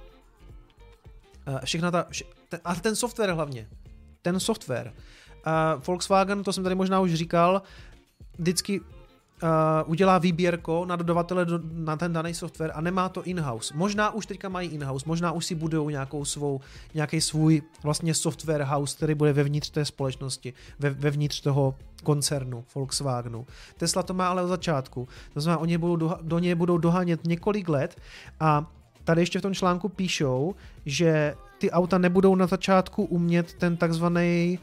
eh, 1.46 1.60
všechna 1.64 1.90
ta, 1.90 2.06
vše, 2.10 2.24
ten, 2.48 2.60
a 2.64 2.74
ten 2.74 2.96
software 2.96 3.32
hlavně, 3.32 3.68
ten 4.22 4.40
software. 4.40 4.92
Uh, 5.46 5.82
Volkswagen, 5.86 6.42
to 6.42 6.52
jsem 6.52 6.62
tady 6.64 6.74
možná 6.74 7.00
už 7.00 7.14
říkal, 7.14 7.62
vždycky 8.38 8.80
udělá 9.86 10.18
výběrko 10.18 10.84
na 10.84 10.96
dodavatele 10.96 11.44
do, 11.44 11.60
na 11.72 11.96
ten 11.96 12.12
daný 12.12 12.34
software 12.34 12.72
a 12.74 12.80
nemá 12.80 13.08
to 13.08 13.22
in-house. 13.22 13.74
Možná 13.76 14.10
už 14.10 14.26
teďka 14.26 14.48
mají 14.48 14.68
in-house, 14.68 15.04
možná 15.08 15.32
už 15.32 15.46
si 15.46 15.54
budou 15.54 15.90
nějakou 15.90 16.24
svou, 16.24 16.60
nějaký 16.94 17.20
svůj 17.20 17.62
vlastně 17.82 18.14
software 18.14 18.62
house, 18.62 18.96
který 18.96 19.14
bude 19.14 19.32
vevnitř 19.32 19.70
té 19.70 19.84
společnosti, 19.84 20.52
ve, 20.78 20.90
vevnitř 20.90 21.40
toho 21.40 21.74
koncernu 22.02 22.64
Volkswagenu. 22.74 23.46
Tesla 23.76 24.02
to 24.02 24.14
má 24.14 24.28
ale 24.28 24.42
od 24.42 24.48
začátku. 24.48 25.08
To 25.34 25.40
znamená, 25.40 25.60
oni 25.60 25.78
budou 25.78 25.96
do, 25.96 26.16
do 26.22 26.38
něj 26.38 26.54
budou 26.54 26.78
dohánět 26.78 27.26
několik 27.26 27.68
let 27.68 27.96
a 28.40 28.66
tady 29.04 29.22
ještě 29.22 29.38
v 29.38 29.42
tom 29.42 29.54
článku 29.54 29.88
píšou, 29.88 30.54
že 30.86 31.34
ty 31.58 31.70
auta 31.70 31.98
nebudou 31.98 32.34
na 32.34 32.46
začátku 32.46 33.04
umět 33.04 33.54
ten 33.54 33.76
takzvaný 33.76 34.58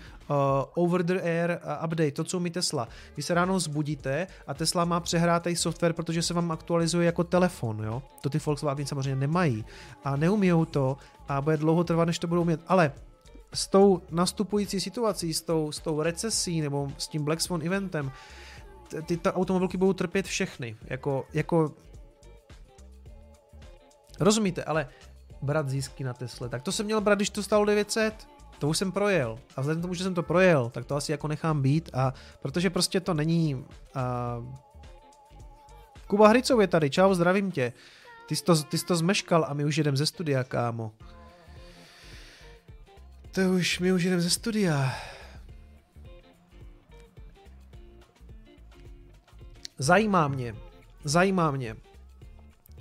over 0.75 1.03
the 1.03 1.21
air 1.21 1.59
uh, 1.63 1.85
update, 1.85 2.11
to, 2.11 2.23
co 2.23 2.37
umí 2.37 2.49
Tesla. 2.49 2.87
Vy 3.17 3.23
se 3.23 3.33
ráno 3.33 3.59
zbudíte 3.59 4.27
a 4.47 4.53
Tesla 4.53 4.85
má 4.85 4.99
přehrátý 4.99 5.55
software, 5.55 5.93
protože 5.93 6.21
se 6.21 6.33
vám 6.33 6.51
aktualizuje 6.51 7.05
jako 7.05 7.23
telefon, 7.23 7.83
jo? 7.83 8.03
To 8.21 8.29
ty 8.29 8.39
Volkswagen 8.45 8.85
samozřejmě 8.85 9.15
nemají 9.15 9.65
a 10.03 10.15
neumíjou 10.15 10.65
to 10.65 10.97
a 11.27 11.41
bude 11.41 11.57
dlouho 11.57 11.83
trvat, 11.83 12.05
než 12.05 12.19
to 12.19 12.27
budou 12.27 12.41
umět. 12.41 12.61
Ale 12.67 12.91
s 13.53 13.67
tou 13.67 14.01
nastupující 14.11 14.79
situací, 14.79 15.33
s 15.33 15.41
tou, 15.41 15.71
s 15.71 15.79
tou 15.79 16.01
recesí 16.01 16.61
nebo 16.61 16.91
s 16.97 17.07
tím 17.07 17.23
Black 17.23 17.41
Swan 17.41 17.61
eventem, 17.65 18.11
ty 19.05 19.17
ta 19.17 19.35
automobilky 19.35 19.77
budou 19.77 19.93
trpět 19.93 20.25
všechny. 20.25 20.75
Jako, 20.89 21.25
jako 21.33 21.73
Rozumíte, 24.19 24.63
ale 24.63 24.87
brat 25.41 25.69
získy 25.69 26.03
na 26.03 26.13
Tesle, 26.13 26.49
tak 26.49 26.61
to 26.61 26.71
jsem 26.71 26.85
měl 26.85 27.01
brát, 27.01 27.15
když 27.15 27.29
to 27.29 27.43
stalo 27.43 27.65
900. 27.65 28.27
To 28.59 28.67
už 28.67 28.77
jsem 28.77 28.91
projel. 28.91 29.39
A 29.55 29.61
vzhledem 29.61 29.81
k 29.81 29.83
tomu, 29.83 29.93
že 29.93 30.03
jsem 30.03 30.13
to 30.13 30.23
projel, 30.23 30.69
tak 30.69 30.85
to 30.85 30.95
asi 30.95 31.11
jako 31.11 31.27
nechám 31.27 31.61
být. 31.61 31.89
A 31.93 32.13
protože 32.41 32.69
prostě 32.69 32.99
to 32.99 33.13
není... 33.13 33.65
A... 33.95 34.37
Kuba 36.07 36.27
Hricov 36.27 36.61
je 36.61 36.67
tady, 36.67 36.89
čau, 36.89 37.13
zdravím 37.13 37.51
tě. 37.51 37.73
Ty 38.27 38.35
jsi, 38.35 38.43
to, 38.43 38.63
ty 38.63 38.77
jsi 38.77 38.85
to 38.85 38.95
zmeškal 38.95 39.45
a 39.49 39.53
my 39.53 39.65
už 39.65 39.77
jedem 39.77 39.97
ze 39.97 40.05
studia, 40.05 40.43
kámo. 40.43 40.91
To 43.31 43.41
už, 43.41 43.79
my 43.79 43.93
už 43.93 44.03
jedem 44.03 44.21
ze 44.21 44.29
studia. 44.29 44.93
Zajímá 49.77 50.27
mě, 50.27 50.55
zajímá 51.03 51.51
mě, 51.51 51.75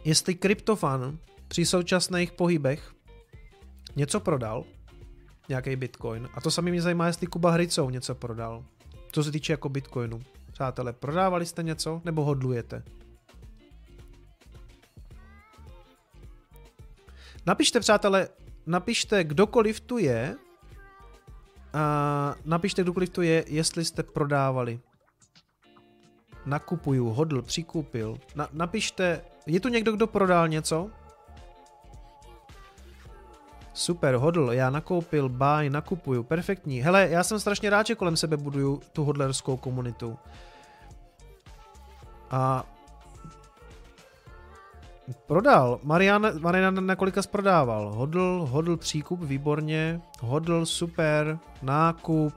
jestli 0.05 0.35
kryptofan 0.35 1.19
při 1.49 1.67
současných 1.67 2.33
pohybech 2.33 2.93
něco 3.97 4.21
prodal, 4.21 4.65
nějaký 5.49 5.77
bitcoin. 5.77 6.29
A 6.35 6.41
to 6.41 6.51
sami 6.51 6.71
mě 6.71 6.83
zajímá, 6.83 7.07
jestli 7.07 7.27
Kuba 7.27 7.51
Hricou 7.51 7.91
něco 7.91 8.15
prodal. 8.15 8.65
Co 9.13 9.25
se 9.25 9.33
týče 9.33 9.53
jako 9.53 9.69
bitcoinu. 9.69 10.21
Přátelé, 10.53 10.93
prodávali 10.93 11.47
jste 11.47 11.63
něco 11.63 12.03
nebo 12.05 12.25
hodlujete? 12.25 12.83
Napište, 17.47 17.81
přátelé, 17.81 18.29
napište, 18.67 19.25
kdokoliv 19.25 19.81
tu 19.81 19.99
je, 19.99 20.37
a 21.73 22.35
napište, 22.45 22.83
kdokoliv 22.83 23.11
tu 23.11 23.23
je, 23.23 23.45
jestli 23.47 23.85
jste 23.85 24.03
prodávali. 24.03 24.81
Nakupuju, 26.47 27.09
hodl, 27.09 27.43
přikupil. 27.43 28.19
Na, 28.35 28.49
napište, 28.53 29.21
je 29.47 29.61
tu 29.61 29.69
někdo, 29.69 29.93
kdo 29.93 30.07
prodal 30.07 30.49
něco? 30.49 30.91
Super, 33.79 34.15
hodl, 34.15 34.53
já 34.53 34.71
nakoupil, 34.71 35.29
buy, 35.29 35.71
nakupuju, 35.71 36.23
perfektní. 36.23 36.81
Hele, 36.81 37.09
já 37.11 37.25
jsem 37.25 37.41
strašně 37.41 37.71
rád, 37.71 37.87
že 37.87 37.95
kolem 37.95 38.17
sebe 38.17 38.37
buduju 38.37 38.81
tu 38.93 39.05
hodlerskou 39.05 39.57
komunitu. 39.57 40.19
A 42.31 42.65
Prodal. 45.27 45.81
Marian, 45.83 46.41
Marian 46.41 46.87
na 46.87 46.97
kolika 46.97 47.21
prodával. 47.31 47.93
Hodl, 47.93 48.47
hodl 48.51 48.77
příkup, 48.77 49.23
výborně. 49.23 50.01
Hodl, 50.21 50.67
super. 50.67 51.39
Nákup. 51.63 52.35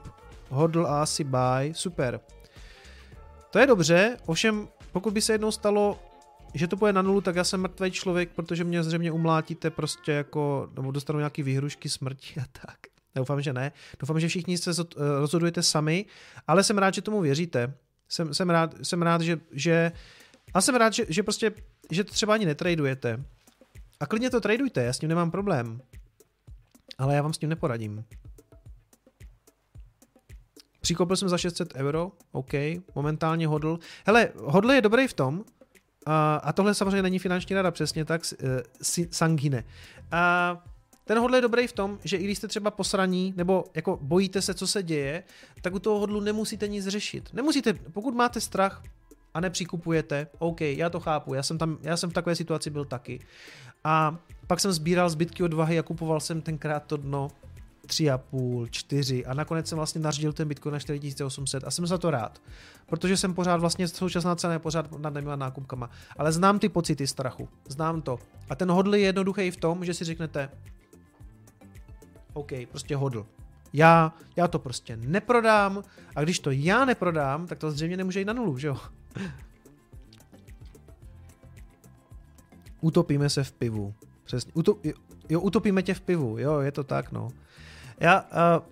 Hodl 0.50 0.86
a 0.86 1.02
asi 1.02 1.24
buy, 1.24 1.72
super. 1.72 2.20
To 3.50 3.58
je 3.58 3.66
dobře, 3.66 4.16
ovšem 4.26 4.68
pokud 4.92 5.12
by 5.12 5.20
se 5.20 5.32
jednou 5.32 5.50
stalo, 5.50 5.98
že 6.54 6.68
to 6.68 6.76
bude 6.76 6.92
na 6.92 7.02
nulu, 7.02 7.20
tak 7.20 7.36
já 7.36 7.44
jsem 7.44 7.60
mrtvý 7.60 7.90
člověk, 7.90 8.30
protože 8.30 8.64
mě 8.64 8.82
zřejmě 8.82 9.12
umlátíte 9.12 9.70
prostě 9.70 10.12
jako, 10.12 10.70
nebo 10.76 10.90
dostanu 10.90 11.18
nějaký 11.18 11.42
výhrušky 11.42 11.88
smrti 11.88 12.40
a 12.40 12.44
tak. 12.66 12.78
Doufám, 13.14 13.42
že 13.42 13.52
ne. 13.52 13.72
Doufám, 14.00 14.20
že 14.20 14.28
všichni 14.28 14.58
se 14.58 14.70
eh, 14.70 14.84
rozhodujete 15.20 15.62
sami, 15.62 16.04
ale 16.46 16.64
jsem 16.64 16.78
rád, 16.78 16.94
že 16.94 17.02
tomu 17.02 17.20
věříte. 17.20 17.74
Jsem, 18.08 18.34
jsem 18.34 18.50
rád, 18.50 18.74
jsem 18.82 19.02
rád 19.02 19.20
že, 19.20 19.40
že 19.52 19.92
a 20.54 20.60
jsem 20.60 20.74
rád, 20.74 20.92
že, 20.92 21.06
že 21.08 21.22
prostě, 21.22 21.52
že 21.90 22.04
to 22.04 22.12
třeba 22.12 22.34
ani 22.34 22.46
netradujete. 22.46 23.24
A 24.00 24.06
klidně 24.06 24.30
to 24.30 24.40
tradujte, 24.40 24.82
já 24.82 24.92
s 24.92 24.98
tím 24.98 25.08
nemám 25.08 25.30
problém. 25.30 25.80
Ale 26.98 27.14
já 27.14 27.22
vám 27.22 27.32
s 27.32 27.38
tím 27.38 27.48
neporadím. 27.48 28.04
Přikopil 30.80 31.16
jsem 31.16 31.28
za 31.28 31.38
600 31.38 31.74
euro, 31.74 32.12
OK, 32.32 32.52
momentálně 32.94 33.46
hodl. 33.46 33.78
Hele, 34.06 34.28
hodl 34.36 34.72
je 34.72 34.80
dobrý 34.80 35.08
v 35.08 35.12
tom, 35.12 35.44
a, 36.06 36.36
a 36.36 36.52
tohle 36.52 36.74
samozřejmě 36.74 37.02
není 37.02 37.18
finanční 37.18 37.56
rada, 37.56 37.70
přesně 37.70 38.04
tak, 38.04 38.22
uh, 38.42 39.04
sangine. 39.10 39.64
A 40.12 40.62
ten 41.04 41.18
hodl 41.18 41.34
je 41.34 41.40
dobrý 41.40 41.66
v 41.66 41.72
tom, 41.72 41.98
že 42.04 42.16
i 42.16 42.24
když 42.24 42.38
jste 42.38 42.48
třeba 42.48 42.70
posraní, 42.70 43.34
nebo 43.36 43.64
jako 43.74 43.98
bojíte 44.02 44.42
se, 44.42 44.54
co 44.54 44.66
se 44.66 44.82
děje, 44.82 45.22
tak 45.62 45.74
u 45.74 45.78
toho 45.78 45.98
hodlu 45.98 46.20
nemusíte 46.20 46.68
nic 46.68 46.86
řešit. 46.86 47.28
Nemusíte, 47.32 47.72
pokud 47.72 48.14
máte 48.14 48.40
strach 48.40 48.82
a 49.34 49.40
nepřikupujete, 49.40 50.26
OK, 50.38 50.60
já 50.60 50.90
to 50.90 51.00
chápu, 51.00 51.34
já 51.34 51.42
jsem, 51.42 51.58
tam, 51.58 51.78
já 51.82 51.96
jsem 51.96 52.10
v 52.10 52.12
takové 52.12 52.36
situaci 52.36 52.70
byl 52.70 52.84
taky. 52.84 53.20
A 53.84 54.18
pak 54.46 54.60
jsem 54.60 54.72
sbíral 54.72 55.10
zbytky 55.10 55.42
odvahy 55.42 55.78
a 55.78 55.82
kupoval 55.82 56.20
jsem 56.20 56.42
tenkrát 56.42 56.86
to 56.86 56.96
dno, 56.96 57.28
tři 57.86 58.10
a 58.10 58.18
půl, 58.18 58.66
čtyři 58.66 59.26
a 59.26 59.34
nakonec 59.34 59.68
jsem 59.68 59.76
vlastně 59.76 60.00
nařídil 60.00 60.32
ten 60.32 60.48
Bitcoin 60.48 60.72
na 60.72 60.78
4800 60.78 61.64
a 61.64 61.70
jsem 61.70 61.86
za 61.86 61.98
to 61.98 62.10
rád, 62.10 62.42
protože 62.86 63.16
jsem 63.16 63.34
pořád 63.34 63.60
vlastně 63.60 63.88
současná 63.88 64.36
cena 64.36 64.52
je 64.52 64.58
pořád 64.58 64.98
nad 64.98 65.14
těmi 65.14 65.30
nákupkama, 65.36 65.90
ale 66.16 66.32
znám 66.32 66.58
ty 66.58 66.68
pocity 66.68 67.06
strachu, 67.06 67.48
znám 67.68 68.02
to 68.02 68.18
a 68.50 68.54
ten 68.54 68.70
hodl 68.70 68.94
je 68.94 69.00
jednoduchý 69.00 69.50
v 69.50 69.56
tom, 69.56 69.84
že 69.84 69.94
si 69.94 70.04
řeknete 70.04 70.48
OK, 72.32 72.52
prostě 72.70 72.96
hodl. 72.96 73.26
Já, 73.72 74.12
já 74.36 74.48
to 74.48 74.58
prostě 74.58 74.96
neprodám 74.96 75.82
a 76.16 76.22
když 76.22 76.38
to 76.38 76.50
já 76.50 76.84
neprodám, 76.84 77.46
tak 77.46 77.58
to 77.58 77.70
zřejmě 77.70 77.96
nemůže 77.96 78.18
jít 78.18 78.24
na 78.24 78.32
nulu, 78.32 78.58
že 78.58 78.66
jo? 78.68 78.76
Utopíme 82.80 83.30
se 83.30 83.44
v 83.44 83.52
pivu. 83.52 83.94
Přesně. 84.24 84.52
Utop, 84.54 84.78
jo, 85.28 85.40
utopíme 85.40 85.82
tě 85.82 85.94
v 85.94 86.00
pivu, 86.00 86.38
jo, 86.38 86.60
je 86.60 86.72
to 86.72 86.84
tak, 86.84 87.12
no. 87.12 87.28
Já, 88.00 88.20
uh, 88.20 88.64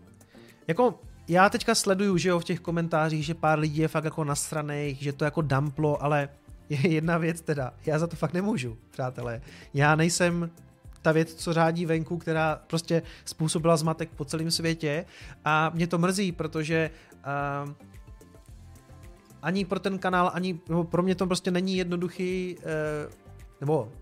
jako, 0.68 1.00
já 1.28 1.48
teďka 1.48 1.74
sleduju, 1.74 2.16
že 2.16 2.28
jo, 2.28 2.38
v 2.40 2.44
těch 2.44 2.60
komentářích, 2.60 3.24
že 3.24 3.34
pár 3.34 3.58
lidí 3.58 3.80
je 3.80 3.88
fakt 3.88 4.04
jako 4.04 4.24
nasraných, 4.24 5.02
že 5.02 5.12
to 5.12 5.24
jako 5.24 5.42
damplo, 5.42 6.02
ale 6.02 6.28
je 6.68 6.88
jedna 6.88 7.18
věc 7.18 7.40
teda, 7.40 7.74
já 7.86 7.98
za 7.98 8.06
to 8.06 8.16
fakt 8.16 8.32
nemůžu, 8.32 8.78
přátelé. 8.90 9.40
Já 9.74 9.94
nejsem 9.94 10.50
ta 11.02 11.12
věc, 11.12 11.34
co 11.34 11.52
řádí 11.52 11.86
venku, 11.86 12.18
která 12.18 12.60
prostě 12.66 13.02
způsobila 13.24 13.76
zmatek 13.76 14.10
po 14.16 14.24
celém 14.24 14.50
světě 14.50 15.04
a 15.44 15.70
mě 15.74 15.86
to 15.86 15.98
mrzí, 15.98 16.32
protože 16.32 16.90
uh, 17.66 17.72
ani 19.42 19.64
pro 19.64 19.78
ten 19.80 19.98
kanál, 19.98 20.30
ani 20.34 20.60
pro 20.90 21.02
mě 21.02 21.14
to 21.14 21.26
prostě 21.26 21.50
není 21.50 21.76
jednoduchý, 21.76 22.56
uh, 22.58 23.12
nebo 23.60 23.92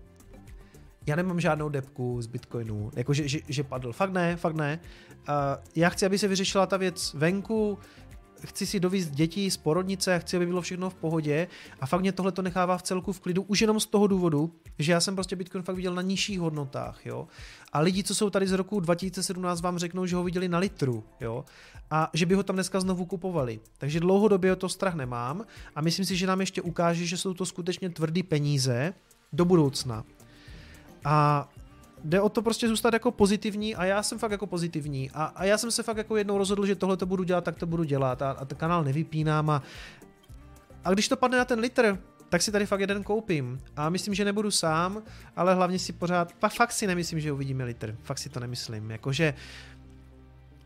já 1.09 1.15
nemám 1.15 1.39
žádnou 1.39 1.69
depku 1.69 2.21
z 2.21 2.27
Bitcoinu, 2.27 2.91
jako 2.95 3.13
že, 3.13 3.27
že, 3.27 3.39
že 3.47 3.63
padl. 3.63 3.93
Fakt 3.93 4.11
ne, 4.11 4.35
fakt 4.35 4.55
ne. 4.55 4.79
Uh, 5.29 5.35
já 5.75 5.89
chci, 5.89 6.05
aby 6.05 6.17
se 6.17 6.27
vyřešila 6.27 6.65
ta 6.65 6.77
věc 6.77 7.13
venku, 7.13 7.77
chci 8.45 8.65
si 8.65 8.79
dovízt 8.79 9.11
děti 9.11 9.51
z 9.51 9.57
porodnice, 9.57 10.19
chci, 10.19 10.35
aby 10.35 10.45
bylo 10.45 10.61
všechno 10.61 10.89
v 10.89 10.95
pohodě 10.95 11.47
a 11.81 11.85
fakt 11.85 12.01
mě 12.01 12.11
tohle 12.11 12.31
to 12.31 12.41
nechává 12.41 12.77
v 12.77 12.83
celku 12.83 13.13
v 13.13 13.19
klidu, 13.19 13.41
už 13.41 13.61
jenom 13.61 13.79
z 13.79 13.85
toho 13.85 14.07
důvodu, 14.07 14.53
že 14.79 14.91
já 14.91 14.99
jsem 14.99 15.15
prostě 15.15 15.35
Bitcoin 15.35 15.63
fakt 15.63 15.75
viděl 15.75 15.95
na 15.95 16.01
nižších 16.01 16.39
hodnotách, 16.39 17.05
jo. 17.05 17.27
A 17.73 17.79
lidi, 17.79 18.03
co 18.03 18.15
jsou 18.15 18.29
tady 18.29 18.47
z 18.47 18.51
roku 18.51 18.79
2017, 18.79 19.61
vám 19.61 19.77
řeknou, 19.77 20.05
že 20.05 20.15
ho 20.15 20.23
viděli 20.23 20.49
na 20.49 20.57
litru, 20.57 21.03
jo. 21.21 21.45
A 21.91 22.09
že 22.13 22.25
by 22.25 22.35
ho 22.35 22.43
tam 22.43 22.55
dneska 22.55 22.79
znovu 22.79 23.05
kupovali. 23.05 23.59
Takže 23.77 23.99
dlouhodobě 23.99 24.53
o 24.53 24.55
to 24.55 24.69
strach 24.69 24.95
nemám 24.95 25.45
a 25.75 25.81
myslím 25.81 26.05
si, 26.05 26.15
že 26.15 26.27
nám 26.27 26.39
ještě 26.39 26.61
ukáže, 26.61 27.05
že 27.05 27.17
jsou 27.17 27.33
to 27.33 27.45
skutečně 27.45 27.89
tvrdý 27.89 28.23
peníze 28.23 28.93
do 29.33 29.45
budoucna. 29.45 30.03
A 31.05 31.49
jde 32.03 32.21
o 32.21 32.29
to 32.29 32.41
prostě 32.41 32.67
zůstat 32.67 32.93
jako 32.93 33.11
pozitivní 33.11 33.75
a 33.75 33.85
já 33.85 34.03
jsem 34.03 34.19
fakt 34.19 34.31
jako 34.31 34.47
pozitivní 34.47 35.11
a, 35.11 35.23
a 35.23 35.43
já 35.43 35.57
jsem 35.57 35.71
se 35.71 35.83
fakt 35.83 35.97
jako 35.97 36.17
jednou 36.17 36.37
rozhodl, 36.37 36.65
že 36.65 36.75
tohle 36.75 36.97
to 36.97 37.05
budu 37.05 37.23
dělat, 37.23 37.43
tak 37.43 37.55
to 37.55 37.65
budu 37.65 37.83
dělat 37.83 38.21
a, 38.21 38.31
a 38.31 38.45
ten 38.45 38.57
kanál 38.57 38.83
nevypínám 38.83 39.49
a, 39.49 39.63
a 40.83 40.93
když 40.93 41.07
to 41.07 41.17
padne 41.17 41.37
na 41.37 41.45
ten 41.45 41.59
litr, 41.59 41.97
tak 42.29 42.41
si 42.41 42.51
tady 42.51 42.65
fakt 42.65 42.79
jeden 42.79 43.03
koupím. 43.03 43.59
A 43.75 43.89
myslím, 43.89 44.13
že 44.13 44.25
nebudu 44.25 44.51
sám, 44.51 45.03
ale 45.35 45.55
hlavně 45.55 45.79
si 45.79 45.93
pořád, 45.93 46.33
fakt 46.49 46.71
si 46.71 46.87
nemyslím, 46.87 47.19
že 47.19 47.31
uvidíme 47.31 47.63
litr. 47.63 47.95
Fakt 48.03 48.17
si 48.17 48.29
to 48.29 48.39
nemyslím. 48.39 48.91
Jakože 48.91 49.33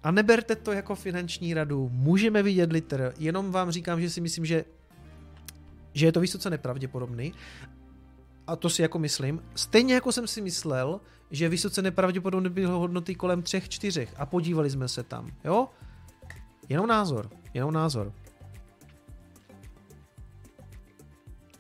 a 0.04 0.12
neberte 0.12 0.56
to 0.56 0.72
jako 0.72 0.96
finanční 0.96 1.54
radu, 1.54 1.90
můžeme 1.94 2.44
vidět 2.44 2.72
litr, 2.72 3.14
jenom 3.18 3.52
vám 3.52 3.72
říkám, 3.72 4.02
že 4.02 4.10
si 4.10 4.22
myslím, 4.22 4.46
že 4.46 4.66
že 5.94 6.06
je 6.06 6.12
to 6.12 6.20
vysoce 6.20 6.50
nepravděpodobný 6.50 7.34
a 8.48 8.56
to 8.56 8.70
si 8.70 8.82
jako 8.82 9.00
myslím, 9.00 9.44
stejně 9.56 9.94
jako 9.94 10.12
jsem 10.12 10.28
si 10.28 10.42
myslel, 10.42 11.02
že 11.32 11.50
vysoce 11.50 11.82
nepravděpodobně 11.82 12.50
bylo 12.50 12.80
hodnoty 12.80 13.16
kolem 13.16 13.42
3-4 13.42 14.08
a 14.18 14.26
podívali 14.26 14.70
jsme 14.70 14.88
se 14.88 15.04
tam, 15.04 15.32
jo? 15.44 15.70
Jenom 16.70 16.88
názor, 16.88 17.30
jenom 17.54 17.74
názor. 17.74 18.14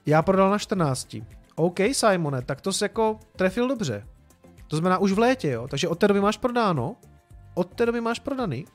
Já 0.05 0.21
prodal 0.21 0.49
na 0.49 0.57
14. 0.57 1.17
OK, 1.55 1.79
Simone, 1.91 2.41
tak 2.41 2.61
to 2.61 2.73
se 2.73 2.85
jako 2.85 3.19
trefil 3.35 3.67
dobře. 3.67 4.07
To 4.67 4.77
znamená 4.77 4.97
už 4.97 5.11
v 5.11 5.19
létě, 5.19 5.49
jo. 5.49 5.67
Takže 5.67 5.87
od 5.87 5.99
té 5.99 6.07
doby 6.07 6.21
máš 6.21 6.37
prodáno, 6.37 6.95
od 7.53 7.75
té 7.75 7.85
doby 7.85 8.01
máš 8.01 8.19
prodaný. 8.19 8.65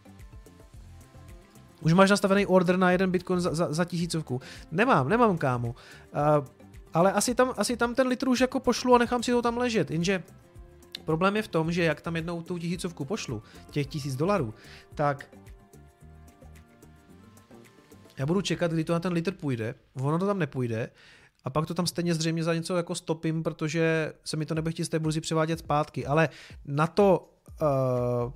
Už 1.81 1.93
máš 1.93 2.11
nastavený 2.11 2.47
order 2.47 2.77
na 2.77 2.91
jeden 2.91 3.11
bitcoin 3.11 3.41
za, 3.41 3.55
za, 3.55 3.73
za 3.73 3.85
tisícovku. 3.85 4.41
Nemám, 4.71 5.09
nemám 5.09 5.39
kámo. 5.39 5.69
Uh, 5.69 5.75
ale 6.95 7.13
asi 7.13 7.35
tam, 7.35 7.55
asi 7.57 7.77
tam 7.77 7.95
ten 7.95 8.07
litr 8.07 8.29
už 8.29 8.41
jako 8.41 8.61
pošlu 8.61 8.95
a 8.95 8.99
nechám 8.99 9.23
si 9.23 9.31
to 9.33 9.43
tam 9.43 9.59
ležet, 9.59 9.91
jenže 9.91 10.23
problém 11.05 11.37
je 11.37 11.43
v 11.43 11.49
tom, 11.49 11.73
že 11.73 11.83
jak 11.83 12.01
tam 12.01 12.17
jednou 12.17 12.43
tu 12.43 12.59
tisícovku 12.59 13.05
pošlu, 13.05 13.43
těch 13.71 13.87
tisíc 13.87 14.17
dolarů, 14.17 14.55
tak 14.95 15.31
já 18.19 18.27
budu 18.27 18.41
čekat, 18.41 18.73
kdy 18.73 18.85
to 18.85 18.93
na 18.93 19.01
ten 19.01 19.13
litr 19.13 19.33
půjde, 19.33 19.75
ono 19.95 20.19
to 20.19 20.27
tam 20.27 20.39
nepůjde, 20.39 20.91
a 21.45 21.51
pak 21.51 21.67
to 21.67 21.75
tam 21.75 21.87
stejně 21.87 22.15
zřejmě 22.15 22.45
za 22.45 22.55
něco 22.55 22.77
jako 22.77 22.95
stopím, 22.95 23.43
protože 23.43 24.13
se 24.25 24.37
mi 24.37 24.47
to 24.47 24.55
nebude 24.55 24.73
chtít 24.73 24.85
z 24.85 24.89
té 24.89 24.99
burzy 24.99 25.21
převádět 25.21 25.59
zpátky, 25.59 26.07
ale 26.07 26.29
na 26.65 26.87
to 26.87 27.31
uh, 27.63 28.33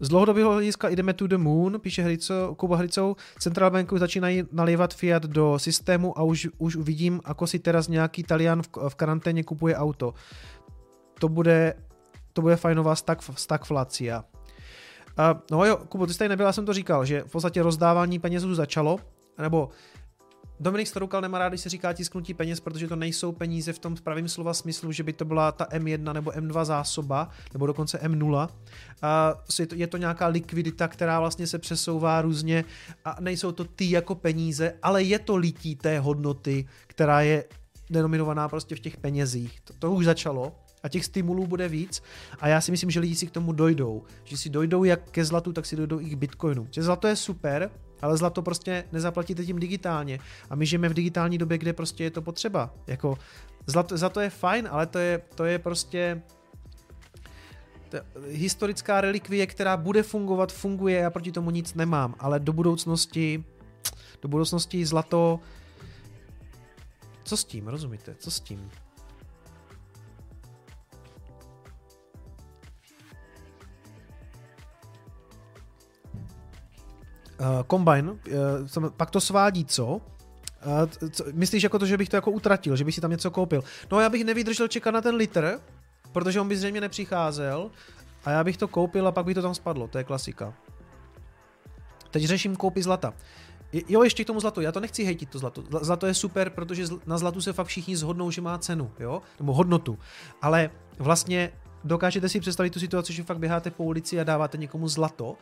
z 0.00 0.08
dlouhodobého 0.08 0.52
hlediska 0.52 0.88
jdeme 0.88 1.12
to 1.12 1.26
the 1.26 1.38
moon, 1.38 1.80
píše 1.80 2.02
Hrico, 2.02 2.54
Kuba 2.56 2.76
Hricou, 2.76 3.16
Central 3.38 3.70
Banku 3.70 3.98
začínají 3.98 4.42
nalévat 4.52 4.94
fiat 4.94 5.22
do 5.22 5.58
systému 5.58 6.18
a 6.18 6.22
už, 6.22 6.48
už 6.58 6.76
uvidím, 6.76 7.20
ako 7.24 7.46
si 7.46 7.58
teraz 7.58 7.88
nějaký 7.88 8.22
Talian 8.22 8.62
v, 8.62 8.68
v 8.88 8.94
karanténě 8.94 9.44
kupuje 9.44 9.76
auto. 9.76 10.14
To 11.18 11.28
bude, 11.28 11.74
to 12.32 12.42
bude 12.42 12.56
fajnová 12.56 12.94
stag, 12.94 13.22
stagflacia. 13.22 14.24
Uh, 15.18 15.40
no 15.50 15.64
jo, 15.64 15.76
Kubo, 15.76 16.06
ty 16.06 16.12
jsi 16.12 16.18
tady 16.18 16.28
nebyl, 16.28 16.46
já 16.46 16.52
jsem 16.52 16.66
to 16.66 16.72
říkal, 16.72 17.04
že 17.04 17.22
v 17.26 17.30
podstatě 17.32 17.62
rozdávání 17.62 18.18
penězů 18.18 18.54
začalo, 18.54 18.98
nebo 19.38 19.68
Dominik 20.60 20.88
Staroukal 20.88 21.20
nemá 21.20 21.38
rád, 21.38 21.48
když 21.48 21.60
se 21.60 21.68
říká 21.68 21.92
tisknutí 21.92 22.34
peněz, 22.34 22.60
protože 22.60 22.88
to 22.88 22.96
nejsou 22.96 23.32
peníze 23.32 23.72
v 23.72 23.78
tom 23.78 23.94
pravém 23.94 24.28
slova 24.28 24.54
smyslu, 24.54 24.92
že 24.92 25.02
by 25.02 25.12
to 25.12 25.24
byla 25.24 25.52
ta 25.52 25.64
M1 25.64 26.12
nebo 26.12 26.30
M2 26.30 26.64
zásoba, 26.64 27.28
nebo 27.52 27.66
dokonce 27.66 27.98
M0. 27.98 28.48
A 29.02 29.34
je 29.74 29.86
to 29.86 29.96
nějaká 29.96 30.26
likvidita, 30.26 30.88
která 30.88 31.20
vlastně 31.20 31.46
se 31.46 31.58
přesouvá 31.58 32.22
různě 32.22 32.64
a 33.04 33.16
nejsou 33.20 33.52
to 33.52 33.64
ty 33.64 33.90
jako 33.90 34.14
peníze, 34.14 34.74
ale 34.82 35.02
je 35.02 35.18
to 35.18 35.36
lití 35.36 35.76
té 35.76 36.00
hodnoty, 36.00 36.68
která 36.86 37.20
je 37.20 37.44
denominovaná 37.90 38.48
prostě 38.48 38.76
v 38.76 38.80
těch 38.80 38.96
penězích. 38.96 39.60
To, 39.60 39.74
to 39.78 39.92
už 39.92 40.04
začalo 40.04 40.54
a 40.82 40.88
těch 40.88 41.04
stimulů 41.04 41.46
bude 41.46 41.68
víc 41.68 42.02
a 42.40 42.48
já 42.48 42.60
si 42.60 42.70
myslím, 42.70 42.90
že 42.90 43.00
lidi 43.00 43.14
si 43.16 43.26
k 43.26 43.30
tomu 43.30 43.52
dojdou. 43.52 44.02
Že 44.24 44.36
si 44.36 44.50
dojdou 44.50 44.84
jak 44.84 45.10
ke 45.10 45.24
zlatu, 45.24 45.52
tak 45.52 45.66
si 45.66 45.76
dojdou 45.76 46.00
i 46.00 46.10
k 46.10 46.14
bitcoinu. 46.14 46.68
Že 46.70 46.82
zlato 46.82 47.08
je 47.08 47.16
super, 47.16 47.70
ale 48.02 48.16
zlato 48.16 48.42
prostě 48.42 48.84
nezaplatíte 48.92 49.44
tím 49.44 49.58
digitálně. 49.58 50.18
A 50.50 50.54
my 50.54 50.66
žijeme 50.66 50.88
v 50.88 50.94
digitální 50.94 51.38
době, 51.38 51.58
kde 51.58 51.72
prostě 51.72 52.04
je 52.04 52.10
to 52.10 52.22
potřeba. 52.22 52.74
Jako 52.86 53.18
zlato, 53.66 53.96
zlato 53.96 54.20
je 54.20 54.30
fajn, 54.30 54.68
ale 54.70 54.86
to 54.86 54.98
je, 54.98 55.22
to 55.34 55.44
je 55.44 55.58
prostě 55.58 56.22
to 57.88 57.98
historická 58.28 59.00
relikvie, 59.00 59.46
která 59.46 59.76
bude 59.76 60.02
fungovat, 60.02 60.52
funguje, 60.52 60.96
já 60.96 61.10
proti 61.10 61.32
tomu 61.32 61.50
nic 61.50 61.74
nemám, 61.74 62.14
ale 62.18 62.40
do 62.40 62.52
budoucnosti 62.52 63.44
do 64.22 64.28
budoucnosti 64.28 64.86
zlato 64.86 65.40
co 67.24 67.36
s 67.36 67.44
tím, 67.44 67.68
rozumíte? 67.68 68.14
Co 68.14 68.30
s 68.30 68.40
tím? 68.40 68.70
Uh, 77.40 77.80
uh, 78.82 78.90
pak 78.96 79.10
to 79.10 79.20
svádí 79.20 79.64
co? 79.64 79.86
Uh, 79.86 81.10
co? 81.10 81.24
Myslíš 81.32 81.62
jako 81.62 81.78
to, 81.78 81.86
že 81.86 81.96
bych 81.96 82.08
to 82.08 82.16
jako 82.16 82.30
utratil, 82.30 82.76
že 82.76 82.84
bych 82.84 82.94
si 82.94 83.00
tam 83.00 83.10
něco 83.10 83.30
koupil? 83.30 83.64
No 83.92 84.00
já 84.00 84.08
bych 84.08 84.24
nevydržel 84.24 84.68
čekat 84.68 84.90
na 84.90 85.00
ten 85.00 85.14
litr, 85.14 85.60
protože 86.12 86.40
on 86.40 86.48
by 86.48 86.56
zřejmě 86.56 86.80
nepřicházel 86.80 87.70
a 88.24 88.30
já 88.30 88.44
bych 88.44 88.56
to 88.56 88.68
koupil 88.68 89.08
a 89.08 89.12
pak 89.12 89.26
by 89.26 89.34
to 89.34 89.42
tam 89.42 89.54
spadlo, 89.54 89.88
to 89.88 89.98
je 89.98 90.04
klasika. 90.04 90.54
Teď 92.10 92.24
řeším 92.24 92.56
koupy 92.56 92.82
zlata. 92.82 93.14
Jo, 93.88 94.02
ještě 94.02 94.24
k 94.24 94.26
tomu 94.26 94.40
zlatu. 94.40 94.60
Já 94.60 94.72
to 94.72 94.80
nechci 94.80 95.04
hejtit, 95.04 95.30
to 95.30 95.38
zlato. 95.38 95.62
Zlato 95.80 96.06
je 96.06 96.14
super, 96.14 96.50
protože 96.50 96.84
na 97.06 97.18
zlatu 97.18 97.40
se 97.40 97.52
fakt 97.52 97.66
všichni 97.66 97.96
zhodnou, 97.96 98.30
že 98.30 98.40
má 98.40 98.58
cenu, 98.58 98.90
jo? 98.98 99.22
Nebo 99.40 99.52
hodnotu. 99.52 99.98
Ale 100.42 100.70
vlastně 100.98 101.52
dokážete 101.84 102.28
si 102.28 102.40
představit 102.40 102.70
tu 102.70 102.80
situaci, 102.80 103.12
že 103.12 103.22
fakt 103.22 103.38
běháte 103.38 103.70
po 103.70 103.84
ulici 103.84 104.20
a 104.20 104.24
dáváte 104.24 104.58
někomu 104.58 104.88
zlato, 104.88 105.30
uh, 105.30 105.36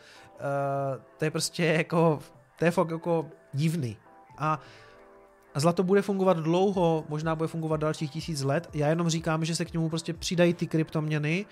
to 1.17 1.25
je 1.25 1.31
prostě 1.31 1.65
jako, 1.65 2.19
to 2.59 2.65
je 2.65 2.71
fakt 2.71 2.91
jako 2.91 3.25
divný. 3.53 3.97
A 4.37 4.59
a 5.53 5.59
zlato 5.59 5.83
bude 5.83 6.01
fungovat 6.01 6.37
dlouho, 6.37 7.05
možná 7.09 7.35
bude 7.35 7.47
fungovat 7.47 7.79
dalších 7.79 8.11
tisíc 8.11 8.41
let. 8.41 8.69
Já 8.73 8.87
jenom 8.87 9.09
říkám, 9.09 9.45
že 9.45 9.55
se 9.55 9.65
k 9.65 9.73
němu 9.73 9.89
prostě 9.89 10.13
přidají 10.13 10.53
ty 10.53 10.67
kryptoměny, 10.67 11.45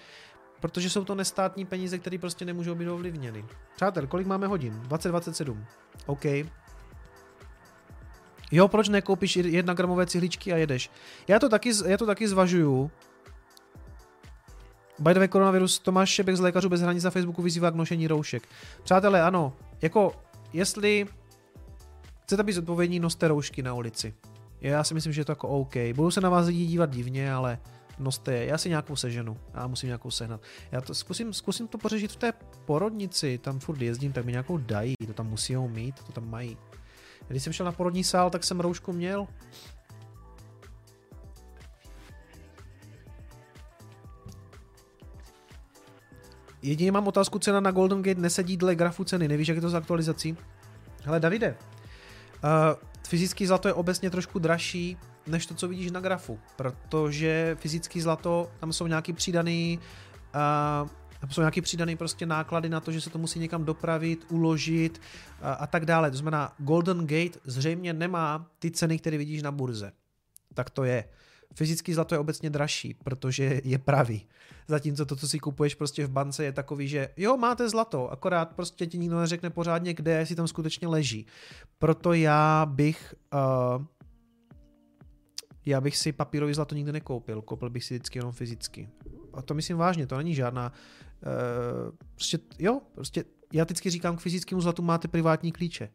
protože 0.59 0.89
jsou 0.89 1.03
to 1.03 1.15
nestátní 1.15 1.65
peníze, 1.65 1.97
které 1.97 2.17
prostě 2.17 2.45
nemůžou 2.45 2.75
být 2.75 2.87
ovlivněny. 2.87 3.45
Přátel, 3.75 4.07
kolik 4.07 4.27
máme 4.27 4.47
hodin? 4.47 4.73
2027. 4.73 5.65
OK. 6.05 6.25
Jo, 8.51 8.67
proč 8.67 8.89
nekoupíš 8.89 9.35
jedna 9.35 9.73
gramové 9.73 10.05
cihličky 10.05 10.53
a 10.53 10.57
jedeš? 10.57 10.91
Já 11.27 11.39
to 11.39 11.49
taky, 11.49 11.71
já 11.85 11.97
to 11.97 12.05
taky 12.05 12.27
zvažuju, 12.27 12.91
by 14.99 15.13
the 15.13 15.19
way, 15.19 15.27
koronavirus 15.27 15.79
Tomáš 15.79 16.09
Šebek 16.09 16.35
z 16.37 16.39
Lékařů 16.39 16.69
bez 16.69 16.81
hranic 16.81 17.03
na 17.03 17.09
Facebooku 17.09 17.41
vyzývá 17.41 17.71
k 17.71 17.75
nošení 17.75 18.07
roušek. 18.07 18.47
Přátelé, 18.83 19.21
ano, 19.21 19.53
jako 19.81 20.15
jestli 20.53 21.05
chcete 22.23 22.43
být 22.43 22.53
zodpovědní, 22.53 22.99
noste 22.99 23.27
roušky 23.27 23.63
na 23.63 23.73
ulici. 23.73 24.13
Já 24.61 24.83
si 24.83 24.93
myslím, 24.93 25.13
že 25.13 25.21
je 25.21 25.25
to 25.25 25.31
jako 25.31 25.47
OK. 25.47 25.75
Budou 25.95 26.11
se 26.11 26.21
na 26.21 26.29
vás 26.29 26.45
lidi 26.45 26.65
dívat 26.65 26.89
divně, 26.89 27.33
ale 27.33 27.59
noste 27.99 28.33
je. 28.33 28.45
Já 28.45 28.57
si 28.57 28.69
nějakou 28.69 28.95
seženu. 28.95 29.37
Já 29.53 29.67
musím 29.67 29.87
nějakou 29.87 30.11
sehnat. 30.11 30.41
Já 30.71 30.81
to 30.81 30.95
zkusím, 30.95 31.33
zkusím 31.33 31.67
to 31.67 31.77
pořešit 31.77 32.11
v 32.11 32.15
té 32.15 32.33
porodnici. 32.65 33.37
Tam 33.37 33.59
furt 33.59 33.81
jezdím, 33.81 34.13
tak 34.13 34.25
mi 34.25 34.31
nějakou 34.31 34.57
dají. 34.57 34.93
To 35.07 35.13
tam 35.13 35.27
musí 35.27 35.55
mít, 35.55 36.03
to 36.03 36.11
tam 36.11 36.29
mají. 36.29 36.57
Když 37.27 37.43
jsem 37.43 37.53
šel 37.53 37.65
na 37.65 37.71
porodní 37.71 38.03
sál, 38.03 38.29
tak 38.29 38.43
jsem 38.43 38.59
roušku 38.59 38.93
měl. 38.93 39.27
Jedině 46.67 46.91
mám 46.91 47.07
otázku, 47.07 47.39
cena 47.39 47.59
na 47.59 47.71
Golden 47.71 48.03
Gate 48.03 48.21
nesedí 48.21 48.57
dle 48.57 48.75
grafu 48.75 49.03
ceny, 49.03 49.27
nevíš, 49.27 49.47
jak 49.47 49.55
je 49.55 49.61
to 49.61 49.69
s 49.69 49.75
aktualizací? 49.75 50.37
Hele, 51.03 51.19
Davide, 51.19 51.57
uh, 52.43 52.49
fyzický 53.07 53.47
zlato 53.47 53.67
je 53.67 53.73
obecně 53.73 54.09
trošku 54.09 54.39
dražší, 54.39 54.97
než 55.27 55.45
to, 55.45 55.53
co 55.53 55.67
vidíš 55.67 55.91
na 55.91 55.99
grafu, 55.99 56.39
protože 56.55 57.57
fyzický 57.59 58.01
zlato, 58.01 58.51
tam 58.59 58.73
jsou 58.73 58.87
nějaký 58.87 59.13
přidaný 59.13 59.79
uh, 60.81 60.89
tam 61.19 61.29
jsou 61.29 61.41
nějaký 61.41 61.61
přidaný 61.61 61.95
prostě 61.95 62.25
náklady 62.25 62.69
na 62.69 62.79
to, 62.79 62.91
že 62.91 63.01
se 63.01 63.09
to 63.09 63.17
musí 63.17 63.39
někam 63.39 63.65
dopravit, 63.65 64.25
uložit 64.29 65.01
a, 65.41 65.53
a 65.53 65.67
tak 65.67 65.85
dále. 65.85 66.11
To 66.11 66.17
znamená, 66.17 66.53
Golden 66.57 67.07
Gate 67.07 67.39
zřejmě 67.43 67.93
nemá 67.93 68.47
ty 68.59 68.71
ceny, 68.71 68.99
které 68.99 69.17
vidíš 69.17 69.41
na 69.41 69.51
burze. 69.51 69.91
Tak 70.53 70.69
to 70.69 70.83
je. 70.83 71.03
Fyzický 71.55 71.93
zlato 71.93 72.15
je 72.15 72.19
obecně 72.19 72.49
dražší, 72.49 72.93
protože 72.93 73.61
je 73.63 73.77
pravý. 73.77 74.27
Zatímco 74.67 75.05
to, 75.05 75.15
co 75.15 75.27
si 75.27 75.39
kupuješ 75.39 75.75
prostě 75.75 76.05
v 76.05 76.09
bance, 76.09 76.43
je 76.43 76.51
takový, 76.51 76.87
že 76.87 77.09
jo, 77.17 77.37
máte 77.37 77.69
zlato, 77.69 78.11
akorát 78.11 78.55
prostě 78.55 78.85
ti 78.87 78.97
nikdo 78.97 79.19
neřekne 79.19 79.49
pořádně, 79.49 79.93
kde, 79.93 80.11
jestli 80.11 80.35
tam 80.35 80.47
skutečně 80.47 80.87
leží. 80.87 81.25
Proto 81.79 82.13
já 82.13 82.65
bych 82.65 83.15
uh, 83.33 83.85
já 85.65 85.81
bych 85.81 85.97
si 85.97 86.11
papírový 86.11 86.53
zlato 86.53 86.75
nikdy 86.75 86.91
nekoupil, 86.91 87.41
koupil 87.41 87.69
bych 87.69 87.83
si 87.83 87.93
vždycky 87.93 88.19
jenom 88.19 88.31
fyzicky. 88.31 88.89
A 89.33 89.41
to 89.41 89.53
myslím 89.53 89.77
vážně, 89.77 90.07
to 90.07 90.17
není 90.17 90.35
žádná, 90.35 90.71
uh, 90.71 91.95
prostě 92.15 92.39
jo, 92.59 92.81
prostě 92.95 93.23
já 93.53 93.63
vždycky 93.63 93.89
říkám, 93.89 94.17
k 94.17 94.19
fyzickému 94.19 94.61
zlatu 94.61 94.81
máte 94.81 95.07
privátní 95.07 95.51
klíče. 95.51 95.89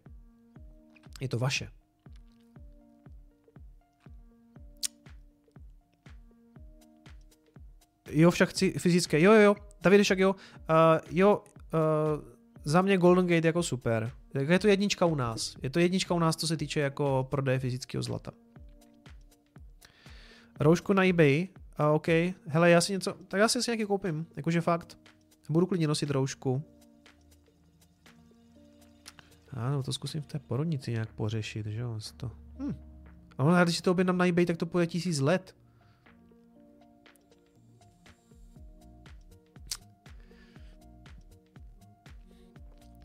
Je 1.21 1.29
to 1.29 1.39
vaše. 1.39 1.69
Jo, 8.13 8.31
však 8.31 8.49
chci 8.49 8.71
fyzické. 8.71 9.21
Jo, 9.21 9.33
jo, 9.33 9.41
jo. 9.41 9.57
David, 9.83 10.03
však 10.03 10.19
jo. 10.19 10.31
Uh, 10.33 10.37
jo, 11.11 11.43
uh, 11.75 12.33
za 12.65 12.83
mě 12.83 12.99
Golden 12.99 13.27
Gate 13.27 13.47
jako 13.47 13.63
super. 13.63 14.11
Je 14.49 14.59
to 14.59 14.69
jednička 14.69 15.07
u 15.07 15.15
nás. 15.15 15.57
Je 15.63 15.71
to 15.71 15.79
jednička 15.79 16.15
u 16.15 16.19
nás, 16.19 16.37
co 16.37 16.47
se 16.47 16.57
týče 16.57 16.81
jako 16.81 17.27
prodeje 17.31 17.59
fyzického 17.59 18.03
zlata. 18.03 18.33
Roušku 20.61 20.93
na 20.93 21.05
eBay. 21.05 21.49
A 21.77 21.91
OK. 21.91 22.09
Hele, 22.47 22.71
já 22.71 22.81
si 22.81 22.93
něco... 22.93 23.15
Tak 23.29 23.41
já 23.41 23.49
si 23.49 23.59
nějaký 23.67 23.85
koupím. 23.85 24.27
Jakože 24.37 24.61
fakt. 24.61 24.99
Budu 25.49 25.67
klidně 25.67 25.89
nosit 25.89 26.11
roušku. 26.11 26.63
Ano, 29.51 29.83
to 29.83 29.93
zkusím 29.93 30.23
v 30.23 30.27
té 30.27 30.39
porodnici 30.39 30.93
nějak 30.93 31.13
pořešit, 31.13 31.67
že 31.67 31.81
jo. 31.81 31.99
To... 32.17 32.31
Hm. 32.59 32.75
A 33.39 33.65
když 33.65 33.77
si 33.77 33.83
to 33.83 33.91
objednám 33.91 34.19
na 34.19 34.27
eBay, 34.27 34.47
tak 34.47 34.57
to 34.57 34.67
půjde 34.67 34.87
tisíc 34.87 35.21
let. 35.21 35.55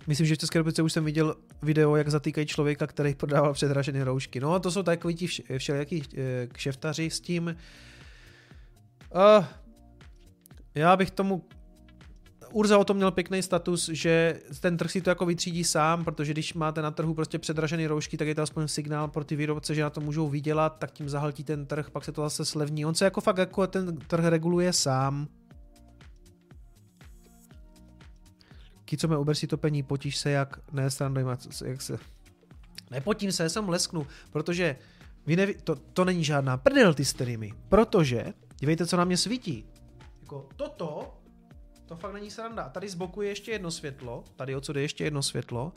Myslím, 0.08 0.27
že 0.27 0.36
v 0.36 0.38
České 0.38 0.60
republice 0.60 0.82
už 0.82 0.94
jsem 0.94 1.06
viděl 1.06 1.36
video, 1.61 1.95
jak 1.95 2.10
zatýkají 2.10 2.48
člověka, 2.48 2.88
který 2.88 3.16
prodával 3.16 3.53
předražené 3.53 4.03
roušky. 4.03 4.40
No 4.40 4.53
a 4.53 4.60
to 4.60 4.72
jsou 4.72 4.84
takový 4.84 5.16
ti 5.16 5.27
všelijaký 5.58 6.03
eh, 6.18 6.48
kšeftaři 6.48 7.10
s 7.10 7.19
tím. 7.19 7.56
Uh, 9.16 9.45
já 10.76 10.98
bych 10.98 11.11
tomu 11.11 11.44
Urza 12.52 12.77
o 12.77 12.84
tom 12.84 12.98
měl 12.98 13.11
pěkný 13.11 13.42
status, 13.42 13.90
že 13.94 14.40
ten 14.60 14.77
trh 14.77 14.92
si 14.92 15.02
to 15.02 15.10
jako 15.10 15.26
vytřídí 15.26 15.64
sám, 15.64 16.03
protože 16.03 16.34
když 16.34 16.53
máte 16.53 16.82
na 16.82 16.92
trhu 16.92 17.14
prostě 17.14 17.40
předražený 17.40 17.88
roušky, 17.88 18.18
tak 18.18 18.27
je 18.27 18.36
to 18.36 18.42
aspoň 18.42 18.68
signál 18.68 19.08
pro 19.08 19.24
ty 19.24 19.36
výrobce, 19.36 19.76
že 19.76 19.84
na 19.84 19.90
to 19.90 20.02
můžou 20.02 20.30
vydělat, 20.30 20.77
tak 20.80 20.92
tím 20.92 21.10
zahltí 21.10 21.44
ten 21.44 21.66
trh, 21.66 21.90
pak 21.90 22.06
se 22.06 22.11
to 22.11 22.22
zase 22.22 22.45
slevní. 22.45 22.86
On 22.86 22.95
se 22.95 23.06
jako 23.06 23.22
fakt 23.22 23.38
jako 23.38 23.68
ten 23.68 23.98
trh 23.98 24.26
reguluje 24.26 24.74
sám. 24.74 25.27
Kicome 28.88 29.17
uber 29.17 29.35
si 29.35 29.48
topení, 29.48 29.83
potíž 29.83 30.17
se 30.17 30.32
jak, 30.32 30.59
ne 30.72 30.83
jak 31.66 31.82
se, 31.82 31.99
nepotím 32.91 33.32
se, 33.32 33.49
jsem 33.49 33.69
lesknu, 33.69 34.07
protože 34.32 34.75
vy 35.25 35.35
neví, 35.35 35.56
to, 35.64 35.75
to 35.75 36.06
není 36.06 36.24
žádná 36.24 36.57
prdel 36.57 36.93
ty 36.93 37.06
streamy, 37.06 37.53
protože, 37.69 38.33
dívejte, 38.59 38.85
co 38.85 38.98
na 38.98 39.06
mě 39.06 39.17
svítí. 39.17 39.66
Jako 40.22 40.49
toto 40.56 41.14
to 41.85 41.95
fakt 41.95 42.14
není 42.14 42.32
sranda. 42.32 42.69
Tady 42.69 42.90
z 42.90 42.95
boku 42.95 43.22
je 43.22 43.30
ještě 43.30 43.51
jedno 43.51 43.72
světlo, 43.72 44.24
tady 44.35 44.56
odsud 44.56 44.75
je 44.75 44.82
ještě 44.82 45.03
jedno 45.03 45.24
světlo 45.24 45.74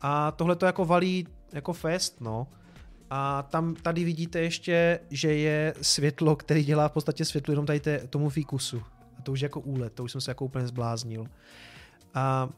a 0.00 0.30
tohle 0.30 0.56
to 0.56 0.66
jako 0.66 0.84
valí 0.84 1.26
jako 1.52 1.72
fest, 1.72 2.20
no. 2.20 2.46
A 3.10 3.42
tam 3.42 3.74
tady 3.74 4.04
vidíte 4.04 4.40
ještě, 4.40 5.00
že 5.10 5.34
je 5.34 5.74
světlo, 5.82 6.36
který 6.36 6.64
dělá 6.64 6.88
v 6.88 6.92
podstatě 6.92 7.24
světlo 7.24 7.52
jenom 7.52 7.66
tady 7.66 7.80
té, 7.80 8.08
tomu 8.08 8.28
fíkusu. 8.28 8.82
A 9.18 9.22
to 9.22 9.32
už 9.32 9.40
jako 9.40 9.60
úlet, 9.60 9.92
to 9.92 10.04
už 10.04 10.12
jsem 10.12 10.20
se 10.20 10.30
jako 10.30 10.44
úplně 10.44 10.66
zbláznil. 10.66 11.26
A 12.14 12.48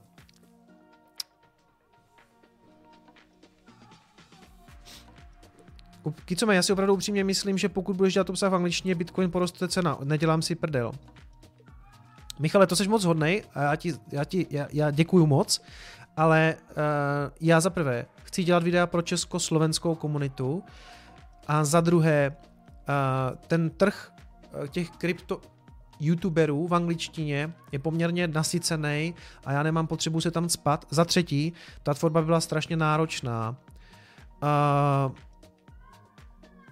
Kicome, 6.24 6.54
já 6.54 6.62
si 6.62 6.72
opravdu 6.72 6.94
upřímně 6.94 7.24
myslím, 7.24 7.58
že 7.58 7.68
pokud 7.68 7.96
budeš 7.96 8.14
dělat 8.14 8.30
obsah 8.30 8.52
v 8.52 8.54
angličtině, 8.54 8.94
Bitcoin 8.94 9.30
poroste 9.30 9.68
cena. 9.68 9.98
Nedělám 10.04 10.42
si 10.42 10.54
prdel. 10.54 10.92
Michale, 12.38 12.66
to 12.66 12.76
jsi 12.76 12.88
moc 12.88 13.04
hodnej 13.04 13.42
a 13.54 13.62
já 13.62 13.76
ti, 13.76 13.94
já 14.12 14.24
ti 14.24 14.46
já, 14.50 14.68
já 14.72 14.90
děkuju 14.90 15.26
moc, 15.26 15.62
ale 16.16 16.56
uh, 16.58 16.74
já 17.40 17.60
za 17.60 17.70
prvé 17.70 18.06
chci 18.22 18.44
dělat 18.44 18.62
videa 18.62 18.86
pro 18.86 19.02
československou 19.02 19.94
komunitu 19.94 20.62
a 21.46 21.64
za 21.64 21.80
druhé 21.80 22.36
uh, 22.36 23.36
ten 23.46 23.70
trh 23.70 24.12
uh, 24.60 24.66
těch 24.66 24.90
krypto 24.90 25.40
youtuberů 26.00 26.68
v 26.68 26.74
angličtině 26.74 27.52
je 27.72 27.78
poměrně 27.78 28.28
nasycený 28.28 29.14
a 29.44 29.52
já 29.52 29.62
nemám 29.62 29.86
potřebu 29.86 30.20
se 30.20 30.30
tam 30.30 30.48
spat. 30.48 30.86
Za 30.90 31.04
třetí, 31.04 31.52
ta 31.82 31.94
tvorba 31.94 32.22
byla 32.22 32.40
strašně 32.40 32.76
náročná. 32.76 33.56
Uh, 34.42 35.12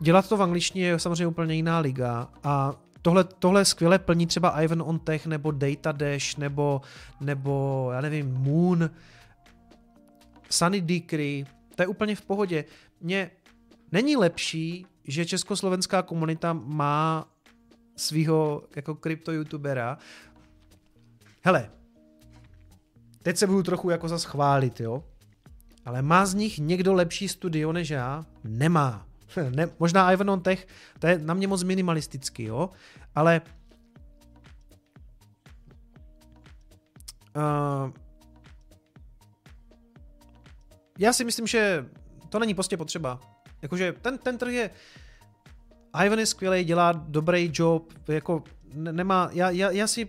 dělat 0.00 0.28
to 0.28 0.36
v 0.36 0.42
angličtině 0.42 0.86
je 0.86 0.98
samozřejmě 0.98 1.26
úplně 1.26 1.54
jiná 1.54 1.78
liga 1.78 2.28
a 2.44 2.74
tohle, 3.02 3.24
tohle 3.24 3.64
skvěle 3.64 3.98
plní 3.98 4.26
třeba 4.26 4.62
Ivan 4.62 4.82
on 4.82 4.98
Tech 4.98 5.26
nebo 5.26 5.50
Data 5.50 5.92
Dash 5.92 6.36
nebo, 6.36 6.80
nebo 7.20 7.88
já 7.92 8.00
nevím, 8.00 8.34
Moon, 8.34 8.90
Sunny 10.50 10.80
Decree, 10.80 11.44
to 11.74 11.82
je 11.82 11.86
úplně 11.86 12.16
v 12.16 12.22
pohodě. 12.22 12.64
Mně 13.00 13.30
není 13.92 14.16
lepší, 14.16 14.86
že 15.04 15.26
československá 15.26 16.02
komunita 16.02 16.52
má 16.52 17.31
svého 17.96 18.62
jako 18.76 18.94
krypto 18.94 19.32
youtubera. 19.32 19.98
Hele, 21.44 21.70
teď 23.22 23.36
se 23.36 23.46
budu 23.46 23.62
trochu 23.62 23.90
jako 23.90 24.08
zas 24.08 24.24
chválit, 24.24 24.80
jo? 24.80 25.04
Ale 25.84 26.02
má 26.02 26.26
z 26.26 26.34
nich 26.34 26.58
někdo 26.58 26.94
lepší 26.94 27.28
studio 27.28 27.72
než 27.72 27.90
já? 27.90 28.24
Nemá. 28.44 29.06
ne, 29.50 29.68
možná 29.78 30.12
Ivan 30.12 30.30
on 30.30 30.40
Tech, 30.40 30.66
to 30.98 31.06
je 31.06 31.18
na 31.18 31.34
mě 31.34 31.48
moc 31.48 31.62
minimalistický, 31.62 32.44
jo, 32.44 32.70
ale 33.14 33.40
uh, 37.36 37.90
já 40.98 41.12
si 41.12 41.24
myslím, 41.24 41.46
že 41.46 41.86
to 42.28 42.38
není 42.38 42.54
prostě 42.54 42.76
potřeba. 42.76 43.20
Jakože 43.62 43.92
ten, 43.92 44.18
ten 44.18 44.38
trh 44.38 44.52
je 44.52 44.70
Ivan 45.94 46.18
je 46.18 46.26
skvělý, 46.26 46.64
dělá 46.64 46.92
dobrý 46.92 47.50
job, 47.54 47.92
jako 48.08 48.44
ne, 48.74 48.92
nemá, 48.92 49.30
já, 49.32 49.50
já, 49.50 49.70
já 49.70 49.86
si 49.86 50.08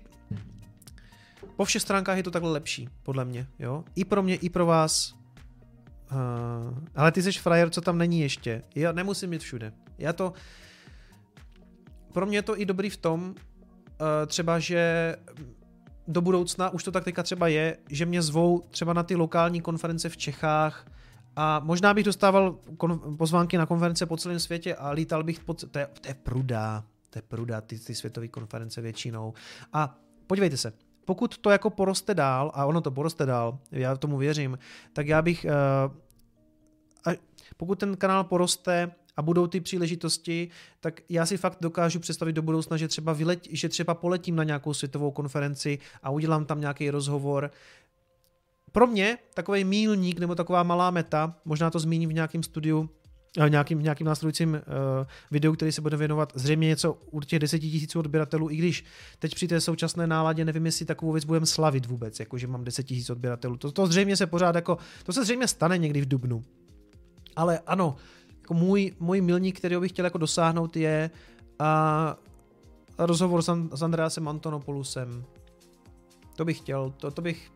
po 1.56 1.66
všech 1.66 1.82
stránkách 1.82 2.18
je 2.18 2.24
to 2.24 2.32
takhle 2.32 2.52
lepší, 2.52 2.90
podle 3.04 3.26
mě, 3.26 3.48
jo. 3.60 3.84
I 3.96 4.06
pro 4.06 4.24
mě, 4.24 4.36
i 4.36 4.50
pro 4.50 4.66
vás. 4.66 5.16
Uh, 6.12 6.78
ale 6.96 7.12
ty 7.12 7.24
jsi 7.24 7.32
frajer, 7.32 7.70
co 7.70 7.82
tam 7.82 7.98
není 7.98 8.20
ještě. 8.20 8.64
Já 8.76 8.92
nemusím 8.92 9.30
mít 9.30 9.42
všude. 9.42 9.74
Já 9.98 10.14
to... 10.14 10.34
Pro 12.14 12.26
mě 12.26 12.38
je 12.38 12.42
to 12.42 12.62
i 12.62 12.66
dobrý 12.66 12.90
v 12.90 12.98
tom, 12.98 13.24
uh, 13.30 13.36
třeba, 14.28 14.60
že 14.60 15.16
do 16.08 16.22
budoucna, 16.22 16.70
už 16.70 16.84
to 16.84 16.92
tak 16.92 17.04
teďka 17.04 17.24
třeba 17.24 17.48
je, 17.48 17.78
že 17.90 18.06
mě 18.06 18.22
zvou 18.22 18.62
třeba 18.70 18.94
na 18.94 19.04
ty 19.04 19.16
lokální 19.16 19.62
konference 19.62 20.10
v 20.10 20.18
Čechách 20.18 20.86
a 21.36 21.60
možná 21.60 21.94
bych 21.94 22.06
dostával 22.06 22.60
pozvánky 23.18 23.58
na 23.58 23.66
konference 23.66 24.06
po 24.06 24.18
celém 24.18 24.40
světě 24.40 24.76
a 24.76 24.90
lítal 24.90 25.24
bych 25.24 25.40
po... 25.40 25.54
To 25.54 25.80
je, 25.80 25.88
to 26.02 26.08
je 26.08 26.14
pruda, 26.14 26.84
to 27.10 27.18
je 27.18 27.22
pruda, 27.22 27.62
ty, 27.62 27.80
ty 27.80 27.96
světové 27.96 28.28
konference 28.28 28.82
většinou. 28.82 29.34
A 29.74 30.00
podívejte 30.28 30.58
se, 30.58 30.74
pokud 31.06 31.38
to 31.38 31.50
jako 31.50 31.70
poroste 31.70 32.14
dál, 32.14 32.52
a 32.54 32.66
ono 32.66 32.82
to 32.82 32.92
poroste 32.92 33.26
dál, 33.26 33.60
já 33.72 33.96
tomu 33.96 34.18
věřím, 34.18 34.58
tak 34.94 35.08
já 35.08 35.22
bych, 35.22 35.46
uh, 35.46 37.12
a 37.14 37.18
pokud 37.58 37.80
ten 37.80 37.98
kanál 37.98 38.24
poroste 38.24 38.92
a 39.18 39.22
budou 39.22 39.48
ty 39.48 39.60
příležitosti, 39.60 40.50
tak 40.80 41.02
já 41.10 41.26
si 41.26 41.38
fakt 41.38 41.58
dokážu 41.62 42.00
představit 42.00 42.34
do 42.34 42.42
budoucna, 42.42 42.78
že 42.78 42.88
třeba, 42.88 43.14
vylet, 43.14 43.48
že 43.50 43.70
třeba 43.70 43.94
poletím 43.94 44.36
na 44.36 44.44
nějakou 44.44 44.74
světovou 44.74 45.12
konferenci 45.12 45.80
a 46.04 46.10
udělám 46.10 46.46
tam 46.46 46.62
nějaký 46.62 46.90
rozhovor. 46.90 47.52
Pro 48.74 48.88
mě 48.88 49.18
takový 49.34 49.64
mílník 49.64 50.20
nebo 50.20 50.36
taková 50.36 50.64
malá 50.64 50.92
meta, 50.92 51.36
možná 51.46 51.70
to 51.70 51.80
zmíním 51.80 52.10
v 52.10 52.14
nějakém 52.14 52.44
studiu, 52.44 52.90
Eh, 53.38 53.50
nějakým, 53.50 53.84
nějakým 53.84 54.08
následujícím 54.08 54.54
uh, 54.54 54.60
videu, 55.32 55.54
který 55.54 55.72
se 55.72 55.82
bude 55.82 55.98
věnovat 55.98 56.34
zřejmě 56.36 56.68
něco 56.68 56.98
určitě 57.12 57.40
10 57.40 57.60
tisíců 57.60 58.00
odběratelů, 58.00 58.50
i 58.50 58.56
když 58.56 58.86
teď 59.20 59.36
při 59.36 59.48
té 59.48 59.62
současné 59.62 60.08
náladě 60.08 60.46
nevím, 60.46 60.66
jestli 60.66 60.86
takovou 60.86 61.12
věc 61.12 61.26
budeme 61.26 61.46
slavit 61.46 61.86
vůbec, 61.86 62.20
jako 62.20 62.38
že 62.38 62.48
mám 62.48 62.64
10 62.64 62.84
tisíc 62.84 63.10
odběratelů. 63.10 63.58
To, 63.58 63.72
to 63.72 63.88
zřejmě 63.88 64.18
se 64.18 64.28
pořád 64.28 64.56
jako, 64.56 64.78
to 65.04 65.14
se 65.14 65.24
zřejmě 65.24 65.48
stane 65.48 65.78
někdy 65.78 66.02
v 66.02 66.08
Dubnu. 66.08 66.44
Ale 67.36 67.60
ano, 67.60 67.96
jako 68.42 68.54
můj, 68.54 68.94
můj 69.00 69.22
milník, 69.22 69.58
který 69.58 69.78
bych 69.78 69.92
chtěl 69.92 70.06
jako 70.06 70.18
dosáhnout 70.18 70.76
je 70.76 71.10
a 71.60 72.18
rozhovor 72.98 73.42
s, 73.42 73.52
s 73.74 73.84
Andreasem 73.84 74.28
Antonopoulosem. 74.28 75.24
To 76.36 76.46
bych 76.46 76.58
chtěl, 76.58 76.94
to, 76.98 77.12
to 77.12 77.22
bych 77.22 77.52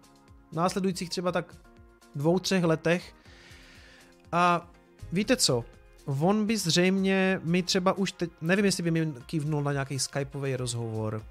následujících 0.51 1.09
třeba 1.09 1.31
tak 1.31 1.55
dvou, 2.15 2.39
třech 2.39 2.63
letech 2.63 3.13
a 4.31 4.71
víte 5.11 5.35
co, 5.35 5.65
on 6.05 6.45
by 6.45 6.57
zřejmě 6.57 7.41
mi 7.43 7.63
třeba 7.63 7.93
už 7.93 8.11
teď, 8.11 8.29
nevím, 8.41 8.65
jestli 8.65 8.83
by 8.83 8.91
mi 8.91 9.13
kývnul 9.25 9.63
na 9.63 9.71
nějaký 9.71 9.99
skypový 9.99 10.55
rozhovor. 10.55 11.23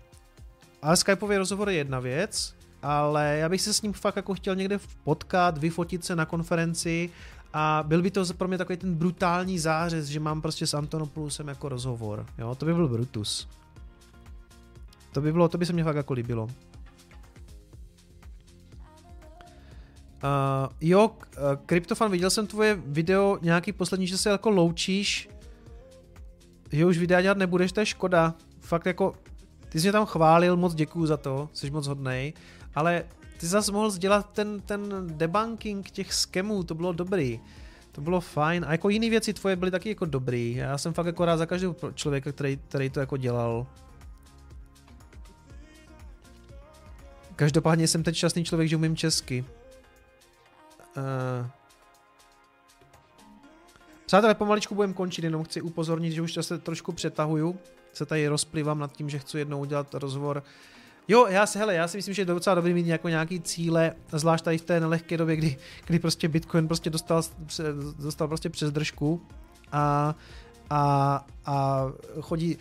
Ale 0.82 0.96
skypový 0.96 1.36
rozhovor 1.36 1.68
je 1.68 1.76
jedna 1.76 2.00
věc, 2.00 2.54
ale 2.82 3.36
já 3.38 3.48
bych 3.48 3.62
se 3.62 3.72
s 3.72 3.82
ním 3.82 3.92
fakt 3.92 4.16
jako 4.16 4.34
chtěl 4.34 4.56
někde 4.56 4.78
potkat, 5.04 5.58
vyfotit 5.58 6.04
se 6.04 6.16
na 6.16 6.26
konferenci 6.26 7.10
a 7.52 7.84
byl 7.86 8.02
by 8.02 8.10
to 8.10 8.24
pro 8.36 8.48
mě 8.48 8.58
takový 8.58 8.76
ten 8.76 8.94
brutální 8.94 9.58
zářez, 9.58 10.06
že 10.06 10.20
mám 10.20 10.42
prostě 10.42 10.66
s 10.66 10.74
Antonopoulosem 10.74 11.48
jako 11.48 11.68
rozhovor. 11.68 12.26
Jo, 12.38 12.54
to 12.54 12.66
by 12.66 12.74
byl 12.74 12.88
Brutus. 12.88 13.48
To 15.12 15.20
by 15.20 15.32
bylo, 15.32 15.48
to 15.48 15.58
by 15.58 15.66
se 15.66 15.72
mě 15.72 15.84
fakt 15.84 15.96
jako 15.96 16.12
líbilo. 16.12 16.48
Uh, 20.24 20.72
jo, 20.80 21.08
uh, 21.08 21.44
Kryptofan, 21.66 22.10
viděl 22.10 22.30
jsem 22.30 22.46
tvoje 22.46 22.82
video 22.86 23.38
nějaký 23.42 23.72
poslední, 23.72 24.06
že 24.06 24.18
se 24.18 24.30
jako 24.30 24.50
loučíš, 24.50 25.28
že 26.72 26.86
už 26.86 26.98
videa 26.98 27.22
dělat 27.22 27.38
nebudeš, 27.38 27.72
to 27.72 27.80
je 27.80 27.86
škoda. 27.86 28.34
Fakt 28.60 28.86
jako, 28.86 29.14
ty 29.68 29.80
jsi 29.80 29.86
mě 29.86 29.92
tam 29.92 30.06
chválil, 30.06 30.56
moc 30.56 30.74
děkuju 30.74 31.06
za 31.06 31.16
to, 31.16 31.48
jsi 31.52 31.70
moc 31.70 31.86
hodnej, 31.86 32.32
ale 32.74 33.04
ty 33.36 33.46
zase 33.46 33.72
mohl 33.72 33.98
dělat 33.98 34.30
ten, 34.32 34.60
ten 34.60 35.06
debunking 35.06 35.90
těch 35.90 36.14
skemů, 36.14 36.62
to 36.62 36.74
bylo 36.74 36.92
dobrý. 36.92 37.40
To 37.92 38.00
bylo 38.00 38.20
fajn. 38.20 38.64
A 38.68 38.72
jako 38.72 38.88
jiné 38.88 39.10
věci 39.10 39.32
tvoje 39.32 39.56
byly 39.56 39.70
taky 39.70 39.88
jako 39.88 40.04
dobrý. 40.04 40.54
Já 40.54 40.78
jsem 40.78 40.92
fakt 40.92 41.06
jako 41.06 41.24
rád 41.24 41.36
za 41.36 41.46
každého 41.46 41.76
člověka, 41.94 42.32
který, 42.32 42.56
který 42.56 42.90
to 42.90 43.00
jako 43.00 43.16
dělal. 43.16 43.66
Každopádně 47.36 47.88
jsem 47.88 48.02
teď 48.02 48.16
šťastný 48.16 48.44
člověk, 48.44 48.68
že 48.68 48.76
umím 48.76 48.96
česky. 48.96 49.44
Uh, 50.96 51.46
Přátelé, 54.06 54.34
pomaličku 54.34 54.74
budeme 54.74 54.94
končit, 54.94 55.24
jenom 55.24 55.44
chci 55.44 55.60
upozornit, 55.60 56.12
že 56.12 56.22
už 56.22 56.38
se 56.40 56.58
trošku 56.58 56.92
přetahuju, 56.92 57.58
se 57.92 58.06
tady 58.06 58.28
rozplivám 58.28 58.78
nad 58.78 58.92
tím, 58.92 59.10
že 59.10 59.18
chci 59.18 59.38
jednou 59.38 59.60
udělat 59.60 59.94
rozhovor. 59.94 60.42
Jo, 61.08 61.26
já 61.26 61.46
si, 61.46 61.58
hele, 61.58 61.74
já 61.74 61.88
si 61.88 61.96
myslím, 61.96 62.14
že 62.14 62.22
je 62.22 62.26
docela 62.26 62.54
dobrý 62.54 62.74
mít 62.74 62.86
jako 62.86 63.08
nějaký 63.08 63.40
cíle, 63.40 63.92
zvlášť 64.12 64.44
tady 64.44 64.58
v 64.58 64.64
té 64.64 64.80
nelehké 64.80 65.16
době, 65.16 65.36
kdy, 65.36 65.56
kdy 65.86 65.98
prostě 65.98 66.28
Bitcoin 66.28 66.66
prostě 66.66 66.90
dostal, 66.90 67.22
dostal 67.98 68.28
prostě 68.28 68.50
přes 68.50 68.70
držku 68.72 69.22
a 69.72 70.14
a, 70.70 71.24
a 71.46 71.86
chodí, 72.20 72.58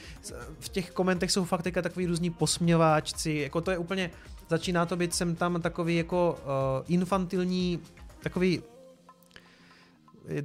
v 0.60 0.70
těch 0.70 0.92
komentech 0.92 1.32
jsou 1.32 1.46
fakt 1.46 1.64
teďka 1.64 1.82
takový 1.82 2.06
různí 2.06 2.30
posměváčci, 2.30 3.32
jako 3.32 3.62
to 3.62 3.72
je 3.72 3.78
úplně, 3.78 4.12
začíná 4.50 4.86
to 4.86 4.96
být 4.96 5.14
sem 5.14 5.36
tam 5.36 5.62
takový 5.62 5.98
jako 5.98 6.38
uh, 6.78 6.86
infantilní, 6.88 7.80
takový 8.26 8.64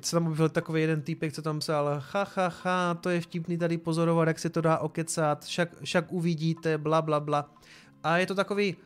co 0.01 0.17
tam 0.17 0.35
byl 0.35 0.49
takový 0.49 0.81
jeden 0.81 1.03
týpek, 1.03 1.33
co 1.33 1.43
tam 1.43 1.59
psal, 1.59 2.03
ha, 2.13 2.27
ha, 2.35 2.53
ha, 2.63 2.95
to 2.95 3.11
je 3.11 3.21
vtipný 3.21 3.59
tady 3.59 3.79
pozorovat, 3.79 4.29
jak 4.29 4.39
se 4.39 4.51
to 4.51 4.61
dá 4.61 4.79
okecat, 4.79 5.45
však, 5.45 5.83
však 5.83 6.13
uvidíte, 6.13 6.79
bla, 6.79 7.03
bla, 7.03 7.21
bla. 7.21 7.55
A 8.03 8.19
je 8.19 8.27
to 8.27 8.35
takový, 8.35 8.77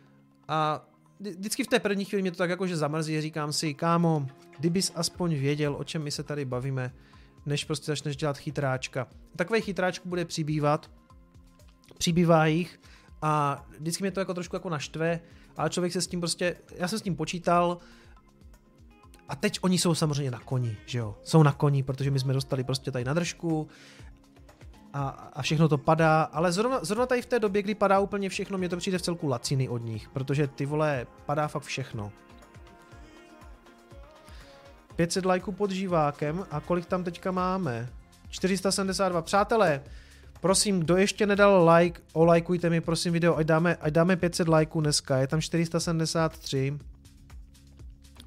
a 0.48 0.86
vždycky 1.20 1.64
v 1.64 1.66
té 1.66 1.80
první 1.80 2.04
chvíli 2.04 2.22
mě 2.22 2.30
to 2.30 2.36
tak 2.36 2.50
jakože 2.50 2.76
zamrzí, 2.76 3.20
říkám 3.20 3.52
si, 3.52 3.74
kámo, 3.74 4.26
kdybys 4.58 4.92
aspoň 4.94 5.34
věděl, 5.34 5.76
o 5.78 5.84
čem 5.84 6.02
my 6.02 6.10
se 6.10 6.22
tady 6.22 6.44
bavíme, 6.44 6.94
než 7.46 7.64
prostě 7.64 7.86
začneš 7.86 8.16
dělat 8.16 8.38
chytráčka. 8.38 9.06
Takových 9.36 9.64
chytráčků 9.64 10.08
bude 10.08 10.24
přibývat, 10.24 10.90
přibývá 11.98 12.46
jich 12.46 12.80
a 13.22 13.64
vždycky 13.78 14.04
mě 14.04 14.10
to 14.10 14.20
jako 14.20 14.34
trošku 14.34 14.56
jako 14.56 14.68
naštve, 14.70 15.20
ale 15.56 15.70
člověk 15.70 15.92
se 15.92 16.00
s 16.00 16.06
tím 16.06 16.20
prostě, 16.20 16.56
já 16.76 16.88
jsem 16.88 16.98
s 16.98 17.02
tím 17.02 17.16
počítal, 17.16 17.78
a 19.28 19.36
teď 19.36 19.58
oni 19.62 19.78
jsou 19.78 19.94
samozřejmě 19.94 20.30
na 20.30 20.40
koni, 20.40 20.76
že 20.86 20.98
jo? 20.98 21.14
Jsou 21.22 21.42
na 21.42 21.52
koni, 21.52 21.82
protože 21.82 22.10
my 22.10 22.18
jsme 22.18 22.32
dostali 22.32 22.64
prostě 22.64 22.90
tady 22.90 23.04
na 23.04 23.14
držku 23.14 23.68
a, 24.92 25.08
a 25.08 25.42
všechno 25.42 25.68
to 25.68 25.78
padá, 25.78 26.22
ale 26.22 26.52
zrovna, 26.52 26.78
zrovna 26.82 27.06
tady 27.06 27.22
v 27.22 27.26
té 27.26 27.38
době, 27.38 27.62
kdy 27.62 27.74
padá 27.74 28.00
úplně 28.00 28.28
všechno, 28.28 28.58
mě 28.58 28.68
to 28.68 28.76
přijde 28.76 28.98
v 28.98 29.02
celku 29.02 29.28
laciny 29.28 29.68
od 29.68 29.78
nich, 29.78 30.08
protože 30.08 30.46
ty 30.46 30.66
vole, 30.66 31.06
padá 31.26 31.48
fakt 31.48 31.62
všechno. 31.62 32.12
500 34.96 35.24
lajků 35.24 35.52
pod 35.52 35.70
živákem 35.70 36.46
a 36.50 36.60
kolik 36.60 36.86
tam 36.86 37.04
teďka 37.04 37.30
máme? 37.30 37.88
472. 38.28 39.22
Přátelé, 39.22 39.82
prosím, 40.40 40.80
kdo 40.80 40.96
ještě 40.96 41.26
nedal 41.26 41.70
like, 41.74 42.00
olajkujte 42.12 42.70
mi 42.70 42.80
prosím 42.80 43.12
video, 43.12 43.36
ať 43.36 43.46
dáme, 43.46 43.76
ať 43.80 43.92
dáme 43.92 44.16
500 44.16 44.48
lajků 44.48 44.80
dneska, 44.80 45.16
je 45.16 45.26
tam 45.26 45.40
473. 45.40 46.78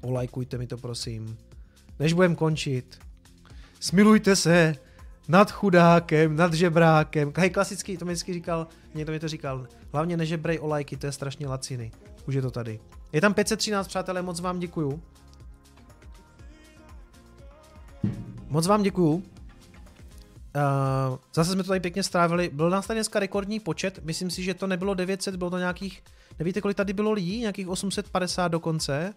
Olajkujte 0.00 0.58
mi 0.58 0.66
to 0.66 0.76
prosím. 0.76 1.38
Než 1.98 2.12
budem 2.12 2.36
končit. 2.36 2.98
Smilujte 3.80 4.36
se 4.36 4.74
nad 5.28 5.50
chudákem, 5.50 6.36
nad 6.36 6.54
žebrákem. 6.54 7.32
Hej, 7.36 7.50
klasický, 7.50 7.96
to 7.96 8.04
mi 8.04 8.12
vždycky 8.12 8.32
říkal, 8.32 8.66
někdo 8.94 9.12
mi 9.12 9.20
to 9.20 9.28
říkal. 9.28 9.66
Hlavně 9.92 10.16
nežebrej 10.16 10.58
o 10.62 10.66
lajky, 10.66 10.96
to 10.96 11.06
je 11.06 11.12
strašně 11.12 11.46
laciny. 11.46 11.90
Už 12.26 12.34
je 12.34 12.42
to 12.42 12.50
tady. 12.50 12.80
Je 13.12 13.20
tam 13.20 13.34
513, 13.34 13.88
přátelé, 13.88 14.22
moc 14.22 14.40
vám 14.40 14.58
děkuju. 14.58 15.02
Moc 18.48 18.66
vám 18.66 18.82
děkuju. 18.82 19.14
Uh, 19.14 19.22
zase 21.34 21.52
jsme 21.52 21.62
to 21.62 21.68
tady 21.68 21.80
pěkně 21.80 22.02
strávili. 22.02 22.50
Byl 22.52 22.70
nás 22.70 22.86
tady 22.86 22.98
dneska 22.98 23.18
rekordní 23.20 23.60
počet, 23.60 24.04
myslím 24.04 24.30
si, 24.30 24.42
že 24.42 24.54
to 24.54 24.66
nebylo 24.66 24.94
900, 24.94 25.36
bylo 25.36 25.50
to 25.50 25.58
nějakých, 25.58 26.02
nevíte 26.38 26.60
kolik 26.60 26.76
tady 26.76 26.92
bylo 26.92 27.12
lidí, 27.12 27.40
nějakých 27.40 27.68
850 27.68 28.48
dokonce. 28.48 29.14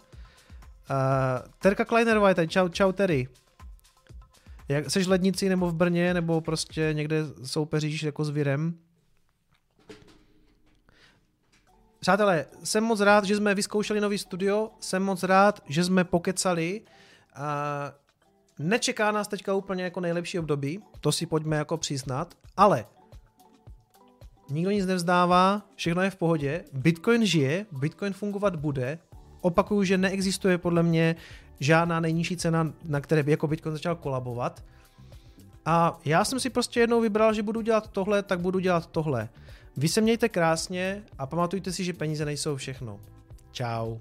Uh, 0.90 1.48
Terka 1.58 1.84
Kleinerová 1.84 2.28
je 2.28 2.48
čau, 2.48 2.68
čau 2.68 2.92
Terry. 2.92 3.28
Jak, 4.68 4.90
seš 4.90 5.06
v 5.06 5.10
Lednici 5.10 5.48
nebo 5.48 5.68
v 5.70 5.74
Brně, 5.74 6.14
nebo 6.14 6.40
prostě 6.40 6.90
někde 6.92 7.16
soupeříš 7.44 8.02
jako 8.02 8.24
s 8.24 8.30
Virem? 8.30 8.78
Přátelé, 12.00 12.46
jsem 12.64 12.84
moc 12.84 13.00
rád, 13.00 13.24
že 13.24 13.36
jsme 13.36 13.54
vyzkoušeli 13.54 14.00
nový 14.00 14.18
studio, 14.18 14.70
jsem 14.80 15.02
moc 15.02 15.22
rád, 15.22 15.62
že 15.66 15.84
jsme 15.84 16.04
pokecali. 16.04 16.80
Uh, 17.36 17.44
nečeká 18.58 19.12
nás 19.12 19.28
teďka 19.28 19.54
úplně 19.54 19.84
jako 19.84 20.00
nejlepší 20.00 20.38
období, 20.38 20.82
to 21.00 21.12
si 21.12 21.26
pojďme 21.26 21.56
jako 21.56 21.76
přiznat, 21.76 22.34
ale 22.56 22.86
nikdo 24.50 24.70
nic 24.70 24.86
nevzdává, 24.86 25.62
všechno 25.74 26.02
je 26.02 26.10
v 26.10 26.16
pohodě, 26.16 26.64
Bitcoin 26.72 27.26
žije, 27.26 27.66
Bitcoin 27.72 28.12
fungovat 28.12 28.56
bude, 28.56 28.98
opakuju, 29.42 29.84
že 29.84 29.98
neexistuje 29.98 30.58
podle 30.58 30.82
mě 30.82 31.16
žádná 31.60 32.00
nejnižší 32.00 32.36
cena, 32.36 32.72
na 32.84 33.00
které 33.00 33.22
by 33.22 33.30
jako 33.30 33.46
Bitcoin 33.46 33.72
začal 33.74 33.96
kolabovat. 33.96 34.64
A 35.64 36.00
já 36.04 36.24
jsem 36.24 36.40
si 36.40 36.50
prostě 36.50 36.80
jednou 36.80 37.00
vybral, 37.00 37.34
že 37.34 37.42
budu 37.42 37.60
dělat 37.60 37.88
tohle, 37.88 38.22
tak 38.22 38.40
budu 38.40 38.58
dělat 38.58 38.86
tohle. 38.86 39.28
Vy 39.76 39.88
se 39.88 40.00
mějte 40.00 40.28
krásně 40.28 41.02
a 41.18 41.26
pamatujte 41.26 41.72
si, 41.72 41.84
že 41.84 41.92
peníze 41.92 42.24
nejsou 42.24 42.56
všechno. 42.56 43.00
Ciao. 43.52 44.00